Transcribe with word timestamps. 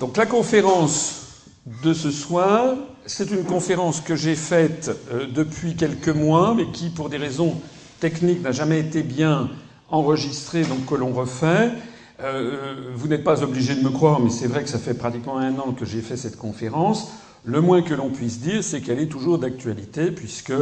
Donc 0.00 0.16
la 0.16 0.24
conférence 0.24 1.44
de 1.84 1.92
ce 1.92 2.10
soir, 2.10 2.74
c'est 3.04 3.30
une 3.30 3.44
conférence 3.44 4.00
que 4.00 4.16
j'ai 4.16 4.34
faite 4.34 4.90
euh, 5.12 5.26
depuis 5.30 5.76
quelques 5.76 6.08
mois, 6.08 6.54
mais 6.56 6.64
qui, 6.72 6.88
pour 6.88 7.10
des 7.10 7.18
raisons 7.18 7.60
techniques, 8.00 8.42
n'a 8.42 8.50
jamais 8.50 8.80
été 8.80 9.02
bien 9.02 9.50
enregistrée, 9.90 10.62
donc 10.62 10.86
que 10.86 10.94
l'on 10.94 11.12
refait. 11.12 11.72
Euh, 12.22 12.92
vous 12.94 13.08
n'êtes 13.08 13.24
pas 13.24 13.42
obligé 13.42 13.74
de 13.74 13.82
me 13.82 13.90
croire, 13.90 14.20
mais 14.20 14.30
c'est 14.30 14.46
vrai 14.46 14.62
que 14.62 14.70
ça 14.70 14.78
fait 14.78 14.94
pratiquement 14.94 15.36
un 15.36 15.58
an 15.58 15.72
que 15.78 15.84
j'ai 15.84 16.00
fait 16.00 16.16
cette 16.16 16.38
conférence. 16.38 17.12
Le 17.44 17.60
moins 17.60 17.82
que 17.82 17.92
l'on 17.92 18.08
puisse 18.08 18.40
dire, 18.40 18.64
c'est 18.64 18.80
qu'elle 18.80 19.00
est 19.00 19.06
toujours 19.06 19.36
d'actualité, 19.36 20.12
puisque 20.12 20.54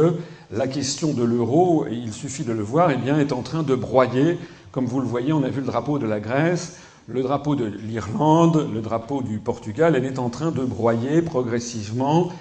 la 0.51 0.67
question 0.67 1.13
de 1.13 1.23
l'euro, 1.23 1.85
il 1.89 2.11
suffit 2.11 2.43
de 2.43 2.51
le 2.51 2.63
voir, 2.63 2.91
eh 2.91 2.97
bien, 2.97 3.17
est 3.17 3.31
en 3.31 3.41
train 3.41 3.63
de 3.63 3.75
broyer. 3.75 4.37
Comme 4.73 4.85
vous 4.85 4.99
le 4.99 5.07
voyez, 5.07 5.31
on 5.31 5.43
a 5.43 5.49
vu 5.49 5.61
le 5.61 5.67
drapeau 5.67 5.97
de 5.97 6.05
la 6.05 6.19
Grèce, 6.19 6.75
le 7.11 7.23
drapeau 7.23 7.55
de 7.55 7.65
l'Irlande, 7.65 8.69
le 8.71 8.81
drapeau 8.81 9.23
du 9.23 9.39
Portugal, 9.39 9.95
elle 9.95 10.05
est 10.05 10.19
en 10.19 10.29
train 10.29 10.51
de 10.51 10.63
broyer 10.63 11.21
progressivement. 11.21 12.31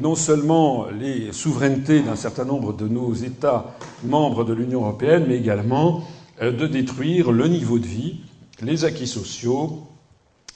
Non 0.00 0.16
seulement 0.16 0.86
les 0.90 1.32
souverainetés 1.32 2.00
d'un 2.00 2.16
certain 2.16 2.44
nombre 2.44 2.72
de 2.72 2.88
nos 2.88 3.14
États 3.14 3.76
membres 4.02 4.44
de 4.44 4.52
l'Union 4.52 4.80
européenne, 4.80 5.26
mais 5.28 5.36
également 5.36 6.02
euh, 6.42 6.50
de 6.50 6.66
détruire 6.66 7.30
le 7.30 7.46
niveau 7.46 7.78
de 7.78 7.86
vie, 7.86 8.20
les 8.60 8.84
acquis 8.84 9.06
sociaux 9.06 9.84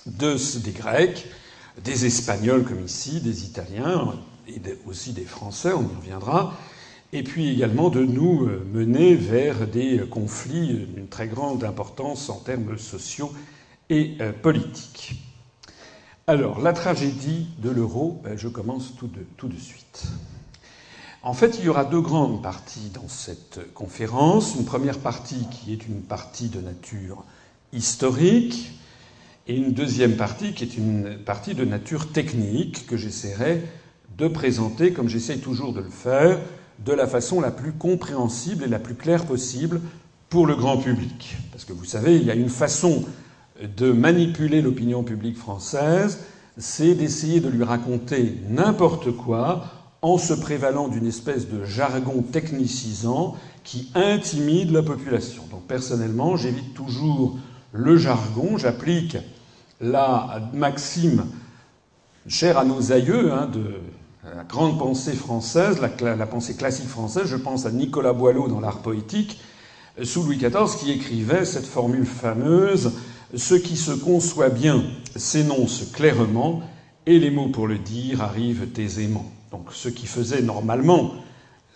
de, 0.06 0.36
des 0.58 0.72
Grecs, 0.72 1.26
des 1.82 2.06
Espagnols 2.06 2.64
comme 2.64 2.84
ici, 2.84 3.20
des 3.20 3.44
Italiens 3.44 4.14
et 4.48 4.60
aussi 4.86 5.12
des 5.12 5.24
Français, 5.24 5.72
on 5.72 5.82
y 5.82 5.96
reviendra, 5.96 6.54
et 7.12 7.22
puis 7.22 7.50
également 7.50 7.88
de 7.88 8.04
nous 8.04 8.46
euh, 8.46 8.66
mener 8.72 9.14
vers 9.14 9.68
des 9.68 10.00
conflits 10.10 10.86
d'une 10.92 11.06
très 11.06 11.28
grande 11.28 11.62
importance 11.62 12.28
en 12.30 12.40
termes 12.40 12.76
sociaux 12.76 13.32
et 13.90 14.16
euh, 14.20 14.32
politique. 14.32 15.20
Alors, 16.26 16.60
la 16.60 16.72
tragédie 16.72 17.48
de 17.58 17.70
l'euro, 17.70 18.20
ben, 18.24 18.38
je 18.38 18.48
commence 18.48 18.94
tout 18.96 19.08
de, 19.08 19.26
tout 19.36 19.48
de 19.48 19.58
suite. 19.58 20.06
En 21.22 21.34
fait, 21.34 21.58
il 21.58 21.64
y 21.66 21.68
aura 21.68 21.84
deux 21.84 22.00
grandes 22.00 22.42
parties 22.42 22.90
dans 22.94 23.08
cette 23.08 23.74
conférence. 23.74 24.54
Une 24.54 24.64
première 24.64 24.98
partie 24.98 25.46
qui 25.50 25.72
est 25.72 25.86
une 25.86 26.00
partie 26.00 26.48
de 26.48 26.60
nature 26.60 27.24
historique 27.72 28.70
et 29.46 29.56
une 29.56 29.72
deuxième 29.72 30.16
partie 30.16 30.54
qui 30.54 30.64
est 30.64 30.76
une 30.76 31.18
partie 31.18 31.54
de 31.54 31.64
nature 31.64 32.10
technique 32.12 32.86
que 32.86 32.96
j'essaierai 32.96 33.62
de 34.16 34.28
présenter, 34.28 34.92
comme 34.92 35.08
j'essaie 35.08 35.38
toujours 35.38 35.72
de 35.72 35.80
le 35.80 35.90
faire, 35.90 36.38
de 36.78 36.92
la 36.92 37.06
façon 37.06 37.40
la 37.40 37.50
plus 37.50 37.72
compréhensible 37.72 38.64
et 38.64 38.68
la 38.68 38.78
plus 38.78 38.94
claire 38.94 39.26
possible 39.26 39.80
pour 40.28 40.46
le 40.46 40.54
grand 40.54 40.78
public. 40.78 41.36
Parce 41.52 41.64
que 41.64 41.72
vous 41.72 41.84
savez, 41.84 42.16
il 42.16 42.24
y 42.24 42.30
a 42.30 42.34
une 42.34 42.48
façon 42.48 43.04
de 43.76 43.92
manipuler 43.92 44.62
l'opinion 44.62 45.02
publique 45.02 45.36
française, 45.36 46.20
c'est 46.56 46.94
d'essayer 46.94 47.40
de 47.40 47.48
lui 47.48 47.64
raconter 47.64 48.38
n'importe 48.48 49.10
quoi 49.12 49.64
en 50.02 50.18
se 50.18 50.32
prévalant 50.32 50.88
d'une 50.88 51.06
espèce 51.06 51.48
de 51.48 51.64
jargon 51.64 52.22
technicisant 52.22 53.36
qui 53.64 53.90
intimide 53.94 54.70
la 54.70 54.82
population. 54.82 55.42
Donc 55.50 55.66
personnellement, 55.66 56.36
j'évite 56.36 56.74
toujours 56.74 57.36
le 57.72 57.96
jargon, 57.96 58.56
j'applique 58.56 59.18
la 59.80 60.50
maxime 60.52 61.26
chère 62.26 62.58
à 62.58 62.64
nos 62.64 62.92
aïeux 62.92 63.32
hein, 63.32 63.46
de 63.46 63.74
la 64.36 64.44
grande 64.44 64.78
pensée 64.78 65.12
française, 65.12 65.80
la, 65.80 66.16
la, 66.16 66.26
pensée 66.26 66.54
classique 66.54 66.88
française. 66.88 67.26
Je 67.26 67.36
pense 67.36 67.66
à 67.66 67.70
Nicolas 67.70 68.12
Boileau 68.12 68.48
dans 68.48 68.60
l'art 68.60 68.78
poétique, 68.78 69.40
sous 70.02 70.22
Louis 70.22 70.36
XIV, 70.36 70.78
qui 70.78 70.92
écrivait 70.92 71.44
cette 71.44 71.66
formule 71.66 72.06
fameuse 72.06 72.92
ce 73.34 73.54
qui 73.54 73.76
se 73.76 73.92
conçoit 73.92 74.48
bien 74.48 74.82
s'énonce 75.16 75.84
clairement, 75.92 76.62
et 77.06 77.18
les 77.18 77.30
mots 77.30 77.48
pour 77.48 77.66
le 77.66 77.78
dire 77.78 78.22
arrivent 78.22 78.68
aisément. 78.76 79.24
Donc 79.50 79.68
ce 79.72 79.88
qui 79.88 80.06
faisait 80.06 80.42
normalement 80.42 81.12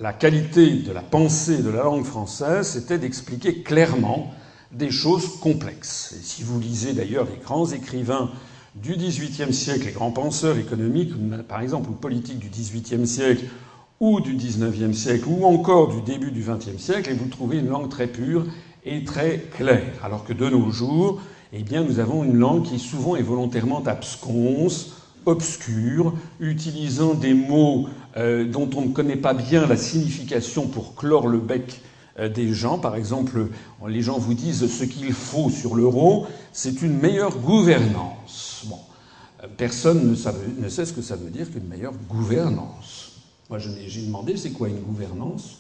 la 0.01 0.12
qualité 0.12 0.71
de 0.71 0.93
la 0.93 1.03
pensée 1.03 1.62
de 1.62 1.71
la 1.71 1.84
langue 1.84 2.05
française, 2.05 2.69
c'était 2.69 2.99
d'expliquer 2.99 3.62
clairement 3.62 4.33
des 4.73 4.91
choses 4.91 5.39
complexes. 5.41 6.15
Et 6.19 6.23
si 6.23 6.43
vous 6.43 6.59
lisez 6.59 6.93
d'ailleurs 6.93 7.27
les 7.31 7.41
grands 7.43 7.71
écrivains 7.71 8.31
du 8.75 8.97
XVIIIe 8.97 9.55
siècle, 9.55 9.87
les 9.87 9.93
grands 9.93 10.11
penseurs 10.11 10.59
économiques, 10.59 11.12
par 11.47 11.61
exemple, 11.61 11.91
ou 11.91 11.95
politiques 11.95 12.41
du 12.41 12.49
XVIIIe 12.49 13.06
siècle, 13.06 13.45
ou 14.00 14.21
du 14.21 14.34
XIXe 14.34 14.97
siècle, 14.97 15.29
ou 15.29 15.45
encore 15.45 15.89
du 15.89 16.03
début 16.03 16.33
du 16.33 16.43
XXe 16.43 16.83
siècle, 16.83 17.11
et 17.11 17.15
vous 17.15 17.29
trouvez 17.29 17.59
une 17.59 17.69
langue 17.69 17.89
très 17.89 18.09
pure 18.09 18.45
et 18.84 19.05
très 19.05 19.47
claire. 19.56 19.95
Alors 20.03 20.25
que 20.25 20.33
de 20.33 20.49
nos 20.49 20.71
jours, 20.71 21.21
eh 21.57 21.63
bien, 21.63 21.85
nous 21.85 22.01
avons 22.01 22.25
une 22.25 22.37
langue 22.37 22.65
qui 22.65 22.81
souvent 22.81 23.15
est 23.15 23.23
volontairement 23.23 23.81
absconce, 23.85 24.95
obscure, 25.25 26.13
utilisant 26.41 27.15
des 27.15 27.33
mots 27.33 27.89
euh, 28.17 28.45
dont 28.45 28.69
on 28.75 28.83
ne 28.83 28.93
connaît 28.93 29.17
pas 29.17 29.35
bien 29.35 29.65
la 29.65 29.77
signification 29.77 30.67
pour 30.67 30.97
clore 30.97 31.29
le 31.29 31.39
bec 31.39 31.81
euh, 32.19 32.29
des 32.29 32.53
gens. 32.53 32.79
Par 32.79 32.97
exemple, 32.97 33.47
les 33.87 34.03
gens 34.03 34.19
vous 34.19 34.35
disent 34.35 34.67
ce 34.67 34.83
qu'il 34.83 35.13
faut 35.13 35.49
sur 35.49 35.77
l'euro, 35.77 36.27
c'est 36.53 36.83
une 36.83 36.99
meilleure 36.99 37.39
gouvernance. 37.39 38.65
Bon, 38.67 38.81
euh, 39.45 39.47
personne 39.57 40.11
ne, 40.11 40.61
ne, 40.65 40.69
sait 40.69 40.85
ce 40.85 40.93
que 40.93 41.03
ça 41.03 41.15
veut 41.15 41.31
dire 41.31 41.49
qu'une 41.49 41.69
meilleure 41.69 41.95
gouvernance. 42.09 43.13
Moi, 43.49 43.61
j'ai 43.61 44.03
demandé 44.03 44.37
c'est 44.37 44.51
quoi 44.51 44.69
une 44.69 44.81
gouvernance? 44.81 45.59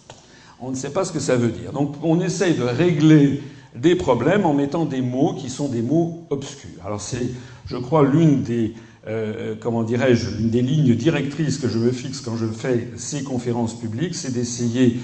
On 0.60 0.70
ne 0.72 0.76
sait 0.76 0.90
pas 0.90 1.04
ce 1.04 1.12
que 1.12 1.20
ça 1.20 1.36
veut 1.36 1.50
dire. 1.52 1.72
Donc, 1.72 1.94
on 2.02 2.20
essaye 2.20 2.54
de 2.54 2.64
régler 2.64 3.42
des 3.74 3.96
problèmes 3.96 4.46
en 4.46 4.54
mettant 4.54 4.84
des 4.84 5.02
mots 5.02 5.34
qui 5.34 5.50
sont 5.50 5.68
des 5.68 5.82
mots 5.82 6.26
obscurs. 6.30 6.84
Alors 6.84 7.00
c'est, 7.00 7.30
je 7.66 7.76
crois, 7.76 8.04
l'une 8.04 8.42
des 8.42 8.74
euh, 9.06 9.54
comment 9.60 9.82
dirais-je, 9.82 10.30
l'une 10.30 10.48
des 10.48 10.62
lignes 10.62 10.94
directrices 10.94 11.58
que 11.58 11.68
je 11.68 11.78
me 11.78 11.92
fixe 11.92 12.20
quand 12.22 12.36
je 12.36 12.46
fais 12.46 12.88
ces 12.96 13.22
conférences 13.22 13.78
publiques, 13.78 14.14
c'est 14.14 14.32
d'essayer 14.32 14.98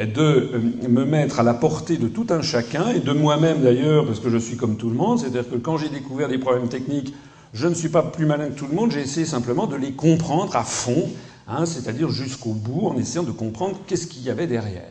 de 0.00 0.22
euh, 0.22 0.88
me 0.88 1.04
mettre 1.04 1.40
à 1.40 1.42
la 1.42 1.52
portée 1.52 1.98
de 1.98 2.08
tout 2.08 2.26
un 2.30 2.40
chacun 2.40 2.88
et 2.88 3.00
de 3.00 3.12
moi-même 3.12 3.60
d'ailleurs, 3.60 4.06
parce 4.06 4.20
que 4.20 4.30
je 4.30 4.38
suis 4.38 4.56
comme 4.56 4.76
tout 4.76 4.88
le 4.88 4.94
monde, 4.94 5.18
c'est-à-dire 5.18 5.48
que 5.50 5.56
quand 5.56 5.76
j'ai 5.76 5.90
découvert 5.90 6.28
des 6.28 6.38
problèmes 6.38 6.68
techniques, 6.68 7.12
je 7.52 7.68
ne 7.68 7.74
suis 7.74 7.90
pas 7.90 8.02
plus 8.02 8.24
malin 8.24 8.48
que 8.48 8.58
tout 8.58 8.66
le 8.66 8.74
monde, 8.74 8.90
j'ai 8.90 9.00
essayé 9.00 9.26
simplement 9.26 9.66
de 9.66 9.76
les 9.76 9.92
comprendre 9.92 10.56
à 10.56 10.64
fond, 10.64 11.10
hein, 11.46 11.66
c'est-à-dire 11.66 12.08
jusqu'au 12.08 12.54
bout, 12.54 12.86
en 12.86 12.96
essayant 12.96 13.22
de 13.22 13.32
comprendre 13.32 13.78
qu'est-ce 13.86 14.06
qu'il 14.06 14.22
y 14.22 14.30
avait 14.30 14.46
derrière. 14.46 14.90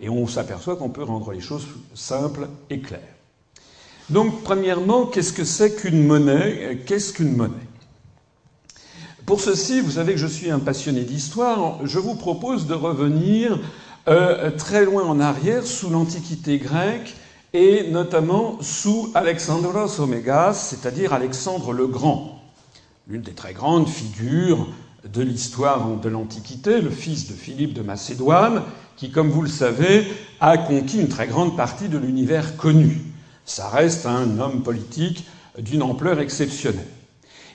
Et 0.00 0.08
on 0.08 0.26
s'aperçoit 0.26 0.76
qu'on 0.76 0.88
peut 0.88 1.02
rendre 1.02 1.32
les 1.32 1.40
choses 1.40 1.66
simples 1.94 2.48
et 2.70 2.80
claires. 2.80 3.00
Donc, 4.08 4.42
premièrement, 4.42 5.06
qu'est-ce 5.06 5.32
que 5.32 5.44
c'est 5.44 5.76
qu'une 5.76 6.04
monnaie? 6.04 6.82
Qu'est-ce 6.86 7.12
qu'une 7.12 7.36
monnaie? 7.36 7.54
Pour 9.26 9.40
ceci, 9.40 9.80
vous 9.80 9.92
savez 9.92 10.14
que 10.14 10.18
je 10.18 10.26
suis 10.26 10.50
un 10.50 10.58
passionné 10.58 11.02
d'histoire. 11.02 11.78
Je 11.84 11.98
vous 11.98 12.16
propose 12.16 12.66
de 12.66 12.74
revenir 12.74 13.60
euh, 14.08 14.50
très 14.50 14.84
loin 14.84 15.04
en 15.04 15.20
arrière, 15.20 15.64
sous 15.64 15.90
l'Antiquité 15.90 16.58
grecque, 16.58 17.14
et 17.52 17.90
notamment 17.90 18.58
sous 18.60 19.10
Alexandros 19.14 20.00
Omegas, 20.00 20.54
c'est-à-dire 20.54 21.12
Alexandre 21.12 21.72
le 21.72 21.86
Grand, 21.86 22.42
l'une 23.06 23.22
des 23.22 23.34
très 23.34 23.52
grandes 23.52 23.88
figures 23.88 24.66
de 25.08 25.22
l'histoire 25.22 25.86
de 25.96 26.08
l'Antiquité, 26.08 26.80
le 26.80 26.90
fils 26.90 27.28
de 27.28 27.34
Philippe 27.34 27.74
de 27.74 27.82
Macédoine, 27.82 28.62
qui, 29.00 29.10
comme 29.10 29.30
vous 29.30 29.40
le 29.40 29.48
savez, 29.48 30.06
a 30.40 30.58
conquis 30.58 31.00
une 31.00 31.08
très 31.08 31.26
grande 31.26 31.56
partie 31.56 31.88
de 31.88 31.96
l'univers 31.96 32.58
connu. 32.58 32.98
Ça 33.46 33.66
reste 33.70 34.04
un 34.04 34.38
homme 34.38 34.62
politique 34.62 35.26
d'une 35.58 35.82
ampleur 35.82 36.20
exceptionnelle. 36.20 36.86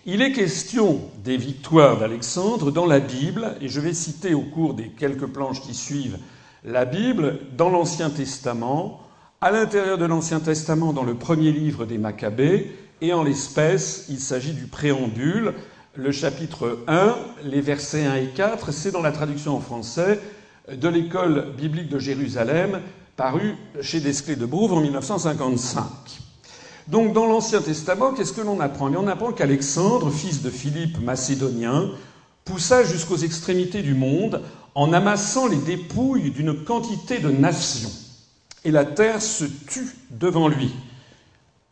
Il 0.08 0.24
est 0.24 0.32
question 0.32 1.02
des 1.24 1.38
victoires 1.38 2.00
d'Alexandre 2.00 2.72
dans 2.72 2.88
la 2.88 3.00
Bible, 3.00 3.56
et 3.62 3.68
je 3.68 3.80
vais 3.80 3.94
citer 3.94 4.34
au 4.34 4.42
cours 4.42 4.74
des 4.74 4.88
quelques 4.88 5.28
planches 5.28 5.62
qui 5.62 5.76
suivent 5.76 6.18
la 6.64 6.84
Bible, 6.84 7.38
dans 7.56 7.70
l'Ancien 7.70 8.10
Testament, 8.10 9.02
à 9.40 9.52
l'intérieur 9.52 10.00
de 10.00 10.06
l'Ancien 10.06 10.40
Testament, 10.40 10.94
dans 10.94 11.03
le 11.03 11.14
premier 11.14 11.52
livre 11.52 11.86
des 11.86 12.00
Maccabées, 12.00 12.76
et 13.02 13.14
en 13.14 13.24
l'espèce, 13.24 14.08
il 14.09 14.20
s'agit 14.20 14.53
du 14.53 14.66
préambule, 14.66 15.53
le 15.94 16.12
chapitre 16.12 16.80
1, 16.88 17.16
les 17.44 17.62
versets 17.62 18.06
1 18.06 18.16
et 18.16 18.28
4, 18.36 18.72
c'est 18.74 18.91
dans 18.91 19.03
la 19.03 19.12
traduction 19.12 19.56
en 19.56 19.59
français 19.59 20.20
de 20.72 20.88
l'école 20.90 21.53
biblique 21.58 21.90
de 21.90 22.00
Jérusalem, 22.00 22.82
paru 23.16 23.56
chez 23.82 24.00
Desclés 24.00 24.35
de 24.35 24.46
Brouve 24.46 24.73
en 24.73 24.82
1955. 24.82 25.84
Donc, 26.88 27.14
dans 27.14 27.26
l'Ancien 27.26 27.62
Testament, 27.62 28.14
qu'est-ce 28.14 28.34
que 28.34 28.41
l'on 28.41 28.59
apprend? 28.59 28.94
On 28.94 29.08
apprend 29.08 29.32
qu'Alexandre, 29.32 30.12
fils 30.12 30.41
de 30.41 30.50
Philippe 30.50 31.00
macédonien, 31.02 31.90
poussa 32.44 32.84
jusqu'aux 32.84 33.17
extrémités 33.17 33.82
du 33.82 33.96
monde 33.96 34.41
en 34.76 34.94
amassant 34.94 35.47
les 35.47 35.58
dépouilles 35.58 36.32
d'une 36.32 36.64
quantité 36.64 37.20
de 37.20 37.32
nations. 37.32 37.91
Et 38.64 38.72
la 38.72 38.85
terre 38.85 39.22
se 39.22 39.46
tut 39.46 39.96
devant 40.12 40.47
lui. 40.47 40.72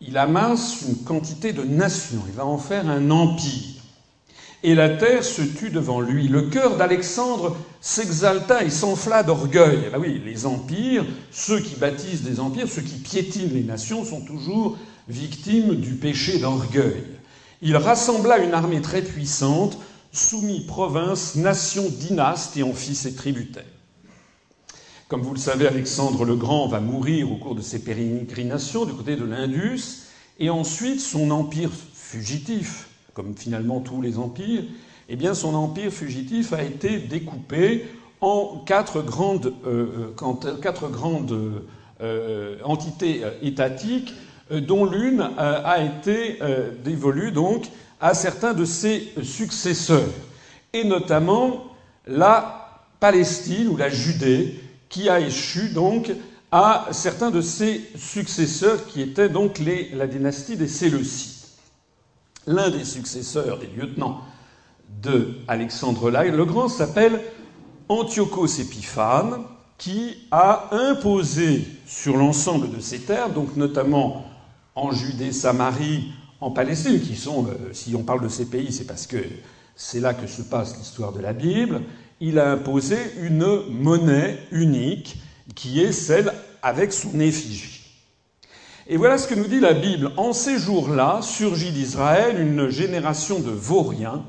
Il 0.02 0.18
amasse 0.18 0.82
une 0.88 1.04
quantité 1.04 1.54
de 1.54 1.64
nations. 1.64 2.24
Il 2.28 2.34
va 2.34 2.46
en 2.46 2.58
faire 2.58 2.90
un 2.90 3.12
empire 3.12 3.83
et 4.64 4.76
la 4.76 4.90
terre 4.90 5.26
se 5.26 5.42
tut 5.42 5.70
devant 5.70 6.00
lui. 6.00 6.30
Le 6.30 6.44
cœur 6.44 6.78
d'Alexandre 6.78 7.58
s'exalta 7.82 8.64
et 8.64 8.70
s'enfla 8.70 9.22
d'orgueil. 9.22 9.90
Ben 9.92 10.00
oui, 10.00 10.22
les 10.26 10.46
empires, 10.46 11.06
ceux 11.32 11.60
qui 11.60 11.76
bâtissent 11.76 12.24
des 12.24 12.40
empires, 12.40 12.70
ceux 12.70 12.82
qui 12.82 12.96
piétinent 12.96 13.54
les 13.54 13.64
nations 13.64 14.06
sont 14.06 14.22
toujours 14.22 14.78
victimes 15.10 15.76
du 15.76 15.96
péché 15.96 16.40
d'orgueil. 16.40 17.04
il 17.62 17.76
rassembla 17.76 18.38
une 18.38 18.54
armée 18.54 18.82
très 18.82 19.02
puissante, 19.02 19.78
soumit 20.14 20.66
provinces, 20.66 21.36
nations, 21.36 21.90
dynastes 21.90 22.56
et 22.56 22.64
en 22.64 22.74
fit 22.74 22.96
ses 22.96 23.16
tributaires. 23.16 23.64
Comme 25.10 25.22
vous 25.22 25.34
le 25.34 25.40
savez, 25.40 25.68
Alexandre 25.68 26.24
le 26.24 26.36
Grand 26.36 26.68
va 26.68 26.80
mourir 26.80 27.32
au 27.32 27.36
cours 27.36 27.56
de 27.56 27.62
ses 27.62 27.80
pérégrinations 27.80 28.86
du 28.86 28.94
côté 28.94 29.18
de 29.18 29.26
l'Indus, 29.26 30.04
et 30.40 30.50
ensuite 30.50 31.02
son 31.02 31.30
empire 31.32 31.70
fugitif, 31.94 32.88
comme 33.14 33.36
finalement 33.36 33.80
tous 33.80 34.02
les 34.02 34.18
empires, 34.18 34.64
eh 35.10 35.34
son 35.34 35.54
empire 35.54 35.92
fugitif 35.92 36.54
a 36.54 36.64
été 36.64 36.98
découpé 36.98 37.86
en 38.22 38.64
quatre 38.66 39.02
grandes, 39.02 39.54
euh, 39.68 40.14
euh, 40.22 41.54
euh, 42.02 42.58
entités 42.64 43.22
étatiques, 43.42 44.14
dont 44.52 44.86
l'une 44.86 45.22
a 45.38 45.82
été 45.82 46.38
dévolue 46.84 47.32
donc 47.32 47.66
à 48.02 48.14
certains 48.14 48.54
de 48.54 48.66
ses 48.66 49.12
successeurs, 49.24 50.10
et 50.74 50.84
notamment 50.84 51.64
la 52.06 52.82
Palestine 53.00 53.70
ou 53.70 53.78
la 53.78 53.90
Judée, 53.90 54.60
qui 54.90 55.10
a 55.10 55.22
échu 55.22 55.70
donc 55.70 56.12
à 56.52 56.88
certains 56.92 57.32
de 57.32 57.42
ses 57.42 57.82
successeurs, 57.96 58.86
qui 58.86 59.02
étaient 59.02 59.30
donc 59.30 59.60
la 59.94 60.06
dynastie 60.06 60.58
des 60.58 60.68
Séleucides. 60.68 61.33
L'un 62.46 62.70
des 62.70 62.84
successeurs 62.84 63.60
des 63.60 63.68
lieutenants 63.68 64.22
de 65.02 65.36
Alexandre 65.48 66.12
le 66.12 66.46
Grand 66.46 66.68
s'appelle 66.68 67.22
Antiochos 67.90 68.60
Épiphane, 68.60 69.44
qui 69.78 70.16
a 70.32 70.70
imposé 70.72 71.66
sur 71.86 72.18
l'ensemble 72.18 72.70
de 72.70 72.80
ces 72.80 73.00
terres, 73.00 73.30
donc 73.30 73.56
notamment 73.56 74.26
en 74.76 74.92
Judée, 74.92 75.32
Samarie, 75.32 76.12
en 76.42 76.52
Palestine, 76.52 77.02
qui 77.02 77.16
sont, 77.16 77.48
euh, 77.48 77.74
si 77.74 77.96
on 77.96 78.04
parle 78.04 78.22
de 78.22 78.30
ces 78.30 78.46
pays, 78.46 78.72
c'est 78.72 78.86
parce 78.86 79.08
que 79.08 79.18
c'est 79.76 80.00
là 80.00 80.14
que 80.14 80.28
se 80.28 80.42
passe 80.42 80.78
l'histoire 80.78 81.14
de 81.14 81.22
la 81.22 81.34
Bible, 81.34 81.82
il 82.20 82.40
a 82.40 82.52
imposé 82.52 82.98
une 83.22 83.64
monnaie 83.70 84.40
unique 84.52 85.18
qui 85.56 85.82
est 85.82 85.92
celle 85.92 86.34
avec 86.62 86.94
son 86.94 87.20
effigie. 87.20 87.73
Et 88.88 88.98
voilà 88.98 89.18
ce 89.18 89.28
que 89.28 89.36
nous 89.36 89.48
dit 89.48 89.62
la 89.62 89.74
Bible. 89.74 90.12
En 90.18 90.34
ces 90.34 90.60
jours-là 90.60 91.20
surgit 91.22 91.72
d'Israël 91.72 92.40
une 92.40 92.70
génération 92.70 93.40
de 93.40 93.52
vauriens 93.52 94.24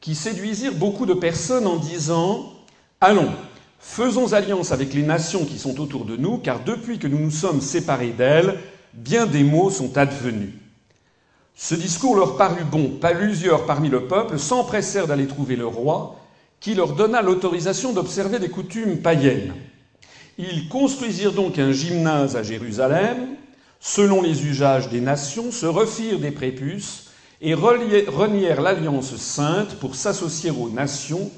qui 0.00 0.14
séduisirent 0.14 0.74
beaucoup 0.74 1.04
de 1.04 1.14
personnes 1.14 1.66
en 1.66 1.76
disant 1.76 2.52
Allons, 3.00 3.30
faisons 3.80 4.32
alliance 4.32 4.70
avec 4.70 4.94
les 4.94 5.02
nations 5.02 5.44
qui 5.44 5.58
sont 5.58 5.80
autour 5.80 6.04
de 6.04 6.16
nous, 6.16 6.38
car 6.38 6.62
depuis 6.62 6.98
que 6.98 7.08
nous 7.08 7.18
nous 7.18 7.30
sommes 7.32 7.60
séparés 7.60 8.14
d'elles, 8.16 8.58
bien 8.94 9.26
des 9.26 9.42
maux 9.42 9.70
sont 9.70 9.98
advenus. 9.98 10.52
Ce 11.56 11.74
discours 11.74 12.14
leur 12.14 12.36
parut 12.36 12.64
bon. 12.64 13.00
Plusieurs 13.00 13.66
parmi 13.66 13.88
le 13.88 14.06
peuple 14.06 14.38
s'empressèrent 14.38 15.08
d'aller 15.08 15.26
trouver 15.26 15.56
le 15.56 15.66
roi, 15.66 16.20
qui 16.60 16.74
leur 16.74 16.92
donna 16.94 17.20
l'autorisation 17.20 17.92
d'observer 17.92 18.38
des 18.38 18.48
coutumes 18.48 18.98
païennes. 18.98 19.54
Ils 20.38 20.68
construisirent 20.68 21.32
donc 21.32 21.58
un 21.58 21.72
gymnase 21.72 22.36
à 22.36 22.44
Jérusalem, 22.44 23.36
selon 23.80 24.22
les 24.22 24.46
usages 24.46 24.88
des 24.88 25.00
nations, 25.00 25.50
se 25.50 25.66
refirent 25.66 26.18
des 26.18 26.30
prépuces 26.30 27.10
et 27.40 27.54
renièrent 27.54 28.60
l'alliance 28.60 29.16
sainte 29.16 29.76
pour 29.76 29.94
s'associer 29.94 30.50
aux 30.50 30.70
nations, 30.70 31.30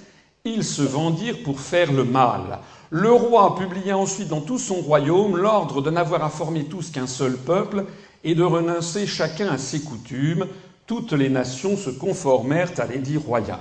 ils 0.44 0.64
se 0.64 0.82
vendirent 0.82 1.42
pour 1.42 1.60
faire 1.60 1.92
le 1.92 2.04
mal. 2.04 2.58
Le 2.90 3.12
roi 3.12 3.54
publia 3.56 3.96
ensuite 3.96 4.28
dans 4.28 4.40
tout 4.40 4.58
son 4.58 4.76
royaume 4.76 5.36
l'ordre 5.36 5.82
de 5.82 5.90
n'avoir 5.90 6.24
à 6.24 6.30
former 6.30 6.64
tous 6.64 6.90
qu'un 6.90 7.06
seul 7.06 7.36
peuple 7.36 7.84
et 8.24 8.34
de 8.34 8.42
renoncer 8.42 9.06
chacun 9.06 9.48
à 9.48 9.58
ses 9.58 9.80
coutumes. 9.80 10.46
Toutes 10.86 11.12
les 11.12 11.28
nations 11.28 11.76
se 11.76 11.90
conformèrent 11.90 12.72
à 12.78 12.86
l'édit 12.86 13.16
royal. 13.16 13.60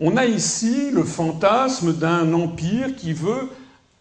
On 0.00 0.16
a 0.16 0.26
ici 0.26 0.90
le 0.90 1.04
fantasme 1.04 1.92
d'un 1.92 2.32
empire 2.32 2.96
qui 2.96 3.12
veut 3.12 3.48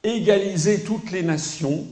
égaliser 0.03 0.83
toutes 0.83 1.11
les 1.11 1.23
nations, 1.23 1.85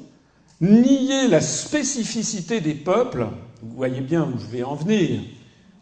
nier 0.61 1.27
la 1.27 1.41
spécificité 1.41 2.61
des 2.61 2.73
peuples 2.75 3.27
vous 3.63 3.77
voyez 3.77 4.01
bien 4.01 4.23
où 4.23 4.38
je 4.38 4.45
vais 4.47 4.63
en 4.63 4.75
venir 4.75 5.21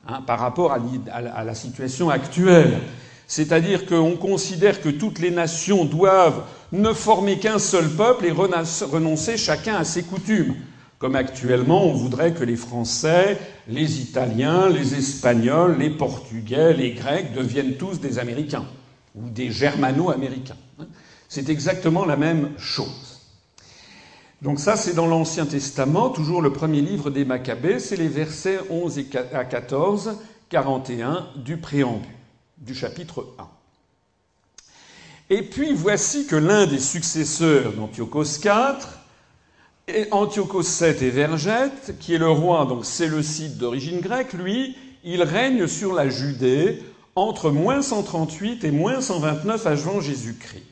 hein, 0.08 0.22
par 0.22 0.40
rapport 0.40 0.72
à, 0.72 1.44
la 1.44 1.56
situation 1.56 2.10
actuelle. 2.10 2.80
C'est-à-dire 3.28 3.86
qu'on 3.86 4.18
considère 4.18 4.82
que 4.82 4.90
toutes 4.90 5.20
les 5.20 5.32
nations 5.32 5.86
doivent 5.86 6.44
ne 6.72 6.94
former 6.94 7.40
qu'un 7.40 7.60
seul 7.60 7.90
peuple 7.90 8.26
et 8.26 8.32
renoncer 8.32 9.38
chacun 9.38 9.78
à 9.78 9.84
ses 9.84 10.04
coutumes. 10.04 10.56
Comme 11.00 11.16
actuellement, 11.16 11.86
on 11.86 11.94
voudrait 11.94 12.34
que 12.34 12.44
les 12.44 12.56
Français, 12.56 13.40
les 13.68 14.02
Italiens, 14.02 14.70
les 14.70 14.94
Espagnols, 14.94 15.78
les 15.80 15.90
Portugais, 15.90 16.74
les 16.74 16.92
Grecs 16.92 17.34
deviennent 17.34 17.78
tous 17.78 18.00
des 18.00 18.20
Américains 18.20 18.66
ou 19.16 19.30
des 19.30 19.50
Germano-Américains. 19.50 20.58
C'est 21.28 21.50
exactement 21.50 22.06
la 22.06 22.18
même 22.18 22.52
chose. 22.58 23.11
Donc 24.42 24.60
ça, 24.60 24.76
c'est 24.76 24.94
dans 24.94 25.06
l'Ancien 25.06 25.46
Testament, 25.46 26.10
toujours 26.10 26.42
le 26.42 26.52
premier 26.52 26.82
livre 26.82 27.12
des 27.12 27.26
Maccabées, 27.26 27.80
c'est 27.80 27.96
les 27.96 28.08
versets 28.08 28.60
11 28.72 29.00
à 29.34 29.46
14, 29.46 30.18
41 30.50 31.28
du 31.36 31.58
préambule, 31.58 32.10
du 32.58 32.74
chapitre 32.74 33.28
1. 33.38 33.48
Et 35.30 35.44
puis 35.44 35.74
voici 35.74 36.26
que 36.26 36.36
l'un 36.36 36.66
des 36.66 36.80
successeurs 36.80 37.74
d'Antiochos 37.74 38.40
IV, 38.44 38.88
Antiochos 40.10 40.64
VII 40.64 41.06
et 41.06 41.12
Vergette, 41.12 42.00
qui 42.00 42.16
est 42.16 42.18
le 42.18 42.30
roi, 42.30 42.66
donc 42.66 42.84
c'est 42.84 43.08
le 43.08 43.22
site 43.22 43.58
d'origine 43.60 44.00
grecque, 44.00 44.34
lui, 44.34 44.76
il 45.04 45.22
règne 45.22 45.68
sur 45.68 45.94
la 45.94 46.10
Judée 46.10 46.84
entre 47.16 47.52
moins 47.52 47.84
138 47.84 48.64
et 48.64 48.72
moins 48.72 49.02
129 49.02 49.68
avant 49.68 50.02
Jésus-Christ. 50.02 50.71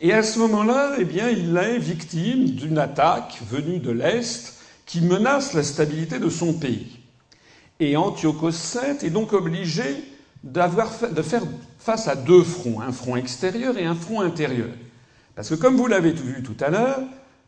Et 0.00 0.12
à 0.12 0.22
ce 0.22 0.38
moment-là, 0.38 0.94
eh 0.98 1.04
bien, 1.04 1.28
il 1.28 1.56
est 1.56 1.78
victime 1.78 2.50
d'une 2.50 2.78
attaque 2.78 3.40
venue 3.50 3.80
de 3.80 3.90
l'Est 3.90 4.54
qui 4.86 5.00
menace 5.00 5.54
la 5.54 5.64
stabilité 5.64 6.20
de 6.20 6.28
son 6.28 6.54
pays. 6.54 7.00
Et 7.80 7.96
Antiochos 7.96 8.50
VII 8.50 9.04
est 9.04 9.10
donc 9.10 9.32
obligé 9.32 9.84
de 10.44 11.22
faire 11.22 11.42
face 11.78 12.06
à 12.06 12.14
deux 12.14 12.44
fronts, 12.44 12.80
un 12.80 12.92
front 12.92 13.16
extérieur 13.16 13.76
et 13.76 13.84
un 13.84 13.96
front 13.96 14.20
intérieur. 14.20 14.68
Parce 15.34 15.50
que 15.50 15.56
comme 15.56 15.76
vous 15.76 15.88
l'avez 15.88 16.12
vu 16.12 16.42
tout 16.44 16.56
à 16.60 16.70
l'heure, 16.70 17.00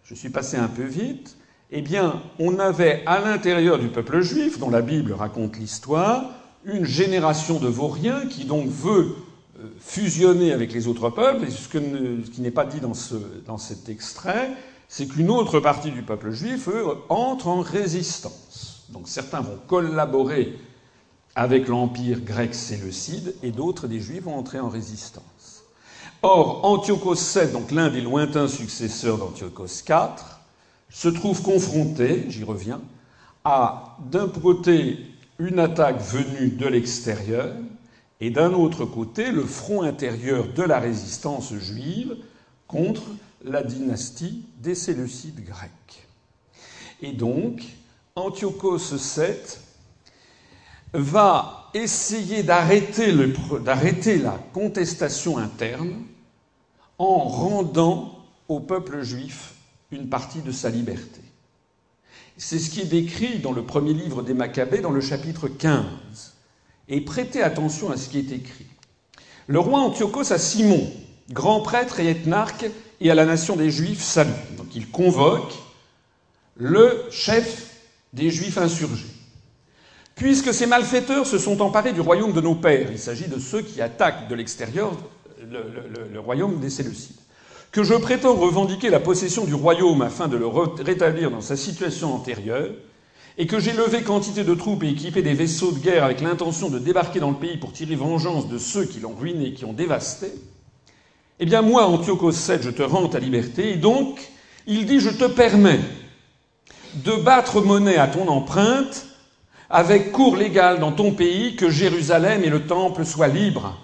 je 0.05 0.15
suis 0.15 0.31
passé 0.31 0.57
un 0.57 0.69
peu 0.69 0.85
vite, 0.85 1.37
eh 1.71 1.83
bien, 1.83 2.21
on 2.41 2.59
avait 2.59 3.05
à 3.07 3.21
l'intérieur 3.21 3.79
du 3.79 3.89
peuple 3.89 4.23
juif, 4.23 4.59
dont 4.59 4.71
la 4.71 4.83
Bible 4.83 5.13
raconte 5.13 5.57
l'histoire, 5.57 6.31
une 6.65 6.85
génération 6.85 7.61
de 7.61 7.69
vauriens 7.69 8.27
qui 8.27 8.45
donc 8.45 8.69
veut 8.69 9.15
fusionner 9.81 10.53
avec 10.53 10.73
les 10.73 10.87
autres 10.87 11.11
peuples, 11.11 11.45
et 11.45 11.51
ce, 11.51 11.69
qui 11.69 12.41
n'est 12.41 12.51
pas 12.51 12.65
dit 12.65 12.81
dans, 12.81 12.93
dans 13.47 13.59
cet 13.59 13.89
extrait, 13.89 14.51
c'est 14.89 15.07
qu'une 15.07 15.31
autre 15.31 15.61
partie 15.61 15.91
du 15.91 16.03
peuple 16.03 16.33
juif, 16.33 16.69
entre 17.09 17.49
en 17.49 17.61
résistance. 17.61 18.85
Donc 18.91 19.09
certains 19.09 19.41
vont 19.41 19.59
collaborer 19.67 20.59
avec 21.37 21.69
l'empire 21.69 22.21
grec 22.21 22.55
séleucide, 22.55 23.35
et 23.43 23.53
d'autres 23.53 23.87
des 23.87 24.01
juifs 24.01 24.25
vont 24.25 24.37
entrer 24.37 24.59
en 24.59 24.69
résistance. 24.69 25.65
Or, 26.23 26.65
Antiochos 26.65 27.15
VII, 27.15 27.53
donc 27.53 27.71
l'un 27.71 27.89
des 27.89 28.01
lointains 28.01 28.49
successeurs 28.49 29.17
d'Antiochos 29.17 29.83
IV, 29.89 30.23
se 30.91 31.09
trouve 31.09 31.41
confronté, 31.43 32.27
j'y 32.29 32.45
reviens, 32.45 32.81
à 33.45 33.97
d'un 34.11 34.29
côté 34.29 34.99
une 35.39 35.59
attaque 35.59 36.03
venue 36.03 36.51
de 36.51 36.67
l'extérieur, 36.67 37.55
et 38.21 38.31
d'un 38.31 38.53
autre 38.53 38.85
côté 38.85 39.31
le 39.31 39.45
front 39.45 39.83
intérieur 39.83 40.47
de 40.53 40.63
la 40.63 40.79
résistance 40.79 41.55
juive 41.55 42.17
contre 42.67 43.03
la 43.45 43.63
dynastie 43.63 44.45
des 44.59 44.75
Séleucides 44.75 45.45
grecs. 45.45 46.07
Et 47.01 47.13
donc, 47.13 47.63
Antiochos 48.15 48.95
VII 48.95 49.35
va 50.93 51.71
essayer 51.73 52.43
d'arrêter 52.43 53.13
la 54.19 54.39
contestation 54.53 55.39
interne 55.39 56.03
en 56.99 57.19
rendant 57.21 58.19
au 58.49 58.61
peuple 58.61 59.03
juif 59.03 59.55
une 59.91 60.09
partie 60.09 60.43
de 60.43 60.53
sa 60.53 60.69
liberté. 60.69 61.23
C'est 62.37 62.59
ce 62.59 62.71
qui 62.71 62.81
est 62.81 62.87
décrit 62.87 63.39
dans 63.39 63.53
le 63.53 63.65
premier 63.65 63.95
livre 63.95 64.23
des 64.23 64.35
Maccabées, 64.35 64.81
dans 64.81 64.91
le 64.91 65.01
chapitre 65.01 65.49
15. 65.49 65.85
Et 66.91 67.01
prêtez 67.01 67.43
attention 67.43 67.91
à 67.91 67.97
ce 67.97 68.09
qui 68.09 68.19
est 68.19 68.33
écrit. 68.33 68.67
Le 69.47 69.61
roi 69.61 69.81
Antiochos 69.81 70.33
a 70.33 70.39
Simon, 70.39 70.91
grand 71.31 71.61
prêtre 71.61 72.01
et 72.01 72.11
ethnarque, 72.11 72.67
et 73.01 73.11
à 73.11 73.15
la 73.15 73.25
nation 73.25 73.57
des 73.57 73.71
Juifs 73.71 74.03
salut. 74.03 74.31
Donc 74.59 74.75
il 74.75 74.91
convoque 74.91 75.55
le 76.57 77.05
chef 77.11 77.71
des 78.13 78.31
Juifs 78.31 78.59
insurgés. 78.59 79.07
Puisque 80.17 80.53
ces 80.53 80.67
malfaiteurs 80.67 81.27
se 81.27 81.39
sont 81.39 81.63
emparés 81.63 81.93
du 81.93 82.01
royaume 82.01 82.33
de 82.33 82.41
nos 82.41 82.55
pères, 82.55 82.91
il 82.91 82.99
s'agit 82.99 83.29
de 83.29 83.39
ceux 83.39 83.63
qui 83.63 83.81
attaquent 83.81 84.29
de 84.29 84.35
l'extérieur 84.35 84.93
le, 85.41 85.65
le, 86.13 86.21
royaume 86.21 86.61
des 86.61 86.69
Séleucides, 86.69 87.17
que 87.73 87.83
je 87.83 87.95
prétends 87.95 88.35
revendiquer 88.35 88.91
la 88.91 89.01
possession 89.01 89.45
du 89.45 89.55
royaume 89.55 90.03
afin 90.03 90.29
de 90.29 90.37
le 90.37 90.47
rétablir 90.47 91.31
dans 91.31 91.41
sa 91.41 91.57
situation 91.57 92.15
antérieure, 92.15 92.69
et 93.39 93.47
que 93.47 93.59
j'ai 93.59 93.73
levé 93.73 94.03
quantité 94.03 94.45
de 94.45 94.55
troupes 94.55 94.83
et 94.83 94.89
équipé 94.89 95.23
des 95.23 95.35
vaisseaux 95.35 95.73
de 95.73 95.79
guerre 95.79 96.05
avec 96.05 96.21
l'intention 96.21 96.69
de 96.69 96.79
débarquer 96.79 97.21
dans 97.21 97.31
le 97.31 97.37
pays 97.37 97.57
pour 97.57 97.73
tirer 97.73 97.95
vengeance 97.95 98.49
de 98.49 98.59
ceux 98.59 98.85
qui 98.85 99.01
l'ont 99.01 99.15
ruiné, 99.15 99.53
qui 99.53 99.65
ont 99.65 99.73
dévasté, 99.73 100.33
eh 101.39 101.47
bien 101.47 101.63
moi, 101.63 101.87
Antiochos 101.87 102.33
VII, 102.33 102.59
je 102.63 102.71
te 102.71 102.83
rends 102.83 103.09
ta 103.09 103.19
liberté, 103.19 103.73
et 103.73 103.77
donc, 103.77 104.31
il 104.67 104.85
dit, 104.85 105.01
je 105.01 105.09
te 105.09 105.25
permets 105.25 105.81
de 106.95 107.13
battre 107.13 107.63
monnaie 107.63 107.97
à 107.97 108.09
ton 108.09 108.29
empreinte 108.29 109.07
avec 109.71 110.13
cours 110.13 110.37
légal 110.37 110.81
dans 110.81 110.93
ton 110.93 111.13
pays, 111.13 111.57
que 111.57 111.71
Jérusalem 111.71 112.45
et 112.45 112.51
le 112.51 112.67
temple 112.67 113.07
soient 113.07 113.29
libres, 113.29 113.79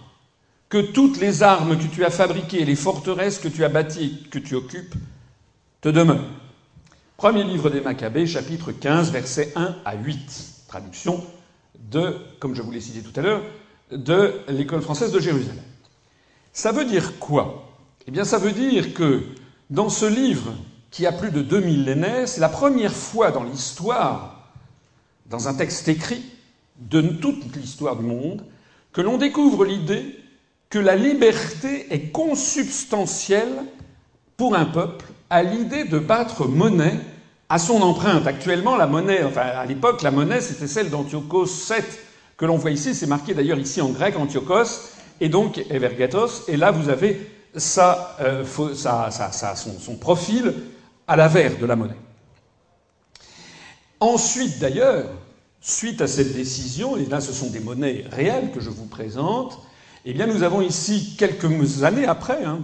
que 0.68 0.78
toutes 0.78 1.18
les 1.18 1.42
armes 1.42 1.78
que 1.78 1.86
tu 1.86 2.04
as 2.04 2.10
fabriquées 2.10 2.62
et 2.62 2.64
les 2.64 2.74
forteresses 2.74 3.38
que 3.38 3.48
tu 3.48 3.64
as 3.64 3.68
bâties 3.68 4.20
et 4.26 4.28
que 4.28 4.40
tu 4.40 4.54
occupes 4.54 4.94
te 5.80 5.88
demeurent. 5.88 6.28
Premier 7.16 7.44
livre 7.44 7.70
des 7.70 7.80
Maccabées, 7.80 8.26
chapitre 8.26 8.72
15, 8.72 9.10
versets 9.10 9.50
1 9.56 9.76
à 9.86 9.94
8. 9.94 10.66
Traduction 10.68 11.24
de, 11.78 12.14
comme 12.38 12.54
je 12.54 12.60
vous 12.60 12.70
l'ai 12.70 12.80
cité 12.82 13.00
tout 13.00 13.18
à 13.18 13.22
l'heure, 13.22 13.42
de 13.90 14.34
l'école 14.48 14.82
française 14.82 15.12
de 15.12 15.20
Jérusalem. 15.20 15.64
Ça 16.52 16.72
veut 16.72 16.84
dire 16.84 17.18
quoi? 17.18 17.72
Eh 18.06 18.10
bien, 18.10 18.24
ça 18.24 18.36
veut 18.36 18.52
dire 18.52 18.92
que 18.92 19.22
dans 19.70 19.88
ce 19.88 20.04
livre, 20.04 20.52
qui 20.90 21.06
a 21.06 21.12
plus 21.12 21.30
de 21.30 21.40
deux 21.40 21.60
millénaires, 21.60 22.28
c'est 22.28 22.40
la 22.40 22.50
première 22.50 22.92
fois 22.92 23.30
dans 23.30 23.44
l'histoire, 23.44 24.50
dans 25.24 25.48
un 25.48 25.54
texte 25.54 25.88
écrit 25.88 26.22
de 26.78 27.00
toute 27.00 27.56
l'histoire 27.56 27.96
du 27.96 28.04
monde, 28.04 28.44
que 28.92 29.00
l'on 29.00 29.16
découvre 29.16 29.64
l'idée 29.64 30.18
que 30.68 30.78
la 30.78 30.96
liberté 30.96 31.86
est 31.94 32.10
consubstantielle 32.10 33.64
pour 34.36 34.54
un 34.54 34.66
peuple 34.66 35.06
à 35.30 35.42
l'idée 35.42 35.84
de 35.84 35.98
battre 35.98 36.46
monnaie 36.46 36.98
à 37.48 37.58
son 37.58 37.82
empreinte. 37.82 38.26
Actuellement, 38.26 38.76
la 38.76 38.86
monnaie, 38.86 39.22
enfin 39.24 39.42
à 39.42 39.64
l'époque, 39.66 40.02
la 40.02 40.10
monnaie 40.10 40.40
c'était 40.40 40.66
celle 40.66 40.90
d'Antiochos 40.90 41.46
VII 41.46 41.84
que 42.36 42.44
l'on 42.44 42.56
voit 42.56 42.70
ici. 42.70 42.94
C'est 42.94 43.06
marqué 43.06 43.34
d'ailleurs 43.34 43.58
ici 43.58 43.80
en 43.80 43.90
grec 43.90 44.16
Antiochos 44.16 44.90
et 45.20 45.28
donc 45.28 45.58
Evergatos. 45.70 46.44
Et 46.48 46.56
là, 46.56 46.70
vous 46.70 46.88
avez 46.88 47.30
euh, 47.56 48.44
son, 48.44 49.96
profil 49.96 50.54
à 51.06 51.16
l'avers 51.16 51.58
de 51.58 51.66
la 51.66 51.76
monnaie. 51.76 51.96
Ensuite, 53.98 54.58
d'ailleurs, 54.58 55.06
suite 55.60 56.02
à 56.02 56.06
cette 56.06 56.34
décision, 56.34 56.98
et 56.98 57.06
là 57.06 57.20
ce 57.20 57.32
sont 57.32 57.48
des 57.48 57.60
monnaies 57.60 58.04
réelles 58.10 58.52
que 58.52 58.60
je 58.60 58.68
vous 58.68 58.84
présente, 58.84 59.58
eh 60.04 60.12
bien 60.12 60.26
nous 60.26 60.42
avons 60.42 60.60
ici, 60.60 61.16
quelques 61.16 61.82
années 61.82 62.06
après, 62.06 62.44
hein, 62.44 62.60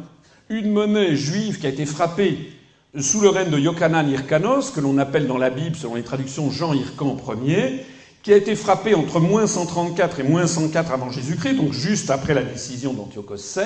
une 0.52 0.70
monnaie 0.70 1.16
juive 1.16 1.58
qui 1.58 1.66
a 1.66 1.70
été 1.70 1.86
frappée 1.86 2.52
sous 3.00 3.22
le 3.22 3.30
règne 3.30 3.48
de 3.48 3.58
Yochanan 3.58 4.06
Hirkanos, 4.08 4.70
que 4.70 4.80
l'on 4.80 4.98
appelle 4.98 5.26
dans 5.26 5.38
la 5.38 5.48
Bible, 5.48 5.76
selon 5.76 5.94
les 5.94 6.02
traductions, 6.02 6.50
Jean 6.50 6.74
Hircan 6.74 7.16
Ier, 7.42 7.86
qui 8.22 8.34
a 8.34 8.36
été 8.36 8.54
frappée 8.54 8.94
entre 8.94 9.18
moins 9.18 9.46
134 9.46 10.20
et 10.20 10.22
moins 10.24 10.46
104 10.46 10.92
avant 10.92 11.10
Jésus-Christ, 11.10 11.54
donc 11.54 11.72
juste 11.72 12.10
après 12.10 12.34
la 12.34 12.42
décision 12.42 12.92
d'Antiochos 12.92 13.36
VII. 13.36 13.64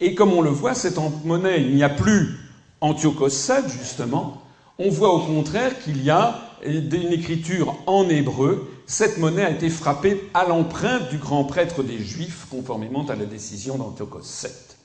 Et 0.00 0.14
comme 0.14 0.34
on 0.34 0.42
le 0.42 0.50
voit, 0.50 0.74
cette 0.74 0.98
monnaie, 1.24 1.62
il 1.62 1.74
n'y 1.74 1.82
a 1.82 1.88
plus 1.88 2.36
Antiochos 2.82 3.28
VII, 3.28 3.72
justement. 3.80 4.42
On 4.78 4.90
voit 4.90 5.14
au 5.14 5.20
contraire 5.20 5.82
qu'il 5.82 6.04
y 6.04 6.10
a 6.10 6.38
une 6.62 7.12
écriture 7.12 7.74
en 7.86 8.06
hébreu. 8.10 8.70
Cette 8.86 9.16
monnaie 9.16 9.44
a 9.44 9.50
été 9.50 9.70
frappée 9.70 10.28
à 10.34 10.46
l'empreinte 10.46 11.08
du 11.08 11.16
grand 11.16 11.44
prêtre 11.44 11.82
des 11.82 11.98
Juifs, 11.98 12.46
conformément 12.50 13.06
à 13.06 13.16
la 13.16 13.24
décision 13.24 13.78
d'Antiochos 13.78 14.20
VII. 14.42 14.77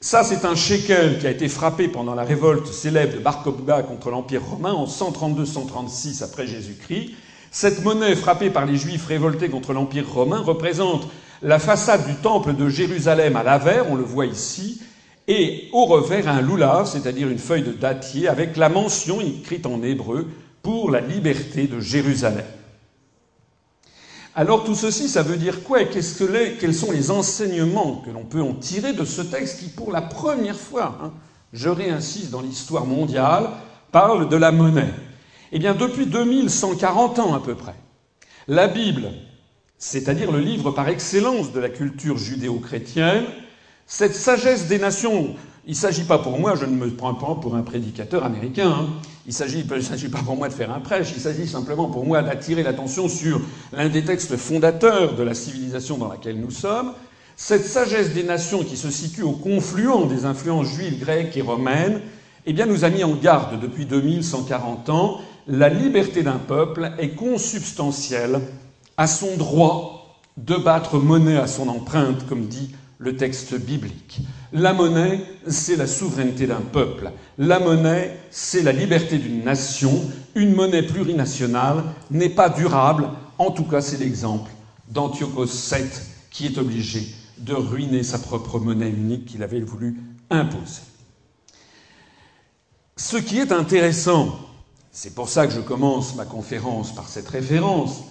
Ça, 0.00 0.22
c'est 0.22 0.44
un 0.44 0.54
shekel 0.54 1.18
qui 1.18 1.26
a 1.26 1.30
été 1.30 1.48
frappé 1.48 1.88
pendant 1.88 2.14
la 2.14 2.22
révolte 2.22 2.68
célèbre 2.68 3.14
de 3.14 3.18
Bar 3.18 3.42
Kokhba 3.42 3.82
contre 3.82 4.10
l'Empire 4.10 4.44
romain 4.44 4.72
en 4.72 4.86
132-136 4.86 6.22
après 6.22 6.46
Jésus-Christ. 6.46 7.14
Cette 7.50 7.82
monnaie 7.82 8.14
frappée 8.14 8.50
par 8.50 8.64
les 8.64 8.76
Juifs 8.76 9.06
révoltés 9.06 9.48
contre 9.48 9.72
l'Empire 9.72 10.08
romain 10.08 10.38
représente 10.38 11.08
la 11.42 11.58
façade 11.58 12.06
du 12.06 12.14
temple 12.14 12.54
de 12.54 12.68
Jérusalem 12.68 13.34
à 13.34 13.42
l'avers, 13.42 13.90
on 13.90 13.96
le 13.96 14.04
voit 14.04 14.26
ici, 14.26 14.80
et 15.26 15.68
au 15.72 15.84
revers 15.86 16.28
un 16.28 16.42
loulav, 16.42 16.86
c'est-à-dire 16.86 17.28
une 17.28 17.38
feuille 17.38 17.64
de 17.64 17.72
dattier 17.72 18.28
avec 18.28 18.56
la 18.56 18.68
mention 18.68 19.20
écrite 19.20 19.66
en 19.66 19.82
hébreu 19.82 20.28
pour 20.62 20.92
la 20.92 21.00
liberté 21.00 21.66
de 21.66 21.80
Jérusalem. 21.80 22.44
Alors 24.34 24.64
tout 24.64 24.74
ceci, 24.74 25.08
ça 25.08 25.22
veut 25.22 25.36
dire 25.36 25.64
quoi 25.64 25.84
quels 25.84 26.74
sont 26.74 26.92
les 26.92 27.10
enseignements 27.10 28.02
que 28.04 28.10
l'on 28.10 28.24
peut 28.24 28.42
en 28.42 28.54
tirer 28.54 28.92
de 28.92 29.04
ce 29.04 29.22
texte 29.22 29.60
qui, 29.60 29.68
pour 29.68 29.90
la 29.90 30.02
première 30.02 30.58
fois, 30.58 30.98
hein, 31.02 31.12
je 31.52 31.68
réinsiste 31.68 32.30
dans 32.30 32.40
l'histoire 32.40 32.86
mondiale, 32.86 33.50
parle 33.90 34.28
de 34.28 34.36
la 34.36 34.52
monnaie? 34.52 34.94
Eh 35.50 35.58
bien, 35.58 35.74
depuis 35.74 36.06
2140 36.06 37.18
ans 37.18 37.34
à 37.34 37.40
peu 37.40 37.54
près, 37.54 37.74
la 38.46 38.68
Bible, 38.68 39.10
c'est-à-dire 39.78 40.30
le 40.30 40.40
livre 40.40 40.70
par 40.70 40.88
excellence 40.88 41.52
de 41.52 41.60
la 41.60 41.68
culture 41.68 42.18
judéo-chrétienne, 42.18 43.24
cette 43.86 44.14
sagesse 44.14 44.68
des 44.68 44.78
nations 44.78 45.34
il 45.68 45.72
ne 45.72 45.76
s'agit 45.76 46.04
pas 46.04 46.16
pour 46.16 46.38
moi, 46.38 46.54
je 46.54 46.64
ne 46.64 46.74
me 46.74 46.88
prends 46.88 47.12
pas 47.12 47.34
pour 47.34 47.54
un 47.54 47.60
prédicateur 47.60 48.24
américain, 48.24 48.70
hein. 48.70 48.86
il 49.26 49.28
ne 49.28 49.34
s'agit 49.34 50.08
pas 50.08 50.22
pour 50.24 50.34
moi 50.34 50.48
de 50.48 50.54
faire 50.54 50.72
un 50.72 50.80
prêche, 50.80 51.12
il 51.14 51.20
s'agit 51.20 51.46
simplement 51.46 51.90
pour 51.90 52.06
moi 52.06 52.22
d'attirer 52.22 52.62
l'attention 52.62 53.06
sur 53.06 53.38
l'un 53.74 53.90
des 53.90 54.02
textes 54.02 54.38
fondateurs 54.38 55.14
de 55.14 55.22
la 55.22 55.34
civilisation 55.34 55.98
dans 55.98 56.08
laquelle 56.08 56.40
nous 56.40 56.50
sommes, 56.50 56.92
cette 57.36 57.66
sagesse 57.66 58.14
des 58.14 58.22
nations 58.22 58.64
qui 58.64 58.78
se 58.78 58.90
situe 58.90 59.22
au 59.22 59.32
confluent 59.32 60.06
des 60.08 60.24
influences 60.24 60.68
juives, 60.68 61.00
grecques 61.00 61.36
et 61.36 61.42
romaines, 61.42 62.00
eh 62.46 62.54
bien, 62.54 62.64
nous 62.64 62.86
a 62.86 62.88
mis 62.88 63.04
en 63.04 63.14
garde 63.14 63.60
depuis 63.60 63.84
2140 63.84 64.88
ans, 64.88 65.20
la 65.46 65.68
liberté 65.68 66.22
d'un 66.22 66.38
peuple 66.38 66.92
est 66.98 67.10
consubstantielle 67.10 68.40
à 68.96 69.06
son 69.06 69.36
droit 69.36 70.18
de 70.38 70.56
battre 70.56 70.96
monnaie 70.96 71.36
à 71.36 71.46
son 71.46 71.68
empreinte, 71.68 72.26
comme 72.26 72.46
dit 72.46 72.70
le 72.98 73.16
texte 73.16 73.54
biblique. 73.54 74.20
La 74.52 74.72
monnaie, 74.72 75.20
c'est 75.46 75.76
la 75.76 75.86
souveraineté 75.86 76.46
d'un 76.46 76.60
peuple. 76.60 77.12
La 77.38 77.60
monnaie, 77.60 78.18
c'est 78.30 78.62
la 78.62 78.72
liberté 78.72 79.18
d'une 79.18 79.44
nation. 79.44 80.02
Une 80.34 80.54
monnaie 80.54 80.82
plurinationale 80.82 81.84
n'est 82.10 82.28
pas 82.28 82.48
durable. 82.48 83.08
En 83.38 83.50
tout 83.52 83.64
cas, 83.64 83.80
c'est 83.80 83.98
l'exemple 83.98 84.50
d'Antiochos 84.88 85.46
VII 85.46 85.88
qui 86.30 86.46
est 86.46 86.58
obligé 86.58 87.06
de 87.38 87.54
ruiner 87.54 88.02
sa 88.02 88.18
propre 88.18 88.58
monnaie 88.58 88.90
unique 88.90 89.26
qu'il 89.26 89.42
avait 89.42 89.60
voulu 89.60 89.96
imposer. 90.30 90.82
Ce 92.96 93.16
qui 93.16 93.38
est 93.38 93.52
intéressant, 93.52 94.36
c'est 94.90 95.14
pour 95.14 95.28
ça 95.28 95.46
que 95.46 95.52
je 95.52 95.60
commence 95.60 96.16
ma 96.16 96.24
conférence 96.24 96.92
par 96.92 97.08
cette 97.08 97.28
référence, 97.28 98.02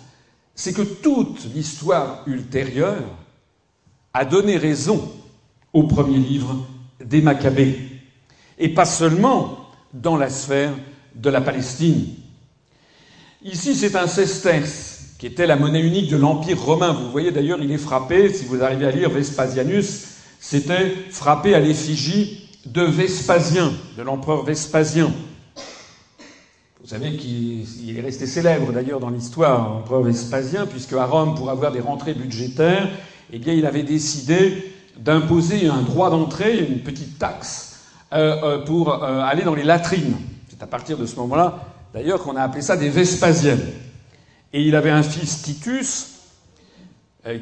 c'est 0.55 0.71
que 0.71 0.81
toute 0.81 1.43
l'histoire 1.53 2.23
ultérieure 2.25 3.03
a 4.17 4.25
donné 4.25 4.57
raison 4.57 5.11
au 5.73 5.83
premier 5.83 6.17
livre 6.17 6.65
des 7.05 7.21
Maccabées, 7.21 7.77
et 8.57 8.69
pas 8.69 8.85
seulement 8.85 9.69
dans 9.93 10.17
la 10.17 10.31
sphère 10.31 10.73
de 11.13 11.29
la 11.29 11.39
Palestine. 11.39 12.07
Ici, 13.43 13.75
c'est 13.75 13.95
un 13.95 14.07
sesterce, 14.07 15.13
qui 15.19 15.27
était 15.27 15.45
la 15.45 15.55
monnaie 15.55 15.81
unique 15.81 16.09
de 16.09 16.17
l'Empire 16.17 16.59
romain. 16.59 16.93
Vous 16.93 17.11
voyez 17.11 17.31
d'ailleurs, 17.31 17.59
il 17.61 17.71
est 17.71 17.77
frappé, 17.77 18.33
si 18.33 18.45
vous 18.45 18.63
arrivez 18.63 18.87
à 18.87 18.91
lire 18.91 19.11
Vespasianus, 19.11 20.07
c'était 20.39 20.95
frappé 21.11 21.53
à 21.53 21.59
l'effigie 21.59 22.49
de 22.65 22.81
Vespasien, 22.81 23.71
de 23.97 24.01
l'empereur 24.01 24.43
Vespasien. 24.43 25.13
Vous 26.81 26.87
savez 26.87 27.17
qu'il 27.17 27.95
est 27.95 28.01
resté 28.01 28.25
célèbre 28.25 28.71
d'ailleurs 28.71 28.99
dans 28.99 29.11
l'histoire, 29.11 29.69
l'empereur 29.75 30.01
Vespasien, 30.01 30.65
puisque 30.65 30.93
à 30.93 31.05
Rome, 31.05 31.35
pour 31.35 31.51
avoir 31.51 31.71
des 31.71 31.81
rentrées 31.81 32.15
budgétaires, 32.15 32.89
eh 33.31 33.39
bien, 33.39 33.53
il 33.53 33.65
avait 33.65 33.83
décidé 33.83 34.73
d'imposer 34.97 35.67
un 35.67 35.81
droit 35.81 36.09
d'entrée, 36.09 36.59
une 36.59 36.79
petite 36.79 37.19
taxe, 37.19 37.79
euh, 38.13 38.41
euh, 38.43 38.65
pour 38.65 39.03
euh, 39.03 39.21
aller 39.21 39.43
dans 39.43 39.55
les 39.55 39.63
latrines. 39.63 40.15
C'est 40.49 40.63
à 40.63 40.67
partir 40.67 40.97
de 40.97 41.05
ce 41.05 41.15
moment-là, 41.17 41.65
d'ailleurs, 41.93 42.23
qu'on 42.23 42.35
a 42.35 42.41
appelé 42.41 42.61
ça 42.61 42.77
des 42.77 42.89
Vespasiennes. 42.89 43.65
Et 44.53 44.63
il 44.63 44.75
avait 44.75 44.89
un 44.89 45.03
fils, 45.03 45.41
Titus, 45.41 46.13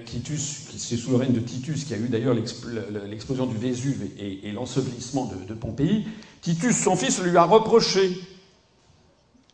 Titus, 0.08 0.64
c'est 0.76 0.98
sous 0.98 1.12
le 1.12 1.18
règne 1.18 1.34
de 1.34 1.40
Titus, 1.40 1.84
qui 1.84 1.94
a 1.94 1.98
eu 1.98 2.08
d'ailleurs 2.08 2.34
l'explosion 2.34 3.46
du 3.46 3.56
Vésuve 3.56 4.10
et, 4.18 4.52
l'ensevelissement 4.52 5.32
de, 5.48 5.54
Pompéi. 5.54 6.08
Titus, 6.42 6.76
son 6.76 6.96
fils, 6.96 7.22
lui 7.22 7.38
a 7.38 7.44
reproché. 7.44 8.18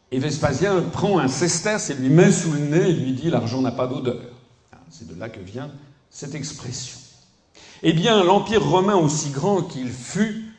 Et 0.10 0.20
Vespasien 0.20 0.82
prend 0.94 1.20
un 1.20 1.28
sesterce 1.28 1.90
et 1.90 1.96
lui 1.96 2.08
met 2.08 2.32
sous 2.32 2.54
le 2.54 2.60
nez 2.60 2.90
et 2.90 2.94
lui 2.94 3.12
dit 3.12 3.30
l'argent 3.30 3.62
n'a 3.62 3.74
pas 3.74 3.88
d'odeur. 3.88 4.22
C'est 4.90 5.14
de 5.14 5.20
là 5.20 5.28
que 5.28 5.42
vient 5.42 5.70
cette 6.12 6.36
expression. 6.36 7.00
Eh 7.84 7.94
bien, 7.94 8.24
l'Empire 8.24 8.64
romain, 8.64 8.96
aussi 8.96 9.30
grand 9.30 9.64
qu'il 9.64 9.90
fut, 9.90 10.54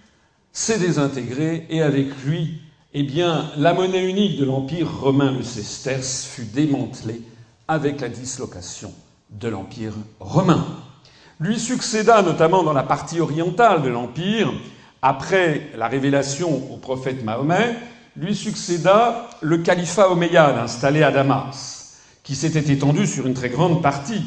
s'est 0.52 0.78
désintégré 0.78 1.66
et 1.70 1.82
avec 1.82 2.08
lui, 2.24 2.60
eh 2.94 3.02
bien, 3.04 3.50
la 3.56 3.74
monnaie 3.74 4.08
unique 4.08 4.38
de 4.38 4.44
l'Empire 4.44 4.90
romain, 5.00 5.30
le 5.30 5.44
sesterce, 5.44 6.24
fut 6.24 6.44
démantelée 6.44 7.22
avec 7.68 8.00
la 8.00 8.08
dislocation 8.08 8.92
de 9.30 9.48
l'Empire 9.48 9.94
romain. 10.18 10.66
Lui 11.38 11.60
succéda 11.60 12.22
notamment 12.22 12.62
dans 12.62 12.72
la 12.72 12.82
partie 12.82 13.20
orientale 13.20 13.82
de 13.82 13.88
l'Empire, 13.88 14.52
après 15.00 15.70
la 15.76 15.88
révélation 15.88 16.72
au 16.72 16.76
prophète 16.76 17.24
Mahomet, 17.24 17.76
lui 18.16 18.34
succéda 18.34 19.30
le 19.40 19.58
califat 19.58 20.10
omeyyade 20.10 20.58
installé 20.58 21.02
à 21.02 21.10
Damas, 21.10 21.98
qui 22.22 22.34
s'était 22.34 22.72
étendu 22.72 23.06
sur 23.06 23.26
une 23.26 23.34
très 23.34 23.48
grande 23.48 23.82
partie 23.82 24.22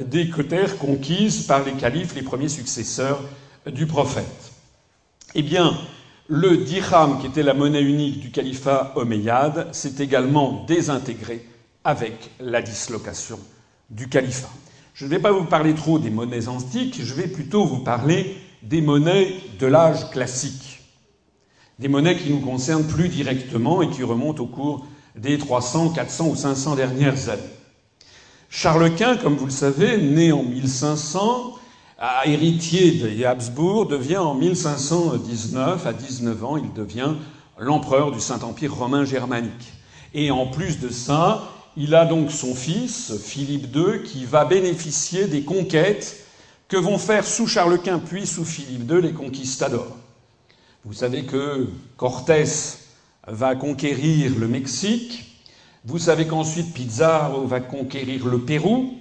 des 0.00 0.30
terres 0.48 0.78
conquises 0.78 1.42
par 1.42 1.64
les 1.64 1.72
califes, 1.72 2.14
les 2.14 2.22
premiers 2.22 2.48
successeurs 2.48 3.22
du 3.66 3.86
prophète. 3.86 4.52
Eh 5.34 5.42
bien, 5.42 5.76
le 6.28 6.58
dirham, 6.58 7.20
qui 7.20 7.26
était 7.26 7.42
la 7.42 7.54
monnaie 7.54 7.82
unique 7.82 8.20
du 8.20 8.30
califat 8.30 8.92
omeyyade, 8.96 9.68
s'est 9.72 9.94
également 9.98 10.64
désintégré 10.66 11.46
avec 11.84 12.30
la 12.40 12.62
dislocation 12.62 13.38
du 13.90 14.08
califat. 14.08 14.50
Je 14.94 15.04
ne 15.04 15.10
vais 15.10 15.18
pas 15.18 15.32
vous 15.32 15.44
parler 15.44 15.74
trop 15.74 15.98
des 15.98 16.10
monnaies 16.10 16.48
antiques, 16.48 17.00
je 17.02 17.14
vais 17.14 17.26
plutôt 17.26 17.64
vous 17.64 17.80
parler 17.80 18.36
des 18.62 18.80
monnaies 18.80 19.34
de 19.58 19.66
l'âge 19.66 20.10
classique. 20.10 20.80
Des 21.78 21.88
monnaies 21.88 22.16
qui 22.16 22.30
nous 22.30 22.40
concernent 22.40 22.86
plus 22.86 23.08
directement 23.08 23.82
et 23.82 23.90
qui 23.90 24.02
remontent 24.02 24.42
au 24.42 24.46
cours 24.46 24.86
des 25.16 25.38
300, 25.38 25.90
400 25.90 26.28
ou 26.28 26.36
500 26.36 26.76
dernières 26.76 27.28
années. 27.28 27.42
Charles 28.54 28.94
Quint, 28.96 29.16
comme 29.16 29.36
vous 29.36 29.46
le 29.46 29.50
savez, 29.50 29.96
né 29.96 30.30
en 30.30 30.42
1500, 30.42 31.54
héritier 32.26 32.90
des 32.90 33.24
Habsbourg, 33.24 33.86
devient 33.86 34.18
en 34.18 34.34
1519, 34.34 35.86
à 35.86 35.92
19 35.94 36.44
ans, 36.44 36.58
il 36.58 36.70
devient 36.74 37.14
l'empereur 37.58 38.12
du 38.12 38.20
Saint-Empire 38.20 38.74
romain 38.74 39.06
germanique. 39.06 39.72
Et 40.12 40.30
en 40.30 40.46
plus 40.46 40.80
de 40.80 40.90
ça, 40.90 41.48
il 41.78 41.94
a 41.94 42.04
donc 42.04 42.30
son 42.30 42.54
fils, 42.54 43.14
Philippe 43.24 43.74
II, 43.74 44.02
qui 44.04 44.26
va 44.26 44.44
bénéficier 44.44 45.28
des 45.28 45.44
conquêtes 45.44 46.22
que 46.68 46.76
vont 46.76 46.98
faire 46.98 47.26
sous 47.26 47.46
Charles 47.46 47.80
Quint 47.80 48.00
puis 48.00 48.26
sous 48.26 48.44
Philippe 48.44 48.88
II 48.88 49.00
les 49.00 49.14
conquistadors. 49.14 49.96
Vous 50.84 50.92
savez 50.92 51.24
que 51.24 51.68
Cortés 51.96 52.44
va 53.26 53.54
conquérir 53.54 54.32
le 54.38 54.46
Mexique, 54.46 55.31
vous 55.84 55.98
savez 55.98 56.26
qu'ensuite 56.26 56.72
Pizarro 56.72 57.44
va 57.46 57.60
conquérir 57.60 58.26
le 58.26 58.38
Pérou, 58.38 58.94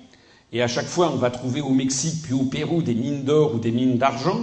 et 0.52 0.64
à 0.64 0.68
chaque 0.68 0.88
fois 0.88 1.12
on 1.14 1.18
va 1.18 1.30
trouver 1.30 1.62
au 1.62 1.70
Mexique 1.70 2.24
puis 2.24 2.34
au 2.34 2.44
Pérou 2.44 2.82
des 2.82 2.96
mines 2.96 3.24
d'or 3.24 3.56
ou 3.56 3.60
des 3.60 3.72
mines 3.72 3.98
d'argent, 3.98 4.40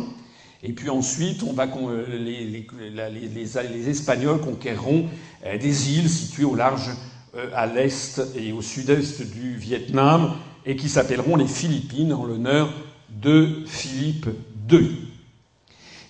et 0.62 0.73
puis 0.73 0.88
ensuite 0.88 1.42
on 1.42 1.52
va, 1.52 1.66
les, 2.09 2.64
les, 2.85 3.88
Espagnols 3.88 4.40
conquéreront 4.40 5.07
euh, 5.45 5.59
des 5.59 5.99
îles 5.99 6.09
situées 6.09 6.45
au 6.45 6.54
large 6.54 6.90
euh, 7.37 7.50
à 7.54 7.66
l'est 7.66 8.23
et 8.37 8.52
au 8.52 8.62
sud-est 8.62 9.23
du 9.23 9.57
Vietnam, 9.57 10.35
et 10.64 10.76
qui 10.76 10.88
s'appelleront 10.88 11.37
les 11.37 11.47
Philippines 11.47 12.12
en 12.12 12.25
l'honneur 12.25 12.73
de 13.11 13.64
Philippe 13.66 14.28
II. 14.71 15.09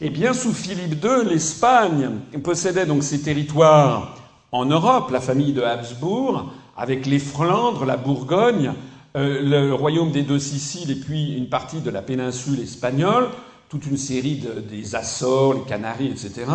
Eh 0.01 0.11
bien, 0.11 0.35
sous 0.35 0.53
Philippe 0.53 1.03
II, 1.03 1.29
l'Espagne 1.29 2.11
possédait 2.43 2.87
donc 2.87 3.03
ces 3.03 3.21
territoires 3.21 4.18
en 4.52 4.64
Europe, 4.64 5.11
la 5.11 5.21
famille 5.21 5.52
de 5.52 5.62
Habsbourg, 5.62 6.52
avec 6.76 7.07
les 7.07 7.19
Flandres, 7.19 7.85
la 7.85 7.97
Bourgogne, 7.97 8.73
euh, 9.17 9.43
le 9.43 9.75
royaume 9.75 10.11
des 10.11 10.23
deux 10.23 10.38
Siciles 10.38 10.90
et 10.90 10.95
puis 10.95 11.35
une 11.35 11.49
partie 11.49 11.81
de 11.81 11.90
la 11.90 12.02
péninsule 12.02 12.61
espagnole, 12.61 13.28
toute 13.69 13.87
une 13.87 13.97
série 13.97 14.43
des 14.71 14.95
Açores, 14.95 15.55
les 15.55 15.61
Canaries, 15.62 16.09
etc., 16.09 16.47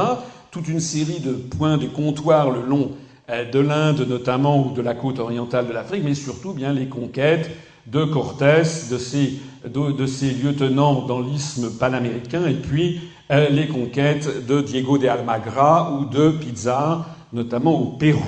toute 0.50 0.68
une 0.68 0.80
série 0.80 1.20
de 1.20 1.34
points 1.34 1.78
de 1.78 1.88
comptoir 1.88 2.50
le 2.52 2.62
long 2.62 2.92
euh, 3.30 3.50
de 3.50 3.60
l'Inde 3.60 4.06
notamment 4.08 4.66
ou 4.66 4.74
de 4.74 4.82
la 4.82 4.96
côte 4.96 5.20
orientale 5.20 5.68
de 5.68 5.74
l'Afrique, 5.74 6.04
mais 6.04 6.16
surtout 6.16 6.54
bien 6.54 6.74
les 6.74 6.88
conquêtes 6.88 7.50
de 7.88 8.06
Cortés, 8.06 8.64
de 8.90 8.98
ses, 8.98 10.32
lieutenants 10.32 11.06
dans 11.06 11.20
l'isthme 11.20 11.70
panaméricain, 11.70 12.48
et 12.48 12.54
puis 12.54 13.02
euh, 13.32 13.50
les 13.50 13.68
conquêtes 13.68 14.46
de 14.48 14.62
Diego 14.62 14.98
de 14.98 15.08
Almagra 15.08 16.00
ou 16.00 16.06
de 16.06 16.30
Pizarro 16.30 17.04
notamment 17.34 17.82
au 17.82 17.86
Pérou. 17.98 18.24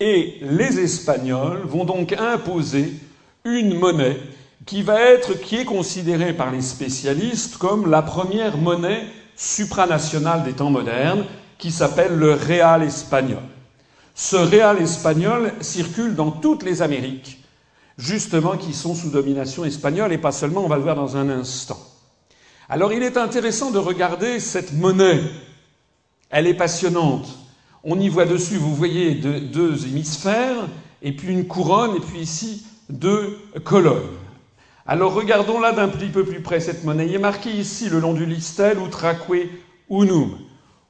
Et 0.00 0.38
les 0.40 0.80
Espagnols 0.80 1.62
vont 1.64 1.84
donc 1.84 2.12
imposer 2.12 2.92
une 3.44 3.78
monnaie 3.78 4.18
qui 4.66 4.82
va 4.82 5.00
être, 5.00 5.34
qui 5.34 5.56
est 5.56 5.64
considérée 5.64 6.32
par 6.32 6.50
les 6.50 6.62
spécialistes 6.62 7.58
comme 7.58 7.90
la 7.90 8.02
première 8.02 8.56
monnaie 8.56 9.04
supranationale 9.36 10.42
des 10.44 10.52
temps 10.52 10.70
modernes, 10.70 11.26
qui 11.58 11.70
s'appelle 11.70 12.16
le 12.16 12.32
réal 12.32 12.82
espagnol. 12.82 13.42
Ce 14.14 14.36
réal 14.36 14.80
espagnol 14.80 15.52
circule 15.60 16.14
dans 16.14 16.30
toutes 16.30 16.62
les 16.62 16.82
Amériques, 16.82 17.42
justement 17.98 18.56
qui 18.56 18.72
sont 18.72 18.94
sous 18.94 19.10
domination 19.10 19.64
espagnole, 19.64 20.12
et 20.12 20.18
pas 20.18 20.32
seulement, 20.32 20.64
on 20.64 20.68
va 20.68 20.76
le 20.76 20.82
voir 20.82 20.96
dans 20.96 21.16
un 21.16 21.28
instant. 21.28 21.78
Alors 22.68 22.92
il 22.92 23.02
est 23.02 23.16
intéressant 23.16 23.70
de 23.70 23.78
regarder 23.78 24.40
cette 24.40 24.72
monnaie. 24.72 25.20
Elle 26.30 26.46
est 26.46 26.54
passionnante. 26.54 27.43
On 27.86 28.00
y 28.00 28.08
voit 28.08 28.24
dessus, 28.24 28.56
vous 28.56 28.74
voyez, 28.74 29.14
deux, 29.14 29.86
hémisphères, 29.86 30.68
et 31.02 31.12
puis 31.12 31.32
une 31.32 31.46
couronne, 31.46 31.96
et 31.96 32.00
puis 32.00 32.20
ici 32.20 32.64
deux 32.88 33.38
colonnes. 33.62 34.00
Alors 34.86 35.12
regardons 35.12 35.60
là 35.60 35.72
d'un 35.72 35.88
petit 35.88 36.08
peu 36.08 36.24
plus 36.24 36.40
près 36.40 36.60
cette 36.60 36.84
monnaie. 36.84 37.06
Il 37.06 37.14
est 37.14 37.18
marqué 37.18 37.50
ici 37.50 37.90
le 37.90 38.00
long 38.00 38.14
du 38.14 38.24
listel 38.24 38.78
Utraque 38.78 39.28
Unum. 39.90 40.38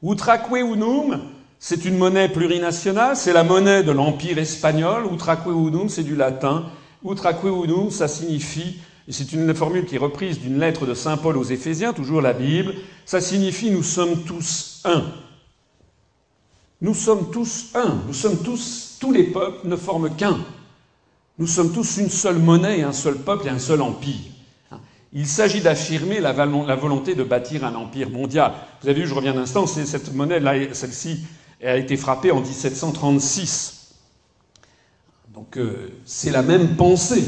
Utraque 0.05 0.51
Unum, 0.53 1.21
c'est 1.59 1.85
une 1.85 1.97
monnaie 1.97 2.29
plurinationale, 2.29 3.17
c'est 3.17 3.33
la 3.33 3.43
monnaie 3.43 3.83
de 3.83 3.91
l'Empire 3.91 4.39
espagnol. 4.39 5.05
Utraque 5.13 5.47
Unum, 5.47 5.89
c'est 5.89 6.05
du 6.05 6.15
latin. 6.15 6.67
Utraque 7.05 7.43
Unum, 7.43 7.91
ça 7.91 8.07
signifie, 8.07 8.79
c'est 9.09 9.33
une 9.33 9.53
formule 9.53 9.85
qui 9.85 9.97
est 9.97 9.99
reprise 9.99 10.41
d'une 10.41 10.61
lettre 10.61 10.87
de 10.87 10.95
Saint 10.95 11.17
Paul 11.17 11.37
aux 11.37 11.45
Éphésiens, 11.45 11.93
toujours 11.93 12.21
la 12.21 12.33
Bible, 12.33 12.75
ça 13.05 13.21
signifie 13.21 13.71
nous 13.71 13.83
sommes 13.83 14.23
tous 14.23 14.81
un. 14.85 15.03
Nous 16.85 16.93
sommes 16.93 17.31
tous 17.31 17.71
un, 17.75 18.03
nous 18.07 18.13
sommes 18.13 18.43
tous, 18.43 18.99
tous 19.01 19.11
les 19.11 19.23
peuples 19.23 19.67
ne 19.67 19.75
forment 19.75 20.15
qu'un. 20.15 20.39
Nous 21.39 21.47
sommes 21.47 21.73
tous 21.73 21.97
une 21.97 22.11
seule 22.11 22.39
monnaie, 22.39 22.83
un 22.83 22.93
seul 22.93 23.17
peuple 23.17 23.47
et 23.47 23.51
un 23.51 23.59
seul 23.59 23.81
empire. 23.81 24.21
Il 25.15 25.27
s'agit 25.27 25.63
d'affirmer 25.63 26.21
la, 26.21 26.35
volonté 26.77 27.15
de 27.15 27.25
bâtir 27.25 27.65
un 27.65 27.75
empire 27.75 28.11
mondial. 28.11 28.53
Vous 28.83 28.89
avez 28.91 29.01
vu, 29.01 29.09
je 29.09 29.15
reviens 29.15 29.33
d'un 29.33 29.41
instant, 29.41 29.67
cette 29.67 30.13
monnaie, 30.13 30.43
celle-ci, 30.75 31.25
a 31.65 31.79
été 31.79 31.97
frappée 31.97 32.33
en 32.33 32.43
1736. 32.43 33.95
Donc 35.33 35.57
euh, 35.57 35.91
c'est 36.05 36.33
la 36.33 36.43
même 36.43 36.77
pensée 36.77 37.25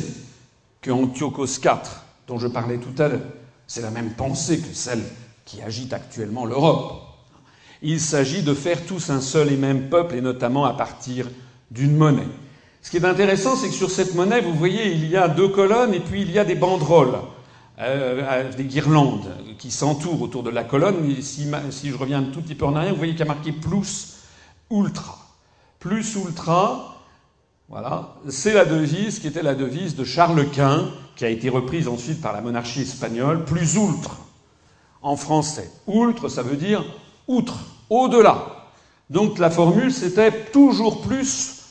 que 0.83 0.91
Antiochos 0.91 1.47
IV, 1.47 1.81
dont 2.29 2.39
je 2.39 2.49
parlais 2.49 2.77
tout 2.77 3.03
à 3.03 3.09
l'heure. 3.09 3.27
C'est 3.67 3.81
la 3.81 3.91
même 3.91 4.11
pensée 4.11 4.59
que 4.59 4.75
celle 4.75 5.03
qui 5.47 5.63
agite 5.63 5.95
actuellement 5.95 6.45
l'Europe. 6.45 7.06
Il 7.83 8.01
s'agit 8.01 8.43
de 8.43 8.55
faire 8.55 8.85
tous 8.87 9.11
un 9.11 9.21
seul 9.21 9.53
et 9.53 9.57
même 9.57 9.89
peuple, 9.89 10.15
et 10.17 10.21
notamment 10.21 10.65
à 10.65 10.73
partir 10.73 11.29
d'une 11.71 11.97
monnaie. 11.97 12.29
Ce 12.83 12.91
qui 12.91 12.99
est 12.99 13.05
intéressant, 13.05 13.57
c'est 13.57 13.69
que 13.69 13.75
sur 13.75 13.91
cette 13.91 14.15
monnaie, 14.15 14.41
vous 14.41 14.55
voyez, 14.55 14.93
il 14.93 15.09
y 15.09 15.17
a 15.17 15.27
deux 15.27 15.49
colonnes 15.49 15.93
et 15.93 16.01
puis 16.01 16.23
il 16.23 16.31
y 16.31 16.39
a 16.39 16.45
des 16.45 16.55
banderoles, 16.55 17.19
euh, 17.81 18.53
des 18.53 18.65
guirlandes 18.65 19.29
qui 19.59 19.73
s'entourent 19.73 20.23
autour 20.23 20.43
de 20.45 20.51
la 20.51 20.63
colonne. 20.63 21.21
Si, 21.21 21.51
si, 21.71 21.91
je 21.91 21.97
reviens 21.97 22.21
un 22.21 22.31
tout 22.31 22.41
petit 22.41 22.55
peu 22.55 22.65
en 22.65 22.77
arrière, 22.77 22.93
vous 22.93 22.99
voyez 22.99 23.13
qu'il 23.13 23.27
y 23.27 23.29
a 23.29 23.33
marqué 23.33 23.51
plus 23.51 24.19
ultra. 24.71 25.19
Plus 25.81 26.15
ultra, 26.15 27.03
voilà, 27.69 28.15
c'est 28.29 28.55
la 28.55 28.65
devise 28.65 29.19
qui 29.19 29.27
était 29.27 29.43
la 29.43 29.57
devise 29.57 29.97
de 29.97 30.05
Charles 30.05 30.49
Quint, 30.51 30.89
qui 31.17 31.25
a 31.25 31.29
été 31.29 31.49
reprise 31.49 31.89
ensuite 31.89 32.21
par 32.21 32.33
la 32.33 32.41
monarchie 32.41 32.83
espagnole. 32.83 33.45
Plus 33.45 33.75
ultra 33.75 34.17
en 35.03 35.17
français. 35.17 35.71
Ultra, 35.89 36.29
ça 36.29 36.43
veut 36.43 36.57
dire 36.57 36.85
outre, 37.29 37.59
au-delà. 37.91 38.47
Donc 39.11 39.39
la 39.39 39.51
formule, 39.51 39.93
c'était 39.93 40.33
toujours 40.53 41.03
plus 41.03 41.63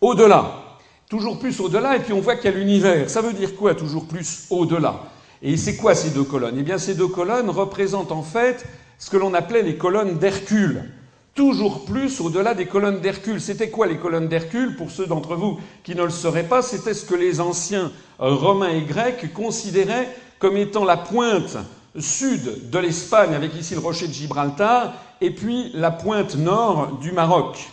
au-delà. 0.00 0.60
Toujours 1.08 1.38
plus 1.38 1.60
au-delà, 1.60 1.96
et 1.96 2.00
puis 2.00 2.12
on 2.12 2.20
voit 2.20 2.36
qu'il 2.36 2.50
y 2.50 2.54
a 2.54 2.56
l'univers. 2.56 3.10
Ça 3.10 3.20
veut 3.20 3.32
dire 3.32 3.54
quoi, 3.56 3.74
toujours 3.74 4.06
plus 4.06 4.46
au-delà? 4.50 5.00
Et 5.42 5.56
c'est 5.56 5.76
quoi 5.76 5.94
ces 5.94 6.10
deux 6.10 6.24
colonnes? 6.24 6.56
Eh 6.58 6.62
bien, 6.62 6.78
ces 6.78 6.94
deux 6.94 7.08
colonnes 7.08 7.50
représentent 7.50 8.12
en 8.12 8.22
fait 8.22 8.64
ce 8.98 9.10
que 9.10 9.16
l'on 9.16 9.34
appelait 9.34 9.62
les 9.62 9.76
colonnes 9.76 10.18
d'Hercule. 10.18 10.90
Toujours 11.34 11.84
plus 11.84 12.20
au-delà 12.20 12.54
des 12.54 12.66
colonnes 12.66 13.00
d'Hercule. 13.00 13.40
C'était 13.40 13.68
quoi 13.68 13.86
les 13.86 13.98
colonnes 13.98 14.28
d'Hercule? 14.28 14.76
Pour 14.76 14.90
ceux 14.90 15.06
d'entre 15.06 15.34
vous 15.34 15.58
qui 15.82 15.94
ne 15.94 16.04
le 16.04 16.10
sauraient 16.10 16.44
pas, 16.48 16.62
c'était 16.62 16.94
ce 16.94 17.04
que 17.04 17.14
les 17.14 17.40
anciens 17.40 17.92
romains 18.18 18.70
et 18.70 18.82
grecs 18.82 19.32
considéraient 19.34 20.08
comme 20.38 20.56
étant 20.56 20.84
la 20.84 20.96
pointe 20.96 21.56
sud 21.98 22.70
de 22.70 22.78
l'Espagne, 22.78 23.34
avec 23.34 23.54
ici 23.54 23.74
le 23.74 23.80
rocher 23.80 24.08
de 24.08 24.12
Gibraltar, 24.12 24.94
et 25.20 25.30
puis 25.30 25.70
la 25.74 25.90
pointe 25.90 26.36
nord 26.36 26.98
du 27.00 27.12
Maroc. 27.12 27.70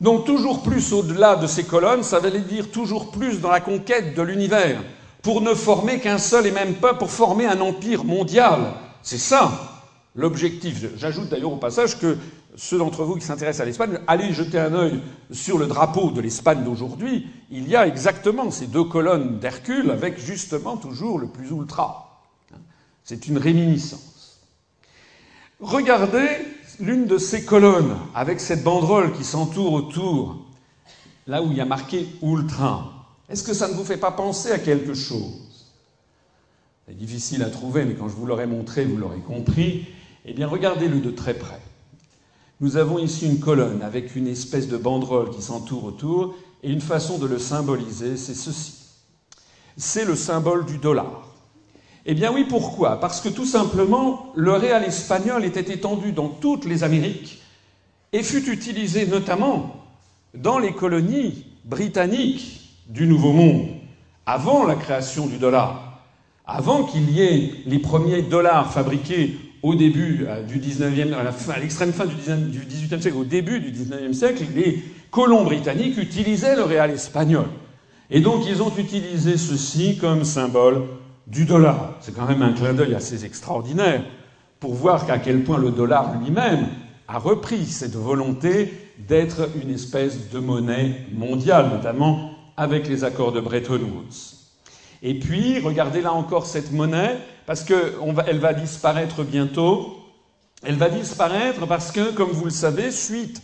Donc 0.00 0.24
toujours 0.24 0.62
plus 0.62 0.92
au-delà 0.92 1.36
de 1.36 1.46
ces 1.46 1.64
colonnes, 1.64 2.02
ça 2.02 2.18
veut 2.18 2.36
dire 2.40 2.70
toujours 2.70 3.12
plus 3.12 3.40
dans 3.40 3.50
la 3.50 3.60
conquête 3.60 4.16
de 4.16 4.22
l'univers, 4.22 4.82
pour 5.22 5.40
ne 5.40 5.54
former 5.54 6.00
qu'un 6.00 6.18
seul 6.18 6.46
et 6.46 6.50
même 6.50 6.74
peuple, 6.74 6.98
pour 6.98 7.10
former 7.10 7.46
un 7.46 7.60
empire 7.60 8.04
mondial. 8.04 8.74
C'est 9.02 9.18
ça 9.18 9.52
l'objectif. 10.14 10.84
J'ajoute 10.96 11.28
d'ailleurs 11.28 11.52
au 11.52 11.56
passage 11.56 11.98
que 11.98 12.18
ceux 12.56 12.78
d'entre 12.78 13.04
vous 13.04 13.14
qui 13.14 13.24
s'intéressent 13.24 13.62
à 13.62 13.64
l'Espagne, 13.64 13.98
allez 14.06 14.32
jeter 14.32 14.58
un 14.58 14.74
œil 14.74 15.00
sur 15.30 15.56
le 15.56 15.66
drapeau 15.66 16.10
de 16.10 16.20
l'Espagne 16.20 16.64
d'aujourd'hui. 16.64 17.26
Il 17.50 17.68
y 17.68 17.76
a 17.76 17.86
exactement 17.86 18.50
ces 18.50 18.66
deux 18.66 18.84
colonnes 18.84 19.38
d'Hercule 19.38 19.90
avec 19.90 20.18
justement 20.18 20.76
toujours 20.76 21.18
le 21.18 21.28
plus 21.28 21.50
ultra. 21.50 22.20
C'est 23.04 23.26
une 23.26 23.38
réminiscence. 23.38 24.11
Regardez 25.62 26.28
l'une 26.80 27.06
de 27.06 27.18
ces 27.18 27.44
colonnes, 27.44 27.96
avec 28.16 28.40
cette 28.40 28.64
banderole 28.64 29.12
qui 29.12 29.22
s'entoure 29.22 29.72
autour, 29.74 30.38
là 31.28 31.40
où 31.40 31.52
il 31.52 31.56
y 31.56 31.60
a 31.60 31.64
marqué 31.64 32.08
Ultra, 32.20 32.92
est-ce 33.28 33.44
que 33.44 33.54
ça 33.54 33.68
ne 33.68 33.74
vous 33.74 33.84
fait 33.84 33.96
pas 33.96 34.10
penser 34.10 34.50
à 34.50 34.58
quelque 34.58 34.92
chose? 34.92 35.70
C'est 36.88 36.96
difficile 36.96 37.44
à 37.44 37.48
trouver, 37.48 37.84
mais 37.84 37.94
quand 37.94 38.08
je 38.08 38.16
vous 38.16 38.26
l'aurai 38.26 38.46
montré, 38.46 38.84
vous 38.84 38.96
l'aurez 38.96 39.20
compris. 39.20 39.86
Eh 40.24 40.32
bien, 40.32 40.48
regardez-le 40.48 40.98
de 40.98 41.12
très 41.12 41.34
près. 41.34 41.60
Nous 42.60 42.76
avons 42.76 42.98
ici 42.98 43.26
une 43.26 43.38
colonne 43.38 43.82
avec 43.82 44.16
une 44.16 44.26
espèce 44.26 44.66
de 44.66 44.76
banderole 44.76 45.30
qui 45.30 45.42
s'entoure 45.42 45.84
autour, 45.84 46.34
et 46.64 46.72
une 46.72 46.80
façon 46.80 47.18
de 47.18 47.26
le 47.26 47.38
symboliser, 47.38 48.16
c'est 48.16 48.34
ceci. 48.34 48.74
C'est 49.76 50.04
le 50.04 50.16
symbole 50.16 50.66
du 50.66 50.78
dollar. 50.78 51.31
Eh 52.04 52.14
bien 52.14 52.32
oui, 52.32 52.44
pourquoi? 52.48 52.98
Parce 52.98 53.20
que 53.20 53.28
tout 53.28 53.46
simplement, 53.46 54.32
le 54.34 54.52
réal 54.52 54.84
espagnol 54.84 55.44
était 55.44 55.72
étendu 55.72 56.12
dans 56.12 56.28
toutes 56.28 56.64
les 56.64 56.82
Amériques 56.82 57.40
et 58.12 58.22
fut 58.22 58.50
utilisé 58.50 59.06
notamment 59.06 59.76
dans 60.34 60.58
les 60.58 60.72
colonies 60.72 61.46
britanniques 61.64 62.60
du 62.88 63.06
Nouveau 63.06 63.32
Monde, 63.32 63.68
avant 64.26 64.66
la 64.66 64.74
création 64.74 65.26
du 65.26 65.38
dollar, 65.38 66.02
avant 66.44 66.84
qu'il 66.84 67.10
y 67.10 67.22
ait 67.22 67.52
les 67.66 67.78
premiers 67.78 68.22
dollars 68.22 68.72
fabriqués 68.72 69.36
au 69.62 69.76
début 69.76 70.26
euh, 70.26 70.42
du 70.42 70.58
19e, 70.58 71.14
à 71.14 71.58
l'extrême 71.60 71.92
fin 71.92 72.06
du 72.06 72.16
18e 72.16 73.00
siècle, 73.00 73.16
au 73.16 73.24
début 73.24 73.60
du 73.60 73.70
19e 73.70 74.12
siècle, 74.12 74.44
les 74.54 74.82
colons 75.12 75.44
britanniques 75.44 75.98
utilisaient 75.98 76.56
le 76.56 76.64
réal 76.64 76.90
espagnol. 76.90 77.46
Et 78.10 78.20
donc 78.20 78.42
ils 78.46 78.60
ont 78.60 78.72
utilisé 78.76 79.36
ceci 79.36 79.96
comme 79.98 80.24
symbole 80.24 80.82
du 81.26 81.44
dollar. 81.44 81.94
C'est 82.00 82.14
quand 82.14 82.26
même 82.26 82.42
un 82.42 82.52
clin 82.52 82.74
d'œil 82.74 82.94
assez 82.94 83.24
extraordinaire 83.24 84.02
pour 84.60 84.74
voir 84.74 85.06
qu'à 85.06 85.18
quel 85.18 85.42
point 85.44 85.58
le 85.58 85.70
dollar 85.70 86.18
lui-même 86.18 86.68
a 87.08 87.18
repris 87.18 87.66
cette 87.66 87.96
volonté 87.96 88.72
d'être 89.08 89.48
une 89.62 89.70
espèce 89.70 90.30
de 90.30 90.38
monnaie 90.38 91.06
mondiale, 91.12 91.68
notamment 91.70 92.30
avec 92.56 92.88
les 92.88 93.04
accords 93.04 93.32
de 93.32 93.40
Bretton 93.40 93.80
Woods. 93.80 94.36
Et 95.02 95.18
puis, 95.18 95.58
regardez 95.58 96.00
là 96.00 96.12
encore 96.12 96.46
cette 96.46 96.70
monnaie, 96.72 97.18
parce 97.46 97.64
qu'elle 97.64 98.38
va 98.38 98.54
disparaître 98.54 99.24
bientôt. 99.24 99.96
Elle 100.62 100.76
va 100.76 100.88
disparaître 100.88 101.66
parce 101.66 101.90
que, 101.90 102.12
comme 102.12 102.30
vous 102.30 102.44
le 102.44 102.50
savez, 102.50 102.92
suite 102.92 103.42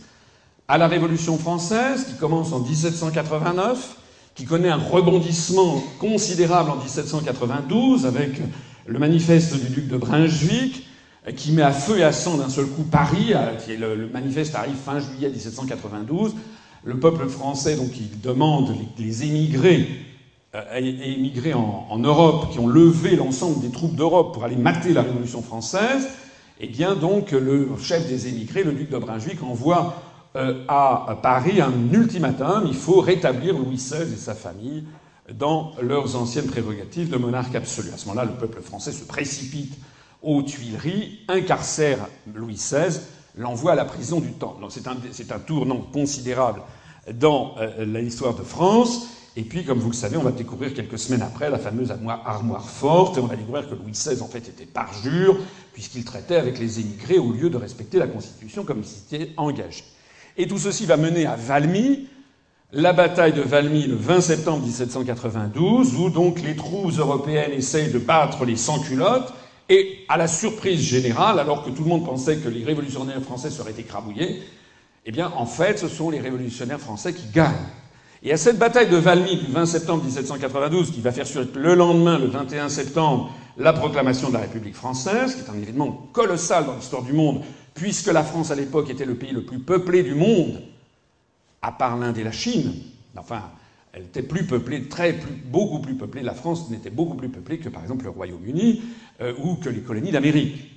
à 0.69 0.77
la 0.77 0.87
Révolution 0.87 1.37
française, 1.37 2.05
qui 2.05 2.15
commence 2.15 2.53
en 2.53 2.59
1789, 2.59 3.97
qui 4.39 4.45
connaît 4.45 4.69
un 4.69 4.77
rebondissement 4.77 5.83
considérable 5.99 6.69
en 6.69 6.77
1792 6.77 8.05
avec 8.05 8.39
le 8.87 8.97
manifeste 8.97 9.53
du 9.59 9.67
duc 9.67 9.89
de 9.89 9.97
Brunswick, 9.97 10.87
qui 11.35 11.51
met 11.51 11.61
à 11.61 11.73
feu 11.73 11.97
et 11.97 12.03
à 12.05 12.13
sang 12.13 12.37
d'un 12.37 12.47
seul 12.47 12.67
coup 12.67 12.83
Paris, 12.83 13.33
est 13.33 13.75
le, 13.75 14.09
manifeste 14.13 14.55
arrive 14.55 14.75
fin 14.75 15.01
juillet 15.01 15.27
1792. 15.27 16.35
Le 16.85 16.97
peuple 16.97 17.27
français, 17.27 17.75
donc, 17.75 17.89
il 17.99 18.21
demande 18.21 18.73
les, 18.97 19.25
émigrés, 19.25 19.89
euh, 20.55 20.61
émigrés 20.77 21.53
en, 21.53 21.87
en, 21.89 21.99
Europe, 21.99 22.49
qui 22.53 22.59
ont 22.59 22.67
levé 22.67 23.17
l'ensemble 23.17 23.59
des 23.59 23.71
troupes 23.71 23.97
d'Europe 23.97 24.33
pour 24.33 24.45
aller 24.45 24.55
mater 24.55 24.93
la 24.93 25.01
Révolution 25.01 25.41
française. 25.41 26.07
Eh 26.61 26.67
bien 26.67 26.95
donc, 26.95 27.31
le 27.31 27.67
chef 27.81 28.07
des 28.07 28.29
émigrés, 28.29 28.63
le 28.63 28.71
duc 28.71 28.89
de 28.89 28.97
Brunswick, 28.97 29.43
envoie 29.43 29.95
euh, 29.97 30.08
à 30.35 31.17
Paris 31.21 31.59
un 31.59 31.73
ultimatum, 31.91 32.65
il 32.67 32.75
faut 32.75 33.01
rétablir 33.01 33.57
Louis 33.57 33.77
XVI 33.77 34.13
et 34.13 34.17
sa 34.17 34.35
famille 34.35 34.83
dans 35.33 35.73
leurs 35.81 36.15
anciennes 36.15 36.47
prérogatives 36.47 37.09
de 37.09 37.17
monarque 37.17 37.55
absolu. 37.55 37.89
À 37.93 37.97
ce 37.97 38.07
moment-là, 38.07 38.25
le 38.25 38.37
peuple 38.37 38.61
français 38.61 38.91
se 38.91 39.03
précipite 39.03 39.77
aux 40.21 40.41
Tuileries, 40.41 41.19
incarcère 41.27 41.99
Louis 42.33 42.55
XVI, 42.55 42.99
l'envoie 43.37 43.73
à 43.73 43.75
la 43.75 43.85
prison 43.85 44.19
du 44.19 44.33
temps. 44.33 44.57
C'est 44.69 44.87
un, 45.31 45.39
tournant 45.39 45.81
considérable 45.93 46.61
dans 47.13 47.55
euh, 47.59 47.85
l'histoire 47.85 48.35
de 48.35 48.43
France. 48.43 49.07
Et 49.35 49.43
puis, 49.43 49.63
comme 49.63 49.79
vous 49.79 49.91
le 49.91 49.95
savez, 49.95 50.17
on 50.17 50.23
va 50.23 50.31
découvrir 50.31 50.73
quelques 50.73 50.99
semaines 50.99 51.21
après 51.21 51.49
la 51.49 51.59
fameuse 51.59 51.91
armoire, 51.91 52.21
armoire 52.25 52.69
forte, 52.69 53.17
et 53.17 53.21
on 53.21 53.27
va 53.27 53.35
découvrir 53.35 53.69
que 53.69 53.75
Louis 53.75 53.91
XVI, 53.91 54.21
en 54.21 54.27
fait, 54.27 54.49
était 54.49 54.65
parjure, 54.65 55.37
puisqu'il 55.73 56.03
traitait 56.03 56.35
avec 56.35 56.59
les 56.59 56.79
émigrés 56.79 57.19
au 57.19 57.31
lieu 57.31 57.49
de 57.49 57.57
respecter 57.57 57.99
la 57.99 58.07
Constitution 58.07 58.65
comme 58.65 58.79
il 58.79 58.85
s'était 58.85 59.31
engagé. 59.37 59.83
Et 60.41 60.47
tout 60.47 60.57
ceci 60.57 60.85
va 60.85 60.95
mener 60.95 61.25
à 61.25 61.35
Valmy, 61.35 62.07
la 62.71 62.93
bataille 62.93 63.33
de 63.33 63.41
Valmy 63.41 63.87
le 63.87 63.95
20 63.95 64.21
septembre 64.21 64.63
1792, 64.63 65.95
où 65.95 66.09
donc 66.09 66.41
les 66.41 66.55
troupes 66.55 66.97
européennes 66.97 67.51
essayent 67.51 67.91
de 67.91 67.99
battre 67.99 68.45
les 68.45 68.55
sans-culottes, 68.55 69.33
et 69.67 70.05
à 70.07 70.15
la 70.15 70.29
surprise 70.29 70.79
générale, 70.79 71.39
alors 71.39 71.65
que 71.65 71.71
tout 71.71 71.83
le 71.83 71.89
monde 71.89 72.05
pensait 72.05 72.37
que 72.37 72.47
les 72.47 72.63
révolutionnaires 72.63 73.21
français 73.21 73.49
seraient 73.49 73.75
écrabouillés, 73.77 74.41
eh 75.05 75.11
bien, 75.11 75.29
en 75.35 75.45
fait, 75.45 75.77
ce 75.77 75.89
sont 75.89 76.09
les 76.09 76.21
révolutionnaires 76.21 76.79
français 76.79 77.13
qui 77.13 77.27
gagnent. 77.33 77.51
Et 78.23 78.31
à 78.31 78.37
cette 78.37 78.57
bataille 78.57 78.89
de 78.89 78.95
Valmy 78.95 79.35
du 79.35 79.51
20 79.51 79.65
septembre 79.65 80.05
1792, 80.05 80.91
qui 80.91 81.01
va 81.01 81.11
faire 81.11 81.27
suite 81.27 81.53
le 81.57 81.75
lendemain, 81.75 82.17
le 82.17 82.27
21 82.27 82.69
septembre, 82.69 83.29
la 83.57 83.73
proclamation 83.73 84.29
de 84.29 84.35
la 84.35 84.39
République 84.39 84.75
française, 84.75 85.35
qui 85.35 85.41
est 85.41 85.53
un 85.53 85.61
événement 85.61 86.07
colossal 86.13 86.65
dans 86.65 86.75
l'histoire 86.75 87.03
du 87.03 87.11
monde, 87.11 87.41
puisque 87.79 88.07
la 88.07 88.23
France 88.23 88.51
à 88.51 88.55
l'époque 88.55 88.89
était 88.89 89.05
le 89.05 89.15
pays 89.15 89.31
le 89.31 89.43
plus 89.43 89.59
peuplé 89.59 90.03
du 90.03 90.13
monde, 90.13 90.61
à 91.61 91.71
part 91.71 91.97
l'Inde 91.97 92.17
et 92.17 92.23
la 92.23 92.31
Chine, 92.31 92.73
enfin, 93.15 93.43
elle 93.93 94.03
était 94.03 94.21
plus 94.21 94.43
peuplée, 94.45 94.83
très, 94.89 95.17
beaucoup 95.45 95.79
plus 95.79 95.95
peuplée, 95.95 96.21
la 96.21 96.33
France 96.33 96.69
n'était 96.69 96.89
beaucoup 96.89 97.15
plus 97.15 97.29
peuplée 97.29 97.57
que 97.57 97.69
par 97.69 97.81
exemple 97.81 98.03
le 98.03 98.11
Royaume-Uni 98.11 98.81
euh, 99.21 99.33
ou 99.41 99.55
que 99.55 99.69
les 99.69 99.79
colonies 99.79 100.11
d'Amérique. 100.11 100.71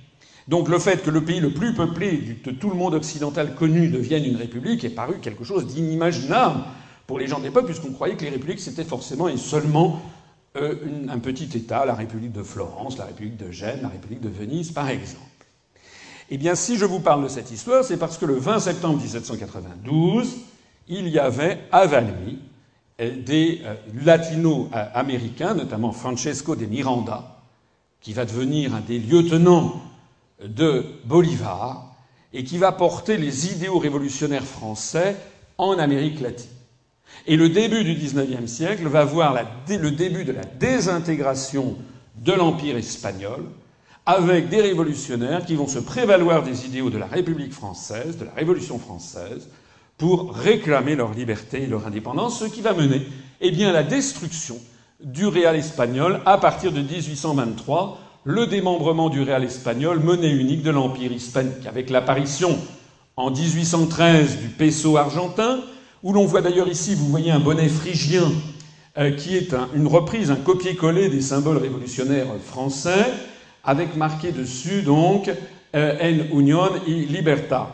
Donc 0.47 0.69
le 0.69 0.79
fait 0.79 1.03
que 1.03 1.09
le 1.09 1.23
pays 1.23 1.39
le 1.39 1.53
plus 1.53 1.73
peuplé 1.73 2.39
de 2.43 2.51
tout 2.51 2.69
le 2.69 2.75
monde 2.75 2.93
occidental 2.93 3.53
connu 3.55 3.89
devienne 3.89 4.25
une 4.25 4.35
république 4.35 4.83
est 4.83 4.89
paru 4.89 5.15
quelque 5.21 5.43
chose 5.43 5.67
d'inimaginable 5.67 6.61
pour 7.05 7.19
les 7.19 7.27
gens 7.27 7.39
de 7.39 7.43
l'époque, 7.43 7.65
puisqu'on 7.65 7.91
croyait 7.91 8.15
que 8.15 8.23
les 8.23 8.29
républiques 8.29 8.61
c'était 8.61 8.83
forcément 8.85 9.27
et 9.27 9.37
seulement 9.37 10.01
euh, 10.55 10.75
un 11.09 11.19
petit 11.19 11.49
État, 11.57 11.85
la 11.85 11.95
République 11.95 12.31
de 12.31 12.43
Florence, 12.43 12.97
la 12.97 13.05
République 13.05 13.37
de 13.37 13.51
Gênes, 13.51 13.81
la 13.81 13.89
République 13.89 14.21
de 14.21 14.29
Venise, 14.29 14.71
par 14.71 14.89
exemple. 14.89 15.32
Eh 16.29 16.37
bien, 16.37 16.55
si 16.55 16.77
je 16.77 16.85
vous 16.85 16.99
parle 16.99 17.23
de 17.23 17.27
cette 17.27 17.51
histoire, 17.51 17.83
c'est 17.83 17.97
parce 17.97 18.17
que 18.17 18.25
le 18.25 18.35
20 18.35 18.59
septembre 18.59 18.99
1792, 18.99 20.37
il 20.87 21.07
y 21.09 21.19
avait 21.19 21.59
à 21.71 21.85
Valmy 21.85 22.39
euh, 23.01 23.15
des 23.21 23.61
euh, 23.63 23.75
latino-américains, 24.03 25.53
notamment 25.53 25.91
Francesco 25.91 26.55
de 26.55 26.65
Miranda, 26.65 27.39
qui 28.01 28.13
va 28.13 28.25
devenir 28.25 28.75
un 28.75 28.81
des 28.81 28.99
lieutenants 28.99 29.81
de 30.43 30.85
Bolivar 31.05 31.95
et 32.33 32.43
qui 32.43 32.57
va 32.57 32.71
porter 32.71 33.17
les 33.17 33.53
idéaux 33.53 33.79
révolutionnaires 33.79 34.43
français 34.43 35.15
en 35.57 35.77
Amérique 35.77 36.19
latine. 36.19 36.49
Et 37.27 37.37
le 37.37 37.49
début 37.49 37.83
du 37.83 37.93
XIXe 37.93 38.51
siècle 38.51 38.87
va 38.87 39.05
voir 39.05 39.35
le 39.67 39.91
début 39.91 40.25
de 40.25 40.31
la 40.31 40.43
désintégration 40.43 41.77
de 42.17 42.33
l'Empire 42.33 42.75
espagnol, 42.75 43.45
avec 44.05 44.49
des 44.49 44.61
révolutionnaires 44.61 45.45
qui 45.45 45.55
vont 45.55 45.67
se 45.67 45.79
prévaloir 45.79 46.43
des 46.43 46.65
idéaux 46.65 46.89
de 46.89 46.97
la 46.97 47.05
République 47.05 47.53
française, 47.53 48.17
de 48.17 48.25
la 48.25 48.33
Révolution 48.33 48.77
française, 48.77 49.49
pour 49.97 50.33
réclamer 50.33 50.95
leur 50.95 51.13
liberté 51.13 51.63
et 51.63 51.67
leur 51.67 51.87
indépendance, 51.87 52.39
ce 52.39 52.45
qui 52.45 52.61
va 52.61 52.73
mener 52.73 53.01
eh 53.41 53.51
bien, 53.51 53.69
à 53.69 53.73
la 53.73 53.83
destruction 53.83 54.57
du 55.01 55.27
réal 55.27 55.55
espagnol 55.55 56.19
à 56.25 56.37
partir 56.37 56.71
de 56.71 56.81
1823, 56.81 57.99
le 58.25 58.47
démembrement 58.47 59.09
du 59.09 59.21
réal 59.21 59.43
espagnol, 59.43 59.99
monnaie 59.99 60.31
unique 60.31 60.63
de 60.63 60.71
l'Empire 60.71 61.11
hispanique, 61.11 61.65
avec 61.65 61.89
l'apparition 61.89 62.57
en 63.15 63.31
1813 63.31 64.39
du 64.39 64.47
peso 64.47 64.97
argentin, 64.97 65.59
où 66.03 66.13
l'on 66.13 66.25
voit 66.25 66.41
d'ailleurs 66.41 66.67
ici, 66.67 66.95
vous 66.95 67.07
voyez 67.07 67.31
un 67.31 67.39
bonnet 67.39 67.69
phrygien 67.69 68.31
euh, 68.97 69.11
qui 69.11 69.35
est 69.35 69.55
une 69.75 69.87
reprise, 69.87 70.31
un 70.31 70.35
copier-coller 70.35 71.09
des 71.09 71.21
symboles 71.21 71.57
révolutionnaires 71.57 72.27
français, 72.43 73.13
avec 73.63 73.95
marqué 73.95 74.31
dessus 74.31 74.81
donc 74.81 75.31
euh, 75.75 76.29
En 76.31 76.39
Union 76.39 76.69
y 76.85 77.05
Libertad. 77.05 77.67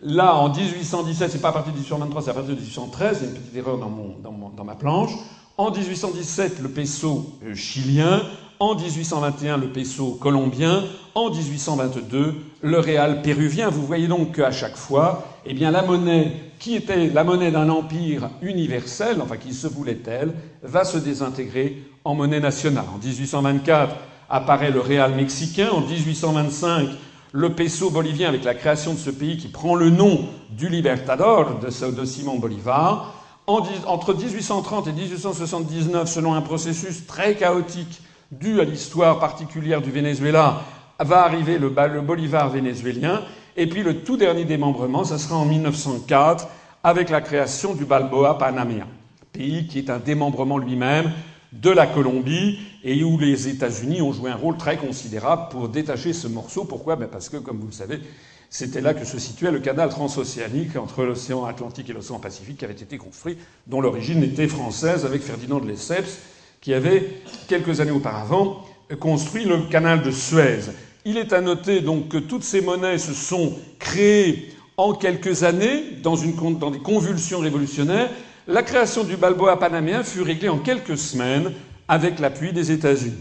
Là, 0.00 0.36
en 0.36 0.54
1817, 0.54 1.30
c'est 1.32 1.40
pas 1.40 1.48
à 1.48 1.52
partir 1.52 1.72
de 1.72 1.78
1823, 1.78 2.22
c'est 2.22 2.30
à 2.30 2.34
partir 2.34 2.54
de 2.54 2.60
1813, 2.60 3.18
il 3.20 3.24
y 3.24 3.26
a 3.26 3.30
une 3.30 3.40
petite 3.40 3.56
erreur 3.56 3.78
dans, 3.78 4.64
ma 4.64 4.76
planche. 4.76 5.10
En 5.56 5.72
1817, 5.72 6.60
le 6.60 6.68
peso 6.68 7.32
euh, 7.44 7.54
chilien. 7.54 8.22
En 8.60 8.76
1821, 8.76 9.56
le 9.56 9.68
peso 9.68 10.18
colombien. 10.20 10.84
En 11.16 11.30
1822, 11.30 12.34
le 12.62 12.78
réal 12.78 13.22
péruvien. 13.22 13.70
Vous 13.70 13.84
voyez 13.84 14.06
donc 14.06 14.36
qu'à 14.36 14.52
chaque 14.52 14.76
fois, 14.76 15.24
eh 15.44 15.52
bien, 15.52 15.72
la 15.72 15.82
monnaie 15.82 16.32
qui 16.60 16.76
était 16.76 17.08
la 17.08 17.24
monnaie 17.24 17.50
d'un 17.50 17.68
empire 17.68 18.30
universel, 18.42 19.18
enfin 19.20 19.36
qui 19.36 19.52
se 19.52 19.66
voulait 19.66 19.96
tel, 19.96 20.32
va 20.62 20.84
se 20.84 20.98
désintégrer 20.98 21.82
en 22.04 22.14
monnaie 22.14 22.40
nationale. 22.40 22.84
En 22.94 22.98
1824, 22.98 23.96
apparaît 24.28 24.70
le 24.70 24.80
réal 24.80 25.14
mexicain. 25.14 25.68
En 25.72 25.80
1825, 25.80 26.88
le 27.32 27.54
peso 27.54 27.90
bolivien 27.90 28.28
avec 28.28 28.44
la 28.44 28.54
création 28.54 28.94
de 28.94 28.98
ce 28.98 29.10
pays 29.10 29.36
qui 29.36 29.48
prend 29.48 29.74
le 29.74 29.90
nom 29.90 30.26
du 30.50 30.68
Libertador 30.68 31.58
de, 31.58 32.04
Simon 32.04 32.38
Bolivar. 32.38 33.14
entre 33.46 34.14
1830 34.14 34.88
et 34.88 34.92
1879, 34.92 36.08
selon 36.08 36.34
un 36.34 36.40
processus 36.40 37.06
très 37.06 37.34
chaotique 37.34 38.00
dû 38.30 38.60
à 38.60 38.64
l'histoire 38.64 39.18
particulière 39.18 39.80
du 39.80 39.90
Venezuela, 39.90 40.62
va 40.98 41.22
arriver 41.24 41.58
le, 41.58 41.72
le 41.92 42.00
Bolivar 42.00 42.50
vénézuélien. 42.50 43.22
Et 43.56 43.66
puis 43.66 43.82
le 43.82 44.02
tout 44.02 44.16
dernier 44.16 44.44
démembrement, 44.44 45.04
ça 45.04 45.18
sera 45.18 45.36
en 45.36 45.44
1904 45.44 46.48
avec 46.84 47.10
la 47.10 47.20
création 47.20 47.74
du 47.74 47.84
Balboa 47.84 48.38
panaméen, 48.38 48.86
pays 49.32 49.66
qui 49.66 49.78
est 49.78 49.90
un 49.90 49.98
démembrement 49.98 50.58
lui-même 50.58 51.12
de 51.52 51.70
la 51.70 51.86
Colombie 51.86 52.58
et 52.84 53.02
où 53.02 53.18
les 53.18 53.48
États-Unis 53.48 54.02
ont 54.02 54.12
joué 54.12 54.30
un 54.30 54.36
rôle 54.36 54.56
très 54.56 54.76
considérable 54.76 55.48
pour 55.50 55.68
détacher 55.68 56.12
ce 56.12 56.28
morceau. 56.28 56.64
Pourquoi? 56.64 56.96
Ben 56.96 57.08
Parce 57.08 57.28
que, 57.28 57.38
comme 57.38 57.58
vous 57.58 57.66
le 57.66 57.72
savez, 57.72 58.00
c'était 58.50 58.80
là 58.80 58.94
que 58.94 59.04
se 59.04 59.18
situait 59.18 59.50
le 59.50 59.60
canal 59.60 59.90
transocéanique 59.90 60.76
entre 60.76 61.04
l'océan 61.04 61.44
Atlantique 61.44 61.90
et 61.90 61.92
l'océan 61.92 62.18
Pacifique 62.18 62.58
qui 62.58 62.64
avait 62.64 62.74
été 62.74 62.96
construit, 62.96 63.36
dont 63.66 63.80
l'origine 63.80 64.22
était 64.22 64.48
française 64.48 65.04
avec 65.04 65.22
Ferdinand 65.22 65.60
de 65.60 65.68
Lesseps, 65.68 66.18
qui 66.60 66.74
avait, 66.74 67.22
quelques 67.46 67.80
années 67.80 67.90
auparavant, 67.90 68.64
construit 69.00 69.44
le 69.44 69.68
canal 69.70 70.02
de 70.02 70.10
Suez. 70.10 70.60
Il 71.04 71.16
est 71.16 71.32
à 71.32 71.40
noter 71.40 71.80
donc 71.80 72.08
que 72.08 72.18
toutes 72.18 72.42
ces 72.42 72.60
monnaies 72.60 72.98
se 72.98 73.12
sont 73.12 73.54
créées 73.78 74.50
en 74.76 74.94
quelques 74.94 75.42
années 75.42 75.82
dans, 76.02 76.16
une, 76.16 76.58
dans 76.58 76.70
des 76.70 76.78
convulsions 76.78 77.40
révolutionnaires. 77.40 78.10
La 78.50 78.62
création 78.62 79.04
du 79.04 79.18
Balboa 79.18 79.58
panaméen 79.58 80.02
fut 80.02 80.22
réglée 80.22 80.48
en 80.48 80.58
quelques 80.58 80.96
semaines 80.96 81.52
avec 81.86 82.18
l'appui 82.18 82.54
des 82.54 82.72
États-Unis. 82.72 83.12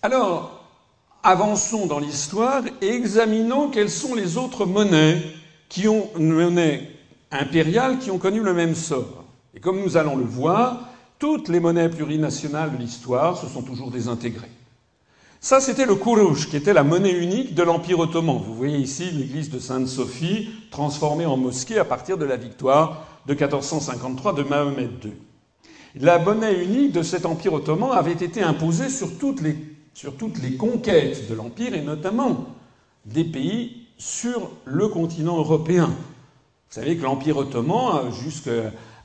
Alors, 0.00 0.64
avançons 1.22 1.84
dans 1.84 1.98
l'histoire 1.98 2.62
et 2.80 2.88
examinons 2.88 3.68
quelles 3.68 3.90
sont 3.90 4.14
les 4.14 4.38
autres 4.38 4.64
monnaies 4.64 5.22
qui 5.68 5.88
ont 5.88 6.08
monnaie 6.16 6.88
impériale 7.30 7.98
qui 7.98 8.10
ont 8.10 8.16
connu 8.16 8.40
le 8.40 8.54
même 8.54 8.74
sort. 8.74 9.24
Et 9.54 9.60
comme 9.60 9.82
nous 9.82 9.98
allons 9.98 10.16
le 10.16 10.24
voir, 10.24 10.88
toutes 11.18 11.50
les 11.50 11.60
monnaies 11.60 11.90
plurinationales 11.90 12.72
de 12.72 12.78
l'histoire 12.78 13.36
se 13.36 13.46
sont 13.46 13.60
toujours 13.60 13.90
désintégrées. 13.90 14.48
Ça, 15.40 15.60
c'était 15.60 15.86
le 15.86 15.94
Kourouch, 15.96 16.48
qui 16.48 16.56
était 16.56 16.72
la 16.72 16.82
monnaie 16.82 17.12
unique 17.12 17.54
de 17.54 17.62
l'Empire 17.62 17.98
ottoman. 17.98 18.40
Vous 18.42 18.54
voyez 18.54 18.78
ici 18.78 19.10
l'église 19.10 19.50
de 19.50 19.58
Sainte-Sophie 19.58 20.48
transformée 20.70 21.26
en 21.26 21.36
mosquée 21.36 21.78
à 21.78 21.84
partir 21.84 22.16
de 22.16 22.24
la 22.24 22.36
victoire 22.36 23.04
de 23.28 23.34
1453 23.34 24.32
de 24.32 24.42
Mahomet 24.42 24.88
II. 25.04 25.12
La 25.96 26.18
monnaie 26.18 26.64
unique 26.64 26.92
de 26.92 27.02
cet 27.02 27.26
Empire 27.26 27.52
ottoman 27.52 27.92
avait 27.92 28.12
été 28.12 28.42
imposée 28.42 28.88
sur 28.88 29.18
toutes 29.18 29.42
les, 29.42 29.56
sur 29.92 30.16
toutes 30.16 30.42
les 30.42 30.56
conquêtes 30.56 31.28
de 31.28 31.34
l'Empire, 31.34 31.74
et 31.74 31.82
notamment 31.82 32.46
des 33.04 33.24
pays 33.24 33.86
sur 33.98 34.50
le 34.64 34.88
continent 34.88 35.36
européen. 35.36 35.86
Vous 35.86 36.74
savez 36.74 36.96
que 36.96 37.02
l'Empire 37.02 37.36
ottoman, 37.36 38.10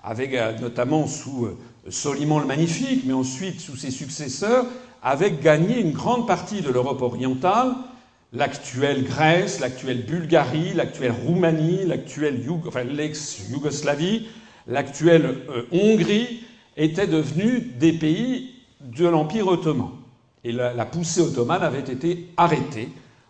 avec, 0.03 0.61
notamment 0.61 1.05
sous 1.07 1.49
Soliman 1.89 2.39
le 2.39 2.45
Magnifique, 2.45 3.03
mais 3.05 3.13
ensuite 3.13 3.59
sous 3.59 3.75
ses 3.75 3.91
successeurs, 3.91 4.65
avait 5.01 5.31
gagné 5.31 5.79
une 5.81 5.91
grande 5.91 6.27
partie 6.27 6.61
de 6.61 6.69
l'Europe 6.69 7.01
orientale, 7.01 7.73
l'actuelle 8.33 9.03
Grèce, 9.03 9.59
l'actuelle 9.59 10.03
Bulgarie, 10.03 10.73
l'actuelle 10.73 11.13
Roumanie, 11.25 11.85
l'actuelle 11.85 12.43
enfin, 12.67 12.83
l'ex-Yougoslavie, 12.83 14.27
l'actuelle 14.67 15.37
euh, 15.49 15.63
Hongrie 15.71 16.43
étaient 16.75 17.07
devenus 17.07 17.61
des 17.79 17.93
pays 17.93 18.55
de 18.81 19.07
l'Empire 19.07 19.47
ottoman. 19.47 19.91
Et 20.43 20.51
la, 20.51 20.73
la, 20.73 20.85
poussée 20.85 21.21
ottomane 21.21 21.63
avait 21.63 21.79
été 21.79 22.29
arrêtée 22.35 22.89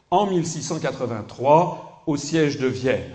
en 0.10 0.26
1683 0.26 2.04
au 2.08 2.18
siège 2.18 2.58
de 2.58 2.68
Vienne. 2.68 3.12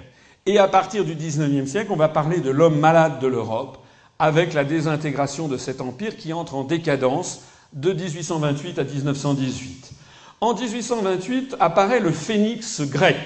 Et 0.46 0.58
à 0.58 0.68
partir 0.68 1.04
du 1.04 1.14
XIXe 1.14 1.68
siècle, 1.68 1.90
on 1.90 1.96
va 1.96 2.08
parler 2.08 2.40
de 2.40 2.50
l'homme 2.50 2.78
malade 2.78 3.18
de 3.20 3.26
l'Europe, 3.26 3.78
avec 4.18 4.52
la 4.52 4.64
désintégration 4.64 5.48
de 5.48 5.56
cet 5.56 5.80
empire 5.80 6.16
qui 6.16 6.32
entre 6.32 6.54
en 6.54 6.64
décadence 6.64 7.42
de 7.72 7.92
1828 7.92 8.78
à 8.78 8.84
1918. 8.84 9.92
En 10.40 10.54
1828 10.54 11.56
apparaît 11.58 11.98
le 11.98 12.12
phénix 12.12 12.82
grec. 12.82 13.16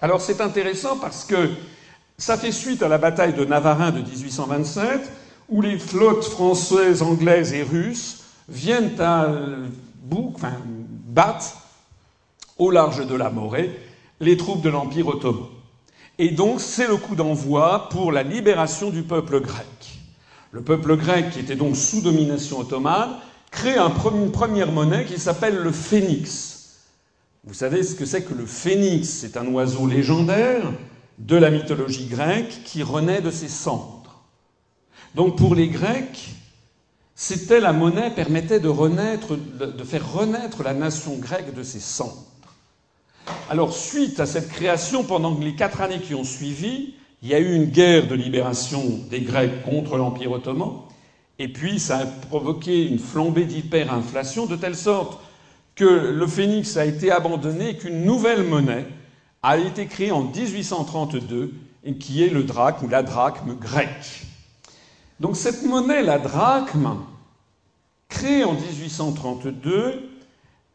Alors 0.00 0.22
c'est 0.22 0.40
intéressant 0.40 0.96
parce 0.96 1.24
que 1.24 1.50
ça 2.16 2.38
fait 2.38 2.52
suite 2.52 2.82
à 2.82 2.88
la 2.88 2.96
bataille 2.96 3.34
de 3.34 3.44
Navarin 3.44 3.90
de 3.90 4.00
1827, 4.00 5.12
où 5.50 5.60
les 5.60 5.78
flottes 5.78 6.24
françaises, 6.24 7.02
anglaises 7.02 7.52
et 7.52 7.62
russes 7.62 8.24
viennent 8.48 8.98
à 9.00 9.28
enfin, 10.10 10.54
battre 11.06 11.58
au 12.56 12.70
large 12.70 13.06
de 13.06 13.14
la 13.14 13.28
Morée 13.28 13.78
les 14.20 14.38
troupes 14.38 14.62
de 14.62 14.70
l'Empire 14.70 15.08
ottoman. 15.08 15.48
Et 16.18 16.30
donc 16.30 16.62
c'est 16.62 16.88
le 16.88 16.96
coup 16.96 17.16
d'envoi 17.16 17.90
pour 17.90 18.12
la 18.12 18.22
libération 18.22 18.88
du 18.88 19.02
peuple 19.02 19.40
grec. 19.40 19.66
Le 20.52 20.62
peuple 20.62 20.96
grec, 20.96 21.32
qui 21.32 21.40
était 21.40 21.54
donc 21.54 21.76
sous 21.76 22.00
domination 22.00 22.60
ottomane, 22.60 23.10
crée 23.50 23.76
une 23.76 24.30
première 24.32 24.72
monnaie 24.72 25.04
qui 25.04 25.18
s'appelle 25.18 25.56
le 25.56 25.72
phénix. 25.72 26.45
Vous 27.46 27.54
savez 27.54 27.84
ce 27.84 27.94
que 27.94 28.04
c'est 28.04 28.22
que 28.22 28.34
le 28.34 28.44
phénix? 28.44 29.08
C'est 29.08 29.36
un 29.36 29.46
oiseau 29.46 29.86
légendaire 29.86 30.72
de 31.18 31.36
la 31.36 31.50
mythologie 31.50 32.06
grecque 32.06 32.62
qui 32.64 32.82
renaît 32.82 33.20
de 33.20 33.30
ses 33.30 33.46
cendres. 33.46 34.24
Donc 35.14 35.38
pour 35.38 35.54
les 35.54 35.68
Grecs, 35.68 36.30
c'était 37.14 37.60
la 37.60 37.72
monnaie 37.72 38.10
permettait 38.10 38.58
de, 38.58 38.68
renaître, 38.68 39.36
de 39.36 39.84
faire 39.84 40.12
renaître 40.12 40.64
la 40.64 40.74
nation 40.74 41.16
grecque 41.16 41.54
de 41.54 41.62
ses 41.62 41.78
cendres. 41.78 42.26
Alors 43.48 43.72
suite 43.72 44.18
à 44.18 44.26
cette 44.26 44.48
création, 44.48 45.04
pendant 45.04 45.38
les 45.38 45.54
quatre 45.54 45.80
années 45.80 46.00
qui 46.00 46.16
ont 46.16 46.24
suivi, 46.24 46.94
il 47.22 47.28
y 47.28 47.34
a 47.34 47.38
eu 47.38 47.54
une 47.54 47.66
guerre 47.66 48.08
de 48.08 48.16
libération 48.16 48.82
des 49.08 49.20
Grecs 49.20 49.62
contre 49.62 49.96
l'Empire 49.96 50.32
ottoman. 50.32 50.72
Et 51.38 51.48
puis, 51.48 51.78
ça 51.78 51.98
a 51.98 52.06
provoqué 52.06 52.86
une 52.86 52.98
flambée 52.98 53.44
d'hyperinflation 53.44 54.46
de 54.46 54.56
telle 54.56 54.76
sorte 54.76 55.20
que 55.76 55.84
le 55.84 56.26
phénix 56.26 56.76
a 56.76 56.86
été 56.86 57.12
abandonné 57.12 57.70
et 57.70 57.76
qu'une 57.76 58.04
nouvelle 58.04 58.42
monnaie 58.42 58.86
a 59.42 59.58
été 59.58 59.86
créée 59.86 60.10
en 60.10 60.24
1832 60.24 61.52
et 61.84 61.94
qui 61.96 62.24
est 62.24 62.30
le 62.30 62.42
drachme 62.42 62.86
ou 62.86 62.88
la 62.88 63.02
drachme 63.02 63.54
grecque. 63.54 64.24
Donc 65.20 65.36
cette 65.36 65.62
monnaie, 65.64 66.02
la 66.02 66.18
drachme, 66.18 66.96
créée 68.08 68.44
en 68.44 68.54
1832, 68.54 70.10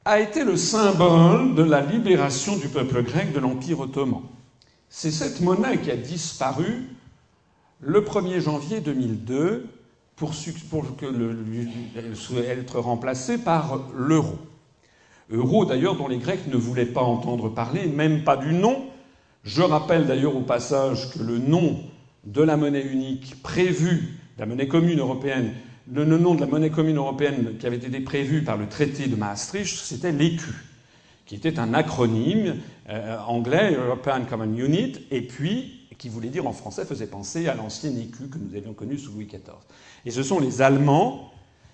a 0.05 0.19
été 0.19 0.43
le 0.43 0.55
symbole 0.55 1.55
de 1.55 1.63
la 1.63 1.81
libération 1.81 2.55
du 2.55 2.67
peuple 2.67 3.03
grec 3.03 3.33
de 3.33 3.39
l'Empire 3.39 3.79
ottoman. 3.81 4.21
C'est 4.89 5.11
cette 5.11 5.41
monnaie 5.41 5.79
qui 5.79 5.91
a 5.91 5.95
disparu 5.95 6.87
le 7.81 8.01
1er 8.01 8.39
janvier 8.39 8.81
2002 8.81 9.67
pour, 10.15 10.33
pour 10.69 10.95
que 10.95 12.37
être 12.37 12.79
remplacé 12.79 13.37
par 13.37 13.79
l'euro. 13.95 14.37
Euro 15.31 15.65
d'ailleurs 15.65 15.95
dont 15.95 16.07
les 16.07 16.17
Grecs 16.17 16.47
ne 16.47 16.57
voulaient 16.57 16.85
pas 16.85 17.01
entendre 17.01 17.49
parler, 17.49 17.87
même 17.87 18.23
pas 18.23 18.37
du 18.37 18.53
nom. 18.53 18.85
Je 19.43 19.61
rappelle 19.61 20.05
d'ailleurs 20.05 20.35
au 20.35 20.41
passage 20.41 21.09
que 21.11 21.19
le 21.23 21.37
nom 21.37 21.79
de 22.25 22.41
la 22.41 22.57
monnaie 22.57 22.85
unique 22.85 23.41
prévue, 23.41 24.19
la 24.37 24.45
monnaie 24.45 24.67
commune 24.67 24.99
européenne, 24.99 25.53
le 25.91 26.05
nom 26.05 26.35
de 26.35 26.41
la 26.41 26.47
monnaie 26.47 26.69
commune 26.69 26.97
européenne 26.97 27.55
qui 27.59 27.65
avait 27.65 27.77
été 27.77 27.99
prévu 28.01 28.43
par 28.43 28.57
le 28.57 28.67
traité 28.67 29.07
de 29.07 29.15
Maastricht, 29.15 29.77
c'était 29.77 30.11
l'écu, 30.11 30.53
qui 31.25 31.35
était 31.35 31.59
un 31.59 31.73
acronyme 31.73 32.57
euh, 32.89 33.17
anglais, 33.27 33.75
European 33.75 34.21
Common 34.29 34.55
Unit, 34.55 34.93
et 35.09 35.21
puis 35.21 35.81
qui 36.01 36.09
voulait 36.09 36.29
dire 36.29 36.47
en 36.47 36.51
français, 36.51 36.83
faisait 36.83 37.05
penser 37.05 37.47
à 37.47 37.53
l'ancien 37.53 37.91
écu 37.91 38.27
que 38.27 38.39
nous 38.39 38.55
avions 38.57 38.73
connu 38.73 38.97
sous 38.97 39.11
Louis 39.11 39.27
XIV. 39.27 39.53
Et 40.03 40.09
ce 40.09 40.23
sont 40.23 40.39
les 40.39 40.63
Allemands 40.63 41.30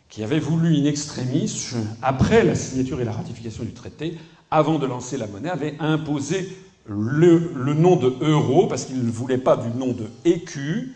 qui 0.10 0.24
avaient 0.24 0.40
voulu 0.40 0.76
in 0.78 0.86
extremis, 0.86 1.72
après 2.02 2.44
la 2.44 2.56
signature 2.56 3.02
et 3.02 3.06
la 3.06 3.12
ratification 3.12 3.64
du 3.64 3.74
traité, 3.74 4.18
avant 4.52 4.80
de 4.80 4.86
lancer 4.86 5.18
la 5.18 5.28
monnaie, 5.28 5.50
avaient 5.50 5.76
imposé 5.80 6.50
le, 6.88 7.74
nom 7.74 7.98
de 7.98 8.16
euro, 8.22 8.68
parce 8.68 8.86
qu'ils 8.86 9.04
ne 9.04 9.12
voulaient 9.12 9.38
pas 9.38 9.58
du 9.58 9.70
nom 9.78 9.92
de 9.92 10.06
écu. 10.24 10.96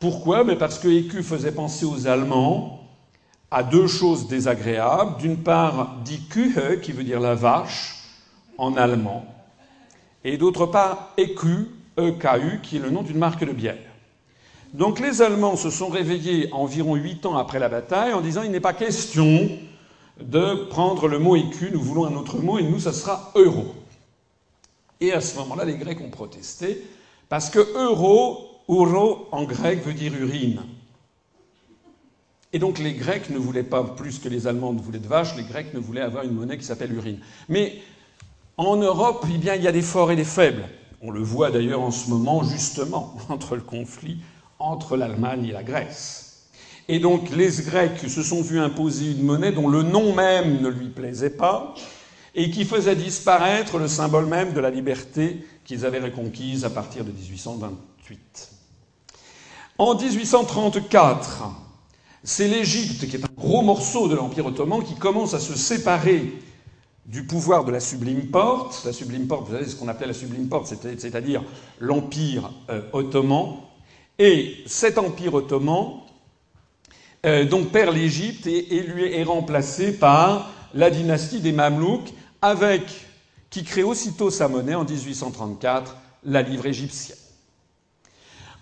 Pourquoi? 0.00 0.44
Mais 0.44 0.56
Parce 0.56 0.78
que 0.78 0.88
écu 0.88 1.22
faisait 1.22 1.52
penser 1.52 1.84
aux 1.84 2.06
Allemands 2.06 2.80
à 3.50 3.62
deux 3.62 3.86
choses 3.86 4.26
désagréables. 4.26 5.18
D'une 5.18 5.36
part, 5.36 5.98
Kühe, 6.30 6.80
qui 6.80 6.92
veut 6.92 7.04
dire 7.04 7.20
la 7.20 7.34
vache, 7.34 7.98
en 8.56 8.76
allemand, 8.76 9.26
et 10.24 10.38
d'autre 10.38 10.66
part, 10.66 11.12
écu, 11.16 11.68
EKU, 11.98 12.60
qui 12.62 12.76
est 12.76 12.80
le 12.80 12.90
nom 12.90 13.02
d'une 13.02 13.18
marque 13.18 13.44
de 13.44 13.52
bière. 13.52 13.91
Donc 14.72 15.00
les 15.00 15.20
Allemands 15.20 15.56
se 15.56 15.70
sont 15.70 15.88
réveillés 15.88 16.48
environ 16.52 16.94
huit 16.94 17.26
ans 17.26 17.36
après 17.36 17.58
la 17.58 17.68
bataille 17.68 18.14
en 18.14 18.22
disant 18.22 18.42
il 18.42 18.50
n'est 18.50 18.60
pas 18.60 18.72
question 18.72 19.50
de 20.20 20.64
prendre 20.70 21.08
le 21.08 21.18
mot 21.18 21.36
écu, 21.36 21.70
nous 21.72 21.80
voulons 21.80 22.06
un 22.06 22.14
autre 22.14 22.38
mot 22.38 22.58
et 22.58 22.62
nous, 22.62 22.80
ça 22.80 22.92
sera 22.92 23.32
euro. 23.34 23.74
Et 25.00 25.12
à 25.12 25.20
ce 25.20 25.36
moment-là, 25.38 25.64
les 25.64 25.76
Grecs 25.76 26.00
ont 26.00 26.10
protesté 26.10 26.82
parce 27.28 27.50
que 27.50 27.58
euro, 27.76 28.60
euro 28.68 29.28
en 29.32 29.44
grec 29.44 29.84
veut 29.84 29.94
dire 29.94 30.14
urine. 30.14 30.62
Et 32.54 32.58
donc 32.58 32.78
les 32.78 32.94
Grecs 32.94 33.30
ne 33.30 33.38
voulaient 33.38 33.62
pas 33.62 33.82
plus 33.82 34.18
que 34.18 34.28
les 34.28 34.46
Allemands 34.46 34.72
ne 34.72 34.80
voulaient 34.80 34.98
de 34.98 35.08
vache, 35.08 35.36
les 35.36 35.42
Grecs 35.42 35.74
ne 35.74 35.80
voulaient 35.80 36.02
avoir 36.02 36.24
une 36.24 36.32
monnaie 36.32 36.58
qui 36.58 36.64
s'appelle 36.64 36.92
urine. 36.92 37.18
Mais 37.48 37.78
en 38.56 38.76
Europe, 38.76 39.26
eh 39.32 39.38
bien, 39.38 39.54
il 39.54 39.62
y 39.62 39.68
a 39.68 39.72
des 39.72 39.82
forts 39.82 40.12
et 40.12 40.16
des 40.16 40.24
faibles. 40.24 40.68
On 41.00 41.10
le 41.10 41.20
voit 41.20 41.50
d'ailleurs 41.50 41.80
en 41.80 41.90
ce 41.90 42.08
moment, 42.10 42.44
justement, 42.44 43.16
entre 43.28 43.56
le 43.56 43.62
conflit 43.62 44.18
entre 44.62 44.96
l'Allemagne 44.96 45.46
et 45.46 45.52
la 45.52 45.62
Grèce. 45.62 46.48
Et 46.88 46.98
donc 46.98 47.30
les 47.30 47.50
Grecs 47.62 48.08
se 48.08 48.22
sont 48.22 48.42
vus 48.42 48.58
imposer 48.58 49.12
une 49.12 49.22
monnaie 49.22 49.52
dont 49.52 49.68
le 49.68 49.82
nom 49.82 50.14
même 50.14 50.60
ne 50.60 50.68
lui 50.68 50.88
plaisait 50.88 51.30
pas, 51.30 51.74
et 52.34 52.50
qui 52.50 52.64
faisait 52.64 52.96
disparaître 52.96 53.78
le 53.78 53.88
symbole 53.88 54.26
même 54.26 54.52
de 54.52 54.60
la 54.60 54.70
liberté 54.70 55.44
qu'ils 55.64 55.84
avaient 55.84 56.00
reconquise 56.00 56.64
à 56.64 56.70
partir 56.70 57.04
de 57.04 57.10
1828. 57.10 58.50
En 59.78 59.94
1834, 59.94 61.44
c'est 62.24 62.48
l'Égypte, 62.48 63.08
qui 63.08 63.16
est 63.16 63.24
un 63.24 63.34
gros 63.36 63.62
morceau 63.62 64.08
de 64.08 64.14
l'Empire 64.14 64.46
ottoman, 64.46 64.82
qui 64.82 64.94
commence 64.94 65.34
à 65.34 65.40
se 65.40 65.56
séparer 65.56 66.32
du 67.06 67.26
pouvoir 67.26 67.64
de 67.64 67.72
la 67.72 67.80
Sublime 67.80 68.28
Porte. 68.28 68.82
La 68.84 68.92
Sublime 68.92 69.26
Porte, 69.26 69.48
vous 69.48 69.54
savez 69.54 69.66
ce 69.66 69.76
qu'on 69.76 69.88
appelait 69.88 70.06
la 70.06 70.14
Sublime 70.14 70.48
Porte, 70.48 70.72
c'est-à-dire 70.98 71.42
l'Empire 71.80 72.50
euh, 72.70 72.82
ottoman. 72.92 73.56
Et 74.24 74.62
cet 74.66 74.98
Empire 74.98 75.34
ottoman 75.34 75.94
euh, 77.26 77.64
perd 77.72 77.92
l'Égypte 77.92 78.46
et, 78.46 78.76
et, 78.76 78.82
lui 78.84 79.12
est 79.12 79.24
remplacé 79.24 79.98
par 79.98 80.52
la 80.74 80.90
dynastie 80.90 81.40
des 81.40 81.50
Mamelouks, 81.50 82.14
avec 82.40 82.82
qui 83.50 83.64
crée 83.64 83.82
aussitôt 83.82 84.30
sa 84.30 84.46
monnaie 84.46 84.76
en 84.76 84.84
1834, 84.84 85.96
la 86.22 86.42
livre 86.42 86.66
égyptienne. 86.66 87.18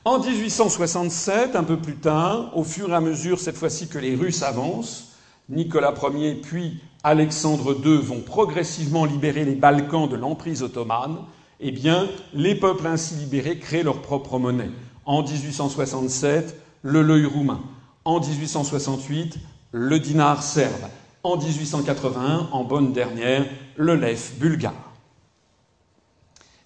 En 0.06 0.18
1867, 0.18 1.54
un 1.54 1.64
peu 1.64 1.76
plus 1.76 1.96
tard, 1.96 2.56
au 2.56 2.64
fur 2.64 2.88
et 2.88 2.94
à 2.94 3.02
mesure, 3.02 3.38
cette 3.38 3.58
fois-ci 3.58 3.86
que 3.88 3.98
les 3.98 4.16
Russes 4.16 4.42
avancent, 4.42 5.08
Nicolas 5.50 5.92
Ier 6.14 6.36
puis 6.36 6.80
Alexandre 7.04 7.76
II 7.84 7.98
vont 7.98 8.22
progressivement 8.22 9.04
libérer 9.04 9.44
les 9.44 9.56
Balkans 9.56 10.08
de 10.08 10.16
l'emprise 10.16 10.62
ottomane, 10.62 11.18
eh 11.60 11.70
bien, 11.70 12.08
les 12.32 12.54
peuples 12.54 12.86
ainsi 12.86 13.14
libérés 13.16 13.58
créent 13.58 13.82
leur 13.82 14.00
propre 14.00 14.38
monnaie. 14.38 14.70
En 15.10 15.24
1867, 15.24 16.54
le 16.82 17.02
leu 17.02 17.26
roumain. 17.26 17.60
En 18.04 18.20
1868, 18.20 19.40
le 19.72 19.98
dinar 19.98 20.40
serbe. 20.40 20.84
En 21.24 21.36
1881, 21.36 22.50
en 22.52 22.62
bonne 22.62 22.92
dernière, 22.92 23.44
le 23.74 23.96
lef 23.96 24.38
bulgare. 24.38 24.92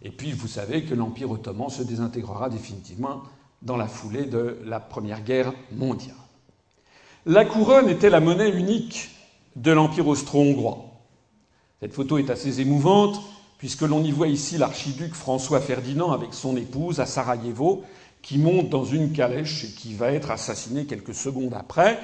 Et 0.02 0.10
puis 0.10 0.32
vous 0.32 0.46
savez 0.46 0.84
que 0.84 0.92
l'Empire 0.92 1.30
ottoman 1.30 1.70
se 1.70 1.82
désintégrera 1.82 2.50
définitivement 2.50 3.22
dans 3.62 3.78
la 3.78 3.86
foulée 3.86 4.26
de 4.26 4.58
la 4.66 4.78
Première 4.78 5.22
Guerre 5.22 5.54
mondiale. 5.72 6.14
La 7.24 7.46
couronne 7.46 7.88
était 7.88 8.10
la 8.10 8.20
monnaie 8.20 8.50
unique 8.50 9.08
de 9.56 9.72
l'Empire 9.72 10.06
austro-hongrois. 10.06 10.84
Cette 11.80 11.94
photo 11.94 12.18
est 12.18 12.28
assez 12.28 12.60
émouvante, 12.60 13.22
puisque 13.56 13.80
l'on 13.80 14.04
y 14.04 14.10
voit 14.10 14.28
ici 14.28 14.58
l'archiduc 14.58 15.14
François 15.14 15.62
Ferdinand 15.62 16.12
avec 16.12 16.34
son 16.34 16.58
épouse 16.58 17.00
à 17.00 17.06
Sarajevo, 17.06 17.82
qui 18.24 18.38
monte 18.38 18.70
dans 18.70 18.84
une 18.84 19.12
calèche 19.12 19.64
et 19.64 19.68
qui 19.68 19.94
va 19.94 20.10
être 20.10 20.32
assassiné 20.32 20.86
quelques 20.86 21.14
secondes 21.14 21.54
après 21.54 22.00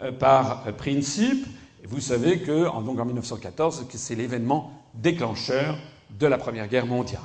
euh, 0.00 0.10
par 0.10 0.62
Principe. 0.78 1.46
Et 1.82 1.86
vous 1.86 2.00
savez 2.00 2.38
que, 2.38 2.64
donc 2.82 2.98
en 2.98 3.04
1914, 3.04 3.84
c'est 3.94 4.14
l'événement 4.14 4.72
déclencheur 4.94 5.76
de 6.18 6.26
la 6.26 6.38
Première 6.38 6.68
Guerre 6.68 6.86
mondiale 6.86 7.20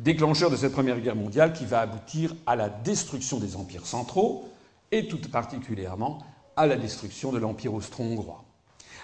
déclencheur 0.00 0.50
de 0.50 0.56
cette 0.56 0.72
Première 0.72 0.98
Guerre 1.00 1.16
mondiale 1.16 1.52
qui 1.52 1.66
va 1.66 1.80
aboutir 1.80 2.34
à 2.46 2.56
la 2.56 2.68
destruction 2.68 3.38
des 3.38 3.56
empires 3.56 3.86
centraux 3.86 4.48
et 4.92 5.06
tout 5.06 5.20
particulièrement 5.30 6.18
à 6.56 6.66
la 6.66 6.76
destruction 6.76 7.32
de 7.32 7.38
l'Empire 7.38 7.74
austro-hongrois. 7.74 8.42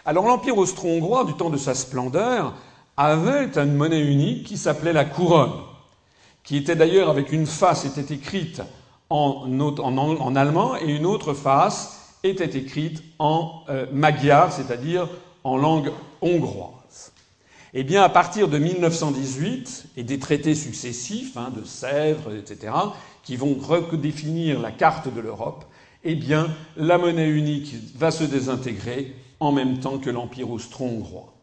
Alors 0.04 0.26
l'Empire 0.26 0.56
austro-hongrois, 0.56 1.24
du 1.24 1.34
temps 1.34 1.50
de 1.50 1.56
sa 1.56 1.74
splendeur, 1.74 2.54
avait 2.96 3.58
une 3.58 3.74
monnaie 3.74 4.00
unique 4.00 4.46
qui 4.46 4.56
s'appelait 4.56 4.92
la 4.92 5.04
couronne, 5.04 5.52
qui 6.46 6.56
était 6.56 6.76
d'ailleurs 6.76 7.10
avec 7.10 7.32
une 7.32 7.44
face 7.44 7.84
était 7.84 8.14
écrite 8.14 8.62
en, 9.10 9.46
en, 9.50 10.36
allemand 10.36 10.76
et 10.76 10.86
une 10.86 11.04
autre 11.04 11.34
face 11.34 12.14
était 12.22 12.56
écrite 12.56 13.02
en 13.18 13.62
euh, 13.68 13.86
magyar, 13.92 14.52
c'est-à-dire 14.52 15.08
en 15.44 15.56
langue 15.56 15.92
hongroise. 16.22 17.12
Eh 17.74 17.82
bien, 17.82 18.02
à 18.02 18.08
partir 18.08 18.48
de 18.48 18.58
1918 18.58 19.86
et 19.96 20.02
des 20.02 20.18
traités 20.18 20.54
successifs 20.54 21.36
hein, 21.36 21.52
de 21.54 21.64
Sèvres, 21.64 22.34
etc., 22.34 22.72
qui 23.22 23.36
vont 23.36 23.56
redéfinir 23.60 24.60
la 24.60 24.70
carte 24.70 25.12
de 25.12 25.20
l'Europe, 25.20 25.64
eh 26.04 26.14
bien, 26.14 26.48
la 26.76 26.96
monnaie 26.96 27.28
unique 27.28 27.74
va 27.96 28.12
se 28.12 28.24
désintégrer 28.24 29.14
en 29.40 29.50
même 29.50 29.80
temps 29.80 29.98
que 29.98 30.10
l'Empire 30.10 30.50
austro-hongrois. 30.50 31.35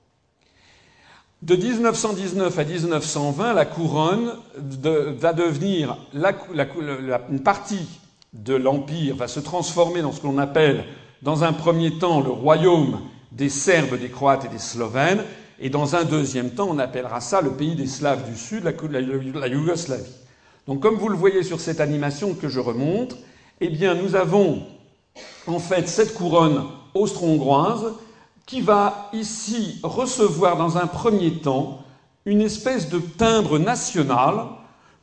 De 1.44 1.58
1919 1.58 2.58
à 2.58 2.64
1920, 2.64 3.54
la 3.54 3.66
couronne 3.66 4.32
va 4.56 5.34
devenir 5.34 5.98
une 6.14 7.44
partie 7.44 7.86
de 8.32 8.54
l'Empire 8.56 9.18
va 9.18 9.28
se 9.28 9.42
transformer 9.42 10.02
dans 10.02 10.14
ce 10.14 10.22
qu'on 10.22 10.38
appelle, 10.38 10.86
dans 11.22 11.44
un 11.44 11.52
premier 11.52 11.98
temps, 11.98 12.22
le 12.22 12.30
royaume 12.30 13.02
des 13.34 13.50
Serbes, 13.50 14.00
des 14.00 14.08
Croates 14.08 14.46
et 14.46 14.48
des 14.48 14.58
Slovènes, 14.58 15.22
et 15.60 15.70
dans 15.70 15.98
un 15.98 16.06
deuxième 16.06 16.52
temps, 16.52 16.70
on 16.70 16.80
appellera 16.80 17.20
ça 17.20 17.42
le 17.42 17.52
pays 17.52 17.76
des 17.76 17.88
Slaves 17.88 18.24
du 18.32 18.38
Sud, 18.38 18.64
la, 18.64 19.48
Yougoslavie. 19.50 20.16
Donc 20.66 20.80
comme 20.80 20.96
vous 20.96 21.10
le 21.10 21.18
voyez 21.18 21.44
sur 21.44 21.60
cette 21.60 21.82
animation 21.82 22.36
que 22.36 22.48
je 22.48 22.62
remonte, 22.62 23.18
eh 23.60 23.68
bien 23.68 23.96
nous 23.96 24.16
avons 24.16 24.64
en 25.48 25.60
fait 25.60 25.90
cette 25.90 26.14
couronne 26.14 26.64
austro-hongroise 26.94 27.96
qui 28.46 28.62
va 28.62 29.10
ici 29.14 29.80
recevoir 29.84 30.58
dans 30.58 30.78
un 30.78 30.88
premier 30.88 31.34
temps 31.34 31.84
une 32.26 32.42
espèce 32.42 32.90
de 32.90 33.00
timbre 33.00 33.60
national 33.60 34.46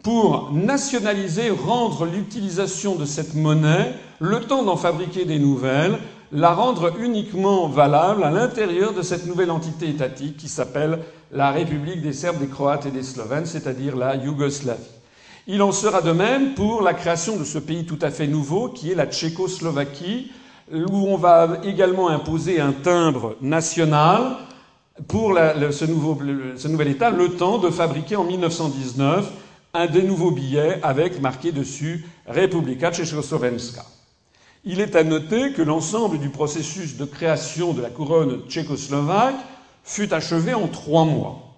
pour 0.02 0.52
nationaliser, 0.52 1.50
rendre 1.50 2.06
l'utilisation 2.06 2.94
de 2.94 3.04
cette 3.04 3.34
monnaie, 3.34 3.94
le 4.18 4.40
temps 4.40 4.62
d'en 4.62 4.76
fabriquer 4.76 5.24
des 5.24 5.38
nouvelles, 5.38 5.98
la 6.32 6.54
rendre 6.54 6.98
uniquement 6.98 7.68
valable 7.68 8.22
à 8.22 8.30
l'intérieur 8.30 8.94
de 8.94 9.02
cette 9.02 9.26
nouvelle 9.26 9.50
entité 9.50 9.88
étatique 9.88 10.36
qui 10.36 10.48
s'appelle 10.48 11.00
la 11.32 11.50
République 11.50 12.02
des 12.02 12.12
Serbes, 12.12 12.38
des 12.38 12.46
Croates 12.46 12.86
et 12.86 12.90
des 12.90 13.02
Slovènes, 13.02 13.46
c'est-à-dire 13.46 13.96
la 13.96 14.16
Yougoslavie. 14.16 14.80
Il 15.46 15.62
en 15.62 15.72
sera 15.72 16.00
de 16.02 16.12
même 16.12 16.54
pour 16.54 16.82
la 16.82 16.94
création 16.94 17.36
de 17.36 17.44
ce 17.44 17.58
pays 17.58 17.84
tout 17.84 17.98
à 18.02 18.10
fait 18.10 18.26
nouveau 18.26 18.68
qui 18.68 18.92
est 18.92 18.94
la 18.94 19.06
Tchécoslovaquie, 19.06 20.30
où 20.72 21.08
on 21.08 21.16
va 21.16 21.58
également 21.64 22.08
imposer 22.08 22.60
un 22.60 22.72
timbre 22.72 23.36
national 23.40 24.36
pour 25.08 25.34
ce, 25.36 25.84
nouvel 26.68 26.88
État, 26.88 27.10
le 27.10 27.30
temps 27.30 27.58
de 27.58 27.70
fabriquer 27.70 28.16
en 28.16 28.24
1919 28.24 29.30
un 29.72 29.86
des 29.86 30.02
nouveaux 30.02 30.30
billets 30.30 30.80
avec 30.82 31.20
marqué 31.20 31.52
dessus 31.52 32.04
Republika 32.26 32.90
Tchécoslovenska. 32.90 33.84
Il 34.64 34.80
est 34.80 34.94
à 34.96 35.04
noter 35.04 35.52
que 35.52 35.62
l'ensemble 35.62 36.18
du 36.18 36.28
processus 36.28 36.96
de 36.96 37.04
création 37.04 37.72
de 37.72 37.80
la 37.80 37.88
couronne 37.88 38.42
tchécoslovaque 38.48 39.36
fut 39.84 40.12
achevé 40.12 40.54
en 40.54 40.68
trois 40.68 41.04
mois. 41.04 41.56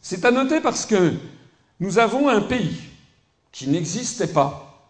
C'est 0.00 0.24
à 0.24 0.30
noter 0.30 0.60
parce 0.60 0.86
que 0.86 1.12
nous 1.80 1.98
avons 1.98 2.28
un 2.28 2.40
pays 2.40 2.80
qui 3.52 3.68
n'existait 3.68 4.28
pas, 4.28 4.88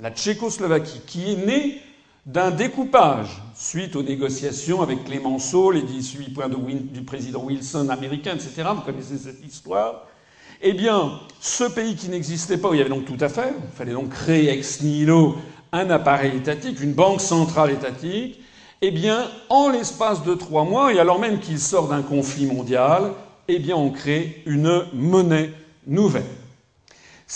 la 0.00 0.10
Tchécoslovaquie, 0.10 1.02
qui 1.06 1.30
est 1.30 1.46
né 1.46 1.80
d'un 2.26 2.50
découpage 2.50 3.42
suite 3.54 3.96
aux 3.96 4.02
négociations 4.02 4.82
avec 4.82 5.04
Clémenceau, 5.04 5.70
les 5.70 5.82
18 5.82 6.32
points 6.32 6.48
du 6.48 7.02
président 7.02 7.44
Wilson 7.44 7.88
américain, 7.90 8.34
etc. 8.34 8.68
Vous 8.74 8.80
connaissez 8.80 9.18
cette 9.18 9.44
histoire. 9.44 10.06
Eh 10.62 10.72
bien, 10.72 11.20
ce 11.40 11.64
pays 11.64 11.94
qui 11.94 12.08
n'existait 12.08 12.56
pas, 12.56 12.70
où 12.70 12.74
il 12.74 12.78
y 12.78 12.80
avait 12.80 12.90
donc 12.90 13.04
tout 13.04 13.18
à 13.20 13.28
faire, 13.28 13.52
il 13.52 13.76
fallait 13.76 13.92
donc 13.92 14.08
créer 14.10 14.48
ex 14.48 14.80
nihilo 14.80 15.36
un 15.72 15.90
appareil 15.90 16.36
étatique, 16.36 16.80
une 16.80 16.94
banque 16.94 17.20
centrale 17.20 17.72
étatique, 17.72 18.40
eh 18.80 18.90
bien, 18.90 19.28
en 19.50 19.68
l'espace 19.70 20.22
de 20.22 20.34
trois 20.34 20.64
mois, 20.64 20.92
et 20.92 21.00
alors 21.00 21.18
même 21.18 21.40
qu'il 21.40 21.58
sort 21.58 21.88
d'un 21.88 22.02
conflit 22.02 22.46
mondial, 22.46 23.12
eh 23.48 23.58
bien, 23.58 23.76
on 23.76 23.90
crée 23.90 24.42
une 24.46 24.84
monnaie 24.94 25.52
nouvelle. 25.86 26.24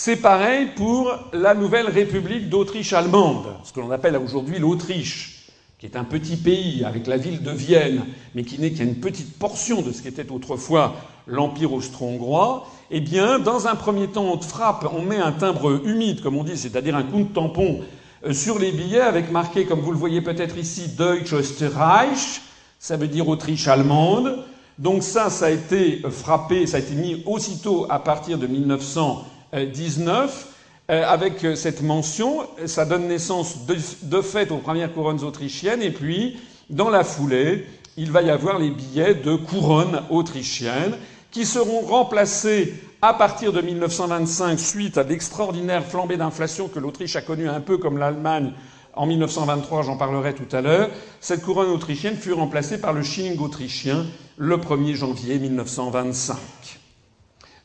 C'est 0.01 0.15
pareil 0.15 0.67
pour 0.77 1.11
la 1.33 1.53
nouvelle 1.53 1.87
République 1.87 2.47
d'Autriche 2.47 2.93
allemande, 2.93 3.47
ce 3.65 3.73
que 3.73 3.81
l'on 3.81 3.91
appelle 3.91 4.15
aujourd'hui 4.15 4.57
l'Autriche, 4.57 5.49
qui 5.77 5.87
est 5.87 5.97
un 5.97 6.05
petit 6.05 6.37
pays 6.37 6.85
avec 6.85 7.05
la 7.05 7.17
ville 7.17 7.43
de 7.43 7.51
Vienne, 7.51 8.05
mais 8.33 8.43
qui 8.43 8.61
n'est 8.61 8.71
qu'à 8.71 8.85
une 8.85 9.01
petite 9.01 9.37
portion 9.37 9.81
de 9.81 9.91
ce 9.91 10.01
qu'était 10.01 10.31
autrefois 10.31 10.95
l'Empire 11.27 11.73
austro-hongrois. 11.73 12.65
Eh 12.91 13.01
bien, 13.01 13.39
dans 13.39 13.67
un 13.67 13.75
premier 13.75 14.07
temps, 14.07 14.23
on 14.23 14.37
te 14.37 14.45
frappe, 14.45 14.87
on 14.97 15.01
met 15.01 15.17
un 15.17 15.33
timbre 15.33 15.85
humide, 15.85 16.21
comme 16.21 16.37
on 16.37 16.45
dit, 16.45 16.55
c'est-à-dire 16.55 16.95
un 16.95 17.03
coup 17.03 17.23
de 17.23 17.33
tampon 17.33 17.81
euh, 18.25 18.31
sur 18.31 18.57
les 18.57 18.71
billets 18.71 19.01
avec 19.01 19.29
marqué, 19.33 19.65
comme 19.65 19.81
vous 19.81 19.91
le 19.91 19.97
voyez 19.97 20.21
peut-être 20.21 20.57
ici, 20.57 20.87
Deutsch 20.97 21.33
Österreich, 21.33 22.39
ça 22.79 22.95
veut 22.95 23.09
dire 23.09 23.27
Autriche 23.27 23.67
allemande. 23.67 24.45
Donc 24.77 25.03
ça, 25.03 25.29
ça 25.29 25.47
a 25.47 25.49
été 25.49 26.03
frappé, 26.09 26.67
ça 26.67 26.77
a 26.77 26.79
été 26.79 26.95
mis 26.95 27.21
aussitôt 27.25 27.85
à 27.89 27.99
partir 27.99 28.37
de 28.37 28.47
1900 28.47 29.25
19, 29.53 30.47
euh, 30.89 31.03
avec 31.05 31.43
euh, 31.43 31.55
cette 31.55 31.81
mention, 31.81 32.47
ça 32.65 32.85
donne 32.85 33.07
naissance 33.07 33.65
de, 33.67 34.21
fait 34.21 34.51
aux 34.51 34.57
premières 34.57 34.91
couronnes 34.93 35.23
autrichiennes, 35.23 35.83
et 35.83 35.91
puis, 35.91 36.37
dans 36.69 36.89
la 36.89 37.03
foulée, 37.03 37.67
il 37.95 38.11
va 38.11 38.21
y 38.21 38.29
avoir 38.29 38.57
les 38.57 38.71
billets 38.71 39.13
de 39.13 39.35
couronne 39.35 40.01
autrichienne, 40.09 40.95
qui 41.31 41.45
seront 41.45 41.81
remplacés 41.81 42.73
à 43.03 43.13
partir 43.13 43.53
de 43.53 43.61
1925, 43.61 44.59
suite 44.59 44.97
à 44.97 45.03
l'extraordinaire 45.03 45.85
flambée 45.85 46.17
d'inflation 46.17 46.67
que 46.67 46.79
l'Autriche 46.79 47.15
a 47.15 47.21
connue 47.21 47.47
un 47.47 47.61
peu 47.61 47.77
comme 47.77 47.97
l'Allemagne 47.97 48.53
en 48.93 49.05
1923, 49.05 49.83
j'en 49.83 49.95
parlerai 49.95 50.33
tout 50.33 50.53
à 50.55 50.61
l'heure, 50.61 50.89
cette 51.21 51.43
couronne 51.43 51.69
autrichienne 51.69 52.15
fut 52.15 52.33
remplacée 52.33 52.79
par 52.81 52.93
le 52.93 53.03
shilling 53.03 53.39
autrichien 53.39 54.05
le 54.37 54.57
1er 54.57 54.95
janvier 54.95 55.37
1925. 55.37 56.35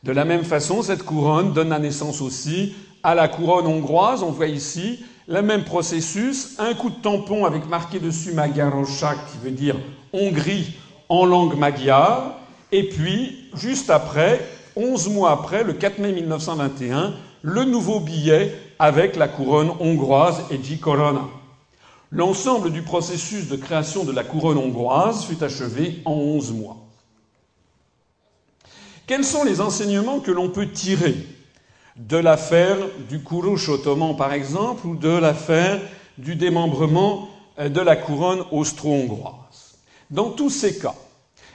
De 0.05 0.13
la 0.13 0.27
même 0.27 0.45
façon, 0.45 0.83
cette 0.83 1.03
couronne 1.03 1.55
donne 1.55 1.71
la 1.71 1.79
naissance 1.79 2.21
aussi 2.21 2.75
à 3.03 3.15
la 3.15 3.27
couronne 3.27 3.67
hongroise. 3.67 4.23
On 4.23 4.31
voit 4.31 4.49
ici 4.49 5.03
le 5.27 5.41
même 5.41 5.65
processus, 5.65 6.57
un 6.59 6.75
coup 6.75 6.91
de 6.91 6.97
tampon 6.97 7.47
avec 7.47 7.67
marqué 7.67 8.01
dessus 8.01 8.33
Magyarország, 8.33 9.17
qui 9.33 9.39
veut 9.43 9.51
dire 9.51 9.77
Hongrie 10.13 10.75
en 11.09 11.25
langue 11.25 11.57
magyare, 11.57 12.35
et 12.71 12.83
puis, 12.89 13.49
juste 13.55 13.89
après, 13.89 14.47
11 14.77 15.09
mois 15.09 15.31
après, 15.31 15.65
le 15.65 15.73
4 15.73 15.99
mai 15.99 16.13
1921, 16.13 17.15
le 17.41 17.65
nouveau 17.65 18.01
billet 18.01 18.55
avec 18.79 19.17
la 19.17 19.29
couronne 19.29 19.71
hongroise 19.81 20.43
et 20.51 20.63
G. 20.63 20.77
Corona. 20.77 21.23
L'ensemble 22.11 22.73
du 22.73 22.83
processus 22.83 23.49
de 23.49 23.57
création 23.57 24.05
de 24.05 24.13
la 24.13 24.23
couronne 24.23 24.59
hongroise 24.59 25.25
fut 25.25 25.43
achevé 25.43 26.03
en 26.05 26.13
11 26.13 26.53
mois. 26.53 26.84
Quels 29.07 29.25
sont 29.25 29.45
les 29.45 29.61
enseignements 29.61 30.21
que 30.21 30.31
l'on 30.31 30.49
peut 30.49 30.71
tirer 30.71 31.15
de 31.97 32.17
l'affaire 32.17 32.79
du 33.09 33.21
Kourouche 33.21 33.69
ottoman, 33.69 34.17
par 34.17 34.33
exemple, 34.33 34.87
ou 34.87 34.97
de 34.97 35.11
l'affaire 35.11 35.81
du 36.17 36.37
démembrement 36.37 37.29
euh, 37.59 37.69
de 37.69 37.81
la 37.81 37.97
couronne 37.97 38.45
austro-hongroise? 38.51 39.77
Dans 40.11 40.31
tous 40.31 40.49
ces 40.49 40.79
cas, 40.79 40.95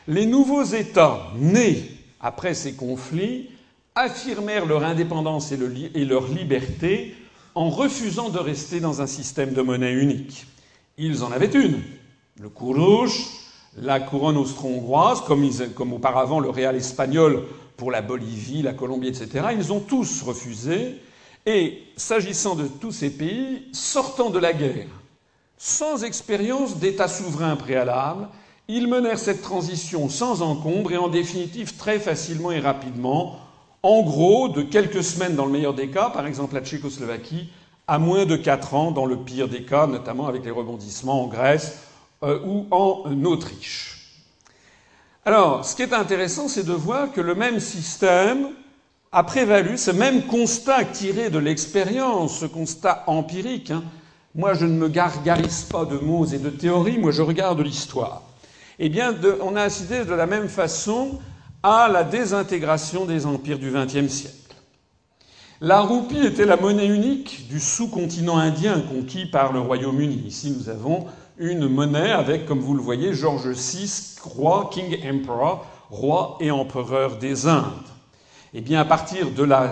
les 0.08 0.28
nouveaux 0.28 0.64
États 0.64 1.32
nés 1.38 1.90
après 2.20 2.54
ces 2.54 2.74
conflits 2.74 3.50
affirmèrent 3.96 4.66
leur 4.68 4.84
indépendance 4.84 5.52
et 5.52 6.06
leur 6.06 6.28
liberté 6.28 7.16
en 7.56 7.70
refusant 7.70 8.30
de 8.30 8.40
rester 8.40 8.80
dans 8.80 9.02
un 9.02 9.08
système 9.08 9.54
de 9.54 9.62
monnaie 9.62 9.94
unique. 9.94 10.46
Ils 10.98 11.24
en 11.24 11.32
avaient 11.32 11.48
une, 11.48 11.82
le 12.40 12.50
Kourouche, 12.50 13.26
la 13.82 14.00
couronne 14.00 14.38
austro-hongroise, 14.38 15.22
comme, 15.22 15.94
auparavant 15.94 16.40
le 16.40 16.50
réal 16.50 16.76
espagnol 16.76 17.44
pour 17.78 17.92
la 17.92 18.02
Bolivie, 18.02 18.62
la 18.62 18.74
Colombie, 18.74 19.08
etc. 19.08 19.48
Ils 19.54 19.72
ont 19.72 19.80
tous 19.80 20.22
refusé. 20.24 20.96
Et 21.46 21.84
s'agissant 21.96 22.56
de 22.56 22.68
tous 22.68 22.92
ces 22.92 23.10
pays, 23.10 23.64
sortant 23.72 24.30
de 24.30 24.40
la 24.40 24.54
guerre, 24.54 24.88
sans 25.58 26.04
expérience 26.04 26.78
d'État 26.78 27.08
souverain 27.08 27.56
préalable, 27.56 28.28
ils 28.68 28.88
menèrent 28.88 29.20
cette 29.20 29.42
transition 29.42 30.10
sans 30.10 30.42
encombre 30.42 30.92
et 30.92 30.98
en 30.98 31.08
définitive 31.08 31.76
très 31.76 32.00
facilement 32.00 32.52
et 32.52 32.60
rapidement, 32.60 33.40
en 33.82 34.04
gros 34.04 34.50
de 34.50 34.62
quelques 34.62 35.04
semaines 35.04 35.36
dans 35.36 35.46
le 35.46 35.52
meilleur 35.52 35.74
des 35.74 35.90
cas, 35.90 36.10
par 36.10 36.28
exemple 36.28 36.54
la 36.54 36.62
Tchécoslovaquie, 36.62 37.50
à 37.88 37.98
moins 37.98 38.26
de 38.26 38.36
quatre 38.36 38.76
ans 38.76 38.92
dans 38.92 39.06
le 39.06 39.18
pire 39.18 39.48
des 39.48 39.64
cas, 39.64 39.88
notamment 39.88 40.28
avec 40.28 40.44
les 40.44 40.52
rebondissements 40.52 41.24
en 41.24 41.28
Grèce 41.28 41.89
euh, 42.24 42.40
ou 42.46 42.68
en 42.72 43.24
Autriche. 43.26 44.00
Alors, 45.26 45.66
ce 45.66 45.76
qui 45.76 45.84
est 45.84 45.94
intéressant, 45.94 46.48
c'est 46.48 46.66
de 46.66 46.74
voir 46.74 47.12
que 47.12 47.22
le 47.22 47.36
même 47.36 47.60
système 47.60 48.48
a 49.12 49.24
prévalu, 49.24 49.78
ce 49.78 49.92
même 49.92 50.24
constat 50.24 50.86
tiré 50.86 51.30
de 51.30 51.40
l'expérience, 51.40 52.40
ce 52.40 52.46
constat 52.46 53.04
empirique. 53.08 53.72
Hein. 53.72 53.84
Moi, 54.36 54.54
je 54.54 54.66
ne 54.66 54.74
me 54.74 54.88
gargarise 54.88 55.64
pas 55.64 55.86
de 55.86 55.98
mots 55.98 56.26
et 56.26 56.38
de 56.38 56.50
théories, 56.50 56.98
moi, 56.98 57.12
je 57.12 57.22
regarde 57.22 57.60
l'histoire. 57.62 58.24
Eh 58.78 58.90
bien, 58.90 59.14
on 59.42 59.56
a 59.56 59.64
assisté 59.64 60.06
de 60.06 60.14
la 60.14 60.26
même 60.26 60.48
façon 60.48 61.20
à 61.64 61.90
la 61.92 62.04
désintégration 62.04 63.06
des 63.06 63.26
empires 63.26 63.60
du 63.60 63.72
XXe 63.72 64.08
siècle. 64.08 64.36
La 65.62 65.82
roupie 65.82 66.26
était 66.26 66.46
la 66.46 66.56
monnaie 66.56 66.88
unique 66.88 67.50
du 67.50 67.60
sous-continent 67.60 68.38
indien 68.38 68.80
conquis 68.80 69.26
par 69.26 69.52
le 69.52 69.60
Royaume-Uni. 69.60 70.24
Ici, 70.26 70.56
nous 70.58 70.70
avons 70.70 71.08
une 71.40 71.70
monnaie 71.70 72.12
avec, 72.12 72.46
comme 72.46 72.60
vous 72.60 72.76
le 72.76 72.82
voyez, 72.82 73.14
George 73.14 73.48
VI, 73.48 74.18
roi, 74.22 74.70
King 74.72 74.98
Emperor, 75.06 75.66
roi 75.90 76.38
et 76.42 76.52
empereur 76.52 77.18
des 77.18 77.48
Indes. 77.48 77.64
Eh 78.54 78.62
bien, 78.62 78.82
à 78.82 78.86
partir 78.86 79.32
de 79.32 79.44
la, 79.44 79.72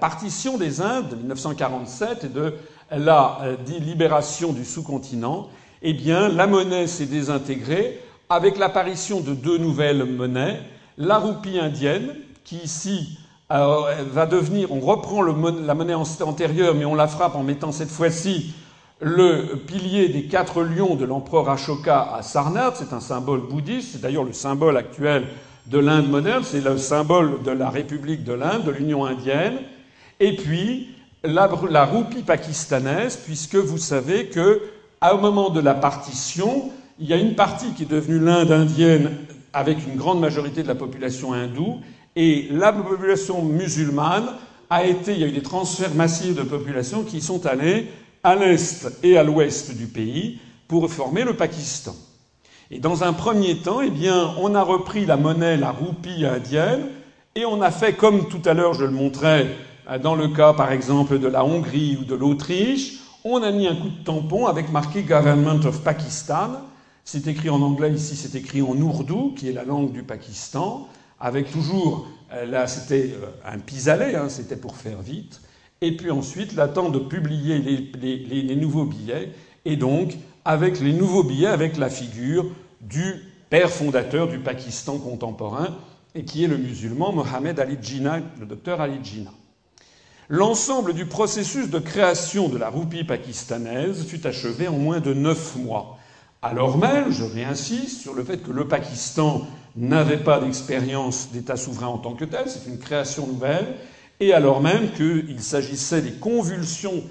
partition 0.00 0.56
des 0.56 0.80
Indes 0.80 1.10
de 1.10 1.16
1947 1.16 2.24
et 2.24 2.28
de 2.28 2.54
la 2.90 3.38
euh, 3.42 3.56
libération 3.80 4.52
du 4.52 4.64
sous-continent, 4.64 5.48
eh 5.82 5.92
bien, 5.92 6.28
la 6.28 6.46
monnaie 6.46 6.86
s'est 6.86 7.06
désintégrée 7.06 8.00
avec 8.30 8.56
l'apparition 8.56 9.20
de 9.20 9.34
deux 9.34 9.58
nouvelles 9.58 10.04
monnaies, 10.04 10.62
la 10.96 11.18
roupie 11.18 11.58
indienne, 11.58 12.14
qui 12.44 12.56
ici 12.56 13.18
euh, 13.52 14.02
va 14.10 14.24
devenir, 14.24 14.72
on 14.72 14.80
reprend 14.80 15.20
la 15.20 15.74
monnaie 15.74 15.94
antérieure, 15.94 16.74
mais 16.74 16.86
on 16.86 16.94
la 16.94 17.06
frappe 17.06 17.36
en 17.36 17.42
mettant 17.42 17.72
cette 17.72 17.90
fois-ci 17.90 18.54
le 19.00 19.56
pilier 19.66 20.08
des 20.08 20.24
quatre 20.24 20.62
lions 20.62 20.94
de 20.94 21.04
l'empereur 21.04 21.48
Ashoka 21.48 22.14
à 22.14 22.22
Sarnath. 22.22 22.76
C'est 22.78 22.94
un 22.94 23.00
symbole 23.00 23.40
bouddhiste, 23.40 23.92
c'est 23.92 24.00
d'ailleurs 24.00 24.24
le 24.24 24.32
symbole 24.32 24.76
actuel 24.76 25.24
de 25.66 25.78
l'Inde 25.78 26.10
moderne, 26.10 26.44
c'est 26.44 26.62
le 26.62 26.76
symbole 26.76 27.42
de 27.42 27.50
la 27.50 27.70
République 27.70 28.24
de 28.24 28.34
l'Inde, 28.34 28.64
de 28.64 28.70
l'Union 28.70 29.04
indienne. 29.04 29.54
Et 30.20 30.36
puis, 30.36 30.88
la, 31.24 31.46
roupie 31.84 32.22
pakistanaise, 32.22 33.16
puisque 33.16 33.56
vous 33.56 33.78
savez 33.78 34.26
que, 34.26 34.60
au 35.02 35.18
moment 35.18 35.50
de 35.50 35.60
la 35.60 35.74
partition, 35.74 36.70
il 36.98 37.08
y 37.08 37.12
a 37.12 37.16
une 37.16 37.34
partie 37.34 37.72
qui 37.72 37.84
est 37.84 37.90
devenue 37.90 38.18
l'Inde 38.18 38.52
indienne 38.52 39.10
avec 39.52 39.78
une 39.86 39.96
grande 39.96 40.20
majorité 40.20 40.62
de 40.62 40.68
la 40.68 40.74
population 40.74 41.32
hindoue, 41.32 41.80
et 42.16 42.48
la 42.50 42.72
population 42.72 43.42
musulmane 43.42 44.26
a 44.70 44.84
été, 44.84 45.12
il 45.12 45.20
y 45.20 45.24
a 45.24 45.26
eu 45.26 45.32
des 45.32 45.42
transferts 45.42 45.94
massifs 45.94 46.34
de 46.34 46.42
population 46.42 47.02
qui 47.02 47.20
sont 47.20 47.46
allés 47.46 47.86
à 48.24 48.34
l'est 48.34 48.88
et 49.02 49.16
à 49.16 49.22
l'ouest 49.22 49.76
du 49.76 49.86
pays 49.86 50.40
pour 50.66 50.90
former 50.90 51.22
le 51.22 51.36
Pakistan. 51.36 51.94
Et 52.70 52.80
dans 52.80 53.04
un 53.04 53.12
premier 53.12 53.58
temps, 53.58 53.80
eh 53.82 53.90
bien, 53.90 54.34
on 54.40 54.54
a 54.54 54.62
repris 54.62 55.06
la 55.06 55.16
monnaie, 55.16 55.56
la 55.56 55.70
roupie 55.70 56.24
indienne, 56.24 56.86
et 57.36 57.44
on 57.44 57.62
a 57.62 57.70
fait, 57.70 57.92
comme 57.92 58.28
tout 58.28 58.42
à 58.46 58.54
l'heure 58.54 58.74
je 58.74 58.84
le 58.84 58.90
montrais, 58.90 59.54
dans 60.02 60.14
le 60.14 60.28
cas 60.28 60.54
par 60.54 60.72
exemple 60.72 61.18
de 61.18 61.28
la 61.28 61.44
Hongrie 61.44 61.98
ou 62.00 62.04
de 62.04 62.14
l'Autriche, 62.14 63.00
on 63.24 63.42
a 63.42 63.52
mis 63.52 63.68
un 63.68 63.76
coup 63.76 63.88
de 63.88 64.04
tampon 64.04 64.46
avec 64.46 64.72
marqué 64.72 65.02
Government 65.02 65.64
of 65.64 65.82
Pakistan. 65.82 66.62
C'est 67.04 67.26
écrit 67.26 67.50
en 67.50 67.60
anglais 67.60 67.92
ici, 67.92 68.16
c'est 68.16 68.36
écrit 68.36 68.62
en 68.62 68.76
ourdou, 68.80 69.34
qui 69.36 69.48
est 69.48 69.52
la 69.52 69.64
langue 69.64 69.92
du 69.92 70.02
Pakistan 70.02 70.88
avec 71.20 71.50
toujours, 71.50 72.06
euh, 72.32 72.44
là 72.44 72.66
c'était 72.66 73.14
euh, 73.14 73.26
un 73.46 73.58
pis-aller, 73.58 74.14
hein, 74.14 74.28
c'était 74.28 74.56
pour 74.56 74.76
faire 74.76 75.00
vite, 75.00 75.40
et 75.84 75.92
puis 75.92 76.10
ensuite 76.10 76.54
l'attente 76.54 76.92
de 76.92 76.98
publier 76.98 77.58
les, 77.58 78.56
nouveaux 78.56 78.86
billets, 78.86 79.30
et 79.66 79.76
donc 79.76 80.16
avec 80.46 80.80
les 80.80 80.94
nouveaux 80.94 81.22
billets, 81.22 81.48
avec 81.48 81.76
la 81.76 81.90
figure 81.90 82.46
du 82.80 83.16
père 83.50 83.70
fondateur 83.70 84.28
du 84.28 84.38
Pakistan 84.38 84.98
contemporain, 84.98 85.76
et 86.14 86.24
qui 86.24 86.42
est 86.42 86.48
le 86.48 86.56
musulman 86.56 87.12
Mohamed 87.12 87.60
Ali 87.60 87.76
Jinnah, 87.82 88.20
le 88.40 88.46
docteur 88.46 88.80
Ali 88.80 88.98
Jinnah. 89.02 89.32
L'ensemble 90.30 90.94
du 90.94 91.04
processus 91.04 91.68
de 91.68 91.78
création 91.78 92.48
de 92.48 92.56
la 92.56 92.70
roupie 92.70 93.04
pakistanaise 93.04 94.06
fut 94.06 94.26
achevé 94.26 94.68
en 94.68 94.78
moins 94.78 95.00
de 95.00 95.12
neuf 95.12 95.54
mois. 95.56 95.98
Alors 96.40 96.78
même, 96.78 97.10
je 97.10 97.24
réinsiste 97.24 98.00
sur 98.00 98.14
le 98.14 98.24
fait 98.24 98.38
que 98.38 98.50
le 98.50 98.66
Pakistan 98.66 99.46
n'avait 99.76 100.22
pas 100.22 100.40
d'expérience 100.40 101.28
d'État 101.30 101.56
souverain 101.56 101.88
en 101.88 101.98
tant 101.98 102.14
que 102.14 102.24
tel, 102.24 102.44
c'est 102.48 102.70
une 102.70 102.78
création 102.78 103.26
nouvelle, 103.26 103.74
et 104.20 104.32
alors 104.32 104.60
même 104.60 104.90
qu'il 104.92 105.40
s'agissait 105.40 106.02
des 106.02 106.12
convulsions 106.12 107.02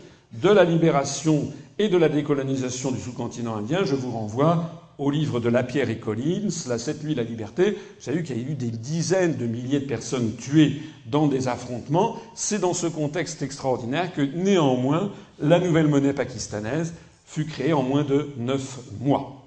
de 0.41 0.49
la 0.49 0.63
libération 0.63 1.51
et 1.79 1.89
de 1.89 1.97
la 1.97 2.09
décolonisation 2.09 2.91
du 2.91 2.99
sous-continent 2.99 3.55
indien, 3.55 3.83
je 3.83 3.95
vous 3.95 4.11
renvoie 4.11 4.83
au 4.97 5.09
livre 5.09 5.39
de 5.39 5.49
Lapierre 5.49 5.89
et 5.89 5.97
Collins, 5.97 6.49
La 6.67 6.77
Cette 6.77 7.03
nuit, 7.03 7.15
la 7.15 7.23
liberté. 7.23 7.71
Vous 7.71 8.03
savez 8.03 8.23
qu'il 8.23 8.37
y 8.37 8.45
a 8.45 8.51
eu 8.51 8.55
des 8.55 8.69
dizaines 8.69 9.37
de 9.37 9.47
milliers 9.47 9.79
de 9.79 9.85
personnes 9.85 10.35
tuées 10.35 10.81
dans 11.07 11.27
des 11.27 11.47
affrontements. 11.47 12.17
C'est 12.35 12.59
dans 12.59 12.73
ce 12.73 12.87
contexte 12.87 13.41
extraordinaire 13.41 14.13
que, 14.13 14.21
néanmoins, 14.21 15.11
la 15.39 15.59
nouvelle 15.59 15.87
monnaie 15.87 16.13
pakistanaise 16.13 16.93
fut 17.25 17.45
créée 17.45 17.73
en 17.73 17.81
moins 17.81 18.03
de 18.03 18.29
neuf 18.37 18.79
mois. 18.99 19.43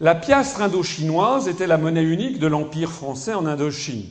La 0.00 0.14
piastre 0.14 0.62
indochinoise 0.62 1.48
était 1.48 1.66
la 1.66 1.76
monnaie 1.76 2.04
unique 2.04 2.38
de 2.38 2.46
l'Empire 2.46 2.92
français 2.92 3.34
en 3.34 3.46
Indochine. 3.46 4.04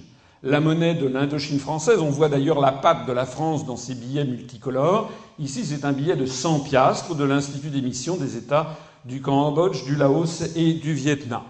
La 0.44 0.60
monnaie 0.60 0.94
de 0.94 1.08
l'Indochine 1.08 1.58
française, 1.58 2.00
on 2.00 2.12
voit 2.12 2.30
d'ailleurs 2.30 2.60
la 2.60 2.72
patte 2.72 3.08
de 3.08 3.12
la 3.12 3.26
France 3.26 3.66
dans 3.66 3.76
ses 3.76 3.96
billets 3.96 4.24
multicolores. 4.24 5.10
Ici, 5.40 5.66
c'est 5.66 5.84
un 5.84 5.94
billet 5.94 6.16
de 6.16 6.28
100 6.28 6.60
piastres 6.60 7.16
de 7.16 7.24
l'Institut 7.24 7.70
d'émission 7.70 8.18
des 8.18 8.38
États 8.38 8.78
du 9.04 9.20
Cambodge, 9.20 9.84
du 9.86 9.96
Laos 9.96 10.44
et 10.56 10.74
du 10.74 10.94
Vietnam. 10.94 11.42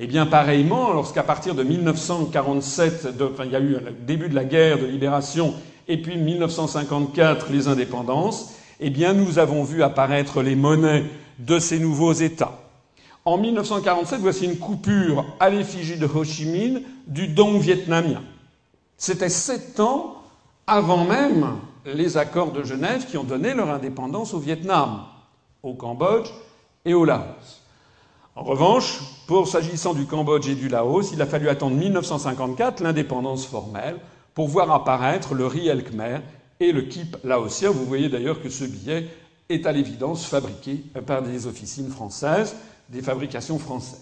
Eh 0.00 0.08
bien, 0.08 0.26
pareillement, 0.26 0.92
lorsqu'à 0.92 1.22
partir 1.22 1.54
de 1.54 1.62
1947, 1.62 3.08
enfin, 3.22 3.44
il 3.44 3.52
y 3.52 3.56
a 3.56 3.60
eu 3.60 3.74
le 3.74 3.92
début 4.04 4.28
de 4.28 4.34
la 4.34 4.44
guerre 4.44 4.80
de 4.80 4.86
libération, 4.86 5.54
et 5.86 6.02
puis 6.02 6.16
1954, 6.16 7.52
les 7.52 7.68
indépendances, 7.68 8.54
eh 8.80 8.90
bien, 8.90 9.12
nous 9.12 9.38
avons 9.38 9.62
vu 9.62 9.84
apparaître 9.84 10.42
les 10.42 10.56
monnaies 10.56 11.04
de 11.38 11.60
ces 11.60 11.78
nouveaux 11.78 12.12
États. 12.12 12.63
En 13.26 13.38
1947, 13.38 14.20
voici 14.20 14.44
une 14.44 14.58
coupure 14.58 15.24
à 15.40 15.48
l'effigie 15.48 15.96
de 15.96 16.06
Ho 16.06 16.24
Chi 16.24 16.44
Minh 16.44 16.82
du 17.06 17.26
Dong 17.26 17.58
vietnamien. 17.58 18.22
C'était 18.98 19.30
sept 19.30 19.80
ans 19.80 20.16
avant 20.66 21.04
même 21.04 21.56
les 21.86 22.18
accords 22.18 22.52
de 22.52 22.62
Genève 22.62 23.06
qui 23.06 23.16
ont 23.16 23.24
donné 23.24 23.54
leur 23.54 23.70
indépendance 23.70 24.34
au 24.34 24.38
Vietnam. 24.38 25.04
au 25.62 25.72
Cambodge 25.72 26.28
et 26.84 26.92
au 26.92 27.06
Laos. 27.06 27.62
En 28.36 28.42
revanche, 28.42 29.00
pour 29.26 29.48
s'agissant 29.48 29.94
du 29.94 30.04
Cambodge 30.04 30.46
et 30.46 30.54
du 30.54 30.68
Laos, 30.68 31.12
il 31.12 31.22
a 31.22 31.26
fallu 31.26 31.48
attendre 31.48 31.76
1954, 31.76 32.82
l'indépendance 32.82 33.46
formelle, 33.46 33.96
pour 34.34 34.48
voir 34.48 34.70
apparaître 34.70 35.32
le 35.32 35.46
riel 35.46 35.82
khmer 35.82 36.18
et 36.60 36.72
le 36.72 36.82
kip 36.82 37.16
laotien. 37.24 37.70
Vous 37.70 37.86
voyez 37.86 38.10
d'ailleurs 38.10 38.42
que 38.42 38.50
ce 38.50 38.64
billet 38.64 39.06
est 39.48 39.64
à 39.64 39.72
l'évidence 39.72 40.26
fabriqué 40.26 40.82
par 41.06 41.22
des 41.22 41.46
officines 41.46 41.88
françaises, 41.88 42.56
des 42.88 43.02
fabrications 43.02 43.58
françaises. 43.58 44.00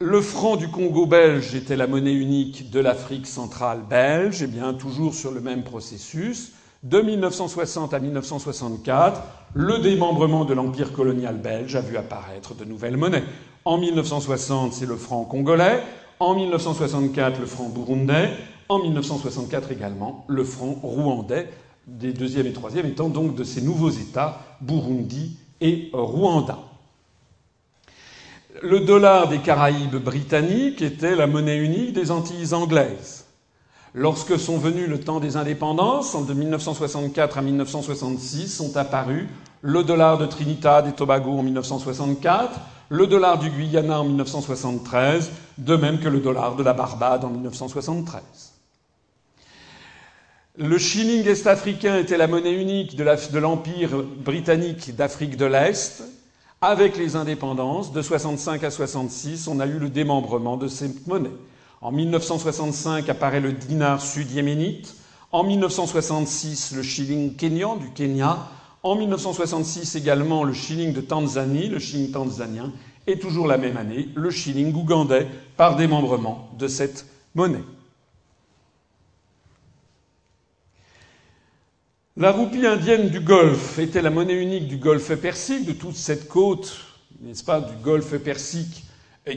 Le 0.00 0.20
franc 0.20 0.56
du 0.56 0.68
Congo 0.68 1.06
belge 1.06 1.54
était 1.54 1.76
la 1.76 1.86
monnaie 1.86 2.12
unique 2.12 2.70
de 2.70 2.80
l'Afrique 2.80 3.26
centrale 3.26 3.80
belge, 3.88 4.42
et 4.42 4.46
bien 4.46 4.74
toujours 4.74 5.14
sur 5.14 5.30
le 5.30 5.40
même 5.40 5.62
processus. 5.62 6.52
De 6.82 7.00
1960 7.00 7.94
à 7.94 8.00
1964, 8.00 9.22
le 9.54 9.78
démembrement 9.78 10.44
de 10.44 10.52
l'empire 10.52 10.92
colonial 10.92 11.38
belge 11.38 11.76
a 11.76 11.80
vu 11.80 11.96
apparaître 11.96 12.54
de 12.54 12.64
nouvelles 12.64 12.96
monnaies. 12.96 13.24
En 13.64 13.78
1960, 13.78 14.74
c'est 14.74 14.84
le 14.84 14.96
franc 14.96 15.24
congolais. 15.24 15.80
En 16.20 16.34
1964, 16.34 17.40
le 17.40 17.46
franc 17.46 17.68
burundais. 17.68 18.30
En 18.68 18.80
1964 18.80 19.72
également, 19.72 20.24
le 20.28 20.44
franc 20.44 20.78
rwandais, 20.82 21.48
des 21.86 22.12
deuxième 22.12 22.46
et 22.46 22.52
troisième 22.52 22.86
étant 22.86 23.08
donc 23.08 23.34
de 23.34 23.44
ces 23.44 23.62
nouveaux 23.62 23.90
États, 23.90 24.40
Burundi 24.60 25.38
et 25.60 25.90
Rwanda. 25.92 26.58
Le 28.62 28.80
dollar 28.80 29.28
des 29.28 29.40
Caraïbes 29.40 29.96
britanniques 29.96 30.80
était 30.80 31.16
la 31.16 31.26
monnaie 31.26 31.58
unique 31.58 31.92
des 31.92 32.10
Antilles 32.10 32.54
anglaises. 32.54 33.24
Lorsque 33.94 34.38
sont 34.38 34.58
venus 34.58 34.88
le 34.88 35.00
temps 35.00 35.20
des 35.20 35.36
indépendances, 35.36 36.16
de 36.26 36.34
1964 36.34 37.38
à 37.38 37.42
1966, 37.42 38.48
sont 38.48 38.76
apparus 38.76 39.28
le 39.60 39.84
dollar 39.84 40.18
de 40.18 40.26
Trinidad 40.26 40.86
et 40.86 40.92
Tobago 40.92 41.38
en 41.38 41.42
1964, 41.42 42.60
le 42.88 43.06
dollar 43.06 43.38
du 43.38 43.50
Guyana 43.50 44.00
en 44.00 44.04
1973, 44.04 45.30
de 45.58 45.76
même 45.76 46.00
que 46.00 46.08
le 46.08 46.20
dollar 46.20 46.56
de 46.56 46.62
la 46.62 46.72
Barbade 46.72 47.24
en 47.24 47.30
1973. 47.30 48.53
Le 50.56 50.78
shilling 50.78 51.26
est-africain 51.26 51.98
était 51.98 52.16
la 52.16 52.28
monnaie 52.28 52.52
unique 52.52 52.94
de 52.94 53.38
l'Empire 53.40 54.04
britannique 54.04 54.94
d'Afrique 54.94 55.36
de 55.36 55.46
l'Est. 55.46 56.04
Avec 56.60 56.96
les 56.96 57.16
indépendances, 57.16 57.92
de 57.92 58.00
65 58.00 58.62
à 58.62 58.70
66, 58.70 59.48
on 59.48 59.58
a 59.58 59.66
eu 59.66 59.80
le 59.80 59.88
démembrement 59.88 60.56
de 60.56 60.68
cette 60.68 61.08
monnaie. 61.08 61.34
En 61.80 61.90
1965 61.90 63.08
apparaît 63.08 63.40
le 63.40 63.50
dinar 63.50 64.00
sud-yéménite. 64.00 64.94
En 65.32 65.42
1966, 65.42 66.72
le 66.76 66.84
shilling 66.84 67.34
kényan 67.34 67.74
du 67.74 67.90
Kenya. 67.90 68.38
En 68.84 68.94
1966 68.94 69.96
également, 69.96 70.44
le 70.44 70.52
shilling 70.52 70.92
de 70.92 71.00
Tanzanie, 71.00 71.66
le 71.66 71.80
shilling 71.80 72.12
tanzanien. 72.12 72.72
Et 73.08 73.18
toujours 73.18 73.48
la 73.48 73.58
même 73.58 73.76
année, 73.76 74.08
le 74.14 74.30
shilling 74.30 74.72
ougandais 74.72 75.26
par 75.56 75.74
démembrement 75.74 76.48
de 76.56 76.68
cette 76.68 77.06
monnaie. 77.34 77.64
La 82.16 82.30
roupie 82.30 82.64
indienne 82.64 83.08
du 83.08 83.18
Golfe 83.18 83.80
était 83.80 84.00
la 84.00 84.08
monnaie 84.08 84.40
unique 84.40 84.68
du 84.68 84.76
Golfe 84.76 85.16
Persique, 85.16 85.66
de 85.66 85.72
toute 85.72 85.96
cette 85.96 86.28
côte, 86.28 86.78
n'est-ce 87.20 87.42
pas, 87.42 87.60
du 87.60 87.74
Golfe 87.82 88.16
Persique 88.18 88.84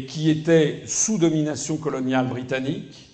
qui 0.08 0.30
était 0.30 0.84
sous 0.86 1.18
domination 1.18 1.78
coloniale 1.78 2.28
britannique, 2.28 3.10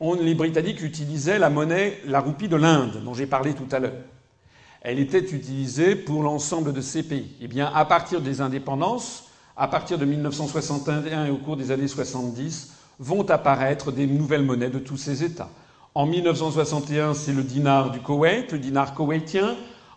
les 0.00 0.34
Britanniques 0.34 0.80
utilisaient 0.80 1.38
la 1.38 1.50
monnaie, 1.50 1.98
la 2.06 2.20
roupie 2.20 2.48
de 2.48 2.56
l'Inde, 2.56 3.02
dont 3.04 3.12
j'ai 3.12 3.26
parlé 3.26 3.52
tout 3.52 3.68
à 3.72 3.78
l'heure. 3.78 3.92
Elle 4.80 4.98
était 4.98 5.18
utilisée 5.18 5.96
pour 5.96 6.22
l'ensemble 6.22 6.72
de 6.72 6.80
ces 6.80 7.02
pays. 7.02 7.36
Eh 7.42 7.46
bien, 7.46 7.70
à 7.74 7.84
partir 7.84 8.22
des 8.22 8.40
indépendances, 8.40 9.28
à 9.54 9.68
partir 9.68 9.98
de 9.98 10.06
1961 10.06 11.26
et 11.26 11.30
au 11.30 11.36
cours 11.36 11.58
des 11.58 11.72
années 11.72 11.88
70, 11.88 12.72
vont 12.98 13.28
apparaître 13.28 13.92
des 13.92 14.06
nouvelles 14.06 14.44
monnaies 14.44 14.70
de 14.70 14.78
tous 14.78 14.96
ces 14.96 15.22
États. 15.24 15.50
En 15.96 16.06
1961, 16.06 17.14
c'est 17.14 17.32
le 17.32 17.44
dinar 17.44 17.92
du 17.92 18.00
Koweït, 18.00 18.50
le 18.50 18.58
dinar 18.58 18.94
koweïtien. 18.94 19.54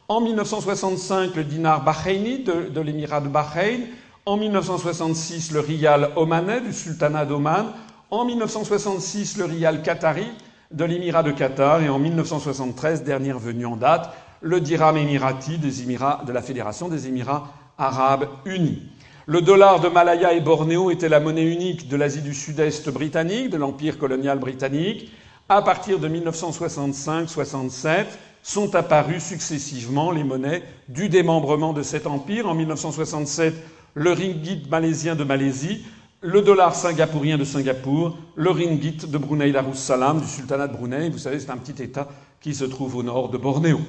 En 0.08 0.22
1965, 0.22 1.36
le 1.36 1.44
dinar 1.44 1.84
bahreïni 1.84 2.44
de, 2.44 2.80
l'émirat 2.82 3.20
de 3.20 3.30
Bahreïn. 3.30 3.80
En 4.28 4.38
1966, 4.38 5.52
le 5.54 5.60
rial 5.60 6.12
omanais 6.16 6.62
du 6.62 6.72
sultanat 6.72 7.26
d'Oman. 7.26 7.72
En 8.12 8.26
1966, 8.26 9.38
le 9.38 9.46
rial 9.46 9.82
qatari 9.82 10.28
de 10.70 10.86
l'émirat 10.86 11.24
de 11.24 11.32
Qatar. 11.32 11.82
Et 11.82 11.90
en 11.90 11.98
1973, 11.98 13.04
dernière 13.04 13.40
venue 13.40 13.66
en 13.66 13.76
date, 13.76 14.14
le 14.42 14.62
dirham 14.62 14.98
émirati 14.98 15.58
des 15.58 15.82
Émirats, 15.82 16.22
de 16.28 16.32
la 16.32 16.44
Fédération 16.44 16.90
des 16.90 17.08
Émirats 17.08 17.48
arabes 17.80 18.28
unis. 18.46 18.84
Le 19.26 19.42
dollar 19.42 19.80
de 19.80 19.88
Malaya 19.88 20.34
et 20.34 20.42
Bornéo 20.42 20.92
était 20.92 21.10
la 21.10 21.20
monnaie 21.20 21.52
unique 21.52 21.90
de 21.90 21.98
l'Asie 21.98 22.22
du 22.22 22.36
Sud-Est 22.36 22.88
britannique, 22.92 23.50
de 23.50 23.58
l'Empire 23.58 23.98
colonial 23.98 24.38
britannique. 24.38 25.12
À 25.50 25.62
partir 25.62 25.98
de 26.00 26.10
1965-67, 26.10 28.06
sont 28.44 28.76
apparues 28.76 29.22
successivement 29.22 30.12
les 30.12 30.26
monnaies 30.26 30.62
du 30.90 31.08
démembrement 31.08 31.72
de 31.72 31.84
cet 31.84 32.06
empire. 32.06 32.50
En 32.50 32.54
1967, 32.54 33.54
le 33.94 34.12
ringgit 34.12 34.64
malaisien 34.70 35.16
de 35.16 35.24
Malaisie, 35.24 35.86
le 36.20 36.42
dollar 36.42 36.76
singapourien 36.76 37.38
de 37.38 37.46
Singapour, 37.46 38.18
le 38.36 38.52
ringgit 38.52 38.98
de 39.08 39.18
Brunei 39.18 39.54
Darussalam, 39.54 40.20
du 40.20 40.28
sultanat 40.28 40.68
de 40.68 40.74
Brunei. 40.74 41.10
Vous 41.10 41.18
savez, 41.18 41.40
c'est 41.40 41.50
un 41.50 41.58
petit 41.58 41.82
État 41.82 42.10
qui 42.42 42.54
se 42.54 42.66
trouve 42.66 42.98
au 42.98 43.04
nord 43.04 43.30
de 43.30 43.38
Bornéo. 43.38 43.80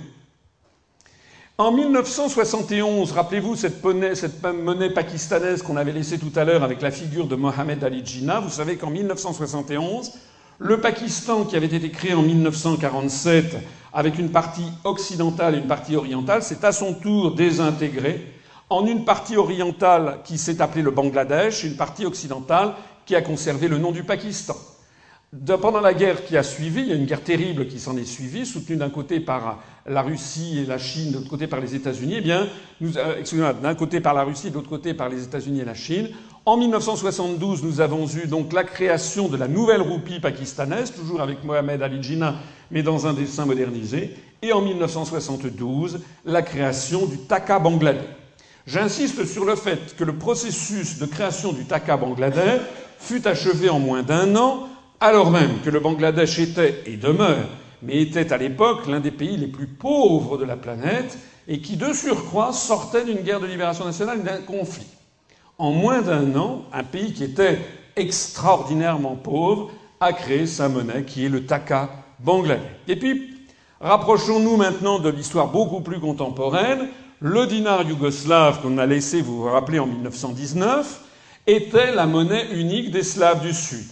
En 1.57 1.73
1971, 1.73 3.11
rappelez-vous 3.11 3.57
cette 3.57 3.83
monnaie, 3.83 4.15
cette 4.15 4.41
monnaie 4.45 4.91
pakistanaise 4.91 5.63
qu'on 5.63 5.77
avait 5.77 5.91
laissée 5.91 6.21
tout 6.21 6.31
à 6.37 6.45
l'heure 6.45 6.63
avec 6.63 6.83
la 6.83 6.93
figure 6.93 7.27
de 7.27 7.35
Mohamed 7.35 7.83
Ali 7.83 8.07
Jinnah. 8.07 8.39
Vous 8.39 8.51
savez 8.51 8.77
qu'en 8.77 8.91
1971, 8.91 10.13
le 10.59 10.81
Pakistan, 10.81 11.45
qui 11.45 11.57
avait 11.57 11.67
été 11.67 11.91
créé 11.91 12.15
en 12.15 12.23
1947 12.23 13.57
avec 13.93 14.19
une 14.19 14.31
partie 14.31 14.67
occidentale 14.85 15.55
et 15.55 15.59
une 15.59 15.67
partie 15.67 15.97
orientale, 15.97 16.43
s'est 16.43 16.65
à 16.65 16.73
son 16.73 16.95
tour 16.95 17.35
désintégré 17.35 18.35
en 18.71 18.87
une 18.87 19.05
partie 19.05 19.37
orientale 19.37 20.19
qui 20.25 20.37
s'est 20.37 20.61
appelée 20.61 20.83
le 20.83 20.91
Bangladesh, 20.91 21.65
une 21.65 21.77
partie 21.77 22.05
occidentale 22.05 22.75
qui 23.07 23.15
a 23.15 23.23
conservé 23.23 23.69
le 23.69 23.79
nom 23.79 23.93
du 23.93 24.03
Pakistan. 24.03 24.57
pendant 25.63 25.81
la 25.81 25.95
guerre 25.95 26.25
qui 26.25 26.37
a 26.37 26.43
suivi, 26.43 26.83
il 26.83 26.89
y 26.89 26.93
a 26.93 26.97
une 26.97 27.07
guerre 27.07 27.23
terrible 27.23 27.67
qui 27.69 27.79
s'en 27.79 27.97
est 27.97 28.05
suivie, 28.05 28.45
soutenue 28.45 28.77
d'un 28.77 28.91
côté 28.91 29.21
par 29.21 29.63
la 29.87 30.03
Russie 30.03 30.59
et 30.59 30.67
la 30.67 30.77
Chine, 30.77 31.13
de 31.13 31.17
l'autre 31.17 31.31
côté 31.31 31.47
par 31.47 31.61
les 31.61 31.75
États-Unis. 31.75 32.17
Eh 32.19 32.21
bien, 32.21 32.47
euh, 32.83 33.53
d'un 33.63 33.75
côté 33.75 34.01
par 34.01 34.13
la 34.13 34.25
Russie, 34.25 34.51
de 34.51 34.57
l'autre 34.57 34.69
côté 34.69 34.93
par 34.93 35.09
les 35.09 35.25
États-Unis 35.25 35.61
et 35.61 35.65
la 35.65 35.75
Chine. 35.75 36.11
En 36.49 36.57
1972, 36.57 37.63
nous 37.63 37.83
avons 37.83 38.07
eu 38.07 38.27
donc 38.27 38.55
la 38.55 38.65
création 38.65 39.29
de 39.29 39.37
la 39.37 39.49
nouvelle 39.49 39.83
roupie 39.83 40.19
pakistanaise, 40.19 40.95
toujours 40.95 41.21
avec 41.21 41.45
Mohamed 41.45 41.83
Ali 41.83 42.03
Jinnah, 42.03 42.37
mais 42.71 42.83
dans 42.83 43.07
un 43.07 43.13
dessin 43.13 43.45
modernisé. 43.45 44.17
Et 44.41 44.55
en 44.55 44.63
1972, 44.63 46.01
la 46.25 46.41
création 46.41 47.05
du 47.05 47.19
Taka 47.19 47.59
bangladais. 47.59 48.09
J'insiste 48.67 49.27
sur 49.27 49.45
le 49.45 49.57
fait 49.57 49.95
que 49.95 50.05
le 50.05 50.17
processus 50.17 50.99
de 50.99 51.05
création 51.05 51.53
du 51.53 51.67
Taka 51.67 51.99
bangladais 51.99 52.63
fut 52.99 53.29
achevé 53.29 53.69
en 53.69 53.79
moins 53.79 54.03
d'un 54.03 54.35
an, 54.35 54.71
alors 55.01 55.31
même 55.31 55.61
que 55.63 55.69
le 55.69 55.81
Bangladesh 55.81 56.39
était 56.39 56.83
et 56.87 56.97
demeure, 56.97 57.47
mais 57.83 58.01
était 58.01 58.33
à 58.33 58.39
l'époque 58.39 58.87
l'un 58.87 59.01
des 59.01 59.11
pays 59.11 59.37
les 59.37 59.49
plus 59.49 59.67
pauvres 59.67 60.39
de 60.39 60.47
la 60.47 60.57
planète 60.57 61.19
et 61.47 61.61
qui, 61.61 61.77
de 61.77 61.93
surcroît, 61.93 62.55
sortait 62.55 63.05
d'une 63.05 63.21
guerre 63.21 63.41
de 63.41 63.47
libération 63.47 63.85
nationale, 63.85 64.23
d'un 64.23 64.39
conflit. 64.39 64.87
En 65.61 65.73
moins 65.73 66.03
d'un 66.03 66.37
an, 66.37 66.63
un 66.73 66.85
pays 66.85 67.13
qui 67.13 67.25
était 67.25 67.59
extraordinairement 67.97 69.17
pauvre 69.17 69.73
a 69.99 70.13
créé 70.13 70.47
sa 70.47 70.69
monnaie, 70.69 71.03
qui 71.03 71.25
est 71.25 71.29
le 71.29 71.47
Taka 71.47 71.91
bangladais. 72.21 72.63
Et 72.87 72.95
puis, 72.95 73.35
rapprochons-nous 73.81 74.57
maintenant 74.57 75.01
de 75.01 75.09
l'histoire 75.09 75.49
beaucoup 75.49 75.81
plus 75.81 75.99
contemporaine. 75.99 76.87
Le 77.19 77.49
dinar 77.49 77.83
yougoslave 77.83 78.63
qu'on 78.63 78.79
a 78.79 78.87
laissé, 78.87 79.21
vous 79.21 79.43
vous 79.43 79.51
rappelez, 79.51 79.81
en 79.81 79.87
1919, 79.87 81.01
était 81.49 81.93
la 81.93 82.07
monnaie 82.07 82.47
unique 82.53 82.93
des 82.93 83.03
Slaves 83.03 83.41
du 83.41 83.53
Sud. 83.53 83.89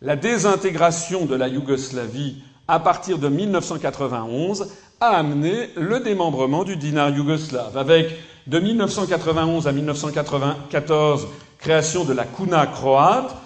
La 0.00 0.16
désintégration 0.16 1.26
de 1.26 1.34
la 1.34 1.48
Yougoslavie 1.48 2.42
à 2.66 2.80
partir 2.80 3.18
de 3.18 3.28
1991 3.28 4.70
a 5.00 5.08
amené 5.08 5.68
le 5.76 6.00
démembrement 6.00 6.64
du 6.64 6.76
dinar 6.76 7.10
yougoslave, 7.10 7.76
avec 7.76 8.16
de 8.46 8.58
1991 8.58 9.66
à 9.66 9.72
1994 9.72 11.26
création 11.58 12.04
de 12.04 12.12
la 12.12 12.24
kuna 12.24 12.66
croate, 12.66 13.36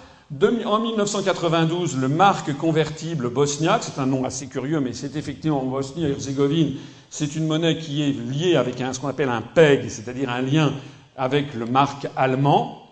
en 0.65 0.79
1992 0.79 1.97
le 1.97 2.07
marque 2.07 2.55
convertible 2.57 3.29
bosniaque, 3.29 3.83
c'est 3.83 3.99
un 3.99 4.05
nom 4.05 4.25
assez 4.25 4.47
curieux, 4.47 4.79
mais 4.79 4.93
c'est 4.93 5.15
effectivement 5.15 5.61
en 5.61 5.65
Bosnie-Herzégovine 5.65 6.77
c'est 7.09 7.35
une 7.35 7.47
monnaie 7.47 7.77
qui 7.77 8.03
est 8.03 8.11
liée 8.11 8.55
avec 8.55 8.77
ce 8.77 8.99
qu'on 8.99 9.07
appelle 9.07 9.29
un 9.29 9.41
PEG, 9.41 9.89
c'est-à-dire 9.89 10.29
un 10.29 10.41
lien 10.41 10.73
avec 11.17 11.53
le 11.55 11.65
marque 11.65 12.07
allemand. 12.15 12.83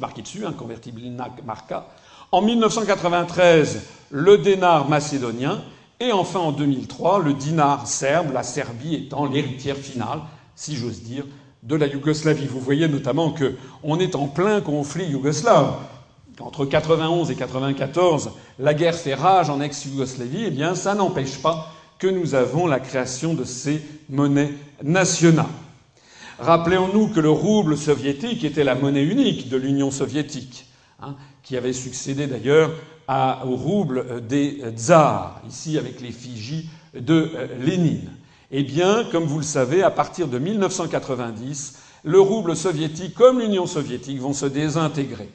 Marqué 0.00 0.22
dessus, 0.22 0.44
un 0.44 0.52
convertible 0.52 1.00
marca. 1.44 1.88
En 2.32 2.42
1993, 2.42 3.82
le 4.10 4.38
dénar 4.38 4.88
macédonien. 4.88 5.62
Et 6.00 6.12
enfin, 6.12 6.40
en 6.40 6.52
2003, 6.52 7.20
le 7.20 7.34
dinar 7.34 7.86
serbe, 7.86 8.32
la 8.32 8.42
Serbie 8.42 8.94
étant 8.94 9.26
l'héritière 9.26 9.76
finale, 9.76 10.20
si 10.60 10.76
j'ose 10.76 11.00
dire, 11.02 11.24
de 11.62 11.74
la 11.74 11.86
Yougoslavie. 11.86 12.44
Vous 12.44 12.60
voyez 12.60 12.86
notamment 12.86 13.32
qu'on 13.32 13.98
est 13.98 14.14
en 14.14 14.28
plein 14.28 14.60
conflit 14.60 15.06
yougoslave. 15.06 15.74
Entre 16.38 16.66
91 16.66 17.30
et 17.30 17.34
94, 17.34 18.32
la 18.58 18.74
guerre 18.74 18.94
fait 18.94 19.14
rage 19.14 19.48
en 19.48 19.62
ex-Yougoslavie. 19.62 20.44
Eh 20.48 20.50
bien, 20.50 20.74
ça 20.74 20.94
n'empêche 20.94 21.38
pas 21.40 21.72
que 21.98 22.06
nous 22.06 22.34
avons 22.34 22.66
la 22.66 22.78
création 22.78 23.32
de 23.32 23.44
ces 23.44 23.80
monnaies 24.10 24.52
nationales. 24.82 25.46
Rappelons-nous 26.38 27.08
que 27.08 27.20
le 27.20 27.30
rouble 27.30 27.78
soviétique 27.78 28.44
était 28.44 28.64
la 28.64 28.74
monnaie 28.74 29.04
unique 29.04 29.48
de 29.48 29.56
l'Union 29.56 29.90
soviétique, 29.90 30.66
hein, 31.00 31.16
qui 31.42 31.56
avait 31.56 31.72
succédé 31.72 32.26
d'ailleurs 32.26 32.70
au 33.08 33.56
rouble 33.56 34.26
des 34.26 34.62
tsars, 34.76 35.40
ici 35.48 35.78
avec 35.78 36.02
l'effigie 36.02 36.68
de 36.94 37.32
euh, 37.34 37.46
Lénine. 37.58 38.10
Eh 38.52 38.64
bien, 38.64 39.04
comme 39.12 39.24
vous 39.24 39.38
le 39.38 39.44
savez, 39.44 39.82
à 39.84 39.90
partir 39.90 40.26
de 40.26 40.38
1990, 40.38 41.78
le 42.02 42.20
rouble 42.20 42.56
soviétique 42.56 43.14
comme 43.14 43.38
l'Union 43.38 43.66
soviétique 43.66 44.18
vont 44.18 44.32
se 44.32 44.46
désintégrer. 44.46 45.30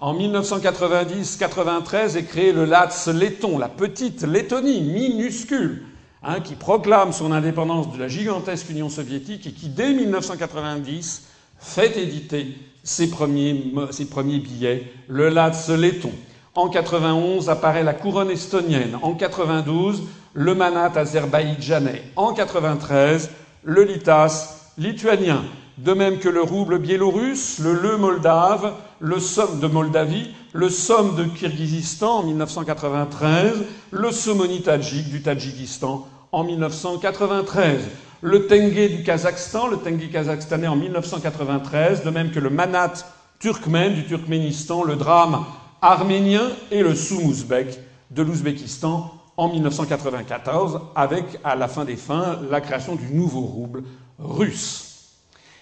En 0.00 0.18
1990-93 0.18 2.16
est 2.16 2.24
créé 2.24 2.52
le 2.52 2.64
LATS 2.64 3.06
letton, 3.08 3.58
la 3.58 3.68
petite 3.68 4.22
Lettonie 4.22 4.80
minuscule, 4.80 5.84
hein, 6.24 6.40
qui 6.40 6.56
proclame 6.56 7.12
son 7.12 7.30
indépendance 7.30 7.92
de 7.92 7.98
la 7.98 8.08
gigantesque 8.08 8.70
Union 8.70 8.88
soviétique 8.88 9.46
et 9.46 9.52
qui, 9.52 9.68
dès 9.68 9.92
1990, 9.92 11.28
fait 11.58 11.96
éditer 11.98 12.56
ses 12.82 13.10
premiers, 13.10 13.52
billets, 13.54 14.92
le 15.06 15.28
LATS 15.28 15.68
letton. 15.68 16.12
En 16.56 16.68
91 16.68 17.48
apparaît 17.48 17.84
la 17.84 17.94
couronne 17.94 18.30
estonienne. 18.30 18.98
En 19.02 19.14
92, 19.14 20.02
le 20.34 20.54
manat 20.54 20.92
azerbaïdjanais. 20.96 22.02
En 22.16 22.32
93, 22.32 23.30
le 23.64 23.84
litas 23.84 24.72
lituanien 24.78 25.44
de 25.78 25.92
même 25.92 26.18
que 26.18 26.28
le 26.28 26.42
rouble 26.42 26.78
biélorusse, 26.78 27.58
le 27.58 27.72
le 27.72 27.96
moldave, 27.96 28.74
le 29.00 29.18
somme 29.18 29.60
de 29.60 29.66
Moldavie, 29.66 30.34
le 30.52 30.68
somme 30.68 31.16
de 31.16 31.24
Kirghizistan 31.24 32.18
en 32.18 32.22
1993, 32.24 33.52
le 33.90 34.10
somoni 34.10 34.60
tadjik 34.60 35.08
du 35.08 35.22
Tadjikistan 35.22 36.06
en 36.32 36.44
1993, 36.44 37.80
le 38.20 38.46
tenge 38.46 38.90
du 38.90 39.02
Kazakhstan, 39.02 39.68
le 39.68 39.78
tenge 39.78 40.10
kazakhstanais 40.10 40.68
en 40.68 40.76
1993, 40.76 42.04
de 42.04 42.10
même 42.10 42.30
que 42.30 42.40
le 42.40 42.50
manat 42.50 42.92
turkmène 43.38 43.94
du 43.94 44.04
Turkménistan, 44.04 44.84
le 44.84 44.96
drame 44.96 45.44
arménien 45.80 46.42
et 46.70 46.82
le 46.82 46.94
soumouzbek 46.94 47.78
de 48.10 48.22
l'Ouzbékistan 48.22 49.19
en 49.40 49.48
1994, 49.48 50.80
avec, 50.94 51.24
à 51.44 51.56
la 51.56 51.66
fin 51.66 51.86
des 51.86 51.96
fins, 51.96 52.38
la 52.50 52.60
création 52.60 52.94
du 52.94 53.14
nouveau 53.14 53.40
rouble 53.40 53.84
russe. 54.18 55.14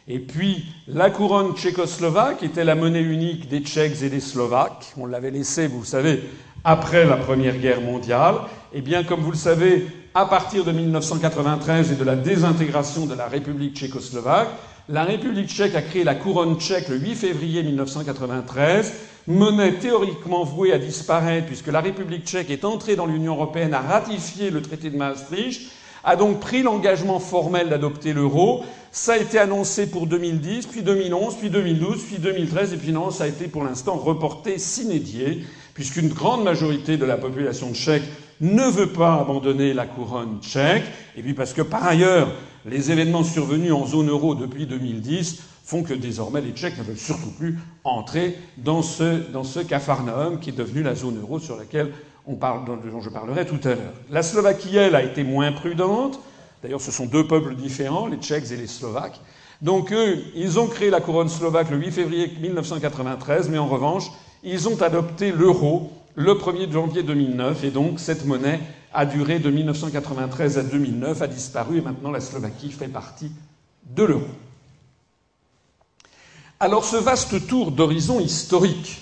Et 0.08 0.18
puis 0.18 0.64
la 0.88 1.10
couronne 1.10 1.54
tchécoslovaque 1.54 2.42
était 2.42 2.64
la 2.64 2.74
monnaie 2.74 3.02
unique 3.02 3.48
des 3.48 3.60
Tchèques 3.60 4.02
et 4.02 4.08
des 4.08 4.18
Slovaques. 4.18 4.92
On 4.96 5.06
l'avait 5.06 5.30
laissée, 5.30 5.68
vous 5.68 5.84
savez, 5.84 6.24
après 6.64 7.04
la 7.04 7.16
Première 7.18 7.56
Guerre 7.56 7.80
mondiale. 7.80 8.34
Eh 8.72 8.80
bien, 8.80 9.04
comme 9.04 9.20
vous 9.20 9.30
le 9.30 9.36
savez, 9.36 9.86
à 10.12 10.26
partir 10.26 10.64
de 10.64 10.72
1993 10.72 11.92
et 11.92 11.94
de 11.94 12.04
la 12.04 12.16
désintégration 12.16 13.06
de 13.06 13.14
la 13.14 13.28
République 13.28 13.76
tchécoslovaque, 13.76 14.48
la 14.88 15.04
République 15.04 15.50
tchèque 15.50 15.74
a 15.74 15.82
créé 15.82 16.02
la 16.02 16.14
couronne 16.14 16.58
tchèque 16.58 16.88
le 16.88 16.96
8 16.96 17.14
février 17.14 17.62
1993, 17.62 18.94
monnaie 19.26 19.74
théoriquement 19.74 20.44
vouée 20.44 20.72
à 20.72 20.78
disparaître 20.78 21.46
puisque 21.46 21.66
la 21.66 21.82
République 21.82 22.24
tchèque 22.24 22.50
est 22.50 22.64
entrée 22.64 22.96
dans 22.96 23.04
l'Union 23.04 23.34
européenne, 23.34 23.74
a 23.74 23.80
ratifié 23.80 24.50
le 24.50 24.62
traité 24.62 24.88
de 24.88 24.96
Maastricht, 24.96 25.70
a 26.04 26.16
donc 26.16 26.40
pris 26.40 26.62
l'engagement 26.62 27.18
formel 27.18 27.68
d'adopter 27.68 28.14
l'euro. 28.14 28.64
Ça 28.90 29.12
a 29.12 29.16
été 29.18 29.38
annoncé 29.38 29.90
pour 29.90 30.06
2010, 30.06 30.66
puis 30.68 30.82
2011, 30.82 31.34
puis 31.36 31.50
2012, 31.50 32.04
puis 32.04 32.16
2013, 32.16 32.72
et 32.72 32.76
puis 32.78 32.92
non, 32.92 33.10
ça 33.10 33.24
a 33.24 33.26
été 33.26 33.46
pour 33.46 33.64
l'instant 33.64 33.96
reporté 33.96 34.56
s'inédier, 34.56 35.44
puisqu'une 35.74 36.08
grande 36.08 36.44
majorité 36.44 36.96
de 36.96 37.04
la 37.04 37.18
population 37.18 37.74
tchèque 37.74 38.04
ne 38.40 38.64
veut 38.64 38.92
pas 38.92 39.16
abandonner 39.16 39.74
la 39.74 39.84
couronne 39.84 40.38
tchèque, 40.40 40.84
et 41.16 41.22
puis 41.22 41.34
parce 41.34 41.52
que 41.52 41.60
par 41.60 41.86
ailleurs, 41.86 42.28
les 42.66 42.90
événements 42.90 43.24
survenus 43.24 43.72
en 43.72 43.86
zone 43.86 44.08
euro 44.08 44.34
depuis 44.34 44.66
2010 44.66 45.42
font 45.64 45.82
que 45.82 45.94
désormais 45.94 46.40
les 46.40 46.52
Tchèques 46.52 46.78
ne 46.78 46.82
veulent 46.82 46.96
surtout 46.96 47.30
plus 47.30 47.58
entrer 47.84 48.36
dans 48.56 48.82
ce, 48.82 49.30
dans 49.30 49.44
ce 49.44 49.60
capharnaüm 49.60 50.40
qui 50.40 50.50
est 50.50 50.54
devenu 50.54 50.82
la 50.82 50.94
zone 50.94 51.20
euro 51.20 51.38
sur 51.38 51.56
laquelle 51.56 51.92
on 52.26 52.36
parle, 52.36 52.64
dont 52.64 53.00
je 53.00 53.10
parlerai 53.10 53.46
tout 53.46 53.60
à 53.64 53.70
l'heure. 53.70 53.94
La 54.10 54.22
Slovaquie, 54.22 54.76
elle, 54.76 54.94
a 54.94 55.02
été 55.02 55.24
moins 55.24 55.52
prudente. 55.52 56.20
D'ailleurs, 56.62 56.80
ce 56.80 56.90
sont 56.90 57.06
deux 57.06 57.26
peuples 57.26 57.54
différents, 57.54 58.06
les 58.06 58.16
Tchèques 58.16 58.50
et 58.50 58.56
les 58.56 58.66
Slovaques. 58.66 59.20
Donc, 59.62 59.92
eux, 59.92 60.18
ils 60.34 60.58
ont 60.58 60.66
créé 60.66 60.90
la 60.90 61.00
couronne 61.00 61.28
slovaque 61.28 61.70
le 61.70 61.78
8 61.78 61.90
février 61.90 62.32
1993, 62.40 63.48
mais 63.48 63.58
en 63.58 63.66
revanche, 63.66 64.10
ils 64.42 64.68
ont 64.68 64.80
adopté 64.82 65.32
l'euro 65.32 65.90
le 66.14 66.34
1er 66.34 66.70
janvier 66.70 67.02
2009, 67.02 67.64
et 67.64 67.70
donc 67.70 68.00
cette 68.00 68.24
monnaie 68.24 68.60
a 68.92 69.06
duré 69.06 69.38
de 69.38 69.50
1993 69.50 70.58
à 70.58 70.62
2009, 70.62 71.22
a 71.22 71.26
disparu, 71.26 71.78
et 71.78 71.80
maintenant 71.80 72.10
la 72.10 72.20
Slovaquie 72.20 72.70
fait 72.70 72.88
partie 72.88 73.30
de 73.94 74.02
l'euro. 74.02 74.28
Alors, 76.60 76.84
ce 76.84 76.96
vaste 76.96 77.46
tour 77.46 77.70
d'horizon 77.70 78.18
historique, 78.18 79.00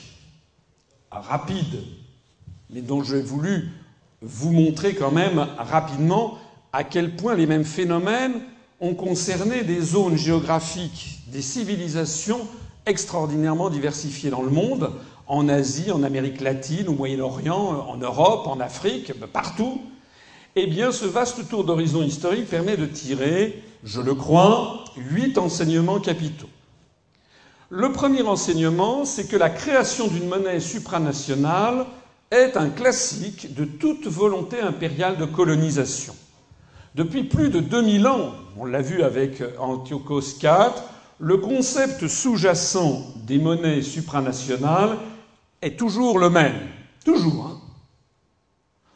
rapide, 1.10 1.82
mais 2.70 2.82
dont 2.82 3.02
j'ai 3.02 3.22
voulu 3.22 3.70
vous 4.20 4.52
montrer 4.52 4.94
quand 4.94 5.12
même 5.12 5.46
rapidement 5.56 6.38
à 6.72 6.84
quel 6.84 7.16
point 7.16 7.34
les 7.34 7.46
mêmes 7.46 7.64
phénomènes 7.64 8.42
ont 8.80 8.94
concerné 8.94 9.62
des 9.62 9.80
zones 9.80 10.16
géographiques, 10.16 11.20
des 11.28 11.42
civilisations 11.42 12.46
extraordinairement 12.84 13.70
diversifiées 13.70 14.30
dans 14.30 14.42
le 14.42 14.50
monde, 14.50 14.92
en 15.26 15.48
Asie, 15.48 15.90
en 15.90 16.02
Amérique 16.02 16.40
latine, 16.40 16.88
au 16.88 16.92
Moyen-Orient, 16.92 17.86
en 17.88 17.96
Europe, 17.96 18.46
en 18.46 18.60
Afrique, 18.60 19.12
partout. 19.32 19.80
Eh 20.54 20.66
bien, 20.66 20.92
ce 20.92 21.04
vaste 21.04 21.48
tour 21.48 21.64
d'horizon 21.64 22.02
historique 22.02 22.48
permet 22.48 22.76
de 22.76 22.86
tirer, 22.86 23.62
je 23.84 24.00
le 24.00 24.14
crois, 24.14 24.84
huit 24.96 25.36
enseignements 25.36 26.00
capitaux. 26.00 26.48
Le 27.68 27.90
premier 27.92 28.22
enseignement, 28.22 29.04
c'est 29.04 29.26
que 29.26 29.36
la 29.36 29.50
création 29.50 30.06
d'une 30.06 30.28
monnaie 30.28 30.60
supranationale 30.60 31.86
est 32.30 32.56
un 32.56 32.70
classique 32.70 33.54
de 33.54 33.64
toute 33.64 34.06
volonté 34.06 34.60
impériale 34.60 35.16
de 35.16 35.24
colonisation. 35.24 36.14
Depuis 36.94 37.24
plus 37.24 37.50
de 37.50 37.60
2000 37.60 38.06
ans, 38.06 38.30
on 38.56 38.64
l'a 38.64 38.80
vu 38.80 39.02
avec 39.02 39.42
Antiochos 39.58 40.38
IV, 40.40 40.72
le 41.18 41.36
concept 41.38 42.08
sous-jacent 42.08 43.02
des 43.26 43.38
monnaies 43.38 43.82
supranationales 43.82 44.96
est 45.66 45.76
toujours 45.76 46.18
le 46.18 46.30
même. 46.30 46.54
Toujours. 47.04 47.46
Hein. 47.46 47.60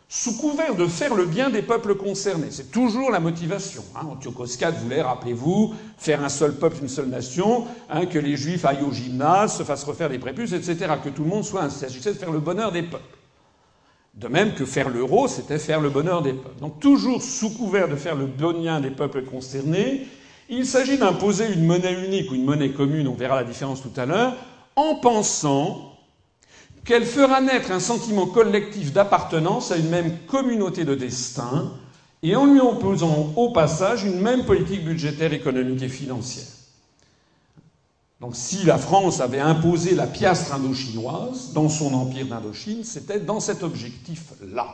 Sous 0.08 0.36
couvert 0.38 0.74
de 0.74 0.86
faire 0.86 1.14
le 1.14 1.24
bien 1.24 1.50
des 1.50 1.62
peuples 1.62 1.94
concernés. 1.94 2.48
C'est 2.50 2.72
toujours 2.72 3.10
la 3.10 3.20
motivation. 3.20 3.84
Hein. 3.94 4.06
Antiochos 4.10 4.46
voulait, 4.82 5.02
rappelez-vous, 5.02 5.74
faire 5.98 6.24
un 6.24 6.28
seul 6.28 6.54
peuple, 6.54 6.78
une 6.82 6.88
seule 6.88 7.08
nation, 7.08 7.66
hein, 7.88 8.06
que 8.06 8.18
les 8.18 8.36
juifs 8.36 8.64
aillent 8.64 8.82
au 8.82 8.92
gymnase, 8.92 9.56
se 9.56 9.62
fassent 9.62 9.84
refaire 9.84 10.08
des 10.08 10.18
prépuces, 10.18 10.52
etc. 10.52 10.94
Que 11.02 11.10
tout 11.10 11.22
le 11.22 11.28
monde 11.28 11.44
soit. 11.44 11.64
Il 11.64 11.70
s'agissait 11.70 12.12
de 12.12 12.18
faire 12.18 12.32
le 12.32 12.40
bonheur 12.40 12.72
des 12.72 12.82
peuples. 12.82 13.04
De 14.14 14.26
même 14.26 14.54
que 14.54 14.64
faire 14.64 14.88
l'euro, 14.88 15.28
c'était 15.28 15.58
faire 15.58 15.80
le 15.80 15.90
bonheur 15.90 16.22
des 16.22 16.32
peuples. 16.32 16.60
Donc 16.60 16.80
toujours 16.80 17.22
sous 17.22 17.50
couvert 17.50 17.88
de 17.88 17.94
faire 17.94 18.16
le 18.16 18.26
bonheur 18.26 18.80
des 18.80 18.90
peuples 18.90 19.22
concernés, 19.22 20.08
il 20.48 20.66
s'agit 20.66 20.98
d'imposer 20.98 21.52
une 21.52 21.64
monnaie 21.64 22.04
unique 22.04 22.32
ou 22.32 22.34
une 22.34 22.44
monnaie 22.44 22.70
commune, 22.70 23.06
on 23.06 23.14
verra 23.14 23.36
la 23.36 23.44
différence 23.44 23.80
tout 23.80 23.92
à 23.96 24.06
l'heure, 24.06 24.34
en 24.74 24.96
pensant 24.96 25.89
qu'elle 26.84 27.04
fera 27.04 27.40
naître 27.40 27.70
un 27.70 27.80
sentiment 27.80 28.26
collectif 28.26 28.92
d'appartenance 28.92 29.70
à 29.70 29.76
une 29.76 29.88
même 29.88 30.16
communauté 30.26 30.84
de 30.84 30.94
destin, 30.94 31.72
et 32.22 32.36
en 32.36 32.46
lui 32.46 32.60
opposant 32.60 33.32
au 33.36 33.50
passage 33.50 34.04
une 34.04 34.20
même 34.20 34.44
politique 34.44 34.84
budgétaire, 34.84 35.32
économique 35.32 35.82
et 35.82 35.88
financière. 35.88 36.46
Donc 38.20 38.36
si 38.36 38.64
la 38.64 38.76
France 38.76 39.20
avait 39.20 39.40
imposé 39.40 39.94
la 39.94 40.06
piastre 40.06 40.54
indochinoise 40.54 41.52
dans 41.54 41.70
son 41.70 41.94
empire 41.94 42.26
d'Indochine, 42.26 42.84
c'était 42.84 43.20
dans 43.20 43.40
cet 43.40 43.62
objectif-là. 43.62 44.66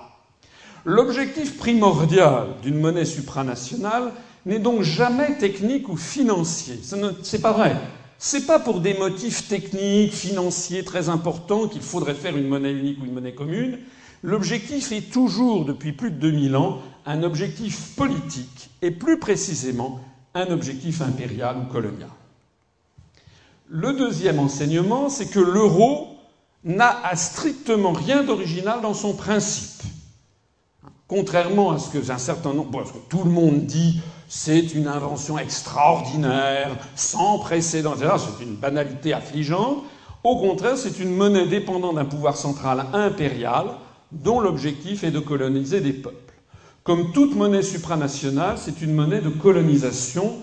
L'objectif 0.85 1.57
primordial 1.57 2.49
d'une 2.63 2.79
monnaie 2.79 3.05
supranationale 3.05 4.13
n'est 4.45 4.59
donc 4.59 4.83
jamais 4.83 5.37
technique 5.39 5.89
ou 5.89 5.97
financier. 5.97 6.81
C'est 7.23 7.43
pas 7.43 7.53
vrai. 7.53 7.77
C'est 8.19 8.47
pas 8.47 8.59
pour 8.59 8.81
des 8.81 8.95
motifs 8.95 9.49
techniques, 9.49 10.13
financiers 10.13 10.85
très 10.85 11.09
importants 11.09 11.69
qu'il 11.69 11.83
faudrait 11.83 12.15
faire 12.15 12.37
une 12.37 12.49
monnaie 12.49 12.73
unique 12.73 13.01
ou 13.01 13.05
une 13.05 13.13
monnaie 13.13 13.35
commune. 13.35 13.79
L'objectif 14.23 14.91
est 14.93 15.13
toujours, 15.13 15.65
depuis 15.65 15.93
plus 15.93 16.11
de 16.11 16.17
2000 16.17 16.57
ans, 16.57 16.81
un 17.05 17.23
objectif 17.23 17.95
politique 17.95 18.71
et 18.83 18.91
plus 18.91 19.19
précisément 19.19 20.01
un 20.35 20.51
objectif 20.51 21.03
impérial 21.03 21.57
ou 21.59 21.73
colonial. 21.73 22.09
Le 23.69 23.93
deuxième 23.93 24.39
enseignement, 24.39 25.09
c'est 25.09 25.27
que 25.27 25.41
l'euro 25.41 26.17
n'a 26.65 27.01
strictement 27.17 27.93
rien 27.93 28.23
d'original 28.23 28.81
dans 28.81 28.95
son 28.95 29.15
principe. 29.15 29.83
Contrairement 31.09 31.71
à 31.71 31.79
ce 31.79 31.91
que 31.91 31.99
que 32.93 32.99
tout 33.09 33.23
le 33.25 33.31
monde 33.31 33.67
dit, 33.67 34.01
c'est 34.29 34.75
une 34.75 34.89
invention 34.89 35.39
extraordinaire, 35.39 36.77
sans 36.95 37.39
précédent, 37.39 37.95
c'est 37.97 38.45
une 38.45 38.57
banalité 38.57 39.13
affligeante. 39.13 39.85
Au 40.25 40.39
contraire, 40.39 40.77
c'est 40.77 40.99
une 40.99 41.15
monnaie 41.15 41.47
dépendant 41.47 41.93
d'un 41.93 42.05
pouvoir 42.05 42.37
central 42.37 42.87
impérial 42.93 43.67
dont 44.11 44.41
l'objectif 44.41 45.05
est 45.05 45.11
de 45.11 45.21
coloniser 45.21 45.81
des 45.81 45.93
peuples. 45.93 46.35
Comme 46.83 47.13
toute 47.13 47.35
monnaie 47.35 47.63
supranationale, 47.63 48.59
c'est 48.59 48.81
une 48.81 48.95
monnaie 48.95 49.21
de 49.21 49.29
colonisation 49.29 50.35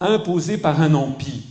imposée 0.00 0.58
par 0.58 0.80
un 0.80 0.94
empire. 0.94 1.42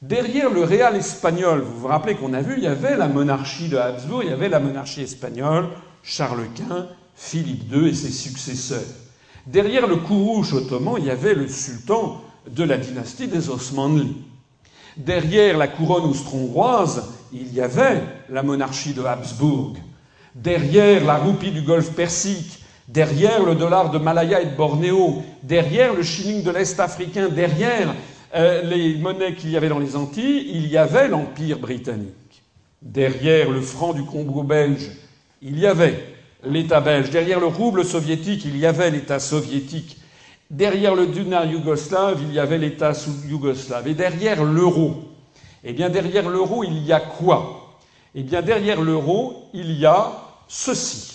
Derrière 0.00 0.50
le 0.50 0.64
réal 0.64 0.96
espagnol, 0.96 1.60
vous 1.60 1.80
vous 1.80 1.86
rappelez 1.86 2.16
qu'on 2.16 2.32
a 2.32 2.42
vu, 2.42 2.54
il 2.56 2.64
y 2.64 2.68
avait 2.68 2.96
la 2.96 3.06
monarchie 3.06 3.68
de 3.68 3.76
Habsbourg, 3.76 4.24
il 4.24 4.30
y 4.30 4.32
avait 4.32 4.48
la 4.48 4.58
monarchie 4.58 5.02
espagnole, 5.02 5.68
Charles 6.02 6.48
Quint, 6.56 6.88
Philippe 7.14 7.72
II 7.72 7.88
et 7.88 7.94
ses 7.94 8.10
successeurs. 8.10 8.80
Derrière 9.46 9.86
le 9.86 9.96
Kourouche 9.96 10.52
ottoman, 10.52 10.96
il 10.98 11.06
y 11.06 11.10
avait 11.10 11.34
le 11.34 11.48
sultan 11.48 12.22
de 12.48 12.62
la 12.62 12.76
dynastie 12.76 13.26
des 13.26 13.48
Osmanli. 13.48 14.16
Derrière 14.96 15.58
la 15.58 15.68
couronne 15.68 16.04
austro-hongroise, 16.04 17.12
il 17.32 17.52
y 17.52 17.60
avait 17.60 18.02
la 18.28 18.42
monarchie 18.42 18.94
de 18.94 19.02
Habsbourg. 19.02 19.74
Derrière 20.34 21.04
la 21.04 21.16
roupie 21.16 21.50
du 21.50 21.62
golfe 21.62 21.92
Persique, 21.92 22.62
derrière 22.86 23.42
le 23.44 23.54
dollar 23.54 23.90
de 23.90 23.98
Malaya 23.98 24.40
et 24.42 24.46
de 24.46 24.56
Bornéo, 24.56 25.22
derrière 25.42 25.94
le 25.94 26.02
shilling 26.02 26.42
de 26.44 26.50
l'Est 26.50 26.78
africain, 26.78 27.28
derrière 27.28 27.94
euh, 28.34 28.62
les 28.62 28.96
monnaies 28.96 29.34
qu'il 29.34 29.50
y 29.50 29.56
avait 29.56 29.68
dans 29.68 29.78
les 29.78 29.96
Antilles, 29.96 30.46
il 30.54 30.68
y 30.68 30.76
avait 30.76 31.08
l'Empire 31.08 31.58
britannique. 31.58 32.42
Derrière 32.80 33.50
le 33.50 33.60
franc 33.60 33.92
du 33.92 34.04
Congo 34.04 34.42
belge, 34.42 34.90
il 35.40 35.58
y 35.58 35.66
avait 35.66 36.11
l'État 36.44 36.80
belge. 36.80 37.10
Derrière 37.10 37.40
le 37.40 37.46
rouble 37.46 37.84
soviétique, 37.84 38.44
il 38.44 38.56
y 38.56 38.66
avait 38.66 38.90
l'État 38.90 39.18
soviétique. 39.18 39.98
Derrière 40.50 40.94
le 40.94 41.06
dinar 41.06 41.46
yougoslave, 41.46 42.20
il 42.22 42.32
y 42.32 42.38
avait 42.38 42.58
l'État 42.58 42.92
yougoslave. 43.28 43.88
Et 43.88 43.94
derrière 43.94 44.44
l'euro, 44.44 45.04
eh 45.64 45.72
bien 45.72 45.88
derrière 45.88 46.28
l'euro, 46.28 46.64
il 46.64 46.84
y 46.84 46.92
a 46.92 47.00
quoi? 47.00 47.78
Eh 48.14 48.22
bien 48.22 48.42
derrière 48.42 48.80
l'euro, 48.80 49.48
il 49.54 49.72
y 49.72 49.86
a 49.86 50.12
ceci. 50.48 51.12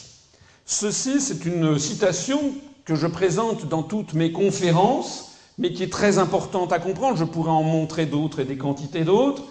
Ceci, 0.66 1.22
c'est 1.22 1.46
une 1.46 1.78
citation 1.78 2.40
que 2.84 2.96
je 2.96 3.08
présente 3.08 3.68
dans 3.68 3.84
toutes 3.84 4.14
mes 4.14 4.32
conférences, 4.32 5.36
mais 5.58 5.72
qui 5.72 5.84
est 5.84 5.92
très 5.92 6.18
importante 6.18 6.74
à 6.74 6.80
comprendre. 6.80 7.18
Je 7.18 7.26
pourrais 7.26 7.52
en 7.52 7.64
montrer 7.64 8.06
d'autres 8.06 8.40
et 8.40 8.46
des 8.46 8.58
quantités 8.58 9.04
d'autres. 9.04 9.44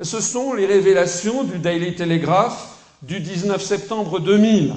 Ce 0.00 0.20
sont 0.20 0.54
les 0.54 0.66
révélations 0.66 1.44
du 1.44 1.58
Daily 1.58 1.94
Telegraph 1.94 2.78
du 3.02 3.20
19 3.20 3.62
septembre 3.62 4.20
2000 4.20 4.74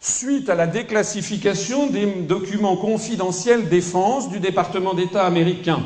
suite 0.00 0.48
à 0.48 0.54
la 0.54 0.66
déclassification 0.66 1.88
des 1.88 2.06
documents 2.22 2.76
confidentiels 2.76 3.68
défense 3.68 4.30
du 4.30 4.40
département 4.40 4.94
d'État 4.94 5.26
américain 5.26 5.80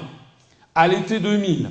à 0.76 0.86
l'été 0.86 1.18
2000 1.18 1.70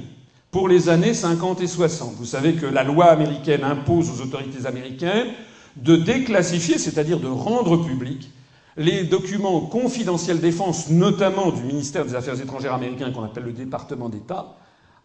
pour 0.52 0.68
les 0.68 0.90
années 0.90 1.14
50 1.14 1.62
et 1.62 1.68
60. 1.68 2.16
Vous 2.16 2.26
savez 2.26 2.54
que 2.54 2.66
la 2.66 2.84
loi 2.84 3.06
américaine 3.06 3.64
impose 3.64 4.12
aux 4.12 4.24
autorités 4.24 4.66
américaines 4.66 5.30
de 5.78 5.96
déclassifier, 5.96 6.78
c'est-à-dire 6.78 7.20
de 7.20 7.28
rendre 7.28 7.78
public, 7.78 8.30
les 8.76 9.04
documents 9.04 9.62
confidentiels 9.62 10.40
défense, 10.40 10.90
notamment 10.90 11.52
du 11.52 11.64
ministère 11.64 12.06
des 12.06 12.16
Affaires 12.16 12.40
étrangères 12.40 12.74
américain 12.74 13.12
qu'on 13.12 13.24
appelle 13.24 13.46
le 13.46 13.52
département 13.54 14.10
d'État, 14.10 14.58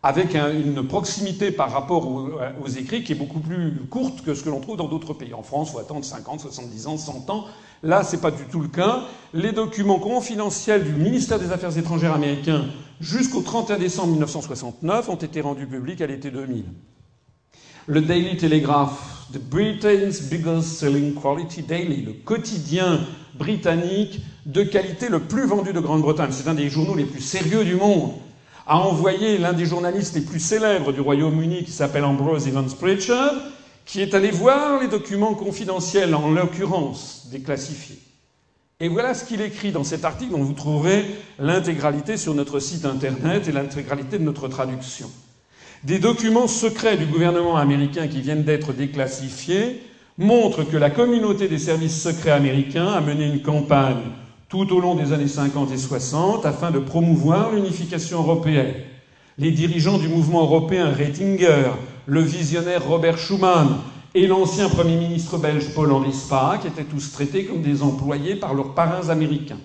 avec 0.03 0.35
une 0.35 0.87
proximité 0.87 1.51
par 1.51 1.73
rapport 1.73 2.07
aux, 2.07 2.69
écrits 2.69 3.03
qui 3.03 3.13
est 3.13 3.17
beaucoup 3.17 3.41
plus 3.41 3.73
courte 3.91 4.23
que 4.23 4.35
ce 4.35 4.45
que 4.45 4.49
l'on 4.49 4.61
trouve 4.61 4.77
dans 4.77 4.87
d'autres 4.87 5.13
pays. 5.13 5.35
En 5.35 5.43
France, 5.43 5.71
il 5.71 5.73
faut 5.73 5.79
attendre 5.81 6.05
50, 6.05 6.41
70 6.41 6.87
ans, 6.87 6.97
100 6.97 7.31
ans. 7.31 7.47
Là, 7.83 8.05
ce 8.05 8.15
n'est 8.15 8.23
pas 8.23 8.31
du 8.31 8.45
tout 8.45 8.61
le 8.61 8.69
cas. 8.69 9.03
Les 9.35 9.53
documents 9.53 9.99
confidentiels 9.99 10.85
du 10.85 10.93
ministère 10.93 11.39
des 11.41 11.51
Affaires 11.51 11.77
étrangères 11.77 12.15
américain 12.15 12.67
jusqu'au 13.01 13.43
31 13.43 13.79
décembre 13.79 14.13
1969 14.13 15.09
ont 15.09 15.17
été 15.17 15.41
rendus 15.41 15.67
publics 15.67 16.01
à 16.01 16.07
l'été 16.07 16.31
2000. 16.31 16.65
Le 17.87 18.01
Daily 18.01 18.37
Telegraph, 18.37 19.27
The 19.33 19.39
Britain's 19.39 20.23
biggest 20.23 20.79
selling 20.79 21.15
quality 21.15 21.63
daily, 21.63 22.03
le 22.03 22.13
quotidien 22.13 23.01
britannique 23.35 24.21
de 24.47 24.63
qualité 24.63 25.09
le 25.09 25.21
plus 25.21 25.47
vendu 25.47 25.73
de 25.73 25.81
Grande-Bretagne. 25.81 26.31
C'est 26.33 26.49
un 26.49 26.55
des 26.55 26.69
journaux 26.69 26.95
les 26.95 27.05
plus 27.05 27.21
sérieux 27.21 27.65
du 27.65 27.75
monde 27.75 28.13
a 28.69 28.77
envoyé 28.77 29.39
l'un 29.39 29.55
des 29.55 29.65
journalistes 29.65 30.15
les 30.15 30.21
plus 30.21 30.41
célèbres 30.41 30.93
du 30.93 31.01
Royaume-Uni, 31.01 31.65
qui 31.65 31.73
s'appelle 31.73 32.05
Ambrose 32.05 32.47
Evans 32.47 32.71
Pritchard, 32.79 33.35
qui 33.87 34.03
est 34.03 34.13
allé 34.13 34.31
voir 34.31 34.81
les 34.83 34.89
documents 34.89 35.35
confidentiels, 35.35 36.15
en 36.15 36.31
l'occurrence 36.31 37.29
déclassifiés. 37.33 37.99
Et 38.81 38.89
voilà 38.89 39.15
ce 39.15 39.25
qu'il 39.25 39.41
écrit 39.41 39.73
dans 39.73 39.85
cet 39.85 40.05
article 40.05 40.33
dont 40.33 40.45
vous 40.45 40.53
trouverez 40.53 41.07
l'intégralité 41.39 42.19
sur 42.19 42.35
notre 42.35 42.61
site 42.61 42.85
internet 42.85 43.49
et 43.49 43.53
l'intégralité 43.53 44.19
de 44.19 44.25
notre 44.25 44.49
traduction. 44.49 45.11
Des 45.83 45.99
documents 45.99 46.47
secrets 46.47 46.99
du 46.99 47.07
gouvernement 47.07 47.57
américain 47.57 48.07
qui 48.07 48.21
viennent 48.21 48.45
d'être 48.45 48.75
déclassifiés 48.75 49.83
montrent 50.19 50.65
que 50.65 50.77
la 50.77 50.91
communauté 50.91 51.49
des 51.49 51.59
services 51.59 52.03
secrets 52.03 52.33
américains 52.33 52.89
a 52.89 53.01
mené 53.01 53.25
une 53.27 53.41
campagne 53.41 54.13
tout 54.49 54.73
au 54.75 54.81
long 54.81 54.95
des 54.95 55.13
années 55.13 55.29
50 55.29 55.73
et 55.73 55.77
60 55.77 56.47
afin 56.47 56.71
de 56.71 56.79
promouvoir 56.79 57.53
l'unification 57.53 58.19
européenne. 58.19 58.75
Les 59.37 59.51
dirigeants 59.51 59.99
du 59.99 60.09
mouvement 60.09 60.43
européen 60.43 60.91
Reitinger, 60.91 61.71
le 62.07 62.23
visionnaire 62.23 62.89
Robert 62.89 63.19
Schuman 63.19 63.77
et 64.15 64.27
l'ancien 64.27 64.69
Premier 64.71 64.97
ministre 64.97 65.37
belge 65.37 65.75
Paul-Henri 65.75 66.15
Spaak 66.15 66.65
étaient 66.65 66.85
tous 66.85 67.13
traités 67.13 67.45
comme 67.45 67.63
des 67.63 67.83
employés 67.83 68.37
par 68.37 68.55
leurs 68.55 68.75
parrains 68.75 69.11
américains, 69.11 69.61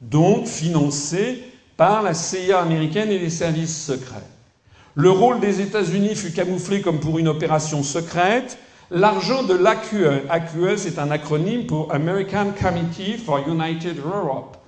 donc 0.00 0.46
financés 0.46 1.44
par 1.76 2.02
la 2.02 2.12
CIA 2.12 2.60
américaine 2.60 3.10
et 3.10 3.18
les 3.18 3.30
services 3.30 3.84
secrets. 3.86 4.26
Le 4.96 5.10
rôle 5.10 5.40
des 5.40 5.60
États-Unis 5.60 6.16
fut 6.16 6.32
camouflé 6.32 6.80
comme 6.80 6.98
pour 7.00 7.18
une 7.18 7.28
opération 7.28 7.82
secrète, 7.82 8.58
L'argent 8.92 9.42
de 9.42 9.54
l'AQE, 9.54 10.28
AQE 10.30 10.76
c'est 10.76 11.00
un 11.00 11.10
acronyme 11.10 11.66
pour 11.66 11.92
American 11.92 12.52
Committee 12.52 13.18
for 13.18 13.40
United 13.48 13.98
Europe, 13.98 14.58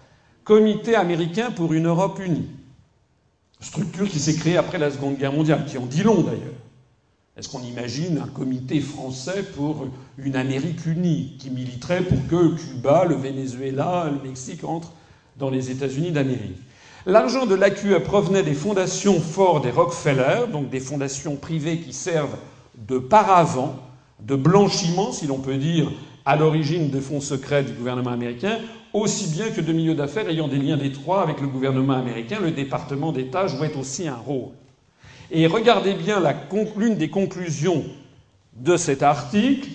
Comité 0.42 0.96
américain 0.96 1.52
pour 1.52 1.72
une 1.72 1.86
Europe 1.86 2.18
unie. 2.18 2.48
Structure 3.60 4.08
qui 4.08 4.18
s'est 4.18 4.34
créée 4.34 4.56
après 4.56 4.78
la 4.78 4.90
Seconde 4.90 5.18
Guerre 5.18 5.32
mondiale, 5.32 5.66
qui 5.66 5.78
en 5.78 5.86
dit 5.86 6.02
long 6.02 6.22
d'ailleurs. 6.22 6.58
Est-ce 7.36 7.48
qu'on 7.48 7.62
imagine 7.62 8.18
un 8.18 8.26
comité 8.26 8.80
français 8.80 9.44
pour 9.54 9.86
une 10.16 10.34
Amérique 10.34 10.84
unie 10.86 11.36
qui 11.38 11.50
militerait 11.50 12.02
pour 12.02 12.18
que 12.26 12.56
Cuba, 12.56 13.04
le 13.04 13.14
Venezuela, 13.14 14.10
le 14.10 14.28
Mexique 14.28 14.64
entrent 14.64 14.94
dans 15.36 15.50
les 15.50 15.70
États-Unis 15.70 16.10
d'Amérique? 16.10 16.58
L'argent 17.06 17.46
de 17.46 17.54
l'AQE 17.54 18.02
provenait 18.02 18.42
des 18.42 18.54
fondations 18.54 19.20
Ford 19.20 19.64
et 19.64 19.70
Rockefeller, 19.70 20.50
donc 20.50 20.70
des 20.70 20.80
fondations 20.80 21.36
privées 21.36 21.78
qui 21.78 21.92
servent 21.92 22.36
de 22.76 22.98
paravent 22.98 23.76
de 24.20 24.36
blanchiment, 24.36 25.12
si 25.12 25.26
l'on 25.26 25.38
peut 25.38 25.56
dire, 25.56 25.90
à 26.24 26.36
l'origine 26.36 26.90
des 26.90 27.00
fonds 27.00 27.20
secrets 27.20 27.62
du 27.62 27.72
gouvernement 27.72 28.10
américain, 28.10 28.58
aussi 28.92 29.28
bien 29.28 29.50
que 29.50 29.60
de 29.60 29.72
milieux 29.72 29.94
d'affaires 29.94 30.28
ayant 30.28 30.48
des 30.48 30.58
liens 30.58 30.76
d'étroits 30.76 31.22
avec 31.22 31.40
le 31.40 31.46
gouvernement 31.46 31.94
américain. 31.94 32.38
Le 32.40 32.50
département 32.50 33.12
d'État 33.12 33.46
jouait 33.46 33.74
aussi 33.76 34.08
un 34.08 34.16
rôle. 34.16 34.50
Et 35.30 35.46
regardez 35.46 35.94
bien 35.94 36.22
l'une 36.76 36.96
des 36.96 37.10
conclusions 37.10 37.84
de 38.56 38.76
cet 38.76 39.02
article, 39.02 39.68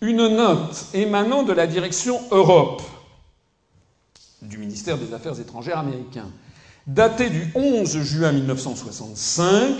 une 0.00 0.28
note 0.28 0.86
émanant 0.94 1.42
de 1.42 1.52
la 1.52 1.66
direction 1.66 2.20
Europe 2.30 2.82
du 4.42 4.58
ministère 4.58 4.98
des 4.98 5.12
Affaires 5.14 5.38
étrangères 5.40 5.78
américain, 5.78 6.26
datée 6.86 7.30
du 7.30 7.50
11 7.54 7.98
juin 8.02 8.32
1965, 8.32 9.74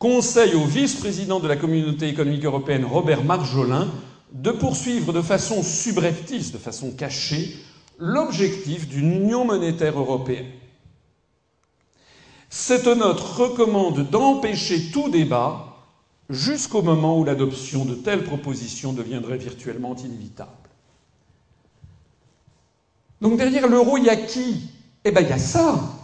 conseille 0.00 0.54
au 0.54 0.64
vice-président 0.64 1.40
de 1.40 1.46
la 1.46 1.56
communauté 1.56 2.08
économique 2.08 2.46
européenne, 2.46 2.86
Robert 2.86 3.22
Marjolin, 3.22 3.86
de 4.32 4.50
poursuivre 4.50 5.12
de 5.12 5.20
façon 5.20 5.62
subreptice, 5.62 6.52
de 6.52 6.58
façon 6.58 6.90
cachée, 6.90 7.54
l'objectif 7.98 8.88
d'une 8.88 9.12
union 9.12 9.44
monétaire 9.44 9.98
européenne. 9.98 10.50
Cette 12.48 12.86
note 12.86 13.20
recommande 13.20 14.08
d'empêcher 14.08 14.90
tout 14.90 15.10
débat 15.10 15.76
jusqu'au 16.30 16.80
moment 16.80 17.18
où 17.18 17.24
l'adoption 17.24 17.84
de 17.84 17.94
telles 17.94 18.24
propositions 18.24 18.94
deviendrait 18.94 19.36
virtuellement 19.36 19.94
inévitable. 19.96 20.50
Donc 23.20 23.36
derrière 23.36 23.68
l'euro, 23.68 23.98
il 23.98 24.04
y 24.04 24.08
a 24.08 24.16
qui? 24.16 24.70
Eh 25.04 25.10
bien, 25.10 25.20
il 25.20 25.28
y 25.28 25.32
a 25.32 25.38
ça. 25.38 25.99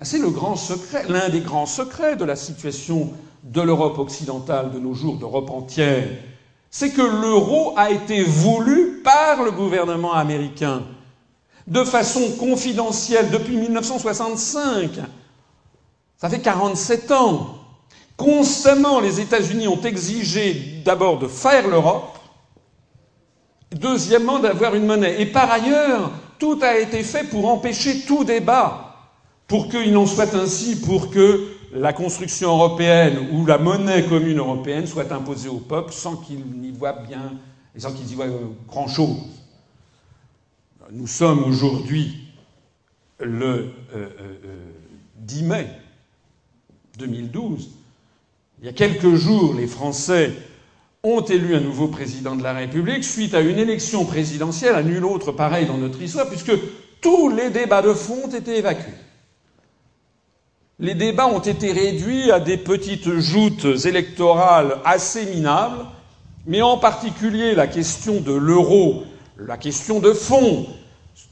Ah, 0.00 0.04
c'est 0.04 0.18
le 0.18 0.30
grand 0.30 0.56
secret, 0.56 1.04
l'un 1.08 1.28
des 1.28 1.40
grands 1.40 1.66
secrets 1.66 2.16
de 2.16 2.24
la 2.24 2.36
situation 2.36 3.12
de 3.42 3.60
l'Europe 3.60 3.98
occidentale 3.98 4.70
de 4.70 4.78
nos 4.78 4.94
jours, 4.94 5.16
d'Europe 5.16 5.50
entière. 5.50 6.08
C'est 6.70 6.90
que 6.90 7.02
l'euro 7.02 7.74
a 7.76 7.90
été 7.90 8.22
voulu 8.22 9.02
par 9.04 9.42
le 9.42 9.50
gouvernement 9.50 10.14
américain 10.14 10.82
de 11.66 11.84
façon 11.84 12.22
confidentielle 12.38 13.30
depuis 13.30 13.56
1965. 13.56 14.90
Ça 16.16 16.28
fait 16.28 16.40
47 16.40 17.12
ans. 17.12 17.58
Constamment, 18.16 19.00
les 19.00 19.20
États-Unis 19.20 19.68
ont 19.68 19.80
exigé 19.80 20.82
d'abord 20.84 21.18
de 21.18 21.28
faire 21.28 21.68
l'Europe, 21.68 22.16
Deuxièmement, 23.72 24.40
d'avoir 24.40 24.74
une 24.74 24.86
monnaie. 24.86 25.20
Et 25.20 25.26
par 25.26 25.50
ailleurs, 25.50 26.10
tout 26.38 26.58
a 26.62 26.78
été 26.78 27.02
fait 27.02 27.24
pour 27.24 27.48
empêcher 27.48 28.00
tout 28.00 28.24
débat, 28.24 28.89
pour 29.50 29.68
qu'il 29.68 29.92
n'en 29.92 30.06
soit 30.06 30.32
ainsi, 30.36 30.80
pour 30.80 31.10
que 31.10 31.48
la 31.72 31.92
construction 31.92 32.50
européenne 32.50 33.18
ou 33.32 33.44
la 33.44 33.58
monnaie 33.58 34.04
commune 34.04 34.38
européenne 34.38 34.86
soit 34.86 35.10
imposée 35.10 35.48
au 35.48 35.58
peuple 35.58 35.92
sans 35.92 36.14
qu'il 36.14 36.38
n'y 36.38 36.70
voit 36.70 36.92
bien 36.92 37.32
et 37.74 37.80
sans 37.80 37.92
qu'il 37.92 38.08
y 38.08 38.14
voit 38.14 38.28
grand-chose. 38.68 39.18
Nous 40.92 41.08
sommes 41.08 41.42
aujourd'hui 41.42 42.28
le 43.18 43.70
10 45.16 45.42
mai 45.42 45.66
2012. 46.98 47.70
Il 48.60 48.66
y 48.66 48.68
a 48.68 48.72
quelques 48.72 49.16
jours, 49.16 49.54
les 49.54 49.66
Français 49.66 50.32
ont 51.02 51.22
élu 51.22 51.56
un 51.56 51.60
nouveau 51.60 51.88
président 51.88 52.36
de 52.36 52.44
la 52.44 52.52
République 52.52 53.02
suite 53.02 53.34
à 53.34 53.40
une 53.40 53.58
élection 53.58 54.04
présidentielle 54.04 54.76
à 54.76 54.84
nul 54.84 55.04
autre 55.04 55.32
pareil 55.32 55.66
dans 55.66 55.78
notre 55.78 56.00
histoire, 56.00 56.28
puisque 56.28 56.52
tous 57.00 57.30
les 57.30 57.50
débats 57.50 57.82
de 57.82 57.94
fond 57.94 58.26
ont 58.26 58.32
été 58.32 58.56
évacués. 58.58 58.94
Les 60.82 60.94
débats 60.94 61.26
ont 61.26 61.40
été 61.40 61.72
réduits 61.72 62.32
à 62.32 62.40
des 62.40 62.56
petites 62.56 63.18
joutes 63.18 63.66
électorales 63.84 64.78
assez 64.86 65.26
minables, 65.26 65.84
mais 66.46 66.62
en 66.62 66.78
particulier 66.78 67.54
la 67.54 67.66
question 67.66 68.22
de 68.22 68.32
l'euro, 68.32 69.02
la 69.36 69.58
question 69.58 70.00
de 70.00 70.14
fond, 70.14 70.66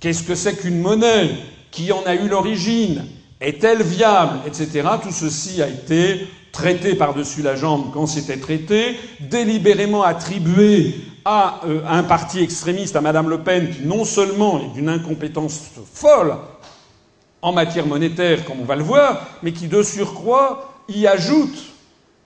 qu'est-ce 0.01 0.23
que 0.23 0.35
c'est 0.35 0.55
qu'une 0.55 0.79
monnaie, 0.79 1.31
qui 1.71 1.93
en 1.93 2.03
a 2.05 2.15
eu 2.15 2.29
l'origine, 2.29 3.07
est-elle 3.41 3.83
viable, 3.83 4.41
etc. 4.47 4.87
Tout 5.03 5.13
ceci 5.13 5.63
a 5.63 5.69
été 5.69 6.29
traité 6.53 6.95
par-dessus 6.95 7.41
la 7.41 7.57
jambe 7.57 7.87
quand 7.95 8.07
c'était 8.07 8.37
traité, 8.37 8.99
délibérément 9.19 10.03
attribué 10.03 10.95
à 11.25 11.63
euh, 11.67 11.81
un 11.89 12.03
parti 12.03 12.43
extrémiste, 12.43 12.97
à 12.97 13.01
Madame 13.01 13.31
Le 13.31 13.39
Pen, 13.39 13.71
qui 13.71 13.87
non 13.87 14.05
seulement 14.05 14.61
est 14.61 14.75
d'une 14.75 14.91
incompétence 14.91 15.71
folle 15.95 16.35
en 17.43 17.53
matière 17.53 17.87
monétaire, 17.87 18.45
comme 18.45 18.61
on 18.61 18.65
va 18.65 18.77
le 18.77 18.83
voir, 18.83 19.27
mais 19.43 19.53
qui 19.53 19.69
de 19.69 19.83
surcroît 19.83 20.73
y 20.89 21.07
ajoute 21.07 21.59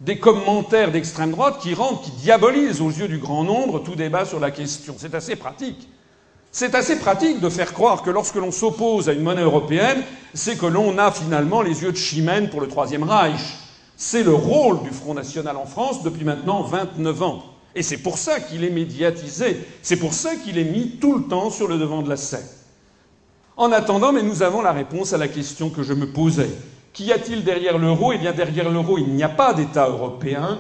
des 0.01 0.19
commentaires 0.19 0.91
d'extrême 0.91 1.31
droite 1.31 1.59
qui 1.61 1.75
rendent, 1.75 2.03
qui 2.03 2.11
diabolisent 2.13 2.81
aux 2.81 2.91
yeux 2.91 3.09
du 3.09 3.19
grand 3.19 3.45
nombre 3.45 3.81
tout 3.81 3.95
débat 3.95 4.25
sur 4.25 4.41
la 4.41 4.51
question. 4.51 4.95
C'est 4.99 5.15
assez 5.15 5.37
pratique. 5.37 5.89
C'est 6.51 6.75
assez 6.75 6.99
pratique 6.99 7.41
de 7.41 7.49
faire 7.49 7.73
croire 7.73 8.03
que 8.03 8.11
lorsque 8.11 8.35
l'on 8.35 8.51
s'oppose 8.51 9.09
à 9.09 9.13
une 9.13 9.23
monnaie 9.23 9.43
européenne, 9.43 10.03
c'est 10.35 10.59
que 10.59 10.67
l'on 10.67 10.99
a 10.99 11.11
finalement 11.11 11.63
les 11.63 11.83
yeux 11.83 11.93
de 11.93 11.97
chimène 11.97 12.51
pour 12.51 12.61
le 12.61 12.69
Troisième 12.69 13.05
Reich. 13.05 13.57
C'est 13.97 14.23
le 14.23 14.35
rôle 14.35 14.83
du 14.83 14.91
Front 14.91 15.15
National 15.15 15.57
en 15.57 15.67
France 15.67 16.03
depuis 16.03 16.25
maintenant 16.25 16.63
29 16.63 17.23
ans. 17.23 17.43
Et 17.75 17.83
c'est 17.83 17.99
pour 17.99 18.19
ça 18.19 18.41
qu'il 18.41 18.65
est 18.65 18.71
médiatisé. 18.71 19.61
C'est 19.83 19.97
pour 19.97 20.13
ça 20.13 20.37
qu'il 20.37 20.59
est 20.59 20.65
mis 20.65 20.99
tout 21.01 21.17
le 21.17 21.25
temps 21.25 21.51
sur 21.51 21.69
le 21.69 21.79
devant 21.79 22.03
de 22.03 22.09
la 22.09 22.17
scène. 22.17 22.47
En 23.57 23.71
attendant, 23.73 24.13
mais 24.13 24.23
nous 24.23 24.43
avons 24.43 24.63
la 24.63 24.73
réponse 24.73 25.13
à 25.13 25.19
la 25.19 25.29
question 25.29 25.69
que 25.69 25.83
je 25.83 25.93
me 25.93 26.07
posais. 26.07 26.51
Qu'y 26.93 27.13
a-t-il 27.13 27.45
derrière 27.45 27.79
l'euro? 27.79 28.13
Eh 28.13 28.19
bien, 28.19 28.33
derrière 28.33 28.71
l'euro, 28.71 28.99
il 28.99 29.09
n'y 29.09 29.23
a 29.23 29.29
pas 29.29 29.55
d'État 29.55 29.89
européen, 29.89 30.59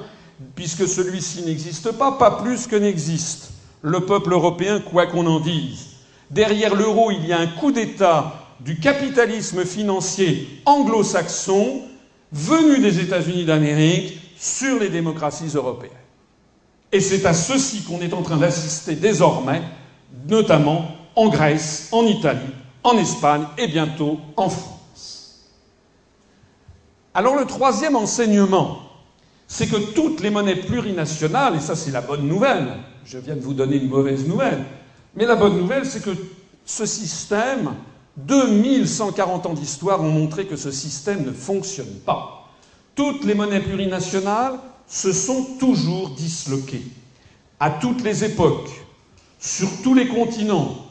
puisque 0.54 0.86
celui-ci 0.86 1.42
n'existe 1.42 1.92
pas, 1.92 2.12
pas 2.12 2.42
plus 2.42 2.66
que 2.66 2.76
n'existe 2.76 3.50
le 3.82 4.00
peuple 4.00 4.32
européen, 4.32 4.80
quoi 4.80 5.06
qu'on 5.06 5.26
en 5.26 5.40
dise. 5.40 5.88
Derrière 6.30 6.74
l'euro, 6.74 7.10
il 7.10 7.26
y 7.26 7.32
a 7.32 7.38
un 7.38 7.46
coup 7.46 7.72
d'État 7.72 8.34
du 8.60 8.78
capitalisme 8.78 9.64
financier 9.64 10.48
anglo-saxon 10.66 11.82
venu 12.30 12.78
des 12.78 13.00
États-Unis 13.00 13.44
d'Amérique 13.44 14.18
sur 14.36 14.78
les 14.78 14.88
démocraties 14.88 15.52
européennes. 15.54 15.92
Et 16.92 17.00
c'est 17.00 17.26
à 17.26 17.34
ceci 17.34 17.82
qu'on 17.82 18.00
est 18.00 18.14
en 18.14 18.22
train 18.22 18.36
d'assister 18.36 18.94
désormais, 18.94 19.62
notamment 20.28 20.86
en 21.16 21.28
Grèce, 21.28 21.88
en 21.92 22.06
Italie, 22.06 22.40
en 22.84 22.96
Espagne 22.96 23.46
et 23.58 23.68
bientôt 23.68 24.18
en 24.36 24.48
France. 24.48 25.48
Alors 27.14 27.36
le 27.36 27.44
troisième 27.44 27.96
enseignement, 27.96 28.78
c'est 29.46 29.66
que 29.66 29.76
toutes 29.76 30.20
les 30.20 30.30
monnaies 30.30 30.56
plurinationales, 30.56 31.56
et 31.56 31.60
ça 31.60 31.76
c'est 31.76 31.90
la 31.90 32.00
bonne 32.00 32.26
nouvelle, 32.26 32.78
je 33.04 33.18
viens 33.18 33.36
de 33.36 33.40
vous 33.40 33.54
donner 33.54 33.76
une 33.76 33.88
mauvaise 33.88 34.26
nouvelle, 34.26 34.64
mais 35.14 35.26
la 35.26 35.36
bonne 35.36 35.58
nouvelle 35.58 35.84
c'est 35.84 36.02
que 36.02 36.16
ce 36.64 36.86
système 36.86 37.74
2140 38.16 39.46
ans 39.46 39.52
d'histoire 39.52 40.00
ont 40.00 40.10
montré 40.10 40.46
que 40.46 40.56
ce 40.56 40.70
système 40.70 41.24
ne 41.24 41.32
fonctionne 41.32 42.00
pas. 42.06 42.48
Toutes 42.94 43.24
les 43.24 43.34
monnaies 43.34 43.60
plurinationales 43.60 44.58
se 44.86 45.12
sont 45.12 45.56
toujours 45.58 46.10
disloquées, 46.10 46.86
à 47.60 47.70
toutes 47.70 48.02
les 48.02 48.24
époques, 48.24 48.70
sur 49.38 49.68
tous 49.82 49.94
les 49.94 50.08
continents, 50.08 50.81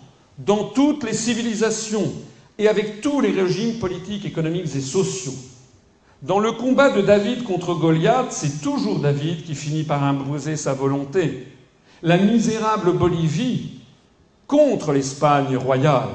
dans 0.45 0.65
toutes 0.65 1.03
les 1.03 1.13
civilisations 1.13 2.11
et 2.57 2.67
avec 2.67 3.01
tous 3.01 3.21
les 3.21 3.31
régimes 3.31 3.79
politiques, 3.79 4.25
économiques 4.25 4.75
et 4.75 4.81
sociaux. 4.81 5.33
Dans 6.21 6.39
le 6.39 6.51
combat 6.51 6.91
de 6.91 7.01
David 7.01 7.43
contre 7.43 7.73
Goliath, 7.73 8.31
c'est 8.31 8.61
toujours 8.61 8.99
David 8.99 9.43
qui 9.43 9.55
finit 9.55 9.83
par 9.83 10.03
imposer 10.03 10.55
sa 10.55 10.73
volonté. 10.73 11.47
La 12.03 12.17
misérable 12.17 12.93
Bolivie 12.93 13.79
contre 14.47 14.91
l'Espagne 14.91 15.57
royale 15.57 16.09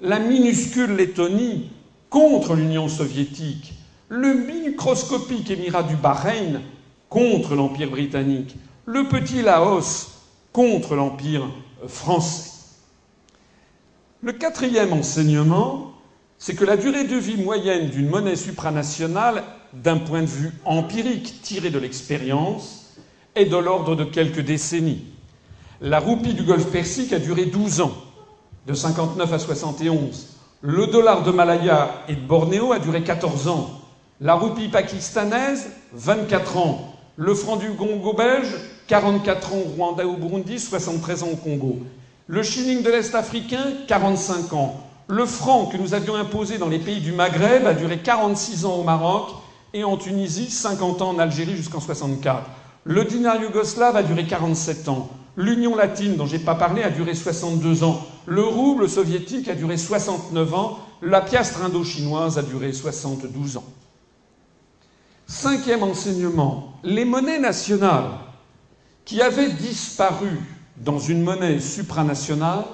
la 0.00 0.18
minuscule 0.18 0.96
Lettonie 0.96 1.70
contre 2.10 2.54
l'Union 2.54 2.88
soviétique, 2.88 3.74
le 4.08 4.34
microscopique 4.34 5.50
Émirat 5.50 5.82
du 5.82 5.96
Bahreïn 5.96 6.60
contre 7.08 7.54
l'Empire 7.54 7.90
britannique, 7.90 8.54
le 8.84 9.08
petit 9.08 9.42
Laos 9.42 10.10
contre 10.52 10.94
l'Empire 10.94 11.48
français. 11.88 12.53
Le 14.24 14.32
quatrième 14.32 14.94
enseignement, 14.94 15.92
c'est 16.38 16.54
que 16.54 16.64
la 16.64 16.78
durée 16.78 17.04
de 17.04 17.14
vie 17.14 17.36
moyenne 17.36 17.90
d'une 17.90 18.08
monnaie 18.08 18.36
supranationale, 18.36 19.44
d'un 19.74 19.98
point 19.98 20.22
de 20.22 20.26
vue 20.26 20.52
empirique 20.64 21.42
tiré 21.42 21.68
de 21.68 21.78
l'expérience, 21.78 22.94
est 23.34 23.44
de 23.44 23.56
l'ordre 23.58 23.96
de 23.96 24.04
quelques 24.04 24.40
décennies. 24.40 25.04
La 25.82 25.98
roupie 25.98 26.32
du 26.32 26.42
Golfe 26.42 26.70
Persique 26.70 27.12
a 27.12 27.18
duré 27.18 27.44
12 27.44 27.82
ans 27.82 27.92
de 28.66 28.72
59 28.72 29.30
à 29.30 29.38
71. 29.38 30.28
Le 30.62 30.86
dollar 30.86 31.22
de 31.22 31.30
Malaya 31.30 31.90
et 32.08 32.14
de 32.14 32.26
Bornéo 32.26 32.72
a 32.72 32.78
duré 32.78 33.02
14 33.02 33.48
ans. 33.48 33.78
La 34.22 34.36
roupie 34.36 34.68
pakistanaise, 34.68 35.70
24 35.92 36.56
ans. 36.56 36.94
Le 37.16 37.34
franc 37.34 37.56
du 37.56 37.68
Congo 37.72 38.14
belge, 38.14 38.54
44 38.86 39.52
ans 39.52 39.58
au 39.58 39.68
Rwanda 39.76 40.02
et 40.02 40.06
au 40.06 40.16
Burundi, 40.16 40.58
73 40.58 41.24
ans 41.24 41.28
au 41.30 41.36
Congo. 41.36 41.80
Le 42.26 42.42
shilling 42.42 42.82
de 42.82 42.90
l'Est 42.90 43.14
africain, 43.14 43.64
45 43.86 44.54
ans. 44.54 44.80
Le 45.08 45.26
franc 45.26 45.66
que 45.66 45.76
nous 45.76 45.92
avions 45.92 46.14
imposé 46.14 46.56
dans 46.56 46.70
les 46.70 46.78
pays 46.78 47.00
du 47.00 47.12
Maghreb 47.12 47.66
a 47.66 47.74
duré 47.74 47.98
46 47.98 48.64
ans 48.64 48.76
au 48.76 48.82
Maroc 48.82 49.28
et 49.74 49.84
en 49.84 49.98
Tunisie, 49.98 50.50
50 50.50 51.02
ans 51.02 51.10
en 51.10 51.18
Algérie 51.18 51.54
jusqu'en 51.56 51.80
64. 51.80 52.48
Le 52.84 53.04
dinar 53.04 53.36
yougoslave 53.42 53.96
a 53.96 54.02
duré 54.02 54.24
47 54.24 54.88
ans. 54.88 55.10
L'Union 55.36 55.76
latine, 55.76 56.16
dont 56.16 56.24
je 56.24 56.36
n'ai 56.36 56.42
pas 56.42 56.54
parlé, 56.54 56.82
a 56.82 56.88
duré 56.88 57.14
62 57.14 57.84
ans. 57.84 58.00
Le 58.24 58.42
rouble 58.42 58.88
soviétique 58.88 59.48
a 59.48 59.54
duré 59.54 59.76
69 59.76 60.54
ans. 60.54 60.78
La 61.02 61.20
piastre 61.20 61.62
indo-chinoise 61.62 62.38
a 62.38 62.42
duré 62.42 62.72
72 62.72 63.58
ans. 63.58 63.64
Cinquième 65.26 65.82
enseignement, 65.82 66.78
les 66.84 67.04
monnaies 67.04 67.40
nationales 67.40 68.10
qui 69.04 69.20
avaient 69.20 69.50
disparu 69.50 70.38
dans 70.76 70.98
une 70.98 71.22
monnaie 71.22 71.60
supranationale 71.60 72.64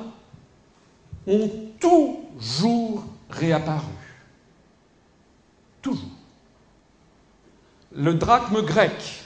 ont 1.26 1.51
toujours 1.78 3.05
réapparu. 3.28 3.86
Toujours. 5.82 6.11
Le 7.92 8.14
drachme 8.14 8.62
grec 8.62 9.22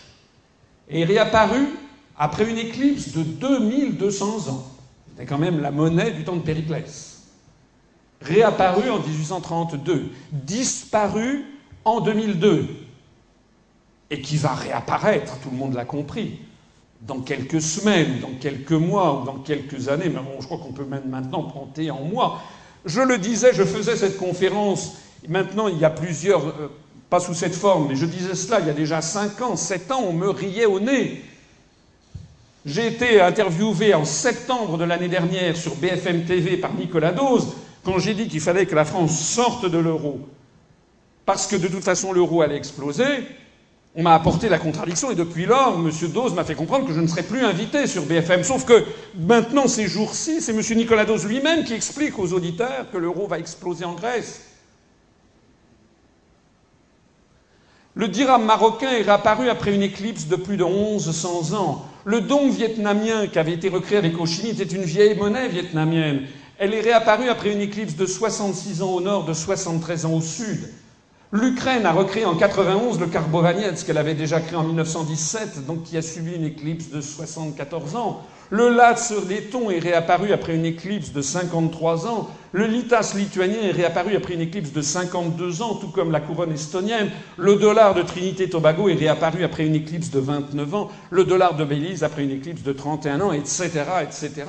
est 0.88 1.04
réapparu 1.04 1.66
après 2.16 2.48
une 2.48 2.58
éclipse 2.58 3.12
de 3.12 3.22
2200 3.22 4.48
ans. 4.48 4.64
C'était 5.10 5.26
quand 5.26 5.38
même 5.38 5.60
la 5.60 5.70
monnaie 5.70 6.12
du 6.12 6.24
temps 6.24 6.36
de 6.36 6.42
Périclès. 6.42 7.22
Réapparue 8.20 8.90
en 8.90 9.00
1832, 9.00 10.10
disparue 10.32 11.44
en 11.84 12.00
2002, 12.00 12.68
et 14.10 14.20
qui 14.20 14.36
va 14.36 14.54
réapparaître, 14.54 15.38
tout 15.40 15.50
le 15.50 15.56
monde 15.56 15.74
l'a 15.74 15.84
compris, 15.84 16.38
dans 17.06 17.20
quelques 17.20 17.60
semaines, 17.60 18.20
dans 18.20 18.32
quelques 18.40 18.72
mois 18.72 19.20
ou 19.20 19.24
dans 19.24 19.38
quelques 19.38 19.88
années, 19.88 20.08
mais 20.08 20.20
bon, 20.20 20.40
je 20.40 20.46
crois 20.46 20.58
qu'on 20.58 20.72
peut 20.72 20.84
même 20.84 21.08
maintenant 21.08 21.42
compter 21.42 21.90
en 21.90 22.00
mois. 22.00 22.40
Je 22.84 23.00
le 23.00 23.18
disais, 23.18 23.52
je 23.52 23.62
faisais 23.62 23.96
cette 23.96 24.16
conférence, 24.16 24.96
maintenant 25.28 25.68
il 25.68 25.78
y 25.78 25.84
a 25.84 25.90
plusieurs, 25.90 26.46
euh, 26.46 26.70
pas 27.10 27.20
sous 27.20 27.34
cette 27.34 27.54
forme, 27.54 27.88
mais 27.88 27.96
je 27.96 28.06
disais 28.06 28.34
cela 28.34 28.60
il 28.60 28.66
y 28.66 28.70
a 28.70 28.74
déjà 28.74 29.00
5 29.00 29.40
ans, 29.42 29.56
7 29.56 29.92
ans, 29.92 30.04
on 30.06 30.12
me 30.12 30.28
riait 30.28 30.66
au 30.66 30.80
nez 30.80 31.22
j'ai 32.66 32.86
été 32.86 33.20
interviewé 33.20 33.92
en 33.92 34.06
septembre 34.06 34.78
de 34.78 34.84
l'année 34.84 35.08
dernière 35.08 35.56
sur 35.56 35.74
BFM 35.76 36.24
TV 36.24 36.56
par 36.56 36.72
Nicolas 36.72 37.12
Dose 37.12 37.52
quand 37.84 37.98
j'ai 37.98 38.14
dit 38.14 38.26
qu'il 38.26 38.40
fallait 38.40 38.64
que 38.64 38.74
la 38.74 38.86
France 38.86 39.18
sorte 39.20 39.66
de 39.66 39.76
l'euro 39.76 40.20
parce 41.26 41.46
que 41.46 41.56
de 41.56 41.68
toute 41.68 41.84
façon 41.84 42.12
l'euro 42.12 42.40
allait 42.40 42.56
exploser. 42.56 43.04
On 43.96 44.02
m'a 44.02 44.14
apporté 44.14 44.48
la 44.48 44.58
contradiction 44.58 45.12
et 45.12 45.14
depuis 45.14 45.46
lors, 45.46 45.78
M. 45.78 45.90
Dose 46.12 46.34
m'a 46.34 46.42
fait 46.42 46.56
comprendre 46.56 46.84
que 46.84 46.92
je 46.92 47.00
ne 47.00 47.06
serais 47.06 47.22
plus 47.22 47.44
invité 47.44 47.86
sur 47.86 48.04
BFM. 48.06 48.42
Sauf 48.42 48.64
que 48.64 48.84
maintenant, 49.16 49.68
ces 49.68 49.86
jours-ci, 49.86 50.40
c'est 50.40 50.52
M. 50.52 50.60
Nicolas 50.76 51.04
Dose 51.04 51.26
lui-même 51.26 51.62
qui 51.64 51.74
explique 51.74 52.18
aux 52.18 52.32
auditeurs 52.32 52.90
que 52.92 52.98
l'euro 52.98 53.28
va 53.28 53.38
exploser 53.38 53.84
en 53.84 53.94
Grèce. 53.94 54.42
Le 57.94 58.08
dirham 58.08 58.44
marocain 58.44 58.90
est 58.90 59.02
réapparu 59.02 59.48
après 59.48 59.72
une 59.72 59.82
éclipse 59.82 60.26
de 60.26 60.34
plus 60.34 60.56
de 60.56 60.64
1100 60.64 61.52
ans. 61.54 61.86
Le 62.04 62.20
dong 62.20 62.50
vietnamien 62.50 63.28
qui 63.28 63.38
avait 63.38 63.52
été 63.52 63.68
recréé 63.68 63.98
avec 63.98 64.18
Ho 64.18 64.24
était 64.24 64.64
une 64.64 64.82
vieille 64.82 65.16
monnaie 65.16 65.48
vietnamienne. 65.48 66.22
Elle 66.58 66.74
est 66.74 66.80
réapparue 66.80 67.28
après 67.28 67.52
une 67.52 67.60
éclipse 67.60 67.94
de 67.94 68.06
66 68.06 68.82
ans 68.82 68.90
au 68.90 69.00
nord, 69.00 69.24
de 69.24 69.32
73 69.32 70.06
ans 70.06 70.14
au 70.14 70.20
sud. 70.20 70.68
L'Ukraine 71.36 71.84
a 71.84 71.90
recréé 71.90 72.24
en 72.24 72.36
91 72.36 73.00
le 73.00 73.08
ce 73.74 73.84
qu'elle 73.84 73.98
avait 73.98 74.14
déjà 74.14 74.38
créé 74.38 74.54
en 74.54 74.62
1917, 74.62 75.66
donc 75.66 75.82
qui 75.82 75.96
a 75.96 76.02
subi 76.02 76.32
une 76.36 76.44
éclipse 76.44 76.90
de 76.90 77.00
74 77.00 77.96
ans. 77.96 78.22
Le 78.50 78.68
lat 78.68 78.94
sur 78.96 79.26
letton 79.26 79.68
est 79.68 79.80
réapparu 79.80 80.32
après 80.32 80.54
une 80.54 80.64
éclipse 80.64 81.12
de 81.12 81.20
53 81.20 82.06
ans. 82.06 82.30
Le 82.52 82.68
litas 82.68 83.14
lituanien 83.16 83.62
est 83.64 83.72
réapparu 83.72 84.14
après 84.14 84.34
une 84.34 84.42
éclipse 84.42 84.70
de 84.70 84.80
52 84.80 85.60
ans, 85.60 85.74
tout 85.74 85.88
comme 85.88 86.12
la 86.12 86.20
couronne 86.20 86.52
estonienne. 86.52 87.10
Le 87.36 87.56
dollar 87.56 87.94
de 87.94 88.02
Trinité-Tobago 88.02 88.88
est 88.88 88.94
réapparu 88.94 89.42
après 89.42 89.66
une 89.66 89.74
éclipse 89.74 90.10
de 90.10 90.20
29 90.20 90.74
ans. 90.76 90.88
Le 91.10 91.24
dollar 91.24 91.56
de 91.56 91.64
Belize 91.64 92.04
après 92.04 92.22
une 92.22 92.30
éclipse 92.30 92.62
de 92.62 92.72
31 92.72 93.20
ans, 93.20 93.32
etc., 93.32 93.70
etc. 94.04 94.44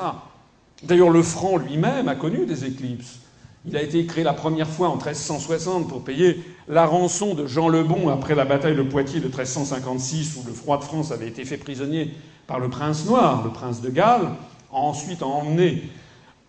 D'ailleurs, 0.83 1.09
le 1.09 1.23
franc 1.23 1.57
lui-même 1.57 2.07
a 2.09 2.13
connu 2.13 2.45
des 2.45 2.63
éclipses. 2.63 3.24
Il 3.67 3.75
a 3.75 3.81
été 3.81 4.05
créé 4.05 4.23
la 4.23 4.33
première 4.33 4.69
fois 4.69 4.89
en 4.89 4.95
1360 4.95 5.89
pour 5.89 6.03
payer 6.03 6.39
la 6.67 6.85
rançon 6.85 7.33
de 7.33 7.47
Jean 7.47 7.67
le 7.67 7.83
Bon 7.83 8.09
après 8.09 8.35
la 8.35 8.45
bataille 8.45 8.75
de 8.75 8.83
Poitiers 8.83 9.19
de 9.19 9.25
1356 9.25 10.37
où 10.37 10.47
le 10.47 10.53
roi 10.65 10.77
de 10.77 10.83
France 10.83 11.11
avait 11.11 11.27
été 11.27 11.45
fait 11.45 11.57
prisonnier 11.57 12.13
par 12.45 12.59
le 12.59 12.69
prince 12.69 13.05
noir, 13.05 13.43
le 13.43 13.49
prince 13.49 13.81
de 13.81 13.89
Galles, 13.89 14.29
ensuite 14.71 15.23
emmené 15.23 15.89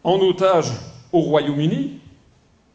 en 0.05 0.19
otage 0.21 0.73
au 1.13 1.21
Royaume-Uni. 1.21 2.01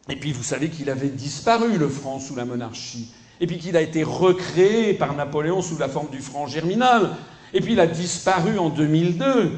Et 0.10 0.16
puis 0.16 0.32
vous 0.32 0.44
savez 0.44 0.70
qu'il 0.70 0.90
avait 0.90 1.10
disparu 1.10 1.78
le 1.78 1.88
franc 1.88 2.20
sous 2.20 2.36
la 2.36 2.46
monarchie. 2.46 3.12
Et 3.40 3.48
puis 3.48 3.60
qu'il 3.60 3.78
a 3.78 3.82
été 3.82 4.04
recréé 4.04 4.96
par 4.96 5.16
Napoléon 5.16 5.62
sous 5.62 5.78
la 5.78 5.88
forme 5.88 6.10
du 6.10 6.20
franc 6.20 6.48
germinal. 6.48 7.16
Et 7.54 7.62
puis 7.62 7.74
il 7.74 7.80
a 7.80 7.88
disparu 7.88 8.58
en 8.58 8.70
2002. 8.70 9.52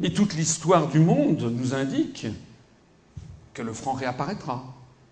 Mais 0.00 0.10
toute 0.10 0.34
l'histoire 0.34 0.88
du 0.88 0.98
monde 0.98 1.52
nous 1.56 1.72
indique 1.74 2.26
que 3.56 3.62
le 3.62 3.72
franc 3.72 3.94
réapparaîtra. 3.94 4.62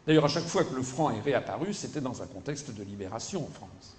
D'ailleurs, 0.06 0.26
à 0.26 0.28
chaque 0.28 0.46
fois 0.46 0.64
que 0.64 0.74
le 0.74 0.82
franc 0.82 1.10
est 1.10 1.20
réapparu, 1.20 1.72
c'était 1.72 2.02
dans 2.02 2.22
un 2.22 2.26
contexte 2.26 2.70
de 2.72 2.82
libération 2.84 3.40
en 3.40 3.50
France. 3.54 3.96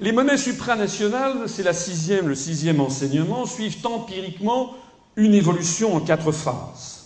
Les 0.00 0.10
monnaies 0.10 0.36
supranationales, 0.36 1.48
c'est 1.48 1.62
la 1.62 1.72
sixième, 1.72 2.26
le 2.26 2.34
sixième 2.34 2.80
enseignement, 2.80 3.46
suivent 3.46 3.86
empiriquement 3.86 4.74
une 5.14 5.34
évolution 5.34 5.94
en 5.94 6.00
quatre 6.00 6.32
phases. 6.32 7.04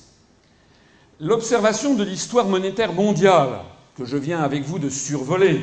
L'observation 1.21 1.95
de 1.95 2.03
l'histoire 2.03 2.47
monétaire 2.47 2.95
mondiale, 2.95 3.61
que 3.99 4.07
je 4.07 4.17
viens 4.17 4.41
avec 4.41 4.65
vous 4.65 4.79
de 4.79 4.89
survoler, 4.89 5.61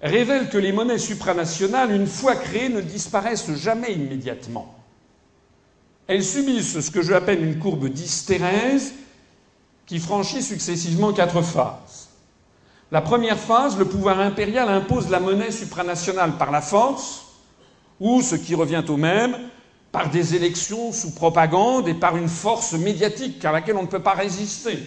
révèle 0.00 0.50
que 0.50 0.58
les 0.58 0.70
monnaies 0.70 0.98
supranationales, 0.98 1.90
une 1.90 2.06
fois 2.06 2.36
créées, 2.36 2.68
ne 2.68 2.80
disparaissent 2.80 3.52
jamais 3.56 3.94
immédiatement. 3.94 4.72
Elles 6.06 6.22
subissent 6.22 6.78
ce 6.78 6.90
que 6.92 7.02
j'appelle 7.02 7.42
une 7.42 7.58
courbe 7.58 7.88
d'hystérèse 7.88 8.92
qui 9.86 9.98
franchit 9.98 10.42
successivement 10.42 11.12
quatre 11.12 11.42
phases. 11.42 12.08
La 12.92 13.00
première 13.00 13.38
phase, 13.38 13.78
le 13.78 13.84
pouvoir 13.84 14.20
impérial 14.20 14.68
impose 14.68 15.10
la 15.10 15.20
monnaie 15.20 15.50
supranationale 15.50 16.32
par 16.32 16.50
la 16.50 16.60
force, 16.60 17.24
ou, 17.98 18.20
ce 18.22 18.36
qui 18.36 18.54
revient 18.54 18.84
au 18.88 18.96
même, 18.96 19.36
par 19.90 20.10
des 20.10 20.34
élections 20.34 20.92
sous 20.92 21.14
propagande 21.14 21.88
et 21.88 21.94
par 21.94 22.16
une 22.16 22.28
force 22.28 22.74
médiatique 22.74 23.44
à 23.44 23.52
laquelle 23.52 23.76
on 23.76 23.82
ne 23.82 23.88
peut 23.88 24.02
pas 24.02 24.12
résister. 24.12 24.78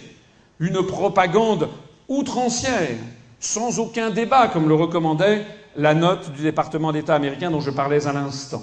Une 0.60 0.86
propagande 0.86 1.68
outrancière, 2.08 2.96
sans 3.40 3.78
aucun 3.80 4.10
débat, 4.10 4.48
comme 4.48 4.68
le 4.68 4.74
recommandait 4.74 5.46
la 5.76 5.94
note 5.94 6.30
du 6.32 6.42
département 6.42 6.92
d'État 6.92 7.14
américain 7.14 7.50
dont 7.50 7.60
je 7.60 7.70
parlais 7.70 8.06
à 8.06 8.12
l'instant. 8.12 8.62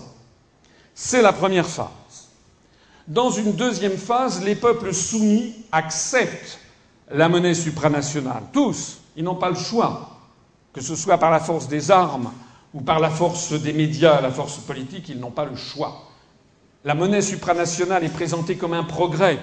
C'est 0.94 1.22
la 1.22 1.34
première 1.34 1.68
phase. 1.68 1.88
Dans 3.08 3.32
une 3.32 3.54
deuxième 3.54 3.98
phase, 3.98 4.44
les 4.44 4.56
peuples 4.56 4.94
soumis 4.94 5.54
acceptent 5.72 6.60
la 7.10 7.30
monnaie 7.30 7.54
supranationale. 7.54 8.44
Tous, 8.52 8.98
ils 9.16 9.24
n'ont 9.24 9.36
pas 9.36 9.50
le 9.50 9.56
choix. 9.56 10.10
Que 10.74 10.82
ce 10.82 10.96
soit 10.96 11.18
par 11.18 11.32
la 11.32 11.40
force 11.40 11.70
des 11.70 11.90
armes 11.90 12.32
ou 12.74 12.82
par 12.82 13.00
la 13.00 13.10
force 13.10 13.54
des 13.54 13.72
médias, 13.72 14.20
la 14.20 14.30
force 14.30 14.58
politique, 14.58 15.08
ils 15.08 15.20
n'ont 15.20 15.32
pas 15.32 15.46
le 15.46 15.56
choix. 15.56 16.04
La 16.84 16.96
monnaie 16.96 17.22
supranationale 17.22 18.04
est 18.04 18.14
présentée 18.14 18.58
comme 18.58 18.74
un 18.74 18.84
progrès, 18.84 19.40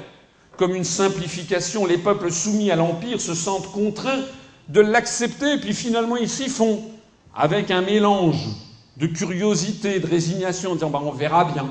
comme 0.58 0.74
une 0.74 0.84
simplification. 0.84 1.86
Les 1.86 1.98
peuples 1.98 2.30
soumis 2.30 2.70
à 2.70 2.76
l'Empire 2.76 3.20
se 3.20 3.34
sentent 3.34 3.72
contraints 3.72 4.24
de 4.68 4.80
l'accepter, 4.80 5.58
puis 5.58 5.72
finalement 5.72 6.16
ils 6.16 6.28
s'y 6.28 6.50
font, 6.50 6.82
avec 7.34 7.70
un 7.70 7.80
mélange 7.80 8.46
de 8.98 9.06
curiosité, 9.06 10.00
de 10.00 10.06
résignation, 10.06 10.72
en 10.72 10.74
disant 10.74 10.90
bah, 10.90 11.00
on 11.02 11.10
verra 11.10 11.46
bien. 11.46 11.66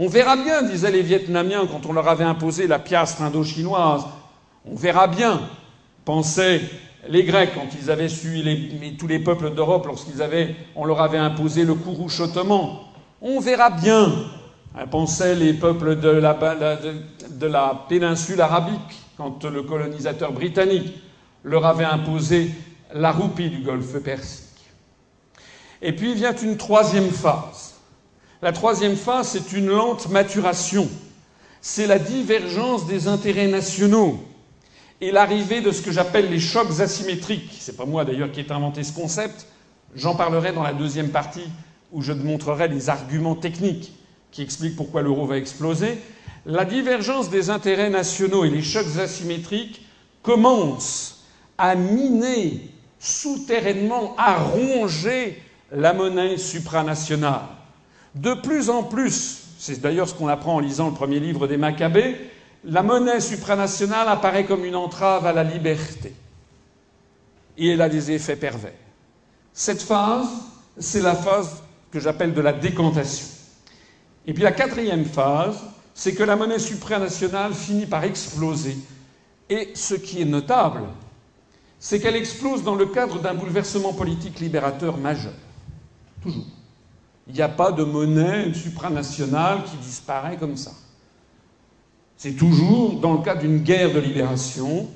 On 0.00 0.06
verra 0.06 0.36
bien, 0.36 0.62
disaient 0.62 0.92
les 0.92 1.02
Vietnamiens 1.02 1.66
quand 1.66 1.84
on 1.84 1.92
leur 1.92 2.06
avait 2.06 2.22
imposé 2.22 2.68
la 2.68 2.78
piastre 2.78 3.20
indo-chinoise. 3.20 4.04
On 4.64 4.76
verra 4.76 5.08
bien, 5.08 5.40
pensaient 6.04 6.60
les 7.08 7.24
Grecs 7.24 7.50
quand 7.52 7.66
ils 7.82 7.90
avaient 7.90 8.08
suivi 8.08 8.96
tous 8.96 9.08
les 9.08 9.18
peuples 9.18 9.52
d'Europe 9.54 9.86
lorsqu'ils 9.86 10.22
avaient, 10.22 10.54
on 10.76 10.84
leur 10.84 11.02
avait 11.02 11.18
imposé 11.18 11.64
le 11.64 11.74
courouche 11.74 12.20
ottoman. 12.20 12.78
On 13.20 13.40
verra 13.40 13.70
bien, 13.70 14.12
hein, 14.76 14.86
pensaient 14.86 15.34
les 15.34 15.52
peuples 15.52 15.96
de 15.96 17.46
la 17.46 17.86
péninsule 17.88 18.40
arabique 18.40 19.02
quand 19.16 19.44
le 19.46 19.64
colonisateur 19.64 20.30
britannique 20.30 20.94
leur 21.42 21.66
avait 21.66 21.84
imposé 21.84 22.52
la 22.94 23.10
roupie 23.10 23.50
du 23.50 23.62
golfe 23.62 23.98
Persique. 24.04 24.44
Et 25.82 25.92
puis 25.92 26.14
vient 26.14 26.36
une 26.36 26.56
troisième 26.56 27.10
phase 27.10 27.67
la 28.40 28.52
troisième 28.52 28.96
phase, 28.96 29.28
c'est 29.28 29.52
une 29.52 29.66
lente 29.66 30.08
maturation. 30.08 30.88
C'est 31.60 31.86
la 31.86 31.98
divergence 31.98 32.86
des 32.86 33.08
intérêts 33.08 33.48
nationaux 33.48 34.22
et 35.00 35.10
l'arrivée 35.10 35.60
de 35.60 35.72
ce 35.72 35.82
que 35.82 35.90
j'appelle 35.90 36.30
les 36.30 36.38
chocs 36.38 36.80
asymétriques. 36.80 37.56
C'est 37.58 37.76
pas 37.76 37.84
moi 37.84 38.04
d'ailleurs 38.04 38.30
qui 38.30 38.40
ai 38.40 38.52
inventé 38.52 38.84
ce 38.84 38.92
concept. 38.92 39.46
J'en 39.94 40.14
parlerai 40.14 40.52
dans 40.52 40.62
la 40.62 40.72
deuxième 40.72 41.10
partie 41.10 41.48
où 41.92 42.02
je 42.02 42.12
montrerai 42.12 42.68
les 42.68 42.90
arguments 42.90 43.34
techniques 43.34 43.92
qui 44.30 44.42
expliquent 44.42 44.76
pourquoi 44.76 45.02
l'euro 45.02 45.26
va 45.26 45.36
exploser. 45.36 45.98
La 46.46 46.64
divergence 46.64 47.30
des 47.30 47.50
intérêts 47.50 47.90
nationaux 47.90 48.44
et 48.44 48.50
les 48.50 48.62
chocs 48.62 48.98
asymétriques 48.98 49.84
commencent 50.22 51.24
à 51.56 51.74
miner 51.74 52.70
souterrainement, 53.00 54.14
à 54.16 54.36
ronger 54.36 55.42
la 55.72 55.92
monnaie 55.92 56.36
supranationale. 56.36 57.57
De 58.20 58.34
plus 58.34 58.68
en 58.68 58.82
plus, 58.82 59.42
c'est 59.58 59.80
d'ailleurs 59.80 60.08
ce 60.08 60.14
qu'on 60.14 60.26
apprend 60.26 60.56
en 60.56 60.58
lisant 60.58 60.88
le 60.88 60.94
premier 60.94 61.20
livre 61.20 61.46
des 61.46 61.56
Maccabées, 61.56 62.16
la 62.64 62.82
monnaie 62.82 63.20
supranationale 63.20 64.08
apparaît 64.08 64.44
comme 64.44 64.64
une 64.64 64.74
entrave 64.74 65.24
à 65.24 65.32
la 65.32 65.44
liberté. 65.44 66.12
Et 67.56 67.68
elle 67.68 67.80
a 67.80 67.88
des 67.88 68.10
effets 68.10 68.34
pervers. 68.34 68.72
Cette 69.52 69.82
phase, 69.82 70.26
c'est 70.78 71.00
la 71.00 71.14
phase 71.14 71.62
que 71.92 72.00
j'appelle 72.00 72.34
de 72.34 72.40
la 72.40 72.52
décantation. 72.52 73.26
Et 74.26 74.34
puis 74.34 74.42
la 74.42 74.52
quatrième 74.52 75.04
phase, 75.04 75.60
c'est 75.94 76.14
que 76.14 76.24
la 76.24 76.34
monnaie 76.34 76.58
supranationale 76.58 77.54
finit 77.54 77.86
par 77.86 78.02
exploser. 78.02 78.76
Et 79.48 79.70
ce 79.74 79.94
qui 79.94 80.22
est 80.22 80.24
notable, 80.24 80.82
c'est 81.78 82.00
qu'elle 82.00 82.16
explose 82.16 82.64
dans 82.64 82.74
le 82.74 82.86
cadre 82.86 83.20
d'un 83.20 83.34
bouleversement 83.34 83.92
politique 83.92 84.40
libérateur 84.40 84.96
majeur. 84.98 85.34
Toujours. 86.20 86.44
Il 87.28 87.34
n'y 87.34 87.42
a 87.42 87.48
pas 87.48 87.72
de 87.72 87.84
monnaie 87.84 88.52
supranationale 88.54 89.64
qui 89.64 89.76
disparaît 89.76 90.36
comme 90.36 90.56
ça. 90.56 90.72
C'est 92.16 92.32
toujours 92.32 92.98
dans 92.98 93.12
le 93.12 93.22
cadre 93.22 93.42
d'une 93.42 93.58
guerre 93.58 93.92
de 93.92 94.00
libération, 94.00 94.88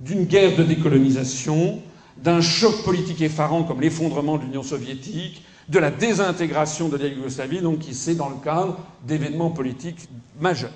d'une 0.00 0.24
guerre 0.24 0.56
de 0.56 0.62
décolonisation, 0.62 1.80
d'un 2.18 2.40
choc 2.40 2.82
politique 2.84 3.22
effarant 3.22 3.62
comme 3.62 3.80
l'effondrement 3.80 4.36
de 4.36 4.42
l'Union 4.42 4.62
soviétique, 4.62 5.42
de 5.68 5.78
la 5.78 5.90
désintégration 5.90 6.88
de 6.88 6.96
la 6.96 7.06
Yougoslavie, 7.06 7.60
donc 7.60 7.80
c'est 7.92 8.14
dans 8.14 8.28
le 8.28 8.36
cadre 8.36 8.78
d'événements 9.04 9.50
politiques 9.50 10.08
majeurs. 10.40 10.70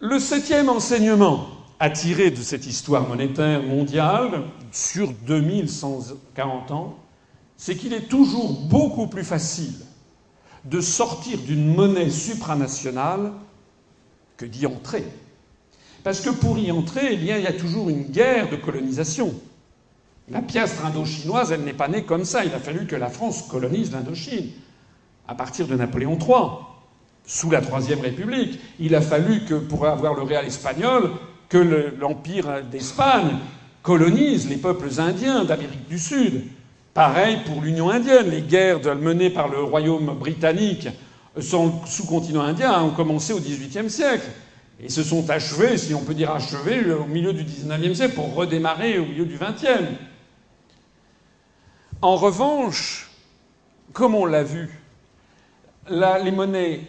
Le 0.00 0.18
septième 0.18 0.68
enseignement 0.68 1.46
à 1.78 1.90
tirer 1.90 2.30
de 2.30 2.36
cette 2.36 2.66
histoire 2.66 3.08
monétaire 3.08 3.62
mondiale 3.62 4.42
sur 4.70 5.12
2140 5.26 6.70
ans, 6.70 6.98
c'est 7.64 7.76
qu'il 7.76 7.92
est 7.92 8.08
toujours 8.08 8.58
beaucoup 8.62 9.06
plus 9.06 9.22
facile 9.22 9.74
de 10.64 10.80
sortir 10.80 11.38
d'une 11.38 11.72
monnaie 11.72 12.10
supranationale 12.10 13.30
que 14.36 14.44
d'y 14.44 14.66
entrer. 14.66 15.04
Parce 16.02 16.22
que 16.22 16.30
pour 16.30 16.58
y 16.58 16.72
entrer, 16.72 17.10
eh 17.12 17.14
il 17.14 17.24
y 17.24 17.46
a 17.46 17.52
toujours 17.52 17.88
une 17.88 18.02
guerre 18.02 18.50
de 18.50 18.56
colonisation. 18.56 19.32
La 20.28 20.42
piastre 20.42 20.84
indochinoise, 20.84 21.52
elle 21.52 21.60
n'est 21.60 21.72
pas 21.72 21.86
née 21.86 22.02
comme 22.02 22.24
ça. 22.24 22.44
Il 22.44 22.52
a 22.52 22.58
fallu 22.58 22.84
que 22.88 22.96
la 22.96 23.08
France 23.08 23.42
colonise 23.42 23.92
l'Indochine 23.92 24.50
à 25.28 25.36
partir 25.36 25.68
de 25.68 25.76
Napoléon 25.76 26.18
III, 26.18 26.66
sous 27.24 27.48
la 27.48 27.60
Troisième 27.60 28.00
République. 28.00 28.58
Il 28.80 28.96
a 28.96 29.00
fallu 29.00 29.44
que, 29.44 29.54
pour 29.54 29.86
avoir 29.86 30.14
le 30.14 30.22
réal 30.22 30.46
espagnol, 30.46 31.12
que 31.48 31.58
l'Empire 32.00 32.64
d'Espagne 32.64 33.38
colonise 33.84 34.48
les 34.48 34.56
peuples 34.56 34.98
indiens 34.98 35.44
d'Amérique 35.44 35.86
du 35.86 36.00
Sud. 36.00 36.42
Pareil 36.94 37.38
pour 37.46 37.62
l'Union 37.62 37.90
indienne. 37.90 38.30
Les 38.30 38.42
guerres 38.42 38.96
menées 38.96 39.30
par 39.30 39.48
le 39.48 39.62
Royaume 39.62 40.14
britannique 40.18 40.88
sur 41.40 41.64
le 41.64 41.70
sous-continent 41.86 42.42
indien 42.42 42.82
ont 42.82 42.90
commencé 42.90 43.32
au 43.32 43.40
XVIIIe 43.40 43.88
siècle 43.88 44.28
et 44.78 44.88
se 44.90 45.02
sont 45.02 45.30
achevées, 45.30 45.78
si 45.78 45.94
on 45.94 46.02
peut 46.02 46.14
dire 46.14 46.30
achevées, 46.30 46.92
au 46.92 47.04
milieu 47.04 47.32
du 47.32 47.44
XIXe 47.44 47.96
siècle 47.96 48.14
pour 48.14 48.34
redémarrer 48.34 48.98
au 48.98 49.06
milieu 49.06 49.24
du 49.24 49.38
XXe. 49.38 49.96
En 52.02 52.16
revanche, 52.16 53.10
comme 53.92 54.14
on 54.14 54.26
l'a 54.26 54.42
vu, 54.42 54.80
les 55.88 56.30
monnaies, 56.30 56.80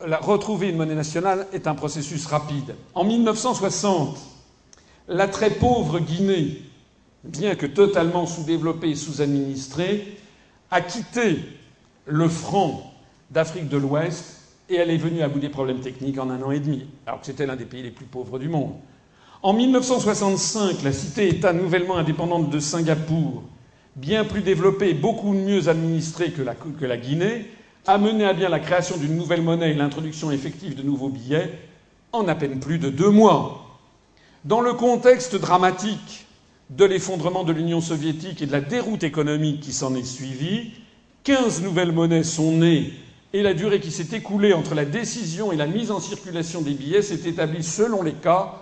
retrouver 0.00 0.68
une 0.70 0.76
monnaie 0.76 0.94
nationale 0.94 1.46
est 1.52 1.66
un 1.66 1.74
processus 1.74 2.24
rapide. 2.26 2.76
En 2.94 3.04
1960, 3.04 4.16
la 5.08 5.28
très 5.28 5.50
pauvre 5.50 5.98
Guinée, 5.98 6.62
bien 7.24 7.54
que 7.54 7.66
totalement 7.66 8.26
sous-développée 8.26 8.90
et 8.90 8.94
sous-administrée, 8.94 10.18
a 10.70 10.80
quitté 10.80 11.38
le 12.06 12.28
franc 12.28 12.92
d'Afrique 13.30 13.68
de 13.68 13.76
l'Ouest 13.76 14.40
et 14.68 14.76
elle 14.76 14.90
est 14.90 14.96
venue 14.96 15.22
à 15.22 15.28
bout 15.28 15.38
des 15.38 15.48
problèmes 15.48 15.80
techniques 15.80 16.18
en 16.18 16.30
un 16.30 16.42
an 16.42 16.50
et 16.50 16.60
demi, 16.60 16.86
alors 17.06 17.20
que 17.20 17.26
c'était 17.26 17.46
l'un 17.46 17.56
des 17.56 17.64
pays 17.64 17.82
les 17.82 17.90
plus 17.90 18.06
pauvres 18.06 18.38
du 18.38 18.48
monde. 18.48 18.74
En 19.42 19.52
1965, 19.52 20.82
la 20.82 20.92
cité-État 20.92 21.52
nouvellement 21.52 21.96
indépendante 21.96 22.50
de 22.50 22.58
Singapour, 22.58 23.42
bien 23.96 24.24
plus 24.24 24.40
développée 24.40 24.90
et 24.90 24.94
beaucoup 24.94 25.32
mieux 25.32 25.68
administrée 25.68 26.30
que 26.30 26.42
la, 26.42 26.54
que 26.54 26.84
la 26.84 26.96
Guinée, 26.96 27.50
a 27.86 27.98
mené 27.98 28.24
à 28.24 28.32
bien 28.32 28.48
la 28.48 28.60
création 28.60 28.96
d'une 28.96 29.16
nouvelle 29.16 29.42
monnaie 29.42 29.72
et 29.72 29.74
l'introduction 29.74 30.30
effective 30.30 30.74
de 30.74 30.82
nouveaux 30.82 31.10
billets 31.10 31.50
en 32.12 32.26
à 32.28 32.34
peine 32.34 32.60
plus 32.60 32.78
de 32.78 32.88
deux 32.88 33.10
mois. 33.10 33.78
Dans 34.44 34.62
le 34.62 34.72
contexte 34.72 35.36
dramatique 35.36 36.23
de 36.70 36.84
l'effondrement 36.84 37.44
de 37.44 37.52
l'Union 37.52 37.80
soviétique 37.80 38.42
et 38.42 38.46
de 38.46 38.52
la 38.52 38.60
déroute 38.60 39.04
économique 39.04 39.60
qui 39.60 39.72
s'en 39.72 39.94
est 39.94 40.04
suivie, 40.04 40.72
quinze 41.22 41.62
nouvelles 41.62 41.92
monnaies 41.92 42.24
sont 42.24 42.52
nées 42.52 42.92
et 43.32 43.42
la 43.42 43.54
durée 43.54 43.80
qui 43.80 43.90
s'est 43.90 44.16
écoulée 44.16 44.52
entre 44.52 44.74
la 44.74 44.84
décision 44.84 45.52
et 45.52 45.56
la 45.56 45.66
mise 45.66 45.90
en 45.90 46.00
circulation 46.00 46.62
des 46.62 46.72
billets 46.72 47.02
s'est 47.02 47.28
établie 47.28 47.64
selon 47.64 48.02
les 48.02 48.12
cas 48.12 48.54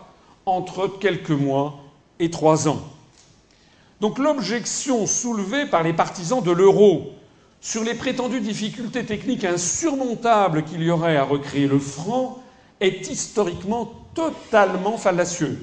entre 0.46 0.88
quelques 0.88 1.30
mois 1.30 1.84
et 2.18 2.30
trois 2.30 2.68
ans. 2.68 2.82
Donc 4.00 4.18
l'objection 4.18 5.06
soulevée 5.06 5.66
par 5.66 5.82
les 5.82 5.92
partisans 5.92 6.42
de 6.42 6.50
l'euro 6.50 7.12
sur 7.60 7.84
les 7.84 7.94
prétendues 7.94 8.40
difficultés 8.40 9.04
techniques 9.04 9.44
insurmontables 9.44 10.64
qu'il 10.64 10.82
y 10.82 10.90
aurait 10.90 11.16
à 11.16 11.22
recréer 11.22 11.68
le 11.68 11.78
franc 11.78 12.42
est 12.80 13.08
historiquement 13.08 13.92
totalement 14.14 14.96
fallacieuse. 14.96 15.58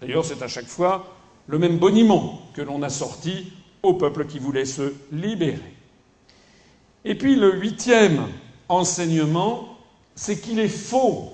D'ailleurs, 0.00 0.24
c'est 0.24 0.42
à 0.42 0.48
chaque 0.48 0.68
fois 0.68 1.12
le 1.46 1.58
même 1.58 1.78
boniment 1.78 2.40
que 2.54 2.62
l'on 2.62 2.82
a 2.82 2.88
sorti 2.88 3.52
au 3.82 3.94
peuple 3.94 4.26
qui 4.26 4.38
voulait 4.38 4.64
se 4.64 4.94
libérer. 5.12 5.74
Et 7.04 7.14
puis 7.14 7.36
le 7.36 7.58
huitième 7.58 8.26
enseignement, 8.68 9.76
c'est 10.14 10.40
qu'il 10.40 10.58
est 10.58 10.68
faux 10.68 11.32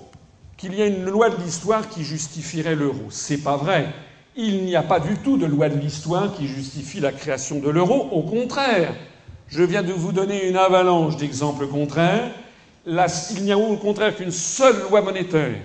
qu'il 0.57 0.75
y 0.75 0.81
ait 0.81 0.89
une 0.89 1.05
loi 1.05 1.29
de 1.29 1.41
l'histoire 1.41 1.89
qui 1.89 2.03
justifierait 2.03 2.75
l'euro. 2.75 3.05
C'est 3.09 3.39
pas 3.39 3.57
vrai. 3.57 3.87
Il 4.35 4.63
n'y 4.63 4.75
a 4.75 4.83
pas 4.83 4.99
du 4.99 5.17
tout 5.17 5.37
de 5.37 5.45
loi 5.45 5.69
de 5.69 5.79
l'histoire 5.79 6.35
qui 6.35 6.47
justifie 6.47 6.99
la 6.99 7.11
création 7.11 7.59
de 7.59 7.69
l'euro. 7.69 8.09
Au 8.11 8.21
contraire, 8.21 8.93
je 9.47 9.63
viens 9.63 9.81
de 9.81 9.91
vous 9.91 10.11
donner 10.11 10.47
une 10.47 10.57
avalanche 10.57 11.17
d'exemples 11.17 11.67
contraires. 11.67 12.31
il 12.85 13.43
n'y 13.43 13.51
a 13.51 13.57
au 13.57 13.75
contraire 13.77 14.15
qu'une 14.15 14.31
seule 14.31 14.81
loi 14.83 15.01
monétaire 15.01 15.55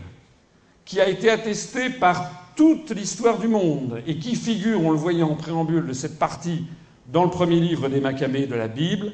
qui 0.85 1.01
a 1.01 1.09
été 1.09 1.29
attestée 1.29 1.91
par 1.91 2.46
toute 2.57 2.91
l'histoire 2.91 3.39
du 3.39 3.49
monde 3.49 4.03
et 4.07 4.19
qui 4.19 4.35
figure, 4.35 4.83
on 4.83 4.91
le 4.91 4.97
voyait 4.97 5.23
en 5.23 5.37
préambule 5.37 5.87
de 5.87 5.93
cette 5.93 6.19
partie, 6.19 6.65
dans 7.13 7.23
le 7.23 7.31
premier 7.31 7.61
livre 7.61 7.89
des 7.89 8.01
Maccabées 8.01 8.47
de 8.47 8.55
la 8.55 8.67
Bible, 8.67 9.13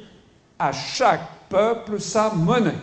à 0.58 0.72
chaque 0.72 1.28
peuple 1.50 2.00
sa 2.00 2.32
monnaie. 2.32 2.78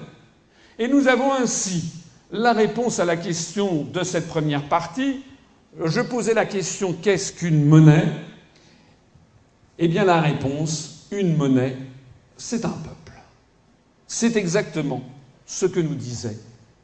Et 0.77 0.87
nous 0.87 1.07
avons 1.07 1.33
ainsi 1.33 1.93
la 2.31 2.53
réponse 2.53 2.99
à 2.99 3.05
la 3.05 3.17
question 3.17 3.83
de 3.85 4.03
cette 4.03 4.27
première 4.27 4.67
partie. 4.67 5.21
Je 5.83 6.01
posais 6.01 6.33
la 6.33 6.45
question 6.45 6.93
qu'est-ce 6.93 7.33
qu'une 7.33 7.65
monnaie? 7.65 8.07
Eh 9.79 9.87
bien 9.87 10.03
la 10.03 10.21
réponse 10.21 11.07
une 11.11 11.37
monnaie, 11.37 11.77
c'est 12.37 12.65
un 12.65 12.69
peuple. 12.69 13.17
C'est 14.05 14.35
exactement 14.35 15.01
ce 15.45 15.65
que 15.65 15.79
nous 15.79 15.95
disait 15.95 16.37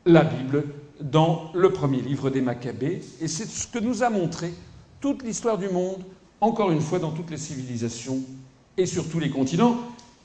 la 0.06 0.24
Bible 0.24 0.64
dans 1.02 1.52
le 1.54 1.72
premier 1.72 2.02
livre 2.02 2.30
des 2.30 2.42
Maccabées, 2.42 3.02
et 3.22 3.28
c'est 3.28 3.48
ce 3.48 3.68
que 3.68 3.80
nous 3.80 4.04
a 4.04 4.10
montré 4.10 4.54
toute 5.02 5.24
l'histoire 5.24 5.58
du 5.58 5.70
monde, 5.70 6.04
encore 6.42 6.72
une 6.72 6.82
fois 6.82 7.00
dans 7.00 7.12
toutes 7.12 7.32
les 7.32 7.38
civilisations 7.38 8.20
et 8.78 8.86
sur 8.86 9.08
tous 9.10 9.20
les 9.20 9.30
continents. 9.30 9.78